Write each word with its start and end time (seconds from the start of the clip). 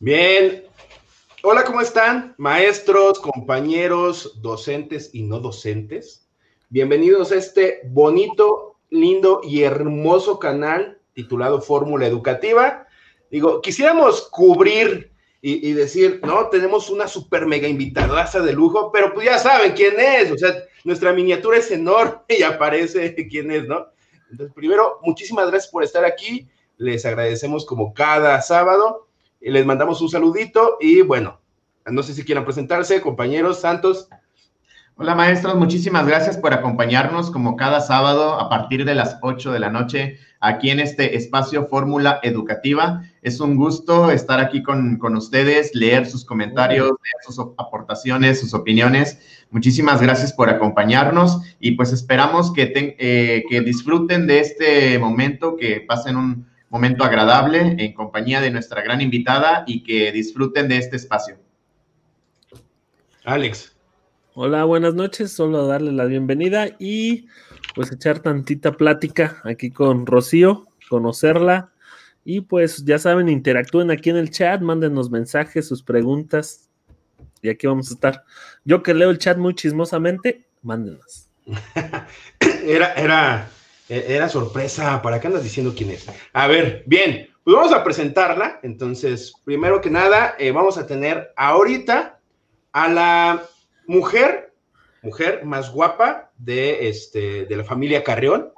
Bien. 0.00 0.62
Hola, 1.42 1.64
¿cómo 1.64 1.80
están? 1.80 2.32
Maestros, 2.38 3.18
compañeros, 3.18 4.40
docentes 4.40 5.10
y 5.12 5.24
no 5.24 5.40
docentes. 5.40 6.28
Bienvenidos 6.68 7.32
a 7.32 7.34
este 7.34 7.80
bonito, 7.84 8.76
lindo 8.90 9.40
y 9.42 9.64
hermoso 9.64 10.38
canal 10.38 11.00
titulado 11.14 11.60
Fórmula 11.60 12.06
Educativa. 12.06 12.86
Digo, 13.28 13.60
quisiéramos 13.60 14.28
cubrir 14.28 15.10
y, 15.42 15.72
decir, 15.72 16.20
no, 16.24 16.48
tenemos 16.48 16.90
una 16.90 17.08
super 17.08 17.44
mega 17.46 17.66
invitada 17.66 18.24
de 18.40 18.52
lujo, 18.52 18.92
pero 18.92 19.12
pues 19.12 19.26
ya 19.26 19.38
saben 19.40 19.72
quién 19.72 19.98
es, 19.98 20.30
o 20.30 20.38
sea, 20.38 20.54
nuestra 20.84 21.12
miniatura 21.12 21.58
es 21.58 21.72
enorme 21.72 22.20
y 22.28 22.42
aparece 22.44 23.16
quién 23.28 23.50
es, 23.50 23.66
¿no? 23.66 23.86
Entonces, 24.30 24.54
primero, 24.54 25.00
muchísimas 25.02 25.50
gracias 25.50 25.72
por 25.72 25.82
estar 25.82 26.04
aquí, 26.04 26.48
les 26.76 27.04
agradecemos 27.04 27.66
como 27.66 27.94
cada 27.94 28.40
sábado, 28.42 29.07
les 29.40 29.66
mandamos 29.66 30.00
un 30.00 30.08
saludito 30.08 30.76
y 30.80 31.02
bueno, 31.02 31.40
no 31.86 32.02
sé 32.02 32.14
si 32.14 32.24
quieran 32.24 32.44
presentarse, 32.44 33.00
compañeros, 33.00 33.60
Santos. 33.60 34.08
Hola 34.96 35.14
maestros, 35.14 35.54
muchísimas 35.54 36.06
gracias 36.08 36.36
por 36.36 36.52
acompañarnos 36.52 37.30
como 37.30 37.56
cada 37.56 37.80
sábado 37.80 38.34
a 38.40 38.48
partir 38.48 38.84
de 38.84 38.96
las 38.96 39.18
8 39.22 39.52
de 39.52 39.60
la 39.60 39.70
noche 39.70 40.18
aquí 40.40 40.70
en 40.70 40.80
este 40.80 41.16
espacio 41.16 41.68
Fórmula 41.68 42.18
Educativa. 42.24 43.02
Es 43.22 43.38
un 43.38 43.54
gusto 43.54 44.10
estar 44.10 44.40
aquí 44.40 44.60
con, 44.62 44.98
ustedes, 45.16 45.72
leer 45.72 46.06
sus 46.06 46.24
comentarios, 46.24 46.88
leer 46.88 47.24
sus 47.24 47.38
aportaciones, 47.38 48.40
sus 48.40 48.54
opiniones. 48.54 49.20
Muchísimas 49.50 50.02
gracias 50.02 50.32
por 50.32 50.50
acompañarnos 50.50 51.42
y 51.60 51.72
pues 51.72 51.92
esperamos 51.92 52.52
que, 52.52 52.72
eh, 52.98 53.44
que 53.48 53.60
disfruten 53.60 54.26
de 54.26 54.40
este 54.40 54.98
momento, 54.98 55.56
que 55.56 55.80
pasen 55.80 56.16
un 56.16 56.48
momento 56.70 57.04
agradable 57.04 57.76
en 57.78 57.92
compañía 57.94 58.40
de 58.40 58.50
nuestra 58.50 58.82
gran 58.82 59.00
invitada 59.00 59.64
y 59.66 59.82
que 59.82 60.12
disfruten 60.12 60.68
de 60.68 60.78
este 60.78 60.96
espacio. 60.96 61.36
Alex. 63.24 63.74
Hola, 64.34 64.64
buenas 64.64 64.94
noches. 64.94 65.32
Solo 65.32 65.66
darle 65.66 65.92
la 65.92 66.04
bienvenida 66.04 66.68
y 66.78 67.26
pues 67.74 67.90
echar 67.92 68.20
tantita 68.20 68.72
plática 68.72 69.40
aquí 69.44 69.70
con 69.70 70.06
Rocío, 70.06 70.66
conocerla. 70.88 71.72
Y 72.24 72.42
pues 72.42 72.84
ya 72.84 72.98
saben, 72.98 73.28
interactúen 73.28 73.90
aquí 73.90 74.10
en 74.10 74.16
el 74.16 74.30
chat, 74.30 74.60
mándenos 74.60 75.10
mensajes, 75.10 75.66
sus 75.66 75.82
preguntas. 75.82 76.68
Y 77.42 77.48
aquí 77.48 77.66
vamos 77.66 77.90
a 77.90 77.94
estar. 77.94 78.24
Yo 78.64 78.82
que 78.82 78.94
leo 78.94 79.10
el 79.10 79.18
chat 79.18 79.38
muy 79.38 79.54
chismosamente, 79.54 80.46
mándenos. 80.62 81.30
era, 82.64 82.92
era, 82.94 83.48
era 83.88 84.28
sorpresa. 84.28 85.00
¿Para 85.02 85.20
qué 85.20 85.26
andas 85.28 85.42
diciendo 85.42 85.74
quién 85.76 85.90
es? 85.90 86.06
A 86.32 86.46
ver, 86.46 86.82
bien, 86.86 87.28
pues 87.44 87.56
vamos 87.56 87.72
a 87.72 87.84
presentarla. 87.84 88.60
Entonces, 88.62 89.32
primero 89.44 89.80
que 89.80 89.90
nada, 89.90 90.34
eh, 90.38 90.52
vamos 90.52 90.78
a 90.78 90.86
tener 90.86 91.32
ahorita 91.36 92.20
a 92.72 92.88
la 92.88 93.42
mujer, 93.86 94.52
mujer 95.02 95.44
más 95.44 95.72
guapa 95.72 96.30
de, 96.36 96.88
este, 96.88 97.46
de 97.46 97.56
la 97.56 97.64
familia 97.64 98.04
Carrión. 98.04 98.52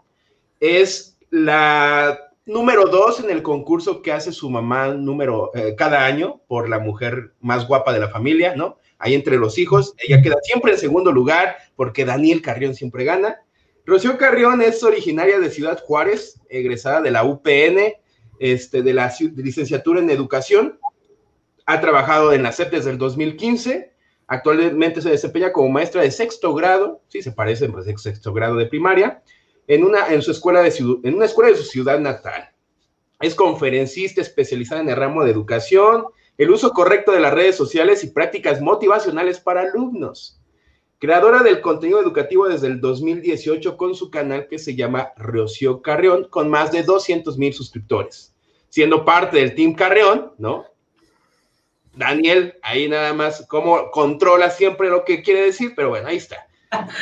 Es 0.59 1.17
la 1.31 2.31
número 2.47 2.87
dos 2.87 3.21
en 3.21 3.31
el 3.31 3.43
concurso 3.43 4.03
que 4.03 4.13
hace 4.13 4.33
su 4.33 4.51
mamá 4.51 4.89
número 4.89 5.53
eh, 5.55 5.75
cada 5.77 6.05
año 6.05 6.41
por 6.49 6.69
la 6.69 6.81
mujer 6.81 7.33
más 7.41 7.69
guapa 7.69 7.93
de 7.93 8.01
la 8.01 8.09
familia, 8.09 8.57
¿no? 8.57 8.79
Ahí 8.99 9.15
entre 9.15 9.37
los 9.37 9.57
hijos, 9.57 9.95
ella 9.99 10.21
queda 10.21 10.37
siempre 10.43 10.73
en 10.73 10.79
segundo 10.79 11.13
lugar 11.13 11.57
porque 11.77 12.05
Daniel 12.05 12.43
Carrión 12.43 12.75
siempre 12.75 13.05
gana. 13.05 13.41
Rocío 13.87 14.19
Carrión 14.19 14.63
es 14.63 14.83
originaria 14.83 15.39
de 15.39 15.51
Ciudad 15.51 15.83
Juárez, 15.85 16.41
egresada 16.49 17.01
de 17.01 17.11
la 17.11 17.25
UPN, 17.25 17.95
este, 18.39 18.83
de 18.83 18.95
la 18.95 19.13
licenciatura 19.37 20.01
en 20.01 20.11
educación. 20.11 20.79
Ha 21.67 21.81
trabajado 21.81 22.33
en 22.33 22.43
la 22.43 22.53
CEP 22.53 22.73
desde 22.73 22.91
el 22.91 22.99
2015 22.99 23.91
Actualmente 24.31 25.03
se 25.03 25.11
desempeña 25.11 25.51
como 25.53 25.71
maestra 25.71 26.03
de 26.03 26.13
sexto 26.13 26.55
grado, 26.55 27.03
sí, 27.09 27.21
se 27.21 27.33
parece, 27.33 27.67
de 27.67 27.99
sexto 27.99 28.33
grado 28.33 28.55
de 28.55 28.67
primaria, 28.67 29.25
en 29.67 29.83
una, 29.83 30.07
en, 30.07 30.23
su 30.23 30.31
escuela 30.31 30.63
de, 30.63 30.73
en 31.03 31.15
una 31.17 31.25
escuela 31.25 31.51
de 31.51 31.57
su 31.57 31.65
ciudad 31.65 31.99
natal. 31.99 32.49
Es 33.19 33.35
conferencista 33.35 34.21
especializada 34.21 34.83
en 34.83 34.89
el 34.89 34.95
ramo 34.95 35.25
de 35.25 35.33
educación, 35.33 36.05
el 36.39 36.51
uso 36.53 36.71
correcto 36.71 37.11
de 37.11 37.19
las 37.19 37.35
redes 37.35 37.57
sociales 37.57 38.05
y 38.05 38.13
prácticas 38.13 38.61
motivacionales 38.61 39.41
para 39.41 39.63
alumnos. 39.63 40.40
Creadora 41.01 41.43
del 41.43 41.63
contenido 41.63 41.99
educativo 41.99 42.47
desde 42.47 42.67
el 42.67 42.79
2018 42.79 43.79
con 43.79 43.95
su 43.95 44.11
canal 44.11 44.49
que 44.49 44.59
se 44.59 44.77
llama 44.77 45.13
Rocío 45.17 45.81
Carreón, 45.81 46.27
con 46.29 46.51
más 46.51 46.73
de 46.73 46.83
200 46.83 47.39
mil 47.39 47.55
suscriptores. 47.55 48.35
Siendo 48.69 49.03
parte 49.03 49.39
del 49.39 49.55
Team 49.55 49.75
Carreón, 49.75 50.35
¿no? 50.37 50.67
Daniel, 51.95 52.55
ahí 52.61 52.87
nada 52.87 53.15
más, 53.15 53.47
cómo 53.49 53.91
controla 53.91 54.51
siempre 54.51 54.91
lo 54.91 55.07
que 55.07 55.23
quiere 55.23 55.41
decir, 55.41 55.73
pero 55.75 55.89
bueno, 55.89 56.07
ahí 56.07 56.19
está. 56.19 56.47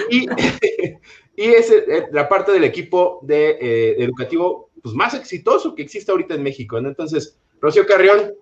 Y, 0.09 0.28
es 1.36 1.70
eh, 1.72 2.06
la 2.12 2.28
parte 2.28 2.53
del 2.53 2.62
equipo 2.62 3.19
de, 3.22 3.59
eh, 3.60 3.97
educativo 3.98 4.70
pues, 4.80 4.94
más 4.94 5.15
exitoso 5.15 5.75
que 5.75 5.82
existe 5.82 6.12
ahorita 6.12 6.34
en 6.34 6.44
México. 6.44 6.80
¿no? 6.80 6.88
Entonces, 6.88 7.36
Rocío 7.60 7.84
Carrión. 7.84 8.32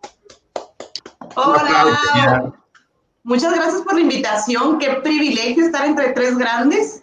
Hola. 1.34 2.62
Muchas 3.26 3.52
gracias 3.52 3.82
por 3.82 3.94
la 3.94 4.02
invitación. 4.02 4.78
Qué 4.78 4.88
privilegio 5.02 5.64
estar 5.64 5.84
entre 5.84 6.12
tres 6.12 6.38
grandes. 6.38 7.02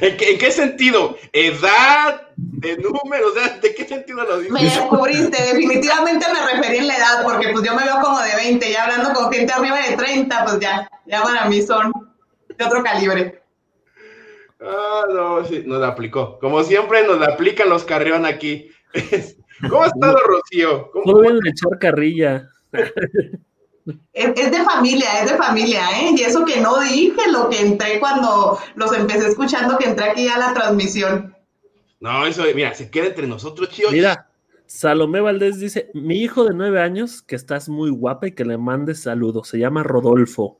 ¿En 0.00 0.16
qué, 0.16 0.50
sentido? 0.50 1.16
¿Edad? 1.32 2.26
¿De 2.34 2.78
números? 2.78 3.34
¿De 3.62 3.72
qué 3.72 3.86
sentido 3.86 4.24
lo 4.24 4.38
dices? 4.38 4.52
Me 4.52 4.64
descubriste, 4.64 5.40
definitivamente 5.40 6.26
me 6.32 6.52
referí 6.52 6.78
en 6.78 6.88
la 6.88 6.96
edad, 6.96 7.22
porque 7.22 7.50
pues 7.50 7.64
yo 7.64 7.76
me 7.76 7.84
veo 7.84 8.00
como 8.00 8.18
de 8.18 8.34
20, 8.34 8.72
ya 8.72 8.86
hablando 8.86 9.12
con 9.12 9.32
gente 9.32 9.52
arriba 9.52 9.78
de 9.88 9.96
30, 9.96 10.44
pues 10.46 10.58
ya, 10.58 10.90
ya 11.06 11.22
para 11.22 11.44
mí 11.48 11.62
son 11.62 11.92
de 12.58 12.64
otro 12.64 12.82
calibre. 12.82 13.40
Ah, 14.60 15.04
no, 15.14 15.44
sí, 15.44 15.62
nos 15.64 15.80
la 15.80 15.88
aplicó. 15.88 16.40
Como 16.40 16.64
siempre 16.64 17.06
nos 17.06 17.20
la 17.20 17.26
aplican 17.26 17.68
los 17.68 17.84
carrión 17.84 18.26
aquí. 18.26 18.68
¿Cómo 19.70 19.84
ha 19.84 19.86
estado, 19.86 20.18
Rocío? 20.26 20.90
¿Cómo 20.90 21.12
Muy 21.12 21.22
bien 21.22 21.38
echar 21.46 21.78
carrilla. 21.78 22.48
Es, 24.12 24.50
de 24.50 24.62
familia, 24.62 25.22
es 25.22 25.30
de 25.30 25.36
familia, 25.36 25.80
¿eh? 26.00 26.10
Y 26.16 26.22
eso 26.22 26.44
que 26.44 26.60
no 26.60 26.78
dije, 26.80 27.30
lo 27.30 27.48
que 27.48 27.60
entré 27.60 27.98
cuando 27.98 28.58
los 28.76 28.92
empecé 28.92 29.28
escuchando, 29.28 29.78
que 29.78 29.88
entré 29.88 30.10
aquí 30.10 30.28
a 30.28 30.38
la 30.38 30.54
transmisión. 30.54 31.36
No, 32.00 32.26
eso, 32.26 32.44
mira, 32.54 32.74
se 32.74 32.90
queda 32.90 33.06
entre 33.06 33.26
nosotros, 33.26 33.68
chicos. 33.70 33.92
Mira, 33.92 34.28
Salomé 34.66 35.20
Valdés 35.20 35.58
dice, 35.58 35.90
mi 35.94 36.22
hijo 36.22 36.44
de 36.44 36.54
nueve 36.54 36.80
años, 36.80 37.22
que 37.22 37.36
estás 37.36 37.68
muy 37.68 37.90
guapa 37.90 38.28
y 38.28 38.32
que 38.32 38.44
le 38.44 38.56
mandes 38.56 39.02
saludos, 39.02 39.48
se 39.48 39.58
llama 39.58 39.82
Rodolfo. 39.82 40.58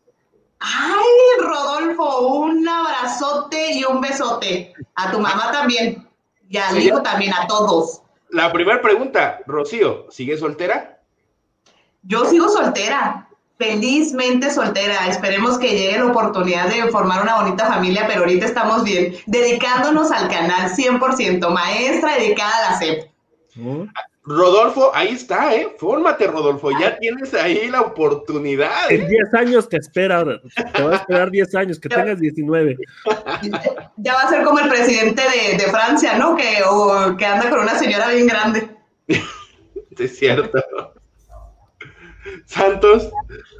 Ay, 0.58 1.40
Rodolfo, 1.40 2.28
un 2.28 2.68
abrazote 2.68 3.72
y 3.72 3.84
un 3.84 4.00
besote. 4.00 4.72
A 4.94 5.10
tu 5.10 5.18
mamá 5.18 5.50
también. 5.50 6.06
Y 6.48 6.56
al 6.56 6.78
hijo 6.78 7.02
también, 7.02 7.32
a 7.32 7.46
todos. 7.46 8.02
La 8.30 8.52
primera 8.52 8.80
pregunta, 8.80 9.40
Rocío, 9.46 10.06
¿sigue 10.10 10.36
soltera? 10.36 11.01
Yo 12.02 12.24
sigo 12.24 12.48
soltera, 12.48 13.28
felizmente 13.58 14.50
soltera. 14.50 15.06
Esperemos 15.08 15.58
que 15.58 15.70
llegue 15.70 15.98
la 15.98 16.06
oportunidad 16.06 16.68
de 16.68 16.90
formar 16.90 17.22
una 17.22 17.42
bonita 17.42 17.66
familia, 17.66 18.06
pero 18.06 18.20
ahorita 18.20 18.46
estamos 18.46 18.84
bien, 18.84 19.14
dedicándonos 19.26 20.10
al 20.10 20.28
canal 20.28 20.70
100%, 20.70 21.48
maestra 21.50 22.16
dedicada 22.16 22.52
a 22.56 22.70
la 22.72 22.78
CEP. 22.78 23.10
Rodolfo, 24.24 24.92
ahí 24.94 25.08
está, 25.08 25.54
¿eh? 25.54 25.74
Fórmate, 25.78 26.28
Rodolfo, 26.28 26.70
ya 26.78 26.96
tienes 26.98 27.34
ahí 27.34 27.68
la 27.68 27.80
oportunidad. 27.80 28.90
En 28.90 29.08
10 29.08 29.10
¿eh? 29.10 29.38
años 29.38 29.68
te 29.68 29.78
espera, 29.78 30.24
te 30.74 30.82
va 30.82 30.92
a 30.92 30.96
esperar 30.96 31.30
10 31.30 31.54
años, 31.56 31.80
que 31.80 31.88
tengas 31.88 32.20
19. 32.20 32.76
Ya 33.96 34.14
va 34.14 34.20
a 34.20 34.28
ser 34.28 34.44
como 34.44 34.60
el 34.60 34.68
presidente 34.68 35.22
de, 35.56 35.58
Francia, 35.70 36.16
¿no? 36.18 36.36
Que, 36.36 36.62
que 37.18 37.26
anda 37.26 37.50
con 37.50 37.60
una 37.60 37.76
señora 37.76 38.10
bien 38.10 38.28
grande. 38.28 38.70
es 39.98 40.18
cierto. 40.18 40.91
Santos. 42.46 43.10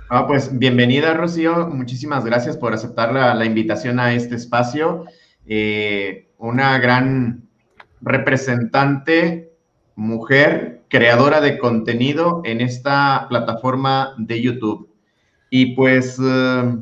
Ah, 0.09 0.26
pues 0.26 0.56
bienvenida, 0.56 1.14
Rocío. 1.14 1.69
Muchísimas 1.69 2.25
gracias 2.25 2.56
por 2.56 2.73
aceptar 2.73 3.12
la, 3.12 3.44
invitación 3.44 3.99
a 3.99 4.14
este 4.14 4.37
espacio. 4.37 5.06
Eh, 5.47 6.29
una 6.38 6.79
gran 6.79 7.49
representante, 8.00 9.53
mujer, 9.94 10.82
creadora 10.88 11.41
de 11.41 11.59
contenido 11.59 12.43
en 12.44 12.61
esta 12.61 13.26
plataforma 13.29 14.14
de 14.19 14.43
YouTube. 14.43 14.88
Y 15.50 15.75
pues 15.75 16.19
eh, 16.23 16.76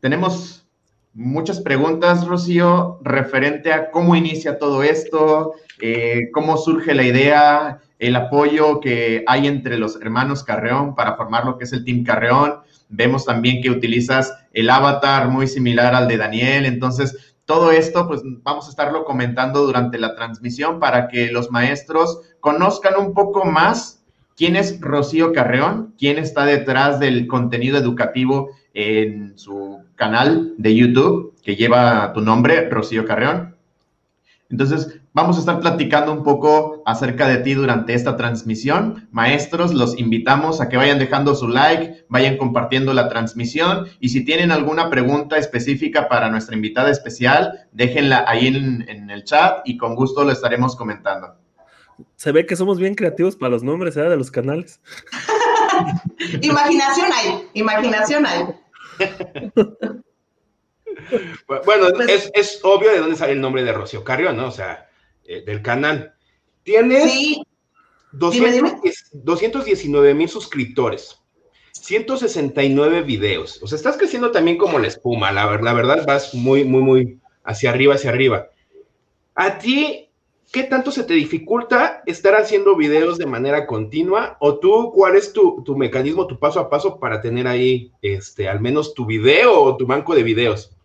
tenemos 0.00 0.66
muchas 1.14 1.60
preguntas, 1.60 2.26
Rocío, 2.26 3.00
referente 3.02 3.72
a 3.72 3.90
cómo 3.90 4.14
inicia 4.14 4.58
todo 4.58 4.82
esto, 4.82 5.54
eh, 5.80 6.28
cómo 6.32 6.56
surge 6.56 6.94
la 6.94 7.02
idea, 7.02 7.80
el 7.98 8.16
apoyo 8.16 8.80
que 8.80 9.24
hay 9.26 9.46
entre 9.46 9.78
los 9.78 10.00
hermanos 10.00 10.44
Carreón 10.44 10.94
para 10.94 11.16
formar 11.16 11.44
lo 11.44 11.58
que 11.58 11.64
es 11.64 11.72
el 11.72 11.84
Team 11.84 12.04
Carreón. 12.04 12.60
Vemos 12.88 13.24
también 13.24 13.62
que 13.62 13.70
utilizas 13.70 14.32
el 14.52 14.70
avatar 14.70 15.28
muy 15.28 15.46
similar 15.46 15.94
al 15.94 16.08
de 16.08 16.16
Daniel. 16.16 16.66
Entonces, 16.66 17.34
todo 17.44 17.70
esto, 17.70 18.06
pues 18.06 18.22
vamos 18.42 18.66
a 18.66 18.70
estarlo 18.70 19.04
comentando 19.04 19.66
durante 19.66 19.98
la 19.98 20.14
transmisión 20.14 20.78
para 20.80 21.08
que 21.08 21.32
los 21.32 21.50
maestros 21.50 22.20
conozcan 22.40 22.94
un 22.98 23.14
poco 23.14 23.44
más 23.44 23.98
¿Quién 24.38 24.54
es 24.54 24.80
Rocío 24.80 25.32
Carreón? 25.32 25.94
¿Quién 25.98 26.16
está 26.16 26.44
detrás 26.44 27.00
del 27.00 27.26
contenido 27.26 27.76
educativo 27.76 28.50
en 28.72 29.36
su 29.36 29.80
canal 29.96 30.54
de 30.56 30.76
YouTube 30.76 31.34
que 31.42 31.56
lleva 31.56 32.12
tu 32.12 32.20
nombre, 32.20 32.70
Rocío 32.70 33.04
Carreón? 33.04 33.56
Entonces, 34.48 35.00
vamos 35.18 35.36
a 35.36 35.40
estar 35.40 35.58
platicando 35.58 36.12
un 36.12 36.22
poco 36.22 36.80
acerca 36.86 37.26
de 37.26 37.38
ti 37.38 37.54
durante 37.54 37.92
esta 37.92 38.16
transmisión. 38.16 39.08
Maestros, 39.10 39.74
los 39.74 39.98
invitamos 39.98 40.60
a 40.60 40.68
que 40.68 40.76
vayan 40.76 41.00
dejando 41.00 41.34
su 41.34 41.48
like, 41.48 42.04
vayan 42.08 42.36
compartiendo 42.36 42.94
la 42.94 43.08
transmisión 43.08 43.88
y 43.98 44.10
si 44.10 44.24
tienen 44.24 44.52
alguna 44.52 44.90
pregunta 44.90 45.36
específica 45.36 46.08
para 46.08 46.30
nuestra 46.30 46.54
invitada 46.54 46.90
especial, 46.90 47.66
déjenla 47.72 48.24
ahí 48.28 48.46
en, 48.46 49.10
el 49.10 49.24
chat 49.24 49.62
y 49.64 49.76
con 49.76 49.96
gusto 49.96 50.22
lo 50.22 50.30
estaremos 50.30 50.76
comentando. 50.76 51.34
Se 52.14 52.30
ve 52.30 52.46
que 52.46 52.54
somos 52.54 52.78
bien 52.78 52.94
creativos 52.94 53.34
para 53.34 53.50
los 53.50 53.64
nombres 53.64 53.96
¿eh? 53.96 54.02
de 54.02 54.16
los 54.16 54.30
canales. 54.30 54.80
imaginación 56.42 57.06
hay, 57.12 57.48
imaginación 57.54 58.24
hay. 58.24 58.44
Bueno, 61.64 61.86
pues 61.94 62.30
es, 62.34 62.60
obvio 62.62 62.92
de 62.92 62.98
dónde 62.98 63.16
sale 63.16 63.32
el 63.32 63.40
nombre 63.40 63.64
de 63.64 63.72
Rocío 63.72 64.04
Carrión, 64.04 64.36
¿no? 64.36 64.46
O 64.46 64.50
sea, 64.52 64.87
eh, 65.28 65.42
del 65.44 65.60
canal. 65.60 66.14
Tiene 66.62 67.42
219 68.12 70.14
mil 70.14 70.28
suscriptores, 70.28 71.20
169 71.72 73.02
videos. 73.02 73.62
O 73.62 73.66
sea, 73.66 73.76
estás 73.76 73.98
creciendo 73.98 74.30
también 74.30 74.56
como 74.56 74.78
la 74.78 74.88
espuma, 74.88 75.30
la, 75.30 75.58
la 75.58 75.72
verdad 75.74 76.06
vas 76.06 76.32
muy, 76.32 76.64
muy, 76.64 76.80
muy 76.80 77.20
hacia 77.44 77.68
arriba, 77.68 77.96
hacia 77.96 78.08
arriba. 78.08 78.48
A 79.34 79.58
ti, 79.58 80.08
¿qué 80.50 80.62
tanto 80.62 80.90
se 80.90 81.04
te 81.04 81.12
dificulta 81.12 82.02
estar 82.06 82.34
haciendo 82.34 82.74
videos 82.74 83.18
de 83.18 83.26
manera 83.26 83.66
continua? 83.66 84.38
¿O 84.40 84.58
tú, 84.58 84.92
cuál 84.94 85.14
es 85.14 85.34
tu, 85.34 85.62
tu 85.62 85.76
mecanismo, 85.76 86.26
tu 86.26 86.38
paso 86.38 86.58
a 86.58 86.70
paso 86.70 86.98
para 86.98 87.20
tener 87.20 87.46
ahí, 87.46 87.92
este, 88.00 88.48
al 88.48 88.60
menos 88.60 88.94
tu 88.94 89.04
video 89.04 89.60
o 89.60 89.76
tu 89.76 89.86
banco 89.86 90.14
de 90.14 90.22
videos? 90.22 90.77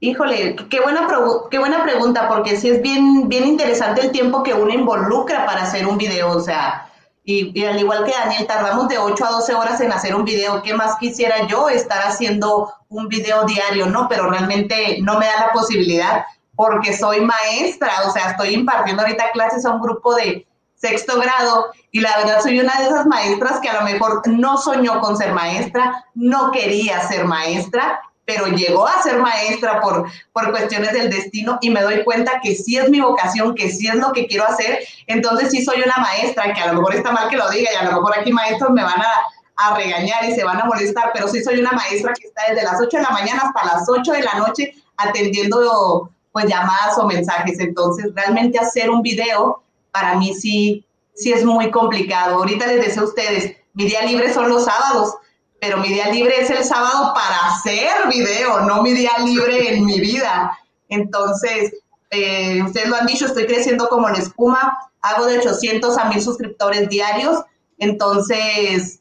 Híjole, 0.00 0.54
qué 0.70 0.80
buena, 0.80 1.08
qué 1.50 1.58
buena 1.58 1.82
pregunta, 1.82 2.28
porque 2.28 2.56
sí 2.56 2.70
es 2.70 2.80
bien, 2.82 3.28
bien 3.28 3.46
interesante 3.46 4.00
el 4.00 4.12
tiempo 4.12 4.44
que 4.44 4.54
uno 4.54 4.72
involucra 4.72 5.44
para 5.44 5.62
hacer 5.62 5.88
un 5.88 5.98
video, 5.98 6.30
o 6.30 6.40
sea, 6.40 6.88
y, 7.24 7.64
al 7.64 7.78
igual 7.78 8.04
que 8.04 8.12
Daniel, 8.12 8.46
tardamos 8.46 8.88
de 8.88 8.96
8 8.96 9.24
a 9.26 9.30
12 9.32 9.54
horas 9.54 9.80
en 9.82 9.92
hacer 9.92 10.14
un 10.14 10.24
video. 10.24 10.62
¿Qué 10.62 10.72
más 10.72 10.96
quisiera 10.96 11.46
yo 11.46 11.68
estar 11.68 12.00
haciendo 12.06 12.72
un 12.88 13.08
video 13.08 13.44
diario? 13.44 13.84
No, 13.84 14.08
pero 14.08 14.30
realmente 14.30 14.98
no 15.02 15.18
me 15.18 15.26
da 15.26 15.46
la 15.46 15.52
posibilidad 15.52 16.24
porque 16.56 16.96
soy 16.96 17.20
maestra, 17.20 17.90
o 18.06 18.10
sea, 18.10 18.30
estoy 18.30 18.54
impartiendo 18.54 19.02
ahorita 19.02 19.30
clases 19.32 19.66
a 19.66 19.72
un 19.72 19.82
grupo 19.82 20.14
de 20.14 20.46
sexto 20.74 21.20
grado 21.20 21.66
y 21.90 22.00
la 22.00 22.16
verdad 22.16 22.40
soy 22.40 22.58
una 22.60 22.78
de 22.78 22.86
esas 22.86 23.04
maestras 23.04 23.60
que 23.60 23.68
a 23.68 23.80
lo 23.80 23.82
mejor 23.82 24.22
no 24.26 24.56
soñó 24.56 25.00
con 25.00 25.18
ser 25.18 25.34
maestra, 25.34 26.06
no 26.14 26.50
quería 26.50 27.06
ser 27.08 27.26
maestra 27.26 28.00
pero 28.28 28.46
llegó 28.46 28.86
a 28.86 29.02
ser 29.02 29.20
maestra 29.20 29.80
por, 29.80 30.04
por 30.34 30.50
cuestiones 30.50 30.92
del 30.92 31.08
destino 31.08 31.56
y 31.62 31.70
me 31.70 31.80
doy 31.80 32.04
cuenta 32.04 32.40
que 32.42 32.54
sí 32.54 32.76
es 32.76 32.90
mi 32.90 33.00
vocación, 33.00 33.54
que 33.54 33.70
sí 33.70 33.88
es 33.88 33.94
lo 33.94 34.12
que 34.12 34.26
quiero 34.26 34.44
hacer, 34.44 34.80
entonces 35.06 35.50
sí 35.50 35.64
soy 35.64 35.80
una 35.80 35.96
maestra, 35.96 36.52
que 36.52 36.60
a 36.60 36.66
lo 36.66 36.74
mejor 36.74 36.94
está 36.94 37.10
mal 37.10 37.30
que 37.30 37.38
lo 37.38 37.48
diga 37.48 37.72
y 37.72 37.76
a 37.76 37.84
lo 37.84 37.92
mejor 37.92 38.18
aquí 38.18 38.30
maestros 38.30 38.68
me 38.72 38.84
van 38.84 39.00
a, 39.00 39.12
a 39.56 39.74
regañar 39.76 40.26
y 40.28 40.34
se 40.34 40.44
van 40.44 40.60
a 40.60 40.66
molestar, 40.66 41.10
pero 41.14 41.26
sí 41.26 41.42
soy 41.42 41.58
una 41.58 41.72
maestra 41.72 42.12
que 42.12 42.26
está 42.26 42.42
desde 42.50 42.64
las 42.64 42.78
8 42.78 42.98
de 42.98 43.02
la 43.02 43.10
mañana 43.10 43.44
hasta 43.46 43.74
las 43.74 43.88
8 43.88 44.12
de 44.12 44.22
la 44.22 44.34
noche 44.34 44.74
atendiendo 44.98 46.10
pues 46.30 46.44
llamadas 46.44 46.98
o 46.98 47.06
mensajes, 47.06 47.58
entonces 47.60 48.12
realmente 48.14 48.58
hacer 48.58 48.90
un 48.90 49.00
video 49.00 49.62
para 49.90 50.16
mí 50.16 50.34
sí, 50.34 50.84
sí 51.14 51.32
es 51.32 51.46
muy 51.46 51.70
complicado. 51.70 52.36
Ahorita 52.36 52.66
les 52.66 52.84
deseo 52.84 53.04
a 53.04 53.06
ustedes, 53.06 53.56
mi 53.72 53.86
día 53.86 54.02
libre 54.02 54.34
son 54.34 54.50
los 54.50 54.66
sábados, 54.66 55.14
pero 55.60 55.78
mi 55.78 55.88
día 55.88 56.08
libre 56.08 56.40
es 56.40 56.50
el 56.50 56.64
sábado 56.64 57.12
para 57.14 57.48
hacer 57.48 58.08
video, 58.08 58.60
no 58.60 58.82
mi 58.82 58.92
día 58.92 59.12
libre 59.24 59.74
en 59.74 59.84
mi 59.84 60.00
vida. 60.00 60.56
Entonces, 60.88 61.74
eh, 62.10 62.62
ustedes 62.62 62.88
lo 62.88 62.96
han 62.96 63.06
dicho, 63.06 63.26
estoy 63.26 63.46
creciendo 63.46 63.88
como 63.88 64.08
en 64.08 64.16
espuma, 64.16 64.78
hago 65.02 65.26
de 65.26 65.38
800 65.38 65.98
a 65.98 66.04
1000 66.04 66.22
suscriptores 66.22 66.88
diarios, 66.88 67.42
entonces, 67.78 69.00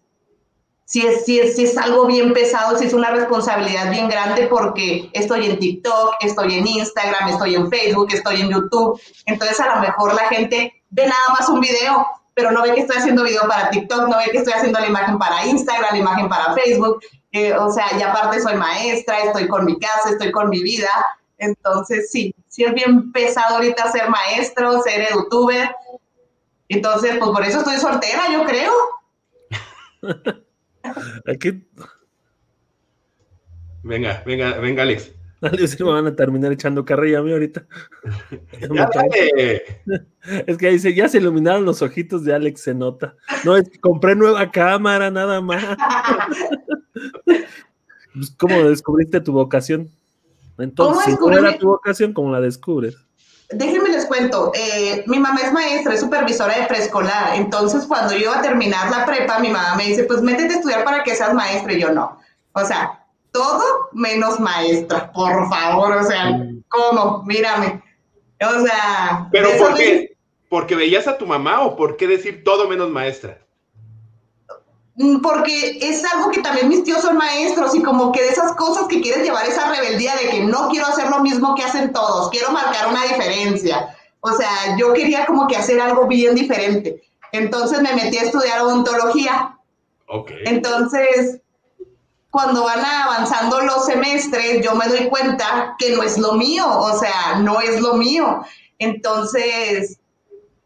es, 0.93 1.25
es, 1.27 1.55
si 1.55 1.63
es 1.63 1.77
algo 1.77 2.05
bien 2.05 2.33
pesado, 2.33 2.77
si 2.77 2.85
es 2.85 2.93
una 2.93 3.11
responsabilidad 3.11 3.89
bien 3.91 4.07
grande 4.07 4.47
porque 4.47 5.09
estoy 5.13 5.45
en 5.47 5.59
TikTok, 5.59 6.15
estoy 6.21 6.55
en 6.55 6.67
Instagram, 6.67 7.29
estoy 7.29 7.55
en 7.55 7.69
Facebook, 7.69 8.07
estoy 8.13 8.41
en 8.41 8.49
YouTube, 8.49 8.99
entonces 9.25 9.59
a 9.59 9.75
lo 9.75 9.81
mejor 9.81 10.13
la 10.13 10.27
gente 10.27 10.83
ve 10.89 11.03
nada 11.03 11.23
más 11.37 11.49
un 11.49 11.59
video, 11.59 12.05
pero 12.37 12.51
no 12.51 12.61
ve 12.61 12.75
que 12.75 12.81
estoy 12.81 12.97
haciendo 12.97 13.23
video 13.23 13.41
para 13.47 13.71
TikTok, 13.71 14.07
no 14.07 14.15
ve 14.19 14.25
que 14.31 14.37
estoy 14.37 14.53
haciendo 14.53 14.79
la 14.79 14.85
imagen 14.85 15.17
para 15.17 15.43
Instagram, 15.47 15.91
la 15.91 15.97
imagen 15.97 16.29
para 16.29 16.53
Facebook. 16.53 16.99
Eh, 17.31 17.51
o 17.51 17.71
sea, 17.71 17.87
y 17.97 18.03
aparte 18.03 18.39
soy 18.39 18.53
maestra, 18.53 19.23
estoy 19.23 19.47
con 19.47 19.65
mi 19.65 19.79
casa, 19.79 20.11
estoy 20.11 20.31
con 20.31 20.47
mi 20.49 20.61
vida. 20.61 20.87
Entonces, 21.39 22.11
sí, 22.11 22.35
sí 22.47 22.63
es 22.63 22.75
bien 22.75 23.11
pesado 23.11 23.55
ahorita 23.55 23.91
ser 23.91 24.07
maestro, 24.11 24.83
ser 24.83 25.07
youtuber. 25.11 25.75
Entonces, 26.69 27.17
pues 27.17 27.31
por 27.31 27.43
eso 27.43 27.57
estoy 27.57 27.77
soltera, 27.77 28.31
yo 28.31 28.45
creo. 28.45 28.71
Aquí. 31.27 31.67
Venga, 33.81 34.21
venga, 34.27 34.59
venga, 34.59 34.83
Alex. 34.83 35.11
me 35.79 35.91
van 35.91 36.07
a 36.07 36.15
terminar 36.15 36.51
echando 36.51 36.83
carrilla 36.85 37.19
a 37.19 37.23
mí 37.23 37.31
ahorita. 37.31 37.65
es 40.47 40.57
que 40.57 40.69
dice, 40.69 40.93
ya 40.93 41.07
se 41.07 41.17
iluminaron 41.19 41.65
los 41.65 41.81
ojitos 41.81 42.23
de 42.23 42.33
Alex, 42.33 42.61
se 42.61 42.73
nota. 42.73 43.15
No, 43.43 43.55
es 43.55 43.69
que 43.69 43.79
compré 43.79 44.15
nueva 44.15 44.51
cámara, 44.51 45.11
nada 45.11 45.41
más. 45.41 45.63
Pues, 48.13 48.31
¿Cómo 48.37 48.63
descubriste 48.63 49.21
tu 49.21 49.31
vocación? 49.31 49.89
Entonces, 50.57 51.17
¿cómo 51.17 51.37
era 51.37 51.57
tu 51.57 51.67
vocación? 51.67 52.13
¿Cómo 52.13 52.31
la 52.31 52.41
descubres? 52.41 52.97
Déjenme 53.49 53.89
les 53.89 54.05
cuento, 54.05 54.51
eh, 54.55 55.05
mi 55.07 55.19
mamá 55.19 55.39
es 55.41 55.53
maestra, 55.53 55.93
es 55.93 56.01
supervisora 56.01 56.59
de 56.59 56.65
preescolar, 56.65 57.33
entonces 57.35 57.85
cuando 57.85 58.11
yo 58.13 58.23
iba 58.23 58.39
a 58.39 58.41
terminar 58.41 58.91
la 58.91 59.05
prepa, 59.05 59.39
mi 59.39 59.49
mamá 59.49 59.75
me 59.77 59.85
dice, 59.85 60.03
pues 60.03 60.21
métete 60.21 60.55
a 60.55 60.57
estudiar 60.57 60.83
para 60.83 61.01
que 61.01 61.15
seas 61.15 61.33
maestra, 61.33 61.71
y 61.71 61.79
yo 61.79 61.93
no. 61.93 62.19
O 62.51 62.65
sea, 62.65 63.06
todo 63.37 63.89
menos 63.93 64.39
maestra, 64.39 65.11
por 65.11 65.47
favor, 65.49 65.97
o 65.97 66.03
sea, 66.03 66.39
¿cómo? 66.67 67.23
Mírame. 67.23 67.83
O 68.41 68.65
sea. 68.65 69.29
¿Pero 69.31 69.49
por 69.57 69.75
qué? 69.75 70.17
¿Porque 70.49 70.75
veías 70.75 71.07
a 71.07 71.17
tu 71.17 71.27
mamá 71.27 71.61
o 71.61 71.75
por 71.75 71.97
qué 71.97 72.07
decir 72.07 72.43
todo 72.43 72.67
menos 72.67 72.89
maestra? 72.89 73.39
Mm, 74.95 75.19
porque 75.19 75.77
es 75.81 76.03
algo 76.05 76.31
que 76.31 76.41
también 76.41 76.69
mis 76.69 76.83
tíos 76.83 77.01
son 77.01 77.17
maestros 77.17 77.75
y 77.75 77.83
como 77.83 78.11
que 78.11 78.23
de 78.23 78.29
esas 78.29 78.55
cosas 78.55 78.87
que 78.87 79.01
quieres 79.01 79.23
llevar 79.23 79.45
esa 79.45 79.69
rebeldía 79.69 80.15
de 80.15 80.29
que 80.29 80.39
no 80.41 80.69
quiero 80.69 80.87
hacer 80.87 81.09
lo 81.09 81.19
mismo 81.19 81.53
que 81.53 81.63
hacen 81.63 81.93
todos, 81.93 82.29
quiero 82.31 82.51
marcar 82.51 82.87
una 82.87 83.03
diferencia. 83.03 83.95
O 84.21 84.31
sea, 84.31 84.75
yo 84.79 84.93
quería 84.93 85.25
como 85.27 85.47
que 85.47 85.55
hacer 85.55 85.79
algo 85.79 86.07
bien 86.07 86.33
diferente. 86.33 87.03
Entonces 87.31 87.81
me 87.81 87.93
metí 87.93 88.17
a 88.17 88.23
estudiar 88.23 88.61
odontología. 88.61 89.57
Ok. 90.07 90.31
Entonces, 90.45 91.41
cuando 92.37 92.65
van 92.65 92.85
avanzando 92.85 93.61
los 93.61 93.87
semestres, 93.87 94.63
yo 94.63 94.75
me 94.75 94.87
doy 94.87 95.09
cuenta 95.09 95.75
que 95.79 95.95
no 95.95 96.03
es 96.03 96.19
lo 96.19 96.33
mío, 96.33 96.67
o 96.69 96.99
sea, 96.99 97.39
no 97.39 97.59
es 97.59 97.81
lo 97.81 97.95
mío. 97.95 98.41
Entonces, 98.77 99.97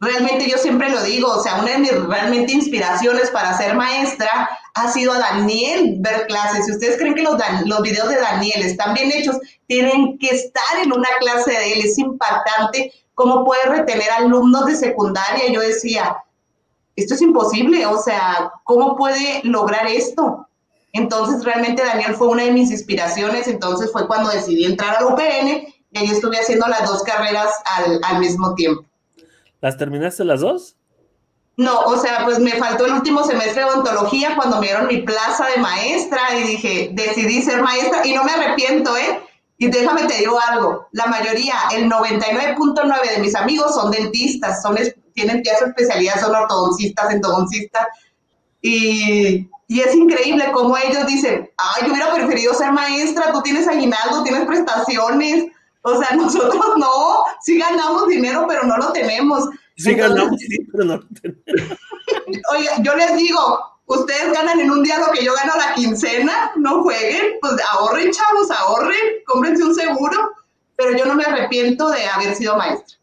realmente 0.01 0.49
yo 0.49 0.57
siempre 0.57 0.89
lo 0.89 1.01
digo, 1.01 1.31
o 1.31 1.41
sea, 1.41 1.61
una 1.61 1.71
de 1.71 1.77
mis 1.77 1.93
realmente 2.07 2.51
inspiraciones 2.51 3.31
para 3.31 3.57
ser 3.57 3.75
maestra 3.75 4.49
ha 4.73 4.91
sido 4.91 5.13
a 5.13 5.19
Daniel 5.19 5.95
ver 5.99 6.27
clases. 6.27 6.65
Si 6.65 6.73
ustedes 6.73 6.97
creen 6.97 7.15
que 7.15 7.21
los, 7.21 7.37
los 7.63 7.81
videos 7.83 8.09
de 8.09 8.19
Daniel 8.19 8.63
están 8.63 8.93
bien 8.93 9.09
hechos, 9.09 9.37
tienen 9.67 10.17
que 10.19 10.27
estar 10.27 10.77
en 10.83 10.91
una 10.91 11.07
clase 11.21 11.51
de 11.51 11.71
él. 11.71 11.85
Es 11.85 11.97
impactante 11.97 12.91
cómo 13.13 13.45
puede 13.45 13.63
retener 13.63 14.11
alumnos 14.11 14.65
de 14.65 14.75
secundaria. 14.75 15.49
Yo 15.49 15.61
decía, 15.61 16.17
esto 16.97 17.13
es 17.13 17.21
imposible, 17.21 17.85
o 17.85 17.97
sea, 17.97 18.51
¿cómo 18.65 18.97
puede 18.97 19.39
lograr 19.45 19.87
esto? 19.87 20.49
Entonces, 20.93 21.43
realmente 21.43 21.83
Daniel 21.83 22.15
fue 22.15 22.27
una 22.27 22.43
de 22.43 22.51
mis 22.51 22.71
inspiraciones, 22.71 23.47
entonces 23.47 23.91
fue 23.91 24.07
cuando 24.07 24.29
decidí 24.29 24.65
entrar 24.65 24.97
al 24.97 25.05
UPN 25.05 25.73
y 25.91 25.97
ahí 25.97 26.09
estuve 26.09 26.37
haciendo 26.37 26.67
las 26.67 26.87
dos 26.87 27.03
carreras 27.03 27.51
al, 28.03 28.19
mismo 28.19 28.55
tiempo. 28.55 28.83
¿Las 29.61 29.77
terminaste 29.77 30.23
las 30.25 30.41
dos? 30.41 30.75
No, 31.57 31.81
o 31.81 31.97
sea, 31.97 32.23
pues 32.25 32.39
me 32.39 32.51
faltó 32.53 32.85
el 32.85 32.93
último 32.93 33.23
semestre 33.23 33.63
de 33.63 33.69
odontología 33.69 34.35
cuando 34.35 34.59
me 34.59 34.67
dieron 34.67 34.87
mi 34.87 34.97
plaza 35.01 35.47
de 35.47 35.61
maestra 35.61 36.19
y 36.39 36.43
dije, 36.43 36.89
decidí 36.93 37.41
ser 37.41 37.61
maestra 37.61 38.05
y 38.05 38.13
no 38.13 38.23
me 38.23 38.31
arrepiento, 38.31 38.95
¿eh? 38.97 39.21
Y 39.57 39.67
déjame 39.67 40.05
te 40.05 40.15
digo 40.15 40.39
algo, 40.39 40.87
la 40.91 41.05
mayoría, 41.05 41.53
el 41.75 41.87
99.9 41.87 43.15
de 43.15 43.21
mis 43.21 43.35
amigos 43.35 43.75
son 43.75 43.91
dentistas, 43.91 44.61
son, 44.63 44.75
tienen 45.13 45.43
ya 45.43 45.55
su 45.59 45.65
especialidad, 45.65 46.19
son 46.19 46.33
ortodoncistas, 46.33 47.13
endodoncistas, 47.13 47.85
y 48.61 49.47
y 49.71 49.79
es 49.79 49.95
increíble 49.95 50.51
cómo 50.51 50.75
ellos 50.75 51.07
dicen, 51.07 51.49
ay, 51.55 51.83
yo 51.85 51.93
hubiera 51.93 52.13
preferido 52.13 52.53
ser 52.53 52.73
maestra, 52.73 53.31
tú 53.31 53.41
tienes 53.41 53.69
aguinaldo, 53.69 54.21
tienes 54.21 54.45
prestaciones. 54.45 55.45
O 55.83 55.97
sea, 55.97 56.13
nosotros 56.17 56.65
no, 56.75 57.23
sí 57.39 57.57
ganamos 57.57 58.09
dinero, 58.09 58.43
pero 58.49 58.63
no 58.63 58.75
lo 58.75 58.91
tenemos. 58.91 59.47
Sí 59.77 59.93
ganamos, 59.93 60.37
sí, 60.41 60.57
pero 60.73 60.83
no 60.83 60.97
lo 60.97 61.07
tenemos. 61.21 61.45
Oiga, 62.51 62.81
yo 62.81 62.95
les 62.97 63.15
digo, 63.15 63.59
ustedes 63.85 64.33
ganan 64.33 64.59
en 64.59 64.71
un 64.71 64.83
día 64.83 64.99
lo 64.99 65.09
que 65.13 65.23
yo 65.23 65.33
gano 65.35 65.53
la 65.55 65.73
quincena, 65.73 66.51
no 66.57 66.83
jueguen, 66.83 67.37
pues 67.39 67.53
ahorren, 67.71 68.11
chavos, 68.11 68.51
ahorren, 68.51 69.23
cómprense 69.25 69.63
un 69.63 69.73
seguro, 69.73 70.31
pero 70.75 70.97
yo 70.97 71.05
no 71.05 71.15
me 71.15 71.23
arrepiento 71.23 71.89
de 71.91 72.09
haber 72.09 72.35
sido 72.35 72.57
maestra. 72.57 72.97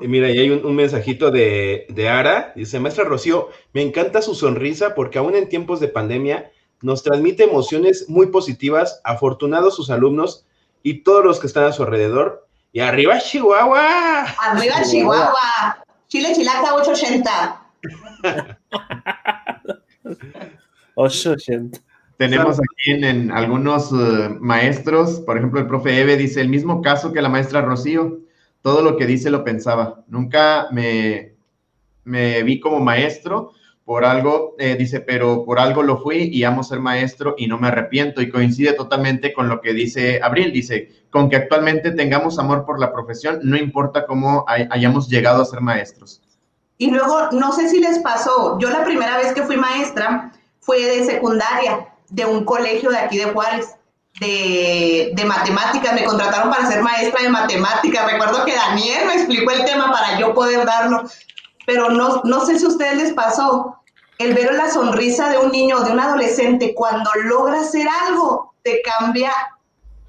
Mira, 0.00 0.30
y 0.30 0.38
hay 0.38 0.50
un, 0.50 0.74
mensajito 0.74 1.30
de, 1.30 1.86
de, 1.88 2.08
Ara, 2.08 2.52
dice, 2.54 2.80
maestra 2.80 3.04
Rocío, 3.04 3.50
me 3.72 3.82
encanta 3.82 4.22
su 4.22 4.34
sonrisa 4.34 4.94
porque 4.94 5.18
aún 5.18 5.34
en 5.34 5.48
tiempos 5.48 5.80
de 5.80 5.88
pandemia 5.88 6.50
nos 6.82 7.02
transmite 7.02 7.44
emociones 7.44 8.08
muy 8.08 8.26
positivas, 8.26 9.00
afortunados 9.04 9.76
sus 9.76 9.90
alumnos 9.90 10.46
y 10.82 11.02
todos 11.02 11.24
los 11.24 11.40
que 11.40 11.46
están 11.46 11.64
a 11.64 11.72
su 11.72 11.82
alrededor. 11.82 12.46
Y 12.72 12.80
arriba 12.80 13.18
Chihuahua. 13.18 14.24
Arriba 14.40 14.82
Chihuahua. 14.82 15.84
Chile 16.08 16.32
Chilaca 16.34 16.74
880. 16.74 17.62
880. 20.94 21.78
Tenemos 22.18 22.58
aquí 22.60 22.92
en, 22.92 23.32
algunos 23.32 23.90
eh, 23.92 24.28
maestros, 24.38 25.20
por 25.20 25.36
ejemplo, 25.38 25.58
el 25.58 25.66
profe 25.66 26.00
Eve 26.00 26.16
dice 26.16 26.40
el 26.40 26.48
mismo 26.48 26.80
caso 26.80 27.12
que 27.12 27.20
la 27.20 27.28
maestra 27.28 27.62
Rocío. 27.62 28.20
Todo 28.62 28.82
lo 28.82 28.96
que 28.96 29.06
dice 29.06 29.30
lo 29.30 29.44
pensaba. 29.44 30.04
Nunca 30.08 30.68
me, 30.70 31.34
me 32.04 32.42
vi 32.42 32.60
como 32.60 32.80
maestro, 32.80 33.52
por 33.84 34.04
algo, 34.04 34.54
eh, 34.58 34.76
dice, 34.76 35.00
pero 35.00 35.44
por 35.44 35.58
algo 35.58 35.82
lo 35.82 35.98
fui 35.98 36.30
y 36.32 36.44
amo 36.44 36.62
ser 36.62 36.78
maestro 36.80 37.34
y 37.36 37.46
no 37.46 37.58
me 37.58 37.68
arrepiento. 37.68 38.22
Y 38.22 38.30
coincide 38.30 38.72
totalmente 38.72 39.32
con 39.32 39.48
lo 39.48 39.60
que 39.60 39.72
dice 39.72 40.20
Abril, 40.22 40.52
dice, 40.52 41.06
con 41.10 41.28
que 41.28 41.36
actualmente 41.36 41.90
tengamos 41.90 42.38
amor 42.38 42.64
por 42.64 42.78
la 42.78 42.92
profesión, 42.92 43.40
no 43.42 43.56
importa 43.56 44.06
cómo 44.06 44.44
hayamos 44.46 45.08
llegado 45.08 45.42
a 45.42 45.46
ser 45.46 45.60
maestros. 45.60 46.22
Y 46.78 46.90
luego, 46.90 47.30
no 47.32 47.52
sé 47.52 47.68
si 47.68 47.80
les 47.80 47.98
pasó, 48.00 48.58
yo 48.58 48.70
la 48.70 48.84
primera 48.84 49.16
vez 49.18 49.32
que 49.32 49.42
fui 49.42 49.56
maestra 49.56 50.32
fue 50.60 50.80
de 50.84 51.04
secundaria, 51.04 51.88
de 52.08 52.24
un 52.24 52.44
colegio 52.44 52.90
de 52.90 52.98
aquí 52.98 53.18
de 53.18 53.26
Juárez. 53.26 53.74
De, 54.22 55.10
de, 55.14 55.24
matemáticas, 55.24 55.94
me 55.94 56.04
contrataron 56.04 56.48
para 56.48 56.66
ser 56.66 56.80
maestra 56.80 57.22
de 57.22 57.28
matemáticas. 57.28 58.12
Recuerdo 58.12 58.44
que 58.44 58.54
Daniel 58.54 59.06
me 59.06 59.14
explicó 59.14 59.50
el 59.50 59.64
tema 59.64 59.90
para 59.90 60.16
yo 60.18 60.32
poder 60.32 60.64
darlo 60.64 61.04
pero 61.66 61.90
no, 61.90 62.22
no 62.24 62.44
sé 62.44 62.58
si 62.58 62.64
a 62.64 62.68
ustedes 62.68 62.96
les 62.96 63.12
pasó, 63.12 63.78
el 64.18 64.34
ver 64.34 64.54
la 64.54 64.70
sonrisa 64.70 65.30
de 65.30 65.38
un 65.38 65.52
niño 65.52 65.78
o 65.78 65.84
de 65.84 65.92
un 65.92 66.00
adolescente 66.00 66.74
cuando 66.74 67.10
logra 67.24 67.60
hacer 67.60 67.86
algo, 68.06 68.54
te 68.62 68.82
cambia 68.82 69.32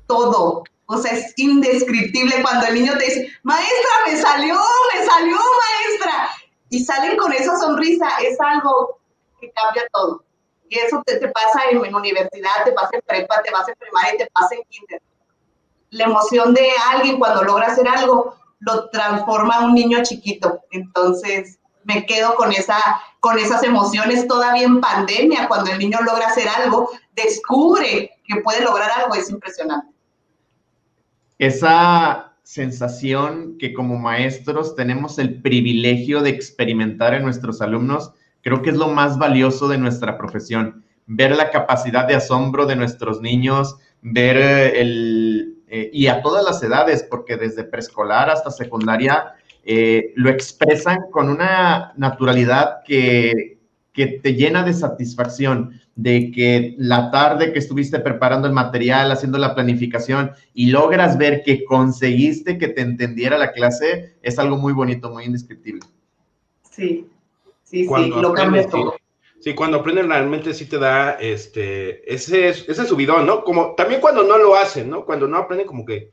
todo. 0.08 0.63
O 0.86 0.98
sea, 0.98 1.13
es 1.13 1.34
indescriptible 1.38 2.41
cuando 2.41 2.67
el 2.67 2.75
niño 2.75 2.98
te 2.98 3.05
dice, 3.05 3.32
maestra, 3.43 3.91
me 4.05 4.17
salió, 4.17 4.55
me 4.93 5.05
salió, 5.05 5.38
maestra. 5.38 6.29
Y 6.70 6.84
salen 6.84 7.17
con 7.17 7.32
esa 7.32 7.58
sonrisa, 7.58 8.08
es 8.22 8.39
algo 8.39 9.00
que 9.39 9.51
cambia 9.51 9.84
todo. 9.93 10.24
Y 10.70 10.79
eso 10.79 11.03
te, 11.05 11.17
pasa 11.27 11.62
en, 11.72 11.77
universidad, 11.93 12.63
te 12.65 12.72
pasa 12.72 12.89
en 12.93 13.01
prepa, 13.05 13.41
te 13.43 13.51
pasa 13.51 13.72
en 13.72 13.77
primaria, 13.77 14.17
te 14.17 14.32
pasa 14.34 14.55
en 14.55 14.63
kinder. 14.70 15.01
La 15.91 16.05
emoción 16.05 16.53
de 16.53 16.70
alguien 16.91 17.20
cuando 17.20 17.43
logra 17.43 17.67
hacer 17.67 17.88
algo 17.88 18.36
lo 18.60 18.89
transforma 18.89 19.55
a 19.55 19.65
un 19.65 19.75
niño 19.75 20.01
chiquito. 20.03 20.62
Entonces, 20.72 21.60
me 21.84 22.05
quedo 22.05 22.36
con, 22.36 22.51
esa, 22.51 22.77
con 23.20 23.38
esas 23.38 23.63
emociones 23.63 24.27
todavía 24.27 24.63
en 24.63 24.82
pandemia, 24.82 25.48
cuando 25.48 25.72
el 25.72 25.79
niño 25.79 26.00
logra 26.01 26.27
hacer 26.27 26.48
algo, 26.48 26.89
descubre 27.13 28.12
que 28.25 28.41
puede 28.41 28.63
lograr 28.63 28.89
algo, 28.91 29.15
es 29.15 29.29
impresionante. 29.29 29.93
Esa 31.38 32.34
sensación 32.43 33.58
que 33.58 33.74
como 33.74 33.98
maestros 33.98 34.75
tenemos 34.75 35.17
el 35.20 35.41
privilegio 35.41 36.22
de 36.22 36.29
experimentar 36.29 37.13
en 37.13 37.24
nuestros 37.24 37.62
alumnos, 37.62 38.13
creo 38.44 38.62
que 38.62 38.70
es 38.70 38.78
lo 38.78 38.90
más 38.90 39.18
valioso 39.18 39.68
de 39.68 39.80
nuestra 39.80 40.18
profesión. 40.18 40.84
Ver 41.08 41.36
la 41.36 41.50
capacidad 41.50 42.08
de 42.08 42.16
asombro 42.16 42.66
de 42.66 42.76
nuestros 42.76 43.22
niños, 43.22 43.78
ver 44.02 44.38
el, 44.76 45.58
eh, 45.68 45.90
y 45.92 46.08
a 46.08 46.22
todas 46.22 46.44
las 46.44 46.62
edades, 46.62 47.04
porque 47.10 47.38
desde 47.38 47.64
preescolar 47.64 48.30
hasta 48.30 48.52
secundaria 48.52 49.34
eh, 49.64 50.12
lo 50.16 50.30
expresan 50.30 51.00
con 51.10 51.30
una 51.30 51.94
naturalidad 51.96 52.84
que, 52.86 53.60
que 53.94 54.08
te 54.08 54.36
llena 54.36 54.64
de 54.64 54.74
satisfacción, 54.74 55.80
de 55.96 56.32
que 56.32 56.76
la 56.78 57.12
tarde 57.12 57.54
que 57.54 57.60
estuviste 57.60 58.00
preparando 58.00 58.48
el 58.48 58.54
material, 58.54 59.12
haciendo 59.12 59.38
la 59.38 59.56
planificación 59.56 60.32
y 60.54 60.68
logras 60.68 61.18
ver 61.18 61.44
que 61.44 61.64
conseguiste 61.64 62.58
que 62.58 62.68
te 62.68 62.82
entendiera 62.82 63.38
la 63.38 63.52
clase, 63.52 64.16
es 64.22 64.38
algo 64.40 64.58
muy 64.58 64.74
bonito, 64.74 65.12
muy 65.12 65.26
indescriptible. 65.26 65.82
Sí, 66.70 67.08
sí, 67.74 67.88
sí, 67.88 68.10
lo 68.10 68.34
cambia 68.34 68.68
todo. 68.68 68.96
Sí, 69.44 69.53
cuando 69.53 69.80
aprendes 69.80 70.08
realmente 70.08 70.53
sí 70.53 70.65
te 70.65 70.77
da 70.77 71.18
este, 71.20 72.13
ese, 72.13 72.48
ese 72.48 72.86
subidón, 72.86 73.25
¿no? 73.25 73.44
Como 73.44 73.74
también 73.75 74.00
cuando 74.00 74.24
no 74.24 74.38
lo 74.38 74.56
hacen, 74.56 74.89
¿no? 74.89 75.03
Cuando 75.03 75.27
no 75.27 75.38
aprenden 75.38 75.68
como 75.68 75.86
que, 75.86 76.10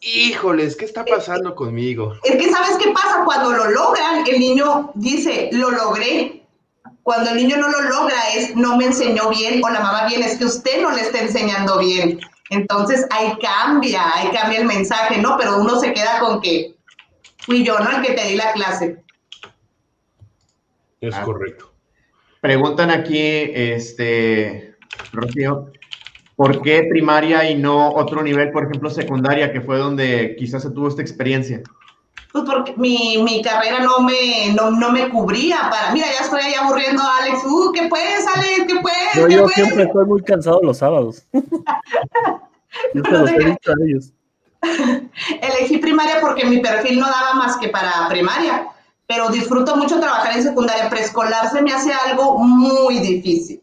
híjoles, 0.00 0.74
¿qué 0.74 0.86
está 0.86 1.04
pasando 1.04 1.54
conmigo? 1.54 2.14
Es 2.24 2.36
que 2.36 2.50
sabes 2.50 2.78
qué 2.78 2.90
pasa, 2.92 3.24
cuando 3.26 3.52
lo 3.52 3.70
logran, 3.70 4.26
el 4.26 4.40
niño 4.40 4.90
dice, 4.94 5.50
lo 5.52 5.70
logré. 5.70 6.46
Cuando 7.02 7.30
el 7.30 7.36
niño 7.36 7.56
no 7.56 7.68
lo 7.68 7.82
logra 7.82 8.16
es, 8.34 8.54
no 8.54 8.76
me 8.76 8.86
enseñó 8.86 9.28
bien 9.28 9.60
o 9.62 9.68
la 9.68 9.80
mamá 9.80 10.06
bien, 10.06 10.22
es 10.22 10.38
que 10.38 10.44
usted 10.44 10.80
no 10.80 10.92
le 10.92 11.02
está 11.02 11.20
enseñando 11.20 11.78
bien. 11.78 12.20
Entonces 12.48 13.06
ahí 13.10 13.32
cambia, 13.42 14.02
ahí 14.14 14.30
cambia 14.30 14.60
el 14.60 14.66
mensaje, 14.66 15.18
¿no? 15.20 15.36
Pero 15.36 15.58
uno 15.58 15.78
se 15.80 15.92
queda 15.92 16.20
con 16.20 16.40
que 16.40 16.74
fui 17.40 17.64
yo, 17.64 17.78
¿no? 17.78 17.90
El 17.90 18.02
que 18.02 18.12
te 18.12 18.28
di 18.28 18.36
la 18.36 18.52
clase. 18.52 19.01
Es 21.02 21.16
correcto. 21.16 21.72
Preguntan 22.40 22.90
aquí, 22.90 23.18
este, 23.18 24.76
Rocío, 25.12 25.72
¿por 26.36 26.62
qué 26.62 26.84
primaria 26.88 27.50
y 27.50 27.56
no 27.56 27.90
otro 27.90 28.22
nivel, 28.22 28.52
por 28.52 28.64
ejemplo, 28.64 28.88
secundaria, 28.88 29.52
que 29.52 29.60
fue 29.60 29.78
donde 29.78 30.36
quizás 30.38 30.62
se 30.62 30.70
tuvo 30.70 30.86
esta 30.86 31.02
experiencia? 31.02 31.60
Pues 32.30 32.44
porque 32.44 32.74
mi, 32.76 33.20
mi 33.20 33.42
carrera 33.42 33.80
no 33.80 33.98
me, 34.00 34.54
no, 34.54 34.70
no, 34.70 34.92
me 34.92 35.08
cubría 35.08 35.68
para, 35.70 35.92
mira, 35.92 36.06
ya 36.06 36.24
estoy 36.24 36.40
ahí 36.40 36.54
aburriendo 36.54 37.02
a 37.02 37.18
Alex, 37.18 37.44
uh, 37.46 37.72
¿qué 37.72 37.88
puedes, 37.88 38.24
Alex? 38.26 38.64
¿Qué 38.68 38.80
puedes? 38.80 39.34
yo 39.34 39.42
puedes? 39.42 39.54
siempre 39.54 39.82
estoy 39.82 40.06
muy 40.06 40.22
cansado 40.22 40.60
los 40.62 40.78
sábados. 40.78 41.26
yo 42.94 43.02
se 43.02 43.10
los 43.10 43.30
he 43.30 43.38
dicho 43.38 43.72
a 43.72 43.84
ellos. 43.84 44.12
Elegí 45.42 45.78
primaria 45.78 46.20
porque 46.20 46.46
mi 46.46 46.60
perfil 46.60 47.00
no 47.00 47.06
daba 47.06 47.34
más 47.34 47.56
que 47.56 47.68
para 47.68 48.08
primaria 48.08 48.68
pero 49.06 49.28
disfruto 49.28 49.76
mucho 49.76 50.00
trabajar 50.00 50.36
en 50.36 50.42
secundaria. 50.42 50.88
Preescolar 50.88 51.50
se 51.50 51.62
me 51.62 51.72
hace 51.72 51.92
algo 51.92 52.38
muy 52.38 52.98
difícil. 53.00 53.62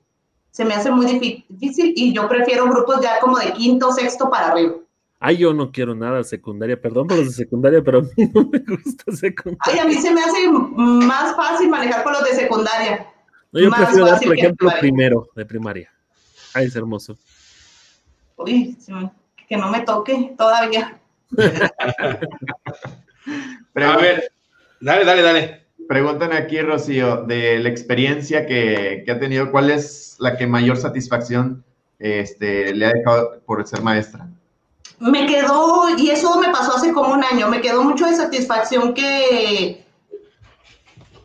Se 0.52 0.66
me 0.66 0.74
hace 0.74 0.92
muy 0.92 1.06
difícil 1.06 1.94
y 1.96 2.14
yo 2.14 2.28
prefiero 2.28 2.70
grupos 2.70 3.02
ya 3.02 3.20
como 3.20 3.38
de 3.38 3.54
quinto, 3.54 3.92
sexto 3.92 4.30
para 4.30 4.52
arriba. 4.52 4.76
Ay, 5.22 5.38
yo 5.38 5.54
no 5.54 5.72
quiero 5.72 5.96
nada 5.96 6.24
secundaria, 6.24 6.80
perdón 6.80 7.08
por 7.08 7.18
los 7.18 7.28
de 7.28 7.34
secundaria, 7.34 7.84
pero 7.84 8.00
a 8.00 8.02
mí 8.02 8.32
no 8.34 8.50
me 8.50 8.60
gusta 8.60 9.12
secundaria. 9.12 9.60
Ay, 9.62 9.80
a 9.80 9.86
mí 9.86 9.96
se 9.96 10.12
me 10.12 10.22
hace 10.22 10.50
más 10.50 11.36
fácil 11.36 11.70
manejar 11.70 12.04
con 12.04 12.14
los 12.14 12.24
de 12.24 12.36
secundaria. 12.36 13.08
No, 13.52 13.60
yo 13.60 13.70
prefiero 13.70 14.06
dar, 14.06 14.22
por 14.22 14.38
ejemplo, 14.38 14.72
primero 14.80 15.30
de 15.36 15.46
primaria. 15.46 15.92
Ay, 16.54 16.68
es 16.68 16.76
hermoso. 16.76 17.18
Uy, 18.38 18.78
que 19.48 19.58
no 19.58 19.70
me 19.70 19.82
toque 19.82 20.36
todavía. 20.38 21.00
a 23.76 23.98
ver, 23.98 24.32
Dale, 24.82 25.06
dale, 25.06 25.22
dale. 25.22 25.66
Preguntan 25.88 26.34
aquí, 26.34 26.62
Rocío, 26.62 27.24
de 27.24 27.60
la 27.60 27.70
experiencia 27.70 28.46
que, 28.46 29.04
ha 29.10 29.20
tenido, 29.20 29.52
¿cuál 29.52 29.72
es 29.72 30.16
la 30.20 30.38
que 30.38 30.46
mayor 30.46 30.78
satisfacción 30.78 31.64
este, 31.98 32.74
le 32.76 32.86
ha 32.86 32.92
dejado 32.94 33.42
por 33.46 33.66
ser 33.68 33.82
maestra? 33.82 34.28
Me 35.00 35.26
quedó, 35.26 35.98
y 35.98 36.12
eso 36.12 36.40
me 36.40 36.50
pasó 36.50 36.76
hace 36.76 36.94
como 36.94 37.14
un 37.14 37.24
año, 37.24 37.50
me 37.50 37.62
quedó 37.62 37.84
mucho 37.84 38.06
de 38.06 38.16
satisfacción 38.16 38.94
que 38.94 39.84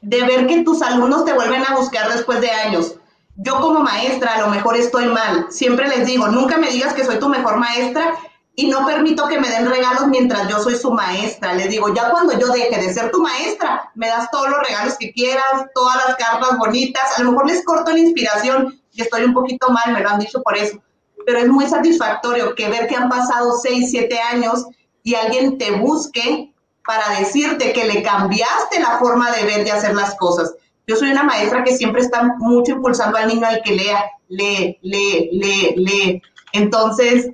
de 0.01 0.23
ver 0.25 0.47
que 0.47 0.63
tus 0.63 0.83
alumnos 0.83 1.25
te 1.25 1.33
vuelven 1.33 1.63
a 1.67 1.77
buscar 1.77 2.11
después 2.11 2.41
de 2.41 2.51
años. 2.51 2.97
Yo 3.37 3.61
como 3.61 3.81
maestra 3.81 4.35
a 4.35 4.41
lo 4.41 4.49
mejor 4.49 4.77
estoy 4.77 5.07
mal. 5.07 5.47
Siempre 5.51 5.89
les 5.89 6.07
digo, 6.07 6.29
nunca 6.29 6.57
me 6.57 6.71
digas 6.71 6.95
que 6.95 7.05
soy 7.05 7.19
tu 7.19 7.29
mejor 7.29 7.57
maestra 7.57 8.15
y 8.57 8.69
no 8.69 8.87
permito 8.87 9.27
que 9.27 9.41
me 9.41 9.51
den 9.51 9.69
regalos 9.69 10.07
mientras 10.07 10.49
yo 10.49 10.61
soy 10.61 10.77
su 10.77 10.93
maestra. 10.93 11.55
Les 11.55 11.69
digo, 11.71 11.93
ya 11.93 12.11
cuando 12.11 12.39
yo 12.39 12.49
deje 12.49 12.81
de 12.81 12.93
ser 12.93 13.11
tu 13.11 13.21
maestra, 13.21 13.91
me 13.95 14.07
das 14.07 14.31
todos 14.31 14.49
los 14.49 14.61
regalos 14.67 14.97
que 14.99 15.13
quieras, 15.13 15.67
todas 15.75 15.97
las 16.07 16.17
cartas 16.17 16.57
bonitas. 16.59 17.19
A 17.19 17.23
lo 17.23 17.33
mejor 17.33 17.49
les 17.49 17.65
corto 17.65 17.91
la 17.91 17.99
inspiración 17.99 18.81
y 18.93 19.03
estoy 19.03 19.25
un 19.25 19.35
poquito 19.35 19.71
mal, 19.71 19.93
me 19.93 20.01
lo 20.01 20.09
han 20.09 20.21
dicho 20.21 20.41
por 20.43 20.57
eso. 20.57 20.81
Pero 21.27 21.39
es 21.39 21.49
muy 21.49 21.67
satisfactorio 21.67 22.55
que 22.55 22.69
ver 22.69 22.87
que 22.87 22.95
han 22.95 23.09
pasado 23.09 23.59
seis, 23.61 23.91
siete 23.91 24.21
años 24.21 24.67
y 25.03 25.15
alguien 25.17 25.59
te 25.59 25.73
busque 25.73 26.53
para 26.87 27.19
decirte 27.19 27.73
que 27.73 27.87
le 27.87 28.03
cambiaste 28.03 28.79
la 28.79 28.99
forma 28.99 29.33
de 29.33 29.45
ver 29.45 29.67
y 29.67 29.71
hacer 29.71 29.95
las 29.95 30.15
cosas. 30.17 30.55
Yo 30.87 30.97
soy 30.97 31.11
una 31.11 31.23
maestra 31.23 31.65
que 31.65 31.77
siempre 31.77 32.03
está 32.03 32.35
mucho 32.39 32.73
impulsando 32.73 33.17
al 33.17 33.29
niño 33.29 33.47
al 33.47 33.63
que 33.63 33.75
lea, 33.75 34.05
lee, 34.29 34.79
lee, 34.83 35.31
lee, 35.33 35.75
lee. 35.77 36.23
Entonces, 36.53 37.31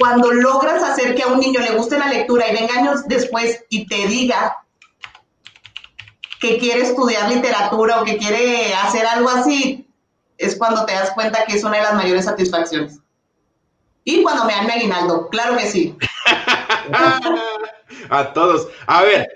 cuando 0.00 0.32
logras 0.32 0.82
hacer 0.82 1.14
que 1.14 1.22
a 1.22 1.26
un 1.26 1.40
niño 1.40 1.60
le 1.60 1.76
guste 1.76 1.98
la 1.98 2.08
lectura 2.08 2.48
y 2.48 2.54
venga 2.54 2.74
años 2.74 3.06
después 3.06 3.66
y 3.68 3.86
te 3.86 4.06
diga, 4.06 4.56
que 6.40 6.56
quiere 6.56 6.80
estudiar 6.80 7.28
literatura 7.28 8.00
o 8.00 8.04
que 8.06 8.16
quiere 8.16 8.72
hacer 8.72 9.04
algo 9.06 9.28
así, 9.28 9.86
es 10.38 10.56
cuando 10.56 10.86
te 10.86 10.94
das 10.94 11.10
cuenta 11.10 11.44
que 11.44 11.54
es 11.54 11.64
una 11.64 11.76
de 11.76 11.82
las 11.82 11.94
mayores 11.94 12.24
satisfacciones. 12.24 12.98
Y 14.02 14.22
cuando 14.22 14.46
me 14.46 14.54
dan 14.54 14.64
mi 14.64 14.72
aguinaldo, 14.72 15.28
claro 15.28 15.58
que 15.58 15.66
sí. 15.66 15.94
a 18.08 18.32
todos. 18.32 18.68
A 18.86 19.02
ver, 19.02 19.28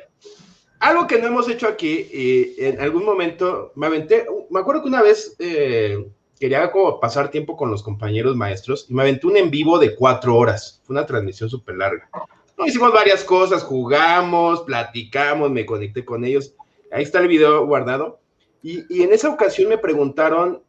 algo 0.80 1.06
que 1.06 1.18
no 1.18 1.26
hemos 1.26 1.46
hecho 1.50 1.68
aquí, 1.68 2.08
y 2.10 2.54
en 2.64 2.80
algún 2.80 3.04
momento 3.04 3.70
me 3.74 3.86
aventé, 3.86 4.24
me 4.48 4.60
acuerdo 4.60 4.80
que 4.80 4.88
una 4.88 5.02
vez 5.02 5.36
eh, 5.40 6.10
quería 6.44 6.70
como 6.70 7.00
pasar 7.00 7.30
tiempo 7.30 7.56
con 7.56 7.70
los 7.70 7.82
compañeros 7.82 8.36
maestros 8.36 8.84
y 8.90 8.92
me 8.92 9.00
aventé 9.00 9.26
un 9.26 9.38
en 9.38 9.50
vivo 9.50 9.78
de 9.78 9.96
cuatro 9.96 10.36
horas. 10.36 10.82
Fue 10.84 10.92
una 10.92 11.06
transmisión 11.06 11.48
súper 11.48 11.76
larga. 11.76 12.10
No, 12.58 12.66
hicimos 12.66 12.92
varias 12.92 13.24
cosas, 13.24 13.62
jugamos, 13.62 14.60
platicamos, 14.60 15.50
me 15.50 15.64
conecté 15.64 16.04
con 16.04 16.22
ellos. 16.22 16.54
Ahí 16.92 17.02
está 17.02 17.20
el 17.20 17.28
video 17.28 17.64
guardado. 17.64 18.20
Y, 18.62 18.84
y 18.94 19.04
en 19.04 19.14
esa 19.14 19.30
ocasión 19.30 19.70
me 19.70 19.78
preguntaron, 19.78 20.62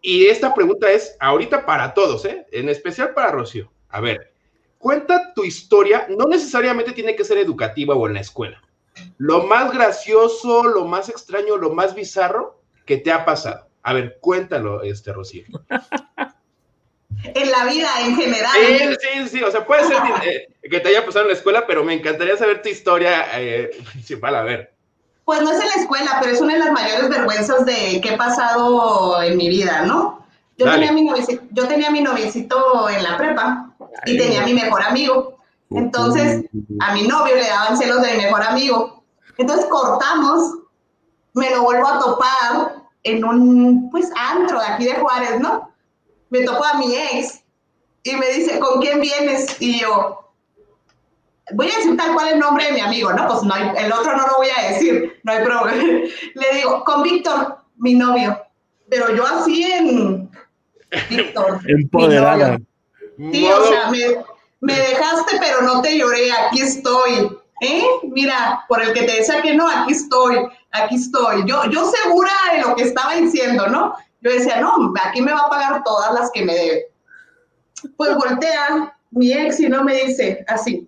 y 0.00 0.24
esta 0.24 0.54
pregunta 0.54 0.90
es 0.90 1.14
ahorita 1.20 1.66
para 1.66 1.92
todos, 1.92 2.24
¿eh? 2.24 2.46
en 2.50 2.70
especial 2.70 3.12
para 3.12 3.30
Rocío. 3.30 3.70
A 3.90 4.00
ver, 4.00 4.32
cuenta 4.78 5.34
tu 5.34 5.44
historia, 5.44 6.06
no 6.08 6.28
necesariamente 6.28 6.92
tiene 6.92 7.14
que 7.14 7.26
ser 7.26 7.36
educativa 7.36 7.94
o 7.94 8.06
en 8.06 8.14
la 8.14 8.20
escuela. 8.20 8.62
Lo 9.18 9.42
más 9.42 9.70
gracioso, 9.70 10.62
lo 10.62 10.86
más 10.86 11.10
extraño, 11.10 11.58
lo 11.58 11.74
más 11.74 11.94
bizarro 11.94 12.62
que 12.86 12.96
te 12.96 13.12
ha 13.12 13.26
pasado. 13.26 13.69
A 13.82 13.92
ver, 13.92 14.18
cuéntalo, 14.20 14.82
este 14.82 15.12
Rocío. 15.12 15.44
En 17.22 17.50
la 17.50 17.64
vida 17.64 17.88
en 18.00 18.16
general. 18.16 18.50
Sí, 18.54 18.96
sí, 19.00 19.28
sí, 19.28 19.42
o 19.42 19.50
sea, 19.50 19.66
puede 19.66 19.84
ser 19.84 19.96
eh, 20.24 20.48
que 20.68 20.80
te 20.80 20.88
haya 20.88 21.04
pasado 21.04 21.24
en 21.24 21.32
la 21.32 21.36
escuela, 21.36 21.66
pero 21.66 21.84
me 21.84 21.94
encantaría 21.94 22.36
saber 22.36 22.62
tu 22.62 22.68
historia 22.68 23.26
eh, 23.38 23.70
principal, 23.92 24.34
a 24.36 24.42
ver. 24.42 24.72
Pues 25.24 25.42
no 25.42 25.50
es 25.50 25.60
en 25.60 25.68
la 25.68 25.74
escuela, 25.74 26.18
pero 26.20 26.32
es 26.32 26.40
una 26.40 26.54
de 26.54 26.60
las 26.60 26.72
mayores 26.72 27.08
vergüenzas 27.08 27.66
de 27.66 28.00
que 28.00 28.14
he 28.14 28.16
pasado 28.16 29.22
en 29.22 29.36
mi 29.36 29.48
vida, 29.48 29.82
¿no? 29.82 30.24
Yo 30.56 30.70
tenía, 30.70 30.92
mi 30.92 31.04
noviecito, 31.04 31.42
yo 31.50 31.68
tenía 31.68 31.90
mi 31.90 32.00
noviecito 32.00 32.88
en 32.90 33.02
la 33.02 33.16
prepa 33.16 33.74
y 34.06 34.18
tenía 34.18 34.42
mi 34.42 34.54
mejor 34.54 34.82
amigo. 34.82 35.38
Entonces, 35.70 36.44
a 36.80 36.94
mi 36.94 37.06
novio 37.06 37.34
le 37.34 37.46
daban 37.46 37.78
celos 37.78 38.02
de 38.02 38.12
mi 38.14 38.24
mejor 38.24 38.42
amigo. 38.42 39.04
Entonces 39.38 39.66
cortamos, 39.66 40.54
me 41.32 41.50
lo 41.50 41.62
vuelvo 41.62 41.88
a 41.88 41.98
topar 41.98 42.79
en 43.02 43.24
un, 43.24 43.90
pues, 43.90 44.10
antro 44.16 44.58
de 44.60 44.66
aquí 44.66 44.84
de 44.84 44.94
Juárez, 44.94 45.40
¿no? 45.40 45.72
Me 46.30 46.42
topo 46.44 46.64
a 46.64 46.78
mi 46.78 46.94
ex 46.94 47.42
y 48.02 48.16
me 48.16 48.28
dice, 48.28 48.58
¿con 48.58 48.80
quién 48.80 49.00
vienes? 49.00 49.60
Y 49.60 49.80
yo, 49.80 50.20
voy 51.52 51.70
a 51.70 51.76
decir 51.76 51.96
tal 51.96 52.14
cual 52.14 52.28
el 52.28 52.38
nombre 52.38 52.66
de 52.66 52.72
mi 52.72 52.80
amigo, 52.80 53.12
¿no? 53.12 53.26
Pues 53.26 53.42
no 53.42 53.54
hay, 53.54 53.70
el 53.76 53.92
otro 53.92 54.16
no 54.16 54.26
lo 54.26 54.36
voy 54.38 54.48
a 54.56 54.70
decir, 54.70 55.20
no 55.24 55.32
hay 55.32 55.44
problema. 55.44 55.82
Le 56.34 56.56
digo, 56.56 56.84
con 56.84 57.02
Víctor, 57.02 57.58
mi 57.76 57.94
novio. 57.94 58.38
Pero 58.88 59.14
yo 59.14 59.26
así 59.26 59.62
en 59.62 60.30
Víctor. 61.08 61.60
Empoderada. 61.66 62.58
Sí, 63.16 63.46
o 63.46 63.64
sea, 63.66 63.90
me, 63.90 63.98
me 64.60 64.74
dejaste, 64.74 65.36
pero 65.38 65.62
no 65.62 65.82
te 65.82 65.96
lloré, 65.98 66.32
aquí 66.32 66.62
estoy. 66.62 67.38
¿Eh? 67.60 67.84
Mira, 68.04 68.64
por 68.68 68.82
el 68.82 68.92
que 68.92 69.02
te 69.02 69.16
decía 69.16 69.42
que 69.42 69.54
no, 69.54 69.68
aquí 69.68 69.92
estoy, 69.92 70.38
aquí 70.72 70.94
estoy. 70.96 71.44
Yo, 71.46 71.64
yo 71.66 71.90
segura 71.90 72.32
de 72.52 72.62
lo 72.62 72.74
que 72.74 72.84
estaba 72.84 73.14
diciendo, 73.16 73.66
¿no? 73.66 73.94
Yo 74.22 74.30
decía, 74.32 74.60
no, 74.60 74.92
aquí 75.02 75.20
me 75.20 75.32
va 75.32 75.40
a 75.40 75.50
pagar 75.50 75.82
todas 75.84 76.12
las 76.14 76.30
que 76.30 76.44
me 76.44 76.54
debe. 76.54 76.86
Pues 77.96 78.14
voltea 78.16 78.96
mi 79.10 79.32
ex 79.32 79.60
y 79.60 79.68
no 79.68 79.84
me 79.84 79.94
dice 79.94 80.44
así. 80.48 80.86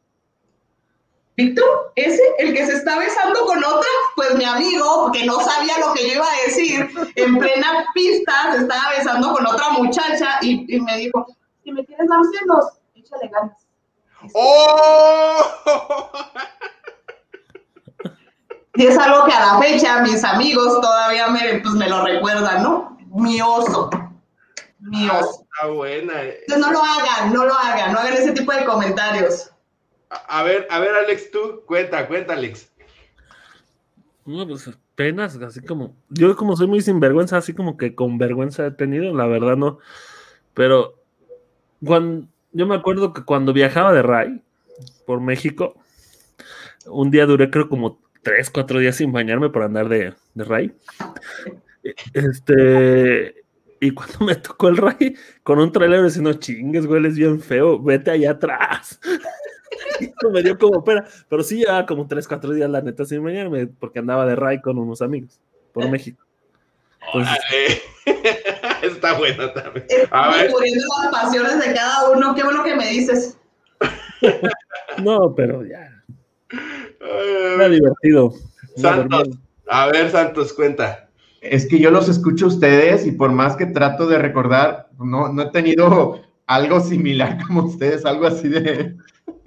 Víctor, 1.34 1.92
ese, 1.96 2.22
el 2.38 2.54
que 2.54 2.66
se 2.66 2.74
está 2.74 2.98
besando 2.98 3.46
con 3.46 3.64
otra, 3.64 3.88
pues 4.16 4.34
mi 4.34 4.44
amigo, 4.44 5.10
que 5.12 5.24
no 5.24 5.40
sabía 5.40 5.78
lo 5.78 5.94
que 5.94 6.08
yo 6.08 6.14
iba 6.16 6.26
a 6.26 6.46
decir, 6.46 6.90
en 7.16 7.38
plena 7.38 7.86
pista 7.94 8.52
se 8.52 8.58
estaba 8.58 8.90
besando 8.96 9.32
con 9.32 9.46
otra 9.46 9.70
muchacha 9.70 10.38
y, 10.42 10.78
me 10.80 10.96
dijo, 10.98 11.26
si 11.64 11.72
me 11.72 11.84
quieres 11.86 12.06
dar 12.06 12.20
celos, 12.38 12.64
échale 12.94 13.28
ganas. 13.28 13.61
¡Oh! 14.34 16.10
Y 18.74 18.86
es 18.86 18.96
algo 18.96 19.26
que 19.26 19.32
a 19.32 19.54
la 19.54 19.60
fecha 19.60 20.00
mis 20.02 20.24
amigos 20.24 20.80
todavía 20.80 21.28
me, 21.28 21.60
pues, 21.60 21.74
me 21.74 21.88
lo 21.88 22.04
recuerdan, 22.04 22.62
¿no? 22.62 22.96
Mi 23.14 23.40
oso. 23.42 23.90
Mi 24.80 25.08
oso. 25.08 25.44
Está 25.54 25.66
buena. 25.68 26.22
eh. 26.22 26.38
Entonces 26.46 26.66
no 26.66 26.72
lo 26.72 26.82
hagan, 26.82 27.32
no 27.32 27.44
lo 27.44 27.54
hagan, 27.54 27.92
no 27.92 27.98
hagan 27.98 28.14
ese 28.14 28.32
tipo 28.32 28.50
de 28.52 28.64
comentarios. 28.64 29.50
A 30.08 30.40
a 30.40 30.42
ver, 30.42 30.66
a 30.70 30.78
ver, 30.78 30.94
Alex, 30.94 31.30
tú, 31.30 31.62
cuenta, 31.66 32.08
cuenta, 32.08 32.32
Alex. 32.32 32.70
No, 34.24 34.46
pues 34.46 34.70
penas, 34.94 35.36
así 35.36 35.60
como. 35.60 35.94
Yo, 36.08 36.34
como 36.36 36.56
soy 36.56 36.66
muy 36.66 36.80
sinvergüenza, 36.80 37.36
así 37.36 37.54
como 37.54 37.76
que 37.76 37.94
con 37.94 38.18
vergüenza 38.18 38.66
he 38.66 38.70
tenido, 38.70 39.14
la 39.14 39.26
verdad 39.26 39.56
no. 39.56 39.78
Pero 40.54 40.94
cuando, 41.84 42.26
yo 42.52 42.66
me 42.66 42.74
acuerdo 42.74 43.12
que 43.12 43.24
cuando 43.24 43.52
viajaba 43.52 43.92
de 43.92 44.02
RAI 44.02 44.42
por 45.06 45.20
México, 45.20 45.74
un 46.86 47.10
día 47.10 47.26
duré, 47.26 47.50
creo, 47.50 47.68
como 47.68 48.00
tres, 48.22 48.50
cuatro 48.50 48.78
días 48.78 48.96
sin 48.96 49.12
bañarme 49.12 49.50
por 49.50 49.62
andar 49.62 49.88
de, 49.88 50.14
de 50.34 50.44
RAI. 50.44 50.74
Este. 52.12 53.34
Y 53.80 53.90
cuando 53.90 54.24
me 54.24 54.36
tocó 54.36 54.68
el 54.68 54.76
RAI 54.76 55.16
con 55.42 55.58
un 55.58 55.72
trailer 55.72 56.04
diciendo, 56.04 56.32
chingues, 56.34 56.86
güey, 56.86 57.04
es 57.06 57.16
bien 57.16 57.40
feo, 57.40 57.80
vete 57.80 58.10
allá 58.10 58.32
atrás. 58.32 59.00
Y 60.00 60.10
me 60.32 60.42
dio 60.42 60.58
como 60.58 60.82
pena, 60.84 61.04
pero 61.28 61.42
sí 61.42 61.58
llevaba 61.58 61.86
como 61.86 62.06
tres, 62.06 62.26
cuatro 62.26 62.52
días, 62.52 62.68
la 62.68 62.80
neta, 62.80 63.04
sin 63.04 63.22
bañarme, 63.22 63.66
porque 63.66 64.00
andaba 64.00 64.26
de 64.26 64.34
RAI 64.36 64.60
con 64.60 64.78
unos 64.78 65.00
amigos 65.00 65.40
por 65.72 65.88
México. 65.88 66.24
Entonces. 67.06 67.82
Está 68.86 69.14
buena 69.18 69.52
también. 69.52 69.86
A 70.10 70.30
ver, 70.30 70.42
Descubriendo 70.44 70.84
las 71.02 71.12
pasiones 71.12 71.58
de 71.66 71.74
cada 71.74 72.10
uno, 72.10 72.34
qué 72.34 72.42
bueno 72.42 72.62
que 72.64 72.74
me 72.76 72.88
dices. 72.88 73.38
no, 75.02 75.34
pero 75.34 75.64
ya, 75.64 75.88
era 77.54 77.68
divertido. 77.68 78.32
Santos, 78.76 79.28
a 79.68 79.86
ver, 79.88 80.10
Santos, 80.10 80.52
cuenta. 80.52 81.08
Es 81.40 81.66
que 81.66 81.78
yo 81.80 81.90
los 81.90 82.08
escucho 82.08 82.44
a 82.44 82.48
ustedes 82.48 83.04
y 83.06 83.12
por 83.12 83.32
más 83.32 83.56
que 83.56 83.66
trato 83.66 84.06
de 84.06 84.18
recordar, 84.18 84.88
no, 84.98 85.32
no 85.32 85.42
he 85.42 85.50
tenido 85.50 86.22
algo 86.46 86.80
similar 86.80 87.38
como 87.46 87.64
ustedes, 87.64 88.04
algo 88.04 88.26
así 88.26 88.48
de... 88.48 88.96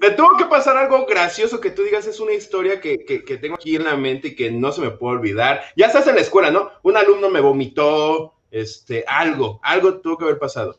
Me 0.00 0.10
tuvo 0.12 0.36
que 0.36 0.46
pasar 0.46 0.76
algo 0.76 1.06
gracioso 1.06 1.60
que 1.60 1.70
tú 1.70 1.82
digas, 1.82 2.06
es 2.06 2.18
una 2.18 2.32
historia 2.32 2.80
que, 2.80 3.04
que- 3.04 3.24
que 3.24 3.36
tengo 3.36 3.54
aquí 3.54 3.76
en 3.76 3.84
la 3.84 3.96
mente 3.96 4.28
y 4.28 4.34
que 4.36 4.50
no 4.50 4.72
se 4.72 4.80
me 4.80 4.90
puede 4.90 5.18
olvidar. 5.18 5.60
Ya 5.76 5.86
estás 5.86 6.06
en 6.08 6.16
la 6.16 6.20
escuela, 6.22 6.50
¿no? 6.50 6.70
Un 6.82 6.96
alumno 6.96 7.28
me 7.30 7.40
vomitó, 7.40 8.34
este, 8.50 9.04
algo, 9.06 9.60
algo 9.62 10.00
tuvo 10.00 10.18
que 10.18 10.24
haber 10.24 10.38
pasado. 10.38 10.78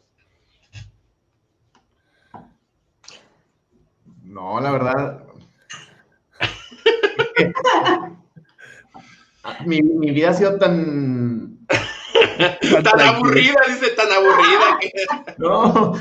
No, 4.23 4.61
la 4.61 4.71
verdad. 4.71 5.23
mi, 9.65 9.81
mi 9.81 10.11
vida 10.11 10.29
ha 10.29 10.33
sido 10.33 10.57
tan... 10.57 11.57
Tan 12.83 12.99
aburrida, 13.01 13.55
dice, 13.67 13.89
tan 13.91 14.11
aburrida. 14.11 14.79
que- 14.79 14.91
No, 15.37 15.93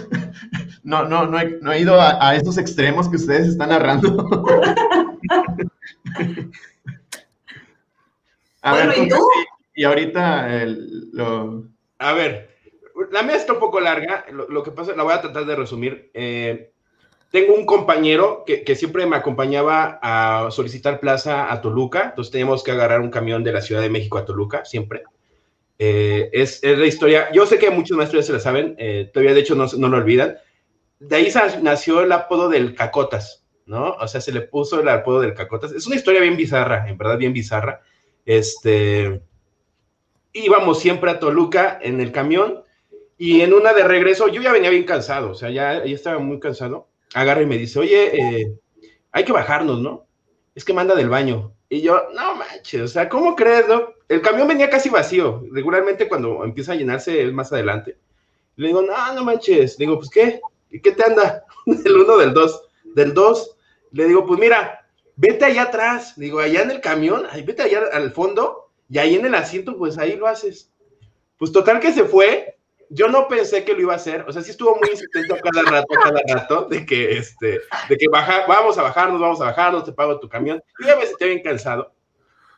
no, 0.83 1.05
no, 1.05 1.27
no 1.27 1.39
he, 1.39 1.59
no 1.61 1.73
he 1.73 1.81
ido 1.81 2.01
a, 2.01 2.29
a 2.29 2.37
esos 2.37 2.59
extremos 2.59 3.09
que 3.09 3.17
ustedes 3.17 3.49
están 3.49 3.71
narrando. 3.71 4.09
A 8.63 8.73
Bueno, 8.73 8.93
¿y 8.97 9.09
tú, 9.09 9.17
tú? 9.17 9.25
Y 9.79 9.85
ahorita 9.85 10.63
el- 10.63 11.11
lo... 11.13 11.65
A 12.01 12.13
ver, 12.13 12.51
la 13.13 13.23
mía 13.23 13.37
está 13.37 13.53
un 13.53 13.61
poco 13.61 13.79
larga, 13.81 14.25
lo, 14.33 14.49
lo 14.49 14.63
que 14.65 14.73
pasa, 14.73 14.95
la 14.97 15.05
voy 15.05 15.13
a 15.15 15.21
tratar 15.21 15.45
de 15.47 15.55
resumir. 15.55 16.11
Eh, 16.15 16.73
tengo 17.31 17.55
un 17.55 17.67
compañero 17.67 18.45
que, 18.47 18.65
que 18.65 18.77
siempre 18.77 19.07
me 19.07 19.17
acompañaba 19.17 19.99
a 20.03 20.51
solicitar 20.51 21.01
plaza 21.01 21.53
a 21.53 21.61
Toluca, 21.63 22.07
entonces 22.11 22.33
teníamos 22.33 22.65
que 22.65 22.73
agarrar 22.73 23.01
un 23.01 23.11
camión 23.11 23.45
de 23.45 23.53
la 23.53 23.63
Ciudad 23.63 23.83
de 23.83 23.91
México 23.91 24.19
a 24.19 24.25
Toluca, 24.25 24.65
siempre. 24.65 25.05
Eh, 25.79 26.31
es, 26.33 26.63
es 26.65 26.79
la 26.79 26.87
historia, 26.87 27.31
yo 27.33 27.47
sé 27.47 27.59
que 27.59 27.71
muchos 27.71 27.97
maestros 27.97 28.25
ya 28.25 28.29
se 28.29 28.33
la 28.35 28.41
saben, 28.41 28.75
eh, 28.79 29.11
todavía 29.13 29.35
de 29.35 29.41
hecho 29.41 29.55
no, 29.55 29.67
no 29.79 29.89
lo 29.89 29.99
olvidan. 29.99 30.37
De 31.01 31.17
ahí 31.17 31.31
nació 31.63 32.03
el 32.03 32.13
apodo 32.13 32.49
del 32.49 32.75
Cacotas, 32.75 33.47
¿no? 33.67 33.93
O 33.93 34.09
sea, 34.09 34.21
se 34.21 34.33
le 34.33 34.43
puso 34.43 34.81
el 34.81 34.89
apodo 34.89 35.21
del 35.21 35.35
Cacotas. 35.35 35.73
Es 35.73 35.87
una 35.87 35.97
historia 35.97 36.21
bien 36.23 36.37
bizarra, 36.37 36.89
en 36.89 36.99
verdad 36.99 37.19
bien 37.19 37.33
bizarra. 37.33 37.83
Este, 38.27 39.23
íbamos 40.33 40.81
siempre 40.81 41.11
a 41.11 41.19
Toluca 41.19 41.79
en 41.83 42.01
el 42.01 42.13
camión 42.13 42.63
y 43.17 43.41
en 43.41 43.53
una 43.53 43.73
de 43.73 43.83
regreso, 43.83 44.29
yo 44.29 44.41
ya 44.41 44.53
venía 44.53 44.71
bien 44.71 44.85
cansado, 44.85 45.31
o 45.31 45.35
sea, 45.35 45.51
ya, 45.51 45.85
ya 45.85 45.95
estaba 45.95 46.19
muy 46.21 46.39
cansado. 46.39 46.87
Agarra 47.15 47.43
y 47.43 47.47
me 47.47 47.59
dice, 47.59 47.81
oye, 47.81 48.17
eh, 48.17 48.55
hay 49.11 49.25
que 49.25 49.33
bajarnos, 49.33 49.81
¿no? 49.81 50.07
Es 50.55 50.65
que 50.65 50.73
manda 50.73 50.95
del 50.95 51.09
baño. 51.09 51.53
Y 51.69 51.81
yo, 51.81 52.09
no 52.15 52.37
manches, 52.37 52.83
o 52.83 52.89
sea, 52.89 53.09
¿cómo 53.09 53.35
crees, 53.35 53.67
no? 53.67 53.93
El 54.09 54.23
camión 54.23 54.47
venía 54.47 54.71
casi 54.71 54.89
vacío. 54.89 55.43
Regularmente 55.51 56.09
cuando 56.09 56.45
empieza 56.45 56.73
a 56.73 56.77
llenarse 56.77 57.23
es 57.23 57.33
más 57.33 57.53
adelante. 57.53 57.99
Le 58.57 58.69
digo, 58.69 58.83
no, 58.83 59.15
no 59.15 59.25
manches. 59.25 59.79
Le 59.79 59.87
digo, 59.87 59.99
pues, 59.99 60.11
¿qué? 60.11 60.41
¿Y 60.71 60.81
qué 60.81 60.93
te 60.93 61.05
anda? 61.05 61.45
Del 61.67 61.97
uno, 61.97 62.17
del 62.17 62.33
dos. 62.33 62.63
Del 62.85 63.13
dos. 63.13 63.57
Le 63.93 64.07
digo, 64.07 64.27
pues 64.27 64.39
mira, 64.39 64.87
vete 65.17 65.45
allá 65.45 65.63
atrás, 65.63 66.15
digo, 66.17 66.39
allá 66.41 66.63
en 66.63 66.71
el 66.71 66.81
camión, 66.81 67.27
vete 67.45 67.63
allá 67.63 67.83
al 67.93 68.13
fondo 68.13 68.68
y 68.89 68.99
ahí 68.99 69.17
en 69.17 69.27
el 69.27 69.35
asiento, 69.35 69.77
pues 69.77 69.99
ahí 69.99 70.17
lo 70.17 70.27
haces. 70.27 70.73
Pues 71.37 71.53
total 71.53 71.81
que 71.81 71.93
se 71.93 72.05
fue, 72.05 72.59
yo 72.91 73.09
no 73.09 73.29
pensé 73.29 73.65
que 73.65 73.75
lo 73.75 73.83
iba 73.83 73.93
a 73.93 73.97
hacer, 73.97 74.25
o 74.27 74.33
sea, 74.33 74.43
sí 74.43 74.51
estuvo 74.51 74.77
muy 74.77 74.91
insistente 74.91 75.33
a 75.33 75.41
cada 75.41 75.71
rato, 75.71 75.95
a 75.95 76.03
cada 76.03 76.23
rato, 76.27 76.65
de 76.65 76.87
que, 76.87 77.19
este, 77.19 77.61
de 77.89 77.97
que 77.97 78.09
baja, 78.09 78.47
vamos 78.47 78.79
a 78.79 78.83
bajarnos, 78.83 79.21
vamos 79.21 79.41
a 79.41 79.47
bajarnos, 79.47 79.85
te 79.85 79.93
pago 79.93 80.19
tu 80.19 80.29
camión, 80.29 80.63
y 80.79 80.87
ya 80.87 80.97
me 80.97 81.07
sentí 81.07 81.27
bien 81.27 81.43
cansado, 81.43 81.93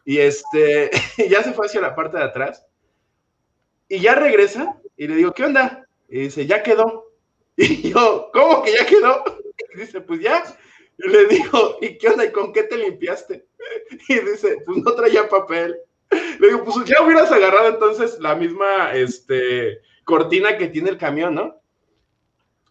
y 0.04 0.18
este, 0.18 0.90
ya 1.28 1.42
se 1.42 1.52
fue 1.52 1.66
hacia 1.66 1.80
la 1.80 1.94
parte 1.94 2.16
de 2.16 2.24
atrás, 2.24 2.64
y 3.88 3.98
ya 3.98 4.14
regresa, 4.14 4.76
y 4.96 5.08
le 5.08 5.16
digo, 5.16 5.32
¿qué 5.32 5.44
onda? 5.44 5.86
Y 6.08 6.20
dice, 6.20 6.46
ya 6.46 6.62
quedó, 6.62 7.12
y 7.56 7.90
yo, 7.90 8.30
¿cómo 8.32 8.62
que 8.62 8.72
ya 8.72 8.86
quedó? 8.86 9.24
Y 9.74 9.80
dice, 9.80 10.00
pues 10.00 10.20
ya, 10.20 10.44
y 11.02 11.08
le 11.08 11.26
digo, 11.26 11.78
¿y 11.80 11.96
qué 11.98 12.08
onda? 12.08 12.24
¿Y 12.24 12.32
con 12.32 12.52
qué 12.52 12.64
te 12.64 12.76
limpiaste? 12.76 13.46
Y 14.08 14.18
dice, 14.20 14.58
pues 14.64 14.78
no 14.78 14.92
traía 14.94 15.28
papel. 15.28 15.76
Le 16.10 16.48
digo, 16.48 16.64
pues 16.64 16.86
ya 16.86 17.02
hubieras 17.02 17.30
agarrado 17.30 17.68
entonces 17.68 18.18
la 18.20 18.34
misma, 18.34 18.92
este, 18.94 19.80
cortina 20.04 20.56
que 20.56 20.68
tiene 20.68 20.90
el 20.90 20.98
camión, 20.98 21.34
¿no? 21.34 21.60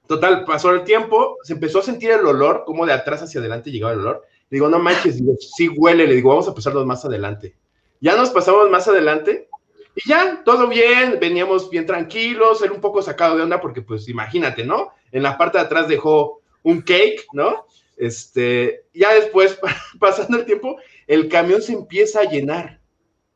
Total, 0.08 0.43
pasó 0.43 0.71
el 0.71 0.84
tiempo, 0.84 1.38
se 1.43 1.54
empezó 1.54 1.80
a 1.80 1.84
sentir 1.84 2.12
el 2.12 2.25
olor, 2.25 2.63
como 2.65 2.86
de 2.86 2.93
atrás 2.93 3.21
hacia 3.21 3.39
adelante 3.39 3.71
llegaba 3.71 3.93
el 3.93 3.99
olor. 3.99 4.25
Le 4.49 4.56
digo, 4.56 4.67
no 4.67 4.80
manches, 4.80 5.17
digo, 5.17 5.36
sí 5.39 5.69
huele, 5.69 6.08
le 6.08 6.15
digo, 6.15 6.30
vamos 6.30 6.47
a 6.47 6.56
pasarnos 6.56 6.86
más 6.86 7.06
adelante. 7.06 7.56
Ya 8.02 8.15
nos 8.15 8.32
pasamos 8.32 8.69
más 8.69 8.88
adelante 8.88 9.49
y 9.95 10.10
ya, 10.10 10.41
todo 10.43 10.67
bien, 10.67 11.17
veníamos 11.21 11.69
bien 11.69 11.86
tranquilos, 11.86 12.62
él 12.63 12.71
un 12.71 12.82
poco 12.82 13.02
sacado 13.02 13.38
de 13.38 13.43
onda 13.43 13.62
porque, 13.62 13.82
pues, 13.82 14.10
imagínate, 14.10 14.63
¿no? 14.63 14.91
En 15.12 15.23
la 15.23 15.38
parte 15.38 15.60
de 15.60 15.65
atrás 15.65 15.88
dejó 15.88 16.41
un 16.63 16.82
cake, 16.82 17.28
¿no? 17.34 17.67
Este, 17.95 18.86
ya 18.93 19.13
después, 19.13 19.60
pasando 19.99 20.38
el 20.38 20.45
tiempo, 20.45 20.78
el 21.06 21.30
camión 21.30 21.62
se 21.62 21.73
empieza 21.73 22.21
a 22.21 22.30
llenar 22.30 22.79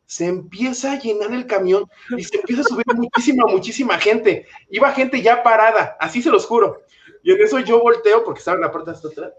se 0.06 0.26
empieza 0.26 0.94
a 0.94 1.00
llenar 1.00 1.34
el 1.34 1.48
camión 1.48 1.86
y 2.18 2.24
se 2.24 2.38
empieza 2.38 2.62
a 2.62 2.66
subir 2.66 2.86
muchísima, 2.94 3.46
muchísima 3.48 3.98
gente. 3.98 4.46
Iba 4.70 4.92
gente 4.92 5.22
ya 5.22 5.44
parada, 5.44 5.98
así 6.00 6.22
se 6.22 6.30
los 6.30 6.46
juro. 6.46 6.82
Y 7.24 7.32
en 7.32 7.42
eso 7.42 7.60
yo 7.60 7.82
volteo, 7.82 8.24
porque 8.24 8.40
estaba 8.40 8.56
en 8.56 8.62
la 8.62 8.72
puerta 8.72 8.92
hasta 8.92 9.08
atrás, 9.08 9.34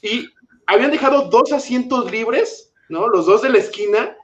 y 0.00 0.28
habían 0.66 0.90
dejado 0.90 1.28
dos 1.28 1.52
asientos 1.52 2.10
libres, 2.10 2.72
¿no? 2.88 3.08
Los 3.08 3.26
dos 3.26 3.42
de 3.42 3.50
la 3.50 3.58
esquina, 3.58 4.16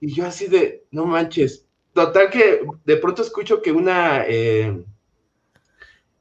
y 0.00 0.14
yo 0.14 0.26
así 0.26 0.46
de, 0.46 0.84
no 0.90 1.04
manches. 1.04 1.66
Total 1.92 2.30
que 2.30 2.62
de 2.84 2.96
pronto 2.96 3.22
escucho 3.22 3.60
que 3.60 3.72
una, 3.72 4.24
eh, 4.26 4.84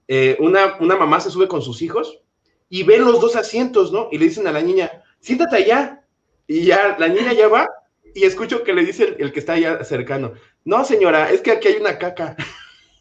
eh, 0.08 0.36
una, 0.40 0.78
una 0.80 0.96
mamá 0.98 1.20
se 1.22 1.30
sube 1.30 1.48
con 1.48 1.62
sus 1.62 1.84
hijos 1.84 2.20
y 2.68 2.84
ven 2.84 3.06
los 3.06 3.22
dos 3.22 3.36
asientos, 3.36 3.92
¿no? 3.92 4.10
Y 4.12 4.18
le 4.18 4.26
dicen 4.26 4.48
a 4.48 4.52
la 4.52 4.62
niña, 4.62 5.04
siéntate 5.20 5.56
allá. 5.56 6.04
Y 6.48 6.66
ya 6.66 6.98
la 6.98 7.08
niña 7.08 7.32
ya 7.34 7.48
va 7.48 7.68
y 8.16 8.26
escucho 8.26 8.64
que 8.64 8.74
le 8.74 8.86
dice 8.86 9.16
el, 9.20 9.32
que 9.32 9.40
está 9.40 9.54
allá 9.54 9.84
cercano, 9.84 10.34
no 10.66 10.84
señora, 10.86 11.32
es 11.32 11.42
que 11.42 11.52
aquí 11.52 11.68
hay 11.70 11.76
una 11.76 11.98
caca. 11.98 12.36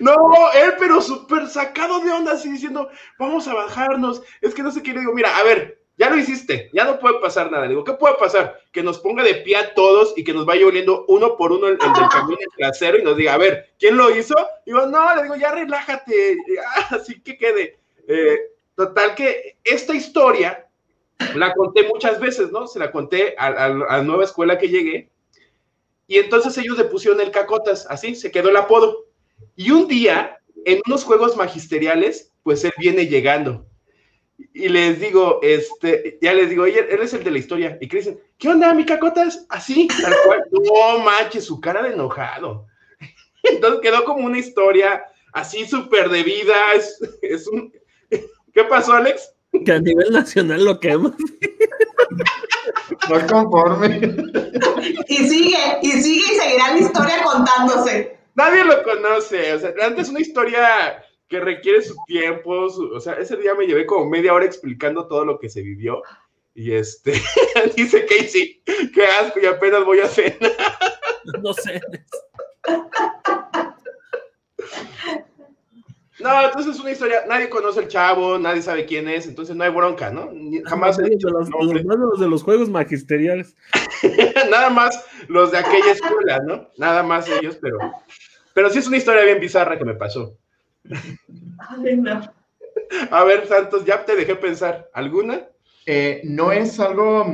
No, 0.00 0.16
él, 0.52 0.74
pero 0.78 1.00
súper 1.00 1.48
sacado 1.48 2.00
de 2.00 2.10
onda, 2.10 2.32
así 2.32 2.50
diciendo, 2.50 2.90
vamos 3.18 3.46
a 3.46 3.54
bajarnos. 3.54 4.20
Es 4.40 4.52
que 4.52 4.62
no 4.62 4.70
sé 4.70 4.82
qué 4.82 4.92
le 4.92 5.00
digo, 5.00 5.14
mira, 5.14 5.36
a 5.38 5.42
ver, 5.44 5.82
ya 5.96 6.10
lo 6.10 6.16
hiciste, 6.16 6.70
ya 6.72 6.84
no 6.84 6.98
puede 6.98 7.20
pasar 7.20 7.50
nada. 7.50 7.64
Le 7.64 7.70
digo, 7.70 7.84
¿qué 7.84 7.92
puede 7.92 8.16
pasar? 8.16 8.58
Que 8.72 8.82
nos 8.82 8.98
ponga 8.98 9.22
de 9.22 9.36
pie 9.36 9.56
a 9.56 9.74
todos 9.74 10.14
y 10.16 10.24
que 10.24 10.32
nos 10.32 10.44
vaya 10.44 10.66
oliendo 10.66 11.04
uno 11.08 11.36
por 11.36 11.52
uno 11.52 11.68
el, 11.68 11.78
del 11.78 12.08
camión 12.10 12.38
el 12.40 12.48
trasero 12.56 12.98
y 12.98 13.04
nos 13.04 13.16
diga, 13.16 13.34
a 13.34 13.38
ver, 13.38 13.74
¿quién 13.78 13.96
lo 13.96 14.10
hizo? 14.10 14.34
digo, 14.66 14.86
no, 14.86 15.14
le 15.14 15.22
digo, 15.22 15.36
ya 15.36 15.52
relájate, 15.52 16.38
así 16.90 17.20
que 17.20 17.38
quede. 17.38 17.78
Eh, 18.08 18.38
total 18.74 19.14
que 19.14 19.58
esta 19.62 19.94
historia 19.94 20.66
la 21.34 21.52
conté 21.54 21.84
muchas 21.84 22.20
veces, 22.20 22.50
¿no? 22.52 22.66
Se 22.66 22.78
la 22.78 22.92
conté 22.92 23.34
a, 23.38 23.68
la 23.68 24.02
nueva 24.02 24.24
escuela 24.24 24.58
que 24.58 24.68
llegué. 24.68 25.10
Y 26.06 26.18
entonces 26.18 26.56
ellos 26.58 26.76
le 26.76 26.84
pusieron 26.84 27.20
el 27.20 27.30
cacotas, 27.30 27.86
así, 27.88 28.14
se 28.14 28.30
quedó 28.30 28.50
el 28.50 28.56
apodo. 28.56 29.06
Y 29.56 29.70
un 29.70 29.88
día, 29.88 30.38
en 30.64 30.80
unos 30.86 31.04
juegos 31.04 31.36
magisteriales, 31.36 32.32
pues 32.42 32.64
él 32.64 32.72
viene 32.78 33.06
llegando. 33.06 33.66
Y 34.52 34.68
les 34.68 35.00
digo, 35.00 35.40
este, 35.42 36.18
ya 36.20 36.34
les 36.34 36.50
digo, 36.50 36.66
él 36.66 36.98
es 37.00 37.14
el 37.14 37.24
de 37.24 37.30
la 37.30 37.38
historia. 37.38 37.78
Y 37.80 37.88
que 37.88 38.18
¿qué 38.38 38.48
onda, 38.48 38.74
mi 38.74 38.84
cacotas? 38.84 39.46
Así, 39.48 39.88
tal 39.88 40.14
cual. 40.24 40.44
No 40.50 40.98
manches, 40.98 41.44
su 41.44 41.60
cara 41.60 41.82
de 41.82 41.94
enojado. 41.94 42.66
Entonces 43.42 43.80
quedó 43.80 44.04
como 44.04 44.26
una 44.26 44.38
historia 44.38 45.04
así 45.32 45.64
súper 45.64 46.08
de 46.10 46.22
vida. 46.22 46.56
es 47.22 47.46
un... 47.48 47.72
¿Qué 48.52 48.64
pasó, 48.64 48.92
Alex? 48.92 49.34
Que 49.64 49.72
a 49.72 49.80
nivel 49.80 50.10
nacional 50.10 50.64
lo 50.64 50.80
quema. 50.80 51.14
No 53.08 53.26
conforme. 53.26 54.00
Y 55.08 55.16
sigue, 55.16 55.78
y 55.82 55.92
sigue 55.92 56.22
y 56.32 56.38
seguirá 56.38 56.74
la 56.74 56.78
historia 56.78 57.22
contándose. 57.22 58.18
Nadie 58.34 58.64
lo 58.64 58.82
conoce. 58.82 59.52
O 59.54 59.58
sea, 59.58 59.72
antes 59.82 60.08
una 60.08 60.20
historia 60.20 61.04
que 61.28 61.40
requiere 61.40 61.82
su 61.82 61.94
tiempo. 62.06 62.66
o 62.66 63.00
sea, 63.00 63.14
ese 63.14 63.36
día 63.36 63.54
me 63.54 63.66
llevé 63.66 63.86
como 63.86 64.08
media 64.08 64.34
hora 64.34 64.44
explicando 64.44 65.06
todo 65.06 65.24
lo 65.24 65.38
que 65.38 65.48
se 65.48 65.62
vivió. 65.62 66.02
Y 66.54 66.72
este, 66.72 67.12
dice 67.76 68.04
Casey, 68.06 68.62
qué 68.94 69.04
asco, 69.04 69.40
y 69.40 69.46
apenas 69.46 69.84
voy 69.84 70.00
a 70.00 70.08
cenar. 70.08 70.52
No 71.42 71.54
sé. 71.54 71.80
No, 76.22 76.44
entonces 76.44 76.74
es 76.74 76.80
una 76.80 76.92
historia, 76.92 77.24
nadie 77.28 77.48
conoce 77.48 77.80
el 77.80 77.88
chavo, 77.88 78.38
nadie 78.38 78.62
sabe 78.62 78.86
quién 78.86 79.08
es, 79.08 79.26
entonces 79.26 79.56
no 79.56 79.64
hay 79.64 79.70
bronca, 79.70 80.10
¿no? 80.10 80.30
Jamás 80.64 80.98
he 80.98 81.10
dicho 81.10 81.28
los, 81.28 81.48
los, 81.50 82.20
de 82.20 82.28
los 82.28 82.42
juegos 82.42 82.68
magisteriales. 82.68 83.56
Nada 84.50 84.70
más 84.70 85.04
los 85.28 85.50
de 85.50 85.58
aquella 85.58 85.92
escuela, 85.92 86.40
¿no? 86.40 86.68
Nada 86.76 87.02
más 87.02 87.28
ellos, 87.28 87.58
pero, 87.60 87.78
pero 88.54 88.70
sí 88.70 88.78
es 88.78 88.86
una 88.86 88.98
historia 88.98 89.24
bien 89.24 89.40
bizarra 89.40 89.76
que 89.78 89.84
me 89.84 89.94
pasó. 89.94 90.36
A 93.10 93.24
ver, 93.24 93.46
Santos, 93.46 93.84
ya 93.84 94.04
te 94.04 94.16
dejé 94.16 94.36
pensar. 94.36 94.88
¿Alguna? 94.92 95.48
Eh, 95.86 96.20
no 96.24 96.52
es 96.52 96.78
algo 96.78 97.26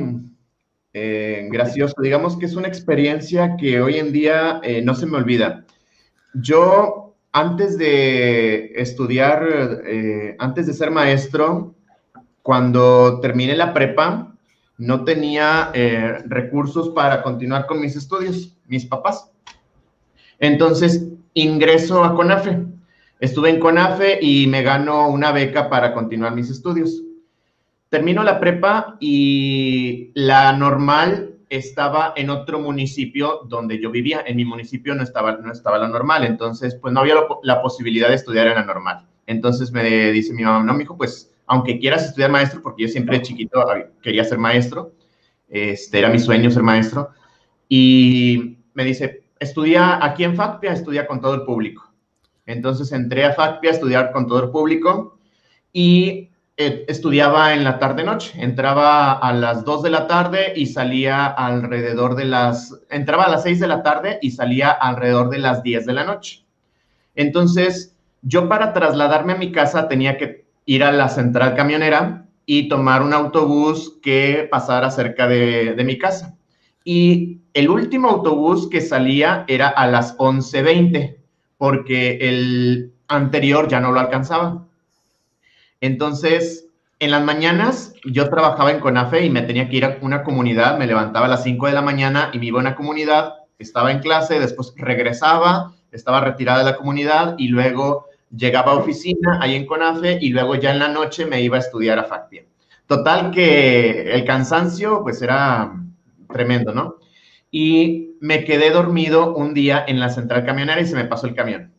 eh, 0.93 1.47
gracioso, 1.51 1.93
digamos 2.01 2.37
que 2.37 2.47
es 2.47 2.55
una 2.55 2.67
experiencia 2.67 3.55
que 3.57 3.81
hoy 3.81 3.97
en 3.97 4.11
día 4.11 4.59
eh, 4.63 4.81
no 4.81 4.95
se 4.95 5.05
me 5.05 5.17
olvida. 5.17 5.65
Yo 6.33 7.08
antes 7.31 7.77
de 7.77 8.73
estudiar, 8.75 9.81
eh, 9.85 10.35
antes 10.39 10.67
de 10.67 10.73
ser 10.73 10.91
maestro, 10.91 11.75
cuando 12.41 13.19
terminé 13.19 13.55
la 13.55 13.73
prepa, 13.73 14.33
no 14.77 15.03
tenía 15.03 15.71
eh, 15.73 16.23
recursos 16.25 16.89
para 16.89 17.21
continuar 17.21 17.67
con 17.67 17.81
mis 17.81 17.95
estudios, 17.95 18.57
mis 18.65 18.85
papás. 18.85 19.29
Entonces, 20.39 21.05
ingreso 21.33 22.03
a 22.03 22.15
CONAFE. 22.15 22.65
Estuve 23.19 23.49
en 23.49 23.59
CONAFE 23.59 24.19
y 24.21 24.47
me 24.47 24.63
gano 24.63 25.09
una 25.09 25.31
beca 25.31 25.69
para 25.69 25.93
continuar 25.93 26.33
mis 26.33 26.49
estudios. 26.49 27.03
Termino 27.89 28.23
la 28.23 28.39
prepa 28.39 28.95
y 28.99 30.11
la 30.13 30.53
normal 30.53 31.35
estaba 31.49 32.13
en 32.15 32.29
otro 32.29 32.59
municipio 32.59 33.41
donde 33.47 33.81
yo 33.81 33.91
vivía. 33.91 34.23
En 34.25 34.37
mi 34.37 34.45
municipio 34.45 34.95
no 34.95 35.03
estaba, 35.03 35.37
no 35.37 35.51
estaba 35.51 35.77
la 35.77 35.87
normal, 35.87 36.23
entonces 36.23 36.75
pues 36.75 36.93
no 36.93 37.01
había 37.01 37.15
la 37.43 37.61
posibilidad 37.61 38.09
de 38.09 38.15
estudiar 38.15 38.47
en 38.47 38.55
la 38.55 38.65
normal. 38.65 39.07
Entonces 39.25 39.71
me 39.71 40.11
dice 40.11 40.33
mi 40.33 40.43
mamá, 40.43 40.63
no, 40.63 40.73
mi 40.73 40.83
hijo, 40.83 40.97
pues 40.97 41.31
aunque 41.47 41.79
quieras 41.79 42.05
estudiar 42.05 42.31
maestro, 42.31 42.61
porque 42.61 42.83
yo 42.83 42.89
siempre 42.89 43.17
de 43.17 43.23
chiquito 43.23 43.65
quería 44.01 44.23
ser 44.23 44.37
maestro, 44.37 44.93
este, 45.47 45.97
era 45.97 46.09
mi 46.09 46.19
sueño 46.19 46.51
ser 46.51 46.61
maestro, 46.61 47.09
y 47.67 48.57
me 48.73 48.83
dice, 48.83 49.23
estudia 49.39 50.03
aquí 50.03 50.23
en 50.23 50.35
FACPIA, 50.35 50.73
estudia 50.73 51.07
con 51.07 51.21
todo 51.21 51.33
el 51.33 51.43
público. 51.43 51.91
Entonces 52.45 52.91
entré 52.91 53.25
a 53.25 53.33
FACPIA 53.33 53.71
a 53.71 53.73
estudiar 53.73 54.11
con 54.11 54.27
todo 54.27 54.43
el 54.43 54.49
público 54.51 55.19
y 55.73 56.28
eh, 56.61 56.83
estudiaba 56.89 57.53
en 57.53 57.63
la 57.63 57.79
tarde-noche. 57.79 58.33
Entraba 58.35 59.13
a 59.13 59.31
las 59.31 59.63
2 59.63 59.81
de 59.81 59.89
la 59.91 60.07
tarde 60.07 60.51
y 60.57 60.65
salía 60.65 61.25
alrededor 61.25 62.15
de 62.15 62.25
las... 62.25 62.77
Entraba 62.89 63.23
a 63.23 63.29
las 63.29 63.43
6 63.43 63.61
de 63.61 63.67
la 63.67 63.81
tarde 63.81 64.19
y 64.21 64.31
salía 64.31 64.69
alrededor 64.69 65.29
de 65.29 65.37
las 65.37 65.63
10 65.63 65.85
de 65.85 65.93
la 65.93 66.03
noche. 66.03 66.43
Entonces, 67.15 67.95
yo 68.23 68.49
para 68.49 68.73
trasladarme 68.73 69.31
a 69.31 69.37
mi 69.37 69.53
casa 69.53 69.87
tenía 69.87 70.17
que 70.17 70.43
ir 70.65 70.83
a 70.83 70.91
la 70.91 71.07
central 71.07 71.55
camionera 71.55 72.25
y 72.45 72.67
tomar 72.67 73.03
un 73.03 73.13
autobús 73.13 73.97
que 74.01 74.45
pasara 74.51 74.91
cerca 74.91 75.29
de, 75.29 75.81
mi 75.85 75.97
casa. 75.97 76.35
Y 76.83 77.39
el 77.53 77.69
último 77.69 78.09
autobús 78.09 78.67
que 78.67 78.81
salía 78.81 79.45
era 79.47 79.69
a 79.69 79.87
las 79.87 80.17
11.20, 80.17 81.15
porque 81.57 82.17
el 82.19 82.91
anterior 83.07 83.69
ya 83.69 83.79
no 83.79 83.93
lo 83.93 84.01
alcanzaba. 84.01 84.65
Entonces, 85.81 86.69
en 86.99 87.11
las 87.11 87.23
mañanas 87.23 87.93
yo 88.03 88.29
trabajaba 88.29 88.71
en 88.71 88.79
CONAFE 88.79 89.25
y 89.25 89.29
me 89.29 89.41
tenía 89.41 89.69
que 89.69 89.77
ir 89.77 89.85
a 89.85 89.97
una 90.01 90.23
comunidad, 90.23 90.77
me 90.77 90.87
levantaba 90.87 91.27
a 91.27 91.29
las 91.29 91.43
5 91.43 91.67
de 91.67 91.73
la 91.73 91.81
mañana 91.81 92.29
y 92.33 92.39
me 92.39 92.47
iba 92.47 92.59
a 92.59 92.61
una 92.61 92.75
comunidad, 92.75 93.35
estaba 93.57 93.91
en 93.91 93.99
clase, 93.99 94.39
después 94.39 94.73
regresaba, 94.75 95.73
estaba 95.91 96.21
retirada 96.21 96.59
de 96.59 96.65
la 96.65 96.75
comunidad 96.75 97.35
y 97.37 97.47
luego 97.47 98.07
llegaba 98.35 98.73
a 98.73 98.75
oficina 98.75 99.39
ahí 99.41 99.55
en 99.55 99.65
CONAFE 99.65 100.19
y 100.21 100.29
luego 100.29 100.55
ya 100.55 100.71
en 100.71 100.79
la 100.79 100.89
noche 100.89 101.25
me 101.25 101.41
iba 101.41 101.57
a 101.57 101.61
estudiar 101.61 101.99
a 101.99 102.03
FACPIA. 102.03 102.43
Total 102.85 103.31
que 103.31 104.11
el 104.11 104.25
cansancio 104.25 105.01
pues 105.03 105.21
era 105.21 105.73
tremendo, 106.31 106.73
¿no? 106.73 106.97
Y 107.51 108.15
me 108.19 108.43
quedé 108.43 108.71
dormido 108.71 109.35
un 109.35 109.53
día 109.53 109.83
en 109.87 109.99
la 109.99 110.09
central 110.09 110.45
camionera 110.45 110.81
y 110.81 110.85
se 110.85 110.95
me 110.95 111.05
pasó 111.05 111.27
el 111.27 111.33
camión. 111.33 111.71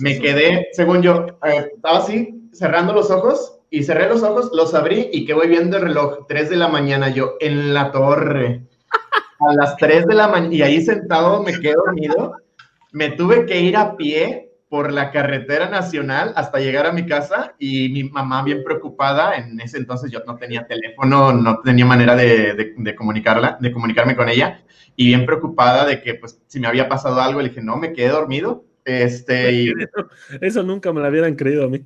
Me 0.00 0.18
quedé, 0.18 0.68
según 0.72 1.02
yo, 1.02 1.26
eh, 1.44 1.70
estaba 1.76 1.98
así, 1.98 2.43
cerrando 2.54 2.92
los 2.92 3.10
ojos 3.10 3.58
y 3.70 3.82
cerré 3.82 4.08
los 4.08 4.22
ojos, 4.22 4.50
los 4.54 4.74
abrí 4.74 5.10
y 5.12 5.26
que 5.26 5.34
voy 5.34 5.48
viendo 5.48 5.76
el 5.76 5.82
reloj, 5.82 6.26
3 6.28 6.50
de 6.50 6.56
la 6.56 6.68
mañana, 6.68 7.08
yo 7.08 7.34
en 7.40 7.74
la 7.74 7.90
torre. 7.90 8.66
A 9.40 9.52
las 9.54 9.76
3 9.76 10.06
de 10.06 10.14
la 10.14 10.28
mañana, 10.28 10.54
y 10.54 10.62
ahí 10.62 10.80
sentado 10.80 11.42
me 11.42 11.52
quedé 11.58 11.74
dormido. 11.74 12.36
Me 12.92 13.10
tuve 13.10 13.44
que 13.46 13.60
ir 13.60 13.76
a 13.76 13.96
pie 13.96 14.52
por 14.68 14.92
la 14.92 15.10
carretera 15.10 15.68
nacional 15.68 16.32
hasta 16.36 16.60
llegar 16.60 16.86
a 16.86 16.92
mi 16.92 17.06
casa 17.06 17.54
y 17.58 17.88
mi 17.90 18.04
mamá 18.04 18.42
bien 18.42 18.62
preocupada, 18.64 19.36
en 19.36 19.60
ese 19.60 19.78
entonces 19.78 20.10
yo 20.10 20.20
no 20.26 20.36
tenía 20.36 20.66
teléfono, 20.66 21.32
no 21.32 21.60
tenía 21.60 21.84
manera 21.84 22.16
de, 22.16 22.74
de, 22.76 22.94
comunicarla, 22.94 23.58
de 23.60 23.72
comunicarme 23.72 24.16
con 24.16 24.28
ella, 24.28 24.64
y 24.96 25.08
bien 25.08 25.26
preocupada 25.26 25.84
de 25.84 26.00
que 26.00 26.14
pues 26.14 26.40
si 26.46 26.60
me 26.60 26.68
había 26.68 26.88
pasado 26.88 27.20
algo, 27.20 27.40
le 27.40 27.50
dije, 27.50 27.62
no, 27.62 27.76
me 27.76 27.92
quedé 27.92 28.08
dormido, 28.08 28.64
este, 28.84 29.52
y... 29.52 29.72
Eso 30.40 30.62
nunca 30.62 30.92
me 30.92 31.00
lo 31.00 31.08
hubieran 31.08 31.36
creído 31.36 31.64
a 31.64 31.68
mí. 31.68 31.84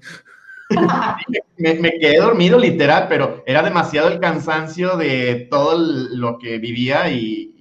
Me, 1.56 1.98
quedé 1.98 2.18
dormido 2.18 2.58
literal, 2.58 3.06
pero 3.08 3.42
era 3.46 3.62
demasiado 3.62 4.08
el 4.08 4.20
cansancio 4.20 4.96
de 4.96 5.46
todo 5.50 5.76
lo 5.78 6.38
que 6.38 6.58
vivía 6.58 7.10
y, 7.10 7.54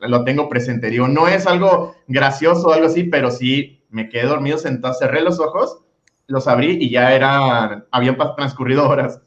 lo 0.00 0.22
tengo 0.24 0.50
presente. 0.50 0.90
Digo, 0.90 1.08
no 1.08 1.28
es 1.28 1.46
algo 1.46 1.96
gracioso 2.06 2.68
o 2.68 2.72
algo 2.72 2.88
así, 2.88 3.04
pero 3.04 3.30
sí 3.30 3.82
me 3.88 4.10
quedé 4.10 4.24
dormido 4.24 4.58
sentado, 4.58 4.92
cerré 4.92 5.22
los 5.22 5.40
ojos, 5.40 5.78
los 6.26 6.46
abrí 6.46 6.76
y 6.78 6.90
ya 6.90 7.14
era, 7.14 7.86
habían 7.90 8.16
transcurrido 8.36 8.86
horas. 8.86 9.22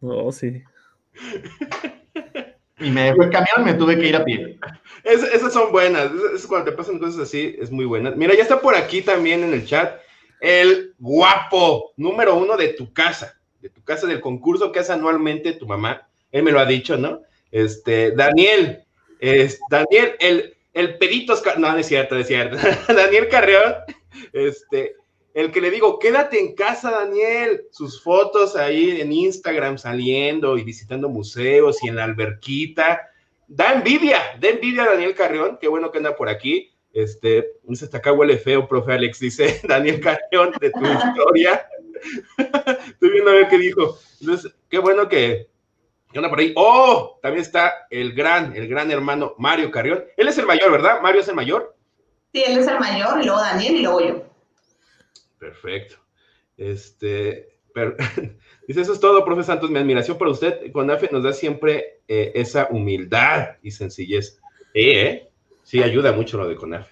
Oh, 0.00 0.30
sí. 0.30 0.62
Y 2.78 2.90
me 2.90 3.04
dejó 3.04 3.22
el 3.22 3.30
camión, 3.30 3.64
me 3.64 3.74
tuve 3.74 3.98
que 3.98 4.08
ir 4.08 4.16
a 4.16 4.24
pie. 4.24 4.58
esas 5.04 5.52
son 5.52 5.70
buenas, 5.72 6.10
es, 6.34 6.46
cuando 6.46 6.70
te 6.70 6.76
pasan 6.76 6.98
cosas 6.98 7.20
así, 7.20 7.56
es 7.58 7.70
muy 7.70 7.84
buena. 7.84 8.10
Mira, 8.12 8.34
ya 8.34 8.42
está 8.42 8.60
por 8.60 8.74
aquí 8.74 9.02
también 9.02 9.44
en 9.44 9.54
el 9.54 9.64
chat 9.64 10.00
el 10.42 10.94
guapo 10.98 11.92
número 11.96 12.34
uno 12.34 12.56
de 12.56 12.70
tu 12.70 12.92
casa, 12.92 13.40
de 13.60 13.70
tu 13.70 13.82
casa 13.84 14.08
del 14.08 14.20
concurso 14.20 14.72
que 14.72 14.80
hace 14.80 14.92
anualmente 14.92 15.52
tu 15.52 15.68
mamá. 15.68 16.08
Él 16.32 16.42
me 16.42 16.50
lo 16.50 16.58
ha 16.58 16.66
dicho, 16.66 16.96
¿no? 16.96 17.22
Este, 17.52 18.10
Daniel, 18.10 18.82
es, 19.20 19.60
Daniel, 19.70 20.16
el, 20.18 20.56
el 20.72 20.98
pedito, 20.98 21.40
no, 21.58 21.70
no 21.70 21.78
es 21.78 21.86
cierto, 21.86 22.16
es 22.16 22.26
cierto. 22.26 22.56
Daniel 22.92 23.28
Carreón, 23.28 23.72
este, 24.32 24.96
el 25.32 25.52
que 25.52 25.60
le 25.60 25.70
digo, 25.70 26.00
quédate 26.00 26.40
en 26.40 26.56
casa, 26.56 26.90
Daniel, 26.90 27.66
sus 27.70 28.02
fotos 28.02 28.56
ahí 28.56 29.00
en 29.00 29.12
Instagram 29.12 29.78
saliendo 29.78 30.58
y 30.58 30.64
visitando 30.64 31.08
museos 31.08 31.84
y 31.84 31.88
en 31.88 31.94
la 31.94 32.04
alberquita. 32.04 33.10
Da 33.46 33.74
envidia, 33.74 34.18
da 34.40 34.48
envidia 34.48 34.82
a 34.82 34.90
Daniel 34.90 35.14
Carreón, 35.14 35.58
qué 35.60 35.68
bueno 35.68 35.92
que 35.92 35.98
anda 35.98 36.16
por 36.16 36.28
aquí. 36.28 36.71
Este, 36.92 37.54
dice, 37.62 37.86
hasta 37.86 37.98
acá 37.98 38.12
huele 38.12 38.36
feo, 38.36 38.68
profe 38.68 38.92
Alex, 38.92 39.20
dice 39.20 39.60
Daniel 39.68 40.00
Carreón, 40.00 40.52
de 40.60 40.70
tu 40.70 40.84
historia. 40.84 41.66
Estoy 42.86 43.10
viendo 43.10 43.30
a 43.30 43.34
ver 43.34 43.48
qué 43.48 43.58
dijo. 43.58 43.98
Entonces, 44.20 44.54
qué 44.68 44.78
bueno 44.78 45.08
que 45.08 45.48
anda 46.14 46.28
por 46.28 46.40
ahí. 46.40 46.52
¡Oh! 46.56 47.18
También 47.22 47.42
está 47.42 47.86
el 47.90 48.12
gran, 48.12 48.54
el 48.54 48.68
gran 48.68 48.90
hermano 48.90 49.34
Mario 49.38 49.70
Carrión. 49.70 50.04
Él 50.16 50.28
es 50.28 50.38
el 50.38 50.46
mayor, 50.46 50.70
¿verdad? 50.70 51.00
Mario 51.00 51.20
es 51.20 51.28
el 51.28 51.34
mayor. 51.34 51.76
Sí, 52.32 52.44
él 52.46 52.58
es 52.58 52.66
el 52.66 52.78
mayor, 52.78 53.20
y 53.20 53.26
luego 53.26 53.40
Daniel, 53.40 53.76
y 53.76 53.82
luego 53.82 54.00
yo. 54.00 54.24
Perfecto. 55.38 55.96
Este, 56.56 57.52
dice, 58.68 58.80
eso 58.80 58.92
es 58.92 59.00
todo, 59.00 59.24
profe 59.24 59.42
Santos, 59.42 59.70
mi 59.70 59.78
admiración 59.78 60.18
por 60.18 60.28
usted. 60.28 60.70
Con 60.72 60.90
AFE 60.90 61.08
nos 61.10 61.22
da 61.22 61.32
siempre 61.32 62.00
eh, 62.08 62.32
esa 62.34 62.68
humildad 62.70 63.56
y 63.62 63.70
sencillez. 63.70 64.40
¿eh? 64.74 65.30
Sí, 65.62 65.82
ayuda 65.82 66.12
mucho 66.12 66.38
lo 66.38 66.48
de 66.48 66.56
CONAF. 66.56 66.88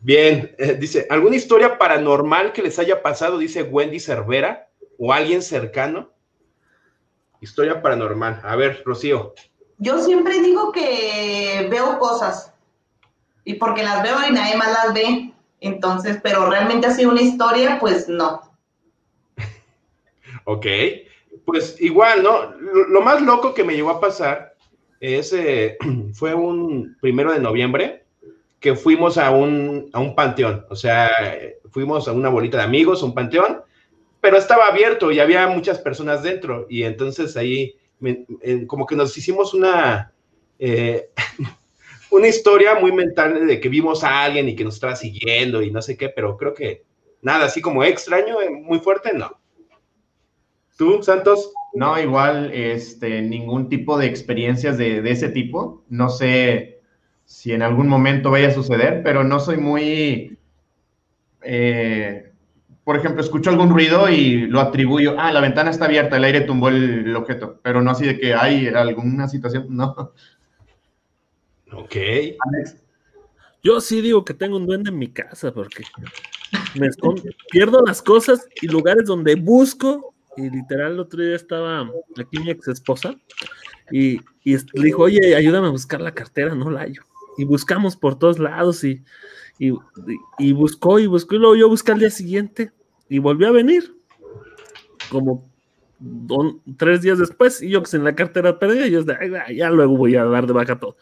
Bien, 0.00 0.54
eh, 0.58 0.74
dice, 0.74 1.06
¿alguna 1.10 1.36
historia 1.36 1.78
paranormal 1.78 2.52
que 2.52 2.62
les 2.62 2.78
haya 2.78 3.02
pasado? 3.02 3.38
Dice 3.38 3.62
Wendy 3.62 4.00
Cervera 4.00 4.68
o 4.98 5.12
alguien 5.12 5.42
cercano. 5.42 6.10
Historia 7.40 7.80
paranormal. 7.80 8.40
A 8.42 8.56
ver, 8.56 8.82
Rocío. 8.84 9.34
Yo 9.78 10.00
siempre 10.00 10.40
digo 10.40 10.72
que 10.72 11.66
veo 11.70 11.98
cosas 11.98 12.52
y 13.44 13.54
porque 13.54 13.82
las 13.82 14.02
veo 14.02 14.16
y 14.28 14.32
nadie 14.32 14.56
más 14.56 14.72
las 14.72 14.94
ve. 14.94 15.32
Entonces, 15.60 16.18
pero 16.22 16.50
realmente 16.50 16.88
ha 16.88 16.94
sido 16.94 17.10
una 17.10 17.22
historia, 17.22 17.78
pues 17.80 18.08
no. 18.08 18.40
ok, 20.44 20.66
pues 21.44 21.80
igual, 21.80 22.22
¿no? 22.22 22.52
Lo, 22.88 23.00
más 23.00 23.22
loco 23.22 23.54
que 23.54 23.64
me 23.64 23.74
llegó 23.74 23.90
a 23.90 24.00
pasar 24.00 24.51
ese 25.02 25.76
fue 26.14 26.34
un 26.34 26.96
primero 27.00 27.32
de 27.32 27.40
noviembre 27.40 28.04
que 28.60 28.76
fuimos 28.76 29.18
a 29.18 29.32
un, 29.32 29.90
a 29.92 29.98
un 29.98 30.14
panteón, 30.14 30.64
o 30.70 30.76
sea, 30.76 31.10
fuimos 31.70 32.06
a 32.06 32.12
una 32.12 32.28
bolita 32.28 32.58
de 32.58 32.62
amigos, 32.62 33.02
un 33.02 33.12
panteón, 33.12 33.62
pero 34.20 34.36
estaba 34.36 34.68
abierto 34.68 35.10
y 35.10 35.18
había 35.18 35.48
muchas 35.48 35.80
personas 35.80 36.22
dentro 36.22 36.66
y 36.70 36.84
entonces 36.84 37.36
ahí 37.36 37.74
como 38.68 38.86
que 38.86 38.94
nos 38.94 39.16
hicimos 39.18 39.52
una, 39.52 40.12
eh, 40.60 41.10
una 42.10 42.28
historia 42.28 42.76
muy 42.76 42.92
mental 42.92 43.46
de 43.46 43.60
que 43.60 43.68
vimos 43.68 44.04
a 44.04 44.22
alguien 44.22 44.48
y 44.48 44.54
que 44.54 44.64
nos 44.64 44.74
estaba 44.74 44.94
siguiendo 44.94 45.60
y 45.62 45.72
no 45.72 45.82
sé 45.82 45.96
qué, 45.96 46.08
pero 46.08 46.36
creo 46.36 46.54
que 46.54 46.84
nada 47.20 47.46
así 47.46 47.60
como 47.60 47.82
extraño, 47.82 48.40
eh, 48.40 48.50
muy 48.50 48.78
fuerte, 48.78 49.12
no. 49.12 49.41
¿Tú, 50.82 51.00
Santos? 51.00 51.52
No, 51.74 51.96
igual, 51.96 52.50
este, 52.52 53.22
ningún 53.22 53.68
tipo 53.68 53.96
de 53.96 54.06
experiencias 54.06 54.76
de, 54.76 54.98
ese 55.08 55.28
tipo. 55.28 55.84
No 55.88 56.08
sé 56.08 56.80
si 57.24 57.52
en 57.52 57.62
algún 57.62 57.86
momento 57.86 58.32
vaya 58.32 58.48
a 58.48 58.52
suceder, 58.52 59.04
pero 59.04 59.22
no 59.22 59.38
soy 59.38 59.58
muy... 59.58 60.36
Eh, 61.42 62.32
por 62.82 62.96
ejemplo, 62.96 63.22
escucho 63.22 63.50
algún 63.50 63.70
ruido 63.70 64.08
y 64.08 64.48
lo 64.48 64.58
atribuyo, 64.58 65.14
ah, 65.20 65.30
la 65.30 65.40
ventana 65.40 65.70
está 65.70 65.84
abierta, 65.84 66.16
el 66.16 66.24
aire 66.24 66.40
tumbó 66.40 66.68
el, 66.68 67.14
objeto, 67.14 67.60
pero 67.62 67.80
no 67.80 67.92
así 67.92 68.04
de 68.04 68.18
que 68.18 68.34
hay 68.34 68.66
alguna 68.66 69.28
situación, 69.28 69.66
no. 69.70 70.12
Ok. 71.74 71.94
Yo 73.62 73.80
sí 73.80 74.00
digo 74.00 74.24
que 74.24 74.34
tengo 74.34 74.56
un 74.56 74.66
duende 74.66 74.90
en 74.90 74.98
mi 74.98 75.12
casa 75.12 75.54
porque 75.54 75.84
me 76.74 76.88
pierdo 77.52 77.84
las 77.86 78.02
cosas 78.02 78.48
y 78.60 78.66
lugares 78.66 79.04
donde 79.04 79.36
busco 79.36 80.11
y 80.36 80.50
literal 80.50 80.92
el 80.92 81.00
otro 81.00 81.22
día 81.22 81.36
estaba 81.36 81.88
aquí 82.18 82.38
mi 82.38 82.50
ex 82.50 82.68
esposa 82.68 83.14
y, 83.90 84.20
y, 84.44 84.56
le 84.56 84.84
dijo, 84.84 85.02
oye, 85.02 85.34
ayúdame 85.36 85.66
a 85.66 85.70
buscar 85.70 86.00
la 86.00 86.14
cartera, 86.14 86.54
no 86.54 86.70
la 86.70 86.80
hallo. 86.80 87.02
Y 87.36 87.44
buscamos 87.44 87.96
por 87.96 88.18
todos 88.18 88.38
lados 88.38 88.84
y, 88.84 89.02
y, 89.58 89.72
y 90.38 90.52
buscó 90.52 90.98
y 90.98 91.06
buscó 91.06 91.34
y 91.34 91.38
luego 91.38 91.56
yo 91.56 91.68
busqué 91.68 91.92
al 91.92 91.98
día 91.98 92.10
siguiente 92.10 92.72
y 93.08 93.18
volvió 93.18 93.48
a 93.48 93.52
venir. 93.52 93.94
Como 95.10 95.50
tres 96.76 97.02
días 97.02 97.18
después 97.18 97.62
y 97.62 97.68
yo 97.68 97.82
que 97.82 97.96
en 97.96 98.04
la 98.04 98.14
cartera 98.14 98.58
perdida, 98.58 98.86
yo 98.86 99.04
ya 99.54 99.70
luego 99.70 99.96
voy 99.96 100.16
a 100.16 100.24
dar 100.24 100.46
de 100.46 100.52
baja 100.52 100.78
todo. 100.78 100.96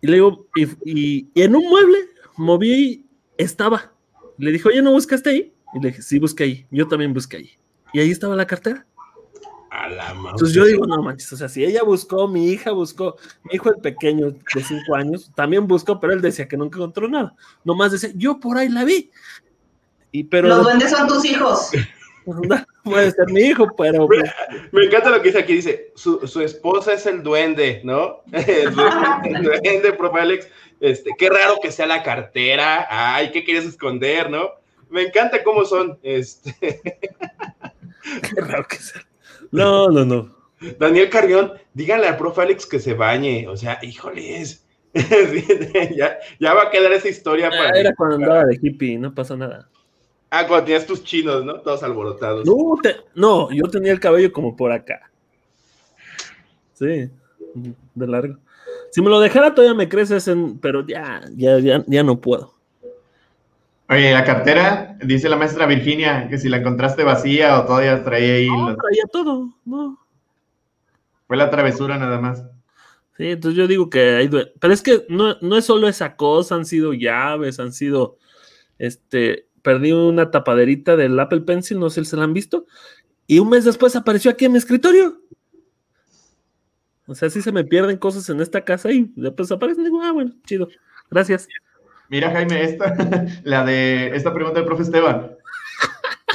Y 0.00 0.06
le 0.06 0.14
digo, 0.14 0.46
y, 0.54 0.66
y, 0.84 1.30
en 1.34 1.54
un 1.54 1.68
mueble 1.68 1.98
moví, 2.36 3.06
estaba. 3.36 3.92
Le 4.38 4.50
dijo, 4.50 4.70
oye, 4.70 4.80
¿no 4.80 4.92
buscaste 4.92 5.30
ahí? 5.30 5.54
Y 5.74 5.80
le 5.80 5.88
dije, 5.88 6.02
sí, 6.02 6.18
busqué 6.18 6.44
ahí. 6.44 6.66
Yo 6.70 6.88
también 6.88 7.12
busqué 7.12 7.36
ahí. 7.36 7.59
Y 7.92 8.00
ahí 8.00 8.10
estaba 8.10 8.36
la 8.36 8.46
cartera. 8.46 8.86
A 9.70 9.88
la 9.88 10.10
Entonces 10.10 10.52
yo 10.52 10.64
digo, 10.64 10.84
no 10.84 11.00
manches, 11.00 11.32
o 11.32 11.36
sea, 11.36 11.48
si 11.48 11.64
ella 11.64 11.84
buscó, 11.84 12.26
mi 12.26 12.48
hija 12.48 12.72
buscó, 12.72 13.16
mi 13.44 13.54
hijo 13.54 13.70
el 13.70 13.80
pequeño 13.80 14.32
de 14.32 14.64
cinco 14.64 14.96
años 14.96 15.30
también 15.36 15.68
buscó, 15.68 16.00
pero 16.00 16.12
él 16.12 16.20
decía 16.20 16.48
que 16.48 16.56
nunca 16.56 16.78
encontró 16.78 17.08
nada. 17.08 17.34
Nomás 17.62 17.92
decía, 17.92 18.10
yo 18.16 18.40
por 18.40 18.58
ahí 18.58 18.68
la 18.68 18.84
vi. 18.84 19.12
Y, 20.10 20.24
pero, 20.24 20.48
Los 20.48 20.64
duendes 20.64 20.90
son 20.90 21.06
tus 21.06 21.24
hijos. 21.24 21.70
puede 22.84 23.10
ser 23.12 23.26
mi 23.28 23.42
hijo, 23.42 23.66
pero. 23.76 24.06
Pues 24.06 24.22
me, 24.72 24.84
encanta 24.84 25.10
lo 25.10 25.22
que 25.22 25.28
dice 25.28 25.38
aquí: 25.38 25.54
dice, 25.54 25.92
su, 25.94 26.26
su 26.26 26.40
esposa 26.40 26.92
es 26.92 27.06
el 27.06 27.22
duende, 27.22 27.80
¿no? 27.84 28.22
el 28.32 28.74
duende, 28.74 29.92
profe 29.96 30.20
Alex. 30.20 30.48
Este, 30.80 31.10
qué 31.18 31.28
raro 31.28 31.58
que 31.62 31.70
sea 31.70 31.86
la 31.86 32.02
cartera. 32.02 32.86
Ay, 32.90 33.30
¿qué 33.32 33.44
quieres 33.44 33.66
esconder, 33.66 34.30
no? 34.30 34.50
Me 34.88 35.02
encanta 35.02 35.44
cómo 35.44 35.64
son. 35.64 35.98
Este. 36.02 36.80
Qué 38.34 38.40
raro 38.40 38.66
que 38.68 38.76
sea. 38.76 39.02
No, 39.50 39.88
no, 39.88 40.04
no. 40.04 40.34
Daniel 40.78 41.08
Carrión, 41.08 41.52
díganle 41.72 42.08
al 42.08 42.16
profe 42.16 42.42
Alex 42.42 42.66
que 42.66 42.80
se 42.80 42.94
bañe. 42.94 43.48
O 43.48 43.56
sea, 43.56 43.78
híjoles. 43.82 44.66
ya, 44.94 46.18
ya, 46.40 46.54
va 46.54 46.64
a 46.64 46.70
quedar 46.70 46.92
esa 46.92 47.08
historia 47.08 47.48
ah, 47.48 47.50
para. 47.50 47.78
Era 47.78 47.94
cuando 47.94 48.16
andaba 48.16 48.44
de 48.44 48.58
hippie, 48.60 48.98
no 48.98 49.14
pasa 49.14 49.36
nada. 49.36 49.68
Ah, 50.30 50.46
cuando 50.46 50.66
tenías 50.66 50.86
tus 50.86 51.02
chinos, 51.02 51.44
¿no? 51.44 51.60
Todos 51.60 51.82
alborotados. 51.82 52.46
No, 52.46 52.76
no, 53.14 53.50
yo 53.52 53.64
tenía 53.64 53.92
el 53.92 54.00
cabello 54.00 54.32
como 54.32 54.56
por 54.56 54.72
acá. 54.72 55.10
Sí, 56.74 57.10
de 57.94 58.06
largo. 58.06 58.36
Si 58.90 59.02
me 59.02 59.10
lo 59.10 59.20
dejara 59.20 59.54
todavía 59.54 59.74
me 59.74 59.88
creces, 59.88 60.26
en, 60.28 60.58
pero 60.58 60.86
ya, 60.86 61.22
ya, 61.36 61.58
ya, 61.58 61.84
ya 61.86 62.02
no 62.02 62.20
puedo. 62.20 62.59
Oye, 63.90 64.12
la 64.12 64.24
cartera, 64.24 64.96
dice 65.02 65.28
la 65.28 65.36
maestra 65.36 65.66
Virginia, 65.66 66.28
que 66.28 66.38
si 66.38 66.48
la 66.48 66.58
encontraste 66.58 67.02
vacía 67.02 67.58
o 67.58 67.66
todavía 67.66 68.04
traía 68.04 68.34
ahí. 68.34 68.46
No, 68.48 68.70
los- 68.70 68.78
traía 68.78 69.02
todo, 69.12 69.52
no. 69.64 69.98
Fue 71.26 71.36
la 71.36 71.50
travesura 71.50 71.98
nada 71.98 72.20
más. 72.20 72.44
Sí, 73.16 73.26
entonces 73.32 73.58
yo 73.58 73.66
digo 73.66 73.90
que 73.90 74.16
hay 74.16 74.30
Pero 74.60 74.72
es 74.72 74.82
que 74.82 75.04
no, 75.08 75.36
no 75.40 75.56
es 75.56 75.64
solo 75.64 75.88
esa 75.88 76.14
cosa, 76.14 76.54
han 76.54 76.64
sido 76.66 76.94
llaves, 76.94 77.58
han 77.58 77.72
sido. 77.72 78.16
Este. 78.78 79.48
Perdí 79.62 79.92
una 79.92 80.30
tapaderita 80.30 80.96
del 80.96 81.18
Apple 81.20 81.42
Pencil, 81.42 81.78
no 81.78 81.90
sé 81.90 82.02
si 82.04 82.10
se 82.10 82.16
la 82.16 82.24
han 82.24 82.32
visto. 82.32 82.66
Y 83.26 83.40
un 83.40 83.50
mes 83.50 83.64
después 83.64 83.94
apareció 83.94 84.30
aquí 84.30 84.46
en 84.46 84.52
mi 84.52 84.58
escritorio. 84.58 85.20
O 87.06 87.14
sea, 87.14 87.28
sí 87.28 87.42
se 87.42 87.52
me 87.52 87.64
pierden 87.64 87.98
cosas 87.98 88.28
en 88.30 88.40
esta 88.40 88.64
casa 88.64 88.90
y 88.92 89.12
después 89.16 89.50
aparecen. 89.52 89.84
Digo, 89.84 90.00
ah, 90.02 90.12
bueno, 90.12 90.32
chido. 90.46 90.68
Gracias. 91.10 91.46
Mira, 92.10 92.30
Jaime, 92.32 92.64
esta, 92.64 92.94
la 93.44 93.64
de 93.64 94.14
esta 94.16 94.34
pregunta 94.34 94.58
del 94.58 94.66
profe 94.66 94.82
Esteban. 94.82 95.38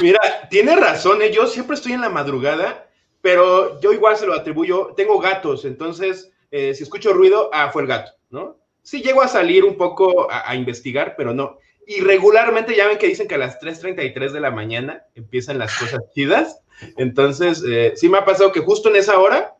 Mira, 0.00 0.20
tiene 0.48 0.74
razón, 0.74 1.20
¿eh? 1.20 1.30
yo 1.30 1.46
siempre 1.46 1.76
estoy 1.76 1.92
en 1.92 2.00
la 2.00 2.08
madrugada, 2.08 2.88
pero 3.20 3.78
yo 3.80 3.92
igual 3.92 4.16
se 4.16 4.26
lo 4.26 4.34
atribuyo. 4.34 4.94
Tengo 4.96 5.20
gatos, 5.20 5.66
entonces 5.66 6.32
eh, 6.50 6.74
si 6.74 6.82
escucho 6.82 7.12
ruido, 7.12 7.50
ah, 7.52 7.70
fue 7.70 7.82
el 7.82 7.88
gato, 7.88 8.12
¿no? 8.30 8.58
Sí 8.82 9.02
llego 9.02 9.20
a 9.20 9.28
salir 9.28 9.64
un 9.64 9.76
poco 9.76 10.28
a, 10.30 10.54
investigar, 10.54 11.14
pero 11.14 11.34
no. 11.34 11.58
Y 11.86 12.00
regularmente 12.00 12.74
ya 12.74 12.86
ven 12.86 12.98
que 12.98 13.08
dicen 13.08 13.28
que 13.28 13.34
a 13.34 13.38
las 13.38 13.60
3.33 13.60 14.30
de 14.30 14.40
la 14.40 14.50
mañana 14.50 15.04
empiezan 15.14 15.58
las 15.58 15.76
cosas 15.76 16.00
chidas. 16.14 16.60
Entonces, 16.96 17.62
eh, 17.68 17.92
sí 17.96 18.08
me 18.08 18.18
ha 18.18 18.24
pasado 18.24 18.52
que 18.52 18.60
justo 18.60 18.88
en 18.88 18.96
esa 18.96 19.18
hora 19.18 19.56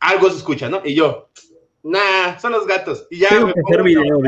algo 0.00 0.30
se 0.30 0.38
escucha, 0.38 0.68
¿no? 0.68 0.80
Y 0.82 0.94
yo, 0.94 1.28
nah, 1.84 2.38
son 2.38 2.52
los 2.52 2.66
gatos. 2.66 3.06
Y 3.10 3.20
ya 3.20 3.28
Tengo 3.28 3.46
me 3.46 3.54
que 3.54 3.60
pongo 3.60 3.68
hacer 3.68 3.80
a 3.80 3.84
video, 3.84 4.18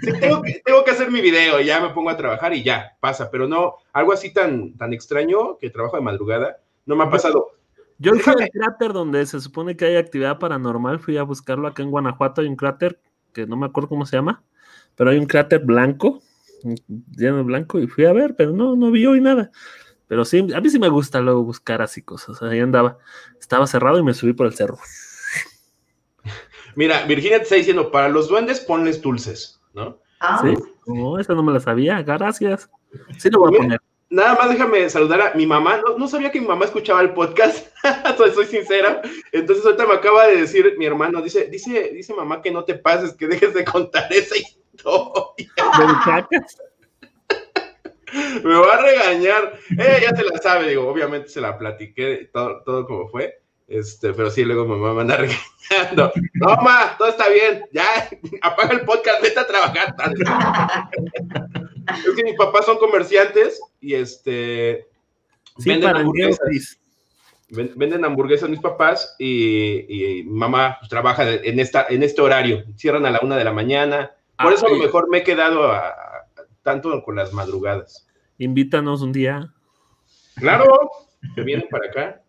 Sí, 0.00 0.12
tengo, 0.18 0.42
que, 0.42 0.62
tengo 0.64 0.84
que 0.84 0.90
hacer 0.90 1.10
mi 1.10 1.20
video 1.20 1.60
y 1.60 1.66
ya 1.66 1.80
me 1.80 1.90
pongo 1.90 2.10
a 2.10 2.16
trabajar 2.16 2.54
y 2.54 2.62
ya, 2.62 2.96
pasa, 3.00 3.30
pero 3.30 3.46
no, 3.46 3.74
algo 3.92 4.12
así 4.12 4.32
tan, 4.32 4.76
tan 4.76 4.92
extraño 4.92 5.58
que 5.58 5.70
trabajo 5.70 5.96
de 5.96 6.02
madrugada, 6.02 6.56
no 6.86 6.96
me 6.96 7.04
ha 7.04 7.10
pasado. 7.10 7.50
Yo 7.98 8.14
fui 8.14 8.32
al 8.32 8.48
cráter 8.48 8.92
donde 8.92 9.24
se 9.26 9.40
supone 9.40 9.76
que 9.76 9.84
hay 9.84 9.96
actividad 9.96 10.38
paranormal, 10.38 10.98
fui 10.98 11.18
a 11.18 11.22
buscarlo 11.22 11.68
acá 11.68 11.82
en 11.82 11.90
Guanajuato, 11.90 12.40
hay 12.40 12.48
un 12.48 12.56
cráter 12.56 12.98
que 13.32 13.46
no 13.46 13.56
me 13.56 13.66
acuerdo 13.66 13.88
cómo 13.88 14.06
se 14.06 14.16
llama, 14.16 14.42
pero 14.96 15.10
hay 15.10 15.18
un 15.18 15.26
cráter 15.26 15.60
blanco, 15.60 16.20
lleno 17.16 17.36
de 17.36 17.42
blanco, 17.42 17.78
y 17.78 17.86
fui 17.86 18.06
a 18.06 18.12
ver, 18.12 18.34
pero 18.36 18.52
no, 18.52 18.74
no 18.74 18.90
vi 18.90 19.06
hoy 19.06 19.20
nada. 19.20 19.50
Pero 20.08 20.24
sí, 20.24 20.46
a 20.54 20.60
mí 20.60 20.68
sí 20.68 20.78
me 20.78 20.88
gusta 20.88 21.20
luego 21.20 21.42
buscar 21.42 21.80
así 21.80 22.02
cosas. 22.02 22.42
Ahí 22.42 22.60
andaba, 22.60 22.98
estaba 23.40 23.66
cerrado 23.66 23.98
y 23.98 24.02
me 24.02 24.12
subí 24.12 24.34
por 24.34 24.46
el 24.46 24.52
cerro. 24.52 24.78
Mira, 26.74 27.04
Virginia 27.04 27.38
te 27.38 27.44
está 27.44 27.54
diciendo, 27.56 27.90
para 27.90 28.08
los 28.08 28.28
duendes 28.28 28.60
ponles 28.60 29.00
dulces, 29.00 29.60
¿no? 29.74 29.98
Ah, 30.20 30.40
Sí, 30.42 30.54
no, 30.86 31.18
esa 31.18 31.34
no 31.34 31.42
me 31.42 31.52
la 31.52 31.60
sabía, 31.60 32.02
gracias. 32.02 32.70
Sí 33.18 33.30
lo 33.30 33.40
voy 33.40 33.54
a 33.54 33.58
poner. 33.58 33.80
Nada 34.10 34.34
más 34.34 34.50
déjame 34.50 34.90
saludar 34.90 35.20
a 35.22 35.34
mi 35.34 35.46
mamá, 35.46 35.78
no, 35.78 35.96
no 35.96 36.06
sabía 36.06 36.30
que 36.30 36.40
mi 36.40 36.46
mamá 36.46 36.66
escuchaba 36.66 37.00
el 37.00 37.14
podcast, 37.14 37.68
soy, 38.18 38.30
soy 38.32 38.44
sincera, 38.44 39.00
entonces 39.32 39.64
ahorita 39.64 39.86
me 39.86 39.94
acaba 39.94 40.26
de 40.26 40.36
decir 40.36 40.74
mi 40.76 40.84
hermano, 40.84 41.22
dice, 41.22 41.46
dice, 41.46 41.92
dice 41.94 42.12
mamá 42.12 42.42
que 42.42 42.50
no 42.50 42.62
te 42.62 42.74
pases, 42.74 43.14
que 43.14 43.26
dejes 43.26 43.54
de 43.54 43.64
contar 43.64 44.12
esa 44.12 44.36
historia, 44.36 45.12
me 48.44 48.54
va 48.54 48.74
a 48.74 48.82
regañar, 48.82 49.58
ella 49.70 50.00
ya 50.00 50.14
se 50.14 50.24
la 50.24 50.36
sabe, 50.42 50.68
digo, 50.68 50.86
obviamente 50.86 51.30
se 51.30 51.40
la 51.40 51.56
platiqué, 51.56 52.28
todo, 52.30 52.62
todo 52.64 52.86
como 52.86 53.08
fue, 53.08 53.41
este, 53.72 54.12
pero 54.12 54.30
sí, 54.30 54.44
luego 54.44 54.66
mamá 54.66 54.94
me 54.94 55.00
anda 55.02 55.16
regañando, 55.70 56.12
no, 56.34 56.56
todo 56.98 57.08
está 57.08 57.28
bien, 57.28 57.64
ya, 57.72 57.84
apaga 58.42 58.72
el 58.74 58.82
podcast, 58.82 59.22
vete 59.22 59.40
a 59.40 59.46
trabajar, 59.46 59.94
es 62.06 62.14
que 62.14 62.24
mis 62.24 62.36
papás 62.36 62.66
son 62.66 62.78
comerciantes 62.78 63.60
y 63.80 63.94
este, 63.94 64.86
Sí, 65.58 65.68
venden 65.68 65.88
para 65.90 66.00
hamburguesas. 66.00 66.78
Ven- 67.50 67.72
Venden 67.76 68.04
hamburguesas 68.06 68.48
mis 68.48 68.60
papás 68.60 69.14
y, 69.18 70.20
y 70.20 70.24
mamá 70.24 70.78
pues, 70.80 70.88
trabaja 70.88 71.30
en, 71.30 71.60
esta, 71.60 71.84
en 71.90 72.02
este 72.02 72.22
horario. 72.22 72.64
Cierran 72.78 73.04
a 73.04 73.10
la 73.10 73.20
una 73.22 73.36
de 73.36 73.44
la 73.44 73.52
mañana. 73.52 74.12
Por 74.38 74.52
Ah, 74.52 74.54
eso 74.54 74.66
a 74.66 74.70
lo 74.70 74.76
mejor 74.78 75.10
me 75.10 75.18
he 75.18 75.22
quedado 75.22 75.70
a- 75.70 75.88
a- 75.88 76.26
tanto 76.62 77.02
con 77.02 77.16
las 77.16 77.34
madrugadas. 77.34 78.08
Invítanos 78.38 79.02
un 79.02 79.12
día. 79.12 79.52
Claro, 80.36 80.64
que 81.34 81.42
vienen 81.42 81.68
para 81.70 81.86
acá. 81.88 82.22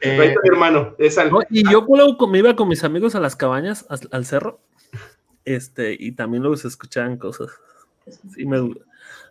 Eh, 0.00 0.18
Ahí 0.20 0.28
está 0.28 0.40
mi 0.42 0.48
hermano. 0.50 0.94
Es 0.98 1.18
al- 1.18 1.30
No, 1.30 1.40
y 1.50 1.68
yo 1.70 1.84
luego 1.88 2.26
me 2.28 2.38
iba 2.38 2.54
con 2.54 2.68
mis 2.68 2.84
amigos 2.84 3.14
a 3.14 3.20
las 3.20 3.34
cabañas, 3.36 3.84
as- 3.88 4.08
al, 4.12 4.24
cerro, 4.24 4.60
este, 5.44 5.96
y 5.98 6.12
también 6.12 6.42
luego 6.42 6.56
se 6.56 6.68
escuchaban 6.68 7.16
cosas. 7.16 7.50
Sí, 8.34 8.46
me, 8.46 8.60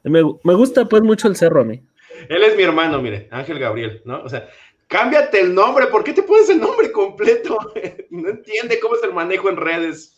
me, 0.03 0.21
me 0.43 0.53
gusta 0.53 0.85
pues 0.85 1.01
mucho 1.03 1.27
el 1.27 1.35
cerro 1.35 1.61
a 1.61 1.65
mí. 1.65 1.81
Él 2.29 2.43
es 2.43 2.55
mi 2.57 2.63
hermano, 2.63 3.01
mire, 3.01 3.27
Ángel 3.31 3.59
Gabriel, 3.59 4.01
¿no? 4.05 4.21
O 4.23 4.29
sea, 4.29 4.49
cámbiate 4.87 5.39
el 5.39 5.53
nombre. 5.55 5.87
¿Por 5.87 6.03
qué 6.03 6.13
te 6.13 6.23
pones 6.23 6.49
el 6.49 6.59
nombre 6.59 6.91
completo? 6.91 7.57
No 8.09 8.29
entiende 8.29 8.79
cómo 8.79 8.95
es 8.95 9.03
el 9.03 9.13
manejo 9.13 9.49
en 9.49 9.57
redes. 9.57 10.15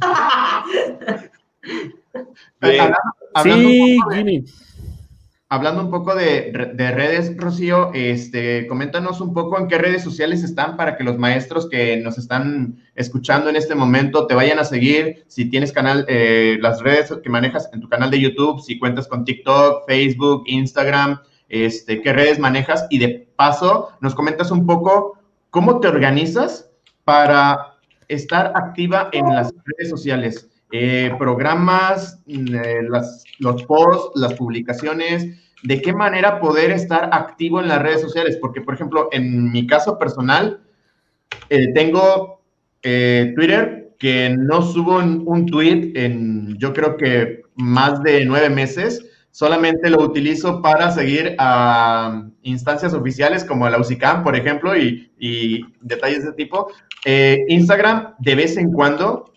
Hablando, 2.60 2.96
hablando 3.34 3.68
Sí, 3.68 3.98
Jimmy. 4.14 4.44
Hablando 5.52 5.82
un 5.82 5.90
poco 5.90 6.14
de, 6.14 6.52
de 6.74 6.90
redes, 6.92 7.36
Rocío, 7.36 7.90
este, 7.92 8.68
coméntanos 8.68 9.20
un 9.20 9.34
poco 9.34 9.58
en 9.58 9.66
qué 9.66 9.78
redes 9.78 10.04
sociales 10.04 10.44
están 10.44 10.76
para 10.76 10.96
que 10.96 11.02
los 11.02 11.18
maestros 11.18 11.68
que 11.68 11.96
nos 11.96 12.18
están 12.18 12.78
escuchando 12.94 13.50
en 13.50 13.56
este 13.56 13.74
momento 13.74 14.28
te 14.28 14.36
vayan 14.36 14.60
a 14.60 14.64
seguir. 14.64 15.24
Si 15.26 15.46
tienes 15.46 15.72
canal, 15.72 16.06
eh, 16.06 16.56
las 16.60 16.80
redes 16.80 17.12
que 17.20 17.28
manejas 17.28 17.68
en 17.72 17.80
tu 17.80 17.88
canal 17.88 18.12
de 18.12 18.20
YouTube, 18.20 18.60
si 18.60 18.78
cuentas 18.78 19.08
con 19.08 19.24
TikTok, 19.24 19.88
Facebook, 19.88 20.44
Instagram, 20.46 21.20
este, 21.48 22.00
qué 22.00 22.12
redes 22.12 22.38
manejas 22.38 22.86
y 22.88 23.00
de 23.00 23.28
paso 23.34 23.88
nos 24.00 24.14
comentas 24.14 24.52
un 24.52 24.66
poco 24.66 25.18
cómo 25.50 25.80
te 25.80 25.88
organizas 25.88 26.70
para 27.02 27.74
estar 28.06 28.52
activa 28.54 29.08
en 29.10 29.26
las 29.26 29.52
redes 29.66 29.90
sociales. 29.90 30.49
Eh, 30.72 31.12
programas, 31.18 32.22
mm, 32.26 32.54
eh, 32.54 32.82
los 33.38 33.62
posts, 33.64 34.12
las 34.14 34.34
publicaciones, 34.34 35.26
de 35.64 35.82
qué 35.82 35.92
manera 35.92 36.38
poder 36.38 36.70
estar 36.70 37.10
activo 37.12 37.60
en 37.60 37.68
las 37.68 37.82
redes 37.82 38.00
sociales. 38.00 38.38
Porque, 38.40 38.60
por 38.60 38.74
ejemplo, 38.74 39.08
en 39.10 39.50
mi 39.50 39.66
caso 39.66 39.98
personal, 39.98 40.60
eh, 41.48 41.72
tengo 41.74 42.40
Twitter 42.82 43.94
que 43.98 44.34
no 44.38 44.62
subo 44.62 44.96
un, 44.98 45.46
tweet 45.46 45.92
en 45.94 46.56
yo 46.58 46.72
creo 46.72 46.96
que 46.96 47.42
más 47.56 48.02
de 48.02 48.24
nueve 48.24 48.48
meses. 48.48 49.04
Solamente 49.32 49.90
lo 49.90 50.02
utilizo 50.02 50.62
para 50.62 50.90
seguir 50.90 51.36
a 51.38 52.26
instancias 52.42 52.94
oficiales 52.94 53.44
como 53.44 53.68
la 53.68 53.78
UCICAM, 53.78 54.24
por 54.24 54.34
ejemplo, 54.34 54.76
y, 54.76 55.10
detalles 55.82 56.24
de 56.24 56.32
tipo. 56.32 56.68
Instagram, 57.48 58.14
de 58.18 58.34
vez 58.34 58.56
en 58.56 58.72
cuando, 58.72 59.30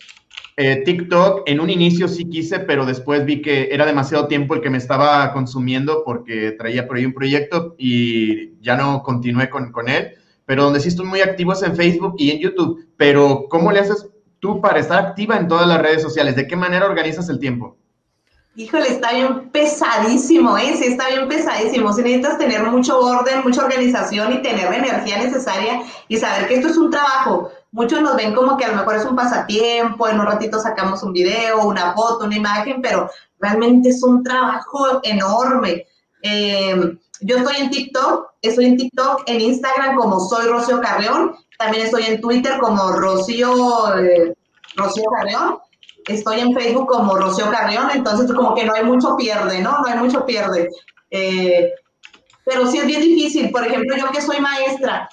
eh, 0.55 0.83
TikTok, 0.85 1.43
en 1.47 1.59
un 1.59 1.69
inicio 1.69 2.07
sí 2.07 2.25
quise, 2.25 2.59
pero 2.59 2.85
después 2.85 3.25
vi 3.25 3.41
que 3.41 3.69
era 3.71 3.85
demasiado 3.85 4.27
tiempo 4.27 4.53
el 4.53 4.61
que 4.61 4.69
me 4.69 4.77
estaba 4.77 5.33
consumiendo 5.33 6.03
porque 6.05 6.51
traía 6.51 6.87
por 6.87 6.97
ahí 6.97 7.05
un 7.05 7.13
proyecto 7.13 7.75
y 7.77 8.59
ya 8.61 8.77
no 8.77 9.01
continué 9.01 9.49
con, 9.49 9.71
con 9.71 9.89
él. 9.89 10.11
Pero 10.45 10.65
donde 10.65 10.79
sí 10.79 10.89
estoy 10.89 11.05
muy 11.05 11.21
activo 11.21 11.53
es 11.53 11.63
en 11.63 11.75
Facebook 11.75 12.15
y 12.17 12.31
en 12.31 12.39
YouTube. 12.39 12.87
Pero, 12.97 13.45
¿cómo 13.49 13.71
le 13.71 13.79
haces 13.79 14.09
tú 14.39 14.61
para 14.61 14.79
estar 14.79 14.99
activa 15.03 15.37
en 15.37 15.47
todas 15.47 15.67
las 15.67 15.81
redes 15.81 16.01
sociales? 16.01 16.35
¿De 16.35 16.47
qué 16.47 16.55
manera 16.55 16.85
organizas 16.85 17.29
el 17.29 17.39
tiempo? 17.39 17.77
Híjole, 18.55 18.87
está 18.87 19.13
bien 19.13 19.49
pesadísimo, 19.49 20.55
¿eh? 20.57 20.75
Sí, 20.77 20.85
está 20.85 21.07
bien 21.07 21.27
pesadísimo. 21.27 21.91
Si 21.91 22.03
necesitas 22.03 22.37
tener 22.37 22.61
mucho 22.63 22.99
orden, 22.99 23.41
mucha 23.43 23.63
organización 23.63 24.33
y 24.33 24.41
tener 24.43 24.69
la 24.69 24.77
energía 24.77 25.17
necesaria 25.23 25.81
y 26.07 26.17
saber 26.17 26.47
que 26.47 26.55
esto 26.55 26.67
es 26.67 26.77
un 26.77 26.91
trabajo. 26.91 27.49
Muchos 27.73 28.01
nos 28.01 28.15
ven 28.15 28.35
como 28.35 28.55
que 28.55 28.65
a 28.65 28.67
lo 28.67 28.75
mejor 28.75 28.95
es 28.97 29.05
un 29.05 29.15
pasatiempo, 29.15 30.07
en 30.07 30.19
un 30.19 30.27
ratito 30.27 30.59
sacamos 30.59 31.01
un 31.01 31.11
video, 31.11 31.65
una 31.65 31.93
foto, 31.93 32.25
una 32.25 32.35
imagen, 32.35 32.83
pero 32.83 33.09
realmente 33.39 33.89
es 33.89 34.03
un 34.03 34.23
trabajo 34.23 34.99
enorme. 35.01 35.87
Eh, 36.21 36.95
yo 37.21 37.37
estoy 37.37 37.55
en 37.57 37.71
TikTok, 37.71 38.33
estoy 38.43 38.65
en 38.65 38.77
TikTok, 38.77 39.23
en 39.25 39.41
Instagram 39.41 39.95
como 39.95 40.19
soy 40.19 40.45
Rocío 40.45 40.81
Carreón, 40.81 41.35
también 41.57 41.87
estoy 41.87 42.03
en 42.03 42.21
Twitter 42.21 42.59
como 42.59 42.91
Rocío, 42.91 43.97
eh, 43.97 44.35
Rocío 44.75 45.05
Carreón 45.17 45.57
estoy 46.07 46.41
en 46.41 46.53
Facebook 46.53 46.87
como 46.87 47.15
Rocío 47.15 47.49
Carrión, 47.49 47.89
entonces 47.91 48.31
como 48.33 48.53
que 48.53 48.65
no 48.65 48.73
hay 48.73 48.83
mucho 48.83 49.15
pierde, 49.15 49.61
¿no? 49.61 49.79
No 49.79 49.87
hay 49.87 49.97
mucho 49.97 50.25
pierde. 50.25 50.69
Eh, 51.09 51.71
pero 52.45 52.67
sí 52.67 52.77
es 52.77 52.85
bien 52.85 53.01
difícil. 53.01 53.49
Por 53.51 53.65
ejemplo, 53.65 53.95
yo 53.95 54.11
que 54.11 54.21
soy 54.21 54.39
maestra, 54.41 55.09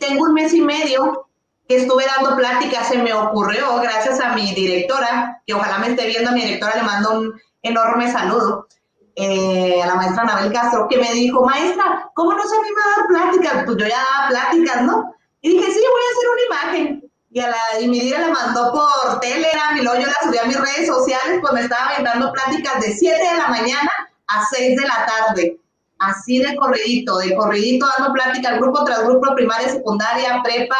tengo 0.00 0.24
un 0.24 0.34
mes 0.34 0.52
y 0.52 0.60
medio 0.60 1.25
que 1.68 1.76
estuve 1.76 2.04
dando 2.06 2.36
pláticas, 2.36 2.88
se 2.88 2.98
me 2.98 3.12
ocurrió, 3.12 3.76
gracias 3.80 4.20
a 4.20 4.34
mi 4.34 4.54
directora, 4.54 5.42
que 5.46 5.54
ojalá 5.54 5.78
me 5.78 5.88
esté 5.88 6.06
viendo, 6.06 6.30
a 6.30 6.32
mi 6.32 6.42
directora 6.42 6.76
le 6.76 6.82
mando 6.82 7.18
un 7.18 7.40
enorme 7.62 8.10
saludo, 8.10 8.68
eh, 9.16 9.82
a 9.82 9.86
la 9.86 9.94
maestra 9.94 10.22
Anabel 10.22 10.52
Castro, 10.52 10.86
que 10.88 10.98
me 10.98 11.12
dijo, 11.12 11.44
maestra, 11.44 12.10
¿cómo 12.14 12.34
no 12.34 12.42
se 12.42 12.56
anima 12.56 12.80
a 12.80 13.00
dar 13.00 13.06
pláticas? 13.08 13.64
Pues 13.64 13.78
yo 13.78 13.86
ya 13.86 13.98
daba 13.98 14.28
pláticas, 14.28 14.82
¿no? 14.82 15.14
Y 15.40 15.50
dije, 15.50 15.72
sí, 15.72 15.80
voy 15.90 16.02
a 16.02 16.12
hacer 16.12 16.28
una 16.30 16.42
imagen. 16.46 17.10
y, 17.30 17.40
a 17.40 17.48
la, 17.48 17.80
y 17.80 17.88
mi 17.88 18.00
líder 18.00 18.20
la 18.20 18.28
mandó 18.28 18.72
por 18.72 19.20
Telegram 19.20 19.76
y 19.76 19.82
luego 19.82 20.00
yo 20.00 20.06
la 20.06 20.14
subí 20.22 20.38
a 20.38 20.44
mis 20.44 20.60
redes 20.60 20.86
sociales, 20.86 21.38
pues 21.40 21.52
me 21.52 21.62
estaba 21.62 21.92
dando 22.02 22.32
pláticas 22.32 22.80
de 22.80 22.94
7 22.94 23.16
de 23.16 23.38
la 23.38 23.48
mañana 23.48 23.90
a 24.28 24.44
6 24.46 24.76
de 24.76 24.86
la 24.86 25.06
tarde. 25.06 25.60
Así 25.98 26.38
de 26.38 26.54
corridito, 26.56 27.16
de 27.18 27.34
corridito 27.34 27.86
dando 27.96 28.12
pláticas, 28.12 28.58
grupo 28.58 28.84
tras 28.84 29.02
grupo, 29.04 29.34
primaria, 29.34 29.68
secundaria, 29.70 30.42
prepa, 30.44 30.76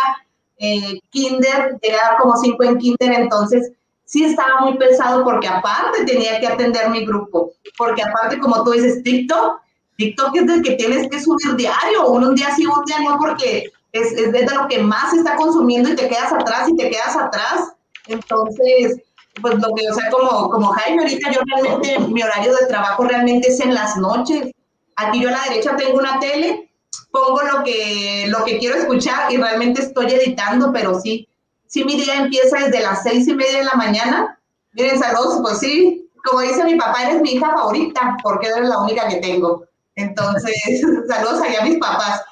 eh, 0.59 0.99
kinder, 1.11 1.79
llegué 1.83 1.97
como 2.21 2.37
5 2.37 2.63
en 2.65 2.79
kinder, 2.79 3.13
entonces 3.13 3.73
sí 4.05 4.25
estaba 4.25 4.61
muy 4.61 4.79
pesado 4.79 5.25
porque 5.25 5.49
aparte 5.49 6.05
tenía 6.05 6.41
que 6.41 6.47
atender 6.47 6.91
mi 6.91 7.05
grupo, 7.05 7.53
porque 7.77 8.03
aparte 8.03 8.39
como 8.39 8.65
tú 8.65 8.71
dices, 8.73 9.03
TikTok, 9.03 9.61
TikTok 9.97 10.37
es 10.37 10.47
del 10.47 10.63
que 10.63 10.77
tienes 10.77 11.09
que 11.09 11.21
subir 11.21 11.57
diario, 11.57 12.07
un 12.09 12.35
día 12.35 12.55
sí, 12.55 12.67
un 12.67 12.85
día 12.85 13.01
no, 13.01 13.19
porque 13.19 13.71
es, 13.93 14.13
es 14.13 14.33
de 14.33 14.47
lo 14.47 14.69
que 14.69 14.79
más 14.79 15.11
se 15.11 15.19
está 15.19 15.37
consumiendo 15.37 15.91
y 15.91 15.97
te 15.97 16.09
quedas 16.09 16.33
atrás 16.33 16.69
y 16.69 16.77
te 16.77 16.91
quedas 16.91 17.17
atrás. 17.17 17.73
Entonces, 18.07 19.03
pues 19.41 19.55
lo 19.55 19.75
que, 19.75 19.91
o 19.91 19.95
sea, 19.95 20.11
como, 20.11 20.51
como 20.51 20.69
Jaime, 20.69 21.03
ahorita 21.03 21.31
yo 21.33 21.41
realmente, 21.47 21.99
mi 22.09 22.23
horario 22.23 22.55
de 22.55 22.67
trabajo 22.67 23.05
realmente 23.05 23.49
es 23.49 23.61
en 23.61 23.75
las 23.75 23.97
noches. 23.97 24.53
Aquí 24.97 25.21
yo 25.21 25.29
a 25.29 25.33
la 25.33 25.45
derecha 25.45 25.77
tengo 25.77 25.99
una 25.99 26.19
tele, 26.21 26.66
pongo 27.11 27.41
lo 27.43 27.65
que, 27.65 28.27
lo 28.29 28.45
que 28.45 28.59
quiero 28.59 28.77
escuchar 28.77 29.33
y 29.33 29.37
realmente 29.37 29.83
estoy 29.83 30.13
editando, 30.13 30.73
pero 30.73 30.99
sí, 31.01 31.29
sí 31.67 31.85
mi 31.85 32.01
día 32.01 32.17
empieza 32.17 32.59
desde 32.59 32.81
las 32.81 33.03
seis 33.03 33.27
y 33.29 33.35
media 33.35 33.59
de 33.59 33.65
la 33.65 33.75
mañana. 33.75 34.39
Miren, 34.73 34.99
saludos, 34.99 35.39
pues 35.43 35.59
sí, 35.59 36.11
como 36.25 36.43
dice 36.43 36.65
mi 36.65 36.77
papá, 36.77 37.05
eres 37.05 37.23
mi 37.23 37.33
hija 37.33 37.53
favorita, 37.53 38.17
porque 38.23 38.49
eres 38.49 38.69
la 38.69 38.81
única 38.81 39.09
que 39.09 39.17
tengo. 39.17 39.65
Entonces, 39.95 40.55
saludos 41.09 41.41
allá 41.41 41.63
a 41.63 41.65
mis 41.65 41.79
papás. 41.79 42.23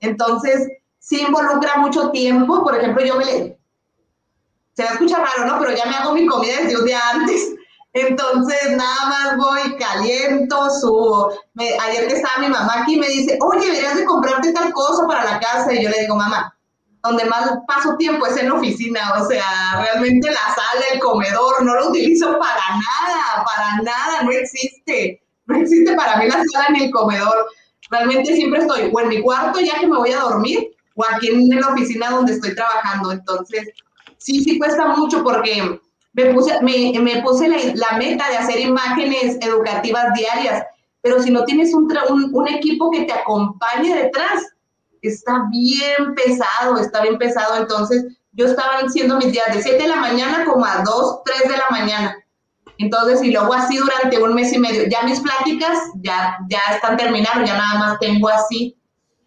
Entonces, 0.00 0.68
sí 0.98 1.20
involucra 1.20 1.76
mucho 1.76 2.10
tiempo. 2.10 2.62
Por 2.62 2.76
ejemplo, 2.76 3.04
yo 3.04 3.16
me 3.16 3.24
le... 3.24 3.58
Se 4.74 4.84
va 4.84 4.90
a 4.90 4.92
escuchar 4.92 5.20
raro, 5.20 5.50
¿no? 5.50 5.60
Pero 5.60 5.76
ya 5.76 5.84
me 5.86 5.96
hago 5.96 6.14
mi 6.14 6.26
comida 6.26 6.54
desde 6.62 6.78
un 6.78 6.86
día 6.86 7.00
antes. 7.12 7.54
Entonces, 7.92 8.76
nada 8.76 9.08
más 9.08 9.36
voy, 9.36 9.76
caliento, 9.76 10.70
subo. 10.80 11.32
ayer 11.56 12.06
que 12.06 12.14
estaba 12.14 12.38
mi 12.40 12.48
mamá 12.48 12.82
aquí, 12.82 12.96
me 12.96 13.08
dice, 13.08 13.36
oye, 13.40 13.66
deberías 13.66 13.96
de 13.96 14.04
comprarte 14.04 14.52
tal 14.52 14.72
cosa 14.72 15.06
para 15.06 15.24
la 15.24 15.40
casa. 15.40 15.72
Y 15.72 15.82
yo 15.82 15.90
le 15.90 16.00
digo, 16.00 16.14
mamá, 16.14 16.54
donde 17.02 17.24
más 17.24 17.50
paso 17.66 17.96
tiempo 17.96 18.26
es 18.26 18.36
en 18.36 18.48
la 18.48 18.54
oficina. 18.54 19.14
O 19.20 19.26
sea, 19.26 19.82
realmente 19.82 20.30
la 20.30 20.54
sala, 20.54 20.84
el 20.92 21.00
comedor, 21.00 21.64
no 21.64 21.74
lo 21.74 21.88
utilizo 21.88 22.38
para 22.38 22.62
nada, 22.70 23.44
para 23.44 23.82
nada, 23.82 24.22
no 24.22 24.30
existe. 24.30 25.20
No 25.46 25.56
existe 25.56 25.94
para 25.96 26.16
mí 26.16 26.28
la 26.28 26.44
sala 26.52 26.68
ni 26.70 26.84
el 26.84 26.90
comedor. 26.92 27.46
Realmente 27.90 28.36
siempre 28.36 28.60
estoy 28.60 28.90
o 28.92 29.00
en 29.00 29.08
mi 29.08 29.20
cuarto 29.20 29.58
ya 29.58 29.80
que 29.80 29.88
me 29.88 29.96
voy 29.96 30.12
a 30.12 30.20
dormir 30.20 30.68
o 30.94 31.04
aquí 31.04 31.28
en 31.28 31.60
la 31.60 31.68
oficina 31.68 32.10
donde 32.10 32.34
estoy 32.34 32.54
trabajando. 32.54 33.10
Entonces, 33.10 33.68
sí, 34.18 34.44
sí 34.44 34.58
cuesta 34.58 34.86
mucho 34.86 35.24
porque 35.24 35.80
me 36.12 36.26
puse, 36.34 36.60
me, 36.62 36.98
me 37.00 37.22
puse 37.22 37.48
la, 37.48 37.96
meta 37.96 38.28
de 38.28 38.36
hacer 38.36 38.60
imágenes 38.60 39.38
educativas 39.40 40.12
diarias, 40.14 40.64
pero 41.02 41.22
si 41.22 41.30
no 41.30 41.44
tienes 41.44 41.72
un, 41.72 41.88
un, 42.08 42.30
un 42.34 42.48
equipo 42.48 42.90
que 42.90 43.04
te 43.04 43.12
acompañe 43.12 43.94
detrás, 43.94 44.42
está 45.02 45.46
bien 45.50 46.14
pesado, 46.14 46.78
está 46.78 47.02
bien 47.02 47.18
pesado. 47.18 47.56
Entonces, 47.60 48.04
yo 48.32 48.46
estaba 48.46 48.78
haciendo 48.78 49.16
mis 49.16 49.32
días 49.32 49.54
de 49.54 49.62
7 49.62 49.82
de 49.82 49.88
la 49.88 49.96
mañana 49.96 50.44
como 50.44 50.64
a 50.64 50.82
2, 50.82 51.20
3 51.24 51.42
de 51.50 51.56
la 51.56 51.66
mañana. 51.70 52.16
Entonces, 52.78 53.22
y 53.22 53.30
luego 53.30 53.52
así 53.52 53.76
durante 53.76 54.22
un 54.22 54.34
mes 54.34 54.52
y 54.52 54.58
medio. 54.58 54.88
Ya 54.88 55.02
mis 55.02 55.20
pláticas 55.20 55.78
ya, 56.02 56.38
ya 56.48 56.60
están 56.74 56.96
terminadas, 56.96 57.46
ya 57.46 57.56
nada 57.56 57.78
más 57.78 57.98
tengo 57.98 58.28
así 58.28 58.76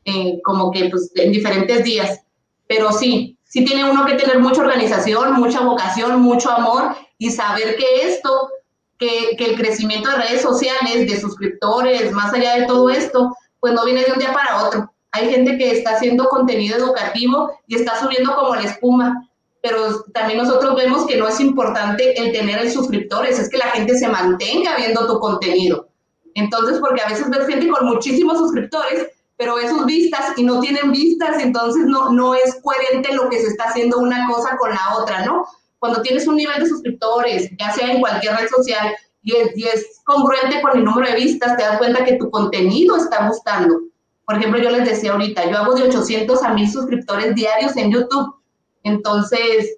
eh, 0.06 0.40
como 0.44 0.72
que 0.72 0.90
pues, 0.90 1.12
en 1.16 1.32
diferentes 1.32 1.84
días. 1.84 2.20
Pero 2.68 2.92
sí, 2.92 3.38
sí 3.54 3.64
tiene 3.64 3.90
uno 3.90 4.04
que 4.08 4.16
tener 4.16 4.40
mucha 4.40 4.62
organización, 4.62 5.34
mucha 5.34 5.62
vocación, 5.62 6.20
mucho 6.22 6.50
amor 6.50 6.96
y 7.20 7.30
saber 7.30 7.76
que 7.76 8.08
esto, 8.08 8.50
que, 8.98 9.36
que 9.38 9.46
el 9.46 9.56
crecimiento 9.56 10.10
de 10.10 10.16
redes 10.16 10.42
sociales, 10.42 11.08
de 11.08 11.22
suscriptores, 11.22 12.12
más 12.14 12.34
allá 12.34 12.56
de 12.56 12.66
todo 12.66 12.90
esto, 12.90 13.32
pues 13.60 13.74
no 13.74 13.86
viene 13.86 14.04
de 14.06 14.12
un 14.12 14.18
día 14.18 14.34
para 14.34 14.64
otro. 14.64 14.92
Hay 15.12 15.30
gente 15.30 15.56
que 15.60 15.70
está 15.70 15.92
haciendo 15.92 16.30
contenido 16.30 16.78
educativo 16.78 17.52
y 17.68 17.76
está 17.76 18.00
subiendo 18.02 18.36
como 18.36 18.56
la 18.56 18.64
espuma, 18.64 19.30
pero 19.62 20.02
también 20.16 20.40
nosotros 20.40 20.76
vemos 20.76 21.06
que 21.06 21.18
no 21.18 21.28
es 21.28 21.40
importante 21.40 22.20
el 22.20 22.32
tener 22.32 22.58
el 22.58 22.72
suscriptores, 22.72 23.38
es 23.38 23.50
que 23.50 23.60
la 23.60 23.68
gente 23.68 23.96
se 23.96 24.08
mantenga 24.08 24.78
viendo 24.78 25.06
tu 25.06 25.20
contenido. 25.20 25.90
Entonces, 26.34 26.80
porque 26.80 27.04
a 27.04 27.10
veces 27.10 27.30
ves 27.30 27.46
gente 27.46 27.68
con 27.68 27.86
muchísimos 27.86 28.40
suscriptores 28.40 29.10
pero 29.38 29.58
esos 29.58 29.86
vistas 29.86 30.34
y 30.38 30.44
no 30.44 30.60
tienen 30.60 30.92
vistas, 30.92 31.42
entonces 31.42 31.86
no, 31.86 32.12
no 32.12 32.36
es 32.36 32.60
coherente 32.62 33.14
lo 33.14 33.30
que 33.30 33.40
se 33.40 33.48
está 33.48 33.66
haciendo 33.66 34.00
una 34.00 34.28
cosa 34.28 34.58
con 34.58 34.70
la 34.70 34.98
otra, 34.98 35.26
¿no? 35.26 35.46
Cuando 35.80 36.02
tienes 36.02 36.28
un 36.28 36.36
nivel 36.36 36.62
de 36.62 36.70
suscriptores, 36.70 37.50
ya 37.60 37.72
sea 37.72 37.92
en 37.92 38.00
cualquier 38.00 38.36
red 38.36 38.48
social, 38.48 38.96
y 39.24 39.36
es, 39.36 39.58
y 39.58 39.64
es 39.68 40.02
congruente 40.04 40.62
con 40.62 40.78
el 40.78 40.84
número 40.84 41.10
de 41.10 41.16
vistas, 41.16 41.58
te 41.58 41.64
das 41.64 41.78
cuenta 41.78 42.04
que 42.04 42.18
tu 42.18 42.30
contenido 42.30 42.98
está 42.98 43.28
gustando. 43.28 43.80
Por 44.26 44.38
ejemplo, 44.38 44.62
yo 44.62 44.70
les 44.70 44.88
decía 44.88 45.14
ahorita, 45.14 45.50
yo 45.50 45.58
hago 45.58 45.76
de 45.76 45.84
800 45.84 46.44
a 46.44 46.54
1000 46.54 46.72
suscriptores 46.72 47.36
diarios 47.36 47.76
en 47.76 47.92
YouTube. 47.92 48.36
Entonces, 48.84 49.78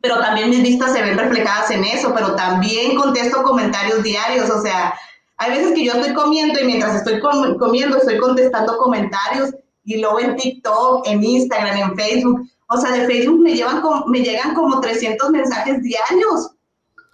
pero 0.00 0.18
también 0.18 0.50
mis 0.50 0.62
vistas 0.62 0.92
se 0.92 1.02
ven 1.02 1.16
reflejadas 1.16 1.70
en 1.70 1.84
eso, 1.84 2.12
pero 2.14 2.34
también 2.36 2.96
contesto 2.96 3.42
comentarios 3.42 4.02
diarios, 4.02 4.50
o 4.50 4.60
sea, 4.60 4.94
hay 5.44 5.58
veces 5.58 5.74
que 5.74 5.84
yo 5.84 5.92
estoy 5.92 6.14
comiendo 6.14 6.58
y 6.58 6.64
mientras 6.64 6.96
estoy 6.96 7.20
comiendo 7.20 7.98
estoy 7.98 8.18
contestando 8.18 8.78
comentarios 8.78 9.54
y 9.84 10.00
luego 10.00 10.20
en 10.20 10.36
TikTok, 10.36 11.06
en 11.06 11.22
Instagram, 11.22 11.76
en 11.76 11.96
Facebook. 11.96 12.48
O 12.68 12.76
sea, 12.78 12.92
de 12.92 13.06
Facebook 13.06 13.40
me, 13.40 13.54
llevan 13.54 13.82
me 14.06 14.20
llegan 14.20 14.54
como 14.54 14.80
300 14.80 15.30
mensajes 15.30 15.82
diarios. 15.82 16.50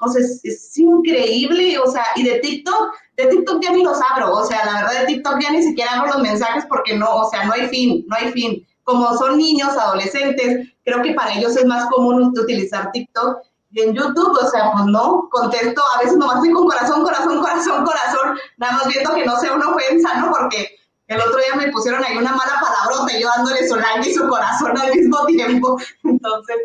O 0.00 0.08
sea, 0.08 0.22
es, 0.22 0.78
increíble. 0.78 1.78
O 1.78 1.90
sea, 1.90 2.04
y 2.14 2.22
de 2.22 2.38
TikTok, 2.38 2.94
de 3.16 3.26
TikTok 3.26 3.62
ya 3.62 3.72
ni 3.72 3.82
los 3.82 3.98
abro. 4.12 4.32
O 4.36 4.46
sea, 4.46 4.64
la 4.64 4.74
verdad 4.74 5.00
de 5.00 5.06
TikTok 5.06 5.40
ya 5.42 5.50
ni 5.50 5.62
siquiera 5.62 5.98
abro 5.98 6.12
los 6.14 6.22
mensajes 6.22 6.64
porque 6.68 6.96
no, 6.96 7.12
o 7.12 7.30
sea, 7.30 7.44
no 7.44 7.52
hay 7.52 7.66
fin, 7.68 8.04
no 8.06 8.16
hay 8.16 8.30
fin. 8.30 8.64
Como 8.84 9.12
son 9.18 9.36
niños, 9.36 9.76
adolescentes, 9.76 10.68
creo 10.84 11.02
que 11.02 11.14
para 11.14 11.34
ellos 11.34 11.56
es 11.56 11.66
más 11.66 11.90
común 11.90 12.32
utilizar 12.38 12.90
TikTok 12.92 13.38
en 13.74 13.94
YouTube, 13.94 14.38
o 14.40 14.50
sea, 14.50 14.72
pues 14.72 14.86
no, 14.86 15.28
contesto, 15.30 15.82
a 15.94 15.98
veces 16.00 16.16
nomás 16.16 16.36
estoy 16.36 16.52
con 16.52 16.66
corazón, 16.66 17.02
corazón, 17.02 17.40
corazón, 17.40 17.84
corazón, 17.84 18.38
nada 18.56 18.72
más 18.74 18.88
viendo 18.88 19.14
que 19.14 19.24
no 19.24 19.36
sea 19.38 19.54
una 19.54 19.68
ofensa, 19.70 20.14
¿no? 20.14 20.30
Porque 20.30 20.76
el 21.06 21.20
otro 21.20 21.38
día 21.38 21.54
me 21.56 21.72
pusieron 21.72 22.04
ahí 22.04 22.16
una 22.16 22.32
mala 22.32 22.60
palabrota 22.60 23.16
y 23.16 23.22
yo 23.22 23.28
dándole 23.36 23.68
su 23.68 23.76
like 23.76 24.08
y 24.08 24.14
su 24.14 24.28
corazón 24.28 24.76
al 24.76 24.94
mismo 24.94 25.24
tiempo. 25.26 25.78
Entonces, 26.04 26.56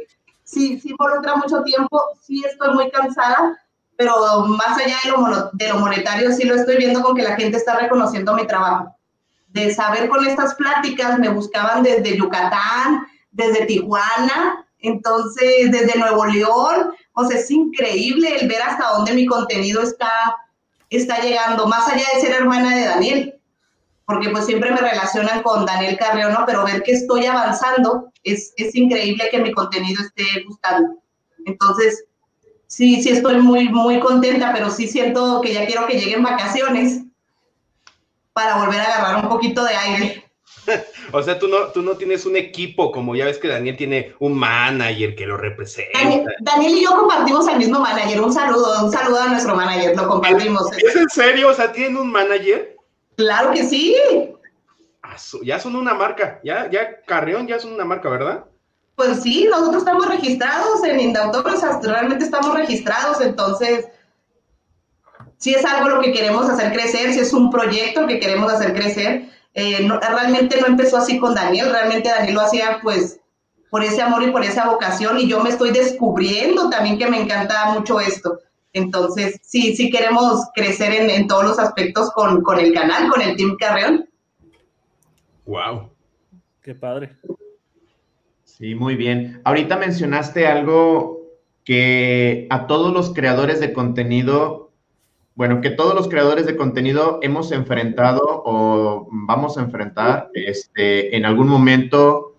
sí, 0.43 0.80
sí 0.80 0.89
involucra 0.89 1.36
mucho 1.36 1.62
tiempo, 1.64 2.01
sí 2.22 2.43
estoy 2.45 2.74
muy 2.74 2.89
cansada, 2.89 3.60
pero 3.97 4.45
más 4.45 4.78
allá 4.78 4.97
de 5.03 5.12
lo, 5.12 5.49
de 5.53 5.70
lo 5.70 5.80
monetario, 5.80 6.32
sí 6.32 6.43
lo 6.43 6.56
estoy 6.56 6.78
viendo 6.78 7.01
con 7.01 7.16
que 7.16 7.24
la 7.24 7.36
gente 7.36 7.58
está 7.58 7.78
reconociendo 7.78 8.34
mi 8.34 8.47
trabajo. 8.47 8.95
De 9.49 9.74
saber 9.74 10.10
con 10.10 10.26
estas 10.26 10.56
pláticas, 10.56 11.18
me 11.18 11.30
buscaban 11.30 11.82
desde 11.82 12.18
Yucatán, 12.18 13.08
desde 13.32 13.66
Tijuana, 13.66 14.64
entonces, 14.88 15.71
desde 15.71 15.97
Nuevo 15.99 16.25
León, 16.25 16.93
o 17.13 17.25
sea, 17.25 17.39
es 17.39 17.49
increíble 17.49 18.38
el 18.39 18.47
ver 18.47 18.61
hasta 18.61 18.89
dónde 18.89 19.13
mi 19.13 19.25
contenido 19.25 19.81
está, 19.81 20.09
está 20.89 21.19
llegando, 21.19 21.67
más 21.67 21.88
allá 21.88 22.05
de 22.13 22.21
ser 22.21 22.31
hermana 22.31 22.75
de 22.75 22.86
Daniel, 22.86 23.39
porque 24.05 24.29
pues 24.29 24.45
siempre 24.45 24.71
me 24.71 24.77
relacionan 24.77 25.41
con 25.41 25.65
Daniel 25.65 25.97
Carrión, 25.97 26.33
¿no? 26.33 26.45
Pero 26.45 26.63
ver 26.63 26.83
que 26.83 26.91
estoy 26.91 27.25
avanzando, 27.25 28.11
es, 28.23 28.53
es 28.57 28.75
increíble 28.75 29.27
que 29.31 29.39
mi 29.39 29.51
contenido 29.51 30.03
esté 30.03 30.23
gustando. 30.47 30.99
Entonces, 31.45 32.05
sí, 32.67 33.01
sí 33.01 33.09
estoy 33.09 33.38
muy, 33.41 33.69
muy 33.69 33.99
contenta, 33.99 34.51
pero 34.53 34.69
sí 34.69 34.88
siento 34.88 35.41
que 35.41 35.53
ya 35.53 35.65
quiero 35.65 35.88
que 35.88 35.99
lleguen 35.99 36.23
vacaciones 36.23 37.01
para 38.33 38.57
volver 38.57 38.81
a 38.81 38.83
agarrar 38.83 39.23
un 39.23 39.29
poquito 39.29 39.63
de 39.63 39.75
aire. 39.75 40.24
o 41.11 41.22
sea, 41.22 41.39
tú 41.39 41.47
no, 41.47 41.68
tú 41.68 41.82
no 41.82 41.95
tienes 41.97 42.26
un 42.26 42.36
equipo, 42.36 42.91
como 42.91 43.16
ya 43.16 43.26
ves 43.26 43.38
que 43.38 43.47
Daniel 43.47 43.78
tiene 43.78 44.13
un 44.20 44.38
manager 44.38 45.16
que 45.16 45.26
lo 45.26 45.38
representa. 45.38 45.99
Daniel, 46.39 46.78
y 46.78 46.84
yo 46.84 46.91
compartimos 46.91 47.47
el 47.47 47.57
mismo 47.57 47.80
manager. 47.80 48.22
Un 48.22 48.34
saludo, 48.34 48.86
un 48.86 48.91
saludo 48.91 49.22
a 49.22 49.28
nuestro 49.30 49.55
manager, 49.55 49.95
lo 49.95 50.07
compartimos. 50.07 50.72
¿Es 50.78 50.95
en 50.95 51.09
serio? 51.09 51.49
O 51.49 51.53
sea, 51.53 51.72
¿tienen 51.72 51.97
un 51.97 52.11
manager? 52.11 52.76
Claro 53.16 53.51
que 53.51 53.63
sí. 53.63 53.95
Ah, 55.01 55.16
ya 55.43 55.59
son 55.59 55.76
una 55.76 55.93
marca, 55.93 56.39
ya, 56.43 56.70
ya 56.70 57.01
Carrión 57.05 57.47
ya 57.47 57.59
son 57.59 57.74
una 57.74 57.86
marca, 57.86 58.09
¿verdad? 58.09 58.45
Pues 58.95 59.22
sí, 59.22 59.47
nosotros 59.49 59.78
estamos 59.78 60.07
registrados 60.07 60.84
en 60.84 60.99
Indautor, 60.99 61.47
o 61.47 61.59
sea, 61.59 61.80
realmente 61.84 62.26
estamos 62.26 62.53
registrados, 62.55 63.22
entonces 63.22 63.88
si 65.38 65.53
es 65.53 65.63
algo 65.66 65.89
lo 65.89 66.01
que 66.01 66.11
queremos 66.11 66.49
hacer 66.49 66.72
crecer, 66.72 67.13
si 67.13 67.20
es 67.20 67.34
un 67.34 67.51
proyecto 67.51 68.07
que 68.07 68.20
queremos 68.20 68.51
hacer 68.51 68.74
crecer, 68.74 69.30
eh, 69.56 69.88
realmente 70.01 70.60
no 70.60 70.68
empezó 70.68 70.97
así 70.97 71.18
con 71.18 71.34
Daniel, 71.34 71.72
realmente 71.72 72.10
Daniel 72.10 72.36
lo 72.36 72.41
hacía 72.41 72.80
pues 72.84 73.20
por 73.72 73.84
ese 73.84 74.01
amor 74.01 74.22
y 74.24 74.32
por 74.32 74.43
esa 74.43 74.70
vocación 74.70 75.18
y 75.18 75.28
yo 75.28 75.41
me 75.41 75.49
estoy 75.49 75.72
descubriendo 75.72 76.70
también 76.70 76.99
que 76.99 77.10
me 77.10 77.22
encanta 77.22 77.72
mucho 77.74 77.99
esto. 77.99 78.39
Entonces, 78.74 79.39
sí, 79.41 79.74
sí 79.74 79.89
queremos 79.89 80.49
crecer 80.53 80.91
en, 80.91 81.28
todos 81.28 81.45
los 81.45 81.60
aspectos 81.60 82.12
con, 82.12 82.41
con, 82.43 82.60
el 82.60 82.74
canal, 82.74 83.10
con 83.10 83.22
el 83.22 83.38
Team 83.38 83.56
Carreón. 83.58 84.10
Wow. 85.45 85.89
Qué 86.62 86.76
padre. 86.76 87.16
Sí, 88.43 88.76
muy 88.76 88.95
bien. 88.97 89.39
Ahorita 89.45 89.78
mencionaste 89.78 90.47
algo 90.47 91.22
que 91.64 92.47
a 92.49 92.68
todos 92.68 92.93
los 92.93 93.14
creadores 93.14 93.62
de 93.62 93.72
contenido, 93.72 94.64
bueno, 95.36 95.59
que 95.59 95.69
todos 95.69 95.93
los 95.93 96.07
creadores 96.07 96.45
de 96.45 96.55
contenido 96.55 97.19
hemos 97.21 97.51
enfrentado 97.51 98.21
o 98.23 99.07
vamos 99.11 99.57
a 99.57 99.61
enfrentar 99.61 100.29
este, 100.33 101.15
en 101.15 101.25
algún 101.25 101.49
momento 101.49 102.36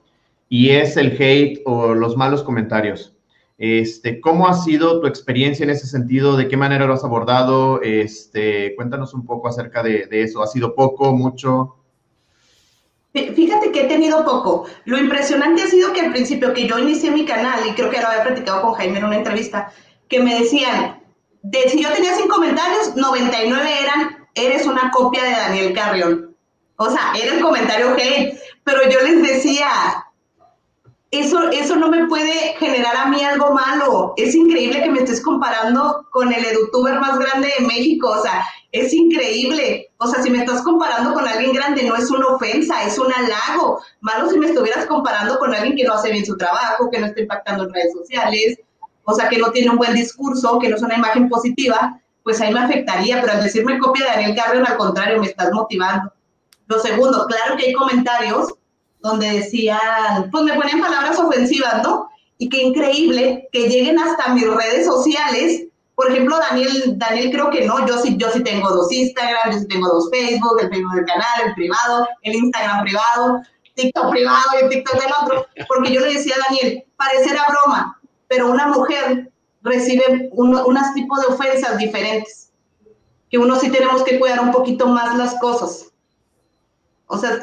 y 0.49 0.71
es 0.71 0.97
el 0.97 1.17
hate 1.21 1.61
o 1.67 1.95
los 1.95 2.17
malos 2.17 2.43
comentarios. 2.43 3.15
Este, 3.59 4.21
¿Cómo 4.21 4.49
ha 4.49 4.55
sido 4.55 5.01
tu 5.01 5.07
experiencia 5.07 5.65
en 5.65 5.71
ese 5.71 5.87
sentido? 5.87 6.37
¿De 6.37 6.49
qué 6.49 6.57
manera 6.57 6.87
lo 6.87 6.95
has 6.95 7.05
abordado? 7.05 7.81
Este, 7.83 8.75
cuéntanos 8.77 9.13
un 9.13 9.27
poco 9.27 9.49
acerca 9.49 9.83
de, 9.83 10.09
eso. 10.11 10.43
¿Ha 10.43 10.47
sido 10.47 10.75
poco, 10.75 11.13
mucho? 11.13 11.77
Fíjate 13.13 13.73
que 13.73 13.83
he 13.83 13.89
tenido 13.89 14.25
poco. 14.25 14.67
Lo 14.85 14.99
impresionante 14.99 15.63
ha 15.63 15.67
sido 15.67 15.93
que 15.93 16.01
al 16.01 16.13
principio 16.13 16.53
que 16.53 16.67
yo 16.67 16.79
inicié 16.79 17.11
mi 17.11 17.25
canal, 17.25 17.61
y 17.67 17.73
creo 17.73 17.91
que 17.91 18.01
lo 18.01 18.09
había 18.09 18.25
platicado 18.25 18.61
con 18.63 18.75
Jaime 18.75 18.99
en 18.99 19.05
una 19.05 19.17
entrevista, 19.17 19.73
que 20.09 20.23
me 20.23 20.39
decían, 20.39 20.96
de, 21.49 21.71
si 21.71 21.81
yo 21.83 21.93
tenía 21.93 22.15
100 22.15 22.29
comentarios, 22.29 22.97
99 22.97 23.71
eran, 23.83 24.29
eres 24.35 24.67
una 24.67 24.91
copia 24.91 25.23
de 25.23 25.31
Daniel 25.31 25.73
Carrión. 25.75 26.37
O 26.77 26.91
sea, 26.91 27.13
era 27.15 27.35
el 27.35 27.41
comentario 27.41 27.95
hate. 27.95 28.39
Pero 28.65 28.81
yo 28.91 29.01
les 29.01 29.23
decía, 29.23 29.69
eso, 31.13 31.51
eso 31.51 31.77
no 31.77 31.89
me 31.89 32.07
puede 32.09 32.57
generar 32.59 32.97
a 32.97 33.07
mí 33.07 33.23
algo 33.23 33.53
malo. 33.53 34.13
Es 34.17 34.35
increíble 34.35 34.83
que 34.83 34.91
me 34.91 34.99
estés 34.99 35.23
comparando 35.23 36.07
con 36.11 36.33
el 36.33 36.45
edutuber 36.45 36.99
más 36.99 37.17
grande 37.17 37.53
de 37.59 37.65
México. 37.65 38.09
O 38.09 38.23
sea, 38.23 38.45
es 38.73 38.93
increíble. 38.93 39.93
O 39.99 40.09
sea, 40.09 40.21
si 40.21 40.31
me 40.31 40.39
estás 40.39 40.63
comparando 40.63 41.15
con 41.15 41.29
alguien 41.29 41.53
grande, 41.53 41.85
no 41.85 41.95
es 41.95 42.11
una 42.11 42.27
ofensa, 42.27 42.83
es 42.83 42.99
un 42.99 43.13
halago. 43.13 43.81
Malo 44.01 44.29
si 44.29 44.39
me 44.39 44.47
estuvieras 44.47 44.87
comparando 44.87 45.39
con 45.39 45.55
alguien 45.55 45.77
que 45.77 45.85
no 45.85 45.95
hace 45.95 46.11
bien 46.11 46.27
su 46.27 46.37
trabajo, 46.37 46.91
que 46.91 46.99
no 46.99 47.07
está 47.07 47.21
impactando 47.21 47.65
en 47.65 47.73
redes 47.73 47.93
sociales, 47.93 48.59
o 49.07 49.15
sea, 49.15 49.29
que 49.29 49.39
no 49.39 49.51
tiene 49.53 49.71
un 49.71 49.77
buen 49.77 49.95
discurso, 49.95 50.59
que 50.59 50.69
no 50.69 50.77
es 50.77 50.83
una 50.83 50.97
imagen 50.97 51.29
positiva, 51.29 52.01
pues 52.25 52.41
ahí 52.41 52.53
me 52.53 52.61
afectaría. 52.61 53.21
Pero 53.21 53.35
al 53.35 53.43
decirme 53.43 53.79
copia 53.79 54.05
de 54.05 54.11
Daniel 54.11 54.37
Carrión, 54.37 54.67
al 54.67 54.77
contrario, 54.77 55.21
me 55.21 55.29
estás 55.29 55.53
motivando. 55.53 56.13
Lo 56.67 56.79
segundo, 56.81 57.27
claro 57.27 57.57
que 57.57 57.67
hay 57.67 57.73
comentarios 57.73 58.53
donde 59.01 59.31
decían, 59.31 60.29
pues 60.33 60.43
me 60.43 60.55
ponían 60.55 60.81
palabras 60.81 61.19
ofensivas, 61.19 61.83
¿no? 61.85 62.09
Y 62.39 62.49
qué 62.49 62.63
increíble 62.63 63.49
que 63.53 63.69
lleguen 63.69 63.99
hasta 64.01 64.35
mis 64.35 64.47
redes 64.49 64.87
sociales. 64.87 65.67
Por 65.95 66.11
ejemplo, 66.11 66.37
Daniel, 66.39 66.95
Daniel 66.97 67.31
creo 67.31 67.51
que 67.51 67.65
no, 67.65 67.87
yo 67.87 67.99
sí, 67.99 68.17
yo 68.19 68.29
sí 68.31 68.43
tengo 68.43 68.69
dos 68.71 68.91
Instagram, 68.91 69.53
yo 69.53 69.61
sí 69.61 69.69
tengo 69.69 69.89
dos 69.89 70.11
Facebook, 70.11 70.59
el 70.61 70.69
Facebook 70.69 70.95
del 70.95 71.05
canal, 71.07 71.47
el 71.47 71.55
privado, 71.55 72.09
el 72.23 72.35
Instagram 72.35 72.83
privado, 72.83 73.41
TikTok 73.77 74.11
privado 74.11 74.45
y 74.55 74.65
el 74.65 74.69
TikTok 74.71 75.01
del 75.01 75.13
otro, 75.23 75.47
porque 75.69 75.93
yo 75.93 76.01
le 76.01 76.15
decía 76.15 76.35
a 76.35 76.51
Daniel, 76.51 76.85
parecerá 76.97 77.47
broma, 77.49 77.96
pero 78.29 78.51
una 78.51 78.69
mujer 78.69 79.31
recibe 79.63 80.29
unos 80.33 80.95
tipos 80.95 81.21
de 81.21 81.27
ofensas 81.27 81.79
diferentes, 81.79 82.51
que 83.31 83.39
uno 83.39 83.59
sí 83.59 83.71
tenemos 83.71 84.03
que 84.05 84.19
cuidar 84.19 84.41
un 84.41 84.53
poquito 84.53 84.87
más 84.87 85.17
las 85.17 85.35
cosas. 85.41 85.93
O 87.07 87.19
sea, 87.19 87.39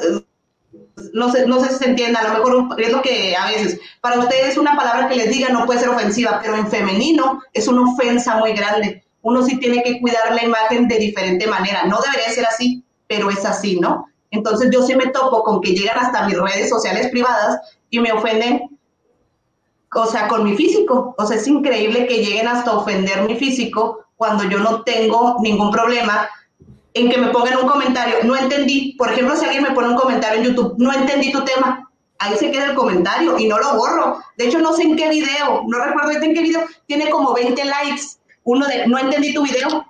no 1.12 1.30
sé, 1.30 1.46
no 1.46 1.60
sé 1.60 1.70
si 1.70 1.76
se 1.76 1.90
entiende, 1.90 2.18
a 2.18 2.28
lo 2.28 2.34
mejor 2.34 2.80
es 2.80 2.92
lo 2.92 3.02
que 3.02 3.36
a 3.36 3.46
veces, 3.46 3.80
para 4.00 4.18
ustedes 4.18 4.56
una 4.56 4.76
palabra 4.76 5.08
que 5.08 5.16
les 5.16 5.30
diga 5.30 5.48
no 5.50 5.66
puede 5.66 5.80
ser 5.80 5.88
ofensiva, 5.88 6.40
pero 6.42 6.56
en 6.56 6.70
femenino 6.70 7.42
es 7.52 7.68
una 7.68 7.90
ofensa 7.92 8.36
muy 8.36 8.52
grande. 8.52 9.04
Uno 9.22 9.42
sí 9.42 9.58
tiene 9.58 9.82
que 9.82 10.00
cuidar 10.00 10.34
la 10.34 10.44
imagen 10.44 10.86
de 10.86 10.98
diferente 10.98 11.46
manera. 11.46 11.84
No 11.84 11.98
debería 12.00 12.30
ser 12.30 12.46
así, 12.46 12.84
pero 13.06 13.30
es 13.30 13.44
así, 13.44 13.80
¿no? 13.80 14.06
Entonces 14.30 14.70
yo 14.72 14.82
sí 14.82 14.94
me 14.96 15.06
topo 15.08 15.42
con 15.44 15.60
que 15.60 15.74
llegan 15.74 15.98
hasta 15.98 16.26
mis 16.26 16.38
redes 16.38 16.68
sociales 16.68 17.08
privadas 17.08 17.60
y 17.90 18.00
me 18.00 18.12
ofenden, 18.12 18.73
o 19.94 20.06
sea, 20.06 20.28
con 20.28 20.44
mi 20.44 20.56
físico. 20.56 21.14
O 21.16 21.26
sea, 21.26 21.36
es 21.36 21.46
increíble 21.46 22.06
que 22.06 22.24
lleguen 22.24 22.48
hasta 22.48 22.76
ofender 22.76 23.22
mi 23.22 23.36
físico 23.36 24.04
cuando 24.16 24.44
yo 24.44 24.58
no 24.58 24.82
tengo 24.82 25.36
ningún 25.40 25.70
problema 25.70 26.28
en 26.94 27.10
que 27.10 27.18
me 27.18 27.28
pongan 27.28 27.58
un 27.58 27.66
comentario, 27.66 28.16
no 28.22 28.36
entendí, 28.36 28.94
por 28.96 29.10
ejemplo, 29.10 29.36
si 29.36 29.44
alguien 29.44 29.64
me 29.64 29.72
pone 29.72 29.88
un 29.88 29.96
comentario 29.96 30.38
en 30.38 30.46
YouTube, 30.46 30.74
no 30.78 30.92
entendí 30.92 31.32
tu 31.32 31.44
tema, 31.44 31.90
ahí 32.20 32.36
se 32.36 32.52
queda 32.52 32.66
el 32.66 32.76
comentario 32.76 33.36
y 33.36 33.48
no 33.48 33.58
lo 33.58 33.76
borro. 33.76 34.22
De 34.38 34.46
hecho, 34.46 34.60
no 34.60 34.72
sé 34.72 34.84
en 34.84 34.96
qué 34.96 35.08
video, 35.08 35.64
no 35.66 35.84
recuerdo 35.84 36.12
en 36.12 36.34
qué 36.34 36.42
video, 36.42 36.64
tiene 36.86 37.10
como 37.10 37.34
20 37.34 37.64
likes, 37.64 38.02
uno 38.44 38.66
de, 38.66 38.86
no 38.86 38.98
entendí 38.98 39.34
tu 39.34 39.42
video. 39.42 39.84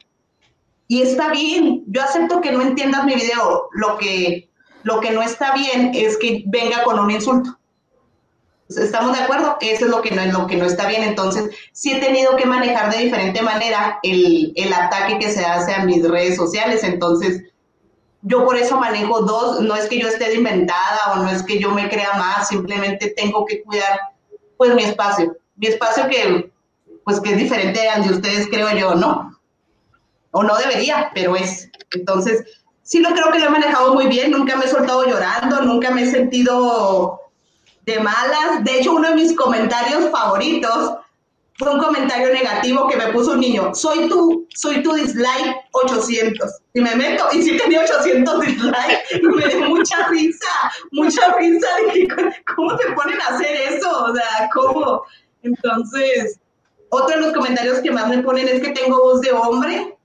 Y 0.88 1.02
está 1.02 1.28
bien, 1.30 1.84
yo 1.88 2.02
acepto 2.02 2.40
que 2.40 2.52
no 2.52 2.62
entiendas 2.62 3.04
mi 3.04 3.14
video, 3.14 3.68
lo 3.72 3.98
que, 3.98 4.48
lo 4.82 5.00
que 5.00 5.10
no 5.10 5.22
está 5.22 5.52
bien 5.54 5.92
es 5.94 6.16
que 6.16 6.42
venga 6.46 6.84
con 6.84 6.98
un 6.98 7.10
insulto. 7.10 7.58
¿Estamos 8.68 9.16
de 9.16 9.22
acuerdo? 9.22 9.56
Eso 9.60 9.84
es 9.84 9.90
lo 9.90 10.00
que 10.00 10.10
no, 10.10 10.24
lo 10.26 10.46
que 10.46 10.56
no 10.56 10.64
está 10.64 10.86
bien. 10.86 11.02
Entonces, 11.02 11.50
sí 11.72 11.92
he 11.92 12.00
tenido 12.00 12.36
que 12.36 12.46
manejar 12.46 12.90
de 12.90 13.04
diferente 13.04 13.42
manera 13.42 13.98
el, 14.02 14.52
el 14.56 14.72
ataque 14.72 15.18
que 15.18 15.30
se 15.30 15.44
hace 15.44 15.74
a 15.74 15.84
mis 15.84 16.06
redes 16.08 16.36
sociales. 16.36 16.82
Entonces, 16.82 17.42
yo 18.22 18.44
por 18.44 18.56
eso 18.56 18.78
manejo 18.78 19.20
dos. 19.20 19.60
No 19.60 19.76
es 19.76 19.86
que 19.86 19.98
yo 19.98 20.08
esté 20.08 20.34
inventada 20.34 21.12
o 21.14 21.16
no 21.16 21.30
es 21.30 21.42
que 21.42 21.58
yo 21.58 21.70
me 21.70 21.88
crea 21.88 22.14
más, 22.14 22.48
simplemente 22.48 23.12
tengo 23.16 23.44
que 23.44 23.62
cuidar 23.62 24.00
pues 24.56 24.74
mi 24.74 24.82
espacio. 24.82 25.36
Mi 25.56 25.66
espacio 25.66 26.08
que 26.08 26.50
pues 27.04 27.20
que 27.20 27.32
es 27.32 27.36
diferente 27.36 27.86
al 27.88 28.02
de 28.02 28.14
ustedes, 28.14 28.48
creo 28.48 28.74
yo, 28.76 28.94
¿no? 28.94 29.38
O 30.30 30.42
no 30.42 30.56
debería, 30.56 31.10
pero 31.14 31.36
es. 31.36 31.68
Entonces, 31.92 32.44
sí 32.82 33.00
lo 33.00 33.10
creo 33.10 33.30
que 33.30 33.38
lo 33.38 33.46
he 33.46 33.50
manejado 33.50 33.94
muy 33.94 34.06
bien, 34.06 34.30
nunca 34.30 34.56
me 34.56 34.64
he 34.64 34.68
soltado 34.68 35.04
llorando, 35.06 35.60
nunca 35.60 35.90
me 35.90 36.02
he 36.02 36.10
sentido 36.10 37.20
de 37.84 38.00
malas. 38.00 38.62
De 38.64 38.78
hecho, 38.78 38.92
uno 38.92 39.10
de 39.10 39.14
mis 39.14 39.36
comentarios 39.36 40.10
favoritos 40.10 40.98
fue 41.56 41.72
un 41.72 41.80
comentario 41.80 42.32
negativo 42.32 42.88
que 42.88 42.96
me 42.96 43.08
puso 43.08 43.32
un 43.32 43.40
niño. 43.40 43.74
Soy 43.74 44.08
tú, 44.08 44.46
soy 44.54 44.82
tu 44.82 44.92
dislike 44.92 45.54
800. 45.72 46.50
Y 46.74 46.80
me 46.80 46.96
meto, 46.96 47.26
y 47.32 47.42
sí 47.42 47.56
tenía 47.56 47.82
800 47.82 48.40
dislikes, 48.40 49.22
me 49.22 49.46
dio 49.46 49.68
mucha 49.68 50.08
risa, 50.08 50.72
mucha 50.90 51.36
risa. 51.36 51.68
Dije, 51.94 52.08
¿cómo 52.56 52.76
te 52.76 52.90
ponen 52.92 53.20
a 53.20 53.34
hacer 53.34 53.56
eso? 53.72 54.04
O 54.04 54.14
sea, 54.14 54.50
¿cómo? 54.52 55.02
Entonces, 55.42 56.40
otro 56.88 57.16
de 57.16 57.22
los 57.22 57.32
comentarios 57.32 57.78
que 57.80 57.90
más 57.90 58.08
me 58.08 58.22
ponen 58.22 58.48
es 58.48 58.60
que 58.60 58.70
tengo 58.70 58.98
voz 58.98 59.20
de 59.20 59.32
hombre, 59.32 59.96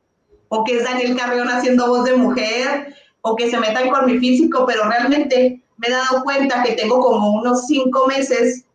o 0.49 0.63
que 0.63 0.77
es 0.77 0.83
Daniel 0.83 1.17
Carrión 1.17 1.47
haciendo 1.47 1.87
voz 1.87 2.05
de 2.05 2.15
mujer, 2.15 2.93
o 3.21 3.35
que 3.35 3.49
se 3.49 3.59
metan 3.59 3.89
con 3.89 4.05
mi 4.05 4.19
físico, 4.19 4.65
pero 4.67 4.87
realmente 4.87 5.63
me 5.79 5.87
he 5.87 5.91
dado 5.91 6.23
cuenta 6.23 6.61
que 6.63 6.73
tengo 6.73 6.99
como 6.99 7.39
unos 7.39 7.65
cinco 7.65 8.05
meses, 8.07 8.65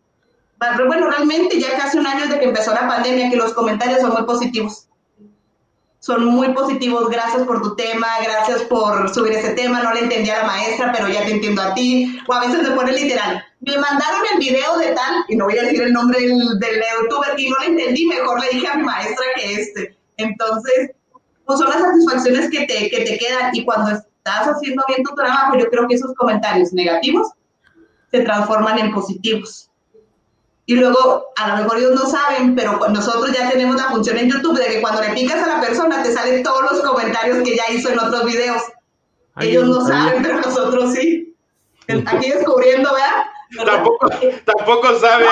bueno, 0.86 1.08
realmente 1.08 1.60
ya 1.60 1.76
casi 1.76 1.98
un 1.98 2.06
año 2.06 2.24
desde 2.24 2.40
que 2.40 2.46
empezó 2.46 2.72
la 2.72 2.88
pandemia, 2.88 3.30
que 3.30 3.36
los 3.36 3.52
comentarios 3.52 4.00
son 4.00 4.12
muy 4.12 4.22
positivos. 4.24 4.88
Son 6.00 6.24
muy 6.24 6.48
positivos, 6.52 7.08
gracias 7.08 7.44
por 7.44 7.62
tu 7.62 7.76
tema, 7.76 8.06
gracias 8.22 8.62
por 8.62 9.12
subir 9.14 9.32
ese 9.32 9.54
tema, 9.54 9.82
no 9.82 9.92
le 9.94 10.00
entendí 10.00 10.28
a 10.30 10.38
la 10.38 10.44
maestra, 10.44 10.92
pero 10.92 11.08
ya 11.08 11.24
te 11.24 11.32
entiendo 11.32 11.62
a 11.62 11.74
ti. 11.74 12.18
O 12.28 12.32
a 12.32 12.40
veces 12.40 12.62
me 12.62 12.74
pone 12.74 12.92
literal, 12.92 13.42
me 13.60 13.78
mandaron 13.78 14.20
el 14.32 14.38
video 14.38 14.78
de 14.78 14.88
tal, 14.88 15.24
y 15.28 15.36
no 15.36 15.46
voy 15.46 15.58
a 15.58 15.62
decir 15.62 15.82
el 15.82 15.92
nombre 15.92 16.20
del, 16.20 16.58
del 16.58 16.82
youtuber, 17.02 17.38
y 17.38 17.48
no 17.48 17.56
le 17.60 17.66
entendí, 17.66 18.06
mejor 18.06 18.40
le 18.40 18.48
dije 18.50 18.66
a 18.66 18.76
mi 18.76 18.82
maestra 18.82 19.24
que 19.36 19.54
este. 19.54 19.96
Entonces, 20.18 20.90
pues 21.46 21.58
son 21.58 21.70
las 21.70 21.80
satisfacciones 21.80 22.50
que 22.50 22.66
te, 22.66 22.90
que 22.90 23.04
te 23.04 23.18
quedan, 23.18 23.54
y 23.54 23.64
cuando 23.64 23.98
estás 24.24 24.48
haciendo 24.48 24.82
bien 24.88 25.02
tu 25.02 25.14
trabajo, 25.14 25.56
yo 25.58 25.68
creo 25.68 25.86
que 25.86 25.96
esos 25.96 26.14
comentarios 26.14 26.72
negativos 26.72 27.28
se 28.10 28.22
transforman 28.22 28.78
en 28.78 28.92
positivos. 28.92 29.70
Y 30.66 30.76
luego, 30.76 31.26
a 31.36 31.48
lo 31.48 31.56
mejor 31.62 31.76
ellos 31.76 31.94
no 31.94 32.06
saben, 32.06 32.54
pero 32.54 32.80
nosotros 32.88 33.36
ya 33.36 33.50
tenemos 33.50 33.76
la 33.76 33.90
función 33.90 34.16
en 34.16 34.30
YouTube 34.30 34.58
de 34.58 34.66
que 34.66 34.80
cuando 34.80 35.02
le 35.02 35.10
picas 35.10 35.42
a 35.42 35.58
la 35.58 35.60
persona 35.60 36.02
te 36.02 36.10
salen 36.10 36.42
todos 36.42 36.62
los 36.72 36.80
comentarios 36.80 37.46
que 37.46 37.54
ya 37.54 37.70
hizo 37.70 37.90
en 37.90 37.98
otros 37.98 38.24
videos. 38.24 38.62
ellos 39.40 39.68
no 39.68 39.86
saben, 39.86 40.22
pero 40.22 40.40
nosotros 40.40 40.94
sí. 40.94 41.36
Aquí 42.06 42.30
descubriendo, 42.30 42.90
¿verdad? 42.94 43.66
Tampoco, 43.66 44.08
tampoco 44.46 44.98
sabe. 45.00 45.26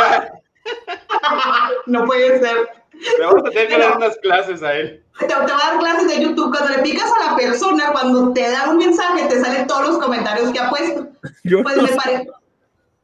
no 1.86 2.05
puede 2.05 2.40
ser. 2.40 2.82
Le 2.93 3.24
vamos 3.24 3.43
a 3.47 3.51
tener 3.51 3.68
que 3.68 3.78
dar 3.78 3.97
unas 3.97 4.16
clases 4.18 4.62
a 4.62 4.74
él. 4.74 5.03
Te, 5.18 5.26
te, 5.26 5.34
va 5.34 5.45
a 5.45 5.47
dar 5.47 5.78
clases 5.78 6.09
de 6.09 6.22
YouTube. 6.22 6.51
Cuando 6.51 6.76
le 6.76 6.82
picas 6.82 7.11
a 7.11 7.30
la 7.30 7.36
persona, 7.36 7.93
cuando 7.93 8.32
te 8.32 8.51
da 8.51 8.70
un 8.70 8.78
mensaje, 8.78 9.26
te 9.28 9.40
salen 9.40 9.66
todos 9.66 9.88
los 9.88 9.99
comentarios 9.99 10.53
que 10.53 10.59
ha 10.59 10.70
puesto. 10.70 11.09
pues 11.62 11.76
me, 11.76 11.88
pare, 11.88 12.26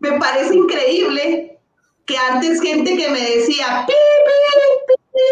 me, 0.01 0.12
parece 0.18 0.55
increíble 0.55 1.59
que 2.05 2.16
antes 2.16 2.61
gente 2.61 2.97
que 2.97 3.09
me 3.09 3.20
decía, 3.20 3.84
pi, 3.86 3.93
pi, 3.93 4.32
pi, 4.86 5.22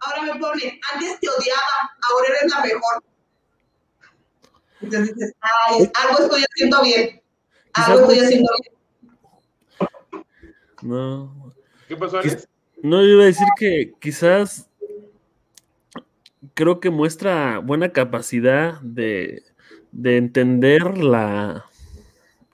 ahora 0.00 0.22
me 0.22 0.40
pone, 0.40 0.80
antes 0.92 1.20
te 1.20 1.28
odiaba, 1.28 1.90
ahora 2.10 2.28
eres 2.28 2.50
la 2.50 2.60
mejor. 2.60 3.04
Entonces 4.80 5.14
dices, 5.14 5.34
ay, 5.40 5.90
algo 6.02 6.22
estoy 6.22 6.44
haciendo 6.50 6.82
bien. 6.82 7.22
Algo 7.72 8.00
estoy 8.00 8.18
haciendo 8.20 8.52
bien. 8.60 8.74
No. 10.82 11.52
¿Qué 11.88 11.96
pasó, 11.96 12.18
Alex? 12.18 12.46
No, 12.84 13.00
yo 13.00 13.08
iba 13.08 13.22
a 13.22 13.26
decir 13.26 13.46
que 13.56 13.94
quizás 13.98 14.68
creo 16.52 16.80
que 16.80 16.90
muestra 16.90 17.58
buena 17.60 17.92
capacidad 17.92 18.78
de, 18.82 19.42
de 19.90 20.18
entender 20.18 20.98
la, 20.98 21.64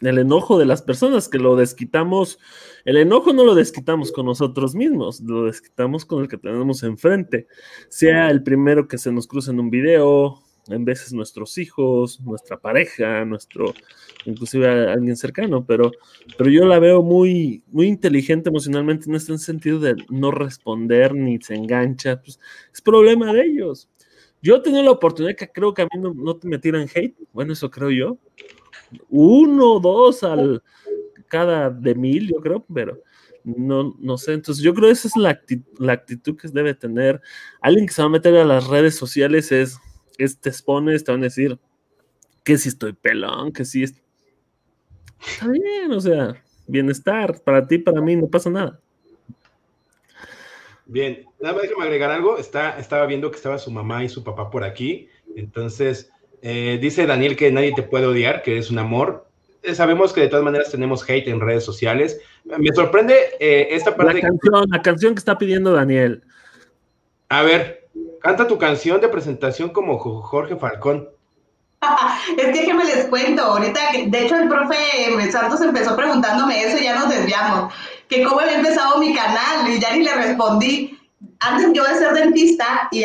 el 0.01 0.19
enojo 0.19 0.57
de 0.57 0.67
las 0.67 0.83
personas, 0.83 1.29
que 1.29 1.39
lo 1.39 1.57
desquitamos, 1.57 2.39
el 2.85 2.99
enojo 2.99 3.33
no 3.33 3.43
lo 3.43 3.57
desquitamos 3.57 4.13
con 4.13 4.27
nosotros 4.27 4.77
mismos, 4.77 5.21
lo 5.21 5.47
desquitamos 5.47 6.05
con 6.05 6.23
el 6.23 6.29
que 6.29 6.39
tenemos 6.39 6.85
enfrente, 6.85 7.49
sea 7.89 8.31
el 8.31 8.45
primero 8.45 8.87
que 8.87 8.99
se 8.99 9.11
nos 9.11 9.27
cruza 9.27 9.51
en 9.51 9.59
un 9.59 9.69
video, 9.69 10.41
en 10.69 10.85
veces 10.85 11.13
nuestros 11.13 11.59
hijos, 11.59 12.21
nuestra 12.21 12.57
pareja, 12.57 13.25
nuestro, 13.25 13.75
inclusive 14.25 14.69
alguien 14.69 15.17
cercano, 15.17 15.65
pero, 15.65 15.93
pero 16.37 16.51
yo 16.51 16.65
la 16.67 16.79
veo 16.79 17.03
muy, 17.03 17.63
muy 17.69 17.87
inteligente 17.87 18.51
emocionalmente 18.51 19.09
en 19.09 19.15
este 19.15 19.37
sentido 19.39 19.79
de 19.79 19.97
no 20.09 20.31
responder 20.31 21.15
ni 21.15 21.41
se 21.41 21.55
engancha, 21.55 22.21
pues 22.21 22.39
es 22.73 22.81
problema 22.81 23.33
de 23.33 23.43
ellos. 23.43 23.89
Yo 24.43 24.57
he 24.57 24.61
tenido 24.61 24.83
la 24.83 24.93
oportunidad 24.93 25.37
que 25.37 25.51
creo 25.51 25.75
que 25.75 25.83
a 25.83 25.87
mí 25.87 26.01
no, 26.01 26.15
no 26.15 26.39
me 26.43 26.59
tiran 26.59 26.89
hate, 26.95 27.17
bueno, 27.33 27.53
eso 27.53 27.71
creo 27.71 27.91
yo, 27.91 28.19
uno, 29.09 29.81
dos 29.81 30.23
al 30.23 30.63
cada 31.29 31.71
de 31.71 31.95
mil, 31.95 32.29
yo 32.29 32.41
creo, 32.41 32.65
pero 32.73 33.01
no, 33.45 33.97
no 33.99 34.19
sé. 34.19 34.35
Entonces, 34.35 34.63
yo 34.63 34.75
creo 34.75 34.89
que 34.89 34.93
esa 34.93 35.09
es 35.09 35.17
la 35.17 35.31
actitud, 35.93 36.37
que 36.37 36.49
debe 36.49 36.75
tener 36.75 37.21
alguien 37.61 37.87
que 37.87 37.93
se 37.93 38.03
va 38.03 38.07
a 38.07 38.11
meter 38.11 38.37
a 38.37 38.45
las 38.45 38.67
redes 38.67 38.97
sociales. 38.97 39.53
Es, 39.53 39.79
es 40.19 40.39
te 40.39 40.51
expones, 40.51 41.05
te 41.05 41.13
van 41.13 41.21
a 41.21 41.25
decir 41.25 41.59
que 42.45 42.59
si 42.59 42.69
estoy 42.69 42.93
pelón, 42.93 43.53
que 43.53 43.65
si 43.65 43.85
es. 43.85 43.95
Está 45.27 45.49
bien, 45.49 45.93
o 45.93 46.01
sea, 46.01 46.43
bienestar 46.67 47.41
para 47.43 47.67
ti, 47.67 47.79
para 47.79 48.01
mí, 48.01 48.17
no 48.17 48.27
pasa 48.29 48.51
nada. 48.51 48.81
Bien, 50.87 51.25
nada 51.41 51.55
más 51.55 51.63
déjame 51.63 51.85
agregar 51.85 52.11
algo. 52.11 52.37
Está, 52.37 52.79
estaba 52.79 53.07
viendo 53.07 53.31
que 53.31 53.37
estaba 53.37 53.59
su 53.59 53.71
mamá 53.71 54.03
y 54.03 54.09
su 54.09 54.25
papá 54.25 54.51
por 54.51 54.65
aquí. 54.65 55.09
Entonces, 55.37 56.11
eh, 56.43 56.79
dice 56.81 57.07
Daniel 57.07 57.37
que 57.37 57.53
nadie 57.53 57.73
te 57.75 57.83
puede 57.83 58.07
odiar, 58.07 58.43
que 58.43 58.53
eres 58.53 58.71
un 58.71 58.79
amor. 58.79 59.27
Eh, 59.63 59.75
sabemos 59.75 60.13
que 60.13 60.23
de 60.23 60.29
todas 60.29 60.45
maneras 60.45 60.71
tenemos 60.71 61.09
hate 61.09 61.29
en 61.29 61.41
redes 61.41 61.65
sociales. 61.65 62.21
Me 62.45 62.73
sorprende 62.75 63.15
eh, 63.39 63.69
esta 63.71 63.95
parte. 63.95 64.15
La 64.15 64.21
canción, 64.21 64.71
la 64.71 64.83
canción 64.83 65.15
que 65.15 65.19
está 65.19 65.39
pidiendo 65.39 65.73
Daniel. 65.73 66.25
A 67.29 67.43
ver, 67.43 67.89
canta 68.21 68.49
tu 68.49 68.59
canción 68.59 69.01
de 69.01 69.09
presentación 69.09 69.71
como 69.71 69.99
Jorge 69.99 70.57
Falcón. 70.57 71.09
es 72.37 72.45
que 72.47 72.53
déjenme 72.53 72.85
les 72.85 73.07
cuento, 73.07 73.43
ahorita, 73.43 73.81
de 74.07 74.25
hecho 74.25 74.37
el 74.37 74.49
profe 74.49 74.77
Santos 75.31 75.61
empezó 75.63 75.97
preguntándome 75.97 76.63
eso 76.63 76.79
y 76.79 76.85
ya 76.85 76.95
nos 76.95 77.09
desviamos, 77.09 77.73
que 78.09 78.23
cómo 78.23 78.41
había 78.41 78.59
empezado 78.59 78.99
mi 78.99 79.15
canal 79.15 79.69
y 79.69 79.79
ya 79.79 79.95
ni 79.95 80.05
le 80.05 80.15
respondí. 80.15 80.99
Antes 81.39 81.71
yo 81.73 81.85
de 81.85 81.95
ser 81.95 82.13
dentista 82.13 82.89
y 82.91 83.03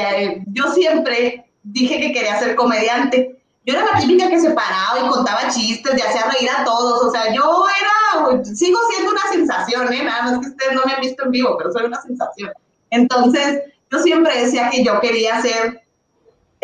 yo 0.48 0.72
siempre 0.74 1.46
dije 1.64 2.00
que 2.00 2.12
quería 2.12 2.40
ser 2.40 2.56
comediante. 2.56 3.40
Yo 3.66 3.74
era 3.74 3.86
la 3.86 4.00
típica 4.00 4.30
que 4.30 4.40
se 4.40 4.52
paraba 4.52 5.00
y 5.04 5.10
contaba 5.10 5.50
chistes 5.50 5.98
y 5.98 6.02
hacía 6.02 6.30
reír 6.30 6.50
a 6.50 6.64
todos. 6.64 7.04
O 7.04 7.12
sea, 7.12 7.34
yo 7.34 7.66
era, 7.80 8.44
sigo 8.44 8.80
siendo 8.92 9.12
una 9.12 9.28
sensación, 9.32 9.92
¿eh? 9.92 10.04
Nada 10.04 10.24
más 10.24 10.40
que 10.40 10.50
ustedes 10.50 10.74
no 10.74 10.84
me 10.86 10.94
han 10.94 11.02
visto 11.02 11.24
en 11.26 11.32
vivo, 11.32 11.56
pero 11.58 11.72
soy 11.72 11.86
una 11.86 12.02
sensación. 12.02 12.52
Entonces, 12.92 13.62
yo 13.92 14.00
siempre 14.00 14.40
decía 14.40 14.70
que 14.70 14.84
yo 14.84 15.00
quería 15.00 15.42
ser, 15.42 15.82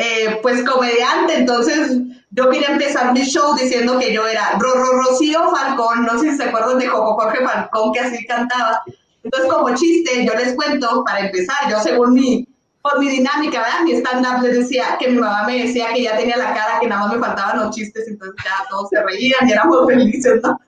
eh, 0.02 0.40
pues, 0.42 0.64
comediante. 0.64 1.36
Entonces, 1.36 1.98
yo 2.32 2.50
quería 2.50 2.70
empezar 2.70 3.14
mi 3.14 3.24
show 3.24 3.56
diciendo 3.56 4.00
que 4.00 4.14
yo 4.14 4.28
era 4.28 4.58
Rocío 4.58 5.52
Falcón, 5.52 6.06
no 6.06 6.18
sé 6.20 6.32
si 6.32 6.38
se 6.38 6.44
acuerdan 6.46 6.80
de 6.80 6.88
Jorge 6.88 7.46
Falcón, 7.46 7.94
que 7.94 8.00
así 8.00 8.26
cantaba. 8.26 8.82
Entonces, 9.24 9.52
como 9.52 9.76
chiste, 9.76 10.26
yo 10.26 10.34
les 10.34 10.56
cuento, 10.56 11.04
para 11.06 11.20
empezar, 11.20 11.70
yo 11.70 11.80
según 11.80 12.14
mi, 12.14 12.48
por 12.82 13.00
mi 13.00 13.10
dinámica, 13.10 13.62
¿verdad? 13.62 13.82
Mi 13.84 13.94
stand-up 13.94 14.42
les 14.42 14.56
decía 14.60 14.98
que 15.00 15.10
mi 15.10 15.20
mamá 15.20 15.44
me 15.44 15.64
decía 15.64 15.94
que 15.94 16.04
ya 16.04 16.18
tenía 16.18 16.38
la 16.38 16.54
cara, 16.54 16.80
que 16.80 16.88
nada 16.88 17.06
más 17.06 17.14
me 17.14 17.20
faltaban 17.20 17.60
los 17.60 17.76
chistes, 17.76 18.08
entonces 18.08 18.44
ya 18.44 18.66
todos 18.70 18.90
se 18.90 19.04
reían 19.04 19.48
y 19.48 19.52
éramos 19.52 19.86
felices, 19.88 20.42
¿no? 20.42 20.60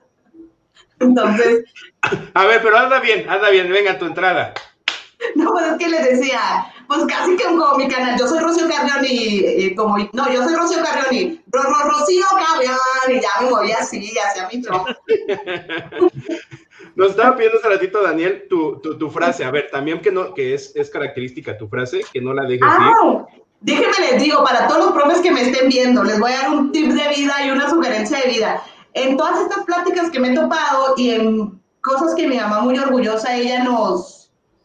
Entonces. 1.00 1.64
A 2.34 2.44
ver, 2.44 2.60
pero 2.62 2.78
anda 2.78 3.00
bien, 3.00 3.28
anda 3.28 3.50
bien, 3.50 3.70
venga 3.70 3.98
tu 3.98 4.06
entrada. 4.06 4.54
No, 5.36 5.52
pues 5.52 5.64
es 5.64 5.78
que 5.78 5.88
les 5.88 6.04
decía, 6.04 6.66
pues 6.86 7.04
casi 7.06 7.36
que 7.36 7.44
como 7.44 7.76
mi 7.76 7.88
canal, 7.88 8.18
yo 8.18 8.26
soy 8.26 8.40
Rocío 8.40 8.68
Carrión 8.68 9.04
y, 9.08 9.74
como, 9.74 9.96
no, 9.98 10.32
yo 10.32 10.44
soy 10.44 10.54
Rocío 10.54 10.82
Carrión 10.82 11.14
y 11.14 11.40
Ro, 11.50 11.62
Rocío 11.62 12.24
Carrión 12.30 12.76
y 13.08 13.20
ya 13.20 13.28
me 13.40 13.50
voy 13.50 13.72
así, 13.72 14.14
hacia 14.18 14.48
mi 14.48 14.62
show. 14.62 14.84
Nos 16.96 17.10
estaba 17.10 17.36
pidiendo 17.36 17.58
hace 17.58 17.68
ratito, 17.68 18.02
Daniel, 18.02 18.46
tu, 18.48 18.80
tu, 18.80 19.10
frase. 19.10 19.44
A 19.44 19.50
ver, 19.50 19.68
también 19.70 20.00
que 20.00 20.12
no, 20.12 20.32
que 20.34 20.54
es, 20.54 20.74
es 20.76 20.90
característica 20.90 21.58
tu 21.58 21.68
frase, 21.68 22.02
que 22.12 22.20
no 22.20 22.32
la 22.32 22.44
dejes 22.44 22.62
ah, 22.62 23.26
Déjenme 23.60 24.10
les 24.10 24.22
digo, 24.22 24.44
para 24.44 24.68
todos 24.68 24.84
los 24.84 24.92
profes 24.92 25.20
que 25.20 25.30
me 25.30 25.42
estén 25.42 25.68
viendo, 25.68 26.04
les 26.04 26.20
voy 26.20 26.32
a 26.32 26.42
dar 26.42 26.50
un 26.50 26.70
tip 26.70 26.92
de 26.92 27.08
vida 27.08 27.34
y 27.44 27.50
una 27.50 27.68
sugerencia 27.68 28.20
de 28.20 28.28
vida. 28.28 28.62
En 28.92 29.16
todas 29.16 29.40
estas 29.40 29.64
pláticas 29.64 30.10
que 30.10 30.20
me 30.20 30.32
he 30.32 30.34
topado 30.34 30.94
y 30.96 31.10
en 31.10 31.60
cosas 31.80 32.14
que 32.14 32.28
mi 32.28 32.36
mamá 32.36 32.60
muy 32.60 32.78
orgullosa, 32.78 33.34
ella 33.34 33.64
nos 33.64 34.13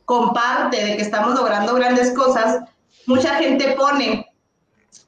comparte 0.09 0.83
de 0.83 0.95
que 0.95 1.03
estamos 1.03 1.35
logrando 1.35 1.75
grandes 1.75 2.11
cosas, 2.13 2.63
mucha 3.05 3.35
gente 3.35 3.75
pone 3.77 4.25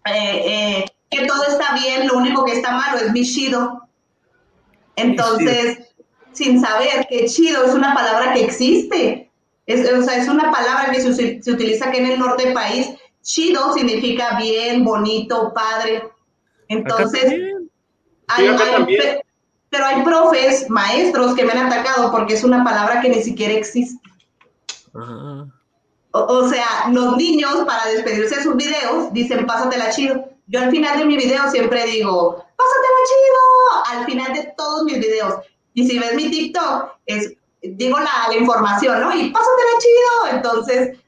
eh, 0.05 0.43
eh, 0.45 0.85
que 1.09 1.25
todo 1.25 1.43
está 1.47 1.73
bien, 1.73 2.07
lo 2.07 2.19
único 2.19 2.45
que 2.45 2.51
está 2.51 2.73
malo 2.73 2.99
es 2.99 3.11
mi 3.11 3.23
shido. 3.23 3.81
Entonces, 4.95 5.79
sin 6.33 6.61
saber 6.61 7.07
que 7.09 7.25
chido 7.25 7.65
es 7.65 7.73
una 7.73 7.95
palabra 7.95 8.33
que 8.35 8.43
existe. 8.43 9.31
Es, 9.65 9.91
o 9.91 10.03
sea, 10.03 10.17
es 10.17 10.27
una 10.27 10.51
palabra 10.51 10.91
que 10.91 11.01
se, 11.01 11.41
se, 11.41 11.51
utiliza 11.51 11.89
aquí 11.89 11.97
en 11.97 12.11
el 12.11 12.19
norte 12.19 12.45
del 12.45 12.53
país. 12.53 12.89
Chido 13.23 13.73
significa 13.73 14.37
bien, 14.37 14.83
bonito, 14.83 15.51
padre. 15.51 16.03
Entonces, 16.67 17.33
hay, 18.27 18.55
pero 19.71 19.83
hay 19.83 20.03
profes, 20.03 20.69
maestros 20.69 21.33
que 21.33 21.43
me 21.43 21.53
han 21.53 21.71
atacado 21.71 22.11
porque 22.11 22.35
es 22.35 22.43
una 22.43 22.63
palabra 22.63 23.01
que 23.01 23.09
ni 23.09 23.23
siquiera 23.23 23.55
existe. 23.55 24.10
O, 24.93 26.47
sea, 26.49 26.89
los 26.91 27.15
niños 27.17 27.63
para 27.65 27.85
despedirse 27.85 28.35
de 28.35 28.43
sus 28.43 28.55
videos 28.55 29.13
dicen 29.13 29.45
pásatela 29.45 29.89
chido. 29.91 30.29
Yo 30.47 30.59
al 30.59 30.71
final 30.71 30.97
de 30.97 31.05
mi 31.05 31.15
video 31.15 31.49
siempre 31.49 31.85
digo, 31.85 32.35
pásatela 32.35 32.97
chido, 33.07 33.99
al 33.99 34.05
final 34.05 34.33
de 34.33 34.53
todos 34.57 34.83
mis 34.83 34.99
videos. 34.99 35.35
Y 35.73 35.87
si 35.87 35.97
ves 35.97 36.15
mi 36.15 36.29
TikTok, 36.29 36.89
es, 37.05 37.33
digo 37.61 37.97
la, 37.99 38.35
información, 38.35 38.99
¿no? 38.99 39.15
Y 39.15 39.29
pásatela 39.29 39.69
chido. 39.79 40.35
Entonces, 40.35 40.99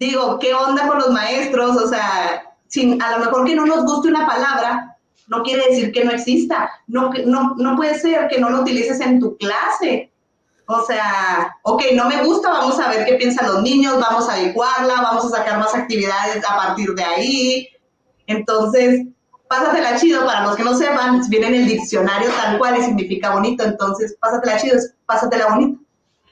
digo, 0.00 0.38
¿qué 0.38 0.54
onda 0.54 0.88
con 0.88 0.98
los 0.98 1.10
maestros? 1.10 1.76
O 1.76 1.86
sea, 1.86 2.54
sin, 2.68 3.02
a 3.02 3.18
lo 3.18 3.24
mejor 3.26 3.44
que 3.44 3.54
no 3.54 3.66
nos 3.66 3.84
guste 3.84 4.08
una 4.08 4.26
palabra, 4.26 4.96
no 5.26 5.42
quiere 5.42 5.68
decir 5.68 5.92
que 5.92 6.04
no 6.04 6.12
exista. 6.12 6.70
No, 6.86 7.10
no, 7.26 7.54
no 7.56 7.76
puede 7.76 7.98
ser 7.98 8.28
que 8.28 8.40
no 8.40 8.48
lo 8.48 8.62
utilices 8.62 9.00
en 9.00 9.20
tu 9.20 9.36
clase. 9.36 10.10
O 10.70 10.82
sea, 10.82 11.56
ok, 11.62 11.82
no 11.94 12.10
me 12.10 12.22
gusta, 12.22 12.50
vamos 12.50 12.78
a 12.78 12.90
ver 12.90 13.06
qué 13.06 13.14
piensan 13.14 13.46
los 13.46 13.62
niños, 13.62 13.98
vamos 13.98 14.28
a 14.28 14.34
adecuarla, 14.34 15.00
vamos 15.00 15.24
a 15.24 15.38
sacar 15.38 15.58
más 15.58 15.74
actividades 15.74 16.44
a 16.46 16.56
partir 16.56 16.90
de 16.90 17.02
ahí. 17.02 17.68
Entonces, 18.26 19.06
pásatela 19.48 19.98
chido, 19.98 20.26
para 20.26 20.44
los 20.44 20.56
que 20.56 20.64
no 20.64 20.76
sepan, 20.76 21.22
viene 21.30 21.46
en 21.46 21.54
el 21.54 21.66
diccionario 21.68 22.28
tal 22.36 22.58
cual 22.58 22.76
y 22.76 22.82
significa 22.82 23.32
bonito, 23.32 23.64
entonces 23.64 24.18
pásatela 24.20 24.58
chido 24.58 24.76
es 24.76 24.94
pásatela 25.06 25.54
bonito. 25.54 25.80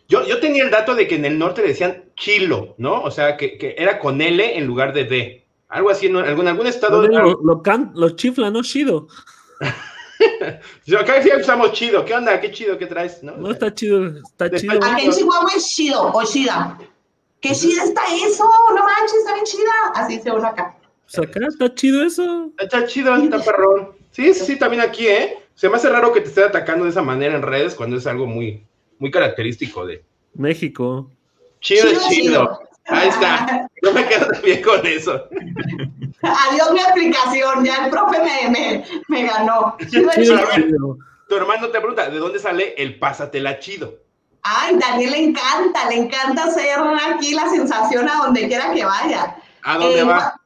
Yo, 0.06 0.22
yo 0.26 0.38
tenía 0.38 0.64
el 0.64 0.70
dato 0.70 0.94
de 0.94 1.08
que 1.08 1.16
en 1.16 1.24
el 1.24 1.38
norte 1.38 1.62
decían 1.62 2.04
chilo, 2.14 2.74
¿no? 2.76 3.02
O 3.02 3.10
sea, 3.10 3.38
que, 3.38 3.56
que 3.56 3.74
era 3.78 3.98
con 3.98 4.20
L 4.20 4.58
en 4.58 4.66
lugar 4.66 4.92
de 4.92 5.04
D. 5.04 5.46
Algo 5.70 5.88
así, 5.88 6.10
¿no? 6.10 6.20
en 6.20 6.46
algún 6.46 6.66
estado. 6.66 7.08
lo, 7.08 7.62
lo, 7.94 8.10
chifla, 8.10 8.50
¿no? 8.50 8.62
Chido. 8.62 9.08
Yo 10.86 11.00
acá 11.00 11.22
sí 11.22 11.30
usamos 11.38 11.72
chido. 11.72 12.04
¿Qué 12.04 12.14
onda? 12.14 12.40
¿Qué 12.40 12.50
chido? 12.50 12.78
¿Qué 12.78 12.86
traes? 12.86 13.22
No, 13.22 13.36
no 13.36 13.50
está 13.50 13.72
chido. 13.74 14.06
Está 14.18 14.50
chido. 14.50 14.78
Aquí 14.82 15.06
en 15.06 15.12
Chihuahua 15.12 15.50
es 15.56 15.66
chido 15.68 16.12
o 16.12 16.24
chida. 16.24 16.78
¿Qué 17.40 17.52
chida 17.52 17.84
está 17.84 18.02
eso? 18.26 18.44
No 18.70 18.84
manches, 18.84 19.14
está 19.18 19.34
bien 19.34 19.44
chida. 19.44 19.72
Así 19.94 20.20
se 20.20 20.30
uno 20.30 20.46
acá. 20.46 20.76
Pues 21.04 21.28
acá 21.28 21.46
está 21.46 21.74
chido 21.74 22.02
eso. 22.02 22.50
Está 22.58 22.86
chido, 22.86 23.14
está 23.14 23.38
perrón. 23.38 23.92
Sí, 24.10 24.32
sí, 24.34 24.44
sí, 24.44 24.58
también 24.58 24.82
aquí, 24.82 25.06
¿eh? 25.06 25.38
Se 25.54 25.68
me 25.68 25.76
hace 25.76 25.88
raro 25.88 26.12
que 26.12 26.20
te 26.20 26.28
esté 26.28 26.42
atacando 26.42 26.84
de 26.84 26.90
esa 26.90 27.02
manera 27.02 27.36
en 27.36 27.42
redes 27.42 27.74
cuando 27.74 27.96
es 27.96 28.06
algo 28.06 28.26
muy, 28.26 28.64
muy 28.98 29.10
característico 29.10 29.86
de 29.86 30.04
México. 30.34 31.10
Chido, 31.60 31.86
chido. 31.86 32.08
chido. 32.08 32.60
Ahí 32.88 33.08
está. 33.08 33.68
No 33.82 33.92
me 33.92 34.06
quedo 34.06 34.28
bien 34.42 34.62
con 34.62 34.86
eso. 34.86 35.28
Adiós 36.22 36.72
mi 36.72 36.80
explicación. 36.80 37.64
Ya 37.64 37.84
el 37.84 37.90
profe 37.90 38.18
me, 38.22 38.48
me, 38.50 38.84
me 39.08 39.26
ganó. 39.26 39.76
Tu 41.28 41.36
hermano 41.36 41.68
te 41.68 41.78
pregunta, 41.78 42.08
¿de 42.08 42.18
dónde 42.18 42.38
sale 42.38 42.74
el 42.78 42.98
pásatela 42.98 43.58
chido? 43.58 43.98
Ay, 44.42 44.78
Daniel 44.78 45.10
le 45.10 45.24
encanta, 45.24 45.88
le 45.88 45.96
encanta 45.96 46.44
hacer 46.44 46.78
aquí 47.12 47.34
la 47.34 47.48
sensación 47.48 48.08
a 48.08 48.16
donde 48.16 48.46
quiera 48.46 48.72
que 48.72 48.84
vaya. 48.84 49.36
¿A 49.64 49.76
dónde 49.76 50.00
eh, 50.00 50.04
va? 50.04 50.40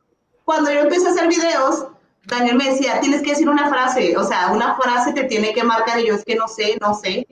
cuando 0.51 0.73
yo 0.73 0.81
empecé 0.81 1.07
a 1.07 1.11
hacer 1.11 1.29
videos, 1.29 1.87
Daniel 2.25 2.57
me 2.57 2.71
decía, 2.71 2.99
tienes 3.01 3.23
que 3.23 3.31
decir 3.31 3.49
una 3.49 3.69
frase, 3.69 4.17
o 4.17 4.25
sea, 4.25 4.51
una 4.51 4.75
frase 4.75 5.13
te 5.13 5.25
tiene 5.25 5.53
que 5.53 5.63
marcar 5.63 6.01
y 6.01 6.09
yo 6.09 6.15
es 6.15 6.25
que 6.25 6.35
no 6.35 6.49
sé, 6.49 6.77
no 6.81 6.93
sé. 6.93 7.25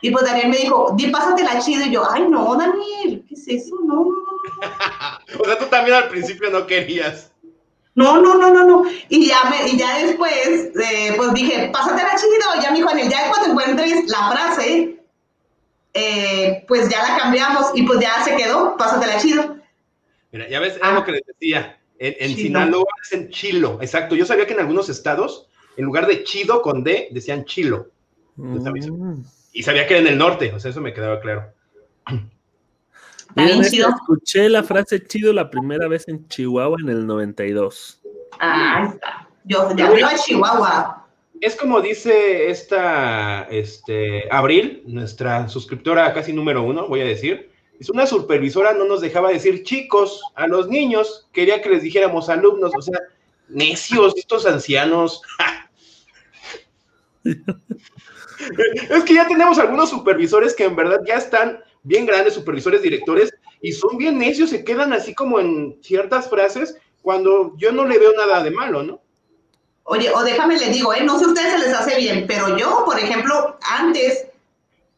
Y 0.00 0.10
pues 0.10 0.24
Daniel 0.24 0.48
me 0.48 0.58
dijo, 0.58 0.94
di, 0.96 1.06
la 1.06 1.58
chido. 1.60 1.84
Y 1.84 1.90
yo, 1.90 2.08
ay, 2.10 2.26
no, 2.28 2.54
Daniel, 2.56 3.24
¿qué 3.28 3.34
es 3.34 3.48
eso? 3.48 3.76
No, 3.84 4.06
o 5.38 5.44
sea, 5.44 5.58
tú 5.58 5.66
también 5.66 5.96
al 5.96 6.08
principio 6.08 6.50
no 6.50 6.66
querías. 6.66 7.32
No, 7.94 8.20
no, 8.20 8.36
no, 8.36 8.52
no, 8.52 8.64
no. 8.64 8.84
Y 9.08 9.26
ya, 9.26 9.50
me, 9.50 9.68
y 9.68 9.76
ya 9.76 9.98
después, 9.98 10.70
eh, 10.80 11.14
pues 11.16 11.34
dije, 11.34 11.68
pásatela 11.72 12.14
chido. 12.14 12.62
Ya 12.62 12.70
me 12.70 12.78
dijo, 12.78 12.90
en 12.90 13.10
ya 13.10 13.28
cuando 13.28 13.50
encuentres 13.50 14.08
la 14.08 14.30
frase, 14.30 15.00
eh, 15.94 16.64
pues 16.68 16.88
ya 16.88 17.02
la 17.02 17.18
cambiamos 17.18 17.72
y 17.74 17.82
pues 17.82 17.98
ya 17.98 18.22
se 18.22 18.36
quedó, 18.36 18.76
pásatela 18.76 19.18
chido. 19.18 19.56
Mira, 20.30 20.48
ya 20.48 20.60
ves, 20.60 20.76
es 20.76 20.92
lo 20.92 21.04
que 21.04 21.12
les 21.12 21.22
decía. 21.26 21.80
En, 21.98 22.14
en 22.20 22.36
Sinaloa 22.36 22.86
es 23.02 23.12
en 23.12 23.30
chilo, 23.30 23.78
exacto. 23.80 24.14
Yo 24.14 24.24
sabía 24.24 24.46
que 24.46 24.52
en 24.52 24.60
algunos 24.60 24.88
estados, 24.88 25.48
en 25.76 25.84
lugar 25.84 26.06
de 26.06 26.22
chido 26.22 26.62
con 26.62 26.84
D, 26.84 27.08
decían 27.10 27.44
chilo. 27.44 27.88
Mm. 28.36 29.24
Y 29.58 29.64
sabía 29.64 29.88
que 29.88 29.94
era 29.94 30.02
en 30.02 30.12
el 30.12 30.18
norte, 30.18 30.52
o 30.54 30.60
sea, 30.60 30.70
eso 30.70 30.80
me 30.80 30.94
quedaba 30.94 31.18
claro. 31.18 31.52
Miren, 33.34 33.60
escuché 33.60 34.48
la 34.48 34.62
frase 34.62 35.04
chido 35.04 35.32
la 35.32 35.50
primera 35.50 35.88
vez 35.88 36.06
en 36.06 36.28
Chihuahua 36.28 36.76
en 36.80 36.88
el 36.90 37.04
92. 37.04 38.00
Ah, 38.38 38.88
está. 38.94 39.28
Yo 39.42 39.74
ya 39.74 39.90
voy 39.90 40.00
a 40.02 40.14
Chihuahua. 40.14 41.08
Es 41.40 41.56
como 41.56 41.80
dice 41.80 42.48
esta 42.48 43.48
este, 43.50 44.32
Abril, 44.32 44.84
nuestra 44.86 45.48
suscriptora 45.48 46.14
casi 46.14 46.32
número 46.32 46.62
uno, 46.62 46.86
voy 46.86 47.00
a 47.00 47.06
decir. 47.06 47.50
Es 47.80 47.90
una 47.90 48.06
supervisora, 48.06 48.74
no 48.74 48.84
nos 48.84 49.00
dejaba 49.00 49.30
decir 49.30 49.64
chicos 49.64 50.22
a 50.36 50.46
los 50.46 50.68
niños, 50.68 51.28
quería 51.32 51.60
que 51.60 51.70
les 51.70 51.82
dijéramos 51.82 52.28
alumnos, 52.28 52.70
o 52.78 52.80
sea, 52.80 53.00
necios, 53.48 54.14
estos 54.16 54.46
ancianos. 54.46 55.20
es 58.90 59.04
que 59.04 59.14
ya 59.14 59.26
tenemos 59.26 59.58
algunos 59.58 59.90
supervisores 59.90 60.54
que 60.54 60.64
en 60.64 60.76
verdad 60.76 61.00
ya 61.06 61.14
están 61.14 61.60
bien 61.82 62.06
grandes, 62.06 62.34
supervisores, 62.34 62.82
directores, 62.82 63.32
y 63.60 63.72
son 63.72 63.96
bien 63.96 64.18
necios, 64.18 64.50
se 64.50 64.64
quedan 64.64 64.92
así 64.92 65.14
como 65.14 65.40
en 65.40 65.78
ciertas 65.82 66.28
frases 66.28 66.76
cuando 67.02 67.54
yo 67.56 67.72
no 67.72 67.84
le 67.84 67.98
veo 67.98 68.12
nada 68.16 68.42
de 68.42 68.50
malo, 68.50 68.82
¿no? 68.82 69.00
Oye, 69.84 70.10
o 70.10 70.22
déjame 70.22 70.58
le 70.58 70.68
digo, 70.68 70.92
¿eh? 70.92 71.02
no 71.02 71.18
sé 71.18 71.24
a 71.24 71.28
ustedes 71.28 71.52
se 71.52 71.58
les 71.58 71.74
hace 71.74 71.96
bien, 71.96 72.26
pero 72.28 72.56
yo, 72.56 72.84
por 72.84 72.98
ejemplo, 72.98 73.58
antes, 73.62 74.26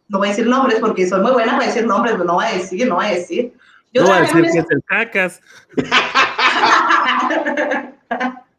no 0.09 0.19
voy 0.19 0.29
a 0.29 0.31
decir 0.31 0.47
nombres 0.47 0.81
porque 0.81 1.09
soy 1.09 1.21
muy 1.21 1.31
buena 1.31 1.53
para 1.53 1.67
decir 1.67 1.87
nombres, 1.87 2.15
pero 2.15 2.25
no 2.25 2.35
voy 2.35 2.47
a 2.47 2.55
decir, 2.55 2.89
no 2.89 2.97
voy 2.97 3.07
a 3.07 3.11
decir. 3.11 3.53
no 3.95 4.03
voy 4.03 4.11
a 4.11 4.21
decir 4.23 4.43
que 4.43 4.59
es 4.59 4.71
el 4.71 4.83
cacas. 4.85 5.41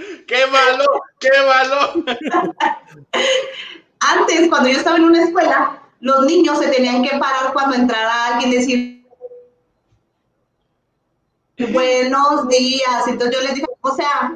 ¡Qué 0.26 0.46
malo! 0.46 0.84
¡Qué 1.18 1.30
malo! 1.46 2.04
Antes, 4.00 4.48
cuando 4.48 4.68
yo 4.68 4.78
estaba 4.78 4.96
en 4.96 5.04
una 5.04 5.22
escuela, 5.22 5.82
los 6.00 6.24
niños 6.24 6.58
se 6.58 6.68
tenían 6.68 7.02
que 7.02 7.18
parar 7.18 7.52
cuando 7.52 7.76
entrara 7.76 8.26
alguien 8.26 8.52
y 8.52 8.56
decir 8.56 9.00
buenos 11.72 12.48
días. 12.48 13.06
Entonces 13.06 13.36
yo 13.36 13.42
les 13.42 13.54
digo, 13.54 13.68
o 13.80 13.94
sea, 13.94 14.32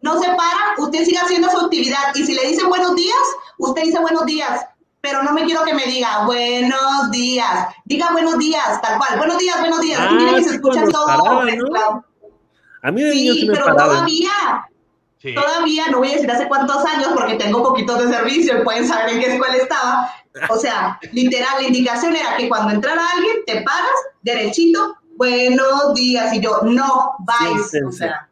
no 0.00 0.20
se 0.20 0.26
para, 0.28 0.74
usted 0.78 1.04
sigue 1.04 1.18
haciendo 1.18 1.50
su 1.50 1.58
actividad 1.58 2.14
y 2.14 2.24
si 2.24 2.34
le 2.34 2.48
dicen 2.48 2.68
buenos 2.68 2.94
días, 2.96 3.18
usted 3.58 3.82
dice 3.82 4.00
buenos 4.00 4.26
días, 4.26 4.66
pero 5.00 5.22
no 5.22 5.32
me 5.32 5.44
quiero 5.44 5.64
que 5.64 5.74
me 5.74 5.84
diga 5.84 6.24
buenos 6.26 7.10
días, 7.10 7.68
diga 7.84 8.12
buenos 8.12 8.38
días, 8.38 8.80
tal 8.80 8.98
cual, 8.98 9.18
buenos 9.18 9.38
días, 9.38 9.60
buenos 9.60 9.80
días. 9.80 10.00
Ah, 10.00 10.34
que 10.36 10.44
se 10.44 10.54
escucha 10.54 10.84
todo. 10.86 11.08
A 12.84 12.90
mí 12.90 13.02
de 13.02 13.12
sí, 13.12 13.46
pero 13.46 13.76
todavía, 13.76 14.30
todavía, 15.34 15.88
no 15.90 15.98
voy 15.98 16.10
a 16.10 16.14
decir 16.14 16.30
hace 16.30 16.48
cuántos 16.48 16.84
años 16.84 17.08
porque 17.14 17.34
tengo 17.34 17.62
poquitos 17.62 17.98
de 17.98 18.14
servicio 18.14 18.58
y 18.58 18.64
pueden 18.64 18.86
saber 18.86 19.14
en 19.14 19.20
qué 19.20 19.32
escuela 19.34 19.56
estaba, 19.56 20.10
o 20.48 20.56
sea, 20.56 20.98
literal, 21.12 21.60
la 21.60 21.66
indicación 21.66 22.16
era 22.16 22.36
que 22.36 22.48
cuando 22.48 22.74
entrara 22.74 23.02
alguien, 23.14 23.36
te 23.46 23.62
paras 23.62 23.90
derechito, 24.22 24.96
buenos 25.16 25.94
días, 25.94 26.34
y 26.34 26.40
yo, 26.40 26.60
no, 26.64 27.14
vais. 27.20 27.70
o 27.86 27.92
sea, 27.92 28.28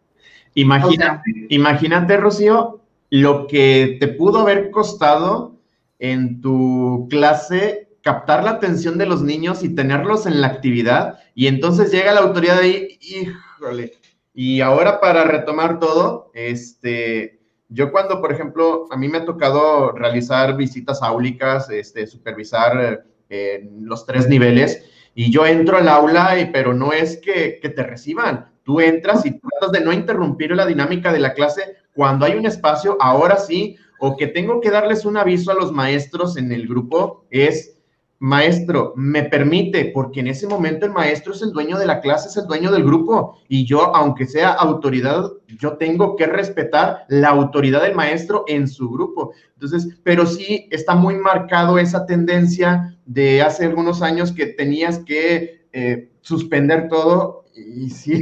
imagínate, 0.55 1.47
imagínate, 1.51 2.17
Rocío, 2.17 2.81
lo 3.11 3.47
que 3.47 3.97
te 4.01 4.09
pudo 4.09 4.41
haber 4.41 4.71
costado 4.71 5.57
en 5.99 6.41
tu 6.41 7.07
clase 7.11 7.89
captar 8.03 8.45
la 8.45 8.53
atención 8.53 8.97
de 8.97 9.07
los 9.07 9.23
niños 9.23 9.63
y 9.63 9.75
tenerlos 9.75 10.27
en 10.27 10.41
la 10.41 10.47
actividad, 10.49 11.19
y 11.35 11.47
entonces 11.47 11.93
llega 11.93 12.13
la 12.13 12.21
autoridad 12.21 12.63
y, 12.63 12.99
híjole, 13.01 14.00
y 14.43 14.63
ahora 14.63 15.01
para 15.01 15.25
retomar 15.25 15.79
todo, 15.79 16.31
este, 16.33 17.41
yo 17.69 17.93
cuando, 17.93 18.23
por 18.23 18.33
ejemplo, 18.33 18.87
a 18.91 18.97
mí 18.97 19.07
me 19.07 19.19
ha 19.19 19.27
tocado 19.27 19.93
realizar 19.93 20.57
visitas 20.57 21.03
áulicas, 21.03 21.69
este, 21.69 22.07
supervisar 22.07 23.05
eh, 23.29 23.69
los 23.83 24.07
tres 24.07 24.31
niveles, 24.31 24.83
y 25.15 25.31
yo 25.31 25.45
entro 25.45 25.77
al 25.77 25.89
aula, 25.89 26.41
y, 26.41 26.47
pero 26.47 26.73
no 26.73 26.95
es 26.95 27.19
que, 27.19 27.59
que 27.61 27.69
te 27.69 27.83
reciban, 27.83 28.51
tú 28.63 28.81
entras 28.81 29.27
y 29.27 29.39
tratas 29.39 29.73
de 29.73 29.83
no 29.83 29.93
interrumpir 29.93 30.53
la 30.53 30.65
dinámica 30.65 31.13
de 31.13 31.21
la 31.21 31.35
clase 31.35 31.77
cuando 31.93 32.25
hay 32.25 32.33
un 32.33 32.47
espacio, 32.47 32.97
ahora 32.99 33.37
sí, 33.37 33.77
o 33.99 34.17
que 34.17 34.27
tengo 34.27 34.63
que 34.63 34.71
darles 34.71 35.05
un 35.05 35.19
aviso 35.19 35.51
a 35.51 35.55
los 35.55 35.71
maestros 35.71 36.39
en 36.39 36.51
el 36.51 36.67
grupo, 36.67 37.27
es 37.29 37.80
maestro, 38.21 38.93
me 38.97 39.25
permite, 39.25 39.87
porque 39.87 40.21
en 40.21 40.29
ese 40.29 40.47
momento 40.47 40.85
el 40.85 40.93
maestro 40.93 41.33
es 41.33 41.41
el 41.41 41.53
dueño 41.53 41.79
de 41.79 41.87
la 41.87 42.03
clase, 42.03 42.29
es 42.29 42.37
el 42.37 42.47
dueño 42.47 42.71
del 42.71 42.85
grupo, 42.85 43.39
y 43.49 43.65
yo, 43.65 43.97
aunque 43.97 44.27
sea 44.27 44.51
autoridad, 44.51 45.33
yo 45.59 45.79
tengo 45.79 46.17
que 46.17 46.27
respetar 46.27 47.07
la 47.09 47.31
autoridad 47.31 47.83
del 47.83 47.95
maestro 47.95 48.45
en 48.47 48.69
su 48.69 48.91
grupo. 48.91 49.33
Entonces, 49.55 49.99
pero 50.05 50.27
sí 50.27 50.69
está 50.71 50.95
muy 50.95 51.17
marcado 51.17 51.79
esa 51.79 52.05
tendencia 52.05 52.95
de 53.07 53.41
hace 53.41 53.65
algunos 53.65 54.03
años 54.03 54.33
que 54.33 54.47
tenías 54.47 54.99
que 54.99 55.65
eh, 55.73 56.11
suspender 56.21 56.89
todo, 56.89 57.47
y 57.57 57.89
sí. 57.89 58.21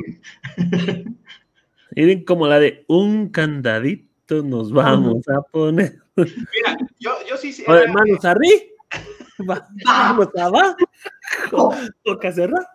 Miren 1.97 2.25
como 2.25 2.47
la 2.47 2.61
de 2.61 2.85
un 2.87 3.31
candadito 3.31 4.45
nos 4.45 4.73
vamos 4.73 5.29
a 5.29 5.43
poner. 5.51 5.99
Mira, 6.15 6.77
yo, 7.01 7.11
yo 7.29 7.37
sí... 7.37 7.65
Oye, 7.67 7.89
manos 7.89 8.25
arriba 8.25 8.78
vamos 9.39 10.29
abajo. 10.37 10.77
Toca 12.05 12.33
cerrar. 12.33 12.67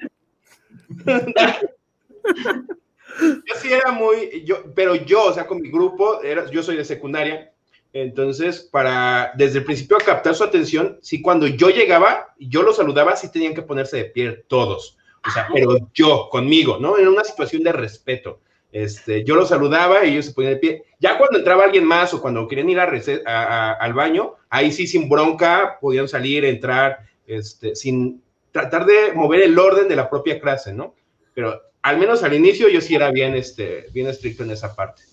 Yo 3.19 3.55
sí 3.61 3.71
era 3.71 3.91
muy, 3.91 4.43
yo, 4.43 4.63
pero 4.73 4.95
yo, 4.95 5.25
o 5.25 5.33
sea, 5.33 5.45
con 5.45 5.61
mi 5.61 5.69
grupo, 5.69 6.21
era, 6.23 6.49
yo 6.49 6.63
soy 6.63 6.77
de 6.77 6.85
secundaria, 6.85 7.53
entonces, 7.91 8.61
para 8.71 9.33
desde 9.35 9.59
el 9.59 9.65
principio 9.65 9.97
captar 10.03 10.33
su 10.33 10.43
atención, 10.43 10.97
sí, 11.01 11.21
cuando 11.21 11.45
yo 11.45 11.69
llegaba, 11.69 12.33
yo 12.39 12.63
lo 12.63 12.73
saludaba, 12.73 13.15
sí 13.15 13.31
tenían 13.31 13.53
que 13.53 13.61
ponerse 13.61 13.97
de 13.97 14.05
pie 14.05 14.43
todos, 14.47 14.97
o 15.27 15.29
sea, 15.29 15.47
pero 15.53 15.77
yo, 15.93 16.27
conmigo, 16.31 16.79
¿no? 16.79 16.97
En 16.97 17.07
una 17.07 17.23
situación 17.23 17.63
de 17.63 17.71
respeto. 17.71 18.41
Este, 18.73 19.23
yo 19.23 19.35
los 19.35 19.49
saludaba 19.49 20.03
y 20.03 20.13
ellos 20.13 20.25
se 20.25 20.33
ponían 20.33 20.55
de 20.55 20.59
pie. 20.59 20.83
Ya 20.99 21.19
cuando 21.19 21.37
entraba 21.37 21.63
alguien 21.63 21.85
más 21.85 22.11
o 22.15 22.21
cuando 22.21 22.47
querían 22.47 22.71
ir 22.71 22.79
a, 22.79 23.73
al 23.73 23.93
baño, 23.93 24.33
ahí 24.49 24.71
sí 24.71 24.87
sin 24.87 25.07
bronca 25.07 25.77
podían 25.79 26.07
salir, 26.07 26.43
entrar, 26.43 27.05
este, 27.27 27.75
sin 27.75 28.23
tratar 28.51 28.87
de 28.87 29.13
mover 29.13 29.43
el 29.43 29.57
orden 29.59 29.87
de 29.87 29.95
la 29.95 30.09
propia 30.09 30.39
clase, 30.39 30.73
¿no? 30.73 30.95
Pero 31.35 31.61
al 31.83 31.99
menos 31.99 32.23
al 32.23 32.33
inicio 32.33 32.67
yo 32.67 32.81
sí 32.81 32.95
era 32.95 33.11
bien, 33.11 33.35
este, 33.35 33.89
bien 33.93 34.07
estricto 34.07 34.41
en 34.41 34.49
esa 34.49 34.75
parte. 34.75 35.03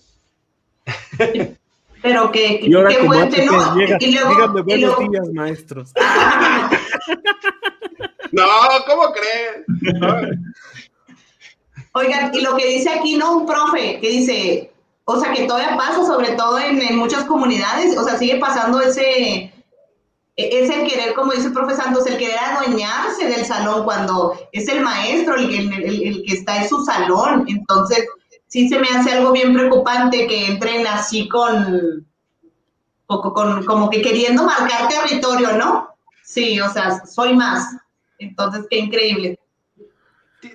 Pero 2.01 2.31
que, 2.31 2.61
y 2.63 2.73
ahora 2.73 2.89
¿no? 2.89 3.29
dígame 3.99 4.61
buenos 4.63 4.97
días, 4.97 5.29
maestros. 5.33 5.93
no, 8.31 8.43
¿cómo 8.87 9.13
crees? 9.13 9.65
Oigan, 11.93 12.31
y 12.33 12.41
lo 12.41 12.55
que 12.55 12.67
dice 12.67 12.89
aquí, 12.89 13.17
¿no? 13.17 13.37
Un 13.37 13.45
profe 13.45 13.99
que 13.99 14.09
dice, 14.09 14.71
o 15.05 15.19
sea, 15.19 15.33
que 15.33 15.43
todavía 15.43 15.75
pasa, 15.75 16.05
sobre 16.05 16.31
todo 16.31 16.57
en, 16.57 16.97
muchas 16.97 17.25
comunidades, 17.25 17.97
o 17.97 18.03
sea, 18.03 18.17
sigue 18.17 18.37
pasando 18.37 18.79
ese, 18.79 19.53
ese 20.37 20.83
querer, 20.85 21.13
como 21.13 21.33
dice 21.33 21.47
el 21.47 21.53
profe 21.53 21.75
Santos, 21.75 22.07
el 22.07 22.17
querer 22.17 22.39
adueñarse 22.39 23.27
del 23.27 23.45
salón 23.45 23.83
cuando 23.83 24.37
es 24.53 24.67
el 24.69 24.81
maestro 24.81 25.35
el, 25.35 25.73
el, 25.83 26.23
que 26.25 26.33
está 26.33 26.61
en 26.61 26.69
su 26.69 26.83
salón. 26.85 27.45
Entonces, 27.49 28.07
sí 28.47 28.69
se 28.69 28.79
me 28.79 28.87
hace 28.87 29.11
algo 29.11 29.33
bien 29.33 29.53
preocupante 29.53 30.27
que 30.27 30.45
entren 30.47 30.87
así 30.87 31.27
con, 31.27 32.07
con, 33.05 33.65
como 33.65 33.89
que 33.89 34.01
queriendo 34.01 34.45
marcar 34.45 34.87
territorio, 34.87 35.57
¿no? 35.57 35.89
Sí, 36.23 36.61
o 36.61 36.69
sea, 36.69 37.05
soy 37.05 37.35
más. 37.35 37.67
Entonces, 38.17 38.65
qué 38.69 38.77
increíble. 38.77 39.40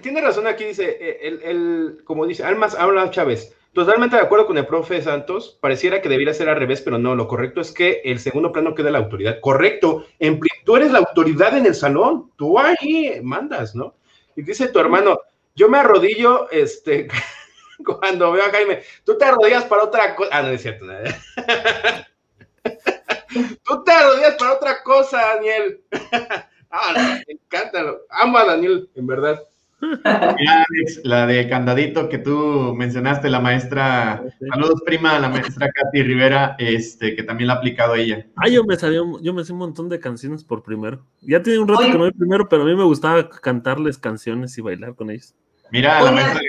Tiene 0.03 0.21
razón 0.21 0.47
aquí, 0.47 0.65
dice, 0.65 0.97
eh, 1.01 1.19
el, 1.23 1.43
el, 1.43 1.99
como 2.05 2.27
dice 2.27 2.43
Almas 2.43 2.75
habla 2.75 3.11
Chávez, 3.11 3.55
totalmente 3.73 4.17
de 4.17 4.23
acuerdo 4.23 4.47
con 4.47 4.59
el 4.59 4.67
profe 4.67 5.01
Santos, 5.01 5.59
pareciera 5.61 6.03
que 6.03 6.09
debiera 6.09 6.35
ser 6.35 6.49
al 6.49 6.57
revés, 6.57 6.81
pero 6.81 6.99
no, 6.99 7.15
lo 7.15 7.29
correcto 7.29 7.61
es 7.61 7.71
que 7.71 8.01
el 8.05 8.19
segundo 8.19 8.51
plano 8.51 8.75
queda 8.75 8.91
la 8.91 8.99
autoridad. 8.99 9.39
Correcto, 9.41 10.07
en, 10.19 10.41
tú 10.65 10.77
eres 10.77 10.91
la 10.91 10.99
autoridad 10.99 11.57
en 11.57 11.67
el 11.67 11.75
salón, 11.75 12.33
tú 12.37 12.59
ahí 12.59 13.21
mandas, 13.23 13.77
¿no? 13.77 13.95
Y 14.35 14.43
dice 14.43 14.69
tu 14.69 14.81
hermano, 14.81 15.21
yo 15.55 15.69
me 15.69 15.79
arrodillo, 15.79 16.51
este, 16.51 17.07
cuando 17.85 18.33
veo 18.33 18.45
a 18.45 18.51
Jaime, 18.51 18.83
tú 19.05 19.17
te 19.17 19.25
arrodillas 19.25 19.67
para 19.67 19.85
otra 19.85 20.17
cosa, 20.17 20.31
ah, 20.33 20.43
no 20.43 20.49
es 20.49 20.63
cierto, 20.63 20.87
tú 23.63 23.85
te 23.85 23.93
arrodillas 23.93 24.35
para 24.35 24.55
otra 24.55 24.83
cosa, 24.83 25.35
Daniel. 25.35 25.81
ah, 26.71 27.21
encanta, 27.29 27.85
amo 28.11 28.39
a 28.39 28.47
Daniel, 28.47 28.91
en 28.97 29.07
verdad. 29.07 29.41
Alex, 29.81 31.01
la 31.05 31.27
de 31.27 31.49
candadito 31.49 32.09
que 32.09 32.19
tú 32.19 32.75
mencionaste, 32.75 33.29
la 33.29 33.41
maestra, 33.41 34.23
saludos 34.51 34.83
prima, 34.85 35.19
la 35.19 35.29
maestra 35.29 35.71
Katy 35.71 36.03
Rivera, 36.03 36.57
este, 36.59 37.15
que 37.15 37.23
también 37.23 37.49
la 37.49 37.55
ha 37.55 37.57
aplicado 37.59 37.95
ella. 37.95 38.27
Ah, 38.37 38.49
yo 38.49 38.65
me 38.65 38.77
salió, 38.77 39.21
yo 39.21 39.35
me 39.35 39.45
sé 39.45 39.53
un 39.53 39.59
montón 39.59 39.89
de 39.89 40.01
canciones 40.01 40.45
por 40.45 40.63
primero. 40.63 41.05
Ya 41.21 41.43
tiene 41.43 41.59
un 41.59 41.69
rato 41.69 41.83
que 41.83 41.93
no 41.93 41.99
voy 41.99 42.13
primero, 42.13 42.49
pero 42.49 42.63
a 42.63 42.67
mí 42.67 42.75
me 42.75 42.85
gustaba 42.85 43.29
cantarles 43.29 43.99
canciones 43.99 44.57
y 44.57 44.63
bailar 44.63 44.95
con 44.95 45.11
ellos. 45.11 45.35
Mira, 45.71 46.03
la 46.03 46.13
maestra 46.13 46.41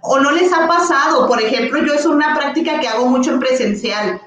o, 0.00 0.18
no 0.20 0.30
les 0.32 0.52
ha 0.52 0.66
pasado, 0.66 1.26
por 1.26 1.40
ejemplo, 1.40 1.84
yo 1.84 1.92
es 1.92 2.06
una 2.06 2.34
práctica 2.34 2.80
que 2.80 2.88
hago 2.88 3.06
mucho 3.06 3.30
en 3.32 3.40
presencial. 3.40 4.20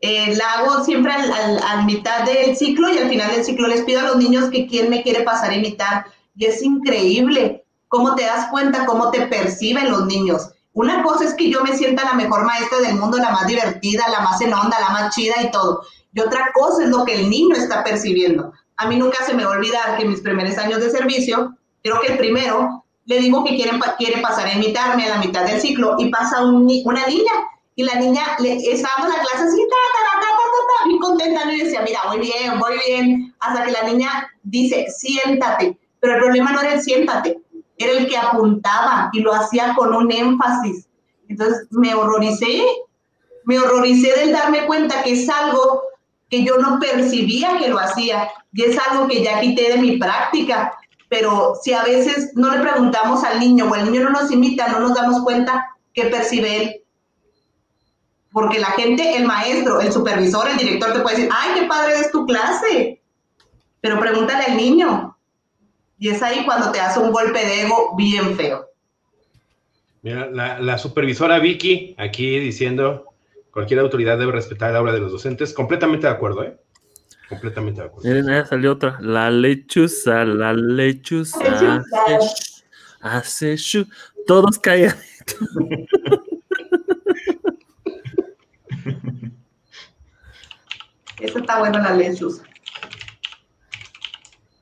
Eh, 0.00 0.34
la 0.36 0.44
hago 0.54 0.84
siempre 0.84 1.12
al, 1.12 1.58
al, 1.62 1.84
mitad 1.84 2.24
del 2.24 2.56
ciclo 2.56 2.92
y 2.92 2.98
al 2.98 3.08
final 3.08 3.30
del 3.30 3.44
ciclo 3.44 3.68
les 3.68 3.82
pido 3.82 4.00
a 4.00 4.04
los 4.04 4.16
niños 4.16 4.50
que 4.50 4.66
quién 4.66 4.90
me 4.90 5.02
quiere 5.02 5.22
pasar 5.22 5.50
a 5.50 5.56
imitar 5.56 6.06
y 6.34 6.46
es 6.46 6.62
increíble 6.62 7.64
cómo 7.88 8.14
te 8.14 8.24
das 8.24 8.48
cuenta, 8.50 8.86
cómo 8.86 9.10
te 9.10 9.26
perciben 9.26 9.90
los 9.90 10.06
niños. 10.06 10.50
Una 10.72 11.02
cosa 11.02 11.24
es 11.24 11.34
que 11.34 11.50
yo 11.50 11.62
me 11.62 11.76
sienta 11.76 12.04
la 12.04 12.14
mejor 12.14 12.44
maestra 12.44 12.78
del 12.78 12.96
mundo, 12.96 13.18
la 13.18 13.30
más 13.30 13.46
divertida, 13.46 14.08
la 14.08 14.20
más 14.20 14.40
en 14.40 14.54
onda, 14.54 14.80
la 14.80 14.88
más 14.88 15.14
chida 15.14 15.34
y 15.42 15.50
todo. 15.50 15.82
Y 16.14 16.20
otra 16.20 16.50
cosa 16.54 16.84
es 16.84 16.88
lo 16.88 17.04
que 17.04 17.14
el 17.14 17.28
niño 17.28 17.54
está 17.54 17.84
percibiendo. 17.84 18.52
A 18.78 18.86
mí 18.86 18.96
nunca 18.96 19.24
se 19.26 19.34
me 19.34 19.44
va 19.44 19.54
a 19.54 19.58
olvidar 19.58 19.96
que 19.96 20.04
en 20.04 20.10
mis 20.10 20.20
primeros 20.20 20.56
años 20.56 20.80
de 20.80 20.90
servicio, 20.90 21.54
creo 21.82 22.00
que 22.00 22.12
el 22.12 22.18
primero, 22.18 22.84
le 23.04 23.20
digo 23.20 23.44
que 23.44 23.56
quieren, 23.56 23.78
quiere 23.98 24.22
pasar 24.22 24.46
a 24.46 24.54
imitarme 24.54 25.04
a 25.04 25.10
la 25.10 25.18
mitad 25.18 25.44
del 25.44 25.60
ciclo 25.60 25.96
y 25.98 26.08
pasa 26.08 26.42
una 26.42 27.06
niña. 27.06 27.32
Y 27.74 27.84
la 27.84 27.94
niña, 27.96 28.22
le, 28.38 28.52
en 28.52 28.82
la 28.82 28.90
clase 28.98 29.44
así, 29.44 29.66
ta, 29.68 30.20
ta, 30.20 30.20
ta, 30.20 30.86
bien 30.86 30.98
contenta, 30.98 31.52
y 31.52 31.60
decía, 31.60 31.82
mira, 31.82 32.00
voy 32.06 32.20
bien, 32.20 32.58
voy 32.58 32.78
bien, 32.86 33.34
hasta 33.40 33.64
que 33.64 33.72
la 33.72 33.82
niña 33.84 34.30
dice, 34.42 34.86
siéntate 34.90 35.78
pero 36.02 36.14
el 36.14 36.20
problema 36.20 36.50
no 36.50 36.60
era 36.60 36.74
el 36.74 36.82
siéntate, 36.82 37.38
era 37.78 37.92
el 37.92 38.08
que 38.08 38.16
apuntaba 38.16 39.08
y 39.12 39.20
lo 39.20 39.32
hacía 39.32 39.72
con 39.76 39.94
un 39.94 40.10
énfasis. 40.10 40.88
Entonces 41.28 41.68
me 41.70 41.94
horroricé, 41.94 42.64
me 43.44 43.60
horroricé 43.60 44.12
del 44.18 44.32
darme 44.32 44.66
cuenta 44.66 45.04
que 45.04 45.12
es 45.12 45.28
algo 45.28 45.84
que 46.28 46.42
yo 46.42 46.58
no 46.58 46.80
percibía 46.80 47.56
que 47.56 47.68
lo 47.68 47.78
hacía 47.78 48.28
y 48.52 48.64
es 48.64 48.76
algo 48.88 49.06
que 49.06 49.22
ya 49.22 49.38
quité 49.38 49.70
de 49.70 49.76
mi 49.76 49.96
práctica. 49.96 50.76
Pero 51.08 51.54
si 51.62 51.72
a 51.72 51.84
veces 51.84 52.32
no 52.34 52.50
le 52.50 52.58
preguntamos 52.58 53.22
al 53.22 53.38
niño 53.38 53.70
o 53.70 53.76
el 53.76 53.84
niño 53.84 54.02
no 54.02 54.10
nos 54.10 54.32
imita, 54.32 54.66
no 54.66 54.80
nos 54.80 54.94
damos 54.94 55.22
cuenta 55.22 55.68
qué 55.94 56.06
percibe 56.06 56.62
él. 56.62 56.82
Porque 58.32 58.58
la 58.58 58.72
gente, 58.72 59.16
el 59.16 59.24
maestro, 59.24 59.80
el 59.80 59.92
supervisor, 59.92 60.48
el 60.48 60.56
director 60.56 60.94
te 60.94 60.98
puede 60.98 61.16
decir, 61.16 61.30
ay, 61.32 61.60
qué 61.60 61.66
padre 61.68 62.00
es 62.00 62.10
tu 62.10 62.26
clase. 62.26 63.00
Pero 63.80 64.00
pregúntale 64.00 64.46
al 64.46 64.56
niño, 64.56 65.12
y 66.02 66.08
es 66.08 66.20
ahí 66.20 66.44
cuando 66.44 66.72
te 66.72 66.80
hace 66.80 66.98
un 66.98 67.12
golpe 67.12 67.38
de 67.38 67.62
ego 67.62 67.94
bien 67.96 68.36
feo. 68.36 68.68
Mira, 70.02 70.28
la, 70.32 70.76
supervisora 70.76 71.38
Vicky 71.38 71.94
aquí 71.96 72.40
diciendo, 72.40 73.14
cualquier 73.52 73.78
autoridad 73.78 74.18
debe 74.18 74.32
respetar 74.32 74.72
la 74.72 74.80
obra 74.80 74.92
de 74.92 74.98
los 74.98 75.12
docentes. 75.12 75.52
Completamente 75.52 76.08
de 76.08 76.12
acuerdo, 76.12 76.42
¿eh? 76.42 76.56
Completamente 77.28 77.82
de 77.82 77.86
acuerdo. 77.86 78.08
Miren, 78.08 78.26
ya 78.26 78.44
salió 78.44 78.72
otra. 78.72 78.98
La 79.00 79.30
lechuza, 79.30 80.24
la 80.24 80.52
lechuza. 80.52 81.84
Hace, 83.00 83.52
hace 83.54 83.86
Todos 84.26 84.58
caen. 84.58 84.90
Esa 91.20 91.38
está 91.38 91.60
buena 91.60 91.78
la 91.78 91.94
lechuza. 91.94 92.42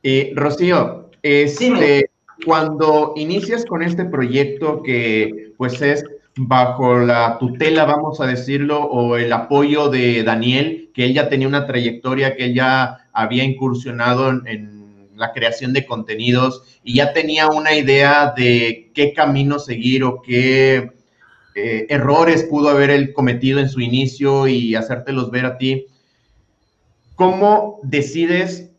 Y 0.02 0.34
Rocío, 0.34 1.09
este, 1.22 2.10
cuando 2.44 3.12
inicias 3.16 3.64
con 3.64 3.82
este 3.82 4.04
proyecto 4.04 4.82
que 4.82 5.52
pues 5.56 5.80
es 5.82 6.04
bajo 6.36 6.98
la 6.98 7.38
tutela, 7.38 7.84
vamos 7.84 8.20
a 8.20 8.26
decirlo, 8.26 8.82
o 8.82 9.16
el 9.16 9.32
apoyo 9.32 9.90
de 9.90 10.22
Daniel, 10.22 10.90
que 10.94 11.04
él 11.04 11.14
ya 11.14 11.28
tenía 11.28 11.48
una 11.48 11.66
trayectoria, 11.66 12.36
que 12.36 12.46
él 12.46 12.54
ya 12.54 13.08
había 13.12 13.44
incursionado 13.44 14.30
en, 14.30 14.80
la 15.16 15.32
creación 15.32 15.74
de 15.74 15.84
contenidos 15.84 16.80
y 16.82 16.94
ya 16.94 17.12
tenía 17.12 17.48
una 17.48 17.74
idea 17.74 18.32
de 18.34 18.90
qué 18.94 19.12
camino 19.12 19.58
seguir 19.58 20.02
o 20.02 20.22
qué 20.22 20.92
eh, 21.54 21.86
errores 21.90 22.44
pudo 22.44 22.70
haber 22.70 22.88
él 22.88 23.12
cometido 23.12 23.60
en 23.60 23.68
su 23.68 23.82
inicio 23.82 24.48
y 24.48 24.74
hacértelos 24.74 25.30
ver 25.30 25.44
a 25.44 25.58
ti. 25.58 25.84
¿Cómo 27.16 27.80
decides 27.82 28.69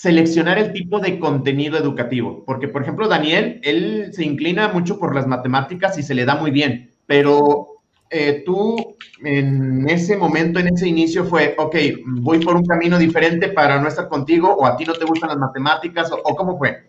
seleccionar 0.00 0.56
el 0.56 0.72
tipo 0.72 0.98
de 0.98 1.18
contenido 1.18 1.76
educativo, 1.76 2.42
porque 2.46 2.68
por 2.68 2.80
ejemplo 2.80 3.06
Daniel, 3.06 3.60
él 3.62 4.10
se 4.14 4.24
inclina 4.24 4.68
mucho 4.68 4.98
por 4.98 5.14
las 5.14 5.26
matemáticas 5.26 5.98
y 5.98 6.02
se 6.02 6.14
le 6.14 6.24
da 6.24 6.36
muy 6.36 6.50
bien, 6.50 6.90
pero 7.04 7.66
eh, 8.08 8.42
tú 8.46 8.96
en 9.22 9.86
ese 9.90 10.16
momento, 10.16 10.58
en 10.58 10.68
ese 10.68 10.88
inicio 10.88 11.26
fue, 11.26 11.54
ok, 11.58 11.76
voy 12.22 12.38
por 12.38 12.56
un 12.56 12.64
camino 12.64 12.96
diferente 12.96 13.48
para 13.48 13.78
no 13.78 13.88
estar 13.88 14.08
contigo 14.08 14.50
o 14.54 14.64
a 14.64 14.74
ti 14.74 14.86
no 14.86 14.94
te 14.94 15.04
gustan 15.04 15.28
las 15.28 15.38
matemáticas 15.38 16.10
o, 16.10 16.34
cómo 16.34 16.56
fue. 16.56 16.88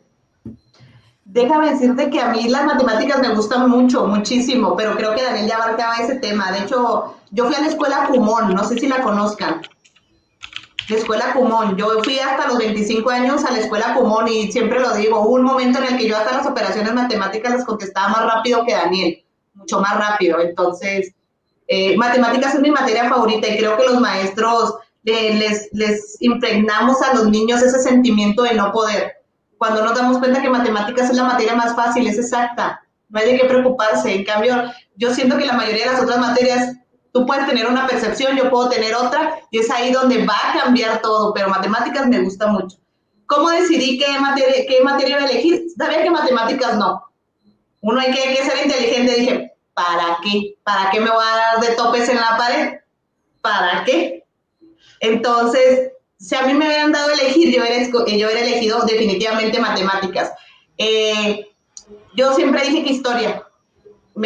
Déjame 1.25 1.71
decirte 1.71 2.09
que 2.09 2.21
a 2.21 2.29
mí 2.29 2.47
las 2.47 2.63
matemáticas 2.63 3.19
me 3.19 3.35
gustan 3.35 3.69
mucho, 3.69 4.07
muchísimo, 4.07 4.73
pero 4.77 4.95
creo 4.95 5.13
que 5.15 5.23
Daniel 5.23 5.47
ya 5.49 5.57
abarcaba 5.57 5.97
ese 5.97 6.15
tema. 6.15 6.49
De 6.53 6.59
hecho, 6.59 7.17
yo 7.31 7.47
fui 7.47 7.55
a 7.55 7.59
la 7.59 7.67
escuela 7.67 8.07
Cumón, 8.09 8.53
no 8.53 8.63
sé 8.63 8.77
si 8.77 8.87
la 8.87 9.01
conozcan 9.01 9.61
la 10.89 10.97
escuela 10.97 11.33
Cumón. 11.33 11.77
Yo 11.77 12.03
fui 12.03 12.19
hasta 12.19 12.47
los 12.47 12.57
25 12.57 13.09
años 13.09 13.45
a 13.45 13.51
la 13.51 13.59
escuela 13.59 13.93
Cumón 13.93 14.27
y 14.27 14.51
siempre 14.51 14.79
lo 14.79 14.93
digo, 14.95 15.21
hubo 15.21 15.35
un 15.35 15.43
momento 15.43 15.79
en 15.79 15.93
el 15.93 15.97
que 15.97 16.07
yo 16.07 16.17
hasta 16.17 16.37
las 16.37 16.47
operaciones 16.47 16.93
matemáticas 16.93 17.53
las 17.53 17.65
contestaba 17.65 18.09
más 18.09 18.33
rápido 18.33 18.65
que 18.65 18.73
Daniel, 18.73 19.23
mucho 19.53 19.79
más 19.79 19.97
rápido. 19.97 20.39
Entonces, 20.39 21.13
eh, 21.67 21.95
matemáticas 21.97 22.55
es 22.55 22.61
mi 22.61 22.71
materia 22.71 23.09
favorita 23.09 23.47
y 23.47 23.57
creo 23.57 23.77
que 23.77 23.85
los 23.85 23.99
maestros 23.99 24.75
les, 25.03 25.69
les 25.71 26.17
impregnamos 26.21 27.01
a 27.01 27.13
los 27.13 27.29
niños 27.29 27.61
ese 27.61 27.79
sentimiento 27.79 28.43
de 28.43 28.53
no 28.53 28.71
poder. 28.71 29.13
Cuando 29.57 29.83
nos 29.83 29.95
damos 29.95 30.17
cuenta 30.17 30.41
que 30.41 30.49
matemáticas 30.49 31.09
es 31.09 31.15
la 31.15 31.23
materia 31.23 31.55
más 31.55 31.75
fácil, 31.75 32.07
es 32.07 32.17
exacta, 32.17 32.81
no 33.09 33.19
hay 33.19 33.31
de 33.31 33.39
qué 33.39 33.45
preocuparse. 33.45 34.13
En 34.13 34.23
cambio, 34.23 34.55
yo 34.95 35.13
siento 35.13 35.37
que 35.37 35.45
la 35.45 35.53
mayoría 35.53 35.85
de 35.85 35.91
las 35.93 36.01
otras 36.01 36.19
materias 36.19 36.77
Tú 37.13 37.25
puedes 37.25 37.45
tener 37.45 37.67
una 37.67 37.87
percepción, 37.87 38.37
yo 38.37 38.49
puedo 38.49 38.69
tener 38.69 38.95
otra, 38.95 39.39
y 39.51 39.59
es 39.59 39.69
ahí 39.69 39.91
donde 39.91 40.25
va 40.25 40.37
a 40.45 40.61
cambiar 40.61 41.01
todo, 41.01 41.33
pero 41.33 41.49
matemáticas 41.49 42.07
me 42.07 42.21
gusta 42.21 42.47
mucho. 42.47 42.77
¿Cómo 43.25 43.49
decidí 43.49 43.97
qué 43.97 44.19
materia, 44.19 44.65
qué 44.67 44.83
materia 44.83 45.17
iba 45.17 45.27
a 45.27 45.29
elegir? 45.29 45.65
Sabía 45.77 46.03
que 46.03 46.09
matemáticas 46.09 46.77
no. 46.77 47.03
Uno 47.81 47.99
hay 47.99 48.11
que, 48.11 48.35
que 48.35 48.43
ser 48.43 48.65
inteligente, 48.65 49.15
dije, 49.15 49.53
¿para 49.73 50.19
qué? 50.23 50.55
¿Para 50.63 50.91
qué 50.91 50.99
me 50.99 51.09
voy 51.09 51.23
a 51.23 51.35
dar 51.35 51.59
de 51.59 51.75
topes 51.75 52.09
en 52.09 52.17
la 52.17 52.37
pared? 52.37 52.79
¿Para 53.41 53.83
qué? 53.83 54.25
Entonces, 54.99 55.91
si 56.17 56.35
a 56.35 56.43
mí 56.43 56.53
me 56.53 56.67
hubieran 56.67 56.91
dado 56.91 57.09
a 57.09 57.13
elegir, 57.13 57.53
yo 57.53 57.61
hubiera, 57.61 57.83
yo 57.83 58.27
hubiera 58.27 58.41
elegido 58.41 58.81
definitivamente 58.81 59.59
matemáticas. 59.59 60.31
Eh, 60.77 61.47
yo 62.15 62.33
siempre 62.33 62.63
dije 62.63 62.83
que 62.83 62.91
historia, 62.91 63.43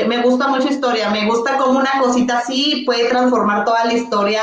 me, 0.04 0.22
gusta 0.22 0.48
mucho 0.48 0.68
historia, 0.68 1.10
me 1.10 1.26
gusta 1.26 1.58
como 1.58 1.80
una 1.80 2.00
cosita 2.02 2.39
así 2.39 2.84
puede 2.86 3.08
transformar 3.08 3.64
toda 3.64 3.86
la 3.86 3.93
historia 3.93 4.41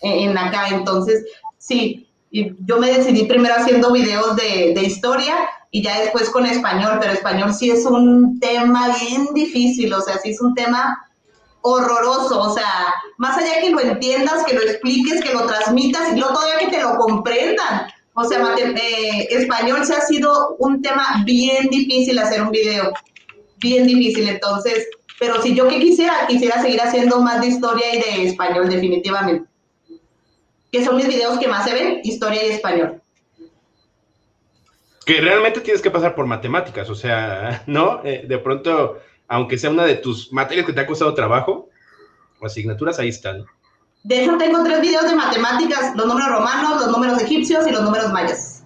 en, 0.00 0.36
acá. 0.36 0.68
Entonces, 0.68 1.24
sí, 1.58 2.06
yo 2.30 2.78
me 2.78 2.92
decidí 2.92 3.24
primero 3.24 3.54
haciendo 3.56 3.92
videos 3.92 4.36
de, 4.36 4.74
de, 4.74 4.82
historia 4.82 5.34
y 5.70 5.82
ya 5.82 6.00
después 6.00 6.28
con 6.30 6.44
español, 6.44 6.98
pero 7.00 7.12
español 7.12 7.54
sí 7.54 7.70
es 7.70 7.86
un 7.86 8.38
tema 8.40 8.94
bien 9.00 9.28
difícil, 9.32 9.92
o 9.94 10.00
sea, 10.00 10.18
sí 10.18 10.30
es 10.30 10.40
un 10.40 10.54
tema 10.54 11.08
horroroso, 11.62 12.40
o 12.40 12.52
sea, 12.52 12.92
más 13.18 13.38
allá 13.38 13.60
que 13.60 13.70
lo 13.70 13.80
entiendas, 13.80 14.44
que 14.44 14.54
lo 14.54 14.62
expliques, 14.62 15.22
que 15.22 15.32
lo 15.32 15.46
transmitas 15.46 16.12
y 16.12 16.18
luego 16.18 16.34
todavía 16.34 16.58
que 16.58 16.76
te 16.76 16.82
lo 16.82 16.96
comprendan. 16.96 17.86
O 18.14 18.24
sea, 18.24 18.54
eh, 18.58 19.28
español 19.30 19.86
sí 19.86 19.92
ha 19.94 20.02
sido 20.02 20.56
un 20.58 20.82
tema 20.82 21.22
bien 21.24 21.68
difícil 21.70 22.18
hacer 22.18 22.42
un 22.42 22.50
video 22.50 22.92
bien 23.62 23.86
difícil. 23.86 24.28
Entonces, 24.28 24.88
pero 25.18 25.40
si 25.40 25.54
yo 25.54 25.68
que 25.68 25.78
quisiera, 25.78 26.26
quisiera 26.26 26.60
seguir 26.60 26.80
haciendo 26.80 27.20
más 27.20 27.40
de 27.40 27.46
historia 27.46 27.94
y 27.94 28.00
de 28.00 28.24
español, 28.28 28.68
definitivamente. 28.68 29.48
Que 30.70 30.84
son 30.84 30.96
mis 30.96 31.06
videos 31.06 31.38
que 31.38 31.48
más 31.48 31.64
se 31.64 31.74
ven, 31.74 32.00
historia 32.02 32.44
y 32.44 32.50
español. 32.50 33.00
Que 35.06 35.20
realmente 35.20 35.60
tienes 35.60 35.82
que 35.82 35.90
pasar 35.90 36.14
por 36.14 36.26
matemáticas, 36.26 36.88
o 36.90 36.94
sea, 36.94 37.62
¿no? 37.66 38.00
Eh, 38.04 38.24
de 38.26 38.38
pronto, 38.38 38.98
aunque 39.28 39.58
sea 39.58 39.70
una 39.70 39.84
de 39.84 39.96
tus 39.96 40.32
materias 40.32 40.66
que 40.66 40.72
te 40.72 40.80
ha 40.80 40.86
costado 40.86 41.14
trabajo, 41.14 41.68
o 42.40 42.46
asignaturas, 42.46 42.98
ahí 42.98 43.10
están. 43.10 43.44
De 44.02 44.22
hecho, 44.22 44.36
tengo 44.36 44.64
tres 44.64 44.80
videos 44.80 45.08
de 45.08 45.14
matemáticas, 45.14 45.94
los 45.94 46.06
números 46.06 46.30
romanos, 46.30 46.80
los 46.80 46.90
números 46.90 47.22
egipcios 47.22 47.64
y 47.68 47.70
los 47.70 47.82
números 47.82 48.12
mayas. 48.12 48.64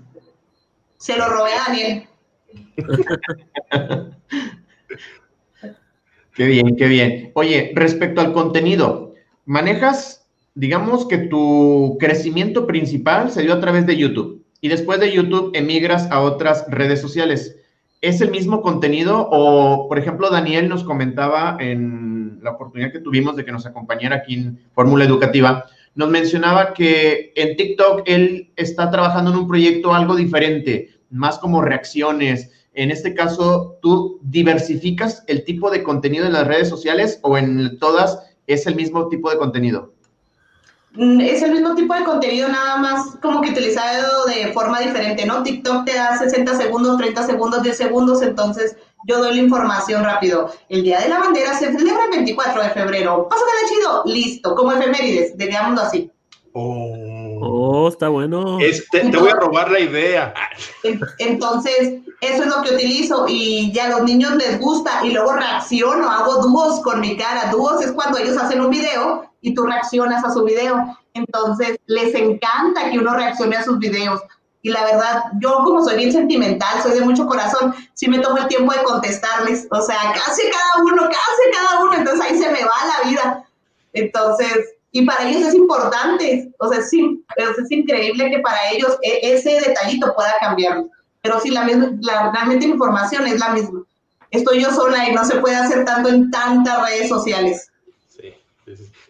Se 0.96 1.16
lo 1.18 1.28
robé 1.28 1.52
a 1.52 1.64
Daniel. 1.68 2.08
Qué 6.34 6.46
bien, 6.46 6.76
qué 6.76 6.86
bien. 6.86 7.30
Oye, 7.34 7.72
respecto 7.74 8.20
al 8.20 8.32
contenido, 8.32 9.14
manejas, 9.46 10.28
digamos 10.54 11.06
que 11.06 11.18
tu 11.18 11.96
crecimiento 11.98 12.66
principal 12.66 13.30
se 13.30 13.42
dio 13.42 13.54
a 13.54 13.60
través 13.60 13.86
de 13.86 13.96
YouTube. 13.96 14.44
y 14.60 14.68
después 14.68 14.98
de 14.98 15.12
YouTube 15.12 15.50
emigras 15.54 16.10
a 16.10 16.20
otras 16.20 16.66
redes 16.68 17.00
sociales. 17.00 17.56
¿Es 18.00 18.20
el 18.20 18.30
mismo 18.30 18.62
contenido 18.62 19.28
o, 19.30 19.86
por 19.88 19.98
ejemplo, 19.98 20.30
Daniel 20.30 20.68
nos 20.68 20.82
comentaba 20.82 21.56
en 21.60 22.40
la 22.42 22.52
oportunidad 22.52 22.92
que 22.92 23.00
tuvimos 23.00 23.36
de 23.36 23.44
que 23.44 23.52
nos 23.52 23.66
acompañara 23.66 24.16
aquí 24.16 24.34
en 24.34 24.58
Fórmula 24.72 25.04
Educativa, 25.04 25.66
nos 25.94 26.10
mencionaba 26.10 26.74
que 26.74 27.32
en 27.34 27.56
TikTok 27.56 28.02
él 28.06 28.52
está 28.56 28.90
trabajando 28.90 29.30
en 29.30 29.38
un 29.38 29.48
proyecto 29.48 29.94
algo 29.94 30.14
diferente, 30.14 30.90
más 31.10 31.38
como 31.38 31.62
reacciones. 31.62 32.52
En 32.76 32.90
este 32.90 33.14
caso, 33.14 33.78
¿tú 33.80 34.20
diversificas 34.22 35.24
el 35.26 35.44
tipo 35.44 35.70
de 35.70 35.82
contenido 35.82 36.26
en 36.26 36.34
las 36.34 36.46
redes 36.46 36.68
sociales 36.68 37.18
o 37.22 37.38
en 37.38 37.78
todas 37.78 38.18
es 38.46 38.66
el 38.66 38.76
mismo 38.76 39.08
tipo 39.08 39.30
de 39.30 39.38
contenido? 39.38 39.94
Mm, 40.92 41.22
es 41.22 41.40
el 41.40 41.52
mismo 41.52 41.74
tipo 41.74 41.94
de 41.94 42.04
contenido, 42.04 42.48
nada 42.48 42.76
más 42.76 43.16
como 43.22 43.40
que 43.40 43.50
utilizado 43.50 44.26
de 44.26 44.52
forma 44.52 44.80
diferente, 44.80 45.24
¿no? 45.24 45.42
TikTok 45.42 45.86
te 45.86 45.94
da 45.94 46.18
60 46.18 46.54
segundos, 46.54 46.98
30 46.98 47.22
segundos, 47.26 47.62
10 47.62 47.76
segundos, 47.76 48.20
entonces 48.20 48.76
yo 49.08 49.20
doy 49.20 49.36
la 49.36 49.42
información 49.42 50.04
rápido. 50.04 50.50
El 50.68 50.82
Día 50.82 51.00
de 51.00 51.08
la 51.08 51.18
Bandera 51.18 51.54
se 51.54 51.72
celebra 51.72 52.04
el 52.04 52.10
24 52.10 52.62
de 52.62 52.70
febrero. 52.70 53.26
Pásatela 53.26 53.68
chido, 53.70 54.02
listo, 54.04 54.54
como 54.54 54.72
efemérides, 54.72 55.36
digámoslo 55.38 55.80
así. 55.80 56.10
Oh, 56.52 57.16
Oh, 57.40 57.88
está 57.88 58.08
bueno. 58.08 58.58
Este, 58.60 59.00
te 59.00 59.16
voy 59.16 59.30
a 59.30 59.34
robar 59.34 59.70
la 59.70 59.80
idea. 59.80 60.34
Entonces, 61.18 62.00
eso 62.20 62.42
es 62.42 62.48
lo 62.48 62.62
que 62.62 62.74
utilizo 62.74 63.26
y 63.28 63.72
ya 63.72 63.86
a 63.86 63.88
los 63.90 64.02
niños 64.04 64.34
les 64.36 64.58
gusta 64.58 65.04
y 65.04 65.10
luego 65.10 65.32
reacciono, 65.32 66.10
hago 66.10 66.42
dúos 66.42 66.80
con 66.80 67.00
mi 67.00 67.16
cara. 67.16 67.50
Dúos 67.50 67.82
es 67.82 67.92
cuando 67.92 68.18
ellos 68.18 68.36
hacen 68.36 68.60
un 68.60 68.70
video 68.70 69.30
y 69.42 69.54
tú 69.54 69.64
reaccionas 69.64 70.24
a 70.24 70.32
su 70.32 70.44
video. 70.44 70.96
Entonces, 71.14 71.78
les 71.86 72.14
encanta 72.14 72.90
que 72.90 72.98
uno 72.98 73.14
reaccione 73.14 73.56
a 73.56 73.64
sus 73.64 73.78
videos. 73.78 74.20
Y 74.62 74.70
la 74.70 74.84
verdad, 74.84 75.24
yo 75.40 75.58
como 75.62 75.84
soy 75.84 75.96
bien 75.96 76.12
sentimental, 76.12 76.82
soy 76.82 76.92
de 76.92 77.04
mucho 77.04 77.26
corazón, 77.26 77.74
sí 77.94 78.08
me 78.08 78.18
tomo 78.18 78.38
el 78.38 78.48
tiempo 78.48 78.72
de 78.72 78.82
contestarles. 78.82 79.68
O 79.70 79.80
sea, 79.80 79.98
casi 80.12 80.42
cada 80.50 80.84
uno, 80.84 81.02
casi 81.04 81.50
cada 81.52 81.84
uno. 81.84 81.94
Entonces 81.94 82.20
ahí 82.20 82.38
se 82.38 82.50
me 82.50 82.64
va 82.64 83.02
la 83.02 83.08
vida. 83.08 83.44
Entonces, 83.92 84.74
y 84.90 85.02
para 85.04 85.28
ellos 85.28 85.42
es 85.48 85.54
importante, 85.54 86.50
o 86.58 86.68
sea, 86.68 86.78
es, 86.78 86.92
es 86.92 87.70
increíble 87.70 88.30
que 88.30 88.38
para 88.38 88.70
ellos 88.70 88.96
e, 89.02 89.34
ese 89.34 89.60
detallito 89.60 90.14
pueda 90.14 90.34
cambiar. 90.40 90.84
Pero 91.26 91.40
sí, 91.40 91.50
la 91.50 91.64
misma, 91.64 91.92
la, 92.02 92.30
realmente 92.30 92.68
la 92.68 92.74
información 92.74 93.26
es 93.26 93.40
la 93.40 93.48
misma. 93.48 93.82
Estoy 94.30 94.62
yo 94.62 94.70
sola 94.70 95.08
y 95.08 95.12
no 95.12 95.24
se 95.24 95.40
puede 95.40 95.56
hacer 95.56 95.84
tanto 95.84 96.08
en 96.08 96.30
tantas 96.30 96.88
redes 96.88 97.08
sociales. 97.08 97.72
Sí, 98.08 98.32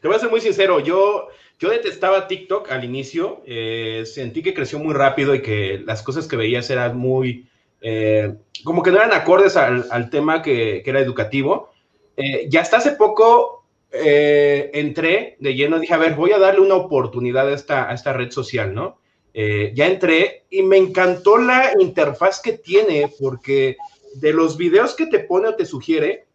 te 0.00 0.08
voy 0.08 0.16
a 0.16 0.20
ser 0.20 0.30
muy 0.30 0.40
sincero, 0.40 0.80
yo, 0.80 1.28
yo 1.58 1.68
detestaba 1.68 2.26
TikTok 2.26 2.70
al 2.70 2.84
inicio, 2.84 3.42
eh, 3.44 4.04
sentí 4.06 4.42
que 4.42 4.54
creció 4.54 4.78
muy 4.78 4.94
rápido 4.94 5.34
y 5.34 5.42
que 5.42 5.82
las 5.84 6.02
cosas 6.02 6.26
que 6.26 6.36
veías 6.36 6.70
eran 6.70 6.96
muy, 6.96 7.46
eh, 7.82 8.34
como 8.64 8.82
que 8.82 8.90
no 8.90 8.96
eran 8.96 9.12
acordes 9.12 9.56
al, 9.56 9.86
al 9.90 10.08
tema 10.08 10.40
que, 10.40 10.80
que, 10.82 10.90
era 10.90 11.00
educativo. 11.00 11.70
Eh, 12.16 12.46
ya 12.48 12.62
hasta 12.62 12.78
hace 12.78 12.92
poco 12.92 13.64
eh, 13.92 14.70
entré 14.72 15.36
de 15.38 15.54
lleno, 15.54 15.78
dije, 15.78 15.92
a 15.92 15.98
ver, 15.98 16.14
voy 16.14 16.32
a 16.32 16.38
darle 16.38 16.60
una 16.60 16.76
oportunidad 16.76 17.46
a 17.46 17.52
esta, 17.52 17.90
a 17.90 17.92
esta 17.92 18.14
red 18.14 18.30
social, 18.30 18.74
¿no? 18.74 18.96
Eh, 19.38 19.72
ya 19.74 19.86
entré 19.86 20.46
y 20.48 20.62
me 20.62 20.78
encantó 20.78 21.36
la 21.36 21.72
interfaz 21.78 22.40
que 22.40 22.54
tiene, 22.54 23.12
porque 23.20 23.76
de 24.14 24.32
los 24.32 24.56
videos 24.56 24.94
que 24.94 25.06
te 25.06 25.18
pone 25.20 25.48
o 25.48 25.54
te 25.54 25.66
sugiere, 25.66 26.26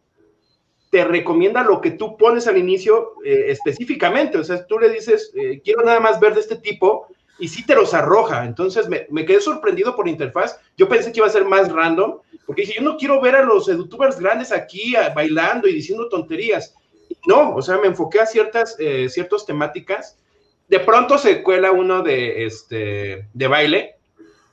te 0.90 1.04
recomienda 1.04 1.64
lo 1.64 1.80
que 1.80 1.90
tú 1.90 2.16
pones 2.16 2.46
al 2.46 2.58
inicio 2.58 3.14
eh, 3.24 3.46
específicamente. 3.48 4.38
O 4.38 4.44
sea, 4.44 4.64
tú 4.66 4.78
le 4.78 4.88
dices, 4.88 5.32
quiero 5.64 5.82
nada 5.82 5.98
más 5.98 6.20
ver 6.20 6.34
de 6.34 6.40
este 6.40 6.56
tipo, 6.56 7.08
y 7.38 7.48
sí 7.48 7.66
te 7.66 7.74
los 7.74 7.92
arroja. 7.92 8.44
Entonces 8.44 8.88
me, 8.88 9.06
me, 9.10 9.24
quedé 9.24 9.40
sorprendido 9.40 9.96
por 9.96 10.04
la 10.04 10.12
interfaz. 10.12 10.60
Yo 10.76 10.88
pensé 10.88 11.10
que 11.10 11.18
iba 11.18 11.26
a 11.26 11.30
ser 11.30 11.44
más 11.44 11.72
random, 11.72 12.18
porque 12.46 12.62
dije, 12.62 12.74
yo 12.76 12.82
no 12.82 12.96
quiero 12.96 13.20
ver 13.20 13.34
a 13.34 13.42
los 13.42 13.66
youtubers 13.66 14.20
grandes 14.20 14.52
aquí 14.52 14.94
bailando 15.14 15.66
y 15.66 15.74
diciendo 15.74 16.08
tonterías 16.08 16.74
no, 17.26 17.54
o 17.54 17.62
sea, 17.62 17.78
me 17.78 17.88
enfoqué 17.88 18.20
a 18.20 18.26
ciertas, 18.26 18.76
eh, 18.78 19.08
ciertas 19.08 19.46
temáticas. 19.46 20.18
De 20.68 20.80
pronto 20.80 21.18
se 21.18 21.42
cuela 21.42 21.72
uno 21.72 22.02
de, 22.02 22.46
este, 22.46 23.28
de 23.32 23.46
baile, 23.46 23.96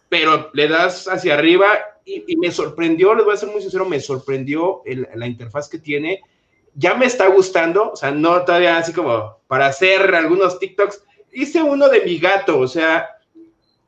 pero 0.10 0.49
le 0.53 0.68
das 0.68 1.07
hacia 1.07 1.36
arriba 1.36 1.68
y, 2.05 2.36
me 2.38 2.51
sorprendió, 2.51 3.14
les 3.14 3.26
voy 3.26 3.34
a 3.36 3.38
ser 3.38 3.49
muy 3.49 3.62
sincero, 3.62 3.86
me 3.86 3.99
sorprendió 3.99 4.82
la 5.16 5.28
interfaz 5.28 5.70
que 5.70 5.78
tiene. 5.78 6.22
Ya 6.74 6.95
me 6.95 7.05
está 7.05 7.28
gustando, 7.28 7.91
o 7.91 7.95
sea, 7.95 8.12
no 8.12 8.43
todavía 8.43 8.78
así 8.78 8.93
como 8.93 9.38
para 9.47 9.68
hacer 9.68 10.16
algunos 10.16 10.60
TikToks. 10.60 11.03
Hice 11.32 11.62
uno 11.62 11.88
de 11.89 12.01
mi 12.01 12.18
gato, 12.18 12.60
o 12.60 12.68
sea, 12.68 13.10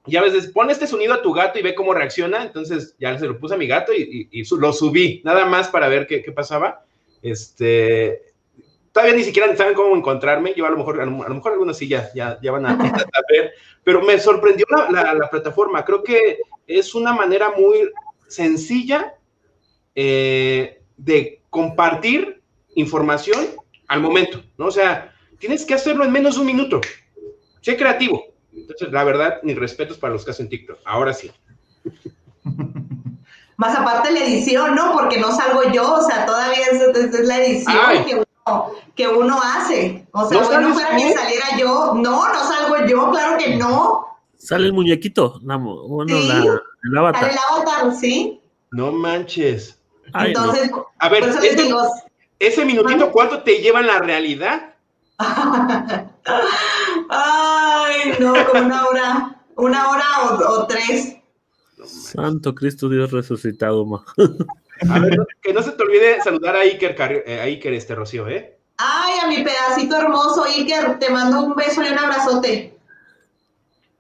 ya 0.06 0.22
ves, 0.22 0.48
pone 0.48 0.74
este 0.74 0.88
sonido 0.88 1.14
a 1.14 1.22
tu 1.22 1.34
gato 1.34 1.58
y 1.58 1.64
ve 1.64 1.74
cómo 1.74 1.94
reacciona. 1.94 2.44
Entonces 2.44 2.96
ya 3.00 3.18
se 3.18 3.28
lo 3.28 3.40
puse 3.40 3.56
a 3.56 3.58
mi 3.58 3.68
gato 3.68 3.92
y, 3.94 4.28
y, 4.32 4.44
lo 4.56 4.74
subí, 4.74 5.22
nada 5.24 5.46
más 5.46 5.70
para 5.70 5.88
ver 5.88 6.06
qué 6.06 6.32
pasaba. 6.32 6.86
Este, 7.22 8.31
todavía 8.92 9.16
ni 9.16 9.24
siquiera 9.24 9.56
saben 9.56 9.74
cómo 9.74 9.96
encontrarme. 9.96 10.54
Yo 10.56 10.66
a 10.66 10.70
lo 10.70 10.78
mejor, 10.78 11.02
a 11.02 11.06
lo, 11.06 11.12
mejor 11.12 11.54
algunos 11.54 11.78
sí 11.78 11.88
ya, 11.88 12.10
ya, 12.14 12.40
ya 12.42 12.52
van 12.52 12.66
a, 12.66 12.76
ver, 13.30 13.54
pero 13.84 14.02
me 14.02 14.20
sorprendió 14.20 14.66
la, 14.70 15.14
la, 15.14 15.30
plataforma. 15.30 15.86
Creo 15.86 16.04
que 16.04 16.40
es 16.68 16.94
una 16.96 17.14
manera 17.14 17.52
muy 17.52 17.90
sencilla 18.28 19.16
eh, 19.96 20.82
de 20.98 21.42
compartir 21.50 22.42
información 22.76 23.48
al 23.88 24.02
momento, 24.02 24.42
¿no? 24.58 24.68
O 24.68 24.72
sea, 24.72 25.14
tienes 25.40 25.66
que 25.66 25.74
hacerlo 25.74 26.06
en 26.06 26.12
menos 26.12 26.36
de 26.36 26.42
un 26.42 26.48
minuto. 26.48 26.82
Sé 27.62 27.76
creativo. 27.78 28.26
Entonces, 28.54 28.92
la 28.92 29.04
verdad, 29.04 29.40
mis 29.44 29.58
respetos 29.58 29.98
para 29.98 30.14
los 30.14 30.26
que 30.26 30.32
hacen 30.32 30.50
TikTok. 30.50 30.80
Ahora 30.86 31.14
sí. 31.14 31.32
Más 33.58 33.78
aparte 33.78 34.12
la 34.12 34.26
edición, 34.26 34.76
¿no? 34.76 34.94
Porque 34.94 35.20
no 35.20 35.32
salgo 35.32 35.72
yo, 35.72 35.94
o 35.94 36.02
sea, 36.02 36.26
todavía 36.26 36.66
es, 36.72 36.82
es 36.82 37.28
la 37.28 37.44
edición 37.44 38.06
que 38.06 38.31
que 38.96 39.08
uno 39.08 39.40
hace. 39.42 40.08
O 40.12 40.28
sea, 40.28 40.42
¿No 40.42 40.62
no 40.62 40.74
fuera 40.74 40.96
que 40.96 41.14
saliera 41.14 41.58
yo. 41.58 41.94
No, 41.96 42.28
no 42.28 42.48
salgo 42.48 42.86
yo, 42.88 43.12
claro 43.12 43.38
que 43.38 43.56
no. 43.56 44.08
Sale 44.38 44.68
el 44.68 44.74
muñequito, 44.74 45.40
la, 45.44 45.58
bueno, 45.58 46.18
¿Sí? 46.18 46.28
la, 46.28 46.62
el 46.84 46.98
avatar. 46.98 47.22
Sale 47.22 47.34
el 47.34 47.40
avatar, 47.50 47.96
sí. 47.96 48.42
No 48.72 48.92
manches. 48.92 49.80
Ay, 50.14 50.30
Entonces, 50.30 50.72
no. 50.72 50.88
a 50.98 51.10
ver, 51.10 51.24
ese, 51.24 51.56
digo, 51.56 51.80
ese 52.40 52.66
minutito, 52.66 53.12
¿cuánto 53.12 53.44
te 53.44 53.60
lleva 53.60 53.82
en 53.82 53.88
la 53.88 54.00
realidad? 54.00 54.74
Ay, 57.10 58.14
no, 58.20 58.34
como 58.48 58.66
una 58.66 58.88
hora, 58.88 59.44
una 59.56 59.90
hora 59.90 60.06
o, 60.24 60.62
o 60.62 60.68
tres. 60.68 61.18
Santo 61.86 62.56
Cristo 62.56 62.90
Dios 62.90 63.12
resucitado, 63.12 63.86
ma. 63.86 64.04
A 64.90 65.00
ver, 65.00 65.18
que 65.42 65.54
no 65.54 65.62
se 65.62 65.72
te 65.72 65.84
olvide 65.84 66.22
saludar 66.22 66.56
a 66.56 66.62
Iker, 66.62 67.24
eh, 67.26 67.40
a 67.40 67.44
Iker 67.44 67.74
este 67.74 67.96
Rocío, 67.96 68.28
¿eh? 68.28 68.58
Ay, 68.78 69.14
a 69.24 69.28
mi 69.28 69.44
pedacito 69.44 69.96
hermoso, 69.96 70.44
Iker, 70.44 70.98
te 70.98 71.10
mando 71.10 71.42
un 71.42 71.56
beso 71.56 71.84
y 71.84 71.90
un 71.90 72.00
abrazote. 72.00 72.76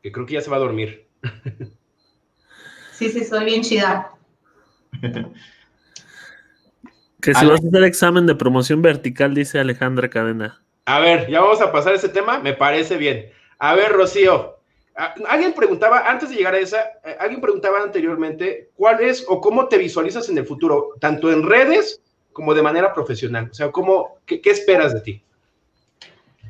Que 0.01 0.11
creo 0.11 0.25
que 0.25 0.33
ya 0.33 0.41
se 0.41 0.49
va 0.49 0.57
a 0.57 0.61
dormir. 0.61 1.05
Sí, 2.93 3.09
sí, 3.09 3.23
soy 3.23 3.45
bien 3.45 3.61
chida. 3.63 4.11
Que 7.21 7.33
si 7.33 7.45
vas 7.45 7.63
a 7.63 7.67
hacer 7.67 7.83
examen 7.83 8.25
de 8.27 8.35
promoción 8.35 8.81
vertical, 8.81 9.33
dice 9.33 9.59
Alejandra 9.59 10.09
Cadena. 10.09 10.61
A 10.85 10.99
ver, 10.99 11.29
ya 11.29 11.41
vamos 11.41 11.61
a 11.61 11.71
pasar 11.71 11.93
ese 11.93 12.09
tema, 12.09 12.39
me 12.39 12.53
parece 12.53 12.97
bien. 12.97 13.31
A 13.59 13.75
ver, 13.75 13.91
Rocío, 13.91 14.60
alguien 14.95 15.53
preguntaba, 15.53 16.09
antes 16.09 16.29
de 16.29 16.35
llegar 16.35 16.53
a 16.53 16.59
esa, 16.59 16.81
eh, 17.03 17.15
alguien 17.19 17.41
preguntaba 17.41 17.81
anteriormente, 17.81 18.69
¿cuál 18.75 19.01
es 19.01 19.25
o 19.27 19.39
cómo 19.39 19.67
te 19.67 19.77
visualizas 19.77 20.29
en 20.29 20.37
el 20.37 20.45
futuro, 20.45 20.89
tanto 20.99 21.31
en 21.31 21.43
redes 21.43 22.01
como 22.33 22.53
de 22.53 22.61
manera 22.61 22.93
profesional? 22.93 23.49
O 23.51 23.53
sea, 23.53 23.71
¿cómo, 23.71 24.17
qué, 24.25 24.41
qué 24.41 24.51
esperas 24.51 24.93
de 24.93 25.01
ti? 25.01 25.23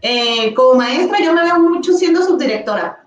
Eh, 0.02 0.54
como 0.56 0.76
maestra, 0.76 1.20
yo 1.24 1.34
me 1.34 1.44
veo 1.44 1.60
mucho 1.60 1.94
siendo 1.94 2.24
subdirectora. 2.24 3.06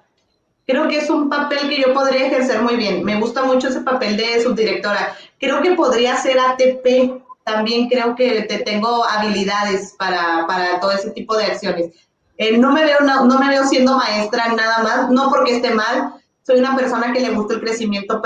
Creo 0.67 0.89
que 0.89 0.99
es 0.99 1.11
un 1.11 1.29
papel 1.29 1.69
que 1.69 1.83
yo 1.83 1.93
podría 1.93 2.27
ejercer 2.27 2.63
muy 2.63 2.77
bien. 2.77 3.05
Me 3.05 3.21
gusta 3.21 3.45
mucho 3.45 3.69
ese 3.69 3.81
papel 3.81 4.17
de 4.17 4.43
subdirectora. 4.43 5.17
Creo 5.39 5.61
que 5.61 5.73
podría 5.73 6.17
ser 6.17 6.39
ATP. 6.39 7.23
También 7.45 7.89
creo 7.89 8.15
que 8.15 8.43
te 8.43 8.59
tengo 8.61 9.05
habilidades 9.05 9.95
para, 9.99 10.47
para 10.47 10.81
todo 10.81 10.93
ese 10.93 11.11
tipo 11.11 11.37
de 11.37 11.45
acciones. 11.45 11.91
Eh, 12.37 12.59
no, 12.59 12.73
me 12.73 12.85
veo, 12.85 12.99
no, 13.01 13.39
me 13.39 13.49
veo 13.49 13.65
siendo 13.65 13.97
maestra 13.97 14.49
nada 14.55 14.83
más, 14.83 15.11
no 15.11 15.31
porque 15.31 15.57
esté 15.57 15.71
mal, 15.71 16.15
soy 16.43 16.59
una 16.59 16.77
persona 16.77 17.13
que 17.13 17.21
le 17.21 17.31
gusta 17.31 17.55
el 17.55 17.61
crecimiento 17.61 18.21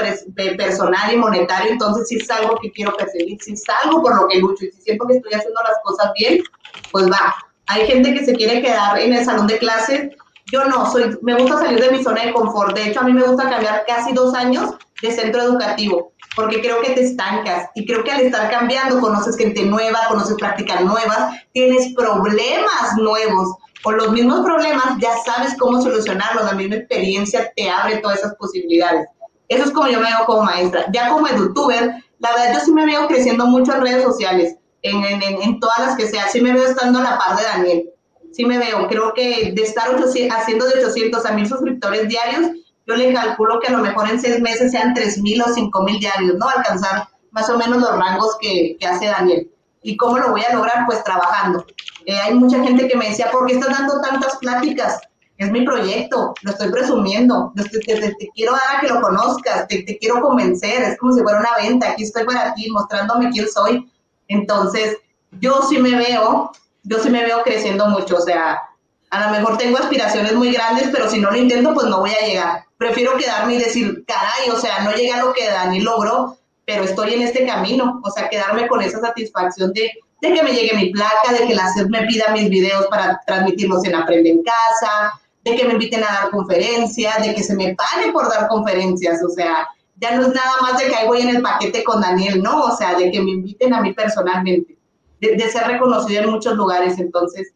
personal 0.57 1.13
y 1.13 1.17
monetario, 1.17 1.73
entonces 1.73 2.09
si 2.09 2.17
es 2.17 2.31
algo 2.31 2.59
que 2.61 2.73
quiero 2.73 2.97
perseguir, 2.97 3.39
si 3.43 3.53
es 3.53 3.63
algo 3.85 4.03
por 4.03 4.17
lo 4.17 4.27
que 4.27 4.39
lucho 4.39 4.65
y 4.65 4.71
si 4.73 4.81
siento 4.83 5.07
que 5.07 5.17
estoy 5.17 5.35
haciendo 5.35 5.61
las 5.63 5.77
cosas 5.85 6.11
bien, 6.19 6.43
pues 6.91 7.09
va. 7.11 7.35
Hay 7.67 7.87
gente 7.87 8.15
que 8.15 8.25
se 8.25 8.33
quiere 8.33 8.63
quedar 8.63 8.99
en 8.99 9.13
el 9.13 9.25
salón 9.25 9.47
de 9.47 9.59
clases, 9.59 10.11
yo 10.51 10.65
no, 10.65 10.91
soy, 10.91 11.19
me 11.21 11.35
gusta 11.35 11.59
salir 11.59 11.79
de 11.79 11.91
mi 11.91 12.03
zona 12.03 12.25
de 12.25 12.33
confort, 12.33 12.75
de 12.75 12.89
hecho 12.89 13.01
a 13.01 13.05
mí 13.05 13.13
me 13.13 13.23
gusta 13.23 13.51
cambiar 13.51 13.85
casi 13.87 14.15
dos 14.15 14.35
años 14.35 14.73
de 15.03 15.13
centro 15.13 15.43
educativo, 15.43 16.13
porque 16.35 16.63
creo 16.63 16.81
que 16.81 16.93
te 16.93 17.05
estancas 17.05 17.69
y 17.75 17.87
creo 17.87 18.03
que 18.03 18.11
al 18.11 18.23
estar 18.23 18.51
cambiando 18.51 19.01
conoces 19.01 19.37
gente 19.37 19.65
nueva, 19.65 20.01
conoces 20.09 20.37
prácticas 20.37 20.81
nuevas, 20.81 21.37
tienes 21.53 21.95
problemas 21.95 22.97
nuevos 22.97 23.55
o 23.85 23.93
los 23.93 24.11
mismos 24.11 24.45
problemas, 24.45 24.99
ya 25.01 25.11
sabes 25.24 25.57
cómo 25.59 25.81
solucionarlos, 25.81 26.45
la 26.45 26.53
misma 26.53 26.76
experiencia 26.76 27.53
te 27.55 27.70
abre 27.70 27.99
todas 27.99 28.18
esas 28.18 28.35
posibilidades. 28.37 29.09
Eso 29.49 29.64
es 29.64 29.70
como 29.70 29.89
yo 29.89 30.01
me 30.01 30.07
veo 30.09 30.26
como 30.26 30.43
maestra. 30.43 30.87
Ya 30.93 31.09
como 31.09 31.29
youtuber, 31.29 31.95
la 32.18 32.33
verdad 32.33 32.55
yo 32.55 32.61
sí 32.61 32.72
me 32.72 32.87
veo 32.87 33.07
creciendo 33.07 33.47
mucho 33.47 33.74
en 33.74 33.81
redes 33.81 34.03
sociales, 34.03 34.57
en, 34.83 35.05
en, 35.05 35.22
en 35.22 35.61
todas 35.61 35.79
las 35.79 35.97
que 35.97 36.09
sea, 36.09 36.29
sí 36.29 36.41
me 36.41 36.53
veo 36.53 36.64
estando 36.64 36.99
a 36.99 37.03
la 37.03 37.18
par 37.18 37.37
de 37.37 37.45
Daniel, 37.45 37.91
sí 38.33 38.45
me 38.45 38.59
veo, 38.59 38.87
creo 38.89 39.12
que 39.14 39.53
de 39.53 39.62
estar 39.62 39.89
haciendo 40.31 40.66
de 40.66 40.85
800 40.85 41.24
a 41.24 41.33
1000 41.33 41.49
suscriptores 41.49 42.09
diarios, 42.09 42.51
yo 42.87 42.97
le 42.97 43.12
calculo 43.12 43.61
que 43.61 43.68
a 43.68 43.72
lo 43.72 43.79
mejor 43.79 44.09
en 44.09 44.20
seis 44.20 44.41
meses 44.41 44.70
sean 44.70 44.95
3000 44.95 45.43
o 45.43 45.49
5000 45.53 46.01
diarios, 46.01 46.37
¿no? 46.37 46.49
Alcanzar 46.49 47.09
más 47.33 47.51
o 47.51 47.59
menos 47.59 47.83
los 47.83 47.91
rangos 47.91 48.37
que, 48.41 48.76
que 48.81 48.87
hace 48.87 49.07
Daniel. 49.07 49.51
¿Y 49.89 49.97
cómo 49.97 50.18
lo 50.18 50.32
voy 50.32 50.43
a 50.43 50.53
lograr? 50.55 50.84
Pues 50.84 51.03
trabajando. 51.03 51.64
Eh, 52.05 52.14
hay 52.14 52.34
mucha 52.34 52.62
gente 52.62 52.86
que 52.86 52.95
me 52.95 53.09
decía, 53.09 53.30
¿por 53.30 53.47
qué 53.47 53.55
estás 53.55 53.70
dando 53.70 54.03
tantas 54.03 54.36
pláticas? 54.36 55.01
Es 55.39 55.51
mi 55.51 55.64
proyecto, 55.64 56.34
lo 56.43 56.51
estoy 56.51 56.70
presumiendo, 56.70 57.55
te, 57.57 57.64
te, 57.64 58.28
quiero 58.34 58.53
dar 58.53 58.76
a 58.76 58.80
que 58.80 58.89
lo 58.89 59.01
conozcas, 59.01 59.66
te, 59.66 59.97
quiero 59.99 60.20
convencer, 60.20 60.82
es 60.82 60.99
como 60.99 61.14
si 61.14 61.22
fuera 61.22 61.39
una 61.39 61.57
venta, 61.57 61.91
aquí 61.91 62.03
estoy 62.03 62.24
para 62.24 62.53
ti, 62.53 62.70
mostrándome 62.70 63.30
quién 63.30 63.49
soy. 63.49 63.91
Entonces, 64.26 64.99
yo 65.41 65.62
sí 65.62 65.78
me 65.78 65.95
veo, 65.95 66.51
yo 66.82 66.99
sí 66.99 67.09
me 67.09 67.24
veo 67.24 67.43
creciendo 67.43 67.86
mucho, 67.86 68.16
o 68.16 68.20
sea, 68.20 68.61
a 69.09 69.24
lo 69.24 69.30
mejor 69.30 69.57
tengo 69.57 69.78
aspiraciones 69.78 70.34
muy 70.34 70.53
grandes, 70.53 70.91
pero 70.93 71.09
si 71.09 71.18
no 71.18 71.30
lo 71.30 71.39
intento, 71.39 71.72
pues 71.72 71.86
no 71.86 72.01
voy 72.01 72.11
a 72.11 72.26
llegar. 72.26 72.66
Prefiero 72.76 73.16
quedarme 73.16 73.55
y 73.55 73.59
decir, 73.59 74.05
caray, 74.07 74.51
o 74.51 74.59
sea, 74.61 74.80
no 74.80 74.93
llegué 74.93 75.12
a 75.12 75.24
lo 75.24 75.32
que 75.32 75.47
Dani 75.47 75.80
logró, 75.80 76.38
pero 76.69 76.85
estoy 76.85 77.14
en 77.14 77.23
este 77.23 77.47
camino, 77.47 77.99
o 78.05 78.11
sea, 78.11 78.29
quedarme 78.29 78.69
con 78.69 78.83
esa 78.83 79.01
satisfacción 79.01 79.73
de, 79.73 79.91
de 80.21 80.35
que 80.35 80.43
me 80.43 80.53
llegue 80.53 80.77
mi 80.77 80.91
placa, 80.91 81.33
de 81.33 81.47
que 81.47 81.55
la 81.55 81.66
SED 81.73 81.87
me 81.87 82.03
pida 82.03 82.27
mis 82.35 82.51
videos 82.51 82.87
para 82.89 83.19
transmitirlos 83.27 83.83
en 83.87 83.95
Aprende 83.95 84.29
en 84.29 84.43
Casa, 84.43 85.19
de 85.47 85.57
que 85.57 85.64
me 85.64 85.73
inviten 85.73 86.05
a 86.05 86.09
dar 86.12 86.31
conferencias, 86.31 87.23
de 87.23 87.35
que 87.35 87.43
se 87.43 87.57
me 87.57 87.75
pague 87.75 88.12
por 88.12 88.29
dar 88.29 88.49
conferencias, 88.49 89.25
o 89.25 89.31
sea, 89.31 89.66
ya 89.97 90.14
no 90.14 90.27
es 90.27 90.35
nada 90.35 90.53
más 90.61 90.79
de 90.79 90.89
que 90.89 90.95
ahí 90.95 91.07
voy 91.07 91.23
en 91.23 91.31
el 91.37 91.41
paquete 91.41 91.83
con 91.83 92.03
Daniel, 92.03 92.43
¿no? 92.43 92.64
O 92.64 92.77
sea, 92.77 92.99
de 92.99 93.11
que 93.11 93.23
me 93.23 93.31
inviten 93.31 93.73
a 93.73 93.81
mí 93.81 93.95
personalmente, 93.95 94.77
de, 95.23 95.37
de 95.37 95.51
ser 95.51 95.69
reconocido 95.69 96.23
en 96.23 96.31
muchos 96.31 96.53
lugares, 96.55 96.99
entonces 96.99 97.55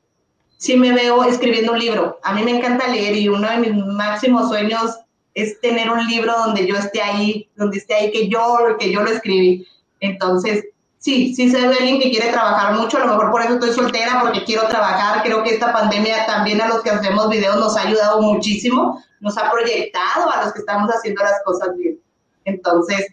sí 0.56 0.78
me 0.78 0.94
veo 0.94 1.22
escribiendo 1.24 1.72
un 1.72 1.78
libro. 1.78 2.18
A 2.22 2.32
mí 2.32 2.44
me 2.44 2.56
encanta 2.56 2.88
leer 2.88 3.14
y 3.14 3.28
uno 3.28 3.46
de 3.46 3.58
mis 3.58 3.74
máximos 3.74 4.48
sueños 4.48 5.01
es 5.34 5.60
tener 5.60 5.90
un 5.90 6.06
libro 6.06 6.32
donde 6.36 6.66
yo 6.66 6.76
esté 6.76 7.00
ahí, 7.00 7.48
donde 7.56 7.78
esté 7.78 7.94
ahí 7.94 8.12
que 8.12 8.28
yo, 8.28 8.58
que 8.78 8.92
yo 8.92 9.02
lo 9.02 9.10
escribí. 9.10 9.66
Entonces, 10.00 10.64
sí, 10.98 11.34
sí 11.34 11.50
soy 11.50 11.62
alguien 11.64 12.00
que 12.00 12.10
quiere 12.10 12.30
trabajar 12.30 12.74
mucho, 12.74 12.98
a 12.98 13.00
lo 13.00 13.06
mejor 13.06 13.30
por 13.30 13.42
eso 13.42 13.54
estoy 13.54 13.72
soltera, 13.72 14.20
porque 14.20 14.44
quiero 14.44 14.66
trabajar. 14.68 15.22
Creo 15.22 15.42
que 15.42 15.54
esta 15.54 15.72
pandemia 15.72 16.26
también 16.26 16.60
a 16.60 16.68
los 16.68 16.82
que 16.82 16.90
hacemos 16.90 17.28
videos 17.28 17.56
nos 17.56 17.76
ha 17.76 17.82
ayudado 17.82 18.20
muchísimo, 18.20 19.02
nos 19.20 19.36
ha 19.38 19.50
proyectado 19.50 20.30
a 20.30 20.44
los 20.44 20.52
que 20.52 20.60
estamos 20.60 20.90
haciendo 20.90 21.22
las 21.22 21.42
cosas 21.44 21.76
bien. 21.76 21.98
Entonces, 22.44 23.06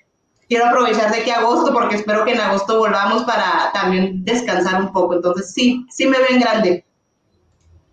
quiero 0.49 0.65
aprovechar 0.65 1.11
de 1.13 1.23
que 1.23 1.31
agosto, 1.31 1.71
porque 1.71 1.95
espero 1.95 2.25
que 2.25 2.33
en 2.33 2.41
agosto 2.41 2.79
volvamos 2.79 3.23
para 3.23 3.71
también 3.73 4.25
descansar 4.25 4.81
un 4.81 4.91
poco. 4.91 5.13
Entonces, 5.13 5.53
sí, 5.53 5.85
sí 5.89 6.07
me 6.07 6.17
ven 6.19 6.39
grande 6.39 6.83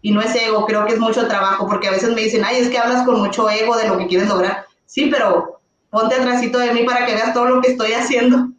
y 0.07 0.13
no 0.13 0.21
es 0.21 0.33
ego, 0.37 0.65
creo 0.67 0.87
que 0.87 0.93
es 0.93 1.01
mucho 1.01 1.27
trabajo, 1.27 1.67
porque 1.67 1.89
a 1.89 1.91
veces 1.91 2.11
me 2.15 2.23
dicen, 2.23 2.45
ay, 2.45 2.59
es 2.59 2.69
que 2.69 2.79
hablas 2.79 3.05
con 3.05 3.19
mucho 3.19 3.51
ego 3.51 3.77
de 3.77 3.89
lo 3.89 3.99
que 3.99 4.07
quieres 4.07 4.29
lograr. 4.29 4.65
Sí, 4.85 5.09
pero 5.11 5.59
ponte 5.91 6.15
atrásito 6.15 6.61
de 6.61 6.73
mí 6.73 6.85
para 6.85 7.05
que 7.05 7.15
veas 7.15 7.35
todo 7.35 7.47
lo 7.47 7.61
que 7.61 7.73
estoy 7.73 7.91
haciendo. 7.93 8.51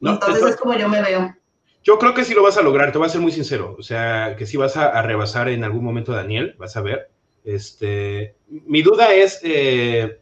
Entonces 0.00 0.42
es 0.42 0.56
como 0.56 0.72
yo 0.72 0.88
me 0.88 1.02
veo. 1.02 1.36
Yo 1.82 1.98
creo 1.98 2.14
que 2.14 2.24
sí 2.24 2.32
lo 2.32 2.42
vas 2.42 2.56
a 2.56 2.62
lograr, 2.62 2.92
te 2.92 2.96
voy 2.96 3.06
a 3.06 3.10
ser 3.10 3.20
muy 3.20 3.30
sincero. 3.30 3.76
O 3.78 3.82
sea, 3.82 4.36
que 4.38 4.46
sí 4.46 4.56
vas 4.56 4.78
a, 4.78 5.02
rebasar 5.02 5.50
en 5.50 5.64
algún 5.64 5.84
momento 5.84 6.14
a 6.14 6.16
Daniel, 6.16 6.56
vas 6.58 6.74
a 6.78 6.80
ver. 6.80 7.10
Este, 7.44 8.34
mi 8.48 8.80
duda 8.80 9.12
es, 9.12 9.40
eh, 9.42 10.18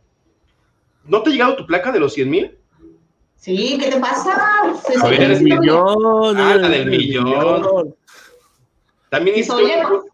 ¿no 1.05 1.23
te 1.23 1.31
ha 1.31 1.33
llegado 1.35 1.55
tu 1.55 1.69
placa 1.69 1.93
de 1.93 2.01
los 2.01 2.15
100 2.15 2.29
mil? 2.29 2.59
Sí, 3.37 3.79
¿qué 3.81 3.93
te 3.93 4.01
pasa? 4.01 4.35
A 5.01 5.09
ver, 5.09 5.23
eres 5.23 5.41
millón. 5.41 6.37
Ah, 6.37 6.57
la 6.57 6.69
del 6.69 6.91
millón. 6.91 7.95
También 9.09 9.39
hice 9.39 9.53
un 9.53 10.12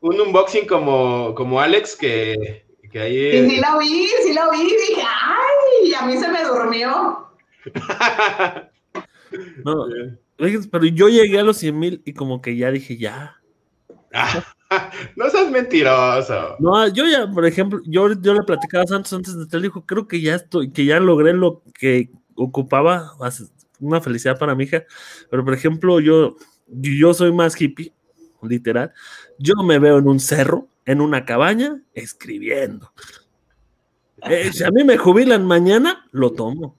unboxing 0.00 0.66
como, 0.66 1.34
como 1.34 1.60
Alex 1.60 1.96
que, 1.96 2.64
que 2.90 3.00
ahí... 3.00 3.32
Sí, 3.32 3.50
sí 3.50 3.60
lo 3.60 3.78
vi, 3.78 4.08
sí 4.24 4.34
lo 4.34 4.50
vi, 4.50 4.64
dije, 4.64 5.02
¡ay! 5.02 5.94
A 5.94 6.06
mí 6.06 6.16
se 6.16 6.28
me 6.28 6.44
durmió. 6.44 7.28
no, 9.64 9.86
pero 10.70 10.84
yo 10.86 11.08
llegué 11.08 11.38
a 11.38 11.42
los 11.42 11.58
100 11.58 11.78
mil 11.78 12.02
y 12.04 12.14
como 12.14 12.40
que 12.40 12.56
ya 12.56 12.70
dije, 12.70 12.96
ya. 12.96 13.36
no 15.16 15.30
seas 15.30 15.50
mentiroso. 15.50 16.56
No, 16.58 16.88
yo 16.88 17.06
ya, 17.06 17.30
por 17.30 17.46
ejemplo, 17.46 17.80
yo, 17.84 18.12
yo 18.20 18.34
le 18.34 18.42
platicaba 18.42 18.84
a 18.84 18.86
Santos 18.86 19.12
antes 19.12 19.36
de 19.36 19.46
tal, 19.46 19.62
dijo, 19.62 19.84
creo 19.84 20.08
que 20.08 20.20
ya 20.20 20.34
estoy, 20.34 20.70
que 20.70 20.84
ya 20.84 21.00
logré 21.00 21.32
lo 21.32 21.62
que 21.78 22.10
ocupaba, 22.34 23.12
una 23.78 24.00
felicidad 24.00 24.38
para 24.38 24.54
mi 24.54 24.64
hija, 24.64 24.84
pero 25.30 25.44
por 25.44 25.54
ejemplo, 25.54 26.00
yo, 26.00 26.36
yo 26.66 27.14
soy 27.14 27.32
más 27.32 27.60
hippie, 27.60 27.92
literal, 28.42 28.92
yo 29.40 29.54
me 29.64 29.78
veo 29.78 29.98
en 29.98 30.06
un 30.06 30.20
cerro, 30.20 30.68
en 30.84 31.00
una 31.00 31.24
cabaña, 31.24 31.80
escribiendo. 31.94 32.92
Eh, 34.28 34.52
si 34.52 34.62
a 34.64 34.70
mí 34.70 34.84
me 34.84 34.98
jubilan 34.98 35.46
mañana, 35.46 36.06
lo 36.12 36.32
tomo. 36.32 36.76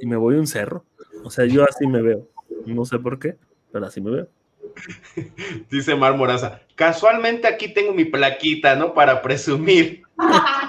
Y 0.00 0.06
me 0.06 0.16
voy 0.16 0.36
a 0.36 0.40
un 0.40 0.46
cerro. 0.46 0.84
O 1.24 1.30
sea, 1.30 1.46
yo 1.46 1.64
así 1.64 1.86
me 1.86 2.02
veo. 2.02 2.28
No 2.66 2.84
sé 2.84 2.98
por 2.98 3.18
qué, 3.18 3.36
pero 3.72 3.86
así 3.86 4.00
me 4.00 4.10
veo. 4.10 4.28
Dice 5.70 5.96
Mar 5.96 6.16
Moraza, 6.16 6.60
casualmente 6.74 7.48
aquí 7.48 7.72
tengo 7.72 7.94
mi 7.94 8.04
plaquita, 8.04 8.76
¿no? 8.76 8.92
Para 8.94 9.22
presumir. 9.22 10.02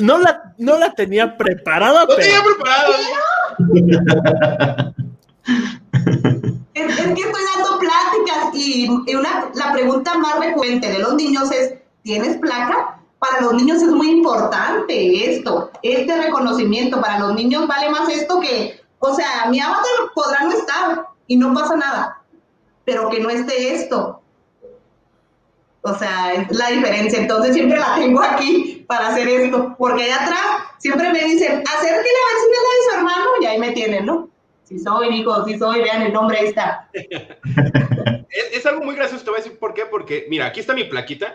No 0.00 0.18
la, 0.18 0.54
no 0.56 0.78
la 0.78 0.94
tenía 0.94 1.36
preparada. 1.36 2.04
No 2.04 2.16
tenía 2.16 2.42
preparada. 2.42 2.94
Es, 6.88 6.96
que 6.96 7.20
estoy 7.20 7.42
dando 7.54 7.78
pláticas 7.78 8.54
y, 8.54 8.88
una, 8.88 9.50
la 9.54 9.72
pregunta 9.72 10.16
más 10.18 10.38
recurrente 10.38 10.90
de 10.90 10.98
los 10.98 11.14
niños 11.14 11.50
es, 11.50 11.74
¿tienes 12.02 12.36
placa? 12.38 13.00
Para 13.18 13.42
los 13.42 13.54
niños 13.54 13.82
es 13.82 13.90
muy 13.90 14.10
importante 14.10 15.30
esto, 15.30 15.70
este 15.82 16.16
reconocimiento. 16.16 17.00
Para 17.00 17.18
los 17.18 17.34
niños 17.34 17.66
vale 17.66 17.90
más 17.90 18.08
esto 18.08 18.40
que, 18.40 18.80
o 18.98 19.14
sea, 19.14 19.46
mi 19.50 19.60
avatar 19.60 19.84
podrá 20.14 20.44
no 20.44 20.52
estar 20.52 21.06
y 21.26 21.36
no 21.36 21.52
pasa 21.52 21.76
nada, 21.76 22.22
pero 22.84 23.10
que 23.10 23.20
no 23.20 23.28
esté 23.30 23.74
esto. 23.74 24.20
O 25.82 25.94
sea, 25.94 26.34
es 26.34 26.50
la 26.50 26.68
diferencia. 26.68 27.18
Entonces 27.18 27.54
siempre 27.54 27.78
la 27.78 27.94
tengo 27.94 28.22
aquí 28.22 28.84
para 28.86 29.08
hacer 29.08 29.28
esto, 29.28 29.74
porque 29.78 30.04
allá 30.04 30.24
atrás 30.24 30.46
siempre 30.78 31.10
me 31.12 31.24
dicen, 31.24 31.62
acérquele 31.66 31.92
a 31.92 31.96
ver 31.96 32.36
si 32.40 32.50
de 32.50 32.90
su 32.90 32.96
hermano 32.96 33.30
y 33.40 33.46
ahí 33.46 33.58
me 33.58 33.72
tienen, 33.72 34.06
¿no? 34.06 34.28
Si 34.70 34.78
soy, 34.78 35.08
hijo, 35.16 35.44
si 35.44 35.58
soy, 35.58 35.82
vean 35.82 36.02
el 36.02 36.12
nombre, 36.12 36.38
ahí 36.38 36.46
está. 36.46 36.88
es, 38.52 38.64
algo 38.64 38.84
muy 38.84 38.94
gracioso, 38.94 39.24
te 39.24 39.30
voy 39.30 39.40
a 39.40 39.42
decir 39.42 39.58
por 39.58 39.74
qué, 39.74 39.84
porque 39.84 40.26
mira, 40.30 40.46
aquí 40.46 40.60
está 40.60 40.74
mi 40.74 40.84
plaquita, 40.84 41.34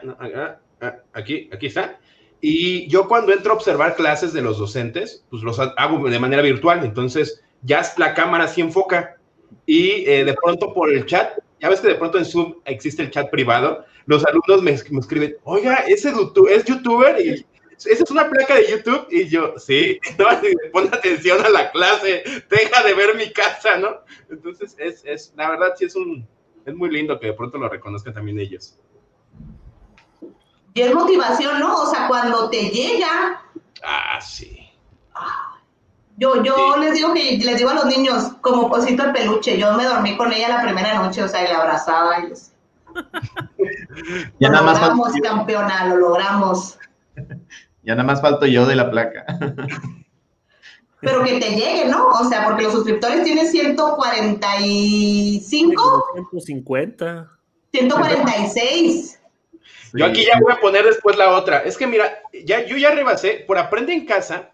aquí, 1.12 1.50
aquí 1.52 1.66
está, 1.66 2.00
y 2.40 2.88
yo 2.88 3.10
cuando 3.10 3.34
entro 3.34 3.52
a 3.52 3.56
observar 3.56 3.98
clases 3.98 4.32
de 4.32 4.42
los 4.42 4.58
docentes, 4.58 5.26
pues 5.30 5.44
los 5.44 5.60
hago 5.60 6.10
de 6.10 6.18
manera 6.18 6.42
virtual, 6.42 6.86
entonces 6.86 7.44
ya 7.62 7.82
la 7.98 8.14
cámara 8.14 8.48
sí 8.48 8.62
enfoca, 8.62 9.18
y 9.66 10.10
eh, 10.10 10.24
de 10.24 10.34
pronto 10.34 10.74
por 10.74 10.90
el 10.90 11.06
chat, 11.06 11.38
ya 11.60 11.68
ves 11.68 11.82
que 11.82 11.90
de 11.90 11.96
pronto 11.96 12.18
en 12.18 12.26
Zoom 12.26 12.56
existe 12.64 13.04
el 13.04 13.12
chat 13.12 13.30
privado, 13.30 13.84
los 14.06 14.26
alumnos 14.26 14.62
me, 14.62 14.80
me 14.92 15.00
escriben, 15.02 15.36
oiga, 15.44 15.84
ese 15.90 16.14
es 16.50 16.66
youtuber, 16.66 17.20
y 17.20 17.46
esa 17.78 18.04
es 18.04 18.12
una 18.12 18.30
placa 18.30 18.56
de 18.56 18.72
YouTube 18.72 19.08
y 19.12 19.28
yo, 19.28 19.54
sí, 19.58 20.00
pon 20.74 20.88
atención 20.94 21.46
a 21.46 21.50
la 21.50 21.72
clase, 21.72 22.24
deja 22.50 22.84
de 22.84 22.94
ver 22.94 23.16
mi 23.16 23.32
casa, 23.32 23.78
¿no? 23.78 24.02
Entonces, 24.30 24.76
es, 24.80 25.04
es, 25.06 25.34
la 25.36 25.50
verdad, 25.50 25.74
sí 25.78 25.86
es 25.86 25.96
un, 25.96 26.28
es 26.66 26.74
muy 26.74 26.90
lindo 26.90 27.20
que 27.20 27.28
de 27.28 27.34
pronto 27.34 27.58
lo 27.58 27.70
reconozcan 27.70 28.14
también 28.14 28.40
ellos. 28.40 28.78
Y 30.74 30.82
es 30.82 30.94
motivación, 30.94 31.60
¿no? 31.60 31.84
O 31.84 31.86
sea, 31.86 32.08
cuando 32.08 32.50
te 32.50 32.70
llega. 32.70 33.42
Ah, 33.84 34.20
sí. 34.20 34.70
Yo, 36.18 36.44
yo 36.44 36.78
les 36.78 36.94
digo 36.94 37.14
que 37.14 37.38
les 37.38 37.58
digo 37.58 37.70
a 37.70 37.76
los 37.76 37.86
niños, 37.86 38.34
como 38.42 38.70
cosito 38.70 39.04
de 39.04 39.14
peluche, 39.14 39.58
yo 39.58 39.74
me 39.74 39.86
dormí 39.86 40.16
con 40.18 40.32
ella 40.32 40.50
la 40.50 40.62
primera 40.62 41.02
noche, 41.02 41.24
o 41.24 41.28
sea, 41.28 41.44
y 41.44 41.52
la 41.52 41.62
abrazaba 41.62 42.20
y 42.20 42.30
les... 42.30 42.54
ya 44.40 44.50
lo 44.50 44.62
logramos, 44.64 45.14
campeona, 45.22 45.88
lo 45.88 45.98
logramos. 45.98 46.78
Ya 47.86 47.96
nada 47.96 48.08
más 48.08 48.22
falto 48.22 48.46
yo 48.46 48.66
de 48.66 48.76
la 48.76 48.90
placa. 48.90 49.26
Pero 51.02 51.24
que 51.24 51.40
te 51.40 51.50
llegue, 51.52 51.86
¿no? 51.86 52.08
O 52.08 52.28
sea, 52.28 52.46
porque 52.46 52.64
los 52.64 52.74
suscriptores 52.74 53.24
tienen 53.24 53.48
145. 53.48 56.06
150. 56.32 57.32
146. 57.72 59.20
Yo 59.94 60.06
aquí 60.06 60.26
ya 60.26 60.40
voy 60.42 60.52
a 60.52 60.60
poner 60.60 60.84
después 60.84 61.16
la 61.16 61.30
otra. 61.32 61.60
Es 61.60 61.78
que 61.78 61.86
mira, 61.86 62.24
ya, 62.44 62.66
yo 62.66 62.76
ya 62.76 62.90
rebasé, 62.92 63.44
por 63.46 63.60
Aprende 63.60 63.94
en 63.94 64.06
Casa, 64.06 64.52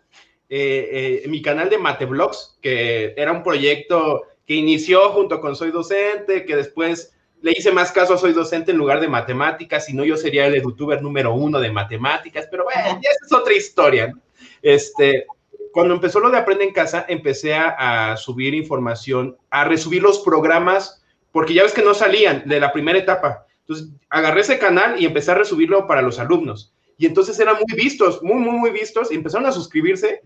eh, 0.49 1.21
eh, 1.23 1.27
mi 1.29 1.41
canal 1.41 1.69
de 1.69 1.77
Mateblogs, 1.77 2.57
que 2.61 3.13
era 3.15 3.31
un 3.31 3.43
proyecto 3.43 4.23
que 4.45 4.55
inició 4.55 5.11
junto 5.11 5.39
con 5.39 5.55
Soy 5.55 5.71
Docente, 5.71 6.43
que 6.45 6.57
después 6.57 7.13
le 7.41 7.51
hice 7.51 7.71
más 7.71 7.91
caso 7.91 8.13
a 8.13 8.17
Soy 8.17 8.33
Docente 8.33 8.71
en 8.71 8.77
lugar 8.77 8.99
de 9.01 9.07
matemáticas, 9.07 9.85
si 9.85 9.93
no 9.93 10.05
yo 10.05 10.15
sería 10.15 10.47
el 10.47 10.61
youtuber 10.61 11.01
número 11.01 11.33
uno 11.33 11.59
de 11.59 11.71
matemáticas, 11.71 12.47
pero 12.49 12.63
bueno, 12.65 12.99
ya 13.01 13.09
esa 13.09 13.25
es 13.25 13.33
otra 13.33 13.53
historia. 13.53 14.13
Este, 14.61 15.25
cuando 15.71 15.95
empezó 15.95 16.19
lo 16.19 16.29
de 16.29 16.37
Aprende 16.37 16.65
en 16.65 16.73
Casa, 16.73 17.05
empecé 17.07 17.55
a, 17.55 18.11
a, 18.11 18.17
subir 18.17 18.53
información, 18.53 19.37
a 19.49 19.63
resubir 19.65 20.03
los 20.03 20.19
programas, 20.19 21.03
porque 21.31 21.53
ya 21.53 21.63
ves 21.63 21.73
que 21.73 21.81
no 21.81 21.93
salían 21.93 22.43
de 22.45 22.59
la 22.59 22.71
primera 22.71 22.99
etapa. 22.99 23.47
Entonces, 23.61 23.89
agarré 24.09 24.41
ese 24.41 24.59
canal 24.59 25.01
y 25.01 25.05
empecé 25.05 25.31
a 25.31 25.35
resubirlo 25.35 25.87
para 25.87 26.01
los 26.01 26.19
alumnos. 26.19 26.73
Y 26.97 27.07
entonces 27.07 27.39
eran 27.39 27.55
muy 27.55 27.75
vistos, 27.75 28.21
muy, 28.21 28.35
muy, 28.35 28.59
muy 28.59 28.69
vistos, 28.69 29.11
y 29.11 29.15
empezaron 29.15 29.47
a 29.47 29.51
suscribirse. 29.51 30.21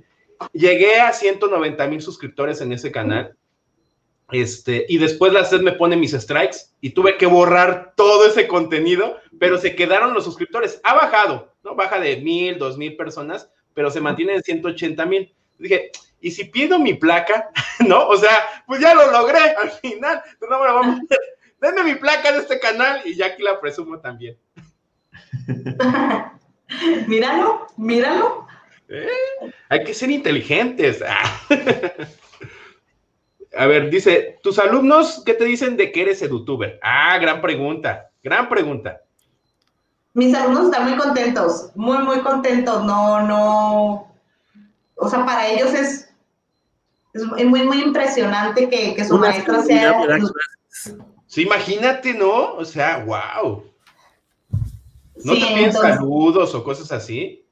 Llegué 0.51 0.99
a 0.99 1.13
190 1.13 1.87
mil 1.87 2.01
suscriptores 2.01 2.59
en 2.59 2.73
ese 2.73 2.91
canal 2.91 3.37
este, 4.31 4.85
y 4.89 4.97
después 4.97 5.31
la 5.33 5.45
SED 5.45 5.61
me 5.61 5.73
pone 5.73 5.95
mis 5.95 6.11
strikes 6.11 6.57
y 6.81 6.91
tuve 6.91 7.17
que 7.17 7.25
borrar 7.25 7.93
todo 7.95 8.27
ese 8.27 8.47
contenido, 8.47 9.19
pero 9.39 9.57
se 9.57 9.75
quedaron 9.75 10.13
los 10.13 10.23
suscriptores. 10.23 10.79
Ha 10.83 10.93
bajado, 10.95 11.53
¿no? 11.63 11.75
Baja 11.75 11.99
de 11.99 12.17
mil, 12.17 12.57
dos 12.57 12.77
mil 12.77 12.95
personas, 12.95 13.49
pero 13.73 13.91
se 13.91 14.01
mantiene 14.01 14.35
en 14.35 14.43
180 14.43 15.05
mil. 15.05 15.33
Dije, 15.59 15.91
¿y 16.19 16.31
si 16.31 16.45
pido 16.45 16.79
mi 16.79 16.95
placa? 16.95 17.51
¿No? 17.87 18.07
O 18.07 18.17
sea, 18.17 18.63
pues 18.65 18.81
ya 18.81 18.95
lo 18.95 19.11
logré 19.11 19.39
al 19.39 19.71
final. 19.71 20.21
No 20.41 20.59
me 20.59 20.65
vamos 20.65 20.99
a 20.99 21.15
Denme 21.61 21.83
mi 21.83 21.95
placa 21.95 22.31
de 22.31 22.39
este 22.39 22.59
canal 22.59 23.01
y 23.05 23.15
ya 23.15 23.27
aquí 23.27 23.41
la 23.41 23.59
presumo 23.59 23.99
también. 23.99 24.37
míralo, 27.07 27.67
míralo. 27.77 28.47
¿Eh? 28.89 29.07
Hay 29.69 29.83
que 29.83 29.93
ser 29.93 30.11
inteligentes. 30.11 31.03
A 33.57 33.67
ver, 33.67 33.89
dice, 33.89 34.39
¿tus 34.43 34.59
alumnos 34.59 35.23
qué 35.25 35.33
te 35.33 35.45
dicen 35.45 35.77
de 35.77 35.91
que 35.91 36.01
eres 36.01 36.21
edutuber? 36.21 36.79
Ah, 36.81 37.17
gran 37.17 37.41
pregunta, 37.41 38.11
gran 38.23 38.49
pregunta. 38.49 39.01
Mis 40.13 40.33
alumnos 40.33 40.65
están 40.65 40.89
muy 40.89 40.97
contentos, 40.97 41.71
muy, 41.75 41.99
muy 41.99 42.19
contentos. 42.19 42.83
No, 42.83 43.21
no, 43.21 44.15
o 44.95 45.09
sea, 45.09 45.25
para 45.25 45.47
ellos 45.47 45.73
es, 45.73 46.09
es 47.13 47.45
muy, 47.45 47.63
muy 47.63 47.81
impresionante 47.81 48.69
que, 48.69 48.95
que 48.95 49.05
su 49.05 49.17
maestra 49.17 49.61
sea... 49.63 49.93
Sí, 51.27 51.41
imagínate, 51.41 52.13
¿no? 52.13 52.53
O 52.53 52.65
sea, 52.65 53.03
wow. 53.03 53.63
¿No 55.23 55.33
sí, 55.33 55.41
te 55.41 55.53
piden 55.53 55.73
saludos 55.73 56.53
o 56.53 56.63
cosas 56.63 56.91
así? 56.91 57.44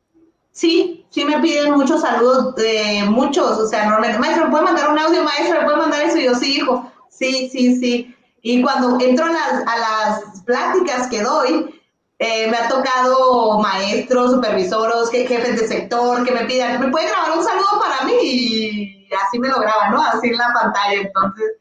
Sí, 0.53 1.03
sí 1.09 1.25
me 1.25 1.39
piden 1.39 1.73
muchos 1.73 2.01
saludos, 2.01 2.55
de 2.55 3.03
muchos, 3.07 3.57
o 3.57 3.67
sea, 3.67 3.85
normalmente, 3.85 4.19
maestro, 4.19 4.45
¿me 4.45 4.51
puede 4.51 4.63
mandar 4.65 4.91
un 4.91 4.99
audio, 4.99 5.23
maestro? 5.23 5.59
¿Me 5.59 5.65
puede 5.65 5.77
mandar 5.77 6.03
eso? 6.03 6.17
Y 6.19 6.25
yo, 6.25 6.35
sí, 6.35 6.57
hijo, 6.57 6.91
sí, 7.09 7.49
sí, 7.51 7.75
sí. 7.79 8.15
Y 8.43 8.61
cuando 8.61 8.99
entro 9.03 9.25
a 9.25 9.31
las, 9.31 9.67
a 9.67 9.77
las 9.79 10.41
pláticas 10.43 11.07
que 11.07 11.23
doy, 11.23 11.81
eh, 12.19 12.47
me 12.51 12.57
ha 12.57 12.67
tocado 12.67 13.59
maestros, 13.59 14.33
supervisores, 14.33 15.09
jefes 15.09 15.59
de 15.59 15.67
sector 15.67 16.23
que 16.23 16.31
me 16.31 16.45
pidan, 16.45 16.79
¿me 16.79 16.91
puede 16.91 17.07
grabar 17.09 17.35
un 17.35 17.43
saludo 17.43 17.81
para 17.81 18.05
mí? 18.05 18.13
Y 18.21 19.09
así 19.25 19.39
me 19.39 19.49
lo 19.49 19.59
graba, 19.59 19.89
¿no? 19.89 20.03
Así 20.03 20.27
en 20.27 20.37
la 20.37 20.53
pantalla. 20.53 21.01
Entonces, 21.01 21.53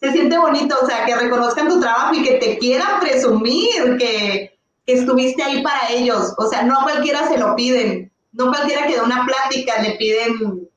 se 0.00 0.10
siente 0.10 0.36
bonito, 0.36 0.76
o 0.82 0.86
sea, 0.86 1.04
que 1.04 1.14
reconozcan 1.14 1.68
tu 1.68 1.78
trabajo 1.78 2.14
y 2.14 2.24
que 2.24 2.38
te 2.38 2.58
quieran 2.58 2.98
presumir 2.98 3.98
que, 3.98 4.58
estuviste 4.92 5.42
ahí 5.42 5.62
para 5.62 5.90
ellos. 5.90 6.34
O 6.38 6.46
sea, 6.46 6.62
no 6.62 6.78
a 6.78 6.82
cualquiera 6.84 7.28
se 7.28 7.38
lo 7.38 7.54
piden. 7.56 8.10
No 8.32 8.48
cualquiera 8.48 8.86
que 8.86 8.96
da 8.96 9.04
una 9.04 9.26
plática 9.26 9.82
le 9.82 9.96
piden, 9.96 10.68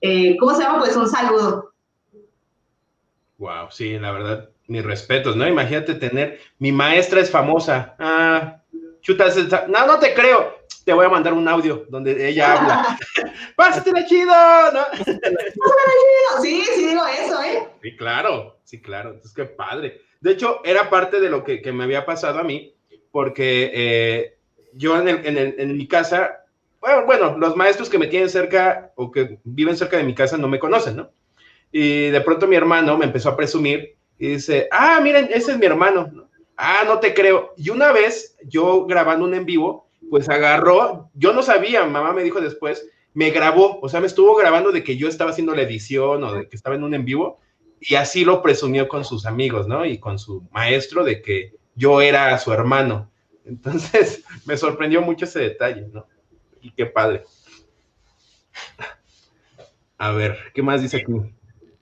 eh, 0.00 0.36
¿cómo 0.38 0.54
se 0.54 0.62
llama? 0.62 0.80
Pues 0.80 0.96
un 0.96 1.08
saludo. 1.08 1.72
Wow, 3.38 3.70
sí, 3.70 3.98
la 3.98 4.12
verdad, 4.12 4.50
mis 4.66 4.84
respetos, 4.84 5.36
¿no? 5.36 5.48
Imagínate 5.48 5.94
tener, 5.94 6.38
mi 6.58 6.72
maestra 6.72 7.20
es 7.20 7.30
famosa. 7.30 7.94
Ah, 7.98 8.60
chutas, 9.00 9.36
no, 9.68 9.86
no 9.86 9.98
te 9.98 10.12
creo. 10.12 10.60
Te 10.84 10.92
voy 10.92 11.06
a 11.06 11.10
mandar 11.10 11.32
un 11.32 11.48
audio 11.48 11.86
donde 11.88 12.28
ella 12.28 12.52
habla. 12.52 12.98
¡Pásatela 13.56 14.04
chido! 14.06 14.32
¿no? 14.72 14.84
chido! 15.04 16.42
Sí, 16.42 16.62
sí 16.74 16.86
digo 16.86 17.02
eso, 17.06 17.42
¿eh? 17.42 17.68
Sí, 17.82 17.96
claro, 17.96 18.58
sí, 18.64 18.80
claro. 18.80 19.10
Entonces, 19.10 19.34
qué 19.34 19.44
padre. 19.44 20.02
De 20.20 20.32
hecho, 20.32 20.60
era 20.64 20.90
parte 20.90 21.20
de 21.20 21.30
lo 21.30 21.44
que, 21.44 21.62
que 21.62 21.72
me 21.72 21.84
había 21.84 22.04
pasado 22.04 22.38
a 22.38 22.44
mí 22.44 22.74
porque 23.12 23.70
eh, 23.74 24.38
yo 24.74 25.00
en, 25.00 25.08
el, 25.08 25.26
en, 25.26 25.38
el, 25.38 25.54
en, 25.58 25.76
mi 25.76 25.86
casa, 25.86 26.44
bueno, 26.80 27.06
bueno, 27.06 27.38
los 27.38 27.56
maestros 27.56 27.88
que 27.88 27.98
me 27.98 28.06
tienen 28.06 28.30
cerca 28.30 28.92
o 28.96 29.10
que 29.10 29.38
viven 29.44 29.76
cerca 29.76 29.96
de 29.96 30.04
mi 30.04 30.14
casa 30.14 30.36
no 30.36 30.48
me 30.48 30.58
conocen, 30.58 30.96
¿no? 30.96 31.10
Y 31.72 32.08
de 32.08 32.20
pronto 32.20 32.46
mi 32.46 32.56
hermano 32.56 32.96
me 32.98 33.04
empezó 33.04 33.30
a 33.30 33.36
presumir 33.36 33.96
y 34.18 34.28
dice, 34.28 34.68
ah, 34.70 35.00
miren, 35.02 35.28
ese 35.32 35.52
es 35.52 35.58
mi 35.58 35.66
hermano. 35.66 36.28
Ah, 36.56 36.82
no 36.84 36.98
te 36.98 37.14
creo. 37.14 37.54
Y 37.56 37.70
una 37.70 37.92
vez 37.92 38.36
yo 38.44 38.84
grabando 38.86 39.24
un 39.24 39.34
en 39.34 39.46
vivo, 39.46 39.88
pues 40.10 40.28
agarró, 40.28 41.10
yo 41.14 41.32
no 41.32 41.42
sabía, 41.42 41.86
mamá 41.86 42.12
me 42.12 42.24
dijo 42.24 42.40
después, 42.40 42.86
me 43.14 43.30
grabó, 43.30 43.80
o 43.80 43.88
sea, 43.88 44.00
me 44.00 44.06
estuvo 44.06 44.34
grabando 44.36 44.72
de 44.72 44.84
que 44.84 44.96
yo 44.96 45.08
estaba 45.08 45.30
haciendo 45.30 45.54
la 45.54 45.62
edición 45.62 46.22
o 46.22 46.34
de 46.34 46.48
que 46.48 46.56
estaba 46.56 46.76
en 46.76 46.84
un 46.84 46.94
en 46.94 47.04
vivo 47.04 47.40
y 47.80 47.94
así 47.94 48.24
lo 48.24 48.42
presumió 48.42 48.88
con 48.88 49.04
sus 49.04 49.24
amigos, 49.24 49.66
¿no? 49.66 49.86
Y 49.86 49.98
con 49.98 50.18
su 50.18 50.46
maestro 50.52 51.02
de 51.02 51.22
que 51.22 51.54
yo 51.74 52.00
era 52.00 52.36
su 52.38 52.52
hermano. 52.52 53.10
Entonces, 53.44 54.24
me 54.46 54.56
sorprendió 54.56 55.02
mucho 55.02 55.24
ese 55.24 55.40
detalle, 55.40 55.86
¿no? 55.92 56.06
Y 56.60 56.70
qué 56.72 56.86
padre. 56.86 57.24
A 59.98 60.12
ver, 60.12 60.38
¿qué 60.54 60.62
más 60.62 60.82
dice 60.82 60.98
aquí? 60.98 61.12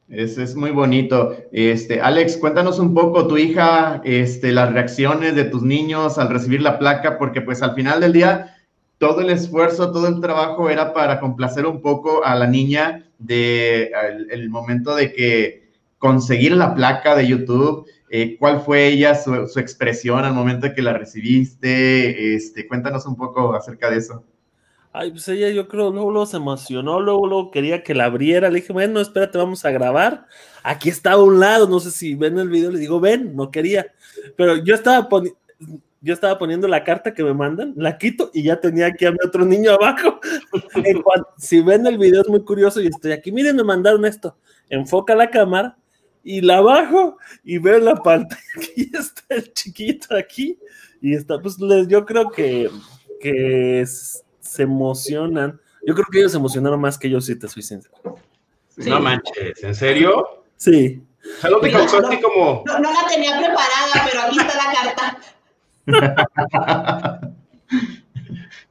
Es, 0.08 0.38
es 0.38 0.54
muy 0.54 0.70
bonito. 0.70 1.36
Este, 1.52 2.00
Alex, 2.00 2.36
cuéntanos 2.38 2.78
un 2.78 2.94
poco, 2.94 3.26
tu 3.26 3.36
hija, 3.36 4.00
este, 4.04 4.52
las 4.52 4.72
reacciones 4.72 5.34
de 5.34 5.44
tus 5.44 5.62
niños 5.62 6.18
al 6.18 6.30
recibir 6.30 6.62
la 6.62 6.78
placa, 6.78 7.18
porque 7.18 7.42
pues 7.42 7.62
al 7.62 7.74
final 7.74 8.00
del 8.00 8.12
día, 8.12 8.56
todo 8.98 9.20
el 9.20 9.30
esfuerzo, 9.30 9.92
todo 9.92 10.08
el 10.08 10.20
trabajo 10.20 10.70
era 10.70 10.92
para 10.94 11.20
complacer 11.20 11.66
un 11.66 11.82
poco 11.82 12.24
a 12.24 12.34
la 12.34 12.46
niña 12.46 13.04
de 13.18 13.92
el 14.30 14.48
momento 14.48 14.94
de 14.94 15.12
que 15.12 15.68
conseguir 15.98 16.52
la 16.52 16.74
placa 16.74 17.14
de 17.14 17.26
YouTube 17.26 17.86
eh, 18.10 18.36
¿Cuál 18.38 18.60
fue 18.60 18.88
ella, 18.88 19.14
su, 19.14 19.34
expresión 19.58 20.24
al 20.24 20.32
momento 20.32 20.72
que 20.74 20.82
la 20.82 20.92
recibiste? 20.92 22.34
Este, 22.34 22.66
cuéntanos 22.66 23.06
un 23.06 23.16
poco 23.16 23.54
acerca 23.54 23.90
de 23.90 23.98
eso. 23.98 24.24
Ay, 24.92 25.10
pues 25.10 25.28
ella 25.28 25.50
yo 25.50 25.68
creo 25.68 25.90
luego, 25.90 26.10
luego 26.10 26.26
se 26.26 26.38
emocionó, 26.38 27.00
luego, 27.00 27.26
luego 27.26 27.50
quería 27.50 27.82
que 27.82 27.94
la 27.94 28.06
abriera, 28.06 28.48
le 28.48 28.60
dije, 28.60 28.72
bueno, 28.72 29.00
espérate, 29.00 29.36
vamos 29.36 29.64
a 29.64 29.70
grabar. 29.70 30.26
Aquí 30.62 30.88
está 30.88 31.12
a 31.12 31.22
un 31.22 31.38
lado, 31.38 31.68
no 31.68 31.78
sé 31.78 31.90
si 31.90 32.14
ven 32.14 32.38
el 32.38 32.48
video, 32.48 32.70
le 32.70 32.78
digo, 32.78 32.98
ven, 32.98 33.36
no 33.36 33.50
quería. 33.50 33.92
Pero 34.36 34.56
yo 34.56 34.74
estaba 34.74 35.08
poniendo 35.08 35.38
yo 36.00 36.14
estaba 36.14 36.38
poniendo 36.38 36.68
la 36.68 36.84
carta 36.84 37.12
que 37.12 37.24
me 37.24 37.34
mandan, 37.34 37.74
la 37.76 37.98
quito 37.98 38.30
y 38.32 38.44
ya 38.44 38.60
tenía 38.60 38.86
aquí 38.86 39.04
a 39.04 39.10
mi 39.10 39.18
otro 39.24 39.44
niño 39.44 39.72
abajo. 39.72 40.20
si 41.38 41.60
ven 41.60 41.86
el 41.86 41.98
video 41.98 42.22
es 42.22 42.28
muy 42.28 42.44
curioso 42.44 42.80
y 42.80 42.86
estoy 42.86 43.12
aquí, 43.12 43.32
miren, 43.32 43.56
me 43.56 43.64
mandaron 43.64 44.04
esto. 44.04 44.36
Enfoca 44.68 45.14
la 45.14 45.30
cámara 45.30 45.76
y 46.28 46.42
la 46.42 46.60
bajo 46.60 47.16
y 47.42 47.56
veo 47.56 47.78
la 47.78 47.94
pantalla 47.94 48.42
y 48.76 48.94
está 48.94 49.22
el 49.30 49.50
chiquito 49.54 50.14
aquí 50.14 50.58
y 51.00 51.14
está, 51.14 51.40
pues 51.40 51.56
yo 51.88 52.04
creo 52.04 52.28
que, 52.30 52.68
que 53.18 53.82
se 53.86 54.62
emocionan. 54.62 55.58
Yo 55.86 55.94
creo 55.94 56.06
que 56.12 56.18
ellos 56.18 56.32
se 56.32 56.36
emocionaron 56.36 56.78
más 56.78 56.98
que 56.98 57.08
yo, 57.08 57.18
si 57.22 57.34
te 57.34 57.48
soy 57.48 57.62
sincero. 57.62 57.94
No 58.76 59.00
manches, 59.00 59.64
¿en 59.64 59.74
serio? 59.74 60.44
Sí. 60.56 61.02
no, 61.44 61.50
no, 61.50 61.60
como... 62.20 62.62
no, 62.66 62.78
la 62.78 63.06
tenía 63.08 63.38
preparada, 63.38 64.06
pero 64.10 64.22
aquí 64.24 64.38
está 64.38 64.54
la 64.56 64.72
carta. 64.74 65.18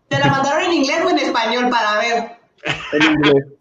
¿Te 0.10 0.20
la 0.20 0.28
mandaron 0.28 0.66
en 0.66 0.74
inglés 0.74 1.00
o 1.04 1.10
en 1.10 1.18
español 1.18 1.70
para 1.72 1.98
ver? 1.98 2.38
En 2.94 3.14
inglés. 3.14 3.57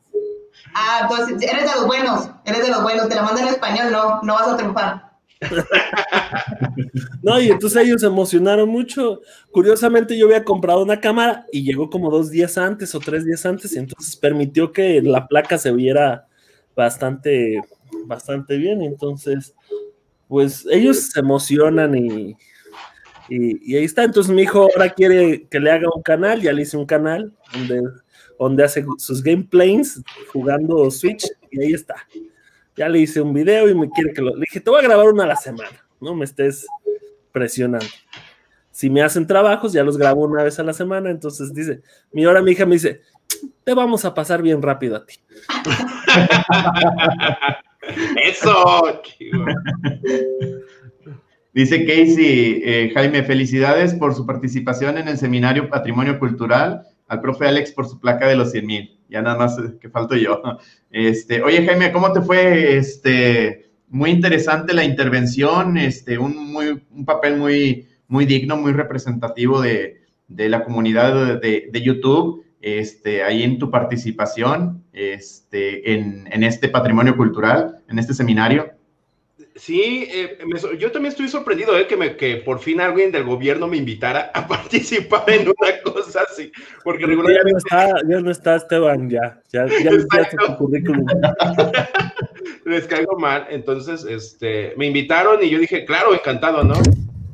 Ah, 0.78 0.98
entonces 1.08 1.50
eres 1.50 1.64
de 1.64 1.74
los 1.74 1.86
buenos, 1.86 2.28
eres 2.44 2.62
de 2.62 2.68
los 2.68 2.82
buenos, 2.82 3.08
te 3.08 3.14
la 3.14 3.22
mandan 3.22 3.48
en 3.48 3.54
español, 3.54 3.90
no, 3.90 4.20
no 4.20 4.34
vas 4.34 4.48
a 4.48 4.56
triunfar. 4.58 5.10
no, 7.22 7.40
y 7.40 7.48
entonces 7.48 7.82
ellos 7.82 8.02
se 8.02 8.08
emocionaron 8.08 8.68
mucho. 8.68 9.22
Curiosamente, 9.50 10.18
yo 10.18 10.26
había 10.26 10.44
comprado 10.44 10.82
una 10.82 11.00
cámara 11.00 11.46
y 11.50 11.62
llegó 11.62 11.88
como 11.88 12.10
dos 12.10 12.30
días 12.30 12.58
antes 12.58 12.94
o 12.94 13.00
tres 13.00 13.24
días 13.24 13.46
antes, 13.46 13.74
y 13.74 13.78
entonces 13.78 14.16
permitió 14.16 14.70
que 14.70 15.00
la 15.00 15.26
placa 15.26 15.56
se 15.56 15.72
viera 15.72 16.26
bastante, 16.74 17.58
bastante 18.04 18.58
bien. 18.58 18.82
Entonces, 18.82 19.54
pues 20.28 20.66
ellos 20.70 21.10
se 21.10 21.20
emocionan 21.20 21.94
y, 21.94 22.36
y, 23.30 23.72
y 23.72 23.76
ahí 23.76 23.84
está. 23.84 24.04
Entonces, 24.04 24.30
mi 24.30 24.42
hijo 24.42 24.68
ahora 24.74 24.90
quiere 24.90 25.46
que 25.48 25.58
le 25.58 25.70
haga 25.70 25.88
un 25.94 26.02
canal, 26.02 26.42
ya 26.42 26.52
le 26.52 26.60
hice 26.60 26.76
un 26.76 26.84
canal 26.84 27.32
donde 27.54 27.80
donde 28.38 28.64
hace 28.64 28.84
sus 28.98 29.22
gameplays 29.22 30.02
jugando 30.32 30.90
Switch 30.90 31.26
y 31.50 31.62
ahí 31.62 31.72
está. 31.72 31.94
Ya 32.76 32.88
le 32.88 33.00
hice 33.00 33.20
un 33.20 33.32
video 33.32 33.68
y 33.68 33.74
me 33.74 33.88
quiere 33.90 34.12
que 34.12 34.20
lo. 34.20 34.34
Le 34.34 34.40
dije, 34.40 34.60
te 34.60 34.70
voy 34.70 34.80
a 34.80 34.82
grabar 34.82 35.08
una 35.08 35.24
a 35.24 35.28
la 35.28 35.36
semana, 35.36 35.84
no 36.00 36.14
me 36.14 36.24
estés 36.24 36.66
presionando. 37.32 37.86
Si 38.70 38.90
me 38.90 39.02
hacen 39.02 39.26
trabajos, 39.26 39.72
ya 39.72 39.82
los 39.82 39.96
grabo 39.96 40.26
una 40.26 40.42
vez 40.42 40.58
a 40.58 40.62
la 40.62 40.74
semana. 40.74 41.10
Entonces 41.10 41.54
dice, 41.54 41.80
mi 42.12 42.24
ahora 42.24 42.42
mi 42.42 42.52
hija 42.52 42.66
me 42.66 42.74
dice, 42.74 43.00
te 43.64 43.72
vamos 43.72 44.04
a 44.04 44.12
pasar 44.12 44.42
bien 44.42 44.60
rápido 44.60 44.96
a 44.96 45.06
ti. 45.06 45.14
Eso. 48.22 49.00
Dice 51.54 51.86
Casey, 51.86 52.60
eh, 52.64 52.90
Jaime, 52.92 53.22
felicidades 53.22 53.94
por 53.94 54.14
su 54.14 54.26
participación 54.26 54.98
en 54.98 55.08
el 55.08 55.16
seminario 55.16 55.70
Patrimonio 55.70 56.18
Cultural, 56.18 56.82
al 57.08 57.20
profe 57.20 57.46
Alex 57.46 57.72
por 57.72 57.86
su 57.86 58.00
placa 58.00 58.26
de 58.26 58.36
los 58.36 58.50
100 58.52 58.66
mil. 58.66 59.00
Ya 59.08 59.22
nada 59.22 59.36
más 59.36 59.58
eh, 59.58 59.78
que 59.80 59.88
falto 59.88 60.16
yo. 60.16 60.42
Este, 60.90 61.42
oye, 61.42 61.66
Jaime, 61.66 61.92
¿cómo 61.92 62.10
te 62.12 62.22
fue? 62.22 62.78
Este, 62.78 63.70
muy 63.88 64.10
interesante 64.10 64.72
la 64.72 64.84
intervención, 64.84 65.76
este, 65.76 66.16
un, 66.16 66.52
muy, 66.52 66.82
un 66.90 67.04
papel 67.04 67.36
muy, 67.36 67.86
muy 68.08 68.24
digno, 68.24 68.56
muy 68.56 68.72
representativo 68.72 69.60
de, 69.60 70.00
de 70.28 70.48
la 70.48 70.64
comunidad 70.64 71.40
de, 71.40 71.68
de, 71.70 71.82
YouTube, 71.82 72.44
este, 72.60 73.22
ahí 73.22 73.42
en 73.42 73.58
tu 73.58 73.70
participación 73.70 74.84
este, 74.92 75.92
en, 75.92 76.28
en 76.32 76.42
este 76.44 76.68
patrimonio 76.68 77.16
cultural, 77.16 77.82
en 77.88 77.98
este 77.98 78.14
seminario. 78.14 78.75
Sí, 79.56 80.06
eh, 80.12 80.38
yo 80.78 80.92
también 80.92 81.12
estoy 81.12 81.28
sorprendido 81.28 81.78
eh, 81.78 81.86
que, 81.86 81.96
me, 81.96 82.16
que 82.16 82.36
por 82.36 82.60
fin 82.60 82.78
alguien 82.80 83.10
del 83.10 83.24
gobierno 83.24 83.66
me 83.66 83.78
invitara 83.78 84.30
a 84.34 84.46
participar 84.48 85.24
en 85.28 85.48
una 85.48 85.80
cosa 85.82 86.24
así, 86.30 86.52
porque 86.84 87.06
regularmente... 87.06 87.42
Ya 87.42 87.52
no 87.52 87.58
está, 87.58 88.08
ya 88.08 88.20
no 88.20 88.30
está 88.30 88.56
Esteban, 88.56 89.08
ya, 89.08 89.40
ya, 89.50 89.66
ya 89.66 90.46
tu 90.46 90.56
currículum. 90.56 91.06
Les 92.66 92.86
caigo 92.86 93.18
mal, 93.18 93.46
entonces 93.48 94.04
este, 94.04 94.74
me 94.76 94.86
invitaron 94.86 95.42
y 95.42 95.48
yo 95.48 95.58
dije, 95.58 95.84
claro, 95.84 96.12
encantado, 96.12 96.62
¿no? 96.62 96.74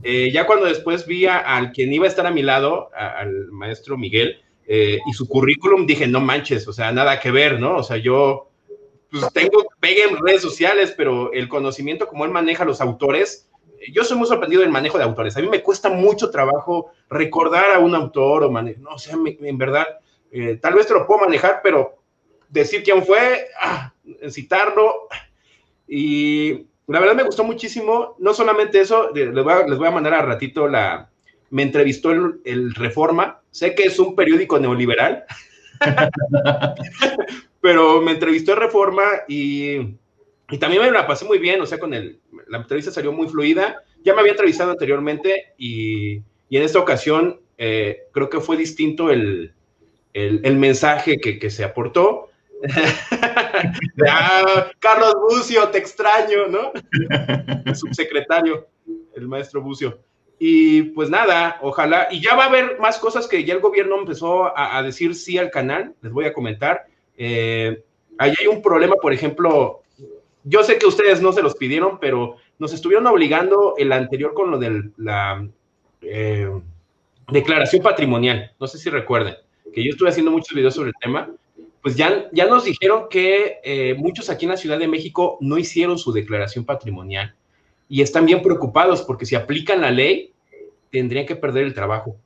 Eh, 0.05 0.31
ya 0.33 0.47
cuando 0.47 0.67
después 0.67 1.07
vi 1.07 1.27
a, 1.27 1.39
al 1.39 1.73
quien 1.73 1.93
iba 1.93 2.07
a 2.07 2.09
estar 2.09 2.27
a 2.27 2.31
mi 2.31 2.43
lado, 2.43 2.91
al 2.95 3.51
maestro 3.51 3.99
Miguel, 3.99 4.37
eh, 4.67 5.01
y 5.07 5.13
su 5.13 5.29
currículum, 5.29 5.87
dije, 5.87 6.07
no 6.07 6.21
manches, 6.21 6.69
o 6.69 6.73
sea, 6.73 6.93
nada 6.93 7.19
que 7.19 7.31
ver, 7.31 7.59
¿no? 7.59 7.77
O 7.77 7.83
sea, 7.83 7.97
yo 7.97 8.52
pues 9.13 9.31
tengo 9.35 9.69
pegue 9.79 10.05
en 10.05 10.17
redes 10.17 10.41
sociales, 10.41 10.95
pero 10.97 11.33
el 11.33 11.49
conocimiento 11.49 12.09
como 12.09 12.25
él 12.25 12.31
maneja 12.31 12.65
los 12.65 12.81
autores, 12.81 13.49
yo 13.93 14.05
soy 14.05 14.17
muy 14.17 14.27
sorprendido 14.27 14.63
del 14.63 14.71
manejo 14.71 14.97
de 14.97 15.05
autores. 15.05 15.37
A 15.37 15.41
mí 15.41 15.49
me 15.49 15.63
cuesta 15.63 15.91
mucho 15.91 16.31
trabajo 16.31 16.93
recordar 17.11 17.73
a 17.73 17.79
un 17.79 17.95
autor 17.95 18.45
o 18.45 18.51
manejar, 18.51 18.83
no, 18.83 18.91
o 18.91 18.99
sea, 18.99 19.15
en 19.15 19.59
verdad, 19.59 19.87
eh, 20.31 20.59
tal 20.61 20.75
vez 20.75 20.87
te 20.87 20.95
lo 20.95 21.07
puedo 21.07 21.21
manejar, 21.21 21.61
pero 21.63 22.03
decir 22.49 22.83
quién 22.83 23.05
fue, 23.05 23.49
ah, 23.61 23.93
citarlo, 24.31 25.09
y 25.87 26.67
la 26.87 27.01
verdad 27.01 27.15
me 27.15 27.25
gustó 27.25 27.45
muchísimo, 27.45 28.17
no 28.19 28.33
solamente 28.33 28.81
eso, 28.81 29.11
les 29.11 29.33
voy 29.33 29.53
a, 29.53 29.67
les 29.67 29.79
voy 29.79 29.89
a 29.89 29.93
mandar 29.93 30.15
a 30.15 30.23
ratito 30.23 30.69
la, 30.69 31.11
me 31.51 31.63
entrevistó 31.63 32.13
el, 32.13 32.41
el 32.45 32.75
Reforma, 32.75 33.43
sé 33.51 33.75
que 33.75 33.83
es 33.83 33.99
un 33.99 34.15
periódico 34.15 34.59
neoliberal, 34.59 35.25
pero 37.63 38.03
me 38.03 38.11
entrevistó 38.11 38.53
en 38.53 38.59
Reforma 38.59 39.05
y, 39.29 39.97
también 40.61 40.83
me 40.83 40.91
la 40.91 41.07
pasé 41.07 41.25
muy 41.25 41.39
bien, 41.39 41.63
o 41.63 41.67
sea, 41.67 41.79
con 41.79 41.95
el, 41.95 42.21
la 42.49 42.59
entrevista 42.59 42.91
salió 42.91 43.13
muy 43.13 43.29
fluida. 43.29 43.83
Ya 44.05 44.13
me 44.13 44.21
había 44.21 44.33
entrevistado 44.33 44.73
anteriormente 44.73 45.55
y, 45.57 46.17
en 46.17 46.63
esta 46.63 46.81
ocasión 46.81 47.41
eh, 47.57 48.03
creo 48.13 48.29
que 48.29 48.41
fue 48.41 48.59
distinto 48.59 49.11
el, 49.11 49.55
el, 50.13 50.57
mensaje 50.57 51.19
que, 51.19 51.51
se 51.51 51.65
aportó. 51.65 52.29
Carlos 54.79 55.15
Bucio, 55.31 55.69
te 55.69 55.79
extraño, 55.79 56.49
¿no? 56.49 56.73
El 57.65 57.75
subsecretario, 57.75 58.67
el 59.15 59.29
maestro 59.29 59.63
Bucio. 59.63 60.01
Y 60.39 60.83
pues 60.83 61.09
nada, 61.09 61.59
ojalá, 61.63 62.09
y 62.11 62.21
ya 62.21 62.35
va 62.35 62.45
a 62.45 62.49
haber 62.49 62.79
más 62.81 62.99
cosas 62.99 63.29
que 63.29 63.45
ya 63.45 63.55
el 63.55 63.61
gobierno 63.61 63.99
empezó 63.99 64.55
a, 64.55 64.77
a 64.77 64.83
decir 64.83 65.15
sí 65.15 65.39
al 65.39 65.51
canal, 65.51 65.95
les 66.03 66.13
voy 66.13 66.25
a 66.25 66.33
comentar. 66.33 66.87
Eh, 67.17 67.83
ahí 68.19 68.33
hay 68.39 68.47
un 68.47 68.63
problema, 68.63 68.97
por 68.97 69.13
ejemplo, 69.13 69.83
yo 70.45 70.63
sé 70.65 70.79
que 70.79 70.87
ustedes 70.87 71.21
no 71.21 71.33
se 71.33 71.43
los 71.43 71.55
pidieron, 71.55 71.99
pero 72.01 72.37
nos 72.59 72.73
estuvieron 72.73 73.07
obligando 73.07 73.75
el 73.79 73.93
anterior 73.93 74.35
con 74.35 74.51
lo 74.51 74.59
de 74.59 74.91
la 74.97 75.47
eh, 76.03 76.51
declaración 77.29 77.83
patrimonial. 77.83 78.53
No 78.59 78.67
sé 78.67 78.79
si 78.79 78.91
recuerden, 78.91 79.35
que 79.73 79.85
yo 79.85 79.91
estuve 79.91 80.09
haciendo 80.09 80.31
muchos 80.31 80.55
videos 80.55 80.75
sobre 80.75 80.91
el 80.91 80.95
tema. 81.01 81.31
Pues 81.83 81.97
ya, 81.97 82.29
ya 82.33 82.47
nos 82.47 82.65
dijeron 82.65 83.09
que 83.11 83.59
eh, 83.65 83.95
muchos 83.99 84.31
aquí 84.31 84.45
en 84.45 84.53
la 84.53 84.57
Ciudad 84.57 84.79
de 84.79 84.87
México 84.87 85.39
no 85.41 85.59
hicieron 85.59 85.99
su 85.99 86.13
declaración 86.13 86.65
patrimonial 86.65 87.35
y 87.89 88.03
están 88.03 88.25
bien 88.25 88.41
preocupados 88.41 89.03
porque 89.03 89.27
si 89.27 89.35
aplican 89.35 89.81
la 89.81 89.91
ley, 89.91 90.33
tendrían 90.91 91.27
que 91.27 91.35
perder 91.35 91.65
el 91.65 91.75
trabajo. 91.75 92.17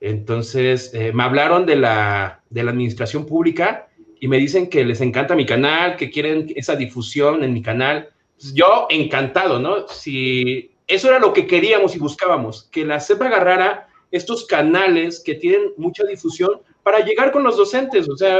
Entonces, 0.00 0.92
eh, 0.94 1.12
me 1.12 1.24
hablaron 1.24 1.66
de 1.66 1.76
la, 1.76 2.42
de 2.50 2.62
la 2.62 2.70
administración 2.70 3.26
pública 3.26 3.88
y 4.22 4.28
me 4.28 4.38
dicen 4.38 4.70
que 4.70 4.84
les 4.84 5.00
encanta 5.00 5.34
mi 5.34 5.44
canal, 5.44 5.96
que 5.96 6.08
quieren 6.08 6.52
esa 6.54 6.76
difusión 6.76 7.42
en 7.42 7.52
mi 7.52 7.60
canal. 7.60 8.08
Pues, 8.36 8.54
yo 8.54 8.86
encantado, 8.88 9.58
¿no? 9.58 9.88
Si 9.88 10.70
eso 10.86 11.08
era 11.08 11.18
lo 11.18 11.32
que 11.32 11.48
queríamos 11.48 11.96
y 11.96 11.98
buscábamos, 11.98 12.68
que 12.70 12.84
la 12.84 13.00
CEP 13.00 13.20
agarrara 13.20 13.88
estos 14.12 14.46
canales 14.46 15.18
que 15.18 15.34
tienen 15.34 15.72
mucha 15.76 16.04
difusión 16.04 16.60
para 16.84 17.00
llegar 17.00 17.32
con 17.32 17.42
los 17.42 17.56
docentes, 17.56 18.08
o 18.08 18.16
sea, 18.16 18.38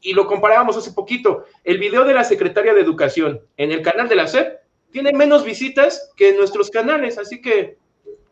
y 0.00 0.14
lo 0.14 0.26
comparábamos 0.26 0.74
hace 0.78 0.92
poquito, 0.92 1.44
el 1.64 1.76
video 1.76 2.04
de 2.04 2.14
la 2.14 2.24
secretaria 2.24 2.72
de 2.72 2.80
Educación 2.80 3.42
en 3.58 3.72
el 3.72 3.82
canal 3.82 4.08
de 4.08 4.16
la 4.16 4.26
SEP 4.26 4.56
tiene 4.90 5.12
menos 5.12 5.44
visitas 5.44 6.10
que 6.16 6.32
nuestros 6.32 6.70
canales, 6.70 7.18
así 7.18 7.42
que 7.42 7.76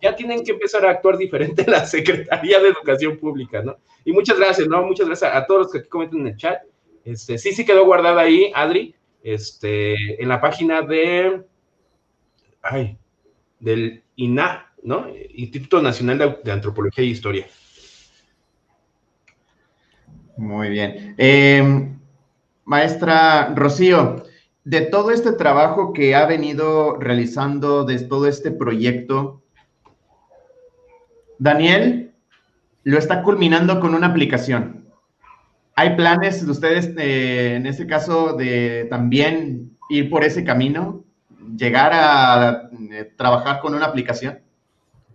ya 0.01 0.17
tienen 0.17 0.45
que 0.45 0.53
empezar 0.53 0.85
a 0.87 0.91
actuar 0.91 1.17
diferente 1.17 1.65
la 1.69 1.87
Secretaría 1.87 2.61
de 2.61 2.69
Educación 2.69 3.17
Pública, 3.19 3.63
¿no? 3.63 3.77
Y 4.05 4.13
muchas 4.13 4.39
gracias, 4.39 4.69
¿no? 4.69 4.83
Muchas 4.83 5.07
gracias 5.07 5.35
a 5.35 5.47
todos 5.47 5.63
los 5.63 5.73
que 5.73 5.79
aquí 5.79 5.89
comentan 5.89 6.21
en 6.21 6.27
el 6.29 6.37
chat. 6.37 6.63
Este, 7.05 7.39
sí, 7.39 7.53
sí 7.53 7.65
quedó 7.65 7.85
guardada 7.85 8.23
ahí, 8.23 8.53
Adri, 8.55 8.95
este, 9.23 10.23
en 10.23 10.29
la 10.29 10.41
página 10.41 10.83
de, 10.83 11.43
ay, 12.63 12.99
del 13.59 14.03
INA, 14.17 14.73
¿no? 14.83 15.07
Instituto 15.35 15.83
Nacional 15.83 16.41
de, 16.43 16.53
Antropología 16.53 17.05
e 17.05 17.09
Historia. 17.09 17.47
Muy 20.37 20.71
bien. 20.71 21.15
Eh, 21.19 21.91
maestra 22.65 23.53
Rocío, 23.55 24.25
de 24.65 24.83
todo 24.83 25.11
este 25.11 25.33
trabajo 25.33 25.93
que 25.93 26.15
ha 26.15 26.27
venido 26.27 26.97
realizando, 26.97 27.85
de 27.85 27.99
todo 27.99 28.27
este 28.27 28.51
proyecto, 28.51 29.40
Daniel 31.41 32.13
lo 32.85 32.99
está 32.99 33.23
culminando 33.23 33.81
con 33.81 33.95
una 33.95 34.09
aplicación. 34.09 34.85
¿Hay 35.75 35.97
planes 35.97 36.45
de 36.45 36.53
ustedes, 36.53 36.91
eh, 36.99 37.55
en 37.57 37.67
este 37.67 37.87
caso, 37.87 38.35
de 38.35 38.87
también 38.91 39.79
ir 39.89 40.11
por 40.11 40.23
ese 40.23 40.45
camino? 40.45 41.03
¿Llegar 41.57 41.93
a 41.95 42.69
eh, 42.93 43.11
trabajar 43.17 43.61
con 43.61 43.75
una 43.75 43.87
aplicación? 43.87 44.39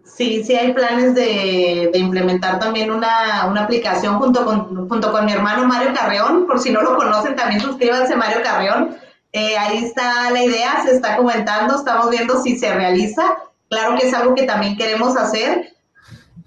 Sí, 0.03 0.43
sí 0.43 0.55
hay 0.55 0.73
planes 0.73 1.13
de, 1.13 1.91
implementar 1.93 2.57
también 2.59 2.89
una, 2.89 3.45
una, 3.47 3.63
aplicación 3.63 4.17
junto 4.17 4.45
con, 4.45 4.89
junto 4.89 5.11
con 5.11 5.25
mi 5.25 5.31
hermano 5.31 5.67
Mario 5.67 5.93
Carreón. 5.93 6.47
Por 6.47 6.59
si 6.59 6.71
no 6.71 6.81
lo 6.81 6.97
conocen, 6.97 7.35
también 7.35 7.61
suscríbanse 7.61 8.15
Mario 8.15 8.41
Carreón. 8.43 8.97
Eh, 9.31 9.57
ahí 9.57 9.83
está 9.83 10.31
la 10.31 10.41
idea, 10.41 10.81
se 10.83 10.95
está 10.95 11.17
comentando, 11.17 11.75
estamos 11.75 12.09
viendo 12.09 12.41
si 12.41 12.57
se 12.57 12.73
realiza. 12.73 13.37
Claro 13.69 13.95
que 13.95 14.07
es 14.07 14.13
algo 14.13 14.33
que 14.33 14.43
también 14.43 14.77
queremos 14.77 15.15
hacer 15.17 15.74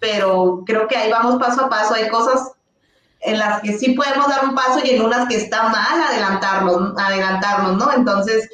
pero 0.00 0.62
creo 0.66 0.86
que 0.88 0.96
ahí 0.96 1.10
vamos 1.10 1.38
paso 1.38 1.62
a 1.62 1.68
paso. 1.68 1.94
Hay 1.94 2.08
cosas 2.08 2.52
en 3.20 3.38
las 3.38 3.60
que 3.60 3.76
sí 3.76 3.92
podemos 3.92 4.28
dar 4.28 4.44
un 4.44 4.54
paso 4.54 4.80
y 4.84 4.90
en 4.90 5.02
unas 5.02 5.28
que 5.28 5.36
está 5.36 5.64
mal 5.64 6.02
adelantarnos, 6.02 6.94
adelantarnos, 6.96 7.76
¿no? 7.76 7.92
Entonces, 7.92 8.48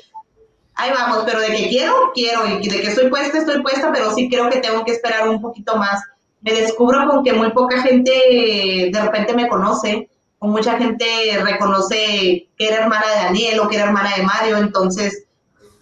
ahí 0.74 0.90
vamos, 0.92 1.22
pero 1.26 1.40
de 1.40 1.48
que 1.48 1.68
quiero, 1.68 2.12
quiero, 2.14 2.46
y 2.46 2.68
de 2.68 2.80
que 2.80 2.88
estoy 2.88 3.08
puesta, 3.08 3.38
estoy 3.38 3.62
puesta, 3.62 3.92
pero 3.92 4.12
sí 4.14 4.28
creo 4.28 4.48
que 4.48 4.60
tengo 4.60 4.84
que 4.84 4.92
esperar 4.92 5.28
un 5.28 5.40
poquito 5.40 5.76
más. 5.76 6.02
Me 6.40 6.52
descubro 6.52 7.06
con 7.08 7.24
que 7.24 7.32
muy 7.32 7.50
poca 7.52 7.80
gente 7.82 8.90
de 8.92 9.00
repente 9.00 9.34
me 9.34 9.48
conoce, 9.48 10.08
o 10.38 10.46
mucha 10.46 10.76
gente 10.76 11.06
reconoce 11.42 12.48
que 12.56 12.68
era 12.68 12.84
hermana 12.84 13.06
de 13.08 13.24
Daniel 13.24 13.60
o 13.60 13.68
que 13.68 13.76
era 13.76 13.86
hermana 13.86 14.14
de 14.16 14.22
Mario, 14.22 14.58
entonces 14.58 15.23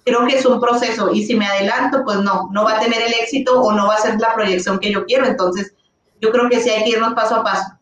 creo 0.04 0.26
que 0.26 0.36
es 0.36 0.46
un 0.46 0.60
proceso 0.60 1.12
y 1.12 1.24
si 1.24 1.34
me 1.36 1.46
adelanto, 1.46 2.02
pues 2.04 2.18
no, 2.18 2.48
no 2.52 2.64
va 2.64 2.76
a 2.76 2.80
tener 2.80 3.02
el 3.02 3.14
éxito 3.14 3.60
o 3.60 3.72
no 3.72 3.86
va 3.86 3.94
a 3.94 4.00
ser 4.00 4.18
la 4.20 4.34
proyección 4.34 4.78
que 4.78 4.92
yo 4.92 5.04
quiero. 5.04 5.26
Entonces, 5.26 5.74
yo 6.20 6.30
creo 6.30 6.48
que 6.48 6.60
sí 6.60 6.70
hay 6.70 6.84
que 6.84 6.90
irnos 6.90 7.14
paso 7.14 7.36
a 7.36 7.44
paso. 7.44 7.72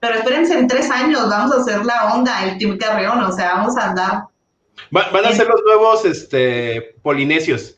Pero 0.00 0.14
espérense, 0.14 0.56
en 0.56 0.68
tres 0.68 0.90
años 0.90 1.28
vamos 1.28 1.54
a 1.54 1.60
hacer 1.60 1.84
la 1.84 2.14
onda, 2.14 2.44
el 2.44 2.58
Team 2.58 2.78
Carreón, 2.78 3.20
o 3.20 3.32
sea, 3.32 3.54
vamos 3.54 3.76
a 3.76 3.90
andar. 3.90 4.24
van 4.90 5.26
a 5.26 5.32
ser 5.32 5.48
los 5.48 5.60
nuevos 5.64 6.04
este, 6.04 6.96
polinesios. 7.02 7.76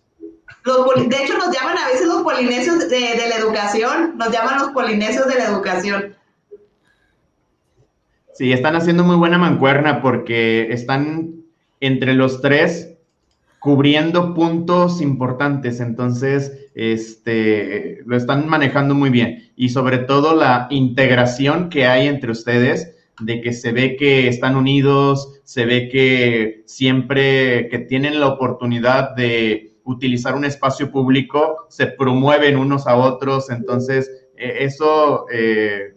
Los 0.64 1.08
de 1.08 1.24
hecho, 1.24 1.38
nos 1.38 1.56
llaman 1.56 1.78
a 1.78 1.86
veces 1.86 2.06
los 2.06 2.22
polinesios 2.22 2.78
de, 2.90 2.98
de 2.98 3.28
la 3.28 3.36
educación, 3.36 4.18
nos 4.18 4.30
llaman 4.30 4.58
los 4.58 4.70
polinesios 4.70 5.26
de 5.26 5.36
la 5.36 5.46
educación. 5.46 6.16
Sí, 8.34 8.52
están 8.52 8.76
haciendo 8.76 9.02
muy 9.02 9.16
buena 9.16 9.38
mancuerna 9.38 10.02
porque 10.02 10.70
están 10.70 11.44
entre 11.80 12.12
los 12.12 12.42
tres 12.42 12.90
cubriendo 13.60 14.34
puntos 14.34 15.02
importantes, 15.02 15.80
entonces 15.80 16.70
este, 16.74 18.00
lo 18.06 18.16
están 18.16 18.48
manejando 18.48 18.94
muy 18.94 19.10
bien. 19.10 19.52
Y 19.54 19.68
sobre 19.68 19.98
todo 19.98 20.34
la 20.34 20.66
integración 20.70 21.68
que 21.68 21.86
hay 21.86 22.08
entre 22.08 22.32
ustedes, 22.32 22.96
de 23.20 23.42
que 23.42 23.52
se 23.52 23.72
ve 23.72 23.96
que 23.96 24.28
están 24.28 24.56
unidos, 24.56 25.40
se 25.44 25.66
ve 25.66 25.90
que 25.90 26.62
siempre 26.64 27.68
que 27.68 27.80
tienen 27.80 28.18
la 28.18 28.28
oportunidad 28.28 29.14
de 29.14 29.74
utilizar 29.84 30.34
un 30.34 30.46
espacio 30.46 30.90
público, 30.90 31.66
se 31.68 31.86
promueven 31.86 32.56
unos 32.56 32.86
a 32.86 32.96
otros, 32.96 33.50
entonces 33.50 34.10
eh, 34.38 34.58
eso, 34.60 35.26
eh, 35.30 35.96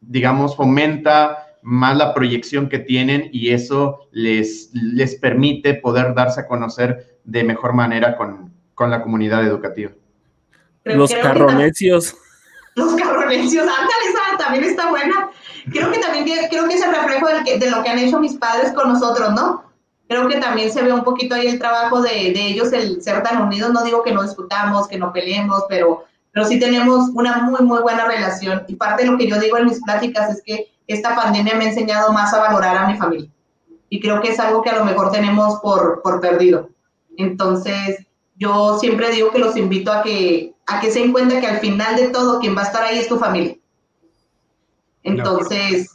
digamos, 0.00 0.54
fomenta 0.54 1.49
más 1.62 1.96
la 1.96 2.14
proyección 2.14 2.68
que 2.68 2.78
tienen 2.78 3.28
y 3.32 3.50
eso 3.50 4.08
les, 4.12 4.70
les 4.72 5.16
permite 5.16 5.74
poder 5.74 6.14
darse 6.14 6.40
a 6.40 6.46
conocer 6.46 7.18
de 7.24 7.44
mejor 7.44 7.74
manera 7.74 8.16
con, 8.16 8.52
con 8.74 8.90
la 8.90 9.02
comunidad 9.02 9.44
educativa. 9.44 9.92
los 10.84 11.12
carronecios. 11.12 12.16
Los 12.76 12.94
carronecios, 12.94 13.62
ándale, 13.66 14.04
esa 14.08 14.38
también 14.38 14.64
está 14.64 14.88
buena. 14.88 15.30
Creo 15.70 15.90
que 15.90 15.98
también 15.98 16.24
creo 16.48 16.66
que 16.68 16.74
es 16.74 16.82
el 16.82 16.94
reflejo 16.94 17.26
de 17.26 17.70
lo 17.70 17.82
que 17.82 17.90
han 17.90 17.98
hecho 17.98 18.20
mis 18.20 18.34
padres 18.34 18.72
con 18.72 18.92
nosotros, 18.92 19.34
¿no? 19.34 19.64
Creo 20.08 20.26
que 20.28 20.38
también 20.38 20.72
se 20.72 20.82
ve 20.82 20.92
un 20.92 21.04
poquito 21.04 21.34
ahí 21.34 21.46
el 21.46 21.58
trabajo 21.58 22.00
de, 22.00 22.32
de 22.32 22.46
ellos, 22.48 22.72
el 22.72 23.02
ser 23.02 23.22
tan 23.22 23.42
unidos. 23.42 23.72
No 23.72 23.84
digo 23.84 24.02
que 24.02 24.12
no 24.12 24.22
discutamos, 24.22 24.88
que 24.88 24.98
no 24.98 25.12
peleemos, 25.12 25.64
pero, 25.68 26.04
pero 26.32 26.46
sí 26.46 26.58
tenemos 26.58 27.10
una 27.14 27.38
muy, 27.42 27.60
muy 27.60 27.80
buena 27.80 28.06
relación. 28.06 28.64
Y 28.66 28.76
parte 28.76 29.04
de 29.04 29.10
lo 29.10 29.18
que 29.18 29.28
yo 29.28 29.38
digo 29.38 29.56
en 29.58 29.66
mis 29.66 29.82
pláticas 29.82 30.30
es 30.30 30.42
que 30.44 30.72
esta 30.92 31.14
pandemia 31.14 31.54
me 31.54 31.64
ha 31.64 31.68
enseñado 31.68 32.12
más 32.12 32.32
a 32.32 32.38
valorar 32.40 32.76
a 32.76 32.86
mi 32.86 32.96
familia. 32.96 33.30
Y 33.88 34.00
creo 34.00 34.20
que 34.20 34.30
es 34.30 34.40
algo 34.40 34.62
que 34.62 34.70
a 34.70 34.76
lo 34.76 34.84
mejor 34.84 35.10
tenemos 35.10 35.60
por, 35.60 36.00
por 36.02 36.20
perdido. 36.20 36.70
Entonces, 37.16 38.06
yo 38.36 38.78
siempre 38.78 39.10
digo 39.10 39.30
que 39.30 39.38
los 39.38 39.56
invito 39.56 39.92
a 39.92 40.02
que, 40.02 40.54
a 40.66 40.80
que 40.80 40.90
se 40.90 41.00
den 41.00 41.12
cuenta 41.12 41.40
que 41.40 41.46
al 41.46 41.58
final 41.58 41.96
de 41.96 42.08
todo 42.08 42.40
quien 42.40 42.56
va 42.56 42.62
a 42.62 42.66
estar 42.66 42.82
ahí 42.84 42.98
es 42.98 43.08
tu 43.08 43.18
familia. 43.18 43.56
Entonces, 45.02 45.90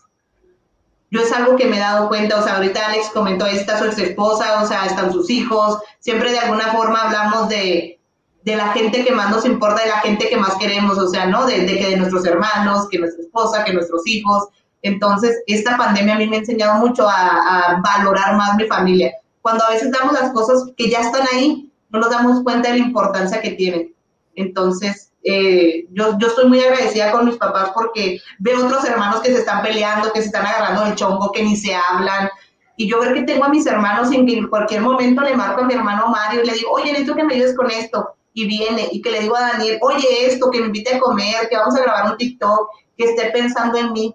yo 1.12 1.22
es 1.22 1.32
algo 1.32 1.56
que 1.56 1.66
me 1.66 1.78
he 1.78 1.80
dado 1.80 2.10
cuenta, 2.10 2.40
o 2.40 2.44
sea, 2.44 2.58
ahorita 2.58 2.88
Alex 2.88 3.10
comentó, 3.14 3.46
ahí 3.46 3.56
está 3.56 3.78
su 3.78 3.86
ex 3.86 3.98
esposa, 4.00 4.62
o 4.62 4.68
sea, 4.68 4.86
están 4.86 5.12
sus 5.12 5.30
hijos, 5.30 5.80
siempre 6.00 6.32
de 6.32 6.40
alguna 6.40 6.74
forma 6.74 7.04
hablamos 7.04 7.48
de, 7.48 8.00
de 8.46 8.56
la 8.56 8.74
gente 8.74 9.04
que 9.04 9.12
más 9.12 9.32
nos 9.32 9.44
importa, 9.44 9.82
de 9.84 9.90
la 9.90 10.02
gente 10.02 10.30
que 10.30 10.38
más 10.38 10.56
queremos, 10.56 10.98
o 11.00 11.08
sea, 11.08 11.26
¿no? 11.26 11.46
De, 11.48 11.66
que 11.66 11.90
de 11.90 11.98
nuestros 11.98 12.26
hermanos, 12.26 12.88
que 12.90 13.00
nuestra 13.00 13.24
esposa, 13.24 13.64
que 13.64 13.74
nuestros 13.74 14.06
hijos. 14.06 14.48
Entonces, 14.86 15.42
esta 15.48 15.78
pandemia 15.78 16.14
a 16.14 16.18
mí 16.20 16.28
me 16.28 16.36
ha 16.36 16.40
enseñado 16.40 16.76
mucho 16.76 17.10
a, 17.10 17.16
a 17.16 17.82
valorar 17.82 18.36
más 18.36 18.56
mi 18.56 18.66
familia. 18.66 19.12
Cuando 19.42 19.64
a 19.66 19.72
veces 19.72 19.92
damos 19.92 20.14
las 20.14 20.32
cosas 20.32 20.72
que 20.78 20.92
ya 20.92 21.02
están 21.02 21.26
ahí, 21.34 21.72
no 21.90 22.00
nos 22.00 22.12
damos 22.12 22.44
cuenta 22.44 22.72
de 22.72 22.78
la 22.78 22.86
importancia 22.86 23.42
que 23.42 23.52
tienen. 23.52 23.96
Entonces, 24.36 25.12
eh, 25.24 25.88
yo, 25.92 26.16
yo 26.20 26.28
estoy 26.28 26.48
muy 26.48 26.60
agradecida 26.60 27.12
con 27.12 27.26
mis 27.26 27.38
papás 27.38 27.72
porque 27.74 28.20
veo 28.38 28.64
otros 28.64 28.86
hermanos 28.86 29.22
que 29.22 29.34
se 29.34 29.40
están 29.40 29.64
peleando, 29.64 30.14
que 30.14 30.22
se 30.22 30.28
están 30.28 30.46
agarrando 30.46 30.86
el 30.86 30.94
chongo, 30.94 31.32
que 31.32 31.42
ni 31.42 31.58
se 31.58 31.74
hablan. 31.74 32.30
Y 32.78 32.88
yo 32.88 33.00
veo 33.00 33.12
que 33.12 33.24
tengo 33.24 33.46
a 33.46 33.50
mis 33.50 33.66
hermanos 33.66 34.12
y 34.12 34.18
en 34.18 34.48
cualquier 34.50 34.82
momento 34.82 35.24
le 35.24 35.36
marco 35.36 35.62
a 35.62 35.66
mi 35.66 35.74
hermano 35.74 36.10
Mario 36.10 36.44
y 36.44 36.46
le 36.46 36.54
digo, 36.54 36.70
oye, 36.72 36.92
necesito 36.92 37.16
que 37.16 37.24
me 37.24 37.34
ayudes 37.34 37.56
con 37.58 37.72
esto. 37.72 38.10
Y 38.34 38.46
viene, 38.46 38.88
y 38.92 39.02
que 39.02 39.12
le 39.12 39.22
digo 39.22 39.36
a 39.36 39.54
Daniel, 39.54 39.80
oye, 39.82 40.28
esto, 40.28 40.52
que 40.52 40.60
me 40.60 40.68
invite 40.68 40.96
a 40.96 41.00
comer, 41.00 41.48
que 41.50 41.58
vamos 41.58 41.76
a 41.76 41.82
grabar 41.82 42.12
un 42.12 42.18
TikTok, 42.18 42.70
que 42.98 43.06
esté 43.06 43.32
pensando 43.32 43.80
en 43.80 43.94
mí. 43.94 44.14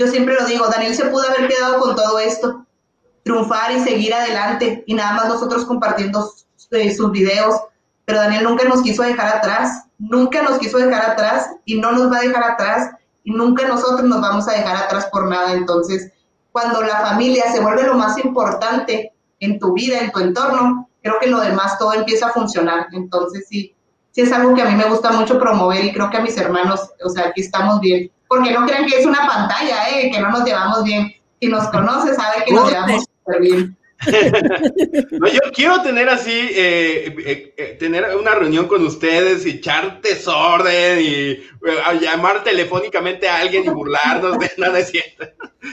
Yo 0.00 0.08
siempre 0.08 0.34
lo 0.34 0.44
digo, 0.46 0.66
Daniel 0.66 0.96
se 0.96 1.04
pudo 1.04 1.22
haber 1.28 1.46
quedado 1.46 1.78
con 1.78 1.94
todo 1.94 2.18
esto, 2.18 2.66
triunfar 3.22 3.70
y 3.70 3.80
seguir 3.80 4.12
adelante, 4.12 4.82
y 4.86 4.94
nada 4.94 5.12
más 5.12 5.28
nosotros 5.28 5.64
compartiendo 5.64 6.32
eh, 6.72 6.92
sus 6.92 7.12
videos, 7.12 7.54
pero 8.04 8.18
Daniel 8.18 8.42
nunca 8.42 8.64
nos 8.64 8.82
quiso 8.82 9.04
dejar 9.04 9.36
atrás 9.36 9.84
nunca 10.00 10.42
nos 10.42 10.58
quiso 10.58 10.78
dejar 10.78 11.10
atrás 11.10 11.50
y 11.64 11.78
no 11.78 11.92
nos 11.92 12.10
va 12.10 12.18
a 12.18 12.22
dejar 12.22 12.42
atrás 12.42 12.90
y 13.22 13.32
nunca 13.32 13.68
nosotros 13.68 14.02
nos 14.02 14.20
vamos 14.20 14.48
a 14.48 14.52
dejar 14.52 14.76
atrás 14.76 15.06
por 15.12 15.28
nada. 15.28 15.52
Entonces, 15.52 16.10
cuando 16.50 16.82
la 16.82 17.00
familia 17.00 17.52
se 17.52 17.60
vuelve 17.60 17.84
lo 17.84 17.94
más 17.94 18.18
importante 18.24 19.12
en 19.38 19.58
tu 19.58 19.74
vida, 19.74 20.00
en 20.00 20.10
tu 20.10 20.20
entorno, 20.20 20.88
creo 21.02 21.18
que 21.20 21.28
lo 21.28 21.40
demás 21.40 21.78
todo 21.78 21.92
empieza 21.92 22.28
a 22.28 22.32
funcionar. 22.32 22.86
Entonces, 22.92 23.46
sí, 23.48 23.76
sí 24.10 24.22
es 24.22 24.32
algo 24.32 24.54
que 24.54 24.62
a 24.62 24.70
mí 24.70 24.74
me 24.74 24.88
gusta 24.88 25.12
mucho 25.12 25.38
promover 25.38 25.84
y 25.84 25.92
creo 25.92 26.10
que 26.10 26.16
a 26.16 26.22
mis 26.22 26.36
hermanos, 26.38 26.90
o 27.04 27.10
sea, 27.10 27.28
aquí 27.28 27.42
estamos 27.42 27.80
bien. 27.80 28.10
Porque 28.30 28.52
no 28.52 28.64
crean 28.64 28.86
que 28.86 29.00
es 29.00 29.04
una 29.04 29.26
pantalla, 29.26 29.90
¿eh? 29.90 30.08
que 30.08 30.20
no 30.20 30.30
nos 30.30 30.44
llevamos 30.44 30.84
bien. 30.84 31.12
Si 31.40 31.48
nos 31.48 31.68
conoce, 31.70 32.14
sabe 32.14 32.44
que 32.46 32.52
nos 32.52 32.70
llevamos 32.70 33.04
súper 33.04 33.40
bien. 33.40 33.76
no, 35.10 35.26
yo 35.26 35.40
quiero 35.52 35.82
tener 35.82 36.08
así, 36.08 36.30
eh, 36.30 37.12
eh, 37.26 37.54
eh, 37.56 37.76
tener 37.78 38.16
una 38.16 38.36
reunión 38.36 38.68
con 38.68 38.86
ustedes 38.86 39.44
y 39.44 39.50
echar 39.50 40.00
desorden 40.00 41.00
y 41.00 41.40
llamar 42.00 42.44
telefónicamente 42.44 43.28
a 43.28 43.40
alguien 43.40 43.64
y 43.64 43.68
burlarnos 43.68 44.38
de 44.38 44.52
nada 44.58 44.78
es 44.78 44.90
cierto. 44.90 45.26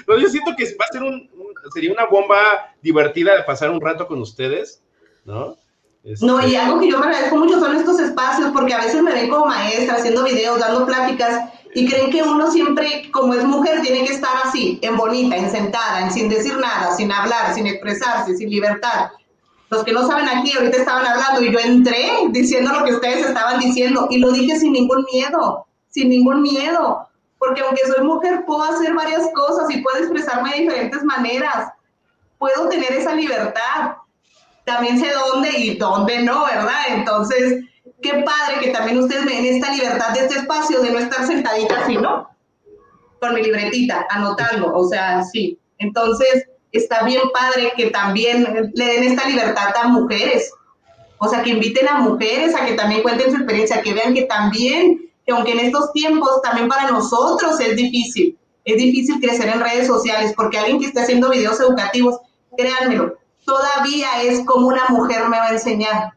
No, 0.07 0.17
yo 0.17 0.27
siento 0.27 0.55
que 0.57 0.65
va 0.65 0.85
a 0.89 0.91
ser 0.91 1.03
un, 1.03 1.29
sería 1.71 1.93
una 1.93 2.05
bomba 2.07 2.73
divertida 2.81 3.37
de 3.37 3.43
pasar 3.43 3.69
un 3.69 3.79
rato 3.79 4.07
con 4.07 4.19
ustedes, 4.19 4.81
¿no? 5.23 5.55
No, 6.21 6.41
y 6.41 6.55
este 6.55 6.57
algo 6.57 6.79
que 6.79 6.89
yo 6.89 6.99
me 6.99 7.05
agradezco 7.05 7.37
mucho 7.37 7.59
son 7.59 7.75
estos 7.75 7.99
espacios, 7.99 8.51
porque 8.53 8.73
a 8.73 8.79
veces 8.79 9.01
me 9.03 9.13
ven 9.13 9.29
como 9.29 9.45
maestra 9.45 9.95
haciendo 9.95 10.23
videos, 10.23 10.59
dando 10.59 10.85
pláticas, 10.85 11.49
y 11.73 11.87
creen 11.87 12.11
que 12.11 12.23
uno 12.23 12.51
siempre, 12.51 13.09
como 13.11 13.33
es 13.33 13.43
mujer, 13.43 13.81
tiene 13.81 14.05
que 14.05 14.13
estar 14.13 14.31
así, 14.43 14.79
en 14.81 14.97
bonita, 14.97 15.35
en 15.35 15.49
sentada, 15.51 16.01
en 16.01 16.11
sin 16.11 16.29
decir 16.29 16.57
nada, 16.57 16.95
sin 16.95 17.11
hablar, 17.11 17.53
sin 17.53 17.67
expresarse, 17.67 18.35
sin 18.35 18.49
libertad. 18.49 19.11
Los 19.69 19.83
que 19.83 19.91
no 19.91 20.07
saben 20.07 20.29
aquí, 20.29 20.53
ahorita 20.55 20.77
estaban 20.77 21.05
hablando 21.05 21.41
y 21.41 21.51
yo 21.51 21.59
entré 21.59 22.09
diciendo 22.29 22.71
lo 22.71 22.85
que 22.85 22.93
ustedes 22.93 23.25
estaban 23.25 23.59
diciendo 23.59 24.07
y 24.09 24.17
lo 24.17 24.31
dije 24.31 24.57
sin 24.57 24.71
ningún 24.71 25.05
miedo, 25.11 25.65
sin 25.89 26.09
ningún 26.09 26.41
miedo, 26.41 27.07
porque 27.37 27.61
aunque 27.61 27.81
soy 27.85 28.03
mujer 28.03 28.43
puedo 28.45 28.63
hacer 28.63 28.93
varias 28.93 29.29
cosas 29.33 29.69
y 29.69 29.81
puedo 29.81 29.97
expresarme 29.97 30.51
de 30.51 30.61
diferentes 30.61 31.03
maneras, 31.03 31.71
puedo 32.37 32.69
tener 32.69 32.91
esa 32.93 33.13
libertad. 33.13 33.95
También 34.63 34.99
sé 34.99 35.11
dónde 35.11 35.49
y 35.57 35.77
dónde 35.77 36.23
no, 36.23 36.45
¿verdad? 36.45 36.81
Entonces, 36.89 37.63
qué 38.01 38.23
padre 38.23 38.59
que 38.61 38.71
también 38.71 38.99
ustedes 38.99 39.25
me 39.25 39.33
den 39.33 39.45
esta 39.45 39.73
libertad 39.73 40.13
de 40.13 40.21
este 40.21 40.39
espacio, 40.39 40.81
de 40.81 40.91
no 40.91 40.99
estar 40.99 41.25
sentadita 41.25 41.79
así, 41.81 41.97
¿no? 41.97 42.29
Con 43.19 43.33
mi 43.33 43.41
libretita, 43.41 44.05
anotando, 44.09 44.73
o 44.73 44.87
sea, 44.87 45.23
sí. 45.23 45.59
Entonces, 45.79 46.47
está 46.71 47.03
bien 47.03 47.21
padre 47.33 47.73
que 47.75 47.89
también 47.89 48.71
le 48.73 48.85
den 48.85 49.03
esta 49.03 49.27
libertad 49.27 49.73
a 49.81 49.87
mujeres, 49.87 50.51
o 51.19 51.27
sea, 51.27 51.41
que 51.41 51.49
inviten 51.49 51.87
a 51.87 51.99
mujeres 51.99 52.55
a 52.55 52.65
que 52.65 52.73
también 52.73 53.01
cuenten 53.01 53.31
su 53.31 53.37
experiencia, 53.37 53.81
que 53.81 53.93
vean 53.93 54.13
que 54.13 54.23
también, 54.23 55.11
que 55.25 55.31
aunque 55.31 55.53
en 55.53 55.59
estos 55.59 55.91
tiempos 55.93 56.41
también 56.43 56.67
para 56.67 56.91
nosotros 56.91 57.59
es 57.59 57.75
difícil, 57.75 58.37
es 58.63 58.77
difícil 58.77 59.19
crecer 59.19 59.47
en 59.47 59.61
redes 59.61 59.87
sociales, 59.87 60.33
porque 60.35 60.59
alguien 60.59 60.79
que 60.79 60.87
esté 60.87 60.99
haciendo 60.99 61.29
videos 61.29 61.59
educativos, 61.59 62.19
créanmelo, 62.55 63.15
todavía 63.45 64.21
es 64.23 64.45
como 64.45 64.67
una 64.67 64.85
mujer 64.89 65.27
me 65.29 65.39
va 65.39 65.47
a 65.47 65.53
enseñar 65.53 66.13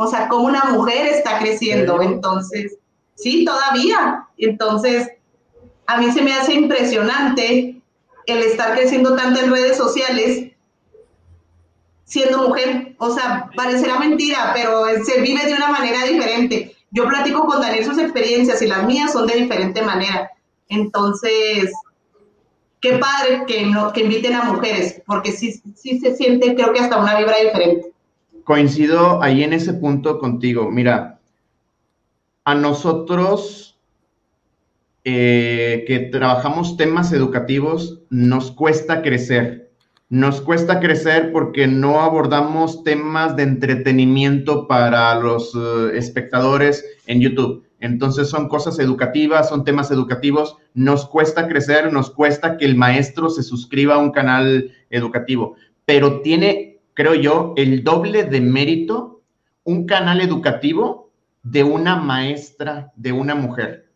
o 0.00 0.06
sea, 0.06 0.28
como 0.28 0.46
una 0.46 0.64
mujer 0.66 1.08
está 1.08 1.40
creciendo. 1.40 2.00
Entonces, 2.00 2.76
sí, 3.16 3.44
todavía. 3.44 4.28
Entonces, 4.38 5.08
a 5.86 5.98
mí 5.98 6.12
se 6.12 6.22
me 6.22 6.32
hace 6.32 6.54
impresionante 6.54 7.82
el 8.26 8.38
estar 8.38 8.76
creciendo 8.76 9.16
tanto 9.16 9.40
en 9.40 9.50
redes 9.50 9.76
sociales 9.76 10.52
siendo 12.04 12.48
mujer. 12.48 12.94
O 12.98 13.12
sea, 13.12 13.50
parecerá 13.56 13.98
mentira, 13.98 14.52
pero 14.54 14.84
se 15.04 15.20
vive 15.20 15.44
de 15.44 15.54
una 15.54 15.72
manera 15.72 16.04
diferente. 16.04 16.76
Yo 16.92 17.08
platico 17.08 17.44
con 17.44 17.60
Daniel 17.60 17.84
sus 17.84 17.98
experiencias 17.98 18.62
y 18.62 18.68
las 18.68 18.86
mías 18.86 19.12
son 19.12 19.26
de 19.26 19.34
diferente 19.34 19.82
manera. 19.82 20.30
Entonces, 20.68 21.72
qué 22.80 22.98
padre 22.98 23.42
que, 23.48 23.66
no, 23.66 23.92
que 23.92 24.02
inviten 24.02 24.34
a 24.34 24.44
mujeres, 24.44 25.02
porque 25.06 25.32
sí, 25.32 25.60
sí 25.74 25.98
se 25.98 26.16
siente, 26.16 26.54
creo 26.54 26.72
que 26.72 26.78
hasta 26.78 26.98
una 26.98 27.18
vibra 27.18 27.34
diferente 27.42 27.92
coincido 28.48 29.22
ahí 29.22 29.42
en 29.42 29.52
ese 29.52 29.74
punto 29.74 30.18
contigo. 30.18 30.70
Mira, 30.70 31.20
a 32.44 32.54
nosotros 32.54 33.78
eh, 35.04 35.84
que 35.86 35.98
trabajamos 35.98 36.78
temas 36.78 37.12
educativos, 37.12 38.00
nos 38.08 38.50
cuesta 38.50 39.02
crecer. 39.02 39.70
Nos 40.08 40.40
cuesta 40.40 40.80
crecer 40.80 41.30
porque 41.30 41.66
no 41.66 42.00
abordamos 42.00 42.84
temas 42.84 43.36
de 43.36 43.42
entretenimiento 43.42 44.66
para 44.66 45.14
los 45.16 45.54
eh, 45.54 45.90
espectadores 45.98 46.86
en 47.06 47.20
YouTube. 47.20 47.66
Entonces 47.80 48.30
son 48.30 48.48
cosas 48.48 48.78
educativas, 48.78 49.50
son 49.50 49.62
temas 49.62 49.90
educativos. 49.90 50.56
Nos 50.72 51.04
cuesta 51.04 51.48
crecer, 51.48 51.92
nos 51.92 52.08
cuesta 52.10 52.56
que 52.56 52.64
el 52.64 52.76
maestro 52.76 53.28
se 53.28 53.42
suscriba 53.42 53.96
a 53.96 53.98
un 53.98 54.10
canal 54.10 54.72
educativo, 54.88 55.56
pero 55.84 56.22
tiene 56.22 56.67
creo 56.98 57.14
yo, 57.14 57.54
el 57.56 57.84
doble 57.84 58.24
de 58.24 58.40
mérito 58.40 59.22
un 59.62 59.86
canal 59.86 60.20
educativo 60.20 61.12
de 61.44 61.62
una 61.62 61.94
maestra, 61.94 62.92
de 62.96 63.12
una 63.12 63.36
mujer. 63.36 63.88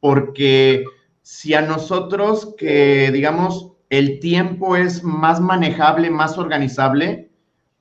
Porque 0.00 0.82
si 1.20 1.52
a 1.52 1.60
nosotros 1.60 2.54
que, 2.56 3.10
digamos, 3.12 3.72
el 3.90 4.20
tiempo 4.20 4.74
es 4.74 5.04
más 5.04 5.38
manejable, 5.38 6.08
más 6.08 6.38
organizable, 6.38 7.28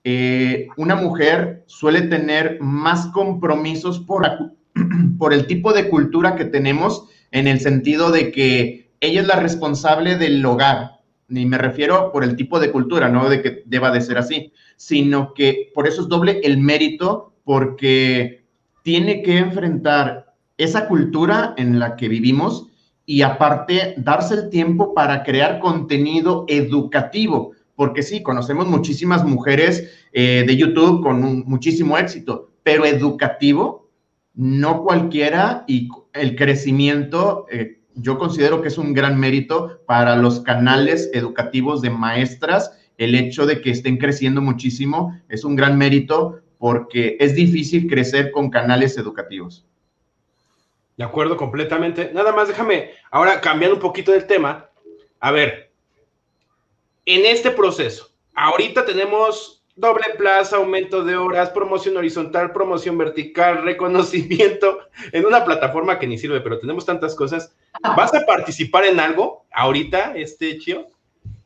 eh, 0.03 0.67
una 0.75 0.95
mujer 0.95 1.63
suele 1.67 2.01
tener 2.01 2.57
más 2.59 3.07
compromisos 3.13 4.01
por, 4.01 4.27
por 5.17 5.33
el 5.33 5.47
tipo 5.47 5.71
de 5.71 5.87
cultura 5.87 6.35
que 6.35 6.43
tenemos, 6.43 7.07
en 7.31 7.47
el 7.47 7.61
sentido 7.61 8.11
de 8.11 8.29
que 8.29 8.91
ella 8.99 9.21
es 9.21 9.27
la 9.27 9.39
responsable 9.39 10.17
del 10.17 10.45
hogar, 10.45 10.94
ni 11.27 11.45
me 11.45 11.57
refiero 11.57 12.11
por 12.11 12.23
el 12.23 12.35
tipo 12.35 12.59
de 12.59 12.71
cultura, 12.71 13.09
no 13.09 13.29
de 13.29 13.41
que 13.41 13.63
deba 13.65 13.91
de 13.91 14.01
ser 14.01 14.17
así, 14.17 14.51
sino 14.75 15.33
que 15.33 15.71
por 15.73 15.87
eso 15.87 16.01
es 16.01 16.07
doble 16.07 16.41
el 16.43 16.57
mérito 16.57 17.33
porque 17.43 18.45
tiene 18.83 19.23
que 19.23 19.37
enfrentar 19.37 20.33
esa 20.57 20.87
cultura 20.87 21.53
en 21.57 21.79
la 21.79 21.95
que 21.95 22.07
vivimos 22.07 22.67
y 23.05 23.21
aparte 23.21 23.95
darse 23.97 24.35
el 24.35 24.49
tiempo 24.49 24.93
para 24.93 25.23
crear 25.23 25.59
contenido 25.59 26.45
educativo, 26.47 27.51
porque 27.75 28.03
sí, 28.03 28.23
conocemos 28.23 28.67
muchísimas 28.67 29.23
mujeres 29.23 30.07
eh, 30.13 30.43
de 30.47 30.57
YouTube 30.57 31.01
con 31.01 31.43
muchísimo 31.45 31.97
éxito, 31.97 32.51
pero 32.63 32.85
educativo, 32.85 33.89
no 34.33 34.83
cualquiera 34.83 35.63
y 35.67 35.89
el 36.13 36.35
crecimiento, 36.35 37.45
eh, 37.51 37.79
yo 37.95 38.17
considero 38.17 38.61
que 38.61 38.67
es 38.67 38.77
un 38.77 38.93
gran 38.93 39.19
mérito 39.19 39.81
para 39.85 40.15
los 40.15 40.41
canales 40.41 41.09
educativos 41.13 41.81
de 41.81 41.89
maestras, 41.89 42.77
el 42.97 43.15
hecho 43.15 43.45
de 43.45 43.61
que 43.61 43.71
estén 43.71 43.97
creciendo 43.97 44.41
muchísimo 44.41 45.19
es 45.29 45.43
un 45.43 45.55
gran 45.55 45.77
mérito 45.77 46.41
porque 46.57 47.17
es 47.19 47.35
difícil 47.35 47.87
crecer 47.87 48.31
con 48.31 48.49
canales 48.49 48.97
educativos. 48.97 49.65
De 50.97 51.03
acuerdo, 51.03 51.35
completamente. 51.35 52.11
Nada 52.13 52.31
más 52.31 52.47
déjame, 52.47 52.91
ahora 53.11 53.41
cambiando 53.41 53.75
un 53.75 53.81
poquito 53.81 54.11
del 54.11 54.27
tema, 54.27 54.69
a 55.19 55.31
ver, 55.31 55.71
en 57.05 57.25
este 57.25 57.51
proceso, 57.51 58.09
ahorita 58.33 58.85
tenemos 58.85 59.64
doble 59.75 60.05
plaza, 60.17 60.57
aumento 60.57 61.03
de 61.03 61.15
horas, 61.17 61.49
promoción 61.49 61.97
horizontal, 61.97 62.51
promoción 62.51 62.97
vertical, 62.97 63.63
reconocimiento 63.63 64.79
en 65.11 65.25
una 65.25 65.43
plataforma 65.43 65.99
que 65.99 66.07
ni 66.07 66.17
sirve, 66.17 66.41
pero 66.41 66.59
tenemos 66.59 66.85
tantas 66.85 67.15
cosas. 67.15 67.53
¿Vas 67.95 68.13
a 68.13 68.25
participar 68.25 68.85
en 68.85 68.99
algo 68.99 69.45
ahorita, 69.51 70.13
este 70.15 70.57
Chio? 70.59 70.87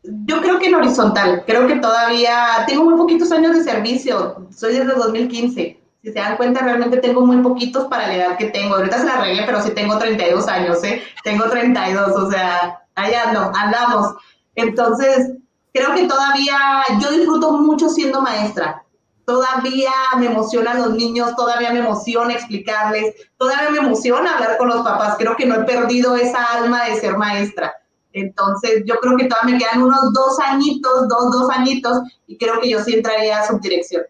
Yo 0.04 0.42
creo 0.42 0.60
que 0.60 0.68
en 0.68 0.76
horizontal, 0.76 1.44
creo 1.46 1.68
que 1.68 1.76
todavía 1.76 2.64
tengo 2.68 2.86
muy 2.86 2.96
poquitos 2.96 3.32
años 3.32 3.56
de 3.56 3.64
servicio, 3.64 4.48
soy 4.52 4.74
desde 4.74 4.94
2015 4.94 5.80
si 6.02 6.14
se 6.14 6.20
dan 6.20 6.38
cuenta, 6.38 6.62
realmente 6.62 6.98
tengo 6.98 7.26
muy 7.26 7.38
poquitos 7.42 7.88
para 7.88 8.08
la 8.08 8.16
edad 8.16 8.38
que 8.38 8.46
tengo. 8.46 8.76
Ahorita 8.76 9.00
se 9.00 9.06
la 9.06 9.20
regué, 9.20 9.44
pero 9.46 9.62
sí 9.62 9.72
tengo 9.72 9.98
32 9.98 10.48
años, 10.48 10.84
¿eh? 10.84 11.04
Tengo 11.24 11.50
32, 11.50 12.16
o 12.16 12.32
sea, 12.32 12.84
allá 12.96 13.34
no, 13.34 13.52
andamos. 13.54 14.16
Entonces, 14.56 15.34
creo 15.74 15.94
que 15.96 16.08
todavía 16.08 16.58
yo 17.02 17.12
disfruto 17.12 17.52
mucho 17.52 17.90
siendo 17.90 18.22
maestra. 18.22 18.84
Todavía 19.26 19.92
me 20.18 20.26
emocionan 20.26 20.80
los 20.80 20.96
niños, 20.96 21.36
todavía 21.36 21.72
me 21.72 21.80
emociona 21.80 22.34
explicarles, 22.34 23.14
todavía 23.38 23.70
me 23.70 23.78
emociona 23.78 24.34
hablar 24.34 24.58
con 24.58 24.70
los 24.70 24.82
papás. 24.82 25.16
Creo 25.20 25.36
que 25.36 25.46
no 25.46 25.56
he 25.56 25.64
perdido 25.66 26.16
esa 26.16 26.44
alma 26.46 26.86
de 26.86 26.96
ser 26.96 27.16
maestra. 27.16 27.76
Entonces, 28.12 28.84
yo 28.86 28.96
creo 28.96 29.16
que 29.18 29.26
todavía 29.26 29.54
me 29.54 29.60
quedan 29.60 29.84
unos 29.84 30.14
dos 30.14 30.40
añitos, 30.40 31.08
dos, 31.08 31.32
dos 31.32 31.50
añitos, 31.52 32.00
y 32.26 32.38
creo 32.38 32.60
que 32.60 32.70
yo 32.70 32.84
sí 32.84 32.96
entraría 32.96 33.40
a 33.40 33.48
subdirección. 33.48 34.04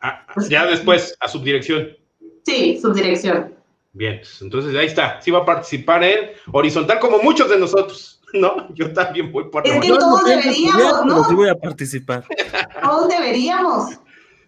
Ah, 0.00 0.26
ya 0.48 0.64
después, 0.64 1.14
a 1.20 1.28
subdirección. 1.28 1.88
Sí, 2.44 2.80
subdirección. 2.80 3.54
Bien, 3.92 4.18
pues, 4.18 4.40
entonces 4.40 4.74
ahí 4.74 4.86
está. 4.86 5.20
Sí 5.20 5.30
va 5.30 5.40
a 5.40 5.44
participar 5.44 6.02
en 6.02 6.30
horizontal 6.52 6.98
como 6.98 7.18
muchos 7.18 7.50
de 7.50 7.58
nosotros, 7.58 8.09
¿no? 8.40 8.72
Yo 8.74 8.92
también 8.92 9.32
voy 9.32 9.44
por... 9.50 9.66
Es 9.66 9.80
que 9.80 9.88
todos 9.88 10.24
deberíamos, 10.24 11.06
¿no? 11.06 11.24
Sí 11.24 11.34
voy 11.34 11.48
a 11.48 11.54
participar. 11.54 12.24
Todos 12.82 13.08
deberíamos. 13.08 13.98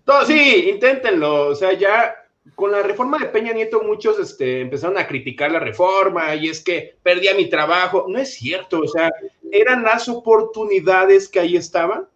Todos, 0.04 0.26
sí, 0.26 0.70
inténtenlo. 0.70 1.48
O 1.48 1.54
sea, 1.54 1.72
ya 1.72 2.14
con 2.54 2.72
la 2.72 2.82
reforma 2.82 3.18
de 3.18 3.26
Peña 3.26 3.52
Nieto 3.52 3.82
muchos 3.82 4.18
este, 4.18 4.60
empezaron 4.62 4.98
a 4.98 5.06
criticar 5.06 5.52
la 5.52 5.60
reforma 5.60 6.34
y 6.34 6.48
es 6.48 6.62
que 6.62 6.96
perdía 7.02 7.34
mi 7.34 7.48
trabajo. 7.48 8.06
No 8.08 8.18
es 8.18 8.34
cierto, 8.34 8.80
o 8.80 8.88
sea, 8.88 9.10
eran 9.50 9.82
las 9.82 10.08
oportunidades 10.08 11.28
que 11.28 11.40
ahí 11.40 11.56
estaban 11.56 12.08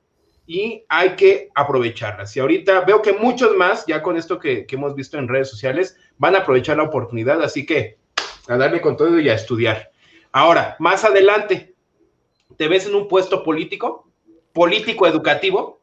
y 0.47 0.85
hay 0.89 1.11
que 1.11 1.51
aprovecharlas. 1.55 2.37
Y 2.37 2.41
ahorita 2.41 2.81
veo 2.81 3.03
que 3.03 3.13
muchos 3.13 3.57
más, 3.57 3.85
ya 3.87 4.03
con 4.03 4.17
esto 4.17 4.39
que, 4.39 4.67
hemos 4.69 4.95
visto 4.95 5.19
en 5.19 5.29
redes 5.29 5.51
sociales, 5.51 5.97
van 6.19 6.35
a 6.35 6.39
aprovechar 6.39 6.77
la 6.77 6.85
oportunidad, 6.85 7.43
así 7.43 7.67
que 7.67 7.99
a 8.49 8.57
darle 8.57 8.81
con 8.81 8.97
todo 8.97 9.19
y 9.19 9.29
a 9.29 9.35
estudiar. 9.35 9.91
Ahora, 10.37 10.77
más 10.81 11.03
adelante, 11.03 11.75
¿te 12.59 12.69
ves 12.69 12.85
en 12.85 12.95
un 12.95 13.09
puesto 13.09 13.43
político? 13.43 14.07
¿Político 14.53 15.07
educativo? 15.07 15.81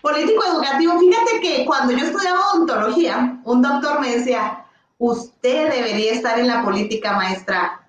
Político 0.00 0.40
educativo, 0.44 1.00
fíjate 1.00 1.40
que 1.40 1.64
cuando 1.66 1.92
yo 1.92 2.06
estudiaba 2.06 2.52
odontología, 2.52 3.40
un 3.42 3.60
doctor 3.60 3.98
me 3.98 4.18
decía, 4.18 4.66
usted 4.98 5.72
debería 5.72 6.12
estar 6.12 6.38
en 6.38 6.46
la 6.46 6.62
política, 6.62 7.14
maestra. 7.14 7.88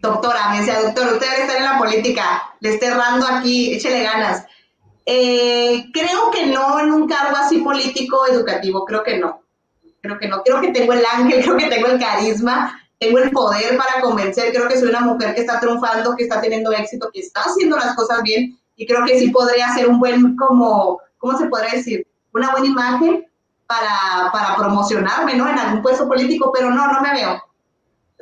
Doctora, 0.00 0.50
me 0.50 0.58
decía, 0.58 0.82
doctor, 0.82 1.12
usted 1.12 1.30
debe 1.30 1.42
estar 1.42 1.56
en 1.56 1.64
la 1.66 1.78
política, 1.78 2.54
le 2.58 2.70
esté 2.70 2.86
errando 2.86 3.24
aquí, 3.24 3.74
échele 3.74 4.02
ganas. 4.02 4.44
Eh, 5.06 5.84
creo 5.92 6.32
que 6.32 6.46
no 6.46 6.80
en 6.80 6.90
un 6.90 7.06
cargo 7.06 7.36
así 7.36 7.58
político, 7.58 8.26
educativo, 8.26 8.84
creo 8.84 9.04
que 9.04 9.18
no. 9.18 9.44
Creo 10.00 10.18
que 10.18 10.26
no. 10.26 10.42
Creo 10.42 10.60
que 10.60 10.72
tengo 10.72 10.94
el 10.94 11.04
ángel, 11.06 11.40
creo 11.44 11.56
que 11.56 11.68
tengo 11.68 11.86
el 11.86 12.00
carisma, 12.00 12.76
tengo 12.98 13.18
el 13.18 13.30
poder 13.30 13.76
para 13.76 14.00
convencer. 14.00 14.52
Creo 14.52 14.68
que 14.68 14.78
soy 14.78 14.88
una 14.88 15.00
mujer 15.00 15.34
que 15.34 15.42
está 15.42 15.60
triunfando, 15.60 16.16
que 16.16 16.24
está 16.24 16.40
teniendo 16.40 16.72
éxito, 16.72 17.10
que 17.12 17.20
está 17.20 17.42
haciendo 17.42 17.76
las 17.76 17.94
cosas 17.94 18.22
bien 18.22 18.58
y 18.76 18.86
creo 18.86 19.04
que 19.04 19.18
sí 19.18 19.30
podría 19.30 19.72
ser 19.74 19.88
un 19.88 19.98
buen, 19.98 20.36
como, 20.36 21.00
¿cómo 21.18 21.36
se 21.36 21.46
podría 21.46 21.72
decir? 21.72 22.06
Una 22.32 22.52
buena 22.52 22.66
imagen 22.66 23.26
para, 23.66 24.30
para 24.32 24.56
promocionarme, 24.56 25.34
¿no? 25.34 25.48
En 25.48 25.58
algún 25.58 25.82
puesto 25.82 26.06
político, 26.06 26.52
pero 26.54 26.70
no, 26.70 26.90
no 26.92 27.00
me 27.00 27.12
veo. 27.12 27.42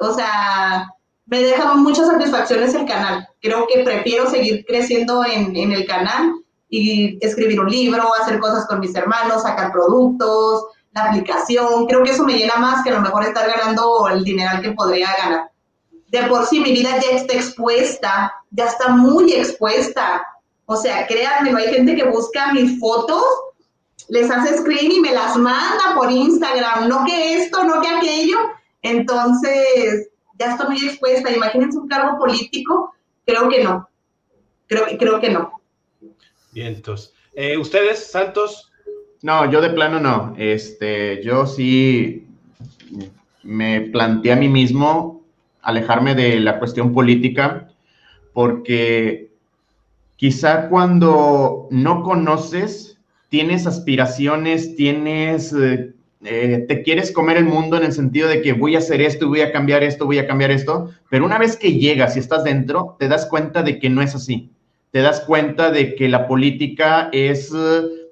O 0.00 0.14
sea, 0.14 0.90
me 1.26 1.42
deja 1.42 1.74
muchas 1.74 2.06
satisfacciones 2.06 2.74
el 2.74 2.86
canal. 2.86 3.28
Creo 3.40 3.66
que 3.66 3.84
prefiero 3.84 4.30
seguir 4.30 4.64
creciendo 4.66 5.24
en, 5.24 5.54
en 5.54 5.72
el 5.72 5.86
canal 5.86 6.32
y 6.68 7.18
escribir 7.24 7.60
un 7.60 7.68
libro, 7.68 8.14
hacer 8.14 8.38
cosas 8.40 8.66
con 8.66 8.80
mis 8.80 8.94
hermanos, 8.94 9.42
sacar 9.42 9.72
productos, 9.72 10.64
la 10.96 11.10
aplicación. 11.10 11.86
Creo 11.86 12.02
que 12.02 12.10
eso 12.10 12.24
me 12.24 12.38
llena 12.38 12.56
más 12.56 12.82
que 12.82 12.90
a 12.90 12.94
lo 12.94 13.02
mejor 13.02 13.24
estar 13.24 13.46
ganando 13.46 14.08
el 14.08 14.24
dinero 14.24 14.60
que 14.62 14.72
podría 14.72 15.14
ganar. 15.16 15.50
De 16.08 16.22
por 16.24 16.46
sí 16.46 16.60
mi 16.60 16.72
vida 16.72 16.98
ya 16.98 17.18
está 17.18 17.34
expuesta, 17.34 18.32
ya 18.50 18.66
está 18.66 18.88
muy 18.88 19.32
expuesta. 19.32 20.26
O 20.64 20.76
sea, 20.76 21.06
créanme, 21.06 21.54
hay 21.54 21.74
gente 21.74 21.94
que 21.94 22.04
busca 22.04 22.52
mis 22.52 22.80
fotos, 22.80 23.22
les 24.08 24.30
hace 24.30 24.58
screen 24.58 24.90
y 24.90 25.00
me 25.00 25.12
las 25.12 25.36
manda 25.36 25.94
por 25.94 26.10
Instagram, 26.10 26.88
no 26.88 27.04
que 27.04 27.34
esto, 27.36 27.62
no 27.64 27.80
que 27.80 27.88
aquello. 27.88 28.38
Entonces, 28.82 30.08
ya 30.38 30.52
estoy 30.52 30.68
muy 30.68 30.86
expuesta. 30.86 31.30
Imagínense 31.30 31.78
un 31.78 31.88
cargo 31.88 32.18
político, 32.18 32.94
creo 33.26 33.48
que 33.48 33.62
no. 33.62 33.88
Creo, 34.66 34.86
creo 34.98 35.20
que 35.20 35.30
no. 35.30 35.60
Vientos. 36.52 37.12
Eh, 37.34 37.58
¿Ustedes, 37.58 38.10
Santos? 38.10 38.72
No, 39.22 39.50
yo 39.50 39.60
de 39.60 39.70
plano 39.70 40.00
no. 40.00 40.34
Este, 40.36 41.22
yo 41.22 41.46
sí 41.46 42.26
me 43.42 43.80
planteé 43.80 44.32
a 44.32 44.36
mí 44.36 44.48
mismo 44.48 45.22
alejarme 45.62 46.14
de 46.14 46.40
la 46.40 46.58
cuestión 46.58 46.92
política 46.92 47.68
porque 48.32 49.30
quizá 50.16 50.68
cuando 50.68 51.68
no 51.70 52.02
conoces, 52.02 52.98
tienes 53.28 53.66
aspiraciones, 53.66 54.76
tienes, 54.76 55.54
eh, 55.54 56.64
te 56.68 56.82
quieres 56.82 57.10
comer 57.10 57.38
el 57.38 57.46
mundo 57.46 57.76
en 57.76 57.84
el 57.84 57.92
sentido 57.92 58.28
de 58.28 58.42
que 58.42 58.52
voy 58.52 58.76
a 58.76 58.78
hacer 58.78 59.00
esto, 59.00 59.28
voy 59.28 59.40
a 59.40 59.52
cambiar 59.52 59.82
esto, 59.82 60.06
voy 60.06 60.18
a 60.18 60.26
cambiar 60.26 60.50
esto, 60.50 60.90
pero 61.10 61.24
una 61.24 61.38
vez 61.38 61.56
que 61.56 61.72
llegas 61.72 62.16
y 62.16 62.20
estás 62.20 62.44
dentro, 62.44 62.96
te 62.98 63.08
das 63.08 63.26
cuenta 63.26 63.62
de 63.62 63.78
que 63.78 63.90
no 63.90 64.02
es 64.02 64.14
así 64.14 64.50
te 64.96 65.02
das 65.02 65.20
cuenta 65.20 65.70
de 65.70 65.94
que 65.94 66.08
la 66.08 66.26
política 66.26 67.10
es 67.12 67.52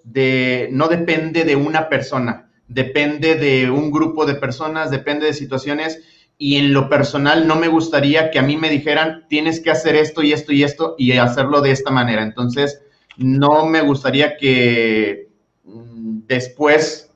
no 0.04 0.88
depende 0.88 1.44
de 1.44 1.56
una 1.56 1.88
persona, 1.88 2.50
depende 2.68 3.34
de 3.36 3.70
un 3.70 3.90
grupo 3.90 4.26
de 4.26 4.34
personas, 4.34 4.90
depende 4.90 5.26
de 5.26 5.34
situaciones 5.34 6.00
y 6.36 6.56
en 6.56 6.72
lo 6.72 6.88
personal 6.88 7.46
no 7.46 7.56
me 7.56 7.68
gustaría 7.68 8.30
que 8.30 8.38
a 8.38 8.42
mí 8.42 8.56
me 8.56 8.68
dijeran 8.68 9.26
tienes 9.28 9.60
que 9.60 9.70
hacer 9.70 9.96
esto 9.96 10.22
y 10.22 10.32
esto 10.32 10.52
y 10.52 10.64
esto 10.64 10.94
y 10.98 11.12
hacerlo 11.12 11.60
de 11.60 11.70
esta 11.70 11.90
manera. 11.90 12.22
Entonces, 12.22 12.82
no 13.16 13.66
me 13.66 13.80
gustaría 13.82 14.36
que 14.36 15.28
mm, 15.64 16.20
después 16.26 17.10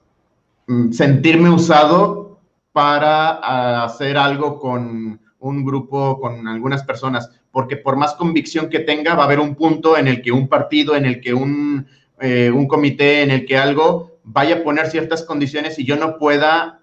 mm, 0.66 0.92
sentirme 0.92 1.50
usado 1.50 2.40
para 2.72 3.84
hacer 3.84 4.16
algo 4.16 4.58
con 4.58 5.20
un 5.40 5.64
grupo, 5.64 6.20
con 6.20 6.46
algunas 6.46 6.84
personas 6.84 7.30
porque 7.50 7.76
por 7.76 7.96
más 7.96 8.14
convicción 8.14 8.68
que 8.68 8.80
tenga, 8.80 9.14
va 9.14 9.22
a 9.22 9.26
haber 9.26 9.40
un 9.40 9.54
punto 9.54 9.96
en 9.96 10.06
el 10.06 10.22
que 10.22 10.32
un 10.32 10.48
partido, 10.48 10.94
en 10.94 11.06
el 11.06 11.20
que 11.20 11.34
un, 11.34 11.86
eh, 12.20 12.50
un 12.50 12.66
comité, 12.66 13.22
en 13.22 13.30
el 13.30 13.46
que 13.46 13.56
algo 13.56 14.18
vaya 14.24 14.56
a 14.56 14.62
poner 14.62 14.90
ciertas 14.90 15.22
condiciones 15.22 15.78
y 15.78 15.84
yo 15.84 15.96
no 15.96 16.18
pueda 16.18 16.80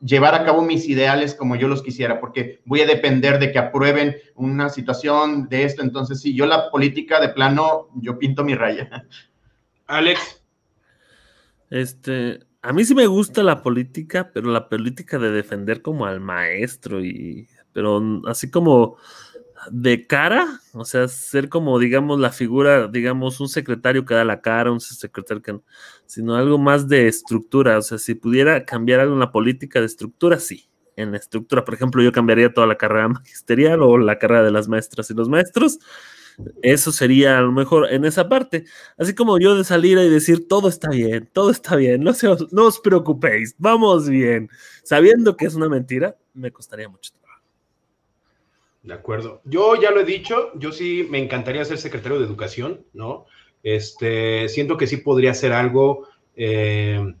llevar 0.00 0.34
a 0.34 0.44
cabo 0.44 0.62
mis 0.62 0.88
ideales 0.88 1.34
como 1.34 1.56
yo 1.56 1.68
los 1.68 1.82
quisiera, 1.82 2.20
porque 2.20 2.60
voy 2.64 2.80
a 2.80 2.86
depender 2.86 3.38
de 3.38 3.52
que 3.52 3.58
aprueben 3.58 4.16
una 4.34 4.68
situación 4.68 5.48
de 5.48 5.64
esto. 5.64 5.82
Entonces, 5.82 6.20
si 6.20 6.34
yo 6.34 6.46
la 6.46 6.70
política 6.70 7.20
de 7.20 7.28
plano, 7.28 7.88
yo 7.96 8.18
pinto 8.18 8.44
mi 8.44 8.54
raya. 8.54 9.06
Alex. 9.86 10.42
Este, 11.68 12.40
a 12.62 12.72
mí 12.72 12.84
sí 12.84 12.94
me 12.94 13.06
gusta 13.06 13.42
la 13.42 13.62
política, 13.62 14.30
pero 14.32 14.50
la 14.50 14.68
política 14.68 15.18
de 15.18 15.30
defender 15.30 15.82
como 15.82 16.06
al 16.06 16.20
maestro 16.20 17.04
y, 17.04 17.48
pero 17.72 18.02
así 18.26 18.50
como 18.50 18.96
de 19.70 20.06
cara, 20.06 20.60
o 20.72 20.84
sea, 20.84 21.08
ser 21.08 21.48
como, 21.48 21.78
digamos, 21.78 22.18
la 22.20 22.30
figura, 22.30 22.88
digamos, 22.88 23.40
un 23.40 23.48
secretario 23.48 24.04
que 24.04 24.14
da 24.14 24.24
la 24.24 24.40
cara, 24.40 24.72
un 24.72 24.80
secretario 24.80 25.42
que 25.42 25.52
no, 25.52 25.64
sino 26.06 26.36
algo 26.36 26.58
más 26.58 26.88
de 26.88 27.08
estructura, 27.08 27.78
o 27.78 27.82
sea, 27.82 27.98
si 27.98 28.14
pudiera 28.14 28.64
cambiar 28.64 29.00
algo 29.00 29.14
en 29.14 29.20
la 29.20 29.32
política 29.32 29.80
de 29.80 29.86
estructura, 29.86 30.38
sí. 30.38 30.66
En 30.96 31.12
la 31.12 31.18
estructura, 31.18 31.64
por 31.64 31.74
ejemplo, 31.74 32.02
yo 32.02 32.12
cambiaría 32.12 32.52
toda 32.52 32.66
la 32.66 32.76
carrera 32.76 33.08
magisterial 33.08 33.82
o 33.82 33.96
la 33.96 34.18
carrera 34.18 34.42
de 34.42 34.50
las 34.50 34.68
maestras 34.68 35.10
y 35.10 35.14
los 35.14 35.28
maestros. 35.28 35.78
Eso 36.62 36.92
sería 36.92 37.38
a 37.38 37.42
lo 37.42 37.52
mejor 37.52 37.90
en 37.92 38.04
esa 38.04 38.28
parte. 38.28 38.64
Así 38.98 39.14
como 39.14 39.38
yo 39.38 39.56
de 39.56 39.64
salir 39.64 39.98
y 39.98 40.08
decir 40.08 40.48
todo 40.48 40.68
está 40.68 40.90
bien, 40.90 41.28
todo 41.32 41.50
está 41.50 41.76
bien, 41.76 42.02
no, 42.02 42.12
se 42.14 42.28
no 42.50 42.66
os 42.66 42.80
preocupéis, 42.80 43.54
vamos 43.58 44.08
bien, 44.08 44.48
sabiendo 44.84 45.36
que 45.36 45.46
es 45.46 45.54
una 45.54 45.68
mentira, 45.68 46.16
me 46.34 46.50
costaría 46.50 46.88
mucho 46.88 47.12
de 48.82 48.94
acuerdo. 48.94 49.42
Yo 49.44 49.74
ya 49.80 49.90
lo 49.90 50.00
he 50.00 50.04
dicho, 50.04 50.50
yo 50.54 50.72
sí 50.72 51.06
me 51.10 51.18
encantaría 51.18 51.64
ser 51.64 51.78
secretario 51.78 52.18
de 52.18 52.26
educación, 52.26 52.84
¿no? 52.92 53.26
Este, 53.62 54.48
siento 54.48 54.76
que 54.76 54.86
sí 54.86 54.98
podría 54.98 55.32
hacer 55.32 55.52
algo 55.52 56.08
eh, 56.34 57.14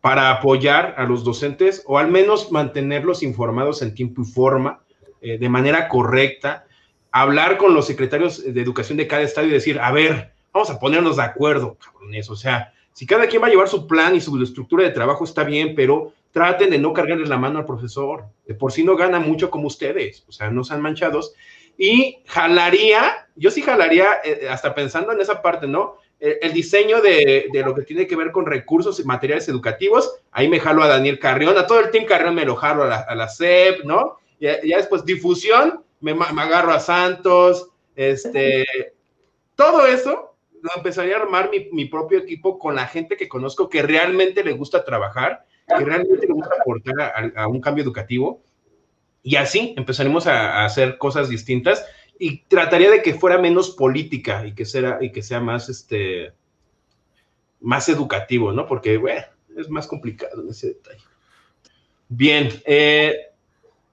para 0.00 0.30
apoyar 0.30 0.94
a 0.96 1.04
los 1.04 1.24
docentes 1.24 1.82
o 1.86 1.98
al 1.98 2.10
menos 2.10 2.50
mantenerlos 2.52 3.22
informados 3.22 3.82
en 3.82 3.94
tiempo 3.94 4.22
y 4.22 4.24
forma, 4.24 4.80
eh, 5.20 5.38
de 5.38 5.48
manera 5.48 5.88
correcta, 5.88 6.66
hablar 7.10 7.58
con 7.58 7.74
los 7.74 7.86
secretarios 7.86 8.42
de 8.42 8.60
educación 8.60 8.98
de 8.98 9.06
cada 9.06 9.22
estado 9.22 9.46
y 9.46 9.50
decir, 9.50 9.78
a 9.78 9.92
ver, 9.92 10.32
vamos 10.52 10.70
a 10.70 10.78
ponernos 10.78 11.16
de 11.16 11.22
acuerdo, 11.22 11.76
cabrones, 11.76 12.28
o 12.30 12.36
sea, 12.36 12.72
si 12.92 13.06
cada 13.06 13.26
quien 13.26 13.42
va 13.42 13.48
a 13.48 13.50
llevar 13.50 13.68
su 13.68 13.86
plan 13.86 14.14
y 14.14 14.20
su 14.20 14.40
estructura 14.42 14.84
de 14.84 14.90
trabajo 14.90 15.24
está 15.24 15.42
bien, 15.42 15.74
pero 15.74 16.12
traten 16.34 16.68
de 16.68 16.78
no 16.78 16.92
cargarles 16.92 17.28
la 17.28 17.38
mano 17.38 17.60
al 17.60 17.64
profesor. 17.64 18.24
De 18.44 18.54
por 18.54 18.72
sí 18.72 18.82
no 18.82 18.96
gana 18.96 19.20
mucho 19.20 19.50
como 19.50 19.68
ustedes, 19.68 20.24
o 20.28 20.32
sea, 20.32 20.50
no 20.50 20.64
sean 20.64 20.82
manchados. 20.82 21.32
Y 21.78 22.22
jalaría, 22.26 23.28
yo 23.36 23.52
sí 23.52 23.62
jalaría, 23.62 24.20
eh, 24.24 24.48
hasta 24.50 24.74
pensando 24.74 25.12
en 25.12 25.20
esa 25.20 25.40
parte, 25.40 25.68
¿no? 25.68 25.96
El, 26.18 26.52
diseño 26.52 27.02
de, 27.02 27.50
lo 27.64 27.74
que 27.74 27.82
tiene 27.82 28.06
que 28.06 28.16
ver 28.16 28.32
con 28.32 28.46
recursos 28.46 28.98
y 28.98 29.04
materiales 29.04 29.48
educativos, 29.48 30.22
ahí 30.32 30.48
me 30.48 30.58
jalo 30.58 30.82
a 30.82 30.88
Daniel 30.88 31.18
Carrión, 31.18 31.56
a 31.58 31.66
todo 31.66 31.80
el 31.80 31.90
team 31.90 32.06
Carrión 32.06 32.34
me 32.34 32.46
lo 32.46 32.56
jalo 32.56 32.84
a 32.84 32.86
la, 32.86 33.24
a 33.24 33.28
CEP, 33.28 33.84
¿no? 33.84 34.18
Y 34.40 34.46
ya 34.46 34.78
después 34.78 35.04
difusión, 35.04 35.84
me, 36.00 36.12
agarro 36.12 36.72
a 36.72 36.80
Santos, 36.80 37.68
este, 37.94 38.64
todo 39.54 39.86
eso 39.86 40.34
lo 40.62 40.70
empezaría 40.76 41.16
a 41.16 41.20
armar 41.20 41.50
mi, 41.50 41.68
mi 41.72 41.84
propio 41.84 42.18
equipo 42.18 42.58
con 42.58 42.74
la 42.74 42.86
gente 42.86 43.18
que 43.18 43.28
conozco 43.28 43.68
que 43.68 43.82
realmente 43.82 44.42
le 44.42 44.52
gusta 44.52 44.84
trabajar 44.84 45.43
que 45.66 45.84
realmente 45.84 46.26
le 46.26 46.32
gusta 46.32 46.54
aportar 46.60 47.32
a, 47.36 47.48
un 47.48 47.60
cambio 47.60 47.84
educativo. 47.84 48.42
Y 49.22 49.36
así 49.36 49.74
empezaremos 49.76 50.26
a, 50.26 50.64
hacer 50.64 50.98
cosas 50.98 51.28
distintas 51.28 51.84
y 52.18 52.44
trataría 52.44 52.90
de 52.90 53.02
que 53.02 53.14
fuera 53.14 53.38
menos 53.38 53.70
política 53.70 54.46
y 54.46 54.54
que, 54.54 54.64
sea, 54.64 54.98
y 55.00 55.10
que 55.10 55.22
sea 55.22 55.40
más, 55.40 55.68
este, 55.68 56.32
más 57.60 57.88
educativo, 57.88 58.52
¿no? 58.52 58.66
Porque, 58.66 58.98
bueno, 58.98 59.22
es 59.56 59.68
más 59.70 59.86
complicado 59.86 60.42
en 60.42 60.50
ese 60.50 60.68
detalle. 60.68 61.02
Bien, 62.08 62.48
eh, 62.66 63.16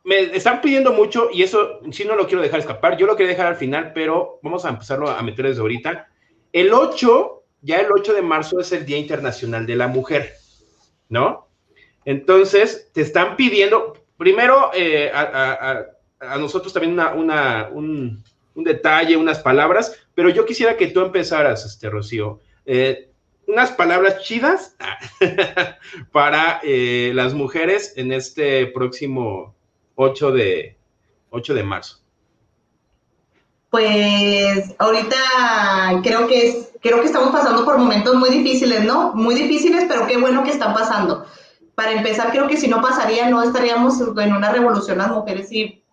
me 0.03 0.35
están 0.35 0.61
pidiendo 0.61 0.91
mucho 0.93 1.29
y 1.31 1.43
eso 1.43 1.79
sí 1.91 2.05
no 2.05 2.15
lo 2.15 2.27
quiero 2.27 2.41
dejar 2.41 2.59
escapar. 2.59 2.97
Yo 2.97 3.07
lo 3.07 3.15
quería 3.15 3.31
dejar 3.31 3.47
al 3.47 3.55
final, 3.55 3.93
pero 3.93 4.39
vamos 4.41 4.65
a 4.65 4.69
empezarlo 4.69 5.09
a 5.09 5.21
meter 5.21 5.47
desde 5.47 5.61
ahorita. 5.61 6.07
El 6.51 6.73
8, 6.73 7.43
ya 7.61 7.77
el 7.77 7.91
8 7.91 8.13
de 8.13 8.21
marzo 8.21 8.59
es 8.59 8.71
el 8.71 8.85
Día 8.85 8.97
Internacional 8.97 9.65
de 9.65 9.75
la 9.75 9.87
Mujer, 9.87 10.33
¿no? 11.09 11.47
Entonces, 12.05 12.89
te 12.93 13.01
están 13.01 13.35
pidiendo, 13.35 13.93
primero, 14.17 14.71
eh, 14.73 15.11
a, 15.13 15.85
nosotros 16.37 16.73
también 16.73 16.99
un, 17.73 18.23
detalle, 18.55 19.17
unas 19.17 19.39
palabras, 19.39 19.95
pero 20.13 20.29
yo 20.29 20.45
quisiera 20.45 20.77
que 20.77 20.87
tú 20.87 21.01
empezaras, 21.01 21.65
este, 21.65 21.89
Rocío. 21.89 22.39
Eh, 22.65 23.09
unas 23.47 23.71
palabras 23.71 24.21
chidas 24.21 24.75
para 26.11 26.59
eh, 26.63 27.11
las 27.13 27.33
mujeres 27.33 27.93
en 27.97 28.11
este 28.11 28.67
próximo 28.67 29.55
8 29.95 30.31
de, 30.31 30.77
8 31.31 31.53
de 31.53 31.63
marzo. 31.63 31.97
Pues 33.69 34.75
ahorita 34.79 35.15
creo 36.03 36.27
que, 36.27 36.61
creo 36.81 36.99
que 36.99 37.05
estamos 37.05 37.29
pasando 37.31 37.63
por 37.63 37.77
momentos 37.77 38.15
muy 38.15 38.29
difíciles, 38.29 38.83
¿no? 38.83 39.13
Muy 39.13 39.33
difíciles, 39.33 39.85
pero 39.87 40.07
qué 40.07 40.17
bueno 40.17 40.43
que 40.43 40.51
están 40.51 40.73
pasando 40.73 41.25
para 41.75 41.93
empezar, 41.93 42.31
creo 42.31 42.47
que 42.47 42.57
si 42.57 42.67
no 42.67 42.81
pasaría, 42.81 43.29
no 43.29 43.41
estaríamos 43.43 43.99
en 43.99 44.33
una 44.33 44.51
revolución 44.51 44.97
las 44.97 45.09
mujeres 45.11 45.51
y 45.51 45.83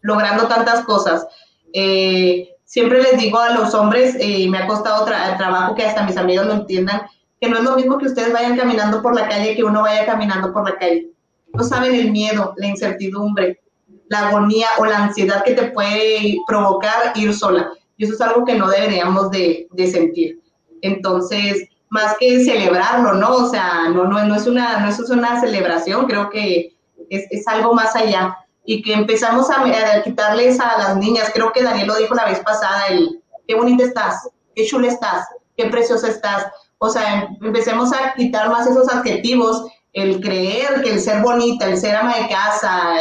logrando 0.00 0.46
tantas 0.46 0.84
cosas. 0.84 1.26
Eh, 1.72 2.50
siempre 2.64 3.02
les 3.02 3.18
digo 3.18 3.38
a 3.38 3.54
los 3.54 3.74
hombres, 3.74 4.14
eh, 4.16 4.40
y 4.40 4.48
me 4.48 4.58
ha 4.58 4.66
costado 4.66 5.04
trabajo 5.04 5.74
que 5.74 5.84
hasta 5.84 6.04
mis 6.04 6.16
amigos 6.16 6.46
lo 6.46 6.54
entiendan, 6.54 7.02
que 7.40 7.48
no 7.48 7.58
es 7.58 7.64
lo 7.64 7.76
mismo 7.76 7.98
que 7.98 8.06
ustedes 8.06 8.32
vayan 8.32 8.56
caminando 8.56 9.02
por 9.02 9.14
la 9.14 9.28
calle 9.28 9.56
que 9.56 9.64
uno 9.64 9.82
vaya 9.82 10.06
caminando 10.06 10.52
por 10.52 10.68
la 10.68 10.76
calle. 10.76 11.10
No 11.52 11.64
saben 11.64 11.94
el 11.94 12.10
miedo, 12.10 12.54
la 12.56 12.66
incertidumbre, 12.66 13.60
la 14.08 14.28
agonía 14.28 14.68
o 14.78 14.86
la 14.86 15.04
ansiedad 15.04 15.44
que 15.44 15.54
te 15.54 15.70
puede 15.70 16.36
provocar 16.46 17.12
ir 17.14 17.34
sola. 17.34 17.72
Y 17.96 18.04
eso 18.04 18.14
es 18.14 18.20
algo 18.20 18.44
que 18.44 18.54
no 18.54 18.68
deberíamos 18.68 19.30
de, 19.30 19.68
de 19.72 19.86
sentir. 19.86 20.40
Entonces, 20.82 21.68
más 21.92 22.16
que 22.18 22.42
celebrarlo, 22.42 23.12
¿no? 23.12 23.34
O 23.34 23.50
sea, 23.50 23.90
no, 23.90 24.04
no, 24.04 24.24
no, 24.24 24.34
es, 24.34 24.46
una, 24.46 24.78
no 24.78 24.88
es 24.88 24.98
una 25.10 25.38
celebración, 25.42 26.06
creo 26.06 26.30
que 26.30 26.74
es, 27.10 27.26
es 27.30 27.46
algo 27.46 27.74
más 27.74 27.94
allá. 27.94 28.38
Y 28.64 28.80
que 28.80 28.94
empezamos 28.94 29.50
a, 29.50 29.60
a, 29.60 30.02
quitarles 30.02 30.58
a 30.58 30.78
las 30.78 30.96
niñas, 30.96 31.30
creo 31.34 31.52
que 31.52 31.62
Daniel 31.62 31.88
lo 31.88 31.96
dijo 31.96 32.14
la 32.14 32.24
vez 32.24 32.40
pasada, 32.40 32.86
el 32.86 33.22
qué 33.46 33.54
bonita 33.54 33.84
estás, 33.84 34.26
qué 34.54 34.64
chula 34.64 34.88
estás, 34.88 35.26
qué 35.54 35.66
preciosa 35.66 36.08
estás. 36.08 36.46
O 36.78 36.88
sea, 36.88 37.28
empecemos 37.42 37.92
a 37.92 38.14
quitar 38.14 38.48
más 38.48 38.66
esos 38.66 38.88
adjetivos, 38.88 39.66
el 39.92 40.22
creer 40.22 40.80
que 40.80 40.92
el 40.92 40.98
ser 41.00 41.20
bonita, 41.20 41.66
el 41.66 41.76
ser 41.76 41.94
ama 41.94 42.16
de 42.16 42.28
casa, 42.28 42.94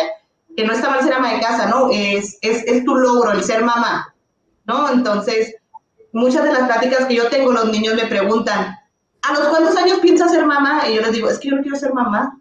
que 0.57 0.65
no 0.65 0.73
está 0.73 0.89
mal 0.89 1.01
ser 1.01 1.13
ama 1.13 1.31
de 1.31 1.39
casa, 1.39 1.68
¿no? 1.68 1.88
Es, 1.91 2.38
es, 2.41 2.65
es 2.68 2.84
tu 2.84 2.93
logro, 2.93 3.31
el 3.31 3.41
ser 3.41 3.63
mamá, 3.63 4.13
¿no? 4.65 4.91
Entonces, 4.91 5.55
muchas 6.11 6.43
de 6.43 6.51
las 6.51 6.63
pláticas 6.63 7.05
que 7.05 7.15
yo 7.15 7.30
tengo, 7.30 7.53
los 7.53 7.72
niños 7.72 7.95
me 7.95 8.07
preguntan, 8.07 8.80
¿a 9.22 9.34
los 9.34 9.48
cuántos 9.48 9.76
años 9.77 9.99
piensas 9.99 10.31
ser 10.31 10.45
mamá? 10.45 10.84
Y 10.89 10.95
yo 10.95 11.02
les 11.02 11.11
digo, 11.11 11.30
es 11.30 11.39
que 11.39 11.49
yo 11.49 11.56
no 11.56 11.61
quiero 11.61 11.77
ser 11.77 11.93
mamá. 11.93 12.38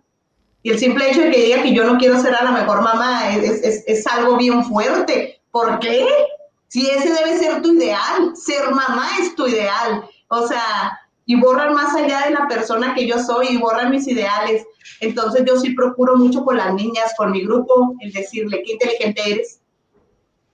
Y 0.62 0.70
el 0.70 0.78
simple 0.78 1.10
hecho 1.10 1.22
de 1.22 1.30
que 1.30 1.44
diga 1.44 1.62
que 1.62 1.74
yo 1.74 1.84
no 1.84 1.98
quiero 1.98 2.20
ser 2.20 2.34
a 2.34 2.44
la 2.44 2.50
mejor 2.50 2.82
mamá 2.82 3.30
es, 3.34 3.62
es, 3.62 3.84
es 3.86 4.06
algo 4.06 4.36
bien 4.36 4.64
fuerte. 4.64 5.40
¿Por 5.50 5.78
qué? 5.78 6.06
Si 6.68 6.88
ese 6.88 7.12
debe 7.12 7.38
ser 7.38 7.62
tu 7.62 7.72
ideal, 7.72 8.36
ser 8.36 8.70
mamá 8.70 9.08
es 9.20 9.34
tu 9.34 9.48
ideal. 9.48 10.04
O 10.28 10.46
sea, 10.46 11.00
y 11.30 11.36
borran 11.36 11.74
más 11.74 11.94
allá 11.94 12.26
de 12.26 12.32
la 12.32 12.48
persona 12.48 12.92
que 12.92 13.06
yo 13.06 13.18
soy 13.18 13.48
y 13.50 13.56
borran 13.56 13.90
mis 13.90 14.06
ideales. 14.08 14.66
Entonces 15.00 15.44
yo 15.46 15.56
sí 15.60 15.74
procuro 15.74 16.16
mucho 16.16 16.44
con 16.44 16.56
las 16.56 16.74
niñas, 16.74 17.14
con 17.16 17.30
mi 17.30 17.44
grupo, 17.44 17.94
el 18.00 18.12
decirle, 18.12 18.62
qué 18.64 18.72
inteligente 18.72 19.22
eres. 19.24 19.60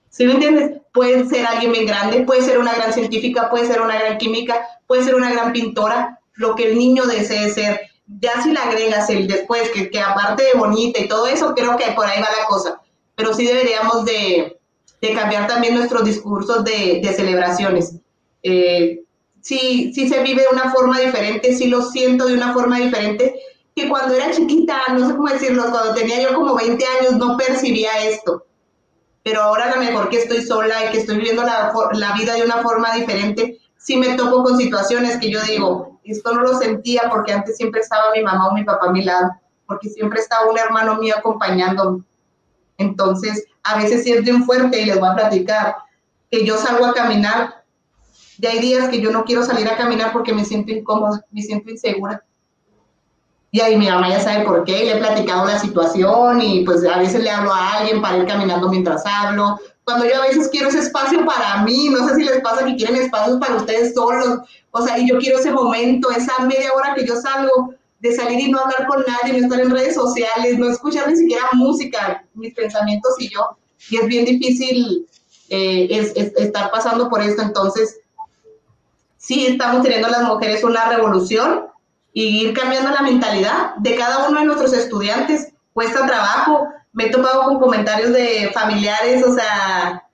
¿Sí 0.09 0.25
me 0.25 0.33
entiendes? 0.33 0.79
Puede 0.93 1.27
ser 1.27 1.45
alguien 1.45 1.71
bien 1.71 1.85
grande, 1.85 2.21
puede 2.25 2.43
ser 2.43 2.59
una 2.59 2.75
gran 2.75 2.93
científica, 2.93 3.49
puede 3.49 3.65
ser 3.67 3.81
una 3.81 3.97
gran 3.97 4.17
química, 4.17 4.67
puede 4.87 5.03
ser 5.03 5.15
una 5.15 5.31
gran 5.31 5.53
pintora, 5.53 6.19
lo 6.33 6.55
que 6.55 6.71
el 6.71 6.77
niño 6.77 7.05
desee 7.05 7.49
ser. 7.51 7.81
Ya 8.21 8.41
si 8.41 8.51
le 8.51 8.59
agregas 8.59 9.09
el 9.09 9.27
después, 9.27 9.69
que, 9.71 9.89
que 9.89 9.99
aparte 9.99 10.43
de 10.43 10.57
bonita 10.57 10.99
y 10.99 11.07
todo 11.07 11.27
eso, 11.27 11.53
creo 11.53 11.75
que 11.75 11.91
por 11.91 12.05
ahí 12.05 12.21
va 12.21 12.29
la 12.39 12.45
cosa. 12.47 12.81
Pero 13.15 13.33
sí 13.33 13.45
deberíamos 13.45 14.05
de, 14.05 14.57
de 15.01 15.13
cambiar 15.13 15.47
también 15.47 15.75
nuestros 15.75 16.05
discursos 16.05 16.63
de, 16.63 17.01
de 17.03 17.13
celebraciones. 17.13 17.95
Eh, 18.43 19.03
sí, 19.41 19.91
sí 19.93 20.07
se 20.07 20.23
vive 20.23 20.43
de 20.43 20.49
una 20.51 20.71
forma 20.71 20.99
diferente, 20.99 21.53
sí 21.55 21.67
lo 21.67 21.81
siento 21.83 22.25
de 22.25 22.33
una 22.33 22.53
forma 22.53 22.79
diferente, 22.79 23.35
que 23.75 23.89
cuando 23.89 24.15
era 24.15 24.31
chiquita, 24.31 24.81
no 24.93 25.07
sé 25.07 25.15
cómo 25.15 25.29
decirlo, 25.29 25.69
cuando 25.69 25.93
tenía 25.93 26.21
yo 26.21 26.33
como 26.33 26.55
20 26.55 26.83
años 26.99 27.13
no 27.17 27.37
percibía 27.37 28.03
esto. 28.05 28.45
Pero 29.23 29.41
ahora 29.41 29.65
a 29.65 29.75
lo 29.75 29.81
mejor 29.81 30.09
que 30.09 30.19
estoy 30.19 30.41
sola 30.41 30.85
y 30.85 30.91
que 30.91 30.99
estoy 30.99 31.17
viviendo 31.17 31.43
la, 31.43 31.71
la 31.93 32.13
vida 32.13 32.33
de 32.33 32.43
una 32.43 32.63
forma 32.63 32.93
diferente, 32.95 33.59
sí 33.87 33.95
me 33.95 34.17
topo 34.17 34.43
con 34.43 34.57
situaciones 34.57 35.15
que 35.17 35.31
yo 35.31 35.41
digo, 35.43 35.97
esto 36.03 36.33
no 36.33 36.41
lo 36.41 36.59
sentía 36.59 37.03
porque 37.09 37.31
antes 37.31 37.55
siempre 37.55 37.79
estaba 37.79 38.11
mi 38.13 38.21
mamá 38.21 38.49
o 38.49 38.53
mi 38.53 38.65
papá 38.65 38.87
a 38.87 38.91
mi 38.91 39.01
lado, 39.01 39.31
porque 39.65 39.87
siempre 39.87 40.19
estaba 40.19 40.49
un 40.51 40.57
hermano 40.57 40.95
mío 40.97 41.15
acompañándome. 41.17 42.03
Entonces, 42.77 43.45
a 43.63 43.77
veces 43.77 44.03
siento 44.03 44.29
un 44.31 44.43
fuerte 44.43 44.81
y 44.81 44.85
les 44.85 44.99
voy 44.99 45.07
a 45.07 45.15
platicar 45.15 45.77
que 46.29 46.45
yo 46.45 46.57
salgo 46.57 46.85
a 46.85 46.93
caminar. 46.93 47.63
Ya 48.39 48.49
hay 48.49 48.59
días 48.59 48.89
que 48.89 48.99
yo 48.99 49.09
no 49.09 49.23
quiero 49.23 49.43
salir 49.43 49.69
a 49.69 49.77
caminar 49.77 50.11
porque 50.11 50.33
me 50.33 50.43
siento 50.43 50.73
incómoda, 50.73 51.25
me 51.31 51.41
siento 51.41 51.71
insegura. 51.71 52.25
Y 53.51 53.61
ahí 53.61 53.77
mi 53.77 53.89
mamá 53.89 54.09
ya 54.09 54.19
sabe 54.19 54.43
por 54.43 54.65
qué, 54.65 54.83
le 54.83 54.97
he 54.97 54.99
platicado 54.99 55.45
la 55.45 55.59
situación 55.59 56.41
y 56.41 56.65
pues 56.65 56.85
a 56.85 56.99
veces 56.99 57.23
le 57.23 57.29
hablo 57.29 57.53
a 57.53 57.77
alguien 57.77 58.01
para 58.01 58.17
ir 58.17 58.25
caminando 58.25 58.67
mientras 58.67 59.05
hablo, 59.05 59.57
cuando 59.87 60.05
yo 60.05 60.21
a 60.21 60.27
veces 60.27 60.49
quiero 60.49 60.67
ese 60.67 60.79
espacio 60.79 61.25
para 61.25 61.63
mí, 61.63 61.87
no 61.87 62.05
sé 62.05 62.15
si 62.15 62.25
les 62.25 62.41
pasa 62.41 62.65
que 62.65 62.75
quieren 62.75 62.97
espacios 62.97 63.39
para 63.39 63.55
ustedes 63.55 63.93
solos, 63.93 64.39
o 64.71 64.81
sea, 64.81 64.99
y 64.99 65.07
yo 65.07 65.17
quiero 65.17 65.39
ese 65.39 65.49
momento, 65.49 66.11
esa 66.11 66.43
media 66.43 66.73
hora 66.75 66.93
que 66.93 67.07
yo 67.07 67.15
salgo, 67.15 67.73
de 68.01 68.13
salir 68.13 68.37
y 68.37 68.51
no 68.51 68.59
hablar 68.59 68.85
con 68.85 69.05
nadie, 69.07 69.39
no 69.39 69.45
estar 69.45 69.61
en 69.61 69.71
redes 69.71 69.95
sociales, 69.95 70.59
no 70.59 70.69
escuchar 70.69 71.09
ni 71.09 71.15
siquiera 71.15 71.43
música, 71.53 72.21
mis 72.33 72.53
pensamientos 72.53 73.13
y 73.17 73.29
yo, 73.29 73.57
y 73.89 73.95
es 73.95 74.07
bien 74.07 74.25
difícil 74.25 75.07
eh, 75.47 75.87
es, 75.89 76.11
estar 76.35 76.69
pasando 76.69 77.09
por 77.09 77.21
esto. 77.21 77.41
Entonces, 77.41 78.01
sí 79.15 79.45
estamos 79.45 79.83
teniendo 79.83 80.09
las 80.09 80.23
mujeres 80.23 80.65
una 80.65 80.89
revolución 80.89 81.67
y 82.11 82.41
ir 82.41 82.53
cambiando 82.53 82.89
la 82.89 83.03
mentalidad 83.03 83.75
de 83.77 83.95
cada 83.95 84.27
uno 84.27 84.41
de 84.41 84.47
nuestros 84.47 84.73
estudiantes. 84.73 85.53
Cuesta 85.71 86.05
trabajo. 86.05 86.67
Me 86.97 87.05
he 87.05 87.09
topado 87.11 87.43
con 87.43 87.59
comentarios 87.59 88.11
de 88.11 88.49
familiares, 88.55 89.23
o 89.23 89.31
sea, 89.31 90.09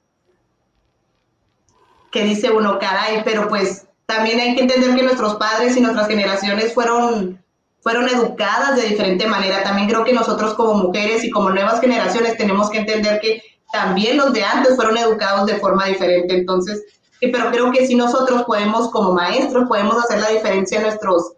que 2.11 2.26
dice 2.26 2.51
uno, 2.51 2.77
caray, 2.77 3.22
pero 3.23 3.47
pues 3.47 3.88
también 4.05 4.41
hay 4.41 4.53
que 4.53 4.64
entender 4.64 4.93
que 4.93 5.03
nuestros 5.03 5.35
padres 5.35 5.77
y 5.77 5.80
nuestras 5.80 6.10
generaciones 6.10 6.73
fueron, 6.73 7.41
fueron 7.80 8.10
educadas 8.10 8.76
de 8.76 8.89
diferente 8.89 9.26
manera. 9.27 9.64
También 9.64 9.88
creo 9.88 10.03
que 10.03 10.11
nosotros 10.11 10.55
como 10.55 10.73
mujeres 10.73 11.23
y 11.23 11.30
como 11.30 11.51
nuevas 11.51 11.80
generaciones 11.80 12.35
tenemos 12.35 12.69
que 12.69 12.80
entender 12.80 13.22
que 13.22 13.41
también 13.72 14.18
los 14.18 14.34
de 14.34 14.43
antes 14.43 14.76
fueron 14.76 14.97
educados 14.97 15.45
de 15.45 15.60
forma 15.60 15.85
diferente. 15.85 16.35
Entonces, 16.35 16.84
pero 17.22 17.49
creo 17.49 17.72
que 17.72 17.88
si 17.88 17.95
nosotros 17.95 18.43
podemos 18.43 18.89
como 18.91 19.14
maestros, 19.14 19.69
podemos 19.69 20.03
hacer 20.03 20.19
la 20.19 20.31
diferencia 20.31 20.80
en 20.80 20.84
nuestros, 20.84 21.31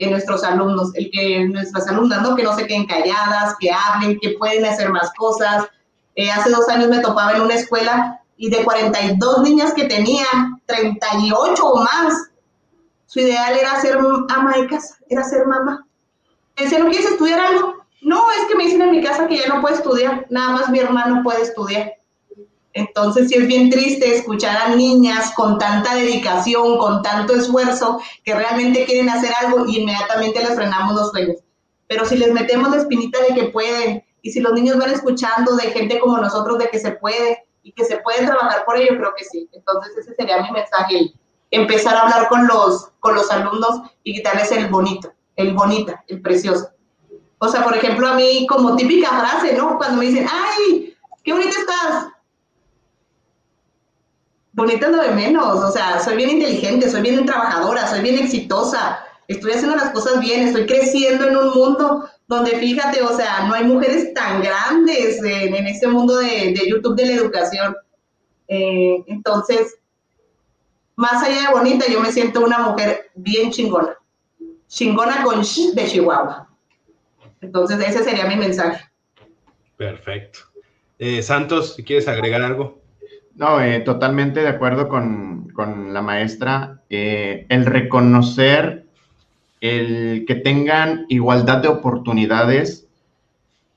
en 0.00 0.10
nuestros 0.10 0.44
alumnos, 0.44 0.90
el 0.94 1.10
que 1.10 1.46
nuestras 1.46 1.88
alumnas, 1.88 2.22
¿no? 2.22 2.36
Que 2.36 2.42
no 2.42 2.54
se 2.54 2.66
queden 2.66 2.86
calladas, 2.86 3.56
que 3.58 3.70
hablen, 3.70 4.18
que 4.20 4.36
pueden 4.38 4.64
hacer 4.64 4.90
más 4.90 5.12
cosas. 5.14 5.66
Eh, 6.14 6.30
hace 6.30 6.50
dos 6.50 6.68
años 6.68 6.88
me 6.88 7.00
topaba 7.00 7.32
en 7.32 7.42
una 7.42 7.54
escuela 7.54 8.20
y 8.36 8.50
de 8.50 8.64
42 8.64 9.42
niñas 9.42 9.74
que 9.74 9.84
tenía, 9.84 10.26
38 10.66 11.66
o 11.66 11.82
más, 11.82 12.30
su 13.06 13.20
ideal 13.20 13.56
era 13.58 13.80
ser 13.80 13.98
ama 14.28 14.52
de 14.56 14.66
casa, 14.68 14.96
era 15.08 15.24
ser 15.24 15.46
mamá. 15.46 15.84
Decía, 16.56 16.78
¿no 16.78 16.90
quieres 16.90 17.10
estudiar 17.10 17.40
algo? 17.40 17.74
No, 18.00 18.30
es 18.32 18.46
que 18.46 18.54
me 18.54 18.64
dicen 18.64 18.82
en 18.82 18.90
mi 18.92 19.02
casa 19.02 19.26
que 19.26 19.38
ya 19.38 19.48
no 19.48 19.60
puede 19.60 19.76
estudiar, 19.76 20.26
nada 20.30 20.50
más 20.50 20.68
mi 20.68 20.78
hermano 20.78 21.22
puede 21.22 21.42
estudiar. 21.42 21.97
Entonces 22.78 23.28
sí 23.28 23.34
es 23.34 23.46
bien 23.48 23.70
triste 23.70 24.14
escuchar 24.14 24.56
a 24.56 24.74
niñas 24.76 25.32
con 25.34 25.58
tanta 25.58 25.96
dedicación, 25.96 26.78
con 26.78 27.02
tanto 27.02 27.34
esfuerzo, 27.34 28.00
que 28.22 28.34
realmente 28.34 28.84
quieren 28.84 29.08
hacer 29.08 29.32
algo 29.40 29.66
y 29.66 29.80
inmediatamente 29.80 30.40
les 30.40 30.54
frenamos 30.54 30.94
los 30.94 31.10
sueños. 31.10 31.38
Pero 31.88 32.04
si 32.04 32.16
les 32.16 32.32
metemos 32.32 32.70
la 32.70 32.76
espinita 32.76 33.18
de 33.28 33.34
que 33.34 33.48
pueden, 33.48 34.04
y 34.22 34.30
si 34.30 34.38
los 34.38 34.52
niños 34.52 34.78
van 34.78 34.90
escuchando 34.90 35.56
de 35.56 35.70
gente 35.72 35.98
como 35.98 36.18
nosotros 36.18 36.58
de 36.58 36.68
que 36.68 36.78
se 36.78 36.92
puede, 36.92 37.48
y 37.64 37.72
que 37.72 37.84
se 37.84 37.96
puede 37.98 38.24
trabajar 38.24 38.64
por 38.64 38.76
ello, 38.76 38.96
creo 38.96 39.12
que 39.16 39.24
sí. 39.24 39.48
Entonces 39.52 39.96
ese 39.98 40.14
sería 40.14 40.40
mi 40.40 40.52
mensaje, 40.52 41.12
empezar 41.50 41.96
a 41.96 42.02
hablar 42.02 42.28
con 42.28 42.46
los, 42.46 42.92
con 43.00 43.16
los 43.16 43.28
alumnos 43.30 43.82
y 44.04 44.14
quitarles 44.14 44.52
el 44.52 44.68
bonito, 44.68 45.12
el 45.34 45.52
bonita, 45.52 46.04
el 46.06 46.22
precioso. 46.22 46.70
O 47.38 47.48
sea, 47.48 47.64
por 47.64 47.76
ejemplo, 47.76 48.06
a 48.06 48.14
mí 48.14 48.46
como 48.48 48.76
típica 48.76 49.08
frase, 49.08 49.54
¿no? 49.54 49.76
Cuando 49.78 49.96
me 49.96 50.06
dicen, 50.06 50.28
ay, 50.30 50.96
qué 51.24 51.32
bonita 51.32 51.58
estás. 51.58 52.08
Bonita 54.58 54.86
es 54.86 54.92
lo 54.92 55.02
de 55.04 55.12
menos, 55.12 55.62
o 55.62 55.70
sea, 55.70 56.00
soy 56.00 56.16
bien 56.16 56.30
inteligente, 56.30 56.90
soy 56.90 57.00
bien 57.00 57.24
trabajadora, 57.24 57.86
soy 57.86 58.00
bien 58.00 58.18
exitosa, 58.18 58.98
estoy 59.28 59.52
haciendo 59.52 59.76
las 59.76 59.90
cosas 59.90 60.18
bien, 60.18 60.48
estoy 60.48 60.66
creciendo 60.66 61.28
en 61.28 61.36
un 61.36 61.50
mundo 61.54 62.08
donde 62.26 62.56
fíjate, 62.56 63.00
o 63.02 63.16
sea, 63.16 63.46
no 63.46 63.54
hay 63.54 63.62
mujeres 63.62 64.12
tan 64.14 64.42
grandes 64.42 65.22
en, 65.22 65.64
este 65.64 65.86
mundo 65.86 66.16
de, 66.16 66.60
YouTube 66.68 66.96
de 66.96 67.06
la 67.06 67.12
educación. 67.12 67.76
Eh, 68.48 69.04
entonces, 69.06 69.78
más 70.96 71.22
allá 71.22 71.50
de 71.50 71.54
bonita, 71.54 71.86
yo 71.88 72.00
me 72.00 72.10
siento 72.10 72.44
una 72.44 72.58
mujer 72.58 73.12
bien 73.14 73.52
chingona. 73.52 73.96
Chingona 74.66 75.22
con 75.22 75.44
sh 75.44 75.72
de 75.72 75.86
Chihuahua. 75.86 76.48
Entonces, 77.40 77.78
ese 77.78 78.02
sería 78.02 78.26
mi 78.26 78.34
mensaje. 78.34 78.84
Perfecto. 79.76 80.40
Eh, 80.98 81.22
Santos, 81.22 81.76
si 81.76 81.84
quieres 81.84 82.08
agregar 82.08 82.42
algo. 82.42 82.87
No, 83.38 83.60
eh, 83.60 83.80
totalmente 83.80 84.40
de 84.40 84.48
acuerdo 84.48 84.88
con, 84.88 85.48
con 85.54 85.94
la 85.94 86.02
maestra. 86.02 86.82
el 86.90 87.66
reconocer 87.66 88.86
el 89.60 90.24
que 90.26 90.34
tengan 90.34 91.06
igualdad 91.08 91.62
de 91.62 91.68
oportunidades 91.68 92.88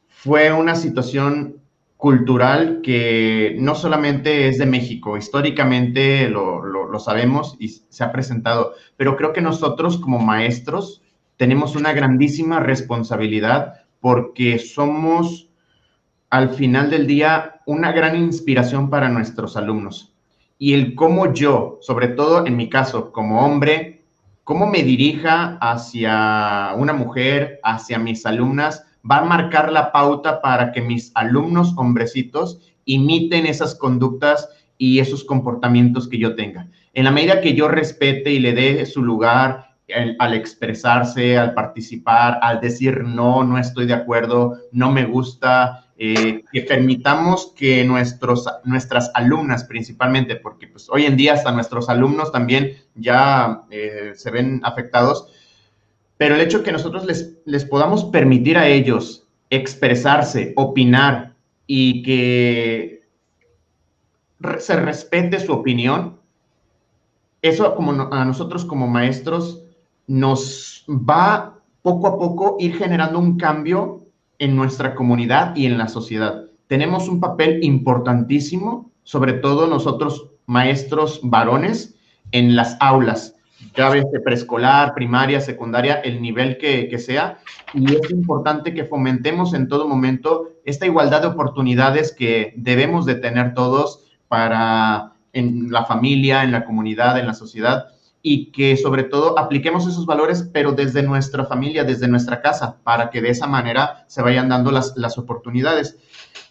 fue 0.10 0.52
una 0.52 0.76
situación 0.76 1.62
cultural 2.02 2.82
que 2.82 3.56
no 3.60 3.76
solamente 3.76 4.48
es 4.48 4.58
de 4.58 4.66
México, 4.66 5.18
históricamente 5.18 6.28
lo, 6.30 6.98
sabemos 6.98 7.56
y 7.60 7.70
se 7.70 8.04
ha 8.04 8.12
presentado, 8.12 8.74
pero 8.98 9.16
creo 9.16 9.34
que 9.34 9.42
nosotros 9.42 10.00
como 10.00 10.18
maestros 10.18 11.04
tenemos 11.38 11.76
una 11.76 11.94
grandísima 11.94 12.60
responsabilidad 12.60 13.84
porque 14.00 14.58
somos 14.58 15.51
al 16.32 16.50
final 16.50 16.90
del 16.90 17.06
día 17.08 17.62
una 17.66 17.92
gran 17.92 18.16
inspiración 18.16 18.90
para 18.90 19.10
nuestros 19.10 19.58
alumnos. 19.58 20.16
Y 20.58 20.74
el 20.74 20.96
cómo 20.96 21.34
yo, 21.34 21.78
sobre 21.82 22.08
todo 22.08 22.48
en 22.48 22.56
mi 22.56 22.70
caso, 22.70 23.12
como 23.12 23.46
hombre, 23.46 24.06
cómo 24.46 24.66
me 24.66 24.82
dirija 24.82 25.58
hacia 25.60 26.74
una 26.78 26.94
mujer, 26.94 27.60
hacia 27.64 28.00
mis 28.00 28.26
alumnas, 28.26 28.86
va 29.10 29.18
a 29.18 29.26
marcar 29.26 29.72
la 29.72 29.92
pauta 29.92 30.42
para 30.42 30.72
que 30.72 30.82
mis 30.82 31.12
alumnos 31.16 31.74
hombrecitos 31.76 32.60
imiten 32.86 33.46
esas 33.46 33.76
conductas 33.76 34.50
y 34.78 35.00
esos 35.00 35.26
comportamientos 35.26 36.08
que 36.08 36.18
yo 36.18 36.36
tenga. 36.36 36.68
En 36.94 37.04
la 37.04 37.12
medida 37.12 37.42
que 37.42 37.56
yo 37.56 37.68
respete 37.68 38.32
y 38.32 38.40
le 38.40 38.54
dé 38.54 38.86
su 38.86 39.04
lugar 39.04 39.72
al 40.20 40.34
expresarse, 40.34 41.38
al 41.38 41.54
participar, 41.54 42.40
al 42.42 42.62
decir 42.62 43.04
no, 43.04 43.44
no 43.44 43.58
estoy 43.58 43.86
de 43.86 43.94
acuerdo, 43.94 44.58
no 44.72 44.90
me 44.92 45.04
gusta, 45.04 45.91
eh, 46.04 46.44
que 46.52 46.62
permitamos 46.62 47.54
que 47.56 47.84
nuestros, 47.84 48.50
nuestras 48.64 49.12
alumnas 49.14 49.66
principalmente, 49.66 50.36
porque 50.36 50.66
pues 50.66 50.90
hoy 50.90 51.06
en 51.06 51.16
día 51.16 51.34
hasta 51.34 51.52
nuestros 51.52 51.90
alumnos 51.90 52.32
también 52.32 52.76
ya 52.96 53.62
eh, 53.70 54.14
se 54.16 54.32
ven 54.32 54.62
afectados, 54.64 55.28
pero 56.18 56.34
el 56.34 56.42
hecho 56.42 56.58
de 56.58 56.64
que 56.64 56.72
nosotros 56.72 57.06
les, 57.06 57.38
les 57.46 57.66
podamos 57.66 58.06
permitir 58.06 58.58
a 58.58 58.68
ellos 58.68 59.28
expresarse, 59.52 60.54
opinar 60.56 61.36
y 61.68 62.02
que 62.02 63.04
se 64.58 64.78
respete 64.78 65.40
su 65.40 65.54
opinión, 65.54 66.18
eso 67.44 67.76
como 67.76 67.92
a 68.12 68.26
nosotros 68.26 68.66
como 68.66 68.88
maestros 68.88 69.66
nos 70.08 70.84
va 70.90 71.60
poco 71.84 72.08
a 72.08 72.18
poco 72.18 72.58
ir 72.60 72.76
generando 72.76 73.20
un 73.20 73.38
cambio 73.38 74.01
en 74.42 74.56
nuestra 74.56 74.96
comunidad 74.96 75.56
y 75.56 75.68
en 75.68 75.78
la 75.78 75.88
sociedad. 75.88 76.46
Tenemos 76.66 77.08
un 77.08 77.20
papel 77.20 77.64
importantísimo, 77.64 78.92
sobre 79.04 79.34
todo 79.34 79.68
nosotros 79.68 80.32
maestros 80.48 81.22
varones, 81.24 81.96
en 82.32 82.56
las 82.56 82.76
aulas, 82.80 83.36
ya 83.76 83.92
de 83.92 84.20
preescolar, 84.24 84.96
primaria, 84.96 85.42
secundaria, 85.42 85.96
el 85.96 86.22
nivel 86.22 86.58
que, 86.58 86.90
que, 86.90 86.98
sea. 86.98 87.38
Y 87.74 87.86
es 87.94 88.10
importante 88.10 88.74
que 88.74 88.86
fomentemos 88.86 89.54
en 89.54 89.68
todo 89.68 89.88
momento 89.88 90.50
esta 90.66 90.88
igualdad 90.88 91.22
de 91.22 91.28
oportunidades 91.28 92.12
que 92.12 92.54
debemos 92.58 93.06
de 93.06 93.16
tener 93.16 93.54
todos 93.54 94.06
para 94.28 95.14
en 95.34 95.72
la 95.72 95.86
familia, 95.86 96.44
en 96.44 96.52
la 96.52 96.66
comunidad, 96.66 97.20
en 97.20 97.28
la 97.28 97.34
sociedad 97.34 97.90
y 98.22 98.52
que 98.52 98.78
sobre 98.78 99.04
todo 99.04 99.38
apliquemos 99.38 99.88
esos 99.88 100.06
valores, 100.06 100.50
pero 100.54 100.74
desde 100.74 101.04
nuestra 101.04 101.46
familia, 101.46 101.84
desde 101.84 102.08
nuestra 102.08 102.42
casa, 102.42 102.78
para 102.84 103.10
que 103.10 103.22
de 103.22 103.30
esa 103.30 103.48
manera 103.48 104.06
se 104.08 104.22
vayan 104.22 104.50
dando 104.50 104.72
las, 104.72 104.96
las 104.96 105.18
oportunidades. 105.18 105.98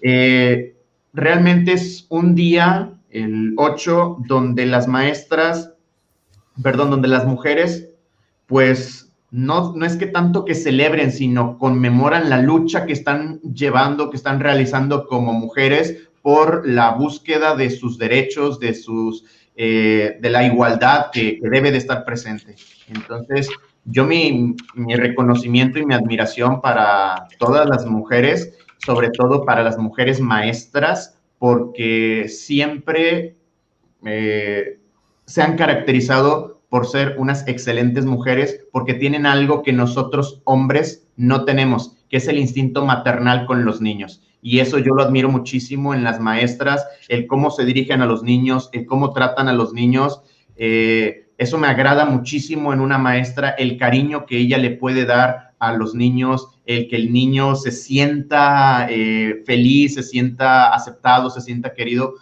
Eh, 0.00 0.76
realmente 1.12 1.72
es 1.72 2.06
un 2.08 2.34
día, 2.34 2.92
el 3.10 3.54
8, 3.56 4.18
donde 4.26 4.66
las 4.66 4.88
maestras, 4.88 5.72
perdón, 6.62 6.90
donde 6.90 7.08
las 7.08 7.26
mujeres, 7.26 7.88
pues 8.46 9.12
no, 9.30 9.74
no 9.76 9.86
es 9.86 9.96
que 9.96 10.06
tanto 10.06 10.44
que 10.44 10.54
celebren, 10.54 11.12
sino 11.12 11.56
conmemoran 11.56 12.30
la 12.30 12.42
lucha 12.42 12.84
que 12.84 12.92
están 12.92 13.40
llevando, 13.42 14.10
que 14.10 14.16
están 14.16 14.40
realizando 14.40 15.06
como 15.06 15.32
mujeres 15.32 16.08
por 16.22 16.68
la 16.68 16.90
búsqueda 16.92 17.54
de 17.54 17.70
sus 17.70 17.96
derechos, 17.96 18.58
de 18.58 18.74
sus 18.74 19.24
eh, 19.62 20.16
de 20.18 20.30
la 20.30 20.42
igualdad 20.42 21.10
que, 21.12 21.38
debe 21.42 21.70
de 21.70 21.76
estar 21.76 22.02
presente. 22.06 22.56
Entonces, 22.88 23.46
yo 23.84 24.06
mi, 24.06 24.56
reconocimiento 24.74 25.78
y 25.78 25.84
mi 25.84 25.92
admiración 25.92 26.62
para 26.62 27.26
todas 27.38 27.68
las 27.68 27.84
mujeres, 27.84 28.56
sobre 28.78 29.10
todo 29.10 29.44
para 29.44 29.62
las 29.62 29.76
mujeres 29.76 30.18
maestras, 30.18 31.20
porque 31.38 32.24
siempre 32.30 33.36
eh, 34.06 34.78
se 35.26 35.42
han 35.42 35.58
caracterizado 35.58 36.62
por 36.70 36.86
ser 36.86 37.16
unas 37.18 37.46
excelentes 37.46 38.06
mujeres, 38.06 38.64
porque 38.72 38.94
tienen 38.94 39.26
algo 39.26 39.62
que 39.62 39.74
nosotros 39.74 40.40
hombres 40.44 41.06
no 41.16 41.44
tenemos, 41.44 41.98
que 42.08 42.16
es 42.16 42.28
el 42.28 42.38
instinto 42.38 42.86
maternal 42.86 43.44
con 43.44 43.66
los 43.66 43.82
niños. 43.82 44.22
Y 44.42 44.60
eso 44.60 44.78
yo 44.78 44.94
lo 44.94 45.02
admiro 45.02 45.28
muchísimo 45.28 45.94
en 45.94 46.02
las 46.02 46.20
maestras, 46.20 46.86
el 47.08 47.26
cómo 47.26 47.50
se 47.50 47.64
dirigen 47.64 48.02
a 48.02 48.06
los 48.06 48.22
niños, 48.22 48.70
el 48.72 48.86
cómo 48.86 49.12
tratan 49.12 49.48
a 49.48 49.52
los 49.52 49.72
niños. 49.72 50.22
Eh, 50.56 51.28
eso 51.36 51.58
me 51.58 51.68
agrada 51.68 52.04
muchísimo 52.04 52.72
en 52.72 52.80
una 52.80 52.98
maestra, 52.98 53.50
el 53.50 53.78
cariño 53.78 54.26
que 54.26 54.38
ella 54.38 54.58
le 54.58 54.70
puede 54.70 55.04
dar 55.04 55.52
a 55.58 55.72
los 55.72 55.94
niños, 55.94 56.48
el 56.64 56.88
que 56.88 56.96
el 56.96 57.12
niño 57.12 57.54
se 57.54 57.70
sienta 57.70 58.86
eh, 58.90 59.42
feliz, 59.46 59.94
se 59.94 60.02
sienta 60.02 60.74
aceptado, 60.74 61.30
se 61.30 61.40
sienta 61.40 61.74
querido, 61.74 62.14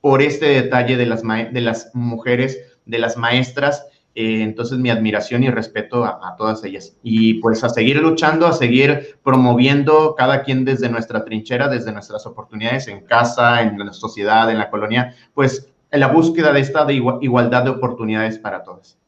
por 0.00 0.22
este 0.22 0.46
detalle 0.46 0.96
de 0.96 1.06
las, 1.06 1.22
de 1.22 1.60
las 1.60 1.90
mujeres, 1.94 2.58
de 2.86 2.98
las 2.98 3.16
maestras. 3.16 3.86
Eh, 4.14 4.42
entonces, 4.42 4.78
mi 4.78 4.90
admiración 4.90 5.44
y 5.44 5.50
respeto 5.50 6.04
a, 6.04 6.34
todas 6.36 6.64
ellas. 6.64 6.96
Y 7.02 7.34
pues 7.34 7.62
a 7.62 7.68
seguir 7.68 7.96
luchando, 7.98 8.46
a 8.46 8.52
seguir 8.52 9.16
promoviendo 9.22 10.14
cada 10.16 10.42
quien 10.42 10.64
desde 10.64 10.88
nuestra 10.88 11.24
trinchera, 11.24 11.68
desde 11.68 11.92
nuestras 11.92 12.26
oportunidades 12.26 12.88
en 12.88 13.04
casa, 13.04 13.62
en 13.62 13.78
la 13.78 13.92
sociedad, 13.92 14.50
en 14.50 14.58
la 14.58 14.70
colonia, 14.70 15.14
pues 15.32 15.68
en 15.90 16.00
la 16.00 16.08
búsqueda 16.08 16.52
de 16.52 16.60
esta 16.60 16.84
de 16.84 16.94
igualdad 16.94 17.64
de 17.64 17.70
oportunidades 17.70 18.38
para 18.38 18.62
todos. 18.62 18.98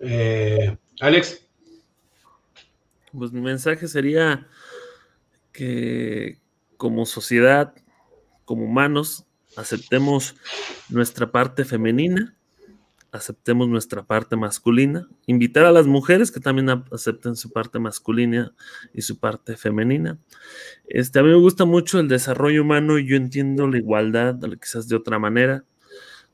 Eh, 0.00 0.76
Alex. 1.00 1.46
Pues 3.12 3.32
mi 3.32 3.40
mensaje 3.40 3.86
sería 3.86 4.46
que 5.52 6.38
como 6.76 7.06
sociedad, 7.06 7.74
como 8.44 8.64
humanos, 8.64 9.24
aceptemos 9.56 10.34
nuestra 10.88 11.30
parte 11.30 11.64
femenina, 11.64 12.34
aceptemos 13.14 13.68
nuestra 13.68 14.02
parte 14.02 14.34
masculina, 14.34 15.08
invitar 15.26 15.64
a 15.64 15.72
las 15.72 15.86
mujeres 15.86 16.32
que 16.32 16.40
también 16.40 16.68
acepten 16.90 17.36
su 17.36 17.52
parte 17.52 17.78
masculina 17.78 18.52
y 18.92 19.02
su 19.02 19.20
parte 19.20 19.56
femenina. 19.56 20.18
Este, 20.88 21.20
a 21.20 21.22
mí 21.22 21.28
me 21.28 21.36
gusta 21.36 21.64
mucho 21.64 22.00
el 22.00 22.08
desarrollo 22.08 22.62
humano 22.62 22.98
y 22.98 23.06
yo 23.06 23.16
entiendo 23.16 23.68
la 23.68 23.78
igualdad 23.78 24.36
quizás 24.60 24.88
de 24.88 24.96
otra 24.96 25.20
manera. 25.20 25.64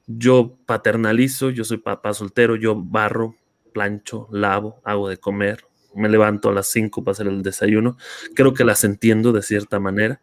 Yo 0.07 0.57
paternalizo, 0.65 1.51
yo 1.51 1.65
soy 1.65 1.77
papá 1.77 2.15
soltero, 2.15 2.57
yo 2.57 2.75
barro, 2.75 3.37
plancho, 3.75 4.27
lavo, 4.33 4.81
hago 4.83 5.11
de 5.11 5.19
comer, 5.19 5.65
me 5.95 6.09
levanto 6.09 6.49
a 6.49 6.55
las 6.55 6.69
5 6.69 7.05
para 7.05 7.13
hacer 7.13 7.27
el 7.27 7.43
desayuno. 7.43 7.99
Creo 8.35 8.55
que 8.55 8.65
las 8.65 8.85
entiendo 8.85 9.33
de 9.33 9.43
cierta 9.43 9.79
manera. 9.81 10.23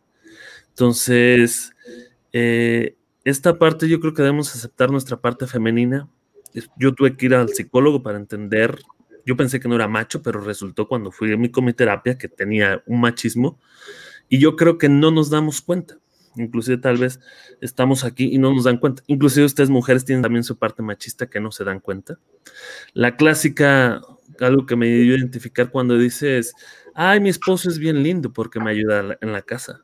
Entonces, 0.70 1.72
eh, 2.34 2.98
esta 3.24 3.60
parte 3.60 3.88
yo 3.88 4.00
creo 4.00 4.16
que 4.16 4.24
debemos 4.24 4.56
aceptar 4.56 4.90
nuestra 4.90 5.18
parte 5.18 5.46
femenina. 5.46 6.10
Yo 6.78 6.94
tuve 6.94 7.16
que 7.16 7.28
ir 7.28 7.36
al 7.36 7.50
psicólogo 7.50 8.02
para 8.02 8.18
entender. 8.18 8.80
Yo 9.26 9.36
pensé 9.36 9.60
que 9.60 9.68
no 9.68 9.76
era 9.76 9.88
macho, 9.88 10.22
pero 10.22 10.42
resultó 10.42 10.88
cuando 10.88 11.12
fui 11.12 11.32
a 11.34 11.38
mi 11.38 11.50
comiterapia 11.52 12.18
que 12.18 12.28
tenía 12.28 12.82
un 12.86 13.02
machismo. 13.02 13.60
Y 14.30 14.40
yo 14.40 14.56
creo 14.56 14.78
que 14.78 14.90
no 14.90 15.12
nos 15.12 15.30
damos 15.30 15.62
cuenta. 15.62 15.98
Inclusive 16.36 16.78
tal 16.78 16.98
vez 16.98 17.20
estamos 17.62 18.04
aquí 18.04 18.34
y 18.34 18.38
no 18.38 18.54
nos 18.54 18.66
dan 18.66 18.78
cuenta. 18.78 19.04
Inclusive 19.08 19.46
ustedes 19.46 19.70
mujeres 19.70 20.06
tienen 20.06 20.22
también 20.22 20.44
su 20.44 20.58
parte 20.58 20.84
machista 20.84 21.30
que 21.30 21.40
no 21.40 21.52
se 21.52 21.64
dan 21.64 21.80
cuenta. 21.80 22.20
La 22.94 23.16
clásica, 23.16 24.02
algo 24.40 24.66
que 24.66 24.76
me 24.76 24.88
dio 24.88 25.16
a 25.16 25.18
identificar 25.18 25.72
cuando 25.72 25.98
dices, 25.98 26.54
ay, 26.94 27.20
mi 27.20 27.30
esposo 27.30 27.70
es 27.70 27.80
bien 27.80 28.04
lindo 28.04 28.32
porque 28.34 28.60
me 28.60 28.72
ayuda 28.72 29.18
en 29.20 29.32
la 29.32 29.42
casa. 29.42 29.84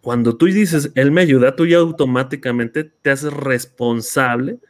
Cuando 0.00 0.36
tú 0.36 0.46
dices, 0.46 0.92
él 0.94 1.10
me 1.10 1.22
ayuda, 1.22 1.56
tú 1.56 1.66
ya 1.66 1.78
automáticamente 1.78 2.84
te 2.84 3.10
haces 3.10 3.32
responsable 3.32 4.60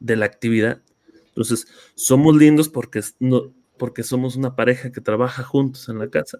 de 0.00 0.16
la 0.16 0.26
actividad. 0.26 0.82
Entonces, 1.28 1.66
somos 1.94 2.36
lindos 2.36 2.68
porque, 2.68 3.00
no, 3.20 3.52
porque 3.78 4.02
somos 4.02 4.36
una 4.36 4.56
pareja 4.56 4.90
que 4.92 5.00
trabaja 5.00 5.42
juntos 5.42 5.88
en 5.88 5.98
la 5.98 6.08
casa. 6.08 6.38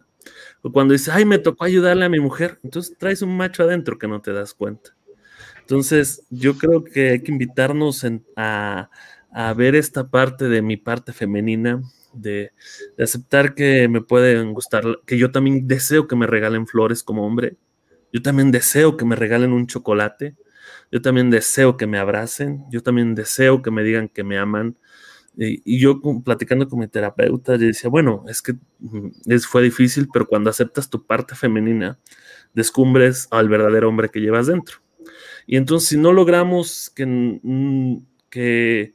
O 0.63 0.73
cuando 0.73 0.93
dices, 0.93 1.09
ay, 1.09 1.25
me 1.25 1.39
tocó 1.39 1.65
ayudarle 1.65 2.05
a 2.05 2.09
mi 2.09 2.21
mujer, 2.21 2.59
entonces 2.63 2.97
traes 2.99 3.23
un 3.23 3.37
macho 3.37 3.63
adentro 3.63 3.99
que 3.99 4.09
no 4.09 4.21
te 4.21 4.33
das 4.33 4.55
cuenta. 4.55 4.97
Entonces, 5.61 6.27
yo 6.31 6.57
creo 6.57 6.83
que 6.83 7.11
hay 7.11 7.23
que 7.23 7.33
invitarnos 7.33 8.05
a, 8.37 8.91
ver 9.57 9.75
esta 9.75 10.09
parte 10.09 10.49
de 10.49 10.63
mi 10.63 10.77
parte 10.77 11.13
femenina, 11.13 11.83
de, 12.13 12.53
de, 12.97 13.05
aceptar 13.05 13.55
que 13.55 13.87
me 13.87 14.01
pueden 14.01 14.53
gustar, 14.55 14.85
que 15.07 15.19
yo 15.19 15.31
también 15.31 15.69
deseo 15.69 16.09
que 16.09 16.17
me 16.17 16.27
regalen 16.27 16.67
flores 16.67 17.03
como 17.03 17.27
hombre. 17.27 17.57
Yo 18.13 18.23
también 18.23 18.51
deseo 18.51 18.97
que 18.97 19.05
me 19.05 19.15
regalen 19.15 19.53
un 19.53 19.67
chocolate. 19.67 20.35
Yo 20.91 21.03
también 21.03 21.31
deseo 21.31 21.77
que 21.77 21.87
me 21.87 21.99
abracen. 21.99 22.65
Yo 22.71 22.83
también 22.83 23.15
deseo 23.15 23.63
que 23.63 23.71
me 23.71 23.83
digan 23.83 24.09
que 24.09 24.25
me 24.25 24.39
aman. 24.39 24.77
Y, 25.37 25.79
yo 25.79 26.01
platicando 26.25 26.69
con 26.69 26.81
mi 26.81 26.89
terapeuta, 26.89 27.57
le 27.57 27.67
decía, 27.67 27.89
bueno, 27.89 28.25
es 28.29 28.43
que 28.43 28.55
mm, 28.81 29.09
es, 29.27 29.47
fue 29.47 29.63
difícil, 29.63 30.09
pero 30.13 30.27
cuando 30.27 30.51
aceptas 30.51 30.91
tu 30.91 31.07
parte 31.07 31.37
femenina, 31.37 31.99
descubres 32.55 33.29
al 33.31 33.49
verdadero 33.49 33.89
hombre 33.89 34.09
que 34.09 34.21
llevas 34.21 34.49
dentro. 34.49 34.79
Y 35.47 35.57
entonces, 35.57 35.91
si 35.91 35.97
no 35.97 36.13
logramos 36.13 36.91
que, 36.91 37.07
mm, 37.07 37.99
que, 38.31 38.95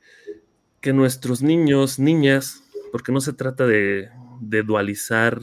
que 0.82 0.94
nuestros 0.94 1.42
niños, 1.42 1.98
niñas, 1.98 2.64
porque 2.92 3.14
no 3.14 3.22
se 3.22 3.34
trata 3.34 3.66
de, 3.66 4.10
de 4.42 4.64
dualizar 4.64 5.40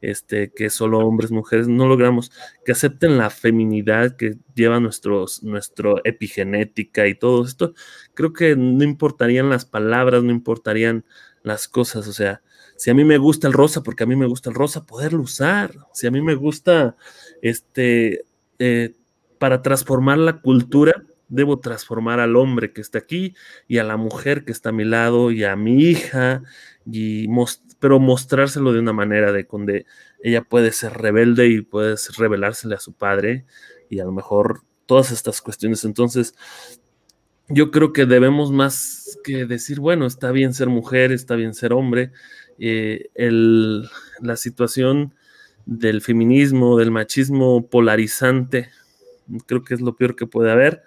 este, 0.00 0.50
que 0.50 0.70
solo 0.70 0.98
hombres, 0.98 1.30
mujeres, 1.30 1.68
no 1.68 1.86
logramos 1.86 2.32
que 2.64 2.72
acepten 2.72 3.18
la 3.18 3.30
feminidad 3.30 4.16
que 4.16 4.36
lleva 4.54 4.80
nuestros, 4.80 5.42
nuestro 5.42 6.00
epigenética 6.04 7.06
y 7.06 7.14
todo 7.14 7.44
esto, 7.44 7.74
creo 8.14 8.32
que 8.32 8.56
no 8.56 8.84
importarían 8.84 9.50
las 9.50 9.64
palabras, 9.64 10.22
no 10.22 10.30
importarían 10.30 11.04
las 11.42 11.68
cosas, 11.68 12.08
o 12.08 12.12
sea, 12.12 12.42
si 12.76 12.90
a 12.90 12.94
mí 12.94 13.04
me 13.04 13.18
gusta 13.18 13.46
el 13.46 13.54
rosa, 13.54 13.82
porque 13.82 14.04
a 14.04 14.06
mí 14.06 14.16
me 14.16 14.26
gusta 14.26 14.50
el 14.50 14.56
rosa, 14.56 14.84
poderlo 14.84 15.22
usar, 15.22 15.72
si 15.92 16.06
a 16.06 16.10
mí 16.10 16.20
me 16.20 16.34
gusta, 16.34 16.96
este, 17.40 18.24
eh, 18.58 18.94
para 19.38 19.62
transformar 19.62 20.18
la 20.18 20.40
cultura, 20.40 21.04
debo 21.28 21.58
transformar 21.58 22.20
al 22.20 22.36
hombre 22.36 22.72
que 22.72 22.80
está 22.80 22.98
aquí 22.98 23.34
y 23.66 23.78
a 23.78 23.84
la 23.84 23.96
mujer 23.96 24.44
que 24.44 24.52
está 24.52 24.68
a 24.68 24.72
mi 24.72 24.84
lado 24.84 25.30
y 25.30 25.44
a 25.44 25.56
mi 25.56 25.82
hija, 25.82 26.42
y 26.84 27.26
pero 27.86 28.00
mostrárselo 28.00 28.72
de 28.72 28.80
una 28.80 28.92
manera 28.92 29.30
de 29.30 29.44
donde 29.48 29.86
ella 30.20 30.42
puede 30.42 30.72
ser 30.72 30.92
rebelde 30.94 31.46
y 31.46 31.60
puede 31.60 31.94
revelársele 32.18 32.74
a 32.74 32.80
su 32.80 32.94
padre 32.94 33.46
y 33.88 34.00
a 34.00 34.04
lo 34.04 34.10
mejor 34.10 34.62
todas 34.86 35.12
estas 35.12 35.40
cuestiones. 35.40 35.84
Entonces, 35.84 36.34
yo 37.48 37.70
creo 37.70 37.92
que 37.92 38.04
debemos 38.04 38.50
más 38.50 39.20
que 39.22 39.46
decir, 39.46 39.78
bueno, 39.78 40.04
está 40.04 40.32
bien 40.32 40.52
ser 40.52 40.68
mujer, 40.68 41.12
está 41.12 41.36
bien 41.36 41.54
ser 41.54 41.72
hombre. 41.72 42.10
Eh, 42.58 43.08
la 44.20 44.34
situación 44.34 45.14
del 45.64 46.02
feminismo, 46.02 46.76
del 46.78 46.90
machismo 46.90 47.68
polarizante, 47.68 48.68
creo 49.46 49.62
que 49.62 49.74
es 49.74 49.80
lo 49.80 49.94
peor 49.94 50.16
que 50.16 50.26
puede 50.26 50.50
haber 50.50 50.82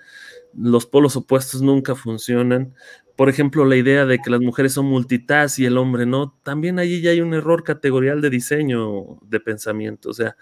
los 0.54 0.86
polos 0.86 1.16
opuestos 1.16 1.62
nunca 1.62 1.96
funcionan. 1.96 2.74
Por 3.20 3.28
ejemplo, 3.28 3.66
la 3.66 3.76
idea 3.76 4.06
de 4.06 4.20
que 4.20 4.30
las 4.30 4.40
mujeres 4.40 4.72
son 4.72 4.86
multitask 4.86 5.60
y 5.60 5.66
el 5.66 5.78
hombre 5.78 6.06
no, 6.06 6.40
también 6.42 6.80
allí 6.80 7.02
ya 7.02 7.12
hay 7.12 7.20
un 7.20 7.34
error 7.34 7.66
categorial 7.66 8.22
de 8.22 8.30
diseño 8.30 9.20
de 9.24 9.42
pensamiento. 9.42 10.12
O 10.12 10.14
sea, 10.14 10.38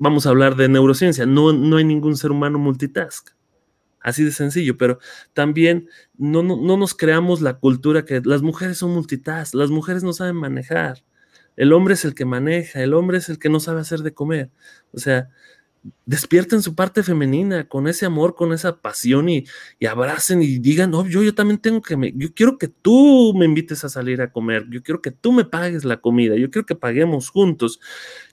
vamos 0.00 0.26
a 0.26 0.30
hablar 0.30 0.56
de 0.56 0.68
neurociencia, 0.68 1.24
no, 1.24 1.52
no 1.52 1.76
hay 1.76 1.84
ningún 1.84 2.16
ser 2.16 2.32
humano 2.32 2.58
multitask. 2.58 3.28
Así 4.00 4.24
de 4.24 4.32
sencillo, 4.32 4.76
pero 4.76 4.98
también 5.34 5.88
no, 6.16 6.42
no, 6.42 6.56
no 6.56 6.76
nos 6.76 6.94
creamos 6.94 7.42
la 7.42 7.60
cultura 7.60 8.04
que 8.04 8.20
las 8.24 8.42
mujeres 8.42 8.78
son 8.78 8.92
multitask, 8.92 9.54
las 9.54 9.70
mujeres 9.70 10.02
no 10.02 10.12
saben 10.12 10.34
manejar. 10.34 11.04
El 11.54 11.74
hombre 11.74 11.94
es 11.94 12.04
el 12.04 12.16
que 12.16 12.24
maneja, 12.24 12.82
el 12.82 12.92
hombre 12.92 13.18
es 13.18 13.28
el 13.28 13.38
que 13.38 13.50
no 13.50 13.60
sabe 13.60 13.82
hacer 13.82 14.00
de 14.00 14.14
comer. 14.14 14.50
O 14.90 14.98
sea, 14.98 15.28
despierten 16.06 16.62
su 16.62 16.74
parte 16.74 17.02
femenina 17.02 17.68
con 17.68 17.88
ese 17.88 18.06
amor, 18.06 18.34
con 18.34 18.52
esa 18.52 18.76
pasión 18.80 19.28
y, 19.28 19.44
abracen 19.88 20.42
y 20.42 20.58
digan, 20.58 20.90
no, 20.90 21.06
yo, 21.06 21.22
yo 21.22 21.34
también 21.34 21.58
tengo 21.58 21.82
que, 21.82 21.96
me, 21.96 22.12
yo 22.16 22.32
quiero 22.34 22.58
que 22.58 22.68
tú 22.68 23.34
me 23.36 23.44
invites 23.44 23.84
a 23.84 23.88
salir 23.88 24.20
a 24.20 24.32
comer, 24.32 24.66
yo 24.70 24.82
quiero 24.82 25.02
que 25.02 25.10
tú 25.10 25.32
me 25.32 25.44
pagues 25.44 25.84
la 25.84 25.98
comida, 25.98 26.36
yo 26.36 26.50
quiero 26.50 26.66
que 26.66 26.74
paguemos 26.74 27.30
juntos, 27.30 27.80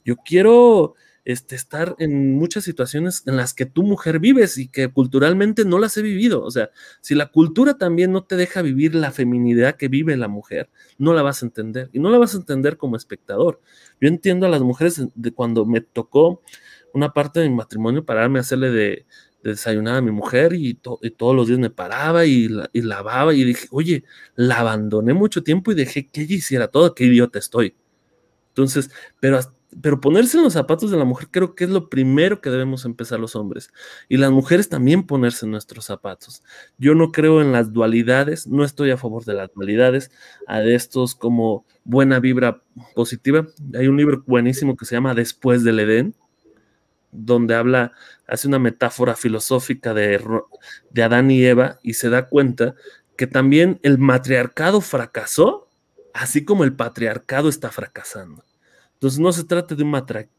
yo 0.04 0.16
quiero 0.18 0.96
este, 1.26 1.56
estar 1.56 1.96
en 1.98 2.36
muchas 2.36 2.64
situaciones 2.64 3.24
en 3.26 3.36
las 3.36 3.56
que 3.56 3.66
tu 3.66 3.82
mujer 3.82 4.20
vives 4.20 4.60
y 4.60 4.68
que 4.68 4.90
culturalmente 4.90 5.66
no 5.66 5.80
las 5.80 5.98
he 5.98 6.04
vivido. 6.04 6.44
O 6.44 6.52
sea, 6.52 6.70
si 7.02 7.16
la 7.16 7.32
cultura 7.32 7.80
también 7.80 8.12
no 8.12 8.24
te 8.24 8.36
deja 8.36 8.62
vivir 8.62 8.94
la 8.94 9.12
feminidad 9.12 9.76
que 9.76 9.88
vive 9.88 10.16
la 10.16 10.28
mujer, 10.28 10.70
no 11.00 11.14
la 11.14 11.24
vas 11.24 11.42
a 11.42 11.48
entender 11.48 11.90
y 11.92 12.00
no 12.00 12.12
la 12.12 12.20
vas 12.20 12.36
a 12.36 12.38
entender 12.38 12.78
como 12.78 12.96
espectador. 12.96 13.60
Yo 14.00 14.08
entiendo 14.08 14.46
a 14.46 14.50
las 14.50 14.62
mujeres 14.62 15.02
de 15.16 15.32
cuando 15.32 15.66
me 15.66 15.82
tocó 15.82 16.42
una 16.96 17.14
parte 17.14 17.42
de 17.42 17.50
mi 17.50 17.56
matrimonio 17.56 18.06
pararme 18.06 18.40
a 18.40 18.42
hacerle 18.42 18.72
de, 18.72 19.06
desayunar 19.44 19.98
a 19.98 20.02
mi 20.02 20.12
mujer 20.12 20.54
y, 20.54 20.74
todos 20.74 21.36
los 21.36 21.48
días 21.48 21.60
me 21.60 21.70
paraba 21.70 22.26
y, 22.26 22.50
lavaba 22.74 23.34
y 23.34 23.44
dije, 23.44 23.68
oye, 23.70 24.04
la 24.36 24.60
abandoné 24.60 25.14
mucho 25.14 25.44
tiempo 25.44 25.72
y 25.72 25.76
dejé 25.76 26.08
que 26.08 26.22
ella 26.22 26.36
hiciera 26.36 26.68
todo, 26.68 26.96
qué 26.96 27.06
idiota 27.06 27.38
estoy. 27.38 27.76
Entonces, 28.50 28.90
pero, 29.20 29.40
pero 29.82 30.02
ponerse 30.02 30.38
en 30.38 30.44
los 30.46 30.54
zapatos 30.54 30.90
de 30.90 30.98
la 30.98 31.06
mujer 31.06 31.28
creo 31.30 31.54
que 31.54 31.66
es 31.66 31.70
lo 31.70 31.90
primero 31.90 32.42
que 32.42 32.50
debemos 32.50 32.86
empezar 32.86 33.20
los 33.20 33.36
hombres. 33.36 33.72
Y 34.10 34.18
las 34.18 34.32
mujeres 34.32 34.68
también 34.68 35.06
ponerse 35.06 35.46
en 35.46 35.52
nuestros 35.52 35.86
zapatos. 35.86 36.42
Yo 36.80 36.96
no 36.96 37.12
creo 37.12 37.42
en 37.42 37.52
las 37.52 37.72
dualidades, 37.72 38.48
no 38.48 38.64
estoy 38.64 38.90
a 38.92 38.98
favor 38.98 39.26
de 39.26 39.34
las 39.34 39.54
dualidades, 39.54 40.10
a 40.48 40.60
de 40.60 40.74
estos 40.74 41.14
como 41.14 41.66
buena 41.84 42.20
vibra 42.20 42.64
positiva. 42.96 43.46
Hay 43.76 43.88
un 43.88 43.98
libro 43.98 44.24
buenísimo 44.26 44.76
que 44.76 44.86
se 44.86 44.96
llama 44.96 45.14
Después 45.14 45.64
del 45.64 45.80
Edén, 45.82 46.16
donde 47.18 47.56
habla, 47.56 47.92
hace 48.28 48.48
una 48.48 48.60
metáfora 48.60 49.16
filosófica 49.16 49.94
de, 49.94 50.22
de 50.90 51.04
Adán 51.04 51.32
y 51.32 51.44
Eva 51.46 51.80
y 51.84 51.94
se 51.94 52.10
da 52.10 52.28
cuenta 52.28 52.76
que 53.18 53.28
también 53.28 53.80
el 53.84 53.98
matriarcado 53.98 54.82
fracasó, 54.82 55.70
así 56.14 56.46
como 56.46 56.64
el 56.64 56.74
patriarcado 56.74 57.50
está 57.50 57.72
fracasando. 57.72 58.44
Entonces 58.94 59.20
no 59.20 59.32
se 59.34 59.44
trata 59.44 59.76
de 59.76 59.84
un 59.84 59.94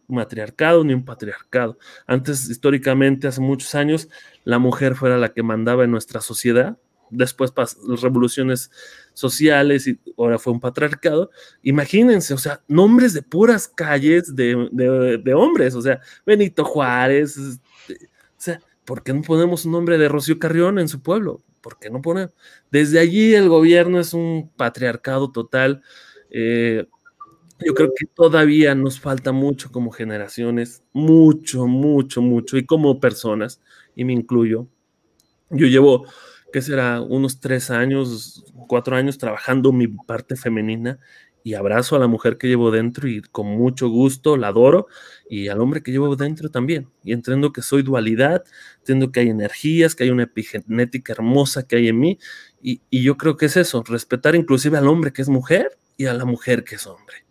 matriarcado 0.09 0.83
ni 0.83 0.95
un 0.95 1.05
patriarcado. 1.05 1.79
Antes, 2.07 2.49
históricamente, 2.49 3.29
hace 3.29 3.41
muchos 3.41 3.75
años, 3.75 4.09
la 4.45 4.59
mujer 4.59 4.95
fuera 4.95 5.19
la 5.19 5.33
que 5.33 5.43
mandaba 5.43 5.85
en 5.85 5.91
nuestra 5.91 6.21
sociedad. 6.21 6.79
Después 7.11 7.53
las 7.57 7.77
revoluciones 8.01 8.71
sociales 9.13 9.87
y 9.87 9.99
ahora 10.17 10.39
fue 10.39 10.53
un 10.53 10.61
patriarcado. 10.61 11.31
Imagínense, 11.63 12.35
o 12.35 12.39
sea, 12.39 12.63
nombres 12.69 13.15
de 13.15 13.23
puras 13.23 13.69
calles 13.69 14.35
de, 14.35 15.35
hombres, 15.35 15.75
o 15.75 15.83
sea, 15.83 16.01
Benito 16.25 16.65
Juárez, 16.65 17.37
o 17.39 17.59
sea, 18.37 18.61
¿por 18.85 19.03
qué 19.03 19.13
no 19.13 19.23
ponemos 19.23 19.65
un 19.65 19.73
nombre 19.73 19.99
de 19.99 20.09
Rocío 20.09 20.39
Carrión 20.39 20.79
en 20.79 20.89
su 20.89 21.01
pueblo? 21.01 21.43
¿Por 21.61 21.79
qué 21.79 21.91
no 21.91 22.03
ponemos? 22.03 22.33
Desde 22.71 22.99
allí 22.99 23.35
el 23.35 23.49
gobierno 23.49 23.99
es 23.99 24.15
un 24.15 24.51
patriarcado 24.57 25.33
total. 25.33 25.83
Eh, 26.31 26.87
yo 27.65 27.75
creo 27.75 27.93
que 27.97 28.07
todavía 28.07 28.75
nos 28.75 29.01
falta 29.01 29.33
mucho 29.33 29.73
como 29.73 29.91
generaciones, 29.91 30.83
mucho, 30.93 31.67
mucho, 31.67 32.21
mucho, 32.21 32.59
y 32.59 32.67
como 32.67 33.01
personas, 33.01 33.61
y 33.95 34.05
me 34.05 34.13
incluyo. 34.13 34.67
Yo 35.51 35.67
llevo, 35.67 36.07
¿qué 36.53 36.63
será? 36.63 37.01
Unos 37.01 37.41
tres 37.41 37.71
años, 37.71 38.45
cuatro 38.69 38.97
años 38.97 39.19
trabajando 39.19 39.73
mi 39.73 39.89
parte 39.89 40.37
femenina 40.37 40.99
y 41.43 41.55
abrazo 41.55 41.95
a 41.95 42.01
la 42.01 42.09
mujer 42.09 42.39
que 42.39 42.49
llevo 42.49 42.73
dentro 42.73 43.09
y 43.09 43.23
con 43.23 43.47
mucho 43.47 43.89
gusto 43.89 44.37
la 44.37 44.49
adoro 44.49 44.89
y 45.31 45.47
al 45.49 45.61
hombre 45.61 45.83
que 45.83 45.93
llevo 45.93 46.17
dentro 46.17 46.51
también. 46.51 46.89
Y 47.05 47.13
entiendo 47.13 47.53
que 47.53 47.63
soy 47.63 47.83
dualidad, 47.83 48.43
entiendo 48.79 49.13
que 49.13 49.21
hay 49.21 49.29
energías, 49.29 49.95
que 49.95 50.05
hay 50.05 50.11
una 50.11 50.25
epigenética 50.25 51.13
hermosa 51.13 51.67
que 51.67 51.77
hay 51.77 51.89
en 51.89 52.01
mí 52.01 52.19
y, 52.61 52.81
y 52.91 53.03
yo 53.03 53.17
creo 53.17 53.37
que 53.37 53.47
es 53.47 53.57
eso, 53.57 53.85
respetar 53.87 54.35
inclusive 54.35 54.77
al 54.77 54.89
hombre 54.89 55.13
que 55.13 55.23
es 55.23 55.29
mujer 55.29 55.79
y 55.97 56.07
a 56.07 56.15
la 56.15 56.25
mujer 56.25 56.65
que 56.65 56.75
es 56.75 56.87
hombre. 56.87 57.25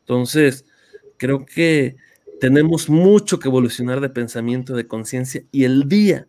Entonces, 0.00 0.64
creo 1.18 1.44
que 1.44 1.96
tenemos 2.40 2.88
mucho 2.88 3.38
que 3.38 3.48
evolucionar 3.48 4.00
de 4.00 4.08
pensamiento, 4.08 4.74
de 4.74 4.88
conciencia, 4.88 5.44
y 5.52 5.64
el 5.64 5.88
día 5.88 6.26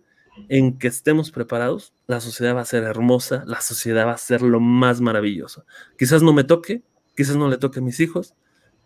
en 0.49 0.77
que 0.77 0.87
estemos 0.87 1.31
preparados, 1.31 1.93
la 2.11 2.19
sociedad 2.19 2.55
va 2.55 2.61
a 2.61 2.65
ser 2.65 2.83
hermosa, 2.83 3.43
la 3.47 3.61
sociedad 3.61 4.05
va 4.05 4.11
a 4.11 4.17
ser 4.17 4.41
lo 4.41 4.59
más 4.59 4.99
maravilloso. 4.99 5.65
Quizás 5.97 6.21
no 6.21 6.33
me 6.33 6.43
toque, 6.43 6.83
quizás 7.15 7.37
no 7.37 7.47
le 7.49 7.57
toque 7.57 7.79
a 7.79 7.81
mis 7.81 8.01
hijos, 8.01 8.35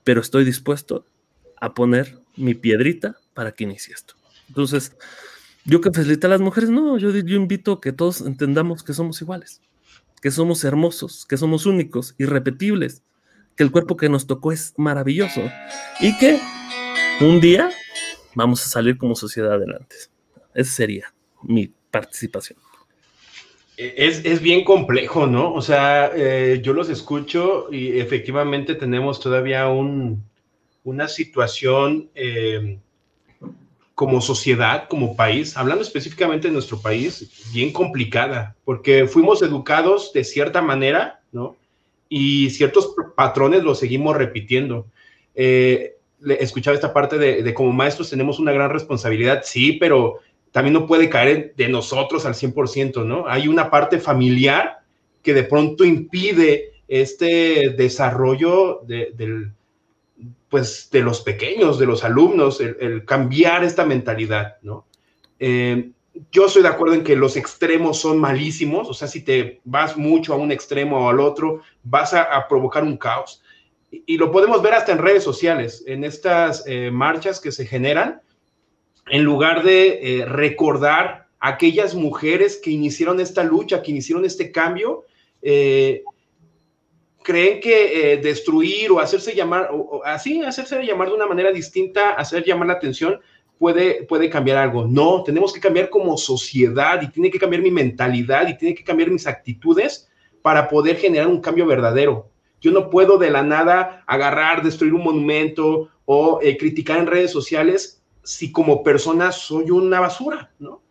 pero 0.03 0.21
estoy 0.21 0.45
dispuesto 0.45 1.05
a 1.59 1.73
poner 1.73 2.19
mi 2.37 2.53
piedrita 2.53 3.17
para 3.33 3.51
que 3.51 3.63
inicie 3.63 3.95
esto. 3.95 4.13
Entonces, 4.47 4.95
yo 5.65 5.81
que 5.81 5.91
felicito 5.91 6.27
a 6.27 6.29
las 6.29 6.41
mujeres, 6.41 6.69
no, 6.69 6.99
yo, 6.99 7.09
yo 7.09 7.35
invito 7.35 7.73
a 7.73 7.81
que 7.81 7.91
todos 7.91 8.21
entendamos 8.21 8.83
que 8.83 8.93
somos 8.93 9.19
iguales, 9.21 9.59
que 10.21 10.29
somos 10.29 10.63
hermosos, 10.63 11.25
que 11.25 11.37
somos 11.37 11.65
únicos, 11.65 12.13
irrepetibles, 12.19 13.01
que 13.55 13.63
el 13.63 13.71
cuerpo 13.71 13.97
que 13.97 14.07
nos 14.07 14.27
tocó 14.27 14.51
es 14.51 14.75
maravilloso 14.77 15.41
y 15.99 16.15
que 16.19 16.39
un 17.21 17.41
día 17.41 17.71
vamos 18.35 18.63
a 18.63 18.69
salir 18.69 18.99
como 18.99 19.15
sociedad 19.15 19.53
adelante. 19.53 19.95
Esa 20.53 20.71
sería 20.71 21.13
mi 21.41 21.73
participación. 21.89 22.59
Es, 23.77 24.41
bien 24.41 24.63
complejo, 24.63 25.27
¿no? 25.27 25.53
O 25.53 25.61
sea, 25.61 26.11
eh, 26.15 26.61
yo 26.63 26.73
los 26.73 26.89
escucho 26.89 27.67
y 27.71 27.99
efectivamente 27.99 28.75
tenemos 28.75 29.19
todavía 29.19 29.67
un, 29.67 30.23
una 30.83 31.07
situación 31.07 32.09
eh, 32.15 32.79
como 33.93 34.21
sociedad, 34.21 34.87
como 34.87 35.15
país, 35.15 35.57
hablando 35.57 35.83
específicamente 35.83 36.47
de 36.47 36.53
nuestro 36.53 36.79
país, 36.81 37.51
bien 37.53 37.73
complicada, 37.73 38.55
porque 38.63 39.07
fuimos 39.07 39.41
educados 39.41 40.13
de 40.13 40.23
cierta 40.23 40.61
manera, 40.61 41.21
¿no? 41.31 41.57
y 42.09 42.49
ciertos 42.51 42.93
patrones 43.15 43.63
los 43.63 43.79
seguimos 43.79 44.15
repitiendo. 44.15 44.87
Eh, 45.33 45.95
escuchaba 46.39 46.75
esta 46.75 46.93
parte 46.93 47.17
de, 47.17 47.53
como 47.53 47.71
maestros 47.71 48.09
tenemos 48.09 48.39
una 48.39 48.51
gran 48.51 48.69
responsabilidad, 48.69 49.41
sí, 49.43 49.73
pero 49.73 50.19
también 50.55 50.73
no 50.73 50.87
puede 50.87 51.09
caer 51.09 51.53
de 51.57 51.67
nosotros 51.67 52.25
al 52.25 52.33
100%, 52.33 53.05
¿no? 53.05 53.27
Hay 53.27 53.49
una 53.49 53.69
parte 53.69 53.99
familiar 53.99 54.77
que 55.21 55.33
de 55.33 55.43
pronto 55.43 55.83
impide 55.83 56.71
este 56.87 57.71
desarrollo 57.71 58.79
de, 58.87 59.51
pues, 60.47 60.87
de 60.93 61.01
los 61.01 61.19
pequeños, 61.19 61.77
de 61.77 61.85
los 61.85 62.05
alumnos, 62.05 62.61
el, 62.61 63.03
cambiar 63.03 63.65
esta 63.65 63.85
mentalidad, 63.85 64.55
¿no? 64.61 64.85
Eh, 65.39 65.89
yo 66.31 66.45
estoy 66.45 66.61
de 66.61 66.69
acuerdo 66.69 66.95
en 66.95 67.03
que 67.03 67.17
los 67.17 67.35
extremos 67.35 67.99
son 67.99 68.17
malísimos, 68.17 68.87
o 68.87 68.93
sea, 68.93 69.09
si 69.09 69.25
te 69.25 69.59
vas 69.65 69.97
mucho 69.97 70.31
a 70.31 70.37
un 70.37 70.53
extremo 70.53 71.05
o 71.05 71.09
al 71.09 71.19
otro, 71.19 71.63
vas 71.83 72.13
a, 72.13 72.47
provocar 72.47 72.85
un 72.85 72.95
caos. 72.95 73.43
Y, 73.91 74.17
lo 74.17 74.31
podemos 74.31 74.61
ver 74.61 74.75
hasta 74.75 74.93
en 74.93 74.99
redes 74.99 75.25
sociales, 75.25 75.83
en 75.85 76.05
estas 76.05 76.63
eh, 76.65 76.91
marchas 76.91 77.41
que 77.41 77.51
se 77.51 77.65
generan, 77.65 78.21
en 79.07 79.23
lugar 79.23 79.63
de 79.63 80.19
eh, 80.21 80.25
recordar 80.25 81.27
a 81.39 81.49
aquellas 81.49 81.93
mujeres 81.93 82.57
que 82.57 82.71
iniciaron 82.71 83.19
esta 83.19 83.43
lucha, 83.43 83.81
que 83.81 83.91
iniciaron 83.91 84.25
este 84.25 84.51
cambio, 84.51 85.05
eh, 85.41 86.03
creen 87.23 87.59
que 87.59 88.19
destruir 88.21 88.91
o 88.91 88.99
hacerse 88.99 89.35
llamar, 89.35 89.69
o, 89.71 90.01
así, 90.05 90.41
hacerse 90.41 90.83
llamar 90.83 91.09
de 91.09 91.15
una 91.15 91.27
manera 91.27 91.51
distinta, 91.51 92.11
hacer 92.11 92.43
llamar 92.43 92.67
la 92.67 92.73
atención, 92.73 93.19
puede, 93.57 94.03
puede 94.03 94.29
cambiar 94.29 94.57
algo. 94.57 94.85
No, 94.87 95.23
tenemos 95.23 95.53
que 95.53 95.59
cambiar 95.59 95.89
como 95.89 96.17
sociedad 96.17 97.01
y 97.01 97.09
tiene 97.09 97.31
que 97.31 97.39
cambiar 97.39 97.61
mi 97.61 97.71
mentalidad 97.71 98.47
y 98.47 98.57
tiene 98.57 98.75
que 98.75 98.83
cambiar 98.83 99.09
mis 99.09 99.27
actitudes 99.27 100.09
para 100.41 100.69
poder 100.69 100.97
generar 100.97 101.27
un 101.27 101.41
cambio 101.41 101.65
verdadero. 101.65 102.29
Yo 102.61 102.71
no 102.71 102.89
puedo 102.89 103.17
de 103.17 103.31
la 103.31 103.43
nada 103.43 104.03
agarrar, 104.07 104.63
destruir 104.63 104.93
un 104.93 105.03
monumento 105.03 105.89
o 106.05 106.39
eh, 106.41 106.57
criticar 106.57 106.99
en 106.99 107.07
redes 107.07 107.31
sociales 107.31 107.94
si 108.25 108.51
como 108.51 108.83
persona 108.83 109.31
soy 109.31 109.69
una 109.71 109.99
basura, 110.01 110.51
¿no? 110.59 110.81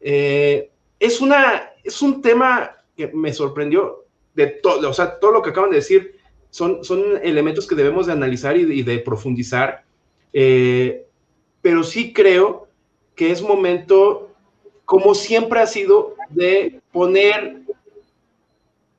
Eh, 0.00 0.70
es, 0.98 1.20
una, 1.20 1.70
es 1.82 2.02
un 2.02 2.20
tema 2.20 2.76
que 2.96 3.08
me 3.08 3.32
sorprendió 3.32 4.04
de 4.34 4.48
todo, 4.48 4.90
o 4.90 4.92
sea, 4.92 5.18
todo 5.18 5.32
lo 5.32 5.42
que 5.42 5.50
acaban 5.50 5.70
de 5.70 5.76
decir 5.76 6.16
son, 6.50 6.84
son 6.84 7.02
elementos 7.22 7.66
que 7.66 7.76
debemos 7.76 8.06
de 8.06 8.12
analizar 8.12 8.56
y 8.56 8.82
de, 8.82 8.98
profundizar. 8.98 9.84
Eh, 10.32 11.06
pero 11.62 11.84
sí 11.84 12.12
creo 12.12 12.66
que 13.14 13.30
es 13.30 13.40
momento, 13.40 14.30
como 14.84 15.14
siempre 15.14 15.60
ha 15.60 15.66
sido, 15.66 16.16
de 16.28 16.80
poner 16.92 17.60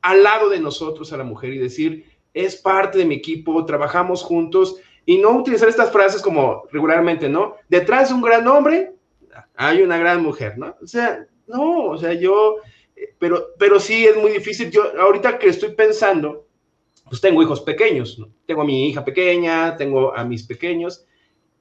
al 0.01 0.23
lado 0.23 0.49
de 0.49 0.59
nosotros 0.59 1.11
a 1.11 1.17
la 1.17 1.23
mujer 1.23 1.53
y 1.53 1.57
decir, 1.57 2.05
es 2.33 2.55
parte 2.55 2.97
de 2.97 3.05
mi 3.05 3.15
equipo, 3.15 3.65
trabajamos 3.65 4.23
juntos 4.23 4.77
y 5.05 5.17
no 5.17 5.31
utilizar 5.31 5.67
estas 5.67 5.91
frases 5.91 6.21
como 6.21 6.63
regularmente, 6.71 7.27
¿no? 7.27 7.55
Detrás 7.69 8.09
de 8.09 8.15
un 8.15 8.21
gran 8.21 8.47
hombre 8.47 8.93
hay 9.55 9.81
una 9.81 9.97
gran 9.97 10.21
mujer, 10.21 10.57
¿no? 10.57 10.75
O 10.81 10.87
sea, 10.87 11.25
no, 11.47 11.85
o 11.85 11.97
sea, 11.97 12.13
yo, 12.13 12.57
pero, 13.19 13.47
pero 13.57 13.79
sí 13.79 14.05
es 14.05 14.15
muy 14.15 14.31
difícil. 14.31 14.71
Yo 14.71 14.83
ahorita 14.99 15.39
que 15.39 15.47
estoy 15.47 15.73
pensando, 15.73 16.47
pues 17.09 17.21
tengo 17.21 17.41
hijos 17.41 17.61
pequeños, 17.61 18.19
¿no? 18.19 18.29
Tengo 18.45 18.61
a 18.61 18.65
mi 18.65 18.89
hija 18.89 19.03
pequeña, 19.03 19.75
tengo 19.77 20.15
a 20.15 20.23
mis 20.23 20.43
pequeños 20.43 21.05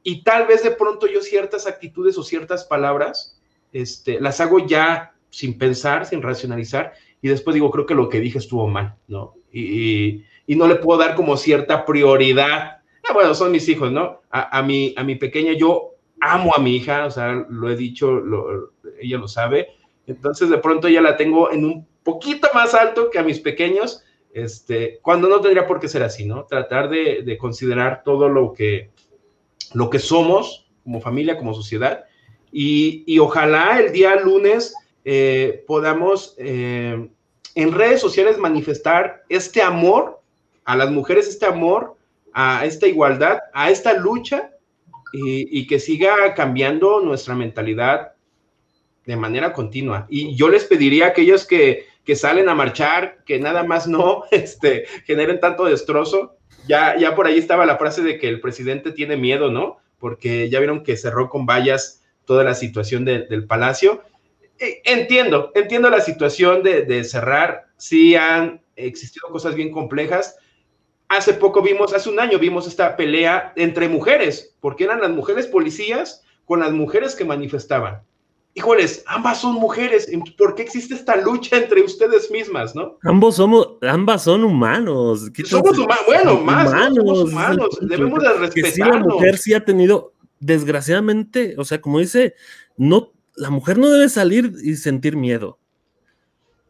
y 0.03 0.23
tal 0.23 0.47
vez 0.47 0.63
de 0.63 0.71
pronto 0.71 1.07
yo 1.07 1.21
ciertas 1.21 1.67
actitudes 1.67 2.17
o 2.17 2.23
ciertas 2.23 2.65
palabras 2.65 3.39
este, 3.73 4.21
las 4.21 4.41
hago 4.41 4.67
ya 4.67 5.15
sin 5.29 5.59
pensar, 5.59 6.07
sin 6.07 6.23
racionalizar, 6.23 6.95
y 7.23 7.29
después 7.29 7.55
digo, 7.55 7.71
creo 7.71 7.87
que 7.87 7.95
lo 7.95 8.09
que 8.09 8.19
dije 8.19 8.39
estuvo 8.39 8.67
mal, 8.67 8.97
¿no? 9.07 9.35
Y, 9.53 10.25
y, 10.47 10.57
no 10.57 10.67
le 10.67 10.77
puedo 10.77 10.99
dar 10.99 11.15
como 11.15 11.37
cierta 11.37 11.85
prioridad. 11.85 12.80
Bueno, 13.13 13.35
son 13.35 13.53
mis 13.53 13.69
hijos, 13.69 13.91
¿no? 13.91 14.21
A, 14.31 14.59
a, 14.59 14.63
mi, 14.63 14.95
a 14.97 15.05
mi 15.05 15.17
pequeña, 15.17 15.53
yo 15.53 15.95
amo 16.21 16.55
a 16.55 16.61
mi 16.61 16.77
hija, 16.77 17.07
o 17.07 17.11
sea, 17.11 17.33
lo 17.49 17.71
he 17.71 17.77
dicho, 17.77 18.23
ella 19.01 19.19
lo 19.19 19.29
sabe, 19.29 19.69
entonces 20.07 20.51
de 20.51 20.59
pronto 20.59 20.89
ya 20.89 21.01
la 21.01 21.17
tengo 21.17 21.51
en 21.51 21.65
un 21.65 21.87
poquito 22.03 22.49
más 22.55 22.75
alto 22.75 23.11
que 23.11 23.19
a 23.19 23.23
mis 23.23 23.41
pequeños, 23.41 24.03
este, 24.33 24.99
cuando 25.03 25.29
no 25.29 25.41
tendría 25.41 25.67
por 25.67 25.81
qué 25.81 25.89
ser 25.89 26.03
así, 26.03 26.25
¿no? 26.25 26.45
Tratar 26.45 26.89
de, 26.89 27.23
de 27.23 27.39
considerar 27.39 28.03
todo 28.05 28.29
lo 28.29 28.53
que, 28.53 28.91
lo 29.75 29.91
que 29.91 29.99
somos 29.99 30.71
como 30.85 31.01
familia, 31.01 31.37
como 31.37 31.55
sociedad. 31.55 32.05
Y, 32.53 33.19
ojalá 33.19 33.79
el 33.79 33.93
día 33.93 34.17
lunes 34.17 34.75
eh, 35.05 35.65
podamos 35.67 36.35
eh, 36.39 37.09
en 37.55 37.73
redes 37.73 38.01
sociales 38.01 38.39
manifestar 38.39 39.23
este 39.29 39.63
amor 39.63 40.21
a 40.65 40.77
las 40.77 40.91
mujeres, 40.91 41.29
este 41.29 41.47
amor 41.47 41.97
a 42.33 42.65
esta 42.65 42.87
igualdad, 42.87 43.39
a 43.53 43.71
esta 43.71 43.95
lucha 43.95 44.51
y, 45.13 45.67
que 45.67 45.81
siga 45.81 46.35
cambiando 46.35 47.01
nuestra 47.01 47.35
mentalidad 47.35 48.13
de 49.07 49.17
manera 49.17 49.53
continua. 49.53 50.07
Y 50.09 50.37
yo 50.37 50.49
les 50.49 50.65
pediría 50.65 51.07
a 51.07 51.09
aquellos 51.09 51.47
que, 51.47 51.87
que 52.05 52.17
salen 52.17 52.49
a 52.49 52.55
marchar, 52.55 53.25
que 53.25 53.39
nada 53.39 53.65
más 53.65 53.87
no 53.87 54.25
este, 54.31 54.87
generen 55.05 55.41
tanto 55.41 55.65
destrozo, 55.65 56.37
ya, 56.67 56.97
ya 56.97 57.15
por 57.15 57.27
ahí 57.27 57.39
estaba 57.39 57.67
la 57.67 57.79
frase 57.79 58.03
de 58.03 58.19
que 58.19 58.29
el 58.29 58.41
presidente 58.41 58.93
tiene 58.93 59.17
miedo, 59.17 59.51
¿no? 59.51 59.79
Porque 59.99 60.49
ya 60.49 60.59
vieron 60.61 60.83
que 60.83 60.97
cerró 60.97 61.29
con 61.29 61.47
vallas 61.47 62.03
toda 62.25 62.45
la 62.45 62.55
situación 62.55 63.05
del 63.05 63.47
palacio. 63.47 64.03
E, 64.59 64.83
entiendo, 64.85 65.51
entiendo 65.55 65.91
la 65.91 66.01
situación 66.01 66.63
de, 66.63 67.05
cerrar. 67.05 67.67
Sí 67.77 68.15
han 68.15 68.63
existido 68.77 69.29
cosas 69.29 69.55
bien 69.55 69.73
complejas. 69.73 70.37
Hace 71.11 71.35
poco 71.35 71.61
vimos, 71.61 71.93
hace 71.93 72.09
un 72.09 72.21
año 72.21 72.39
vimos 72.39 72.67
esta 72.67 72.97
pelea 72.97 73.53
entre 73.57 73.89
mujeres, 73.89 74.55
porque 74.61 74.85
eran 74.85 75.01
las 75.01 75.11
mujeres 75.11 75.47
policías 75.47 76.23
con 76.45 76.61
las 76.61 76.73
mujeres 76.73 77.15
que 77.15 77.25
manifestaban. 77.25 78.03
Híjoles, 78.55 79.05
ambas 79.07 79.41
son 79.41 79.55
mujeres, 79.55 80.11
¿por 80.39 80.55
qué 80.55 80.63
existe 80.63 80.95
esta 80.95 81.17
lucha 81.17 81.57
entre 81.57 81.83
ustedes 81.83 82.31
mismas, 82.31 82.75
no? 82.75 82.97
Ambos 83.03 83.37
somos, 83.37 83.77
ambas 83.83 84.23
son 84.23 84.45
humanos. 84.45 85.31
Somos 85.45 85.79
humanos, 85.79 86.05
bueno, 86.07 86.41
más, 86.41 86.69
humanos, 86.69 86.97
somos 86.97 87.21
humanos, 87.25 87.79
debemos 87.81 88.23
de 88.23 88.29
respetarnos. 88.29 88.53
Que 88.55 88.71
sí, 88.71 88.81
la 88.81 88.99
mujer 88.99 89.39
sí 89.39 89.55
ha 89.55 89.65
tenido, 89.65 90.15
desgraciadamente, 90.39 91.55
o 91.59 91.65
sea, 91.65 91.81
como 91.81 91.99
dice, 91.99 92.35
no, 92.77 93.13
la 93.35 93.51
mujer 93.51 93.79
no 93.79 93.89
debe 93.89 94.09
salir 94.09 94.53
y 94.63 94.77
sentir 94.77 95.17
miedo. 95.17 95.59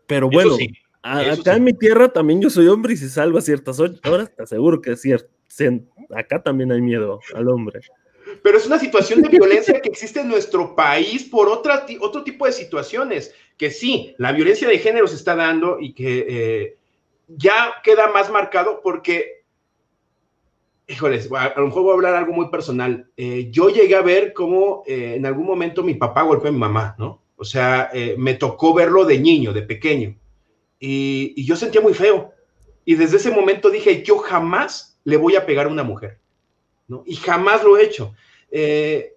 Pero 0.06 0.28
bueno, 0.28 0.56
acá 1.02 1.56
en 1.56 1.64
mi 1.64 1.72
tierra 1.72 2.08
también 2.08 2.40
yo 2.40 2.50
soy 2.50 2.68
hombre 2.68 2.94
y 2.94 2.96
si 2.96 3.08
salgo 3.08 3.38
a 3.38 3.42
ciertas 3.42 3.80
horas, 3.80 4.34
te 4.34 4.42
aseguro 4.42 4.80
que 4.80 4.92
es 4.92 5.00
cierto. 5.00 5.30
Acá 6.14 6.42
también 6.42 6.72
hay 6.72 6.80
miedo 6.80 7.20
al 7.34 7.48
hombre 7.48 7.80
pero 8.42 8.58
es 8.58 8.66
una 8.66 8.78
situación 8.78 9.22
de 9.22 9.28
violencia 9.28 9.80
que 9.80 9.88
existe 9.88 10.20
en 10.20 10.28
nuestro 10.28 10.74
país 10.74 11.24
por 11.24 11.48
otra, 11.48 11.86
otro 12.00 12.22
tipo 12.22 12.46
de 12.46 12.52
situaciones, 12.52 13.34
que 13.56 13.70
sí, 13.70 14.14
la 14.18 14.32
violencia 14.32 14.68
de 14.68 14.78
género 14.78 15.06
se 15.06 15.16
está 15.16 15.34
dando 15.34 15.78
y 15.80 15.92
que 15.92 16.26
eh, 16.28 16.76
ya 17.28 17.74
queda 17.82 18.10
más 18.10 18.30
marcado 18.30 18.80
porque, 18.82 19.44
híjoles, 20.86 21.30
a 21.32 21.54
lo 21.56 21.66
mejor 21.66 21.82
voy 21.82 21.90
a 21.92 21.94
hablar 21.94 22.14
algo 22.14 22.32
muy 22.32 22.48
personal. 22.50 23.10
Eh, 23.16 23.48
yo 23.50 23.68
llegué 23.68 23.94
a 23.94 24.02
ver 24.02 24.32
cómo 24.32 24.82
eh, 24.86 25.14
en 25.16 25.26
algún 25.26 25.46
momento 25.46 25.82
mi 25.82 25.94
papá 25.94 26.22
golpeó 26.22 26.48
a 26.48 26.52
mi 26.52 26.58
mamá, 26.58 26.94
¿no? 26.98 27.22
O 27.36 27.44
sea, 27.44 27.90
me 28.18 28.34
tocó 28.34 28.74
verlo 28.74 29.06
de 29.06 29.18
niño, 29.18 29.54
de 29.54 29.62
pequeño, 29.62 30.14
y, 30.80 31.44
yo 31.44 31.54
sentía 31.54 31.82
muy 31.82 31.94
feo. 31.94 32.32
Y 32.84 32.94
desde 32.94 33.18
ese 33.18 33.30
momento 33.30 33.70
dije, 33.70 34.02
yo 34.02 34.18
jamás 34.18 34.98
le 35.04 35.18
voy 35.18 35.36
a 35.36 35.46
pegar 35.46 35.66
a 35.66 35.70
una 35.70 35.84
mujer. 35.84 36.18
Y 37.04 37.14
jamás 37.16 37.62
lo 37.62 37.76
he 37.76 37.84
hecho. 37.84 38.14
Eh, 38.50 39.14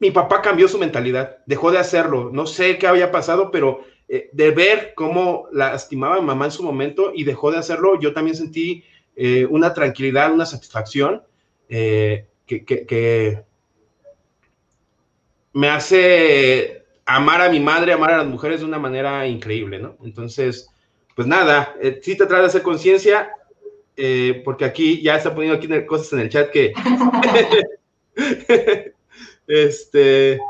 mi 0.00 0.10
papá 0.10 0.42
cambió 0.42 0.68
su 0.68 0.78
mentalidad, 0.78 1.38
dejó 1.46 1.70
de 1.70 1.78
hacerlo. 1.78 2.30
No 2.30 2.46
sé 2.46 2.76
qué 2.76 2.88
había 2.88 3.12
pasado, 3.12 3.50
pero 3.50 3.84
eh, 4.08 4.28
de 4.32 4.50
ver 4.50 4.92
cómo 4.94 5.48
lastimaba 5.52 6.16
a 6.16 6.20
mi 6.20 6.26
mamá 6.26 6.46
en 6.46 6.50
su 6.50 6.62
momento 6.62 7.12
y 7.14 7.24
dejó 7.24 7.52
de 7.52 7.58
hacerlo, 7.58 7.98
yo 8.00 8.12
también 8.12 8.36
sentí 8.36 8.84
eh, 9.14 9.46
una 9.48 9.72
tranquilidad, 9.72 10.32
una 10.32 10.44
satisfacción 10.44 11.22
que, 11.68 13.44
me 15.54 15.68
hace 15.68 16.81
amar 17.06 17.40
a 17.40 17.48
mi 17.50 17.60
madre, 17.60 17.92
amar 17.92 18.12
a 18.12 18.18
las 18.18 18.26
mujeres 18.26 18.60
de 18.60 18.66
una 18.66 18.78
manera 18.78 19.26
increíble, 19.26 19.78
¿no? 19.78 19.96
Entonces, 20.04 20.68
pues 21.14 21.26
nada, 21.26 21.74
sí 22.02 22.16
te 22.16 22.26
trae 22.26 22.40
de 22.40 22.46
hacer 22.46 22.62
conciencia, 22.62 23.30
porque 24.44 24.64
aquí 24.64 25.02
ya 25.02 25.16
está 25.16 25.34
poniendo 25.34 25.56
aquí 25.56 25.68
cosas 25.86 26.12
en 26.14 26.20
el 26.20 26.28
chat 26.28 26.50
que 26.50 26.72
este, 29.46 30.40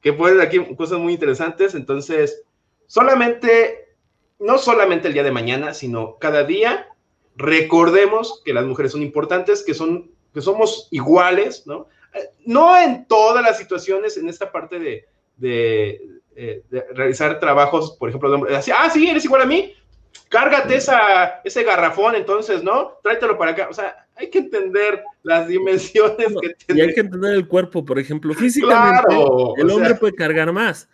que 0.00 0.12
ponen 0.12 0.40
aquí 0.40 0.58
cosas 0.74 0.98
muy 0.98 1.14
interesantes. 1.14 1.74
Entonces, 1.74 2.42
solamente, 2.86 3.94
no 4.38 4.58
solamente 4.58 5.08
el 5.08 5.14
día 5.14 5.22
de 5.22 5.30
mañana, 5.30 5.74
sino 5.74 6.18
cada 6.18 6.44
día, 6.44 6.88
recordemos 7.36 8.42
que 8.44 8.52
las 8.52 8.64
mujeres 8.64 8.92
son 8.92 9.02
importantes, 9.02 9.62
que, 9.62 9.74
son, 9.74 10.10
que 10.34 10.40
somos 10.40 10.88
iguales, 10.90 11.66
¿no? 11.66 11.88
No 12.44 12.76
en 12.78 13.06
todas 13.06 13.42
las 13.42 13.56
situaciones, 13.56 14.16
en 14.16 14.28
esta 14.28 14.52
parte 14.52 14.78
de, 14.78 15.06
de, 15.42 16.00
eh, 16.36 16.62
realizar 16.94 17.38
trabajos, 17.40 17.96
por 17.98 18.08
ejemplo, 18.08 18.30
de 18.30 18.36
hombre, 18.36 18.56
ah, 18.56 18.90
sí, 18.90 19.08
eres 19.08 19.24
igual 19.24 19.42
a 19.42 19.46
mí, 19.46 19.74
cárgate 20.28 20.76
esa, 20.76 21.40
ese 21.44 21.64
garrafón, 21.64 22.14
entonces, 22.14 22.62
¿no? 22.62 22.98
Tráetelo 23.02 23.36
para 23.36 23.50
acá. 23.50 23.68
O 23.68 23.74
sea, 23.74 24.06
hay 24.16 24.30
que 24.30 24.38
entender 24.38 25.02
las 25.22 25.48
dimensiones 25.48 26.28
que 26.40 26.54
tiene. 26.54 26.80
Y 26.80 26.86
hay 26.86 26.94
que 26.94 27.00
entender 27.00 27.34
el 27.34 27.48
cuerpo, 27.48 27.84
por 27.84 27.98
ejemplo. 27.98 28.32
Físicamente, 28.34 29.14
el 29.56 29.70
hombre 29.70 29.94
puede 29.96 30.14
cargar 30.14 30.52
más. 30.52 30.88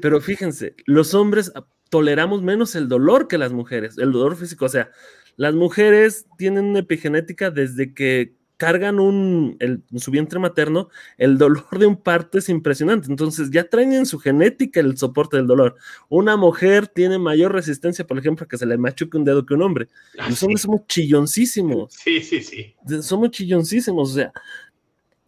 Pero 0.00 0.20
fíjense, 0.20 0.74
los 0.86 1.14
hombres 1.14 1.52
toleramos 1.90 2.42
menos 2.42 2.74
el 2.76 2.88
dolor 2.88 3.26
que 3.26 3.38
las 3.38 3.52
mujeres, 3.52 3.98
el 3.98 4.12
dolor 4.12 4.36
físico. 4.36 4.66
O 4.66 4.70
sea, 4.70 4.90
las 5.36 5.54
mujeres 5.54 6.26
tienen 6.36 6.66
una 6.66 6.80
epigenética 6.80 7.50
desde 7.50 7.94
que 7.94 8.37
cargan 8.58 8.98
un, 8.98 9.56
el, 9.60 9.82
su 9.96 10.10
vientre 10.10 10.38
materno, 10.38 10.90
el 11.16 11.38
dolor 11.38 11.78
de 11.78 11.86
un 11.86 11.96
parto 11.96 12.36
es 12.38 12.48
impresionante. 12.48 13.08
Entonces 13.08 13.50
ya 13.50 13.64
traen 13.64 13.92
en 13.92 14.04
su 14.04 14.18
genética 14.18 14.80
el 14.80 14.98
soporte 14.98 15.38
del 15.38 15.46
dolor. 15.46 15.76
Una 16.08 16.36
mujer 16.36 16.88
tiene 16.88 17.18
mayor 17.18 17.52
resistencia, 17.52 18.06
por 18.06 18.18
ejemplo, 18.18 18.44
a 18.44 18.48
que 18.48 18.58
se 18.58 18.66
le 18.66 18.76
machuque 18.76 19.16
un 19.16 19.24
dedo 19.24 19.46
que 19.46 19.54
un 19.54 19.62
hombre. 19.62 19.88
Ah, 20.18 20.28
Los 20.28 20.42
hombres 20.42 20.62
somos 20.62 20.86
chilloncísimos. 20.88 21.94
Sí, 21.94 22.20
sí, 22.20 22.42
sí. 22.42 22.74
Somos 23.00 23.30
chilloncísimos. 23.30 24.10
O 24.10 24.14
sea, 24.14 24.32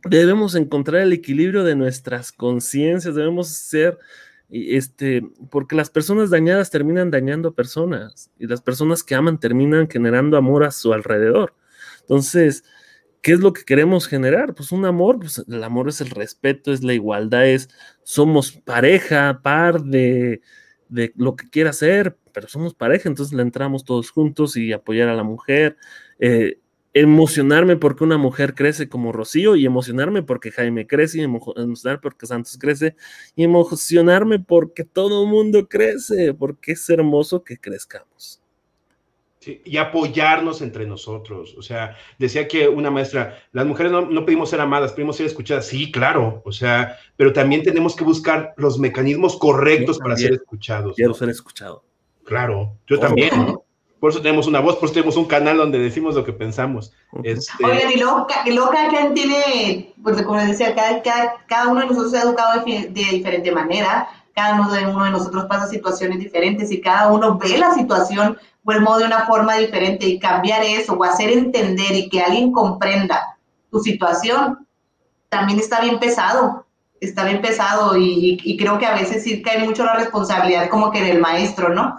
debemos 0.05 0.57
encontrar 0.57 1.02
el 1.02 1.12
equilibrio 1.12 1.62
de 1.62 1.77
nuestras 1.77 2.32
conciencias, 2.32 3.15
debemos 3.15 3.48
ser 3.48 3.97
este, 4.51 5.23
porque 5.51 5.77
las 5.77 5.90
personas 5.90 6.31
dañadas 6.31 6.70
terminan 6.70 7.12
dañando 7.12 7.55
personas 7.55 8.31
y 8.40 8.48
las 8.48 8.61
personas 8.61 9.05
que 9.05 9.15
aman 9.15 9.39
terminan 9.39 9.89
generando 9.89 10.36
amor 10.36 10.65
a 10.65 10.73
su 10.73 10.93
alrededor. 10.93 11.55
Entonces, 12.01 12.65
¿Qué 13.22 13.32
es 13.32 13.40
lo 13.40 13.52
que 13.52 13.64
queremos 13.64 14.09
generar? 14.09 14.55
Pues 14.55 14.72
un 14.72 14.86
amor, 14.86 15.18
pues 15.20 15.44
el 15.47 15.62
amor 15.62 15.88
es 15.88 16.01
el 16.01 16.10
respeto, 16.10 16.72
es 16.72 16.82
la 16.82 16.94
igualdad, 16.94 17.47
es 17.47 17.68
somos 18.02 18.52
pareja, 18.52 19.40
par 19.42 19.82
de, 19.82 20.40
de 20.88 21.12
lo 21.16 21.36
que 21.36 21.48
quiera 21.51 21.72
ser, 21.74 22.16
pero 22.32 22.48
somos 22.48 22.74
pareja, 22.74 23.09
entonces 23.09 23.34
le 23.34 23.42
entramos 23.42 23.84
todos 23.84 24.10
juntos 24.10 24.56
y 24.56 24.72
apoyar 24.72 25.09
a 25.09 25.14
la 25.16 25.22
mujer, 25.22 25.76
eh, 26.18 26.60
emocionarme 26.94 27.76
porque 27.76 28.05
una 28.05 28.18
mujer 28.18 28.55
crece 28.55 28.88
como 28.88 29.12
Rocío 29.12 29.55
y 29.55 29.66
emocionarme 29.66 30.22
porque 30.22 30.51
Jaime 30.51 30.86
crece 30.86 31.18
y 31.18 31.22
emocionarme 31.22 32.01
porque 32.02 32.26
Santos 32.26 32.59
crece 32.59 32.97
y 33.36 33.44
emocionarme 33.44 34.40
porque 34.40 34.84
todo 34.84 35.26
mundo 35.26 35.68
crece, 35.68 36.34
porque 36.34 36.72
es 36.72 36.90
hermoso 36.90 37.44
que 37.44 37.59
crezcamos 37.59 38.40
y 39.42 39.78
apoyarnos 39.78 40.60
entre 40.60 40.86
nosotros. 40.86 41.54
O 41.56 41.62
sea, 41.62 41.96
decía 42.18 42.46
que 42.46 42.68
una 42.68 42.90
maestra, 42.90 43.38
las 43.52 43.66
mujeres 43.66 43.90
no, 43.92 44.24
pedimos 44.26 44.50
ser 44.50 44.60
amadas, 44.60 44.92
pedimos 44.92 45.16
ser 45.16 45.26
escuchadas. 45.26 45.66
Sí, 45.66 45.90
claro, 45.90 46.42
o 46.44 46.52
sea, 46.52 46.98
pero 47.16 47.32
también 47.32 47.62
tenemos 47.62 47.96
que 47.96 48.04
buscar 48.04 48.52
los 48.56 48.78
mecanismos 48.78 49.36
correctos 49.36 49.98
para 49.98 50.16
ser 50.16 50.34
escuchados. 50.34 50.94
Quiero 50.96 51.14
ser 51.14 51.30
escuchado. 51.30 51.84
Claro, 52.24 52.76
yo 52.86 52.98
también. 52.98 53.30
Por 53.98 54.12
eso 54.12 54.22
tenemos 54.22 54.46
una 54.46 54.60
voz, 54.60 54.76
por 54.76 54.86
eso 54.86 54.94
tenemos 54.94 55.16
un 55.18 55.26
canal 55.26 55.58
donde 55.58 55.78
decimos 55.78 56.14
lo 56.14 56.24
que 56.24 56.32
pensamos. 56.32 56.90
Este... 57.22 57.52
Oigan, 57.62 57.92
y 57.92 57.98
luego, 57.98 58.70
cada 58.70 58.88
quien 58.88 59.12
tiene, 59.12 59.92
pues 60.02 60.22
como 60.22 60.38
les 60.38 60.48
decía, 60.48 60.74
cada, 60.74 61.02
cada, 61.46 61.68
uno 61.68 61.80
de 61.80 61.86
nosotros 61.86 62.12
se 62.12 62.16
ha 62.16 62.22
educado 62.22 62.64
de, 62.64 62.88
de 62.88 63.04
diferente 63.10 63.52
manera, 63.52 64.08
cada 64.34 64.54
uno 64.54 64.72
de, 64.72 64.86
uno 64.86 65.04
de 65.04 65.10
nosotros 65.10 65.44
pasa 65.46 65.66
situaciones 65.66 66.18
diferentes 66.18 66.70
y 66.70 66.80
cada 66.80 67.12
uno 67.12 67.36
ve 67.36 67.58
la 67.58 67.74
situación 67.74 68.38
o 68.64 68.72
el 68.72 68.80
modo 68.80 68.98
de 68.98 69.06
una 69.06 69.26
forma 69.26 69.56
diferente 69.56 70.06
y 70.06 70.18
cambiar 70.18 70.62
eso 70.62 70.94
o 70.94 71.04
hacer 71.04 71.30
entender 71.30 71.92
y 71.92 72.08
que 72.08 72.20
alguien 72.20 72.52
comprenda 72.52 73.36
tu 73.70 73.80
situación, 73.80 74.66
también 75.28 75.58
está 75.58 75.80
bien 75.80 75.98
pesado, 75.98 76.66
está 77.00 77.24
bien 77.24 77.40
pesado 77.40 77.96
y, 77.96 78.56
creo 78.58 78.78
que 78.78 78.86
a 78.86 78.94
veces 78.94 79.22
sí 79.22 79.42
cae 79.42 79.64
mucho 79.64 79.84
la 79.84 79.94
responsabilidad 79.94 80.68
como 80.68 80.90
que 80.90 81.02
del 81.02 81.20
maestro, 81.20 81.70
¿no? 81.70 81.96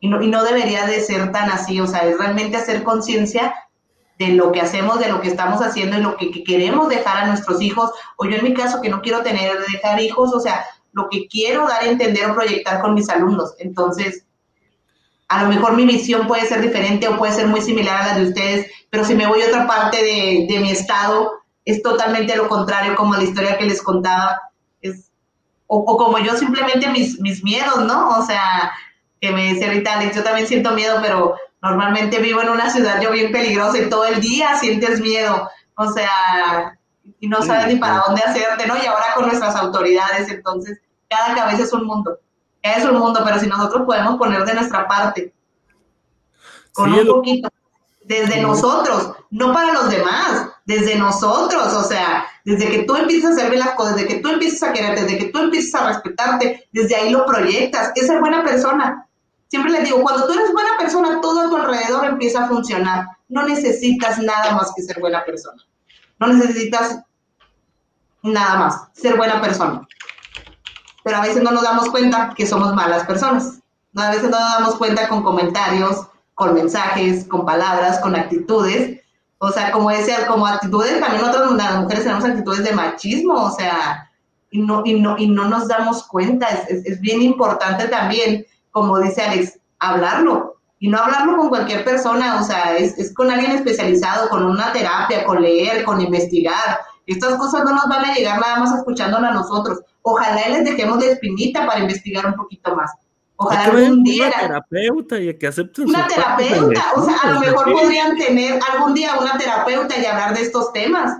Y, 0.00 0.08
¿no? 0.08 0.22
y 0.22 0.28
no 0.28 0.44
debería 0.44 0.86
de 0.86 1.00
ser 1.00 1.32
tan 1.32 1.50
así, 1.50 1.80
o 1.80 1.86
sea, 1.86 2.00
es 2.00 2.18
realmente 2.18 2.56
hacer 2.56 2.82
conciencia 2.82 3.54
de 4.18 4.28
lo 4.28 4.52
que 4.52 4.60
hacemos, 4.60 5.00
de 5.00 5.08
lo 5.08 5.20
que 5.20 5.28
estamos 5.28 5.60
haciendo 5.60 5.98
y 5.98 6.02
lo 6.02 6.16
que, 6.16 6.30
que, 6.30 6.44
queremos 6.44 6.88
dejar 6.88 7.24
a 7.24 7.26
nuestros 7.26 7.60
hijos, 7.60 7.90
o 8.16 8.26
yo 8.26 8.36
en 8.36 8.44
mi 8.44 8.54
caso 8.54 8.80
que 8.80 8.90
no 8.90 9.02
quiero 9.02 9.22
tener, 9.22 9.52
dejar 9.72 10.00
hijos, 10.00 10.32
o 10.32 10.38
sea, 10.38 10.64
lo 10.92 11.08
que 11.10 11.26
quiero 11.26 11.66
dar 11.66 11.82
a 11.82 11.88
entender 11.88 12.30
o 12.30 12.34
proyectar 12.34 12.80
con 12.80 12.94
mis 12.94 13.08
alumnos. 13.08 13.54
Entonces, 13.58 14.24
a 15.34 15.42
lo 15.42 15.48
mejor 15.48 15.74
mi 15.74 15.84
visión 15.84 16.26
puede 16.26 16.46
ser 16.46 16.60
diferente 16.60 17.08
o 17.08 17.16
puede 17.16 17.32
ser 17.32 17.48
muy 17.48 17.60
similar 17.60 18.00
a 18.00 18.06
la 18.06 18.18
de 18.18 18.28
ustedes, 18.28 18.70
pero 18.88 19.04
si 19.04 19.14
me 19.14 19.26
voy 19.26 19.42
a 19.42 19.48
otra 19.48 19.66
parte 19.66 19.96
de, 19.96 20.46
de 20.48 20.60
mi 20.60 20.70
estado, 20.70 21.32
es 21.64 21.82
totalmente 21.82 22.36
lo 22.36 22.48
contrario, 22.48 22.94
como 22.94 23.14
la 23.14 23.24
historia 23.24 23.58
que 23.58 23.64
les 23.64 23.82
contaba, 23.82 24.40
es, 24.80 25.10
o, 25.66 25.78
o, 25.78 25.96
como 25.96 26.18
yo 26.18 26.36
simplemente 26.36 26.88
mis, 26.88 27.18
mis 27.20 27.42
miedos, 27.42 27.80
¿no? 27.80 28.10
O 28.10 28.22
sea, 28.24 28.72
que 29.20 29.32
me 29.32 29.52
dice 29.52 29.66
ahorita 29.66 29.94
Alex, 29.94 30.14
yo 30.14 30.22
también 30.22 30.46
siento 30.46 30.70
miedo, 30.70 30.98
pero 31.02 31.34
normalmente 31.60 32.20
vivo 32.20 32.40
en 32.42 32.50
una 32.50 32.70
ciudad 32.70 33.00
yo 33.00 33.10
bien 33.10 33.32
peligrosa 33.32 33.78
y 33.78 33.88
todo 33.88 34.04
el 34.04 34.20
día 34.20 34.56
sientes 34.56 35.00
miedo, 35.00 35.50
o 35.76 35.90
sea, 35.90 36.78
y 37.18 37.26
no 37.26 37.42
sabes 37.42 37.74
ni 37.74 37.80
para 37.80 38.04
dónde 38.06 38.22
hacerte, 38.22 38.66
¿no? 38.66 38.76
Y 38.76 38.86
ahora 38.86 39.06
con 39.16 39.26
nuestras 39.26 39.56
autoridades, 39.56 40.28
entonces, 40.28 40.78
cada 41.08 41.34
cabeza 41.34 41.64
es 41.64 41.72
un 41.72 41.86
mundo 41.86 42.18
es 42.64 42.84
un 42.84 42.98
mundo, 42.98 43.20
pero 43.22 43.38
si 43.38 43.46
nosotros 43.46 43.84
podemos 43.84 44.16
poner 44.16 44.44
de 44.44 44.54
nuestra 44.54 44.88
parte, 44.88 45.34
con 46.72 46.92
un 46.92 47.06
poquito, 47.06 47.48
desde 48.02 48.40
nosotros, 48.40 49.12
no 49.30 49.52
para 49.52 49.74
los 49.74 49.90
demás, 49.90 50.48
desde 50.64 50.96
nosotros, 50.96 51.74
o 51.74 51.84
sea, 51.84 52.26
desde 52.44 52.70
que 52.70 52.82
tú 52.84 52.96
empiezas 52.96 53.32
a 53.32 53.34
hacer 53.34 53.58
las 53.58 53.74
cosas, 53.74 53.96
desde 53.96 54.08
que 54.08 54.20
tú 54.20 54.28
empiezas 54.30 54.62
a 54.62 54.72
quererte, 54.72 55.02
desde 55.02 55.18
que 55.18 55.26
tú 55.26 55.40
empiezas 55.40 55.80
a 55.80 55.86
respetarte, 55.88 56.66
desde 56.72 56.96
ahí 56.96 57.10
lo 57.10 57.26
proyectas, 57.26 57.92
es 57.94 58.06
ser 58.06 58.18
buena 58.20 58.42
persona. 58.42 59.06
Siempre 59.48 59.70
les 59.70 59.84
digo, 59.84 60.00
cuando 60.00 60.26
tú 60.26 60.32
eres 60.32 60.50
buena 60.52 60.76
persona, 60.78 61.20
todo 61.20 61.42
a 61.42 61.50
tu 61.50 61.56
alrededor 61.56 62.06
empieza 62.06 62.44
a 62.44 62.48
funcionar. 62.48 63.06
no 63.28 63.42
necesitas 63.42 64.18
nada 64.18 64.54
más 64.54 64.72
que 64.74 64.82
ser 64.82 65.00
buena 65.00 65.22
persona. 65.24 65.62
No 66.18 66.28
necesitas 66.28 67.00
nada 68.22 68.56
más, 68.56 68.88
ser 68.94 69.16
buena 69.16 69.40
persona. 69.40 69.86
Pero 71.04 71.18
a 71.18 71.20
veces 71.20 71.42
no 71.42 71.52
nos 71.52 71.62
damos 71.62 71.88
cuenta 71.90 72.34
que 72.36 72.46
somos 72.46 72.74
malas 72.74 73.06
personas. 73.06 73.60
A 73.94 74.10
veces 74.10 74.24
no 74.30 74.40
nos 74.40 74.52
damos 74.54 74.74
cuenta 74.74 75.08
con 75.08 75.22
comentarios, 75.22 76.08
con 76.34 76.54
mensajes, 76.54 77.26
con 77.28 77.44
palabras, 77.44 78.00
con 78.00 78.16
actitudes. 78.16 79.00
O 79.38 79.52
sea, 79.52 79.70
como 79.70 79.90
decía, 79.90 80.26
como 80.26 80.46
actitudes, 80.46 80.98
también 80.98 81.22
nosotros 81.22 81.52
las 81.54 81.76
mujeres 81.76 82.04
tenemos 82.04 82.24
actitudes 82.24 82.64
de 82.64 82.72
machismo, 82.72 83.34
o 83.34 83.50
sea, 83.50 84.10
y 84.50 84.60
no, 84.60 84.82
y 84.84 85.00
no, 85.00 85.16
y 85.18 85.28
no 85.28 85.46
nos 85.46 85.68
damos 85.68 86.04
cuenta. 86.04 86.48
Es, 86.48 86.84
es 86.84 87.00
bien 87.00 87.22
importante 87.22 87.86
también, 87.88 88.46
como 88.72 88.98
dice 88.98 89.22
Alex, 89.22 89.58
hablarlo. 89.78 90.56
Y 90.80 90.88
no 90.88 90.98
hablarlo 90.98 91.36
con 91.36 91.48
cualquier 91.50 91.84
persona, 91.84 92.40
o 92.40 92.44
sea, 92.44 92.76
es, 92.76 92.98
es 92.98 93.14
con 93.14 93.30
alguien 93.30 93.52
especializado, 93.52 94.28
con 94.28 94.44
una 94.44 94.72
terapia, 94.72 95.24
con 95.24 95.40
leer, 95.40 95.84
con 95.84 96.00
investigar. 96.00 96.80
Estas 97.06 97.34
cosas 97.36 97.64
no 97.64 97.72
nos 97.72 97.86
van 97.86 98.04
a 98.04 98.14
llegar 98.14 98.40
nada 98.40 98.58
más 98.58 98.74
escuchándola 98.74 99.28
a 99.28 99.34
nosotros. 99.34 99.80
Ojalá 100.02 100.48
les 100.48 100.64
dejemos 100.64 100.98
de 101.00 101.12
espinita 101.12 101.66
para 101.66 101.80
investigar 101.80 102.26
un 102.26 102.34
poquito 102.34 102.74
más. 102.74 102.90
Ojalá 103.36 103.64
algún 103.64 104.04
día. 104.04 104.26
Una 104.26 104.40
terapeuta 104.40 105.18
y 105.18 105.38
que 105.38 105.46
acepten 105.46 105.88
Una 105.88 106.06
terapeuta, 106.06 106.84
o 106.96 107.04
sea, 107.04 107.16
a 107.22 107.30
lo 107.32 107.40
mejor 107.40 107.72
podrían 107.72 108.16
tener 108.16 108.60
algún 108.72 108.94
día 108.94 109.18
una 109.20 109.36
terapeuta 109.36 109.98
y 109.98 110.06
hablar 110.06 110.34
de 110.34 110.42
estos 110.42 110.72
temas. 110.72 111.18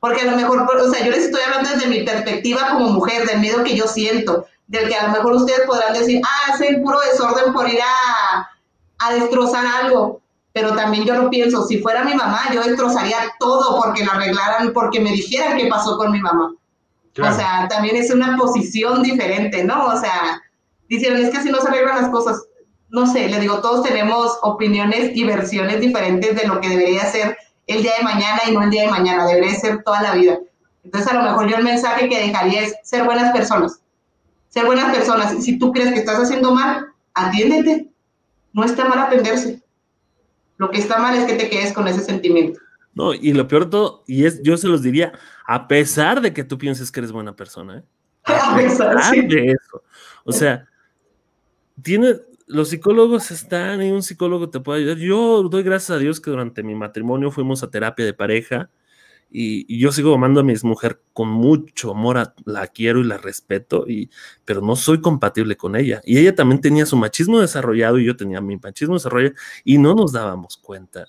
Porque 0.00 0.22
a 0.22 0.30
lo 0.30 0.36
mejor, 0.36 0.60
o 0.60 0.90
sea, 0.90 1.04
yo 1.04 1.10
les 1.10 1.26
estoy 1.26 1.40
hablando 1.42 1.70
desde 1.70 1.88
mi 1.88 2.04
perspectiva 2.04 2.70
como 2.72 2.90
mujer, 2.90 3.26
del 3.26 3.40
miedo 3.40 3.64
que 3.64 3.76
yo 3.76 3.86
siento, 3.86 4.46
del 4.66 4.88
que 4.88 4.94
a 4.94 5.08
lo 5.08 5.12
mejor 5.12 5.32
ustedes 5.32 5.62
podrán 5.66 5.94
decir, 5.94 6.20
ah, 6.24 6.52
es 6.54 6.60
el 6.60 6.82
puro 6.82 7.00
desorden 7.00 7.52
por 7.52 7.68
ir 7.68 7.80
a, 7.80 8.50
a 8.98 9.14
destrozar 9.14 9.64
algo. 9.66 10.20
Pero 10.56 10.74
también 10.74 11.04
yo 11.04 11.12
lo 11.12 11.28
pienso, 11.28 11.66
si 11.66 11.82
fuera 11.82 12.02
mi 12.02 12.14
mamá, 12.14 12.44
yo 12.50 12.62
destrozaría 12.62 13.18
todo 13.38 13.78
porque 13.78 14.02
la 14.02 14.12
arreglaran, 14.12 14.72
porque 14.72 15.00
me 15.00 15.12
dijeran 15.12 15.58
qué 15.58 15.66
pasó 15.66 15.98
con 15.98 16.10
mi 16.10 16.18
mamá. 16.18 16.54
O 17.18 17.32
sea, 17.34 17.68
también 17.68 17.94
es 17.96 18.10
una 18.10 18.38
posición 18.38 19.02
diferente, 19.02 19.62
¿no? 19.64 19.84
O 19.84 20.00
sea, 20.00 20.42
dicen, 20.88 21.14
es 21.18 21.28
que 21.28 21.42
si 21.42 21.50
no 21.50 21.60
se 21.60 21.68
arreglan 21.68 22.00
las 22.00 22.10
cosas, 22.10 22.42
no 22.88 23.06
sé, 23.06 23.28
le 23.28 23.38
digo, 23.38 23.60
todos 23.60 23.82
tenemos 23.82 24.38
opiniones 24.40 25.14
y 25.14 25.24
versiones 25.24 25.78
diferentes 25.78 26.34
de 26.34 26.48
lo 26.48 26.58
que 26.58 26.70
debería 26.70 27.04
ser 27.04 27.36
el 27.66 27.82
día 27.82 27.92
de 27.98 28.04
mañana 28.04 28.40
y 28.48 28.52
no 28.52 28.62
el 28.62 28.70
día 28.70 28.84
de 28.84 28.90
mañana, 28.90 29.26
debería 29.26 29.60
ser 29.60 29.82
toda 29.84 30.00
la 30.00 30.14
vida. 30.14 30.38
Entonces, 30.84 31.12
a 31.12 31.16
lo 31.16 31.22
mejor 31.22 31.50
yo 31.50 31.58
el 31.58 31.64
mensaje 31.64 32.08
que 32.08 32.28
dejaría 32.28 32.62
es 32.62 32.76
ser 32.82 33.04
buenas 33.04 33.30
personas, 33.30 33.82
ser 34.48 34.64
buenas 34.64 34.90
personas. 34.96 35.34
Y 35.34 35.42
si 35.42 35.58
tú 35.58 35.70
crees 35.70 35.92
que 35.92 35.98
estás 35.98 36.18
haciendo 36.18 36.52
mal, 36.52 36.86
atiéndete. 37.12 37.90
No 38.54 38.64
está 38.64 38.86
mal 38.86 39.00
atenderse. 39.00 39.65
Lo 40.58 40.70
que 40.70 40.78
está 40.78 40.98
mal 40.98 41.14
es 41.16 41.24
que 41.24 41.34
te 41.34 41.48
quedes 41.50 41.72
con 41.72 41.86
ese 41.88 42.00
sentimiento. 42.00 42.60
No, 42.94 43.12
y 43.12 43.32
lo 43.34 43.46
peor 43.46 43.66
de 43.66 43.70
todo, 43.72 44.04
y 44.06 44.24
es, 44.24 44.42
yo 44.42 44.56
se 44.56 44.68
los 44.68 44.82
diría, 44.82 45.12
a 45.46 45.68
pesar 45.68 46.22
de 46.22 46.32
que 46.32 46.44
tú 46.44 46.56
pienses 46.56 46.90
que 46.90 47.00
eres 47.00 47.12
buena 47.12 47.36
persona, 47.36 47.78
¿eh? 47.78 47.82
A, 48.24 48.56
pesar, 48.56 48.96
de 49.14 49.52
eso. 49.52 49.82
O 50.24 50.32
sea, 50.32 50.66
tiene, 51.82 52.16
los 52.46 52.70
psicólogos 52.70 53.30
están 53.30 53.82
y 53.82 53.92
un 53.92 54.02
psicólogo 54.02 54.48
te 54.48 54.60
puede 54.60 54.80
ayudar. 54.80 54.96
Yo 54.96 55.42
doy 55.44 55.62
gracias 55.62 55.90
a 55.90 55.98
Dios 55.98 56.20
que 56.20 56.30
durante 56.30 56.62
mi 56.62 56.74
matrimonio 56.74 57.30
fuimos 57.30 57.62
a 57.62 57.70
terapia 57.70 58.04
de 58.04 58.14
pareja 58.14 58.70
y, 59.38 59.78
yo 59.78 59.92
sigo 59.92 60.14
amando 60.14 60.40
a 60.40 60.42
mi 60.42 60.54
mujer 60.62 61.02
con 61.12 61.28
mucho 61.28 61.90
amor, 61.90 62.32
la 62.46 62.66
quiero 62.68 63.00
y 63.00 63.04
la 63.04 63.18
respeto, 63.18 63.86
y, 63.86 64.08
pero 64.46 64.62
no 64.62 64.76
soy 64.76 65.02
compatible 65.02 65.56
con 65.58 65.76
ella. 65.76 66.00
Y 66.06 66.18
ella 66.18 66.34
también 66.34 66.62
tenía 66.62 66.86
su 66.86 66.96
machismo 66.96 67.40
desarrollado 67.40 67.98
y 67.98 68.06
yo 68.06 68.16
tenía 68.16 68.40
mi 68.40 68.56
machismo 68.56 68.94
desarrollado 68.94 69.34
y 69.62 69.76
no 69.76 69.94
nos 69.94 70.12
dábamos 70.12 70.56
cuenta. 70.56 71.06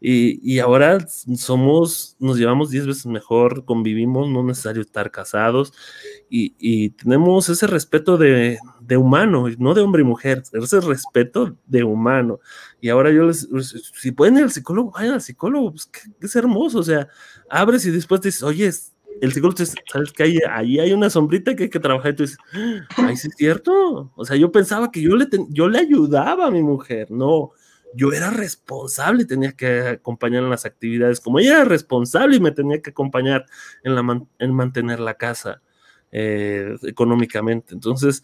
Y, 0.00 0.58
ahora 0.58 0.98
somos, 1.36 2.16
nos 2.18 2.36
llevamos 2.36 2.70
10 2.70 2.86
veces 2.86 3.06
mejor, 3.06 3.64
convivimos, 3.64 4.28
no 4.28 4.40
es 4.40 4.46
necesario 4.46 4.82
estar 4.82 5.10
casados 5.12 5.72
y, 6.28 6.90
tenemos 6.90 7.48
ese 7.48 7.66
respeto 7.66 8.16
de, 8.16 8.58
humano, 8.96 9.46
no 9.58 9.74
de 9.74 9.82
hombre 9.82 10.02
y 10.02 10.04
mujer, 10.04 10.42
ese 10.52 10.80
respeto 10.80 11.56
de 11.66 11.84
humano. 11.84 12.40
Y 12.80 12.88
ahora 12.88 13.10
yo 13.12 13.24
les, 13.24 13.48
si 13.94 14.12
pueden 14.12 14.36
ir 14.36 14.44
al 14.44 14.52
psicólogo, 14.52 14.92
vayan 14.92 15.14
al 15.14 15.20
psicólogo, 15.20 15.72
pues 15.72 15.90
es 16.20 16.36
hermoso, 16.36 16.78
o 16.78 16.84
sea, 16.84 17.08
abres 17.50 17.86
y 17.86 17.90
después 17.90 18.20
dices, 18.20 18.42
oye, 18.42 18.70
el 19.20 19.32
psicólogo 19.32 19.56
te 19.56 19.64
dice, 19.64 19.76
sabes 19.90 20.12
que 20.12 20.22
ahí, 20.22 20.38
ahí, 20.48 20.78
hay 20.78 20.92
una 20.92 21.10
sombrita 21.10 21.54
que 21.54 21.64
hay 21.64 21.70
que 21.70 21.80
trabajar 21.80 22.12
y 22.12 22.16
tú 22.16 22.22
dices, 22.22 22.38
ay, 22.96 23.16
sí 23.16 23.28
es 23.28 23.34
cierto. 23.36 24.12
O 24.14 24.24
sea, 24.24 24.36
yo 24.36 24.52
pensaba 24.52 24.90
que 24.90 25.00
yo 25.00 25.16
le, 25.16 25.26
yo 25.50 25.68
le 25.68 25.78
ayudaba 25.78 26.46
a 26.46 26.50
mi 26.50 26.62
mujer, 26.62 27.10
no. 27.10 27.52
Yo 27.94 28.12
era 28.12 28.30
responsable 28.30 29.24
tenía 29.24 29.52
que 29.52 29.80
acompañar 29.80 30.44
en 30.44 30.50
las 30.50 30.66
actividades, 30.66 31.20
como 31.20 31.38
ella 31.38 31.56
era 31.56 31.64
responsable 31.64 32.36
y 32.36 32.40
me 32.40 32.50
tenía 32.50 32.82
que 32.82 32.90
acompañar 32.90 33.46
en, 33.82 33.94
la 33.94 34.22
en 34.38 34.54
mantener 34.54 35.00
la 35.00 35.14
casa 35.14 35.62
eh, 36.12 36.76
económicamente. 36.82 37.74
Entonces, 37.74 38.22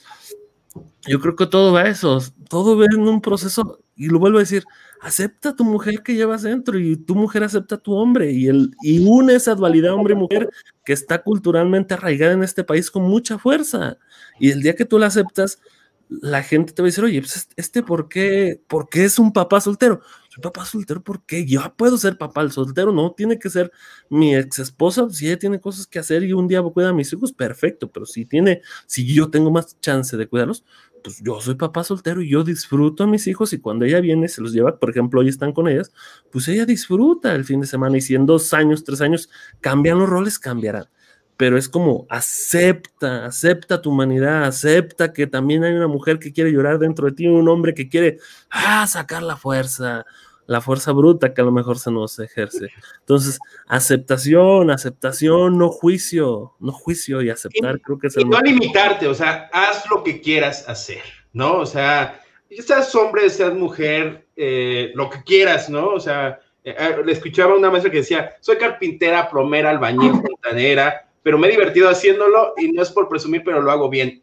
yo 1.06 1.20
creo 1.20 1.36
que 1.36 1.46
todo 1.46 1.72
va 1.72 1.82
a 1.82 1.88
eso, 1.88 2.20
todo 2.48 2.76
va 2.78 2.86
en 2.86 3.00
un 3.00 3.20
proceso, 3.20 3.80
y 3.96 4.08
lo 4.08 4.18
vuelvo 4.18 4.38
a 4.38 4.40
decir, 4.40 4.64
acepta 5.00 5.54
tu 5.54 5.64
mujer 5.64 6.02
que 6.02 6.14
llevas 6.14 6.42
dentro 6.42 6.78
y 6.78 6.96
tu 6.96 7.14
mujer 7.14 7.44
acepta 7.44 7.76
a 7.76 7.78
tu 7.78 7.92
hombre 7.92 8.32
y, 8.32 8.48
el, 8.48 8.74
y 8.82 9.06
une 9.06 9.34
esa 9.34 9.54
dualidad 9.54 9.94
hombre-mujer 9.94 10.48
que 10.84 10.92
está 10.92 11.22
culturalmente 11.22 11.94
arraigada 11.94 12.32
en 12.32 12.42
este 12.42 12.64
país 12.64 12.90
con 12.90 13.02
mucha 13.02 13.38
fuerza. 13.38 13.98
Y 14.40 14.50
el 14.50 14.62
día 14.62 14.74
que 14.74 14.84
tú 14.84 14.98
la 14.98 15.06
aceptas, 15.06 15.60
la 16.08 16.42
gente 16.42 16.72
te 16.72 16.82
va 16.82 16.86
a 16.86 16.90
decir, 16.90 17.04
oye, 17.04 17.20
pues 17.20 17.48
este, 17.56 17.82
¿por 17.82 18.08
qué, 18.08 18.60
¿por 18.66 18.88
qué 18.88 19.04
es 19.04 19.18
un 19.18 19.32
papá 19.32 19.60
soltero? 19.60 20.00
Soy 20.34 20.42
papá 20.42 20.64
soltero 20.64 21.00
porque 21.00 21.46
yo 21.46 21.60
puedo 21.76 21.96
ser 21.96 22.18
papá 22.18 22.48
soltero, 22.50 22.90
no 22.90 23.12
tiene 23.12 23.38
que 23.38 23.48
ser 23.48 23.70
mi 24.08 24.34
ex 24.34 24.58
esposa, 24.58 25.08
si 25.10 25.28
ella 25.28 25.38
tiene 25.38 25.60
cosas 25.60 25.86
que 25.86 26.00
hacer 26.00 26.24
y 26.24 26.32
un 26.32 26.48
día 26.48 26.60
cuida 26.60 26.88
a 26.88 26.92
mis 26.92 27.12
hijos, 27.12 27.32
perfecto, 27.32 27.88
pero 27.92 28.04
si 28.04 28.26
tiene, 28.26 28.60
si 28.86 29.06
yo 29.06 29.30
tengo 29.30 29.52
más 29.52 29.78
chance 29.80 30.16
de 30.16 30.26
cuidarlos, 30.26 30.64
pues 31.04 31.22
yo 31.22 31.40
soy 31.40 31.54
papá 31.54 31.84
soltero 31.84 32.20
y 32.20 32.30
yo 32.30 32.42
disfruto 32.42 33.04
a 33.04 33.06
mis 33.06 33.28
hijos 33.28 33.52
y 33.52 33.60
cuando 33.60 33.84
ella 33.84 34.00
viene, 34.00 34.26
se 34.26 34.40
los 34.40 34.52
lleva, 34.52 34.76
por 34.76 34.90
ejemplo, 34.90 35.20
hoy 35.20 35.28
están 35.28 35.52
con 35.52 35.68
ellas, 35.68 35.92
pues 36.32 36.48
ella 36.48 36.66
disfruta 36.66 37.32
el 37.32 37.44
fin 37.44 37.60
de 37.60 37.68
semana 37.68 37.96
y 37.96 38.00
si 38.00 38.16
en 38.16 38.26
dos 38.26 38.52
años, 38.54 38.82
tres 38.82 39.02
años 39.02 39.30
cambian 39.60 40.00
los 40.00 40.08
roles, 40.08 40.40
cambiarán 40.40 40.88
pero 41.36 41.58
es 41.58 41.68
como 41.68 42.06
acepta, 42.08 43.26
acepta 43.26 43.82
tu 43.82 43.90
humanidad, 43.90 44.44
acepta 44.44 45.12
que 45.12 45.26
también 45.26 45.64
hay 45.64 45.74
una 45.74 45.88
mujer 45.88 46.18
que 46.18 46.32
quiere 46.32 46.52
llorar 46.52 46.78
dentro 46.78 47.06
de 47.06 47.12
ti, 47.12 47.26
un 47.26 47.48
hombre 47.48 47.74
que 47.74 47.88
quiere 47.88 48.18
ah, 48.50 48.86
sacar 48.86 49.22
la 49.22 49.36
fuerza, 49.36 50.04
la 50.46 50.60
fuerza 50.60 50.92
bruta 50.92 51.34
que 51.34 51.40
a 51.40 51.44
lo 51.44 51.52
mejor 51.52 51.78
se 51.78 51.90
nos 51.90 52.18
ejerce. 52.18 52.68
Entonces, 53.00 53.38
aceptación, 53.66 54.70
aceptación, 54.70 55.58
no 55.58 55.70
juicio, 55.70 56.54
no 56.60 56.72
juicio 56.72 57.22
y 57.22 57.30
aceptar, 57.30 57.80
creo 57.80 57.98
que 57.98 58.08
es 58.08 58.16
el... 58.16 58.22
Y 58.22 58.28
no 58.28 58.40
limitarte, 58.40 59.08
o 59.08 59.14
sea, 59.14 59.48
haz 59.52 59.84
lo 59.90 60.04
que 60.04 60.20
quieras 60.20 60.68
hacer, 60.68 61.02
¿no? 61.32 61.58
O 61.58 61.66
sea, 61.66 62.20
seas 62.50 62.94
hombre, 62.94 63.28
seas 63.30 63.54
mujer, 63.54 64.26
eh, 64.36 64.92
lo 64.94 65.10
que 65.10 65.22
quieras, 65.24 65.68
¿no? 65.68 65.88
O 65.88 66.00
sea, 66.00 66.40
eh, 66.62 66.74
eh, 66.78 66.96
le 67.04 67.12
escuchaba 67.12 67.56
una 67.56 67.70
maestra 67.70 67.90
que 67.90 67.98
decía, 67.98 68.36
soy 68.40 68.56
carpintera, 68.56 69.28
plomera, 69.28 69.70
albañil, 69.70 70.12
fontanera, 70.22 71.08
pero 71.24 71.38
me 71.38 71.48
he 71.48 71.50
divertido 71.50 71.88
haciéndolo 71.88 72.52
y 72.58 72.70
no 72.70 72.82
es 72.82 72.90
por 72.90 73.08
presumir, 73.08 73.42
pero 73.42 73.62
lo 73.62 73.72
hago 73.72 73.88
bien. 73.88 74.22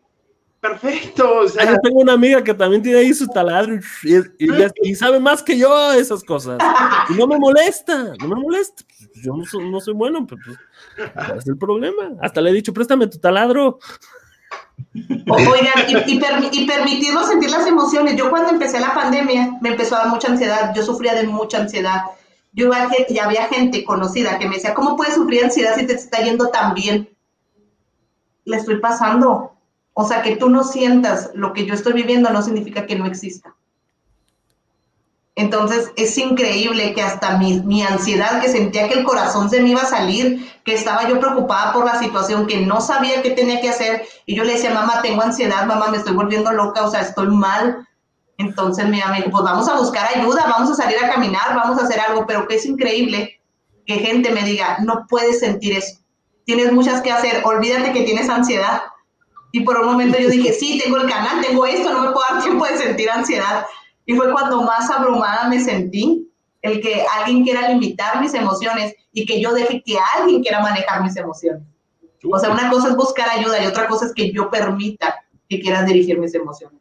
Perfecto. 0.61 1.39
O 1.39 1.49
sea. 1.49 1.71
Yo 1.71 1.79
tengo 1.81 1.99
una 1.99 2.13
amiga 2.13 2.43
que 2.43 2.53
también 2.53 2.83
tiene 2.83 2.99
ahí 2.99 3.13
su 3.15 3.27
taladro 3.27 3.79
y, 4.37 4.95
sabe 4.95 5.19
más 5.19 5.41
que 5.41 5.57
yo 5.57 5.91
esas 5.93 6.23
cosas. 6.23 6.59
Y 7.09 7.13
no 7.15 7.25
me 7.25 7.39
molesta, 7.39 8.13
no 8.19 8.27
me 8.27 8.35
molesta. 8.35 8.83
Yo 9.15 9.35
no 9.35 9.43
soy, 9.45 9.69
no 9.69 9.81
soy 9.81 9.95
bueno, 9.95 10.27
pero 10.27 10.39
pues, 10.45 11.37
es 11.39 11.47
el 11.47 11.57
problema. 11.57 12.11
Hasta 12.21 12.39
le 12.39 12.51
he 12.51 12.53
dicho, 12.53 12.71
préstame 12.71 13.07
tu 13.07 13.17
taladro. 13.17 13.79
Oigan, 14.93 16.05
y, 16.05 16.13
y, 16.13 16.67
permitirnos 16.67 17.27
sentir 17.27 17.49
las 17.49 17.65
emociones. 17.65 18.15
Yo 18.15 18.29
cuando 18.29 18.51
empecé 18.51 18.79
la 18.79 18.93
pandemia 18.93 19.57
me 19.59 19.69
empezó 19.69 19.95
a 19.95 19.99
dar 19.99 20.09
mucha 20.09 20.27
ansiedad. 20.27 20.71
Yo 20.75 20.83
sufría 20.83 21.15
de 21.15 21.23
mucha 21.23 21.61
ansiedad 21.61 22.01
yo 22.53 22.69
ya 23.09 23.25
había 23.25 23.47
gente 23.47 23.83
conocida 23.83 24.37
que 24.37 24.47
me 24.47 24.55
decía, 24.55 24.73
¿cómo 24.73 24.97
puedes 24.97 25.15
sufrir 25.15 25.45
ansiedad 25.45 25.75
si 25.75 25.85
te 25.85 25.93
está 25.93 26.21
yendo 26.21 26.49
tan 26.49 26.73
bien? 26.73 27.09
Le 28.43 28.57
estoy 28.57 28.79
pasando. 28.79 29.53
O 29.93 30.05
sea, 30.05 30.21
que 30.21 30.35
tú 30.35 30.49
no 30.49 30.63
sientas 30.63 31.31
lo 31.33 31.53
que 31.53 31.65
yo 31.65 31.73
estoy 31.73 31.93
viviendo 31.93 32.29
no 32.29 32.41
significa 32.41 32.85
que 32.85 32.95
no 32.95 33.05
exista. 33.05 33.55
Entonces 35.35 35.91
es 35.95 36.17
increíble 36.17 36.93
que 36.93 37.01
hasta 37.01 37.37
mi, 37.37 37.61
mi, 37.61 37.83
ansiedad, 37.83 38.41
que 38.41 38.49
sentía 38.49 38.89
que 38.89 38.99
el 38.99 39.05
corazón 39.05 39.49
se 39.49 39.61
me 39.61 39.69
iba 39.69 39.81
a 39.81 39.85
salir, 39.85 40.45
que 40.65 40.73
estaba 40.73 41.07
yo 41.07 41.19
preocupada 41.19 41.71
por 41.71 41.85
la 41.85 41.99
situación, 41.99 42.47
que 42.47 42.65
no 42.65 42.81
sabía 42.81 43.21
qué 43.21 43.31
tenía 43.31 43.61
que 43.61 43.69
hacer, 43.69 44.03
y 44.25 44.35
yo 44.35 44.43
le 44.43 44.53
decía, 44.53 44.73
mamá, 44.73 45.01
tengo 45.01 45.21
ansiedad, 45.21 45.65
mamá, 45.65 45.87
me 45.87 45.97
estoy 45.97 46.13
volviendo 46.13 46.51
loca, 46.51 46.83
o 46.83 46.91
sea, 46.91 47.01
estoy 47.01 47.27
mal, 47.27 47.87
entonces 48.41 48.87
mi 48.87 48.99
amigo, 49.01 49.29
pues 49.31 49.43
vamos 49.43 49.67
a 49.69 49.77
buscar 49.77 50.07
ayuda, 50.15 50.45
vamos 50.47 50.71
a 50.71 50.75
salir 50.75 50.97
a 51.03 51.09
caminar, 51.09 51.55
vamos 51.55 51.79
a 51.79 51.85
hacer 51.85 51.99
algo, 51.99 52.25
pero 52.25 52.47
que 52.47 52.55
es 52.55 52.65
increíble 52.65 53.39
que 53.85 53.95
gente 53.95 54.31
me 54.31 54.43
diga, 54.43 54.79
no 54.81 55.05
puedes 55.07 55.39
sentir 55.39 55.77
eso, 55.77 55.99
tienes 56.45 56.71
muchas 56.71 57.01
que 57.01 57.11
hacer, 57.11 57.43
olvídate 57.45 57.93
que 57.93 58.03
tienes 58.03 58.29
ansiedad. 58.29 58.81
Y 59.53 59.61
por 59.61 59.77
un 59.79 59.85
momento 59.85 60.17
yo 60.17 60.29
dije, 60.29 60.53
sí, 60.53 60.79
tengo 60.81 60.97
el 60.97 61.09
canal, 61.09 61.41
tengo 61.41 61.65
esto, 61.65 61.91
no 61.91 62.01
me 62.01 62.11
puedo 62.11 62.25
dar 62.29 62.41
tiempo 62.41 62.65
de 62.65 62.77
sentir 62.77 63.09
ansiedad. 63.09 63.65
Y 64.05 64.15
fue 64.15 64.31
cuando 64.31 64.61
más 64.61 64.89
abrumada 64.89 65.47
me 65.49 65.59
sentí. 65.59 66.27
el 66.61 66.79
que 66.79 67.03
alguien 67.17 67.43
quiera 67.43 67.69
limitar 67.69 68.21
mis 68.21 68.33
emociones 68.35 68.93
y 69.11 69.25
que 69.25 69.41
yo 69.41 69.51
deje 69.51 69.81
que 69.83 69.97
alguien 70.15 70.41
quiera 70.43 70.61
manejar 70.61 71.01
mis 71.03 71.15
emociones. 71.17 71.63
O 72.23 72.39
sea, 72.39 72.51
una 72.51 72.69
cosa 72.69 72.89
es 72.89 72.95
buscar 72.95 73.29
ayuda 73.29 73.63
y 73.63 73.65
otra 73.65 73.87
cosa 73.87 74.05
es 74.05 74.13
que 74.13 74.31
yo 74.31 74.49
permita 74.49 75.15
que 75.49 75.59
quieras 75.59 75.85
dirigir 75.87 76.19
mis 76.19 76.35
emociones. 76.35 76.80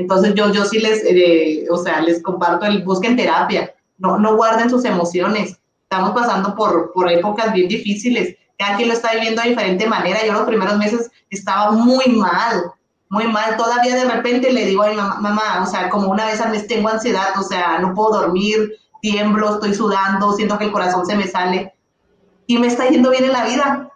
Entonces 0.00 0.34
yo, 0.34 0.50
yo 0.50 0.64
sí 0.64 0.78
les, 0.78 1.04
eh, 1.04 1.66
o 1.70 1.76
sea, 1.76 2.00
les 2.00 2.22
comparto 2.22 2.64
el 2.64 2.82
busquen 2.82 3.16
terapia, 3.16 3.74
no, 3.98 4.18
no 4.18 4.34
guarden 4.34 4.70
sus 4.70 4.84
emociones. 4.86 5.58
Estamos 5.82 6.12
pasando 6.12 6.54
por, 6.54 6.92
por 6.92 7.10
épocas 7.10 7.52
bien 7.52 7.68
difíciles, 7.68 8.36
cada 8.58 8.76
quien 8.76 8.88
lo 8.88 8.94
está 8.94 9.12
viviendo 9.12 9.42
de 9.42 9.50
diferente 9.50 9.86
manera. 9.86 10.24
Yo 10.24 10.32
los 10.32 10.44
primeros 10.44 10.78
meses 10.78 11.10
estaba 11.28 11.72
muy 11.72 12.06
mal, 12.06 12.72
muy 13.10 13.26
mal. 13.26 13.58
Todavía 13.58 13.94
de 13.94 14.06
repente 14.06 14.50
le 14.50 14.64
digo 14.64 14.84
a 14.84 14.88
mi 14.88 14.96
mamá, 14.96 15.20
mamá, 15.20 15.62
o 15.62 15.66
sea, 15.66 15.90
como 15.90 16.08
una 16.08 16.24
vez 16.26 16.40
al 16.40 16.52
mes 16.52 16.66
tengo 16.66 16.88
ansiedad, 16.88 17.38
o 17.38 17.42
sea, 17.42 17.78
no 17.78 17.92
puedo 17.92 18.20
dormir, 18.20 18.72
tiemblo, 19.02 19.54
estoy 19.54 19.74
sudando, 19.74 20.32
siento 20.32 20.56
que 20.56 20.64
el 20.64 20.72
corazón 20.72 21.04
se 21.04 21.16
me 21.16 21.26
sale. 21.26 21.74
Y 22.46 22.58
me 22.58 22.68
está 22.68 22.88
yendo 22.88 23.10
bien 23.10 23.24
en 23.24 23.32
la 23.32 23.44
vida 23.44 23.90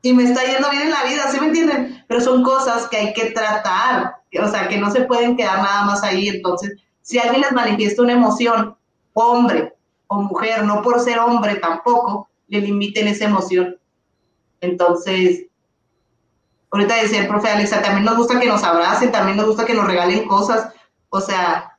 y 0.00 0.14
me 0.14 0.24
está 0.24 0.42
yendo 0.44 0.70
bien 0.70 0.84
en 0.84 0.90
la 0.90 1.04
vida, 1.04 1.30
¿sí 1.30 1.38
me 1.38 1.48
entienden? 1.48 2.04
Pero 2.08 2.22
son 2.22 2.42
cosas 2.42 2.88
que 2.88 2.96
hay 2.96 3.12
que 3.12 3.26
tratar, 3.32 4.19
o 4.38 4.48
sea, 4.48 4.68
que 4.68 4.78
no 4.78 4.90
se 4.90 5.02
pueden 5.02 5.36
quedar 5.36 5.58
nada 5.58 5.84
más 5.84 6.02
ahí. 6.02 6.28
Entonces, 6.28 6.78
si 7.02 7.18
alguien 7.18 7.40
les 7.40 7.52
manifiesta 7.52 8.02
una 8.02 8.12
emoción, 8.12 8.76
hombre 9.12 9.74
o 10.06 10.22
mujer, 10.22 10.64
no 10.64 10.82
por 10.82 11.00
ser 11.00 11.18
hombre 11.18 11.56
tampoco, 11.56 12.28
le 12.48 12.60
limiten 12.60 13.08
esa 13.08 13.24
emoción. 13.24 13.76
Entonces, 14.60 15.46
ahorita 16.70 16.96
decía 16.96 17.22
el 17.22 17.28
profe 17.28 17.48
Alexa, 17.48 17.82
también 17.82 18.04
nos 18.04 18.16
gusta 18.16 18.38
que 18.38 18.46
nos 18.46 18.62
abracen, 18.62 19.12
también 19.12 19.36
nos 19.36 19.46
gusta 19.46 19.64
que 19.64 19.74
nos 19.74 19.86
regalen 19.86 20.26
cosas, 20.28 20.72
o 21.08 21.20
sea, 21.20 21.76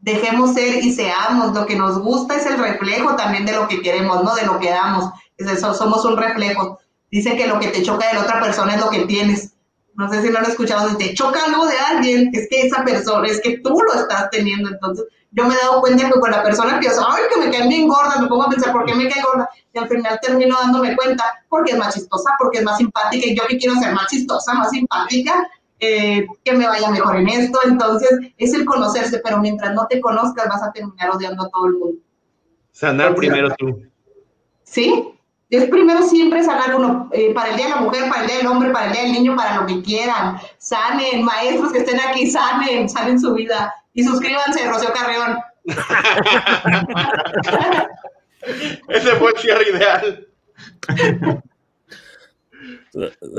dejemos 0.00 0.54
ser 0.54 0.84
y 0.84 0.92
seamos, 0.92 1.52
lo 1.52 1.66
que 1.66 1.76
nos 1.76 1.98
gusta 1.98 2.36
es 2.36 2.46
el 2.46 2.58
reflejo 2.58 3.16
también 3.16 3.44
de 3.44 3.52
lo 3.52 3.68
que 3.68 3.82
queremos, 3.82 4.22
¿no? 4.22 4.34
De 4.34 4.46
lo 4.46 4.58
que 4.58 4.70
damos, 4.70 5.10
es 5.36 5.48
eso, 5.48 5.74
somos 5.74 6.04
un 6.04 6.16
reflejo. 6.16 6.78
Dicen 7.10 7.36
que 7.36 7.46
lo 7.46 7.58
que 7.58 7.68
te 7.68 7.82
choca 7.82 8.08
de 8.08 8.14
la 8.14 8.22
otra 8.22 8.40
persona 8.40 8.74
es 8.74 8.80
lo 8.80 8.90
que 8.90 9.06
tienes. 9.06 9.54
No 9.96 10.10
sé 10.10 10.22
si 10.22 10.30
lo 10.30 10.38
han 10.38 10.44
escuchado, 10.44 10.90
si 10.90 10.96
te 10.96 11.14
choca 11.14 11.44
algo 11.46 11.66
de 11.66 11.78
alguien, 11.78 12.30
es 12.32 12.48
que 12.50 12.66
esa 12.66 12.84
persona, 12.84 13.26
es 13.28 13.40
que 13.40 13.58
tú 13.58 13.80
lo 13.80 14.00
estás 14.00 14.28
teniendo. 14.30 14.68
Entonces, 14.68 15.06
yo 15.30 15.44
me 15.46 15.54
he 15.54 15.58
dado 15.58 15.80
cuenta 15.80 16.10
que 16.10 16.20
con 16.20 16.30
la 16.30 16.42
persona 16.42 16.74
empiezo, 16.74 17.04
ay, 17.08 17.22
que 17.32 17.40
me 17.40 17.50
cae 17.50 17.66
bien 17.68 17.88
gorda, 17.88 18.18
me 18.20 18.26
pongo 18.26 18.44
a 18.44 18.50
pensar, 18.50 18.72
¿por 18.72 18.84
qué 18.84 18.94
me 18.94 19.08
cae 19.08 19.22
gorda? 19.22 19.48
Y 19.72 19.78
al 19.78 19.88
final 19.88 20.18
termino 20.20 20.56
dándome 20.58 20.94
cuenta, 20.96 21.24
porque 21.48 21.72
es 21.72 21.78
más 21.78 21.94
chistosa, 21.94 22.30
porque 22.38 22.58
es 22.58 22.64
más 22.64 22.76
simpática, 22.76 23.26
y 23.26 23.36
yo 23.36 23.44
que 23.46 23.58
quiero 23.58 23.74
ser 23.76 23.94
más 23.94 24.06
chistosa, 24.08 24.54
más 24.54 24.70
simpática, 24.70 25.48
eh, 25.78 26.26
que 26.44 26.52
me 26.52 26.66
vaya 26.66 26.90
mejor 26.90 27.16
en 27.16 27.28
esto. 27.28 27.58
Entonces, 27.64 28.10
es 28.36 28.54
el 28.54 28.64
conocerse, 28.64 29.20
pero 29.24 29.38
mientras 29.38 29.74
no 29.74 29.86
te 29.86 30.00
conozcas, 30.00 30.48
vas 30.48 30.62
a 30.62 30.72
terminar 30.72 31.10
odiando 31.10 31.44
a 31.44 31.48
todo 31.48 31.66
el 31.66 31.72
mundo. 31.72 31.98
Sanar 32.72 33.14
primero 33.14 33.54
tú. 33.56 33.82
Sí, 34.62 35.15
es 35.48 35.68
primero 35.68 36.02
siempre 36.02 36.42
sanar 36.42 36.74
uno, 36.74 37.08
eh, 37.12 37.32
para 37.32 37.50
el 37.50 37.56
Día 37.56 37.66
de 37.66 37.72
la 37.72 37.80
Mujer, 37.80 38.08
para 38.08 38.22
el 38.22 38.26
Día 38.26 38.38
del 38.38 38.48
Hombre, 38.48 38.70
para 38.70 38.86
el 38.86 38.92
Día 38.92 39.02
del 39.02 39.12
Niño, 39.12 39.36
para 39.36 39.60
lo 39.60 39.66
que 39.66 39.80
quieran. 39.82 40.38
Sanen, 40.58 41.24
maestros 41.24 41.72
que 41.72 41.78
estén 41.78 42.00
aquí, 42.00 42.28
sanen, 42.28 42.88
sanen 42.88 43.20
su 43.20 43.32
vida. 43.34 43.72
Y 43.94 44.02
suscríbanse, 44.02 44.68
Rocío 44.68 44.92
Carreón. 44.92 45.38
Ese 48.88 49.16
fue 49.16 49.32
el 49.32 49.38
cierre 49.38 49.70
ideal. 49.70 50.26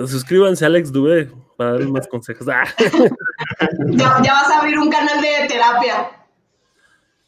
Suscríbanse 0.08 0.64
a 0.64 0.68
Alex 0.68 0.92
Dube 0.92 1.32
para 1.58 1.72
darles 1.72 1.90
más 1.90 2.08
consejos. 2.08 2.48
ya, 2.48 2.64
ya 4.24 4.34
vas 4.34 4.52
a 4.52 4.60
abrir 4.60 4.80
un 4.80 4.90
canal 4.90 5.22
de 5.22 5.48
terapia. 5.48 6.12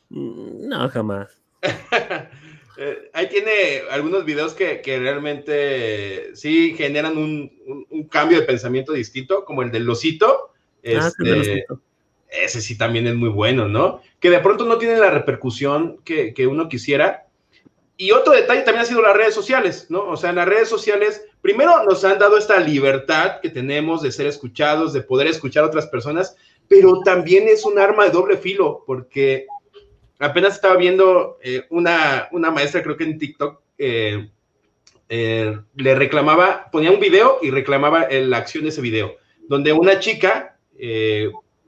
No, 0.09 0.89
jamás. 0.89 1.29
Eh, 2.81 3.09
ahí 3.11 3.27
tiene 3.27 3.81
algunos 3.91 4.23
videos 4.23 4.53
que, 4.53 4.79
que 4.79 4.97
realmente 4.99 6.33
sí 6.33 6.73
generan 6.77 7.17
un, 7.17 7.85
un, 7.89 8.07
cambio 8.07 8.39
de 8.39 8.45
pensamiento 8.45 8.93
distinto, 8.93 9.43
como 9.43 9.63
el 9.63 9.71
del 9.71 9.83
losito. 9.83 10.53
Ah, 10.85 11.11
Este, 11.11 11.65
ese 12.29 12.61
sí 12.61 12.77
también 12.77 13.05
es 13.07 13.15
muy 13.15 13.27
bueno, 13.27 13.67
¿no? 13.67 14.01
Que 14.21 14.29
de 14.29 14.39
pronto 14.39 14.63
no 14.63 14.77
tiene 14.77 14.97
la 14.97 15.09
repercusión 15.09 15.97
que, 16.05 16.33
que, 16.33 16.47
uno 16.47 16.69
quisiera. 16.69 17.27
Y 17.97 18.11
otro 18.11 18.31
detalle 18.31 18.61
también 18.61 18.83
ha 18.83 18.87
sido 18.87 19.01
las 19.01 19.17
redes 19.17 19.33
sociales, 19.33 19.87
¿no? 19.89 20.07
O 20.07 20.15
sea, 20.15 20.29
en 20.29 20.37
las 20.37 20.47
redes 20.47 20.69
sociales, 20.69 21.25
primero 21.41 21.83
nos 21.83 22.05
han 22.05 22.17
dado 22.17 22.37
esta 22.37 22.61
libertad 22.61 23.41
que 23.41 23.49
tenemos 23.49 24.01
de 24.01 24.13
ser 24.13 24.25
escuchados, 24.25 24.93
de 24.93 25.01
poder 25.01 25.27
escuchar 25.27 25.65
a 25.65 25.67
otras 25.67 25.87
personas, 25.87 26.37
pero 26.69 27.01
también 27.01 27.49
es 27.49 27.65
un 27.65 27.77
arma 27.77 28.05
de 28.05 28.11
doble 28.11 28.37
filo, 28.37 28.85
porque 28.87 29.47
apenas 30.19 30.55
estaba 30.55 30.75
viendo 30.75 31.37
eh, 31.41 31.65
una, 31.69 32.27
una, 32.31 32.51
maestra, 32.51 32.83
creo 32.83 32.97
que 32.97 33.05
en 33.05 33.17
TikTok, 33.17 33.61
eh, 33.77 34.29
eh, 35.07 35.57
le 35.75 35.95
reclamaba, 35.95 36.69
ponía 36.71 36.91
un 36.91 36.99
video 36.99 37.39
y 37.41 37.49
reclamaba 37.49 38.07
la 38.09 38.37
acción 38.37 38.63
de 38.63 38.69
ese 38.69 38.81
video, 38.81 39.15
donde 39.47 39.73
una 39.73 39.99
chica 39.99 40.57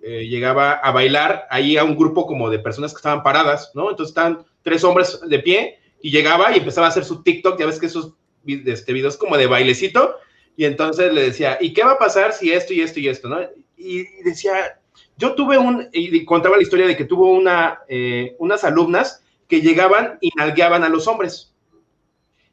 llegaba 0.01 0.73
a 0.73 0.91
bailar 0.91 1.47
ahí 1.49 1.77
a 1.77 1.83
un 1.83 1.95
grupo 1.95 2.25
como 2.25 2.49
de 2.49 2.59
personas 2.59 2.91
que 2.91 2.97
estaban 2.97 3.23
paradas, 3.23 3.71
¿no? 3.73 3.89
Entonces 3.89 4.11
estaban 4.11 4.45
tres 4.61 4.83
hombres 4.83 5.19
de 5.27 5.39
pie 5.39 5.79
y 6.01 6.11
llegaba 6.11 6.51
y 6.55 6.59
empezaba 6.59 6.87
a 6.87 6.89
hacer 6.89 7.03
su 7.03 7.23
TikTok, 7.23 7.59
ya 7.59 7.65
ves 7.65 7.79
que 7.79 7.87
esos 7.87 8.13
este, 8.45 8.93
videos 8.93 9.17
como 9.17 9.37
de 9.37 9.47
bailecito, 9.47 10.15
y 10.55 10.65
entonces 10.65 11.13
le 11.13 11.23
decía, 11.23 11.57
¿y 11.59 11.73
qué 11.73 11.83
va 11.83 11.93
a 11.93 11.99
pasar 11.99 12.33
si 12.33 12.51
esto 12.51 12.73
y 12.73 12.81
esto 12.81 12.99
y 12.99 13.07
esto, 13.07 13.29
¿no? 13.29 13.39
Y 13.77 14.03
decía, 14.23 14.80
yo 15.21 15.35
tuve 15.35 15.59
un, 15.59 15.87
y 15.93 16.25
contaba 16.25 16.57
la 16.57 16.63
historia 16.63 16.87
de 16.87 16.97
que 16.97 17.05
tuvo 17.05 17.31
una, 17.31 17.81
eh, 17.87 18.35
unas 18.39 18.63
alumnas 18.63 19.23
que 19.47 19.61
llegaban 19.61 20.17
y 20.19 20.31
nalgueaban 20.35 20.83
a 20.83 20.89
los 20.89 21.07
hombres. 21.07 21.53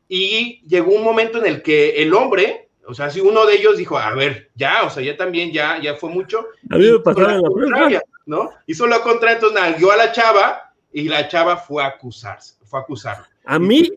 Y 0.06 0.60
llegó 0.68 0.92
un 0.92 1.02
momento 1.02 1.38
en 1.38 1.46
el 1.46 1.62
que 1.62 2.02
el 2.02 2.12
hombre, 2.12 2.68
o 2.86 2.92
sea, 2.92 3.08
si 3.08 3.22
uno 3.22 3.46
de 3.46 3.54
ellos 3.54 3.78
dijo, 3.78 3.96
a 3.96 4.14
ver, 4.14 4.50
ya, 4.54 4.82
o 4.84 4.90
sea, 4.90 5.02
ya 5.02 5.16
también, 5.16 5.50
ya, 5.50 5.80
ya 5.80 5.94
fue 5.94 6.10
mucho. 6.10 6.46
A 6.68 6.76
mí 6.76 6.92
me 6.92 6.98
pasaba 6.98 7.38
la 7.38 7.48
contraria, 7.48 8.02
¿no? 8.26 8.50
Hizo 8.66 8.86
lo 8.86 9.00
contrario, 9.00 9.36
entonces 9.36 9.58
nalgueó 9.58 9.90
a 9.90 9.96
la 9.96 10.12
chava 10.12 10.74
y 10.92 11.08
la 11.08 11.26
chava 11.26 11.56
fue 11.56 11.82
a 11.82 11.86
acusarse, 11.86 12.56
fue 12.64 12.80
a 12.80 12.82
acusarlo. 12.82 13.24
A 13.46 13.58
mí 13.58 13.90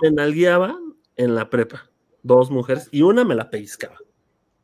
me 0.00 0.10
nalgueaba 0.10 0.78
en 1.16 1.34
la 1.34 1.50
prepa, 1.50 1.90
dos 2.22 2.50
mujeres, 2.50 2.88
y 2.92 3.02
una 3.02 3.24
me 3.24 3.34
la 3.34 3.50
pellizcaba. 3.50 3.98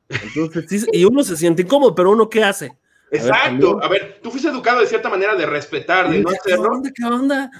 Entonces, 0.09 0.87
y 0.91 1.05
uno 1.05 1.23
se 1.23 1.37
siente 1.37 1.63
incómodo, 1.63 1.95
pero 1.95 2.13
uno, 2.13 2.31
¿qué 2.31 2.45
hace? 2.45 2.79
Exacto. 3.13 3.79
A 3.83 3.89
ver, 3.89 4.21
tú 4.23 4.31
fuiste 4.31 4.49
educado 4.49 4.81
de 4.81 4.87
cierta 4.87 5.11
manera 5.11 5.37
de 5.37 5.47
respetar, 5.47 6.11
de 6.11 6.21
no 6.21 6.31
hacerlo. 6.31 6.63
¿Qué 6.63 6.69
onda? 6.69 6.91
¿Qué 6.95 7.05
onda? 7.05 7.51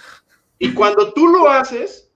Y 0.59 0.73
cuando 0.73 1.13
tú 1.13 1.29
lo 1.29 1.49
haces, 1.49 2.11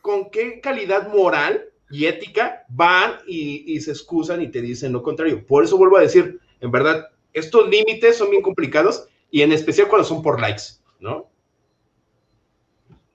¿con 0.00 0.30
qué 0.30 0.60
calidad 0.60 1.08
moral 1.08 1.66
y 1.90 2.06
ética 2.06 2.64
van 2.68 3.18
y, 3.26 3.74
y, 3.74 3.80
se 3.80 3.90
excusan 3.90 4.40
y 4.40 4.48
te 4.48 4.62
dicen 4.62 4.92
lo 4.92 5.02
contrario? 5.02 5.46
Por 5.46 5.64
eso 5.64 5.76
vuelvo 5.76 5.98
a 5.98 6.02
decir, 6.02 6.40
en 6.60 6.70
verdad, 6.70 7.08
estos 7.34 7.68
límites 7.68 8.16
son 8.16 8.30
bien 8.30 8.42
complicados 8.42 9.06
y 9.30 9.42
en 9.42 9.52
especial 9.52 9.88
cuando 9.88 10.08
son 10.08 10.22
por 10.22 10.40
likes, 10.40 10.62
¿no? 10.98 11.28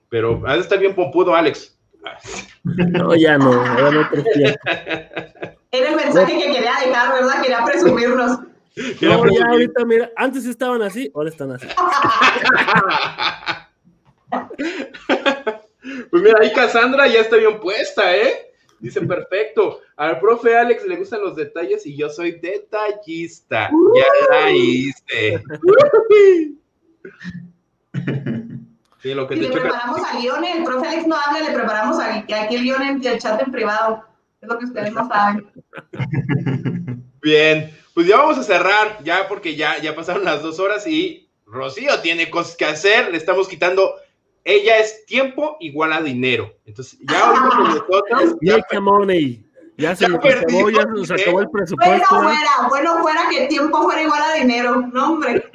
Pero 0.08 0.40
ha 0.46 0.54
de 0.54 0.60
estar 0.60 0.78
bien 0.78 0.94
pompudo, 0.94 1.34
Alex. 1.34 1.76
No, 2.62 3.16
ya 3.16 3.38
no, 3.38 3.52
ahora 3.52 3.90
no 3.90 4.08
Era 5.72 5.90
el 5.90 5.96
mensaje 5.96 6.38
que 6.38 6.52
quería 6.52 6.74
dejar, 6.84 7.12
¿verdad? 7.12 7.42
Quería 7.42 7.64
presumirnos. 7.64 8.38
No, 9.00 9.24
ya 9.30 9.46
ahorita, 9.46 9.84
mira, 9.84 10.10
antes 10.16 10.44
estaban 10.46 10.82
así, 10.82 11.08
ahora 11.14 11.30
están 11.30 11.52
así. 11.52 11.68
pues 16.10 16.22
mira, 16.22 16.38
ahí 16.40 16.52
Cassandra 16.52 17.06
ya 17.06 17.20
está 17.20 17.36
bien 17.36 17.60
puesta, 17.60 18.16
¿eh? 18.16 18.50
Dice, 18.80 19.00
perfecto. 19.02 19.80
Al 19.96 20.18
profe 20.18 20.56
Alex 20.56 20.84
le 20.86 20.96
gustan 20.96 21.20
los 21.22 21.36
detalles 21.36 21.86
y 21.86 21.96
yo 21.96 22.10
soy 22.10 22.32
detallista. 22.32 23.70
ya 23.70 24.30
la 24.30 24.50
hice. 24.50 25.40
sí, 29.02 29.14
lo 29.14 29.28
que 29.28 29.36
y 29.36 29.38
te 29.38 29.44
le 29.44 29.48
choca... 29.48 29.62
preparamos 29.62 30.00
a 30.04 30.18
León, 30.18 30.44
el 30.44 30.64
profe 30.64 30.88
Alex 30.88 31.06
no 31.06 31.16
habla, 31.16 31.48
le 31.48 31.54
preparamos 31.54 32.00
a, 32.00 32.16
aquí 32.16 32.56
el 32.56 32.68
en 32.68 33.06
el 33.06 33.18
chat 33.18 33.40
en 33.40 33.52
privado. 33.52 34.04
Es 34.42 34.48
lo 34.48 34.58
que 34.58 34.64
ustedes 34.66 34.92
no 34.92 35.08
saben. 35.08 35.48
Bien, 37.22 37.72
pues 37.94 38.08
ya 38.08 38.18
vamos 38.18 38.36
a 38.38 38.42
cerrar, 38.42 38.98
ya 39.04 39.28
porque 39.28 39.54
ya, 39.54 39.80
ya 39.80 39.94
pasaron 39.94 40.24
las 40.24 40.42
dos 40.42 40.58
horas 40.58 40.86
y 40.86 41.30
Rocío 41.46 42.00
tiene 42.00 42.28
cosas 42.28 42.56
que 42.56 42.64
hacer, 42.64 43.10
le 43.10 43.16
estamos 43.16 43.46
quitando, 43.48 43.94
ella 44.42 44.78
es 44.78 45.06
tiempo 45.06 45.56
igual 45.60 45.92
a 45.92 46.02
dinero. 46.02 46.56
Entonces, 46.66 46.98
ya 47.08 47.26
ahorita 47.26 47.48
con 47.48 47.64
nosotros. 47.64 48.36
Ya, 48.42 48.80
money. 48.80 49.46
Ya 49.76 49.96
se, 49.96 50.04
ya, 50.04 50.08
nos 50.08 50.24
acabó, 50.24 50.70
ya 50.70 50.82
se 50.82 50.88
nos 50.88 51.10
acabó 51.10 51.40
el 51.40 51.50
presupuesto. 51.50 52.14
Bueno 52.14 52.28
fuera, 52.28 52.68
bueno 52.68 52.98
fuera 53.02 53.28
que 53.28 53.46
tiempo 53.46 53.82
fuera 53.82 54.02
igual 54.02 54.22
a 54.22 54.34
dinero, 54.34 54.86
no 54.92 55.12
hombre. 55.12 55.50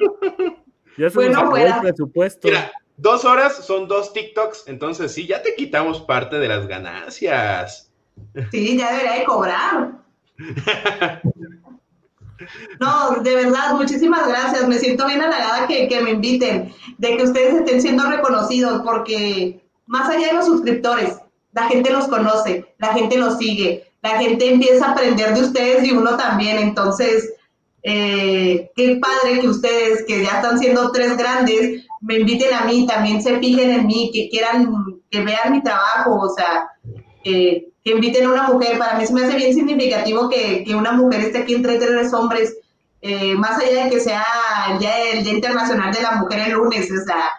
Ya 0.98 1.08
se 1.08 1.14
bueno 1.14 1.32
nos 1.32 1.38
acabó 1.38 1.50
fuera. 1.52 1.74
el 1.76 1.80
presupuesto. 1.80 2.48
Mira, 2.48 2.72
dos 2.98 3.24
horas 3.24 3.64
son 3.64 3.88
dos 3.88 4.12
TikToks, 4.12 4.64
entonces 4.66 5.12
sí, 5.12 5.26
ya 5.26 5.42
te 5.42 5.54
quitamos 5.54 6.00
parte 6.02 6.38
de 6.38 6.48
las 6.48 6.66
ganancias. 6.66 7.90
Sí, 8.50 8.76
ya 8.76 8.90
debería 8.92 9.18
de 9.20 9.24
cobrar. 9.24 9.92
No, 12.80 13.22
de 13.22 13.34
verdad, 13.34 13.74
muchísimas 13.74 14.26
gracias. 14.26 14.66
Me 14.68 14.78
siento 14.78 15.06
bien 15.06 15.20
halagada 15.20 15.66
que, 15.66 15.88
que 15.88 16.00
me 16.00 16.10
inviten. 16.12 16.72
de 16.98 17.16
que 17.16 17.22
ustedes 17.24 17.54
estén 17.54 17.80
siendo 17.80 18.04
reconocidos, 18.04 18.82
porque 18.82 19.60
más 19.86 20.08
allá 20.08 20.28
de 20.28 20.32
los 20.34 20.46
suscriptores, 20.46 21.16
la 21.52 21.64
gente 21.68 21.90
los 21.90 22.06
conoce, 22.08 22.74
la 22.78 22.94
gente 22.94 23.18
los 23.18 23.38
sigue, 23.38 23.84
la 24.02 24.18
gente 24.18 24.52
empieza 24.52 24.86
a 24.86 24.92
aprender 24.92 25.34
de 25.34 25.42
ustedes 25.42 25.84
y 25.84 25.92
uno 25.92 26.16
también. 26.16 26.58
Entonces, 26.58 27.32
eh, 27.82 28.70
qué 28.76 29.00
padre 29.00 29.40
que 29.40 29.48
ustedes, 29.48 30.04
que 30.06 30.22
ya 30.22 30.36
están 30.36 30.58
siendo 30.58 30.90
tres 30.92 31.16
grandes, 31.16 31.84
me 32.00 32.18
inviten 32.18 32.54
a 32.54 32.64
mí, 32.64 32.86
también 32.86 33.22
se 33.22 33.38
fijen 33.38 33.70
en 33.70 33.86
mí, 33.86 34.10
que 34.12 34.28
quieran, 34.30 34.72
que 35.10 35.20
vean 35.22 35.52
mi 35.52 35.62
trabajo, 35.62 36.18
o 36.20 36.34
sea, 36.34 36.70
que 37.90 37.96
inviten 37.96 38.26
a 38.26 38.32
una 38.32 38.42
mujer. 38.44 38.78
Para 38.78 38.96
mí 38.98 39.06
se 39.06 39.12
me 39.12 39.24
hace 39.24 39.36
bien 39.36 39.54
significativo 39.54 40.28
que, 40.28 40.64
que 40.64 40.74
una 40.74 40.92
mujer 40.92 41.20
esté 41.20 41.38
aquí 41.38 41.54
entre 41.54 41.78
tres 41.78 42.12
hombres, 42.12 42.56
eh, 43.02 43.34
más 43.34 43.58
allá 43.58 43.84
de 43.84 43.90
que 43.90 44.00
sea 44.00 44.24
día, 44.78 45.10
el 45.12 45.24
día 45.24 45.34
Internacional 45.34 45.92
de 45.92 46.02
la 46.02 46.12
Mujer 46.12 46.40
el 46.46 46.52
lunes, 46.52 46.90
o 46.90 47.04
sea, 47.04 47.30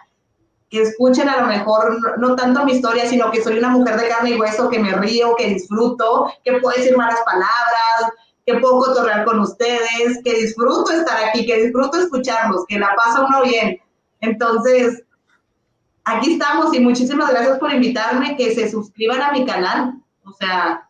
que 0.68 0.82
escuchen 0.82 1.28
a 1.28 1.40
lo 1.40 1.46
mejor 1.46 2.18
no, 2.18 2.34
tanto 2.34 2.64
mi 2.64 2.72
historia, 2.72 3.06
sino 3.06 3.30
que 3.30 3.42
soy 3.42 3.58
una 3.58 3.68
mujer 3.68 3.96
de 3.96 4.08
carne 4.08 4.30
y 4.30 4.40
hueso, 4.40 4.68
que 4.68 4.78
me 4.78 4.92
río, 4.92 5.34
que 5.36 5.48
disfruto, 5.48 6.32
que 6.44 6.52
puedo 6.60 6.76
decir 6.76 6.96
malas 6.96 7.20
palabras, 7.24 8.12
que 8.44 8.54
puedo 8.54 8.78
cotorrear 8.78 9.24
con 9.24 9.40
ustedes, 9.40 10.20
que 10.24 10.34
disfruto 10.34 10.90
estar 10.90 11.24
aquí, 11.24 11.46
que 11.46 11.62
disfruto 11.64 11.98
escucharlos, 11.98 12.64
que 12.66 12.78
la 12.78 12.94
pasa 12.96 13.24
uno 13.24 13.42
bien. 13.42 13.78
Entonces, 14.20 15.02
aquí 16.04 16.32
estamos 16.32 16.74
y 16.74 16.80
muchísimas 16.80 17.30
gracias 17.30 17.58
por 17.58 17.72
invitarme, 17.72 18.36
que 18.36 18.54
se 18.54 18.70
suscriban 18.70 19.22
a 19.22 19.32
mi 19.32 19.44
canal. 19.44 20.01
O 20.32 20.36
sea... 20.36 20.88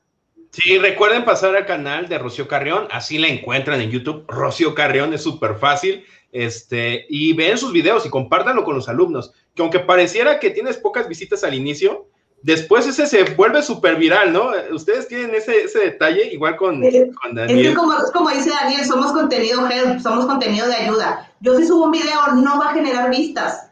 Sí, 0.51 0.78
recuerden 0.78 1.24
pasar 1.24 1.56
al 1.56 1.64
canal 1.64 2.09
de 2.09 2.19
Rocío 2.19 2.47
Carrión, 2.47 2.86
así 2.90 3.16
la 3.16 3.28
encuentran 3.28 3.81
en 3.81 3.90
YouTube. 3.90 4.27
Rocío 4.28 4.74
Carrión 4.74 5.14
es 5.14 5.23
súper 5.23 5.56
fácil. 5.56 6.05
Este, 6.31 7.06
y 7.09 7.35
ven 7.35 7.59
sus 7.59 7.73
videos 7.73 8.06
y 8.06 8.10
compártanlo 8.10 8.64
con 8.64 8.74
los 8.74 8.89
alumnos. 8.89 9.32
Que 9.55 9.62
aunque 9.62 9.81
pareciera 9.81 10.39
que 10.39 10.51
tienes 10.51 10.77
pocas 10.77 11.09
visitas 11.09 11.43
al 11.44 11.55
inicio, 11.55 12.06
después 12.43 12.86
ese 12.86 13.06
se 13.06 13.24
vuelve 13.35 13.62
súper 13.62 13.97
viral, 13.97 14.32
¿no? 14.32 14.51
Ustedes 14.73 15.09
tienen 15.09 15.35
ese, 15.35 15.64
ese 15.64 15.78
detalle, 15.78 16.32
igual 16.32 16.56
con, 16.56 16.82
con 17.23 17.35
Daniel. 17.35 17.60
Es 17.60 17.69
que 17.69 17.74
como, 17.74 17.94
como, 18.12 18.31
dice 18.31 18.51
Daniel, 18.51 18.85
somos 18.85 19.12
contenido 19.12 19.66
help, 19.69 20.01
somos 20.01 20.27
contenido 20.27 20.66
de 20.66 20.74
ayuda. 20.74 21.31
Yo 21.40 21.56
si 21.56 21.66
subo 21.66 21.86
un 21.86 21.93
video 21.93 22.35
no 22.35 22.59
va 22.59 22.70
a 22.70 22.74
generar 22.74 23.10
vistas, 23.10 23.70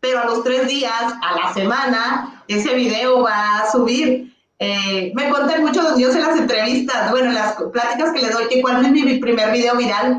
pero 0.00 0.20
a 0.20 0.26
los 0.26 0.44
tres 0.44 0.68
días, 0.68 1.14
a 1.22 1.40
la 1.40 1.54
semana, 1.54 2.44
ese 2.46 2.74
video 2.74 3.22
va 3.22 3.58
a 3.58 3.72
subir. 3.72 4.35
Eh, 4.58 5.12
me 5.14 5.28
cuentan 5.28 5.62
mucho 5.62 5.82
los 5.82 5.96
niños 5.96 6.14
en 6.14 6.22
las 6.22 6.38
entrevistas, 6.38 7.10
bueno, 7.10 7.28
en 7.28 7.34
las 7.34 7.54
pláticas 7.54 8.12
que 8.12 8.22
les 8.22 8.32
doy, 8.32 8.48
que 8.48 8.62
cuál 8.62 8.84
es 8.84 8.90
mi 8.90 9.18
primer 9.18 9.52
video 9.52 9.76
viral. 9.76 10.18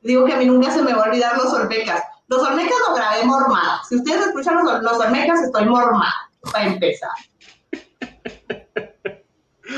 Digo 0.00 0.24
que 0.24 0.34
a 0.34 0.36
mí 0.36 0.46
nunca 0.46 0.70
se 0.70 0.82
me 0.82 0.94
va 0.94 1.04
a 1.04 1.08
olvidar 1.08 1.36
los 1.36 1.52
olmecas. 1.52 2.02
Los 2.28 2.42
olmecas 2.42 2.76
lo 2.88 2.94
grabé 2.94 3.24
mormada. 3.24 3.82
Si 3.88 3.96
ustedes 3.96 4.26
escuchan 4.26 4.64
los, 4.64 4.82
los 4.82 4.98
olmecas, 4.98 5.42
estoy 5.42 5.66
mormada 5.66 6.14
para 6.52 6.66
empezar. 6.66 7.10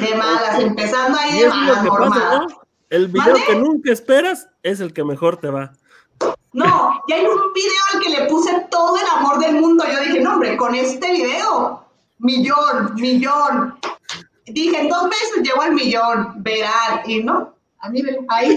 De 0.01 0.15
malas, 0.17 0.61
empezando 0.61 1.19
ahí 1.19 1.41
de 1.41 1.49
malas, 1.49 1.85
¿no? 1.85 2.47
El 2.91 3.09
video 3.09 3.37
que 3.47 3.57
nunca 3.57 3.93
esperas 3.93 4.49
es 4.63 4.81
el 4.81 4.93
que 4.93 5.03
mejor 5.03 5.39
te 5.39 5.51
va. 5.51 5.73
No, 6.53 7.03
y 7.07 7.13
hay 7.13 7.27
un 7.27 7.53
video 7.53 7.83
al 7.93 8.01
que 8.01 8.09
le 8.11 8.27
puse 8.27 8.67
todo 8.71 8.97
el 8.97 9.07
amor 9.17 9.39
del 9.39 9.61
mundo. 9.61 9.85
Yo 9.91 10.01
dije, 10.01 10.21
no, 10.21 10.35
hombre, 10.35 10.57
con 10.57 10.75
este 10.75 11.13
video, 11.13 11.86
millón, 12.19 12.95
millón. 12.97 13.79
Dije, 14.47 14.89
dos 14.89 15.05
meses 15.05 15.43
llego 15.43 15.61
al 15.61 15.73
millón, 15.73 16.35
verán, 16.37 17.03
y 17.07 17.23
no, 17.23 17.57
a 17.81 17.91
mí, 17.91 18.03
ahí, 18.29 18.57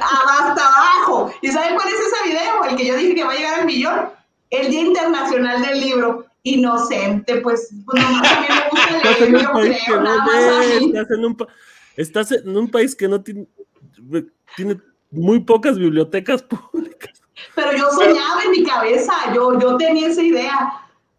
hasta 0.00 0.66
abajo. 0.66 1.32
¿Y 1.42 1.48
saben 1.48 1.74
cuál 1.74 1.88
es 1.88 1.94
ese 1.94 2.28
video? 2.28 2.64
El 2.68 2.76
que 2.76 2.86
yo 2.86 2.96
dije 2.96 3.14
que 3.14 3.24
va 3.24 3.32
a 3.32 3.36
llegar 3.36 3.60
al 3.60 3.66
millón. 3.66 4.10
El 4.50 4.70
Día 4.70 4.80
Internacional 4.80 5.62
del 5.62 5.80
Libro 5.80 6.26
inocente, 6.42 7.40
pues, 7.40 7.70
pues 7.84 8.02
nomás 8.02 8.32
a 8.32 8.40
mí 8.40 8.46
me 8.48 8.68
gusta 8.70 9.18
leer, 9.18 9.42
yo 9.42 9.52
creo, 9.52 10.00
nada 10.02 10.24
más 10.24 10.64
Estás 10.64 11.10
en, 11.10 11.24
un, 11.24 11.36
estás 11.96 12.32
en 12.32 12.56
un 12.56 12.70
país 12.70 12.94
que 12.96 13.08
no 13.08 13.22
tiene, 13.22 13.46
tiene 14.56 14.80
muy 15.10 15.40
pocas 15.40 15.78
bibliotecas 15.78 16.42
públicas. 16.72 17.22
Pero 17.54 17.72
yo 17.76 17.90
soñaba 17.90 18.42
en 18.44 18.50
mi 18.50 18.64
cabeza, 18.64 19.12
yo, 19.34 19.58
yo 19.58 19.76
tenía 19.76 20.08
esa 20.08 20.22
idea. 20.22 20.72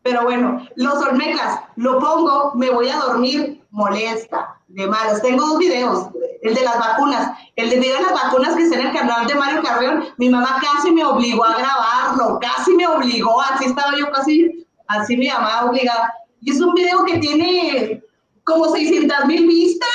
Pero 0.03 0.23
bueno, 0.23 0.65
los 0.75 0.95
Olmecas, 0.95 1.61
lo 1.75 1.99
pongo, 1.99 2.53
me 2.55 2.69
voy 2.69 2.89
a 2.89 2.97
dormir 2.97 3.63
molesta, 3.69 4.57
de 4.67 4.87
malas. 4.87 5.21
Tengo 5.21 5.45
dos 5.45 5.59
videos, 5.59 6.07
el 6.41 6.55
de 6.55 6.61
las 6.63 6.79
vacunas, 6.79 7.37
el 7.55 7.69
de 7.69 7.79
video 7.79 7.97
de 7.97 8.03
las 8.03 8.13
vacunas 8.13 8.55
que 8.55 8.63
está 8.63 8.79
en 8.79 8.87
el 8.87 8.93
canal 8.93 9.27
de 9.27 9.35
Mario 9.35 9.61
Carreón. 9.61 10.05
Mi 10.17 10.29
mamá 10.29 10.61
casi 10.61 10.91
me 10.91 11.05
obligó 11.05 11.45
a 11.45 11.57
grabarlo, 11.57 12.39
casi 12.39 12.73
me 12.73 12.87
obligó, 12.87 13.41
así 13.41 13.65
estaba 13.65 13.95
yo 13.97 14.09
casi 14.11 14.65
así 14.87 15.17
mi 15.17 15.27
mamá 15.27 15.65
obligada. 15.65 16.13
Y 16.41 16.51
es 16.51 16.61
un 16.61 16.73
video 16.73 17.05
que 17.05 17.19
tiene 17.19 18.03
como 18.43 18.73
600 18.73 19.25
mil 19.25 19.47
vistas. 19.47 19.87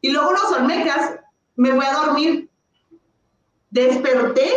Y 0.00 0.10
luego 0.10 0.32
los 0.32 0.52
olmecas, 0.52 1.16
me 1.56 1.72
voy 1.72 1.84
a 1.84 1.92
dormir. 1.92 2.50
Desperté 3.70 4.50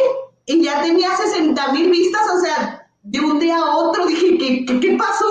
y 0.46 0.64
ya 0.64 0.82
tenía 0.82 1.16
60 1.16 1.72
mil 1.72 1.90
vistas, 1.90 2.22
o 2.36 2.40
sea, 2.40 2.83
de 3.14 3.20
un 3.20 3.40
día 3.40 3.58
a 3.58 3.78
otro 3.78 4.08
dije, 4.08 4.38
¿qué, 4.40 4.80
qué, 4.80 4.98
pasó? 4.98 5.30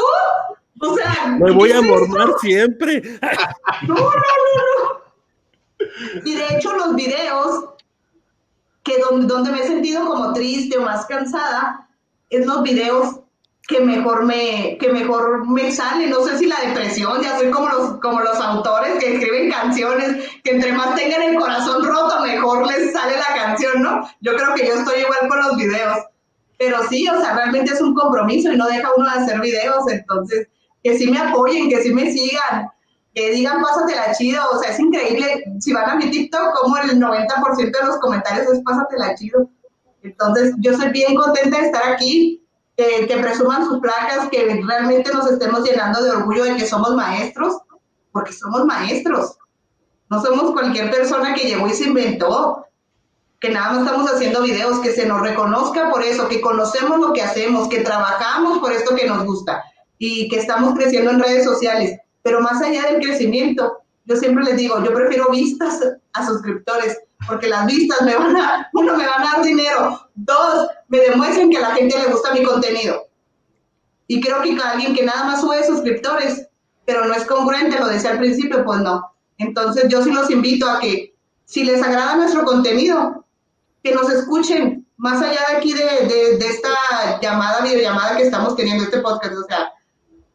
O 0.80 0.96
sea, 0.96 1.36
me 1.38 1.50
voy 1.50 1.72
a 1.72 1.82
mormar 1.82 2.28
siempre. 2.40 3.02
No, 3.88 3.94
no, 3.94 4.04
no, 4.04 4.10
no. 4.14 4.22
Y 6.24 6.34
de 6.34 6.46
hecho 6.54 6.72
los 6.74 6.94
videos 6.94 7.64
que 8.84 8.98
donde, 8.98 9.26
donde 9.26 9.50
me 9.50 9.60
he 9.60 9.66
sentido 9.66 10.06
como 10.06 10.32
triste 10.32 10.78
o 10.78 10.82
más 10.82 11.06
cansada, 11.06 11.88
es 12.30 12.46
los 12.46 12.62
videos 12.62 13.20
que 13.66 13.80
mejor 13.80 14.24
me, 14.24 14.78
que 14.78 14.92
mejor 14.92 15.48
me 15.48 15.72
sale. 15.72 16.06
No 16.06 16.22
sé 16.22 16.38
si 16.38 16.46
la 16.46 16.60
depresión, 16.60 17.20
ya 17.22 17.38
soy 17.38 17.50
como 17.50 17.68
los, 17.68 18.00
como 18.00 18.20
los 18.20 18.38
autores 18.38 18.94
que 19.00 19.14
escriben 19.14 19.50
canciones, 19.50 20.28
que 20.44 20.52
entre 20.52 20.72
más 20.72 20.94
tengan 20.94 21.22
el 21.22 21.36
corazón 21.36 21.84
roto, 21.84 22.20
mejor 22.20 22.64
les 22.66 22.92
sale 22.92 23.16
la 23.16 23.34
canción, 23.34 23.82
¿no? 23.82 24.08
Yo 24.20 24.36
creo 24.36 24.54
que 24.54 24.66
yo 24.66 24.74
estoy 24.74 25.00
igual 25.00 25.28
con 25.28 25.40
los 25.40 25.56
videos. 25.56 25.98
Pero 26.58 26.78
sí, 26.88 27.08
o 27.08 27.20
sea, 27.20 27.34
realmente 27.34 27.72
es 27.72 27.80
un 27.80 27.94
compromiso 27.94 28.52
y 28.52 28.56
no 28.56 28.66
deja 28.66 28.88
uno 28.96 29.10
de 29.10 29.20
hacer 29.20 29.40
videos, 29.40 29.84
entonces, 29.90 30.48
que 30.82 30.96
sí 30.96 31.10
me 31.10 31.18
apoyen, 31.18 31.68
que 31.68 31.82
sí 31.82 31.92
me 31.92 32.10
sigan, 32.12 32.68
que 33.14 33.30
digan 33.30 33.60
pásatela 33.60 34.14
chido, 34.16 34.42
o 34.52 34.58
sea, 34.58 34.70
es 34.70 34.78
increíble, 34.78 35.44
si 35.60 35.72
van 35.72 35.90
a 35.90 35.96
mi 35.96 36.10
TikTok, 36.10 36.60
como 36.60 36.76
el 36.76 36.98
90% 36.98 37.56
de 37.56 37.86
los 37.86 37.98
comentarios 37.98 38.46
es 38.52 38.62
pásatela 38.62 39.14
chido. 39.14 39.48
Entonces, 40.02 40.54
yo 40.58 40.76
soy 40.76 40.90
bien 40.90 41.14
contenta 41.14 41.58
de 41.58 41.66
estar 41.66 41.92
aquí, 41.92 42.42
que, 42.76 43.16
presuman 43.20 43.64
sus 43.64 43.80
placas, 43.80 44.28
que 44.30 44.60
realmente 44.66 45.12
nos 45.12 45.30
estemos 45.30 45.62
llenando 45.62 46.02
de 46.02 46.10
orgullo 46.10 46.44
de 46.44 46.56
que 46.56 46.66
somos 46.66 46.94
maestros, 46.94 47.58
porque 48.12 48.32
somos 48.32 48.64
maestros. 48.64 49.36
No 50.10 50.22
somos 50.22 50.52
cualquier 50.52 50.90
persona 50.90 51.34
que 51.34 51.46
llegó 51.48 51.66
y 51.66 51.74
se 51.74 51.84
inventó, 51.84 52.66
que 53.42 53.50
nada 53.50 53.72
más 53.72 53.80
estamos 53.80 54.08
haciendo 54.08 54.42
videos, 54.42 54.78
que 54.78 54.92
se 54.92 55.04
nos 55.04 55.20
reconozca 55.20 55.90
por 55.90 56.04
eso, 56.04 56.28
que 56.28 56.40
conocemos 56.40 57.00
lo 57.00 57.12
que 57.12 57.22
hacemos, 57.22 57.68
que 57.68 57.80
trabajamos 57.80 58.60
por 58.60 58.72
esto 58.72 58.94
que 58.94 59.08
nos 59.08 59.24
gusta 59.24 59.64
y 59.98 60.28
que 60.28 60.38
estamos 60.38 60.74
creciendo 60.76 61.10
en 61.10 61.18
redes 61.18 61.44
sociales. 61.44 61.98
Pero 62.22 62.40
más 62.40 62.62
allá 62.62 62.84
del 62.84 63.02
crecimiento, 63.02 63.78
yo 64.04 64.14
siempre 64.14 64.44
les 64.44 64.56
digo, 64.56 64.80
yo 64.84 64.94
prefiero 64.94 65.28
vistas 65.30 65.80
a 66.12 66.24
suscriptores 66.24 66.96
porque 67.26 67.48
las 67.48 67.66
vistas 67.66 68.02
me 68.02 68.14
van 68.14 68.36
a, 68.36 68.70
uno, 68.74 68.96
me 68.96 69.06
van 69.06 69.22
a 69.22 69.32
dar 69.32 69.42
dinero, 69.44 70.08
dos, 70.14 70.68
me 70.86 71.00
demuestren 71.00 71.50
que 71.50 71.58
a 71.58 71.62
la 71.62 71.74
gente 71.74 71.98
le 71.98 72.12
gusta 72.12 72.32
mi 72.32 72.44
contenido. 72.44 73.08
Y 74.06 74.20
creo 74.20 74.40
que 74.42 74.56
alguien 74.62 74.94
que 74.94 75.04
nada 75.04 75.24
más 75.24 75.40
sube 75.40 75.66
suscriptores, 75.66 76.46
pero 76.84 77.06
no 77.06 77.14
es 77.14 77.24
congruente, 77.24 77.80
lo 77.80 77.88
decía 77.88 78.10
al 78.10 78.18
principio, 78.18 78.64
pues 78.64 78.78
no. 78.80 79.16
Entonces 79.38 79.88
yo 79.88 80.00
sí 80.04 80.12
los 80.12 80.30
invito 80.30 80.70
a 80.70 80.78
que 80.78 81.16
si 81.44 81.64
les 81.64 81.82
agrada 81.82 82.16
nuestro 82.16 82.44
contenido, 82.44 83.21
que 83.82 83.94
nos 83.94 84.10
escuchen 84.10 84.86
más 84.96 85.20
allá 85.20 85.40
de 85.48 85.56
aquí 85.56 85.72
de, 85.72 86.06
de, 86.06 86.38
de 86.38 86.48
esta 86.48 86.70
llamada, 87.20 87.62
videollamada 87.62 88.16
que 88.16 88.22
estamos 88.22 88.54
teniendo, 88.54 88.84
este 88.84 88.98
podcast, 88.98 89.34
o 89.34 89.44
sea, 89.48 89.72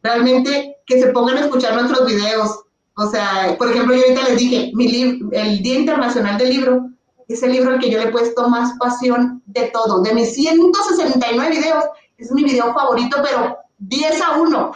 realmente 0.02 0.76
que 0.86 1.00
se 1.00 1.08
pongan 1.08 1.38
a 1.38 1.40
escuchar 1.40 1.74
nuestros 1.74 2.06
videos, 2.06 2.64
o 2.96 3.06
sea, 3.08 3.54
por 3.56 3.70
ejemplo, 3.70 3.94
yo 3.94 4.02
ahorita 4.02 4.28
les 4.28 4.38
dije, 4.38 4.72
mi 4.74 4.86
el 5.32 5.62
Día 5.62 5.78
Internacional 5.78 6.36
del 6.36 6.50
Libro 6.50 6.88
es 7.28 7.42
el 7.44 7.52
libro 7.52 7.70
al 7.70 7.78
que 7.78 7.90
yo 7.90 7.98
le 7.98 8.08
he 8.08 8.10
puesto 8.10 8.48
más 8.48 8.76
pasión 8.78 9.40
de 9.46 9.70
todo. 9.72 10.02
De 10.02 10.14
mis 10.14 10.34
169 10.34 11.50
videos, 11.50 11.84
es 12.16 12.32
mi 12.32 12.42
video 12.42 12.74
favorito, 12.74 13.18
pero 13.22 13.56
10 13.78 14.20
a 14.22 14.38
1. 14.38 14.72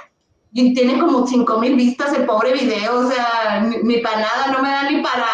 Y 0.52 0.74
tiene 0.74 1.00
como 1.00 1.26
5 1.26 1.58
mil 1.58 1.74
vistas 1.74 2.12
el 2.12 2.24
pobre 2.24 2.52
video, 2.52 3.00
o 3.00 3.10
sea, 3.10 3.66
mi, 3.82 3.98
panada 3.98 4.52
no 4.52 4.62
me 4.62 4.68
da 4.68 4.88
ni 4.88 5.02
para, 5.02 5.26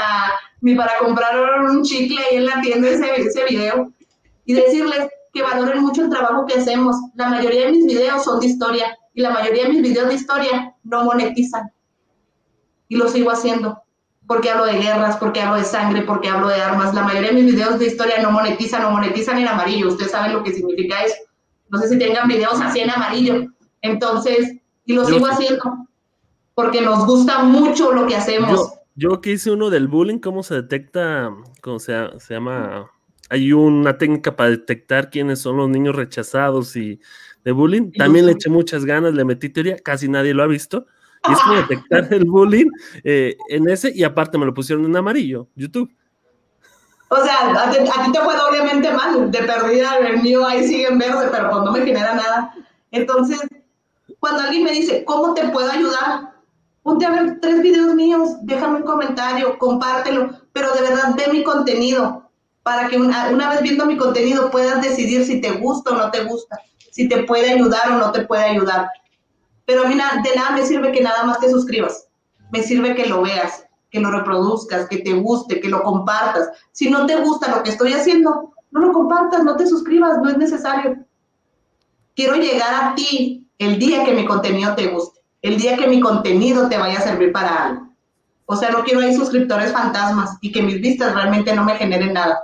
ni 0.60 0.74
para 0.74 0.98
comprar 0.98 1.60
un 1.60 1.82
chicle 1.82 2.20
ahí 2.20 2.36
en 2.36 2.46
la 2.46 2.60
tienda 2.60 2.88
ese, 2.88 3.20
ese 3.20 3.44
video. 3.44 3.92
Y 4.44 4.54
decirles 4.54 5.08
que 5.32 5.42
valoren 5.42 5.82
mucho 5.82 6.02
el 6.02 6.10
trabajo 6.10 6.46
que 6.46 6.58
hacemos. 6.58 6.96
La 7.14 7.28
mayoría 7.28 7.66
de 7.66 7.72
mis 7.72 7.86
videos 7.86 8.24
son 8.24 8.40
de 8.40 8.46
historia 8.46 8.96
y 9.14 9.20
la 9.20 9.30
mayoría 9.30 9.64
de 9.64 9.70
mis 9.70 9.82
videos 9.82 10.08
de 10.08 10.14
historia 10.14 10.74
no 10.84 11.04
monetizan 11.04 11.70
y 12.88 12.96
lo 12.96 13.08
sigo 13.08 13.30
haciendo. 13.30 13.82
Porque 14.26 14.50
hablo 14.50 14.66
de 14.66 14.78
guerras, 14.78 15.16
porque 15.16 15.40
hablo 15.40 15.56
de 15.56 15.64
sangre, 15.64 16.02
porque 16.02 16.28
hablo 16.28 16.48
de 16.48 16.60
armas. 16.60 16.94
La 16.94 17.02
mayoría 17.02 17.30
de 17.30 17.42
mis 17.42 17.54
videos 17.54 17.78
de 17.78 17.86
historia 17.86 18.20
no 18.20 18.30
monetizan, 18.30 18.82
no 18.82 18.90
monetizan 18.90 19.38
en 19.38 19.48
amarillo. 19.48 19.88
Ustedes 19.88 20.12
saben 20.12 20.34
lo 20.34 20.42
que 20.42 20.52
significa 20.52 21.02
eso. 21.02 21.16
No 21.70 21.78
sé 21.78 21.88
si 21.88 21.98
tengan 21.98 22.28
videos 22.28 22.60
así 22.60 22.80
en 22.80 22.90
amarillo. 22.90 23.46
Entonces, 23.80 24.54
y 24.84 24.94
lo 24.94 25.04
sigo 25.06 25.26
haciendo 25.26 25.88
porque 26.54 26.80
nos 26.80 27.06
gusta 27.06 27.38
mucho 27.38 27.92
lo 27.92 28.06
que 28.06 28.16
hacemos. 28.16 28.50
Yo, 28.50 28.77
que 29.20 29.32
hice 29.32 29.50
uno 29.50 29.70
del 29.70 29.88
bullying, 29.88 30.18
¿cómo 30.18 30.42
se 30.42 30.54
detecta? 30.54 31.34
¿Cómo 31.60 31.78
se, 31.78 31.94
se 32.18 32.34
llama? 32.34 32.90
Hay 33.30 33.52
una 33.52 33.98
técnica 33.98 34.34
para 34.36 34.50
detectar 34.50 35.10
quiénes 35.10 35.40
son 35.40 35.58
los 35.58 35.68
niños 35.68 35.94
rechazados 35.94 36.74
y 36.76 37.00
de 37.44 37.52
bullying. 37.52 37.92
También 37.92 38.26
le 38.26 38.32
eché 38.32 38.50
muchas 38.50 38.84
ganas, 38.84 39.14
le 39.14 39.24
metí 39.24 39.48
teoría, 39.48 39.76
casi 39.78 40.08
nadie 40.08 40.34
lo 40.34 40.42
ha 40.42 40.46
visto. 40.46 40.86
Y 41.28 41.32
es 41.32 41.40
como 41.40 41.54
detectar 41.68 42.12
el 42.12 42.24
bullying 42.24 42.70
eh, 43.04 43.36
en 43.48 43.68
ese, 43.68 43.92
y 43.94 44.04
aparte 44.04 44.38
me 44.38 44.46
lo 44.46 44.54
pusieron 44.54 44.84
en 44.84 44.96
amarillo, 44.96 45.48
YouTube. 45.54 45.90
O 47.10 47.16
sea, 47.16 47.64
a 47.64 47.70
ti, 47.70 47.78
te 48.12 48.20
fue 48.20 48.36
doblemente 48.36 48.92
mal, 48.92 49.30
de 49.30 49.38
perdida, 49.38 49.96
el 49.98 50.22
mío 50.22 50.46
ahí 50.46 50.66
sigue 50.66 50.88
en 50.88 50.98
verde, 50.98 51.28
pero 51.32 51.50
pues 51.50 51.62
no 51.64 51.72
me 51.72 51.80
genera 51.80 52.14
nada. 52.14 52.54
Entonces, 52.90 53.40
cuando 54.20 54.42
alguien 54.42 54.64
me 54.64 54.72
dice, 54.72 55.04
¿cómo 55.04 55.32
te 55.32 55.48
puedo 55.48 55.70
ayudar? 55.70 56.37
Ponte 56.88 57.04
a 57.04 57.10
ver 57.10 57.38
tres 57.42 57.60
videos 57.60 57.94
míos, 57.94 58.30
déjame 58.44 58.78
un 58.78 58.84
comentario, 58.84 59.58
compártelo, 59.58 60.30
pero 60.54 60.72
de 60.72 60.80
verdad 60.80 61.14
ve 61.14 61.30
mi 61.30 61.44
contenido 61.44 62.30
para 62.62 62.88
que 62.88 62.96
una, 62.96 63.50
vez 63.50 63.60
viendo 63.60 63.84
mi 63.84 63.98
contenido 63.98 64.50
puedas 64.50 64.80
decidir 64.80 65.26
si 65.26 65.38
te 65.42 65.50
gusta 65.50 65.90
o 65.90 65.96
no 65.96 66.10
te 66.10 66.24
gusta, 66.24 66.58
si 66.90 67.06
te 67.06 67.24
puede 67.24 67.52
ayudar 67.52 67.92
o 67.92 67.98
no 67.98 68.10
te 68.10 68.24
puede 68.24 68.44
ayudar. 68.44 68.88
Pero 69.66 69.84
a 69.84 69.88
mí 69.88 69.96
de 69.96 70.34
nada 70.34 70.52
me 70.52 70.64
sirve 70.64 70.90
que 70.90 71.02
nada 71.02 71.24
más 71.24 71.38
te 71.40 71.50
suscribas, 71.50 72.08
me 72.52 72.62
sirve 72.62 72.94
que 72.94 73.04
lo 73.04 73.20
veas, 73.20 73.66
que 73.90 74.00
lo 74.00 74.10
reproduzcas, 74.10 74.88
que 74.88 74.96
te 74.96 75.12
guste, 75.12 75.60
que 75.60 75.68
lo 75.68 75.82
compartas. 75.82 76.48
Si 76.72 76.88
no 76.88 77.04
te 77.04 77.16
gusta 77.16 77.54
lo 77.54 77.62
que 77.62 77.68
estoy 77.68 77.92
haciendo, 77.92 78.54
no 78.70 78.80
lo 78.80 78.94
compartas, 78.94 79.44
no 79.44 79.56
te 79.56 79.66
suscribas, 79.66 80.22
no 80.22 80.30
es 80.30 80.38
necesario. 80.38 81.04
Quiero 82.16 82.36
llegar 82.36 82.72
a 82.82 82.94
ti 82.94 83.46
el 83.58 83.78
día 83.78 84.06
que 84.06 84.14
mi 84.14 84.24
contenido 84.24 84.74
te 84.74 84.86
guste 84.86 85.17
el 85.42 85.58
día 85.58 85.76
que 85.76 85.86
mi 85.86 86.00
contenido 86.00 86.68
te 86.68 86.78
vaya 86.78 86.98
a 86.98 87.02
servir 87.02 87.32
para 87.32 87.64
algo. 87.64 87.88
O 88.46 88.56
sea, 88.56 88.70
no 88.70 88.82
quiero 88.82 89.00
ahí 89.00 89.14
suscriptores 89.14 89.72
fantasmas 89.72 90.36
y 90.40 90.50
que 90.50 90.62
mis 90.62 90.80
vistas 90.80 91.14
realmente 91.14 91.54
no 91.54 91.64
me 91.64 91.76
generen 91.76 92.14
nada. 92.14 92.40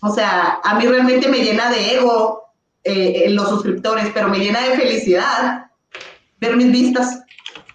O 0.00 0.12
sea, 0.14 0.60
a 0.64 0.74
mí 0.76 0.86
realmente 0.86 1.28
me 1.28 1.44
llena 1.44 1.70
de 1.70 1.96
ego 1.96 2.42
eh, 2.84 3.26
los 3.28 3.48
suscriptores, 3.50 4.08
pero 4.14 4.28
me 4.28 4.38
llena 4.38 4.60
de 4.62 4.76
felicidad 4.76 5.66
ver 6.40 6.56
mis 6.56 6.72
vistas. 6.72 7.22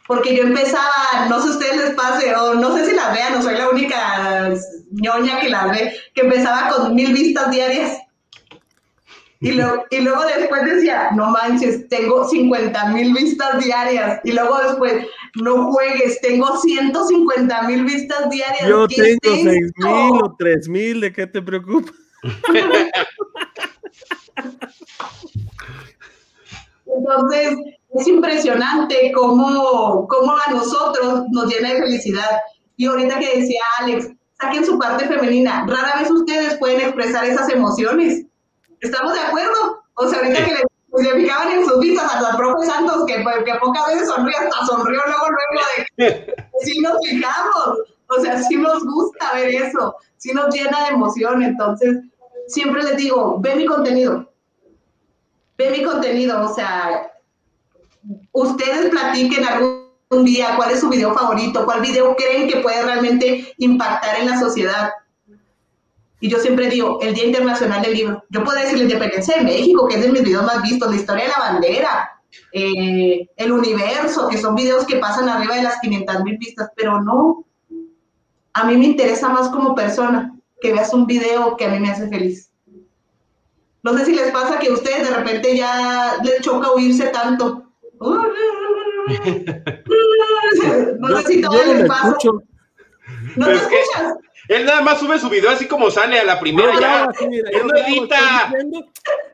Porque 0.08 0.36
yo 0.36 0.44
empezaba, 0.44 1.28
no 1.30 1.40
sé 1.40 1.48
si 1.48 1.54
ustedes 1.54 1.78
les 1.78 1.96
pase, 1.96 2.36
o 2.36 2.56
no 2.56 2.76
sé 2.76 2.86
si 2.86 2.96
las 2.96 3.14
vean, 3.14 3.34
no 3.34 3.42
soy 3.42 3.56
la 3.56 3.70
única 3.70 4.54
ñoña 4.92 5.40
que 5.40 5.50
las 5.50 5.70
ve, 5.70 5.96
que 6.14 6.22
empezaba 6.22 6.70
con 6.70 6.94
mil 6.94 7.14
vistas 7.14 7.50
diarias. 7.50 7.98
Y, 9.46 9.52
y 9.52 10.02
luego 10.02 10.24
después 10.26 10.66
decía, 10.66 11.12
no 11.16 11.30
manches, 11.30 11.88
tengo 11.88 12.28
50 12.28 12.88
mil 12.90 13.14
vistas 13.14 13.64
diarias. 13.64 14.20
Y 14.24 14.32
luego 14.32 14.58
después, 14.58 15.06
no 15.36 15.72
juegues, 15.72 16.20
tengo 16.22 16.58
150 16.58 17.62
mil 17.68 17.86
vistas 17.86 18.28
diarias. 18.32 18.68
Yo 18.68 18.88
tengo 18.88 19.20
6 19.24 19.72
mil 19.78 20.20
o 20.24 20.36
3 20.40 20.68
mil, 20.68 21.02
¿de 21.02 21.14
qué 21.14 21.28
te 21.28 21.44
preocupas? 21.44 21.94
Entonces, 26.88 27.56
es 27.94 28.08
impresionante 28.08 29.12
cómo, 29.14 30.08
cómo 30.08 30.32
a 30.32 30.52
nosotros 30.52 31.26
nos 31.30 31.54
llena 31.54 31.72
de 31.74 31.82
felicidad. 31.82 32.40
Y 32.78 32.88
ahorita 32.88 33.20
que 33.20 33.42
decía 33.42 33.62
Alex, 33.80 34.10
saquen 34.42 34.66
su 34.66 34.80
parte 34.80 35.06
femenina. 35.06 35.68
Rara 35.68 36.00
vez 36.00 36.10
ustedes 36.10 36.58
pueden 36.58 36.82
expresar 36.82 37.26
esas 37.26 37.50
emociones. 37.50 38.26
¿Estamos 38.86 39.14
de 39.14 39.20
acuerdo? 39.20 39.84
O 39.96 40.08
sea, 40.08 40.20
ahorita 40.20 40.46
que 40.46 40.54
le, 40.54 40.62
pues, 40.92 41.06
le, 41.08 41.22
fijaban 41.22 41.52
en 41.52 41.66
sus 41.66 41.80
vistas 41.80 42.14
a 42.14 42.22
los 42.22 42.36
profe 42.36 42.68
Santos, 42.68 43.06
que, 43.08 43.20
pues, 43.24 43.38
que 43.44 43.56
pocas 43.56 43.88
veces 43.88 44.08
sonríe, 44.08 44.36
hasta 44.36 44.66
sonrió 44.68 45.02
luego, 45.06 45.26
luego 45.30 45.66
de 45.78 45.86
que 45.98 46.36
sí 46.62 46.80
nos 46.82 46.94
fijamos. 47.08 47.80
O 48.08 48.22
sea, 48.22 48.42
sí 48.44 48.56
nos 48.58 48.84
gusta 48.84 49.34
ver 49.34 49.50
eso, 49.50 49.96
sí 50.18 50.32
nos 50.34 50.54
llena 50.54 50.84
de 50.84 50.90
emoción. 50.94 51.42
Entonces, 51.42 51.98
siempre 52.48 52.84
les 52.84 52.98
digo, 52.98 53.40
ve 53.40 53.56
mi 53.56 53.66
contenido, 53.66 54.32
ve 55.58 55.72
mi 55.72 55.84
contenido. 55.84 56.46
O 56.46 56.54
sea, 56.54 57.12
ustedes 58.34 58.90
platiquen 58.92 59.46
algún 59.46 60.26
día 60.26 60.54
cuál 60.56 60.70
es 60.70 60.82
su 60.82 60.90
video 60.90 61.16
favorito, 61.16 61.66
cuál 61.66 61.82
video 61.82 62.16
creen 62.16 62.48
que 62.48 62.60
puede 62.60 62.84
realmente 62.84 63.52
impactar 63.58 64.20
en 64.20 64.30
la 64.30 64.40
sociedad. 64.40 64.92
Y 66.26 66.28
yo 66.28 66.40
siempre 66.40 66.68
digo, 66.70 67.00
el 67.04 67.14
Día 67.14 67.26
Internacional 67.26 67.84
del 67.84 67.94
Libro. 67.94 68.24
Yo 68.32 68.44
puedo 68.44 68.60
decir 68.60 68.80
la 68.80 68.86
independencia 68.86 69.38
de 69.38 69.44
México, 69.44 69.88
que 69.88 69.98
es 69.98 70.02
de 70.02 70.12
mis 70.12 70.24
videos 70.24 70.44
más 70.44 70.64
vistos, 70.64 70.90
la 70.90 70.96
historia 70.96 71.26
de 71.26 71.30
la 71.30 71.38
bandera, 71.38 72.20
eh, 72.52 73.30
el 73.38 73.52
universo, 73.52 74.28
que 74.28 74.40
son 74.40 74.56
videos 74.56 74.88
que 74.88 74.96
pasan 74.96 75.30
arriba 75.30 75.56
de 75.56 75.62
las 75.62 75.80
500 75.82 76.24
mil 76.24 76.40
vistas, 76.40 76.72
pero 76.76 77.00
no. 77.00 77.46
A 78.54 78.64
mí 78.64 78.76
me 78.76 78.86
interesa 78.86 79.30
más 79.30 79.50
como 79.50 79.76
persona 79.76 80.36
que 80.60 80.74
veas 80.74 80.92
un 80.96 81.06
video 81.06 81.56
que 81.58 81.66
a 81.66 81.70
mí 81.70 81.80
me 81.80 81.92
hace 81.92 82.10
feliz. 82.10 82.50
No 83.84 83.96
sé 83.96 84.06
si 84.06 84.16
les 84.16 84.32
pasa 84.32 84.58
que 84.58 84.70
a 84.70 84.74
ustedes 84.74 85.08
de 85.08 85.16
repente 85.16 85.56
ya 85.56 86.16
les 86.24 86.42
choca 86.42 86.72
oírse 86.72 87.06
tanto. 87.10 87.72
no 90.98 91.22
sé 91.22 91.28
si 91.28 91.42
todavía 91.44 91.74
les 91.76 91.88
pasa. 91.88 92.18
¿No 93.36 93.46
te 93.46 93.54
escuchas? 93.54 94.16
Él 94.48 94.66
nada 94.66 94.82
más 94.82 95.00
sube 95.00 95.20
su 95.20 95.30
video 95.30 95.50
así 95.50 95.68
como 95.68 95.90
sale 95.90 96.20
a 96.20 96.24
la 96.24 96.40
primera. 96.40 96.80
ya. 96.80 97.08
no 97.64 97.76
edita. 97.78 98.52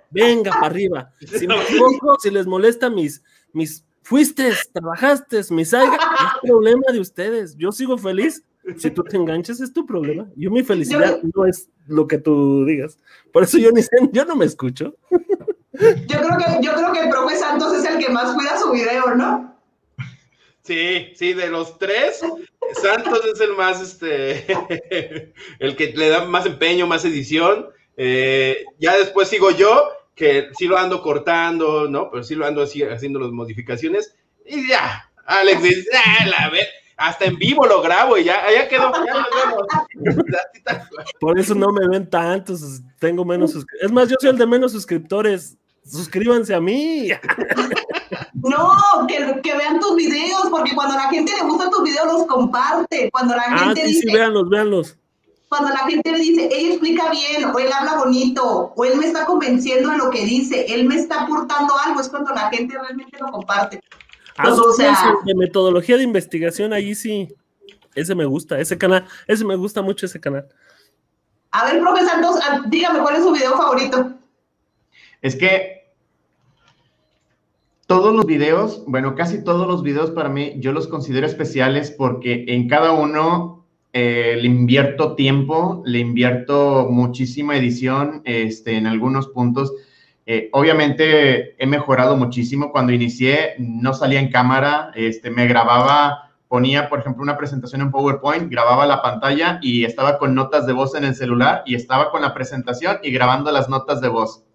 Venga, 0.10 0.52
para 0.52 0.66
arriba. 0.66 1.12
Si 1.20 1.48
me 1.48 1.62
equivoco, 1.62 2.18
si 2.20 2.30
les 2.30 2.46
molesta 2.46 2.90
mis, 2.90 3.24
mis 3.54 3.84
fuiste, 4.04 4.52
trabajaste, 4.74 5.42
mis 5.52 5.74
algas, 5.74 6.00
es 6.00 6.50
problema 6.50 6.92
de 6.92 7.00
ustedes. 7.00 7.56
Yo 7.58 7.72
sigo 7.72 7.98
feliz. 7.98 8.44
Si 8.78 8.92
tú 8.92 9.04
te 9.04 9.18
enganchas, 9.18 9.60
es 9.60 9.74
tu 9.74 9.86
problema. 9.86 10.28
Yo, 10.36 10.52
mi 10.52 10.64
felicidad 10.64 11.20
no 11.34 11.46
es 11.46 11.70
lo 11.88 12.08
que 12.08 12.20
tú 12.20 12.64
digas. 12.66 13.00
Por 13.34 13.44
eso 13.44 13.58
yo 13.58 13.72
ni 13.72 13.82
sé, 13.82 13.90
yo 14.12 14.24
no 14.26 14.36
me 14.36 14.46
escucho. 14.46 14.96
Yo 15.74 16.20
creo 16.20 16.38
que, 16.38 16.66
yo 16.66 16.74
creo 16.74 16.92
que 16.92 17.00
el 17.00 17.10
profe 17.10 17.38
Santos 17.38 17.74
es 17.74 17.86
el 17.86 17.98
que 17.98 18.12
más 18.12 18.36
cuida 18.36 18.60
su 18.60 18.72
video, 18.72 19.16
¿no? 19.16 19.51
Sí, 20.64 21.12
sí, 21.16 21.34
de 21.34 21.50
los 21.50 21.80
tres, 21.80 22.22
Santos 22.82 23.22
es 23.34 23.42
el 23.42 23.56
más, 23.56 23.82
este, 23.82 24.46
el 25.60 25.76
que 25.76 25.88
le 25.94 26.10
da 26.10 26.26
más 26.26 26.46
empeño, 26.46 26.88
más 26.88 27.04
edición. 27.04 27.70
Eh, 27.98 28.64
ya 28.78 28.98
después 28.98 29.28
sigo 29.28 29.52
yo, 29.52 29.90
que 30.16 30.50
sí 30.58 30.68
lo 30.68 30.78
ando 30.78 31.02
cortando, 31.02 31.88
¿no? 31.90 32.12
Pero 32.12 32.24
sí 32.24 32.36
lo 32.36 32.46
ando 32.46 32.62
así, 32.62 32.84
haciendo 32.84 33.20
las 33.20 33.32
modificaciones. 33.32 34.16
Y 34.46 34.68
ya, 34.70 35.10
Alex 35.26 35.64
dice, 35.64 35.90
ah, 35.96 36.26
la 36.28 36.52
hasta 37.02 37.26
en 37.26 37.36
vivo 37.38 37.66
lo 37.66 37.82
grabo 37.82 38.16
y 38.18 38.26
ya, 38.26 38.44
ya 38.54 38.68
quedó. 38.68 38.92
Por 41.20 41.40
eso 41.40 41.56
no 41.56 41.72
me 41.72 41.88
ven 41.88 42.08
tantos, 42.08 42.82
tengo 43.00 43.26
menos 43.26 43.56
Es 43.82 43.92
más, 43.92 44.08
yo 44.08 44.16
soy 44.20 44.30
el 44.30 44.38
de 44.38 44.46
menos 44.46 44.72
suscriptores. 44.72 45.58
Suscríbanse 45.84 46.54
a 46.54 46.62
mí. 46.62 47.10
No, 48.44 49.08
que, 49.08 49.42
que, 49.42 49.56
vean 49.56 49.80
tus 49.80 49.96
videos, 49.96 50.48
porque 50.50 50.74
cuando 50.74 50.96
la 50.96 51.10
gente 51.10 51.32
le 51.36 51.48
gusta 51.48 51.70
tus 51.70 51.84
videos, 51.84 52.06
los 52.08 52.26
comparte. 52.26 53.10
Cuando 53.12 53.36
la 53.36 53.44
ah, 53.48 53.58
gente 53.66 53.84
dice. 53.84 54.02
Sí, 54.02 54.14
véanlos, 54.14 54.50
véanlos. 54.50 54.98
Cuando 55.50 55.70
la 55.70 55.80
gente 55.80 56.12
le 56.12 56.20
dice, 56.20 56.50
ella 56.52 56.70
explica 56.70 57.12
bien, 57.12 57.46
o 57.46 57.60
él 57.60 57.70
habla 57.74 57.98
bonito, 57.98 58.74
o 58.76 58.86
él 58.86 58.98
me 58.98 59.06
está 59.06 59.26
convenciendo 59.26 59.90
de 59.90 59.98
lo 59.98 60.10
que 60.10 60.24
dice, 60.24 60.66
él 60.74 60.86
me 60.86 60.96
está 60.96 61.24
aportando 61.24 61.74
algo, 61.86 62.00
es 62.00 62.08
cuando 62.08 62.34
la 62.34 62.50
gente 62.50 62.74
realmente 62.74 63.18
lo 63.20 63.32
comparte. 63.32 63.82
Ah, 64.38 64.44
pues, 64.46 64.60
o 64.60 64.72
sea, 64.72 64.98
de 65.26 65.36
metodología 65.36 65.98
de 65.98 66.04
investigación, 66.04 66.72
ahí 66.72 66.96
sí. 66.96 67.36
Ese 67.94 68.16
me 68.16 68.24
gusta, 68.24 68.60
ese 68.60 68.78
canal, 68.78 69.06
ese 69.28 69.44
me 69.44 69.58
gusta 69.58 69.82
mucho 69.82 70.06
ese 70.06 70.22
canal. 70.22 70.48
A 71.52 71.66
ver, 71.66 71.82
profesor 71.82 72.10
Santos, 72.10 72.40
ah, 72.42 72.62
dígame 72.68 73.00
cuál 73.00 73.18
es 73.18 73.24
su 73.24 73.32
video 73.32 73.58
favorito. 73.58 74.14
Es 75.22 75.36
que 75.36 75.81
todos 77.92 78.16
los 78.16 78.26
videos, 78.26 78.86
bueno, 78.88 79.16
casi 79.16 79.44
todos 79.44 79.68
los 79.68 79.84
videos 79.84 80.12
para 80.12 80.30
mí, 80.30 80.54
yo 80.60 80.72
los 80.72 80.88
considero 80.88 81.28
especiales 81.28 81.92
porque 81.92 82.46
en 82.48 82.70
cada 82.70 82.94
uno 82.94 83.66
eh, 83.92 84.38
le 84.40 84.48
invierto 84.48 85.14
tiempo, 85.14 85.84
le 85.86 86.00
invierto 86.00 86.88
muchísima 86.90 87.58
edición 87.58 88.22
este, 88.24 88.78
en 88.78 88.88
algunos 88.88 89.28
puntos. 89.28 89.74
Eh, 90.26 90.48
obviamente 90.54 91.62
he 91.62 91.68
mejorado 91.68 92.16
muchísimo. 92.16 92.72
Cuando 92.72 92.94
inicié 92.94 93.56
no 93.60 93.94
salía 93.94 94.22
en 94.22 94.32
cámara, 94.32 94.94
este, 94.96 95.30
me 95.30 95.46
grababa, 95.46 96.32
ponía, 96.48 96.88
por 96.88 97.00
ejemplo, 97.00 97.22
una 97.22 97.36
presentación 97.36 97.82
en 97.82 97.92
PowerPoint, 97.92 98.50
grababa 98.50 98.86
la 98.86 99.02
pantalla 99.02 99.60
y 99.62 99.84
estaba 99.84 100.18
con 100.18 100.34
notas 100.34 100.66
de 100.66 100.72
voz 100.72 100.96
en 100.96 101.04
el 101.04 101.14
celular 101.14 101.64
y 101.66 101.76
estaba 101.76 102.10
con 102.10 102.22
la 102.22 102.34
presentación 102.34 103.00
y 103.04 103.12
grabando 103.12 103.52
las 103.52 103.68
notas 103.68 104.00
de 104.00 104.08
voz 104.08 104.46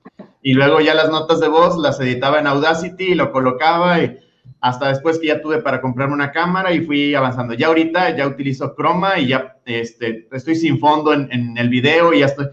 y 0.46 0.54
luego 0.54 0.80
ya 0.80 0.94
las 0.94 1.10
notas 1.10 1.40
de 1.40 1.48
voz 1.48 1.76
las 1.76 1.98
editaba 1.98 2.38
en 2.38 2.46
Audacity 2.46 3.06
y 3.06 3.14
lo 3.16 3.32
colocaba 3.32 4.00
y 4.00 4.16
hasta 4.60 4.90
después 4.90 5.18
que 5.18 5.26
ya 5.26 5.42
tuve 5.42 5.60
para 5.60 5.80
comprarme 5.80 6.14
una 6.14 6.30
cámara 6.30 6.72
y 6.72 6.86
fui 6.86 7.16
avanzando. 7.16 7.54
Ya 7.54 7.66
ahorita 7.66 8.16
ya 8.16 8.28
utilizo 8.28 8.72
Chroma 8.76 9.18
y 9.18 9.26
ya 9.26 9.56
este, 9.64 10.28
estoy 10.30 10.54
sin 10.54 10.78
fondo 10.78 11.12
en, 11.12 11.58
el 11.58 11.68
video 11.68 12.14
y 12.14 12.20
ya 12.20 12.26
estoy, 12.26 12.46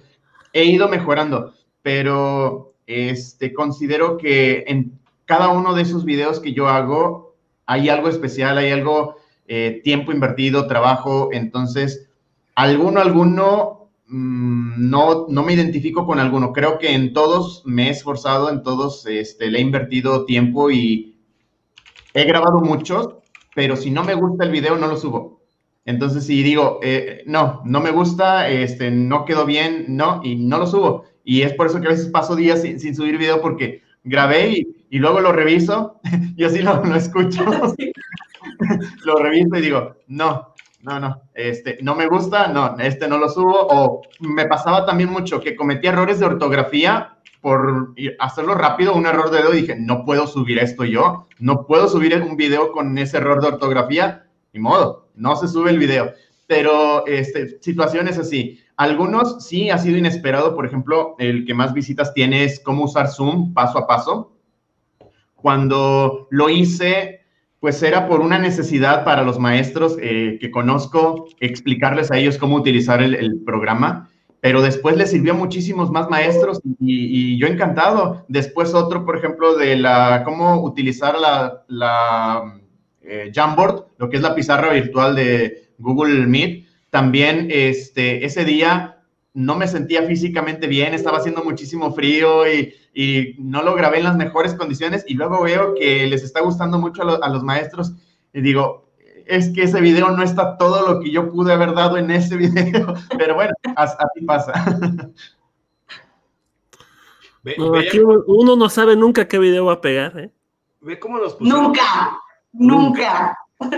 he 0.54 0.66
ido 0.66 0.90
mejorando, 0.90 1.54
pero 1.84 2.74
este, 2.88 3.54
considero 3.54 4.18
que 4.18 4.64
en 4.66 5.00
cada 5.26 5.50
uno 5.50 5.76
de 5.76 5.84
esos 5.84 6.04
videos 6.04 6.40
que 6.40 6.52
yo 6.52 6.70
hago 6.70 7.36
hay 7.68 7.90
algo 7.90 8.10
especial, 8.10 8.58
hay 8.58 8.72
algo, 8.72 9.18
eh, 9.48 9.82
tiempo 9.84 10.12
invertido, 10.12 10.66
trabajo, 10.66 11.30
entonces, 11.32 12.10
alguno, 12.56 13.02
alguno, 13.02 13.83
mm, 14.08 14.90
no, 14.90 15.28
no 15.30 15.44
me 15.44 15.54
identifico 15.54 16.06
con 16.06 16.20
alguno. 16.20 16.54
Creo 16.54 16.80
que 16.80 16.94
en 16.94 17.14
todos 17.14 17.64
me 17.66 17.88
he 17.88 17.92
esforzado, 17.92 18.50
en 18.50 18.64
todos 18.64 19.06
este, 19.06 19.50
le 19.50 19.60
he 19.60 19.62
invertido 19.62 20.26
tiempo 20.26 20.72
y 20.72 21.18
he 22.14 22.24
grabado 22.26 22.62
muchos, 22.62 23.16
pero 23.56 23.76
si 23.76 23.92
no 23.92 24.04
me 24.04 24.16
gusta 24.16 24.44
el 24.46 24.52
video, 24.52 24.78
no 24.78 24.88
lo 24.88 24.98
subo. 24.98 25.42
Entonces, 25.86 26.26
si 26.26 26.44
digo, 26.44 26.80
eh, 26.82 27.24
no, 27.26 27.62
no 27.66 27.82
me 27.82 27.92
gusta, 27.92 28.50
este, 28.50 28.90
no 28.90 29.26
quedó 29.26 29.46
bien, 29.46 29.86
no, 29.90 30.22
y 30.24 30.36
no 30.36 30.58
lo 30.58 30.68
subo. 30.68 31.06
Y 31.26 31.42
es 31.42 31.54
por 31.54 31.68
eso 31.68 31.82
que 31.82 31.88
a 31.88 31.92
veces 31.92 32.08
paso 32.08 32.36
días 32.36 32.62
sin, 32.62 32.96
subir 32.96 33.18
video 33.18 33.42
porque 33.42 33.82
grabé 34.04 34.66
y, 34.90 35.00
luego 35.00 35.22
lo 35.22 35.32
reviso 35.32 36.00
y 36.38 36.44
así 36.44 36.62
lo, 36.62 36.84
lo 36.86 36.96
escucho. 36.96 37.44
lo 39.06 39.16
reviso 39.18 39.56
y 39.56 39.62
digo, 39.62 39.96
no, 40.08 40.53
no, 40.84 41.00
no, 41.00 41.22
este, 41.34 41.78
no 41.82 41.96
me 41.96 42.08
gusta, 42.08 42.50
no, 42.50 42.78
este 42.78 43.08
no 43.08 43.18
lo 43.18 43.30
subo. 43.30 43.68
O 43.70 44.02
me 44.20 44.46
pasaba 44.46 44.86
también 44.86 45.10
mucho 45.10 45.40
que 45.40 45.56
cometí 45.56 45.88
errores 45.88 46.20
de 46.20 46.26
ortografía 46.26 47.18
por 47.40 47.94
hacerlo 48.20 48.54
rápido, 48.56 48.94
un 48.94 49.06
error 49.06 49.30
de 49.30 49.40
dedo 49.40 49.52
dije, 49.52 49.76
no 49.78 50.06
puedo 50.06 50.28
subir 50.28 50.60
esto 50.60 50.86
yo, 50.86 51.28
no 51.40 51.66
puedo 51.66 51.90
subir 51.90 52.16
un 52.22 52.38
video 52.38 52.72
con 52.72 52.98
ese 52.98 53.18
error 53.18 53.42
de 53.42 53.48
ortografía, 53.48 54.28
ni 54.54 54.60
modo, 54.62 55.10
no 55.16 55.36
se 55.36 55.48
sube 55.48 55.72
el 55.72 55.78
video. 55.78 56.12
Pero 56.48 57.06
este, 57.08 57.62
situaciones 57.62 58.18
así. 58.18 58.60
Algunos 58.76 59.46
sí 59.46 59.70
ha 59.70 59.78
sido 59.78 59.98
inesperado, 59.98 60.56
por 60.56 60.66
ejemplo, 60.66 61.16
el 61.18 61.46
que 61.46 61.54
más 61.54 61.74
visitas 61.74 62.14
tiene 62.14 62.44
es 62.44 62.60
cómo 62.60 62.86
usar 62.86 63.10
Zoom 63.10 63.54
paso 63.54 63.78
a 63.78 63.88
paso. 63.88 64.34
Cuando 65.36 66.28
lo 66.30 66.50
hice, 66.50 67.23
pues 67.64 67.82
era 67.82 68.10
por 68.10 68.20
una 68.20 68.40
necesidad 68.40 69.06
para 69.06 69.24
los 69.24 69.40
maestros 69.40 69.96
eh, 70.02 70.38
que 70.42 70.52
conozco, 70.52 71.30
explicarles 71.40 72.12
a 72.12 72.18
ellos 72.18 72.38
cómo 72.38 72.58
utilizar 72.58 73.02
el, 73.02 73.42
programa, 73.46 74.10
pero 74.42 74.62
después 74.62 74.98
les 74.98 75.12
sirvió 75.12 75.32
a 75.32 75.38
muchísimos 75.38 75.90
más 75.90 76.10
maestros 76.10 76.60
y, 76.82 77.40
yo 77.40 77.48
encantado. 77.48 78.26
Después 78.28 78.74
otro, 78.74 79.06
por 79.06 79.16
ejemplo, 79.16 79.56
de 79.56 79.78
la 79.78 80.24
cómo 80.26 80.62
utilizar 80.62 81.18
la, 81.18 81.64
la 81.70 82.60
eh, 83.02 83.32
Jamboard, 83.34 83.86
lo 83.98 84.10
que 84.10 84.18
es 84.18 84.22
la 84.22 84.36
pizarra 84.36 84.74
virtual 84.74 85.16
de 85.16 85.70
Google 85.78 86.28
Meet 86.28 86.66
también 86.90 87.48
este, 87.50 88.26
ese 88.26 88.44
día 88.44 88.98
no 89.34 89.56
me 89.56 89.68
sentía 89.68 90.04
físicamente 90.04 90.68
bien, 90.68 90.94
estaba 90.94 91.18
haciendo 91.18 91.44
muchísimo 91.44 91.94
frío 91.94 92.48
y, 92.48 92.76
no 93.40 93.64
lo 93.64 93.74
grabé 93.74 93.98
en 93.98 94.04
las 94.04 94.16
mejores 94.16 94.54
condiciones 94.54 95.04
y 95.08 95.16
luego 95.16 95.42
veo 95.42 95.74
que 95.74 96.06
les 96.06 96.24
está 96.24 96.42
gustando 96.42 96.78
mucho 96.78 97.02
a, 97.02 97.30
los 97.30 97.44
maestros 97.44 97.94
y 98.32 98.42
digo, 98.42 98.88
es 99.26 99.50
que 99.50 99.64
ese 99.64 99.82
video 99.82 100.12
no 100.12 100.22
está 100.22 100.58
todo 100.58 100.94
lo 100.94 101.00
que 101.00 101.10
yo 101.10 101.32
pude 101.32 101.54
haber 101.54 101.74
dado 101.74 101.98
en 101.98 102.12
ese 102.12 102.38
video, 102.38 102.94
pero 103.18 103.34
bueno, 103.34 103.54
así 103.76 104.26
pasa. 104.28 104.54
aquí 107.80 108.00
uno 108.00 108.56
no 108.56 108.70
sabe 108.70 108.96
nunca 108.96 109.28
qué 109.28 109.40
video 109.40 109.66
va 109.66 109.74
a 109.74 109.82
pegar, 109.82 110.20
¿eh? 110.20 110.32
Ve 110.82 111.00
cómo 111.00 111.18
nos 111.18 111.40
Nunca, 111.42 112.20
nunca. 112.52 113.38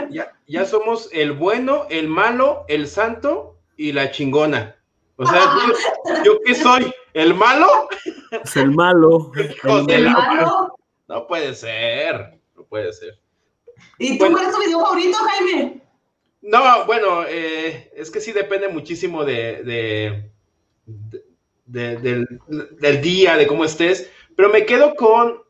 Ya, 0.10 0.34
ya 0.48 0.66
somos 0.66 1.08
el 1.14 1.34
bueno, 1.34 1.86
el 1.90 2.10
malo, 2.10 2.66
el 2.68 2.88
santo 2.88 3.60
y 3.78 3.92
la 3.92 4.12
chingona. 4.12 4.76
O 5.18 5.26
sea, 5.26 5.56
yo, 6.24 6.40
qué 6.46 6.56
soy? 6.56 6.94
¿El 7.14 7.34
malo? 7.34 7.88
Es 8.32 8.58
el 8.58 8.72
malo. 8.72 9.32
¿El, 9.88 10.10
malo? 10.10 10.76
No 11.08 11.28
puede 11.28 11.56
ser, 11.56 12.40
no 12.56 12.64
puede 12.66 12.92
ser. 12.92 13.18
¿Y 13.98 14.18
tú 14.18 14.32
cuál 14.32 14.46
es 14.46 14.54
tu 14.54 14.60
video 14.60 14.80
favorito, 14.82 15.18
Jaime? 15.18 15.82
No, 16.42 16.86
bueno, 16.86 17.24
eh, 17.28 17.92
es 17.96 18.12
que 18.12 18.20
sí 18.20 18.32
depende 18.32 18.68
muchísimo 18.68 19.24
de, 19.24 20.30
del, 21.66 22.40
del, 22.80 23.02
día, 23.02 23.38
de 23.38 23.48
cómo 23.48 23.64
estés, 23.64 24.12
pero 24.36 24.50
me 24.50 24.66
quedo 24.66 24.96
con 24.96 25.42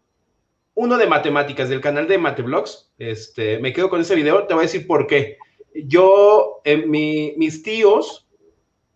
uno 0.76 0.98
de 0.98 1.08
matemáticas 1.08 1.70
del 1.70 1.82
canal 1.82 2.08
de 2.08 2.18
Mateblogs. 2.18 2.94
Este, 3.00 3.60
me 3.60 3.74
quedo 3.74 3.90
con 3.90 4.02
ese 4.02 4.16
video, 4.16 4.46
te 4.46 4.54
voy 4.54 4.62
a 4.62 4.68
decir 4.68 4.86
por 4.86 5.08
qué. 5.08 5.38
Yo, 5.74 6.62
eh, 6.64 6.86
mis 6.86 7.64
tíos 7.64 8.25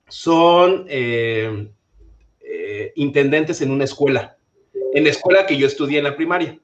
son 0.09 0.85
eh, 0.89 1.69
eh, 2.41 2.91
intendentes 2.95 3.61
en 3.61 3.71
una 3.71 3.85
escuela, 3.85 4.37
en 4.93 5.03
la 5.03 5.09
escuela 5.09 5.45
que 5.45 5.57
yo 5.57 5.67
estudié 5.67 5.99
en 5.99 6.03
la 6.03 6.15
primaria. 6.15 6.59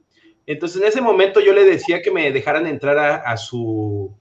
Entonces, 0.46 0.82
en 0.82 0.88
ese 0.88 1.02
momento 1.02 1.40
yo 1.40 1.54
le 1.54 1.64
decía 1.64 2.02
que 2.02 2.12
me 2.12 2.32
dejaran 2.32 2.68
entrar 2.68 2.98
a, 2.98 3.16
a 3.16 3.38
su... 3.38 4.14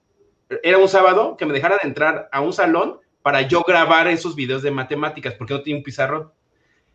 Era 0.63 0.79
un 0.79 0.89
sábado, 0.89 1.37
que 1.37 1.47
me 1.47 1.53
dejaran 1.53 1.81
entrar 1.83 2.29
a 2.33 2.41
un 2.41 2.53
salón 2.53 3.01
para 3.23 3.43
yo 3.43 3.63
grabar 3.63 4.07
esos 4.09 4.37
videos 4.37 4.63
de 4.63 4.71
matemáticas, 4.71 5.35
porque 5.35 5.55
no 5.55 5.63
tenía 5.63 5.79
un 5.79 5.83
pizarrón. 5.83 6.31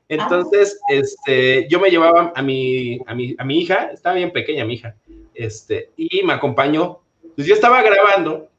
Entonces, 0.08 0.80
este, 0.90 1.67
yo 1.69 1.80
me 1.80 1.90
llevaba 1.91 2.33
a 2.35 2.41
mi, 2.41 2.99
a 3.06 3.14
mi, 3.14 3.35
a 3.38 3.43
mi 3.43 3.59
hija, 3.59 3.91
estaba 3.93 4.16
bien 4.16 4.32
pequeña 4.32 4.66
mi 4.66 4.74
hija, 4.74 4.95
este, 5.35 5.91
y 5.95 6.24
me 6.24 6.33
acompañó. 6.33 7.01
Entonces 7.22 7.45
yo 7.45 7.53
estaba 7.53 7.82
grabando 7.83 8.49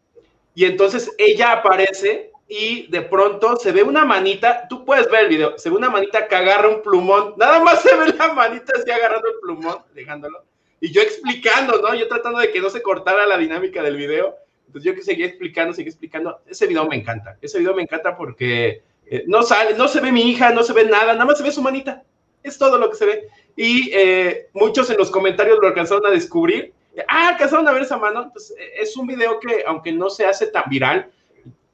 y 0.55 0.65
entonces 0.65 1.11
ella 1.19 1.53
aparece 1.53 2.30
y 2.53 2.89
de 2.89 3.03
pronto 3.03 3.55
se 3.55 3.71
ve 3.71 3.85
una 3.85 4.05
manita, 4.05 4.67
tú 4.69 4.85
puedes 4.85 5.09
ver 5.09 5.23
el 5.23 5.29
video, 5.29 5.57
se 5.57 5.71
ve 5.71 5.77
una 5.77 5.89
manita 5.89 6.27
que 6.27 6.35
agarra 6.35 6.69
un 6.69 6.83
plumón, 6.83 7.35
nada 7.37 7.63
más 7.63 7.81
se 7.81 7.95
ve 7.95 8.13
la 8.19 8.35
manita 8.35 8.73
así 8.77 8.91
agarrando 8.91 9.29
el 9.29 9.35
plumón, 9.41 9.77
dejándolo, 9.95 10.43
y 10.81 10.91
yo 10.91 11.01
explicando, 11.01 11.81
¿no? 11.81 11.95
Yo 11.95 12.09
tratando 12.09 12.41
de 12.41 12.51
que 12.51 12.61
no 12.61 12.69
se 12.69 12.83
cortara 12.83 13.25
la 13.25 13.39
dinámica 13.39 13.83
del 13.85 13.97
video. 13.97 14.35
Entonces 14.67 14.91
yo 14.91 14.97
que 14.97 15.03
seguía 15.03 15.27
explicando, 15.27 15.75
seguía 15.75 15.91
explicando. 15.91 16.41
Ese 16.47 16.67
video 16.67 16.87
me 16.87 16.97
encanta, 16.97 17.37
ese 17.41 17.59
video 17.59 17.75
me 17.75 17.83
encanta 17.83 18.17
porque 18.17 18.83
eh, 19.07 19.25
no 19.27 19.43
sale, 19.43 19.77
no 19.77 19.87
se 19.87 20.01
ve 20.01 20.11
mi 20.11 20.31
hija, 20.31 20.51
no 20.51 20.63
se 20.63 20.73
ve 20.73 20.85
nada, 20.85 21.13
nada 21.13 21.25
más 21.27 21.39
se 21.39 21.45
ve 21.45 21.53
su 21.53 21.63
manita. 21.63 22.03
Es 22.43 22.57
todo 22.57 22.79
lo 22.79 22.91
que 22.91 22.97
se 22.97 23.07
ve. 23.07 23.29
Y 23.57 23.91
eh, 23.93 24.49
muchos 24.55 24.89
en 24.91 24.97
los 24.97 25.11
comentarios 25.11 25.59
lo 25.61 25.69
alcanzaron 25.69 26.07
a 26.07 26.11
descubrir. 26.11 26.73
Ah, 27.07 27.29
alcanzaron 27.29 27.69
a 27.69 27.73
ver 27.73 27.83
esa 27.83 27.99
mano. 27.99 28.31
Pues, 28.33 28.53
eh, 28.59 28.73
es 28.77 28.97
un 28.97 29.07
video 29.07 29.39
que, 29.39 29.63
aunque 29.67 29.93
no 29.93 30.09
se 30.09 30.25
hace 30.25 30.47
tan 30.47 30.65
viral, 30.69 31.11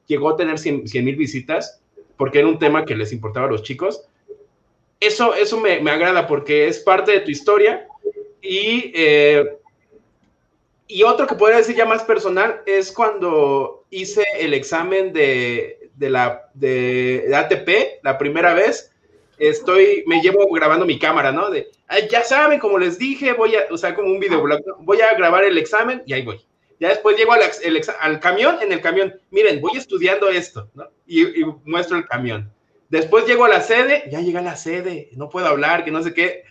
llegó 0.07 0.29
a 0.29 0.37
tener 0.37 0.57
100 0.57 0.85
mil 1.03 1.15
visitas, 1.15 1.81
porque 2.17 2.39
era 2.39 2.47
un 2.47 2.59
tema 2.59 2.85
que 2.85 2.95
les 2.95 3.13
importaba 3.13 3.47
a 3.47 3.51
los 3.51 3.63
chicos. 3.63 4.03
Eso, 4.99 5.35
eso 5.35 5.59
me, 5.59 5.73
agrada 5.89 6.25
porque 6.25 6.67
es 6.67 6.79
parte 6.79 7.11
de 7.11 7.19
tu 7.19 7.31
historia. 7.31 7.87
Y, 8.41 8.93
y 10.87 11.03
otro 11.03 11.27
que 11.27 11.35
podría 11.35 11.57
decir 11.57 11.75
ya 11.75 11.85
más 11.85 12.03
personal 12.03 12.61
es 12.65 12.91
cuando 12.91 13.85
hice 13.89 14.23
el 14.39 14.53
examen 14.53 15.13
de, 15.13 15.89
la 15.99 16.49
ATP 17.33 18.03
la 18.03 18.17
primera 18.17 18.53
vez, 18.53 18.91
estoy, 19.37 20.03
me 20.07 20.21
llevo 20.21 20.49
grabando 20.51 20.85
mi 20.85 20.97
cámara, 20.97 21.31
¿no? 21.31 21.49
De, 21.49 21.69
ya 22.09 22.23
saben, 22.23 22.59
como 22.59 22.77
les 22.77 22.97
dije, 22.97 23.33
voy 23.33 23.55
a, 23.55 23.65
o 23.69 23.77
sea, 23.77 23.95
como 23.95 24.11
un 24.11 24.19
videoblog, 24.19 24.61
voy 24.79 25.01
a 25.01 25.13
grabar 25.15 25.43
el 25.43 25.57
examen 25.57 26.03
y 26.05 26.13
ahí 26.13 26.23
voy. 26.23 26.39
Ya 26.79 26.89
después 26.89 27.17
llego 27.17 27.33
al, 27.33 27.41
al 27.99 28.19
camión, 28.19 28.57
en 28.61 28.71
el 28.71 28.81
camión, 28.81 29.19
miren, 29.31 29.61
voy 29.61 29.77
estudiando 29.77 30.29
esto, 30.29 30.69
¿no? 30.73 30.89
Y, 31.05 31.43
muestro 31.65 31.97
el 31.97 32.05
camión. 32.05 32.51
Después 32.89 33.25
llego 33.25 33.45
a 33.45 33.49
la 33.49 33.61
sede, 33.61 34.03
ya 34.09 34.21
llega 34.21 34.41
la 34.41 34.55
sede, 34.55 35.09
no 35.13 35.29
puedo 35.29 35.47
hablar, 35.47 35.83
que 35.83 35.91
no 35.91 36.03
sé 36.03 36.13
qué. 36.13 36.43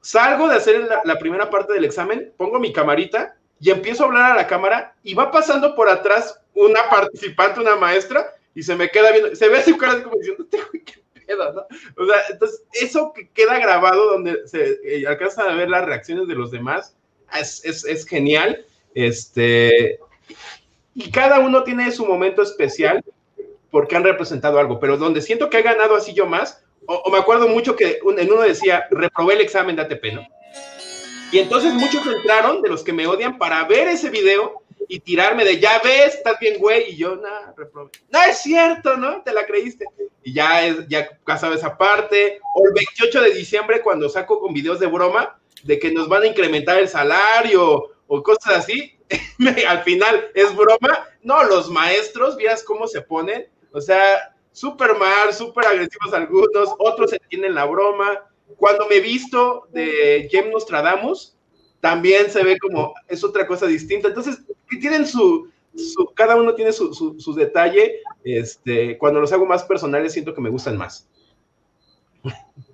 Salgo 0.00 0.48
de 0.48 0.56
hacer 0.56 0.80
la, 0.80 1.02
la 1.04 1.18
primera 1.18 1.48
parte 1.48 1.72
del 1.72 1.84
examen, 1.84 2.32
pongo 2.36 2.58
mi 2.58 2.72
camarita 2.72 3.36
y 3.60 3.70
empiezo 3.70 4.02
a 4.02 4.06
hablar 4.06 4.32
a 4.32 4.36
la 4.36 4.46
cámara 4.48 4.96
y 5.04 5.14
va 5.14 5.30
pasando 5.30 5.76
por 5.76 5.88
atrás 5.88 6.40
una 6.54 6.88
participante, 6.90 7.60
una 7.60 7.76
maestra, 7.76 8.34
y 8.54 8.62
se 8.62 8.76
me 8.76 8.90
queda 8.90 9.12
viendo, 9.12 9.34
se 9.34 9.48
ve 9.48 9.58
así 9.58 9.76
cara 9.76 10.02
como 10.02 10.16
diciendo, 10.16 10.44
este 10.44 10.58
qué 10.84 11.02
pedo, 11.26 11.52
¿no? 11.52 11.62
O 11.96 12.06
sea, 12.06 12.22
entonces, 12.28 12.64
eso 12.72 13.12
que 13.14 13.28
queda 13.30 13.58
grabado 13.58 14.12
donde 14.12 14.46
se 14.46 14.78
eh, 14.84 15.06
alcanzan 15.06 15.48
a 15.48 15.54
ver 15.54 15.70
las 15.70 15.84
reacciones 15.84 16.28
de 16.28 16.34
los 16.34 16.50
demás, 16.50 16.96
es, 17.38 17.64
es, 17.64 17.84
es, 17.84 18.06
genial. 18.06 18.66
Este, 18.94 19.98
y 20.94 21.10
cada 21.10 21.40
uno 21.40 21.62
tiene 21.64 21.90
su 21.92 22.06
momento 22.06 22.42
especial 22.42 23.02
porque 23.70 23.96
han 23.96 24.04
representado 24.04 24.58
algo, 24.58 24.78
pero 24.78 24.98
donde 24.98 25.22
siento 25.22 25.48
que 25.48 25.56
ha 25.56 25.62
ganado 25.62 25.96
así 25.96 26.12
yo 26.12 26.26
más, 26.26 26.62
o, 26.86 27.10
me 27.10 27.18
acuerdo 27.18 27.48
mucho 27.48 27.76
que 27.76 28.00
en 28.18 28.30
uno 28.30 28.42
decía, 28.42 28.86
reprobé 28.90 29.34
el 29.34 29.40
examen 29.40 29.76
de 29.76 29.82
ATP, 29.82 30.04
¿no? 30.12 30.26
Y 31.30 31.38
entonces 31.38 31.72
muchos 31.72 32.06
entraron 32.06 32.60
de 32.60 32.68
los 32.68 32.84
que 32.84 32.92
me 32.92 33.06
odian 33.06 33.38
para 33.38 33.64
ver 33.64 33.88
ese 33.88 34.10
video 34.10 34.62
y 34.88 35.00
tirarme 35.00 35.44
de 35.44 35.58
ya 35.58 35.80
ves, 35.82 36.16
estás 36.16 36.38
bien, 36.38 36.58
güey, 36.58 36.90
y 36.90 36.96
yo, 36.96 37.16
nada, 37.16 37.54
reprobé. 37.56 37.90
No 38.10 38.22
es 38.22 38.38
cierto, 38.38 38.98
¿no? 38.98 39.22
Te 39.22 39.32
la 39.32 39.46
creíste. 39.46 39.86
Y 40.22 40.34
ya, 40.34 40.66
es, 40.66 40.86
ya 40.88 41.08
sabes 41.38 41.60
esa 41.60 41.78
parte. 41.78 42.40
O 42.54 42.66
el 42.66 42.74
28 42.74 43.22
de 43.22 43.32
diciembre, 43.32 43.80
cuando 43.80 44.10
saco 44.10 44.38
con 44.40 44.52
videos 44.52 44.78
de 44.78 44.88
broma, 44.88 45.38
de 45.62 45.78
que 45.78 45.90
nos 45.90 46.08
van 46.08 46.24
a 46.24 46.26
incrementar 46.26 46.78
el 46.78 46.88
salario 46.88 47.91
o 48.14 48.22
cosas 48.22 48.58
así, 48.58 48.92
al 49.66 49.82
final 49.84 50.30
es 50.34 50.54
broma. 50.54 51.08
No, 51.22 51.42
los 51.44 51.70
maestros, 51.70 52.36
vieras 52.36 52.62
cómo 52.62 52.86
se 52.86 53.00
ponen, 53.00 53.48
o 53.72 53.80
sea, 53.80 54.34
súper 54.50 54.94
mal, 54.96 55.32
súper 55.32 55.64
agresivos 55.64 56.12
algunos, 56.12 56.74
otros 56.78 57.10
entienden 57.14 57.54
la 57.54 57.64
broma. 57.64 58.22
cuando 58.56 58.86
me 58.86 58.96
he 58.96 59.00
visto 59.00 59.66
de 59.72 60.28
Jem 60.30 60.50
Nostradamus, 60.50 61.38
también 61.80 62.30
se 62.30 62.44
ve 62.44 62.58
como, 62.58 62.92
es 63.08 63.24
otra 63.24 63.46
cosa 63.46 63.66
distinta. 63.66 64.08
Entonces, 64.08 64.42
que 64.68 64.76
tienen 64.76 65.06
su, 65.06 65.50
cada 66.14 66.36
uno 66.36 66.54
tiene 66.54 66.72
su, 66.74 66.92
su, 66.92 67.34
detalle. 67.34 68.00
Este, 68.24 68.98
cuando 68.98 69.20
los 69.20 69.32
hago 69.32 69.46
más 69.46 69.64
personales, 69.64 70.12
siento 70.12 70.34
que 70.34 70.42
me 70.42 70.50
gustan 70.50 70.76
más. 70.76 71.08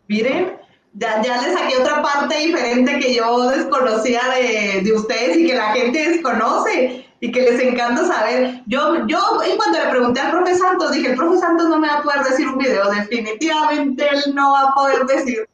Miren, 0.08 0.58
ya, 0.94 1.22
ya 1.22 1.42
les 1.42 1.52
saqué 1.52 1.76
otra 1.76 2.02
parte 2.02 2.38
diferente 2.38 2.98
que 2.98 3.14
yo 3.14 3.50
desconocía 3.50 4.20
de, 4.34 4.82
de, 4.82 4.92
ustedes 4.92 5.36
y 5.36 5.46
que 5.46 5.54
la 5.54 5.72
gente 5.72 6.10
desconoce 6.10 7.06
y 7.20 7.32
que 7.32 7.42
les 7.42 7.60
encanta 7.60 8.06
saber. 8.06 8.62
Yo, 8.66 9.06
yo 9.06 9.18
en 9.44 9.56
cuanto 9.56 9.78
le 9.78 9.90
pregunté 9.90 10.20
al 10.20 10.30
profe 10.30 10.54
Santos, 10.54 10.92
dije, 10.92 11.10
el 11.10 11.16
profe 11.16 11.38
Santos 11.38 11.68
no 11.68 11.78
me 11.78 11.88
va 11.88 11.94
a 11.94 12.02
poder 12.02 12.22
decir 12.22 12.48
un 12.48 12.58
video, 12.58 12.90
definitivamente 12.90 14.08
él 14.08 14.34
no 14.34 14.52
va 14.52 14.68
a 14.68 14.74
poder 14.74 15.04
decir 15.06 15.48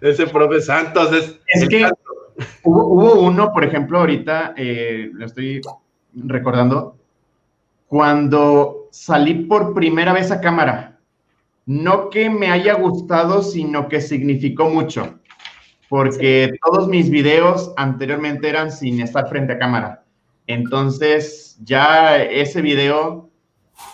ese 0.00 0.26
profe 0.26 0.60
Santos 0.60 1.12
es. 1.12 1.40
Es 1.48 1.68
que 1.68 1.90
hubo, 2.62 3.20
uno, 3.20 3.52
por 3.52 3.64
ejemplo, 3.64 4.00
ahorita, 4.00 4.54
eh, 4.56 5.10
lo 5.12 5.26
estoy 5.26 5.60
recordando, 6.14 6.96
cuando 7.86 8.88
salí 8.90 9.34
por 9.46 9.74
primera 9.74 10.12
vez 10.12 10.30
a 10.30 10.40
cámara. 10.40 10.93
No 11.66 12.10
que 12.10 12.28
me 12.28 12.48
haya 12.48 12.74
gustado, 12.74 13.42
sino 13.42 13.88
que 13.88 14.00
significó 14.00 14.68
mucho. 14.68 15.18
Porque 15.88 16.52
todos 16.64 16.88
mis 16.88 17.10
videos 17.10 17.72
anteriormente 17.76 18.48
eran 18.48 18.70
sin 18.70 19.00
estar 19.00 19.28
frente 19.28 19.54
a 19.54 19.58
cámara. 19.58 20.04
Entonces, 20.46 21.58
ya 21.62 22.22
ese 22.22 22.60
video 22.60 23.30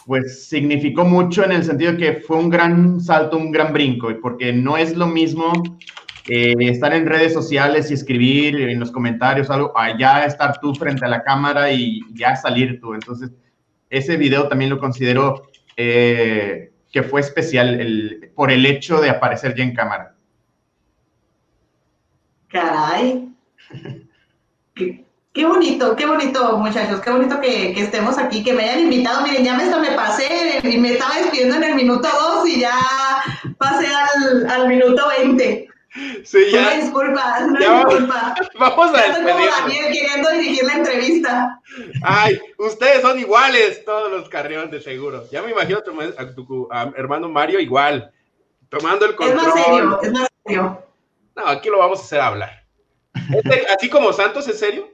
pues 0.06 0.48
significó 0.48 1.04
mucho 1.04 1.44
en 1.44 1.52
el 1.52 1.64
sentido 1.64 1.96
que 1.96 2.14
fue 2.14 2.36
un 2.36 2.50
gran 2.50 3.00
salto, 3.00 3.36
un 3.36 3.50
gran 3.50 3.72
brinco, 3.72 4.08
porque 4.20 4.52
no 4.52 4.76
es 4.76 4.96
lo 4.96 5.06
mismo 5.06 5.52
eh, 6.28 6.54
estar 6.60 6.92
en 6.92 7.06
redes 7.06 7.32
sociales 7.32 7.90
y 7.90 7.94
escribir 7.94 8.60
en 8.60 8.78
los 8.78 8.90
comentarios 8.90 9.50
algo, 9.50 9.72
allá 9.76 10.24
estar 10.26 10.58
tú 10.60 10.74
frente 10.74 11.04
a 11.04 11.08
la 11.08 11.22
cámara 11.22 11.72
y 11.72 12.00
ya 12.12 12.36
salir 12.36 12.80
tú. 12.80 12.94
Entonces, 12.94 13.30
ese 13.88 14.16
video 14.16 14.48
también 14.48 14.70
lo 14.70 14.78
considero 14.78 15.42
eh, 15.76 16.69
que 16.90 17.02
fue 17.02 17.20
especial 17.20 18.30
por 18.34 18.50
el 18.50 18.66
hecho 18.66 19.00
de 19.00 19.10
aparecer 19.10 19.54
ya 19.54 19.64
en 19.64 19.74
cámara. 19.74 20.14
Caray. 22.48 23.28
Qué 25.32 25.46
bonito, 25.46 25.94
qué 25.94 26.06
bonito, 26.06 26.58
muchachos, 26.58 27.00
qué 27.00 27.10
bonito 27.10 27.40
que, 27.40 27.70
estemos 27.80 28.18
aquí, 28.18 28.42
que 28.42 28.52
me 28.52 28.64
hayan 28.64 28.80
invitado. 28.80 29.22
Miren, 29.22 29.44
ya 29.44 29.54
me, 29.54 29.64
me 29.64 29.92
pasé 29.92 30.58
y 30.64 30.76
me 30.76 30.94
estaba 30.94 31.18
despidiendo 31.18 31.54
en 31.54 31.62
el 31.62 31.74
minuto 31.76 32.08
2 32.42 32.48
y 32.48 32.60
ya 32.60 32.74
pasé 33.56 33.86
al, 34.48 34.66
minuto 34.66 35.06
20. 35.18 35.69
Sí, 36.24 36.50
ya. 36.52 36.60
Una 36.60 36.70
disculpa, 36.74 37.38
una 37.48 37.84
disculpa. 37.84 38.34
Vamos 38.58 38.90
a 38.90 39.02
despedirnos. 39.02 39.32
como 39.32 39.46
Daniel 39.46 39.92
queriendo 39.92 40.30
dirigir 40.30 40.64
la 40.64 40.74
entrevista. 40.74 41.60
Ay, 42.02 42.40
ustedes 42.58 43.02
son 43.02 43.18
iguales, 43.18 43.84
todos 43.84 44.10
los 44.10 44.28
carreones 44.28 44.70
de 44.70 44.80
seguro. 44.80 45.28
Ya 45.32 45.42
me 45.42 45.50
imagino 45.50 45.78
a 45.78 46.34
tu, 46.34 46.68
hermano 46.94 47.28
Mario 47.28 47.58
igual, 47.58 48.12
tomando 48.68 49.04
el 49.04 49.16
control. 49.16 49.38
Es 49.38 49.44
más 49.44 49.64
serio, 49.64 50.00
es 50.02 50.12
más 50.12 50.28
serio. 50.44 50.86
No, 51.34 51.46
aquí 51.46 51.68
lo 51.68 51.78
vamos 51.78 51.98
a 51.98 52.02
hacer 52.02 52.20
hablar. 52.20 52.64
Este, 53.34 53.66
así 53.66 53.88
como 53.90 54.12
Santos, 54.12 54.46
¿es 54.46 54.60
serio? 54.60 54.88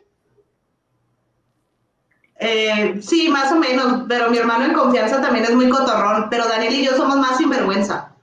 Eh, 2.39 3.01
sí, 3.03 3.29
más 3.29 3.53
o 3.53 3.57
menos, 3.57 4.05
pero 4.09 4.31
mi 4.31 4.39
hermano 4.39 4.65
en 4.65 4.73
confianza 4.75 5.21
también 5.21 5.45
es 5.45 5.55
muy 5.55 5.69
cotorrón, 5.69 6.29
pero 6.31 6.47
Daniel 6.47 6.75
y 6.75 6.85
yo 6.85 6.97
somos 6.97 7.17
más 7.17 7.37
sinvergüenza. 7.37 8.15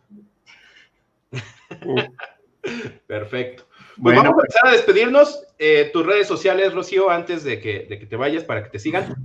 Perfecto. 3.08 3.66
Pues 4.02 4.16
vamos 4.16 4.34
a 4.34 4.42
empezar 4.42 4.68
a 4.68 4.72
despedirnos. 4.72 5.46
Eh, 5.60 5.90
tus 5.94 6.06
redes 6.06 6.28
sociales, 6.28 6.74
Rocío, 6.74 7.10
antes 7.10 7.44
de 7.44 7.60
que, 7.60 7.86
de 7.90 8.00
que 8.00 8.06
te 8.06 8.16
vayas 8.16 8.44
para 8.44 8.64
que 8.64 8.70
te 8.70 8.80
sigan. 8.80 9.16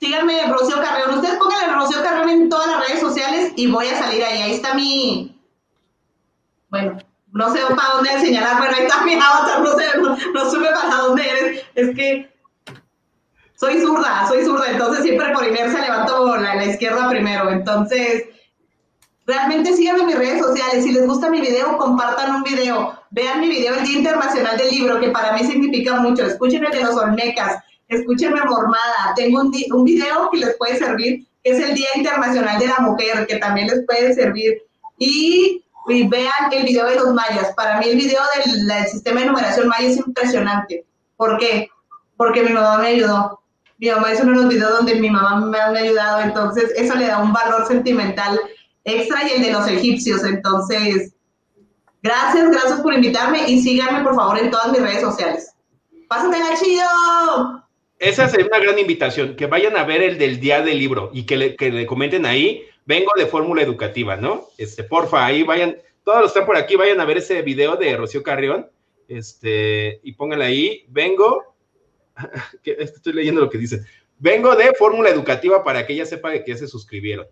Síganme, 0.00 0.46
Rocío 0.46 0.76
Carreón. 0.80 1.16
Ustedes 1.16 1.38
pónganle 1.38 1.74
Rocío 1.74 2.02
Carreón 2.02 2.30
en 2.30 2.48
todas 2.48 2.68
las 2.68 2.88
redes 2.88 3.00
sociales 3.00 3.52
y 3.56 3.66
voy 3.70 3.88
a 3.88 3.98
salir 3.98 4.22
ahí. 4.22 4.42
Ahí 4.42 4.52
está 4.54 4.74
mi. 4.74 5.40
Bueno, 6.70 6.98
no 7.32 7.52
sé 7.52 7.60
para 7.74 7.94
dónde 7.94 8.10
señalar. 8.20 8.58
Bueno, 8.58 8.74
ahí 8.76 8.84
está 8.84 9.04
mi 9.04 9.14
avatar. 9.14 9.60
No 9.60 9.76
sé, 9.76 9.84
no, 9.98 10.16
no 10.32 10.50
supe 10.50 10.68
para 10.68 10.96
dónde 10.96 11.28
eres. 11.28 11.66
Es 11.74 11.94
que 11.94 12.30
soy 13.54 13.80
zurda, 13.80 14.24
soy 14.28 14.44
zurda, 14.44 14.70
entonces 14.70 15.02
siempre 15.02 15.32
por 15.32 15.44
inercia 15.44 15.80
levanto 15.80 16.36
la, 16.36 16.54
la 16.54 16.64
izquierda 16.64 17.10
primero. 17.10 17.50
Entonces, 17.50 18.24
realmente 19.28 19.74
síganme 19.74 20.00
en 20.00 20.06
mis 20.06 20.18
redes 20.18 20.42
sociales. 20.42 20.82
Si 20.82 20.90
les 20.90 21.06
gusta 21.06 21.30
mi 21.30 21.40
video, 21.40 21.76
compartan 21.76 22.36
un 22.36 22.42
video. 22.42 22.98
Vean 23.10 23.40
mi 23.40 23.48
video 23.48 23.74
el 23.74 23.84
Día 23.84 23.98
Internacional 23.98 24.56
del 24.56 24.70
Libro, 24.70 24.98
que 24.98 25.10
para 25.10 25.32
mí 25.34 25.44
significa 25.44 26.00
mucho. 26.00 26.24
Escuchen 26.24 26.64
el 26.64 26.72
de 26.72 26.82
los 26.82 26.96
Olmecas, 26.96 27.62
escúchenme 27.88 28.40
Mormada. 28.40 29.12
Tengo 29.14 29.42
un, 29.42 29.52
un 29.72 29.84
video 29.84 30.30
que 30.30 30.38
les 30.38 30.56
puede 30.56 30.78
servir, 30.78 31.26
que 31.44 31.50
es 31.50 31.60
el 31.60 31.74
Día 31.74 31.88
Internacional 31.94 32.58
de 32.58 32.68
la 32.68 32.78
Mujer, 32.78 33.26
que 33.26 33.36
también 33.36 33.68
les 33.68 33.84
puede 33.86 34.14
servir. 34.14 34.62
Y, 34.96 35.62
vean 35.86 36.52
el 36.52 36.64
video 36.64 36.86
de 36.86 36.96
los 36.96 37.14
mayas. 37.14 37.54
Para 37.54 37.78
mí 37.78 37.86
el 37.88 37.96
video 37.96 38.20
del, 38.34 38.66
del 38.66 38.86
sistema 38.88 39.20
de 39.20 39.26
numeración 39.26 39.68
maya 39.68 39.88
es 39.88 39.96
impresionante. 39.96 40.84
¿Por 41.16 41.38
qué? 41.38 41.68
Porque 42.16 42.42
mi 42.42 42.52
mamá 42.52 42.78
me 42.78 42.88
ayudó 42.88 43.38
mi 43.78 43.90
mamá 43.90 44.10
es 44.10 44.20
uno 44.20 44.32
de 44.32 44.38
los 44.38 44.48
videos 44.48 44.72
donde 44.72 44.96
mi 44.96 45.08
mamá 45.08 45.46
me 45.46 45.56
ha 45.56 45.68
ayudado, 45.68 46.20
entonces 46.22 46.72
eso 46.76 46.96
le 46.96 47.06
da 47.06 47.22
un 47.22 47.32
valor 47.32 47.64
sentimental 47.68 48.38
extra 48.88 49.26
y 49.28 49.36
el 49.36 49.42
de 49.42 49.52
los 49.52 49.66
egipcios, 49.68 50.24
entonces 50.24 51.14
gracias, 52.02 52.50
gracias 52.50 52.80
por 52.80 52.94
invitarme 52.94 53.48
y 53.48 53.60
síganme 53.60 54.02
por 54.02 54.14
favor 54.14 54.38
en 54.38 54.50
todas 54.50 54.72
mis 54.72 54.80
redes 54.80 55.00
sociales. 55.00 55.52
¡Pásatela 56.08 56.54
chido! 56.60 57.64
Esa 57.98 58.26
es 58.26 58.34
una 58.34 58.58
gran 58.58 58.78
invitación, 58.78 59.34
que 59.34 59.46
vayan 59.46 59.76
a 59.76 59.84
ver 59.84 60.02
el 60.02 60.18
del 60.18 60.38
día 60.38 60.62
del 60.62 60.78
libro 60.78 61.10
y 61.12 61.24
que 61.24 61.36
le, 61.36 61.56
que 61.56 61.70
le 61.70 61.86
comenten 61.86 62.26
ahí, 62.26 62.64
vengo 62.86 63.10
de 63.16 63.26
fórmula 63.26 63.62
educativa, 63.62 64.16
¿no? 64.16 64.46
Este, 64.56 64.84
porfa, 64.84 65.26
ahí 65.26 65.42
vayan, 65.42 65.76
todos 66.04 66.20
los 66.20 66.32
que 66.32 66.38
están 66.38 66.46
por 66.46 66.56
aquí, 66.56 66.76
vayan 66.76 67.00
a 67.00 67.04
ver 67.04 67.18
ese 67.18 67.42
video 67.42 67.76
de 67.76 67.96
Rocío 67.96 68.22
Carrión, 68.22 68.70
este, 69.08 70.00
y 70.04 70.12
pónganle 70.12 70.44
ahí, 70.44 70.84
vengo 70.88 71.48
estoy 72.64 73.12
leyendo 73.12 73.40
lo 73.40 73.50
que 73.50 73.58
dice. 73.58 73.84
Vengo 74.18 74.54
de 74.56 74.74
Fórmula 74.74 75.10
Educativa 75.10 75.62
para 75.62 75.86
que 75.86 75.92
ella 75.92 76.06
sepa 76.06 76.32
que 76.32 76.44
ya 76.46 76.56
se 76.56 76.66
suscribieron. 76.66 77.26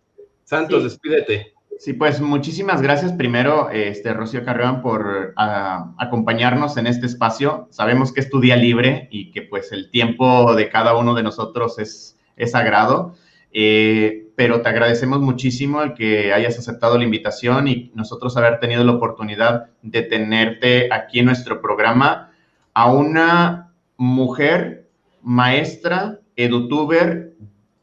Santos, 0.47 0.84
despídete. 0.84 1.55
Sí, 1.78 1.92
pues 1.92 2.20
muchísimas 2.20 2.81
gracias 2.81 3.12
primero, 3.12 3.68
este, 3.70 4.15
Rocío 4.15 4.44
Carreón, 4.44 4.81
por 4.81 5.34
acompañarnos 5.36 6.76
en 6.76 6.86
este 6.86 7.07
espacio. 7.07 7.66
Sabemos 7.70 8.12
que 8.12 8.20
es 8.20 8.31
tu 8.31 8.41
día 8.41 8.55
libre 8.57 9.08
y 9.10 9.33
que 9.33 9.42
pues 9.42 9.73
el 9.73 9.91
tiempo 9.91 10.55
de 10.55 10.70
cada 10.70 10.97
uno 10.97 11.15
de 11.15 11.25
nosotros 11.25 11.81
es, 11.81 12.16
es 12.36 12.52
sagrado, 12.52 13.15
eh, 13.52 14.28
pero 14.36 14.62
te 14.62 14.68
agradecemos 14.68 15.20
muchísimo 15.20 15.83
el 15.83 15.94
que 15.94 16.33
hayas 16.33 16.57
aceptado 16.58 16.97
la 16.97 17.05
invitación 17.05 17.66
y 17.66 17.91
nosotros 17.94 18.36
haber 18.36 18.60
tenido 18.60 18.84
la 18.84 18.92
oportunidad 18.92 19.70
de 19.83 20.02
tenerte 20.02 20.92
aquí 20.92 21.18
en 21.18 21.26
nuestro 21.26 21.60
programa 21.60 22.31
a 22.73 22.91
una 22.91 23.75
mujer, 23.97 24.89
maestra, 25.23 26.20
edutuber, 26.36 27.33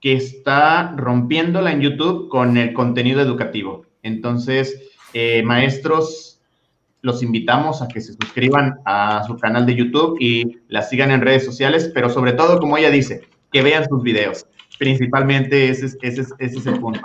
que 0.03 0.11
está 0.11 0.93
rompiéndola 0.98 1.72
en 1.72 1.80
YouTube 1.80 2.27
con 2.27 2.57
el 2.57 2.73
contenido 2.73 3.22
educativo. 3.22 3.85
Entonces, 4.01 4.91
eh, 5.14 5.41
maestros, 5.43 6.41
los 7.01 7.23
invitamos 7.23 7.82
a 7.82 7.88
que 7.88 8.01
se 8.01 8.11
suscriban 8.11 8.80
a 8.83 9.23
su 9.25 9.38
canal 9.38 9.65
de 9.65 9.75
YouTube 9.75 10.17
y 10.19 10.57
la 10.67 10.82
sigan 10.82 11.11
en 11.11 11.22
redes 11.22 11.45
sociales, 11.45 11.90
pero 11.93 12.09
sobre 12.09 12.33
todo, 12.33 12.59
como 12.59 12.77
ella 12.77 12.90
dice, 12.90 13.22
que 13.53 13.61
vean 13.61 13.88
sus 13.88 14.03
videos. 14.03 14.45
Principalmente 14.77 15.69
ese 15.69 15.85
es, 15.85 15.98
ese 16.01 16.25
es, 16.38 16.65
el 16.65 16.82
punto. 16.82 16.99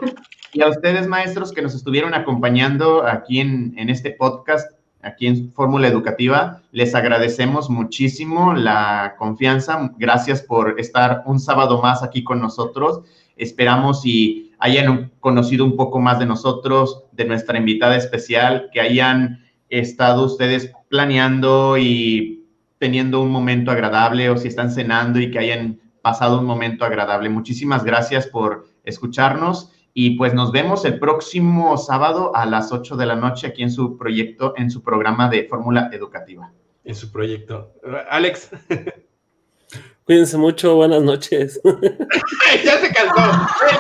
Y 0.53 0.63
a 0.63 0.69
ustedes, 0.69 1.07
maestros, 1.07 1.53
que 1.53 1.63
nos 1.63 1.77
estuvieron 1.77 2.15
acompañando 2.15 3.07
aquí 3.07 3.39
en, 3.39 3.75
en 3.79 3.91
este 3.91 4.11
podcast, 4.11 4.73
aquí 5.03 5.27
en 5.27 5.53
Fórmula 5.53 5.89
Educativa. 5.89 6.63
Les 6.73 6.95
agradecemos 6.95 7.71
muchísimo 7.71 8.55
la 8.55 9.15
confianza. 9.19 9.93
Gracias 9.99 10.43
por 10.43 10.79
estar 10.81 11.23
un 11.27 11.41
sábado 11.41 11.81
más 11.81 12.03
aquí 12.03 12.25
con 12.25 12.41
nosotros. 12.41 13.01
Esperamos 13.37 14.05
y 14.05 14.53
hayan 14.59 15.13
conocido 15.21 15.65
un 15.65 15.77
poco 15.77 16.01
más 16.01 16.19
de 16.19 16.27
nosotros, 16.27 17.05
de 17.13 17.25
nuestra 17.25 17.59
invitada 17.59 17.97
especial, 17.97 18.71
que 18.73 18.81
hayan 18.81 19.45
estado 19.69 20.25
ustedes 20.25 20.73
planeando 20.89 21.77
y 21.79 22.47
teniendo 22.79 23.21
un 23.23 23.31
momento 23.31 23.71
agradable 23.71 24.31
o 24.31 24.37
si 24.37 24.49
están 24.49 24.71
cenando 24.71 25.21
y 25.21 25.31
que 25.31 25.39
hayan 25.39 25.81
pasado 26.03 26.41
un 26.41 26.47
momento 26.47 26.85
agradable. 26.85 27.29
Muchísimas 27.29 27.85
gracias 27.85 28.27
por 28.27 28.67
escucharnos 28.85 29.73
y 30.01 30.11
pues 30.11 30.33
nos 30.33 30.53
vemos 30.53 30.85
el 30.85 31.01
próximo 31.01 31.77
sábado 31.77 32.31
a 32.33 32.47
las 32.47 32.71
8 32.71 32.95
de 32.95 33.05
la 33.05 33.17
noche 33.17 33.49
aquí 33.49 33.65
en 33.65 33.73
su 33.73 33.99
proyecto, 33.99 34.55
en 34.57 34.71
su 34.71 34.81
programa 34.81 35.29
de 35.29 35.49
Fórmula 35.49 35.91
Educativa. 35.93 36.53
En 36.85 36.95
su 36.95 37.11
proyecto. 37.11 37.73
Alex. 38.09 38.49
Cuídense 40.05 40.37
mucho, 40.37 40.77
buenas 40.77 41.03
noches. 41.03 41.61
ya 42.65 42.79
se 42.79 42.95
cansó. 42.95 43.17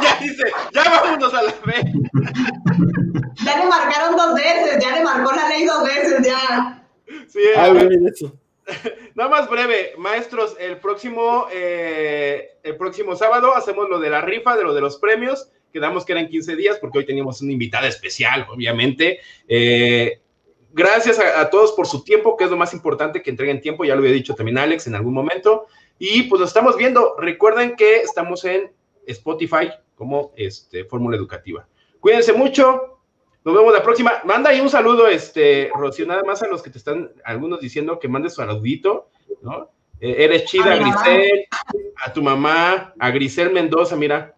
ya 0.02 0.18
dice, 0.20 0.42
ya 0.74 0.90
vámonos 0.90 1.32
a 1.32 1.42
la 1.44 1.52
fe. 1.52 1.82
Ya 3.44 3.56
le 3.56 3.66
marcaron 3.66 4.16
dos 4.16 4.34
veces, 4.34 4.82
ya 4.82 4.96
le 4.96 5.04
marcó 5.04 5.30
la 5.30 5.48
ley 5.48 5.64
dos 5.66 5.84
veces, 5.84 6.26
ya. 6.26 6.84
Sí, 7.28 7.38
ah, 7.56 7.72
eso. 8.12 8.36
Nada 9.14 9.30
más 9.30 9.48
breve, 9.48 9.92
maestros, 9.96 10.56
el 10.58 10.78
próximo, 10.78 11.46
eh, 11.52 12.58
el 12.64 12.76
próximo 12.76 13.14
sábado 13.14 13.54
hacemos 13.54 13.88
lo 13.88 14.00
de 14.00 14.10
la 14.10 14.22
rifa, 14.22 14.56
de 14.56 14.64
lo 14.64 14.74
de 14.74 14.80
los 14.80 14.98
premios. 14.98 15.52
Quedamos 15.72 16.04
que 16.04 16.12
eran 16.12 16.28
15 16.28 16.56
días 16.56 16.78
porque 16.78 16.98
hoy 16.98 17.06
teníamos 17.06 17.40
una 17.42 17.52
invitada 17.52 17.86
especial, 17.86 18.46
obviamente. 18.50 19.20
Eh, 19.46 20.20
gracias 20.72 21.18
a, 21.18 21.48
todos 21.50 21.72
por 21.72 21.86
su 21.86 22.02
tiempo, 22.04 22.36
que 22.36 22.44
es 22.44 22.50
lo 22.50 22.56
más 22.56 22.72
importante 22.72 23.22
que 23.22 23.30
entreguen 23.30 23.60
tiempo. 23.60 23.84
Ya 23.84 23.94
lo 23.94 24.00
había 24.00 24.12
dicho 24.12 24.34
también 24.34 24.58
Alex 24.58 24.86
en 24.86 24.94
algún 24.94 25.14
momento. 25.14 25.66
Y 25.98 26.24
pues 26.24 26.40
nos 26.40 26.50
estamos 26.50 26.76
viendo. 26.76 27.16
Recuerden 27.18 27.76
que 27.76 27.96
estamos 28.02 28.44
en 28.44 28.72
Spotify 29.06 29.70
como 29.94 30.32
este, 30.36 30.84
Fórmula 30.84 31.16
Educativa. 31.16 31.66
Cuídense 32.00 32.32
mucho. 32.32 33.00
Nos 33.44 33.54
vemos 33.54 33.72
la 33.72 33.82
próxima. 33.82 34.20
Manda 34.24 34.50
ahí 34.50 34.60
un 34.60 34.70
saludo, 34.70 35.08
este, 35.08 35.70
Rocío, 35.74 36.06
nada 36.06 36.22
más 36.22 36.42
a 36.42 36.48
los 36.48 36.62
que 36.62 36.70
te 36.70 36.78
están, 36.78 37.10
algunos 37.24 37.60
diciendo 37.60 37.98
que 37.98 38.08
mandes 38.08 38.34
saludito, 38.34 39.10
¿no? 39.42 39.70
Eh, 40.00 40.16
eres 40.18 40.44
chida, 40.44 40.76
Grisel, 40.76 41.46
a 42.04 42.12
tu 42.12 42.22
mamá, 42.22 42.94
a 42.98 43.10
Grisel 43.10 43.52
Mendoza, 43.52 43.96
mira. 43.96 44.34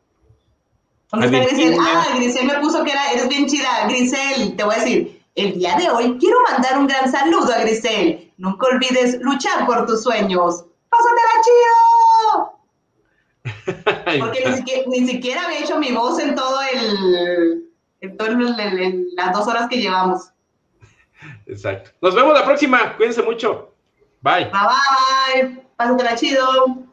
Ah, 1.13 2.07
Grisel 2.15 2.47
me 2.47 2.55
puso 2.61 2.85
que 2.85 2.93
era, 2.93 3.11
eres 3.13 3.29
bien 3.29 3.47
chida. 3.47 3.87
Grisel, 3.89 4.57
te 4.57 4.65
voy 4.65 4.75
a 4.75 4.79
decir, 4.79 5.23
el 5.35 5.55
día 5.55 5.77
de 5.77 5.91
hoy 5.91 6.17
quiero 6.19 6.37
mandar 6.51 6.79
un 6.79 6.87
gran 6.87 7.11
saludo 7.11 7.53
a 7.53 7.59
Grisel. 7.59 8.33
Nunca 8.37 8.69
olvides 8.69 9.19
luchar 9.21 9.67
por 9.67 9.87
tus 9.87 10.03
sueños. 10.03 10.65
¡Pásatela 10.89 11.31
chido! 11.45 12.61
Porque 14.21 14.49
ni 14.49 14.57
siquiera, 14.57 14.83
ni 14.87 15.07
siquiera 15.07 15.45
había 15.47 15.61
hecho 15.61 15.79
mi 15.79 15.93
voz 15.93 16.19
en 16.21 16.35
todo 16.35 16.61
el 16.63 17.71
en 18.03 18.17
todas 18.17 18.35
las 19.15 19.33
dos 19.33 19.47
horas 19.47 19.69
que 19.69 19.77
llevamos. 19.77 20.31
Exacto. 21.47 21.91
Nos 22.01 22.15
vemos 22.15 22.35
la 22.35 22.45
próxima. 22.45 22.97
Cuídense 22.97 23.23
mucho. 23.23 23.75
Bye. 24.23 24.47
Bye 24.47 25.43
bye. 25.43 25.65
Pásatela 25.77 26.15
chido. 26.15 26.90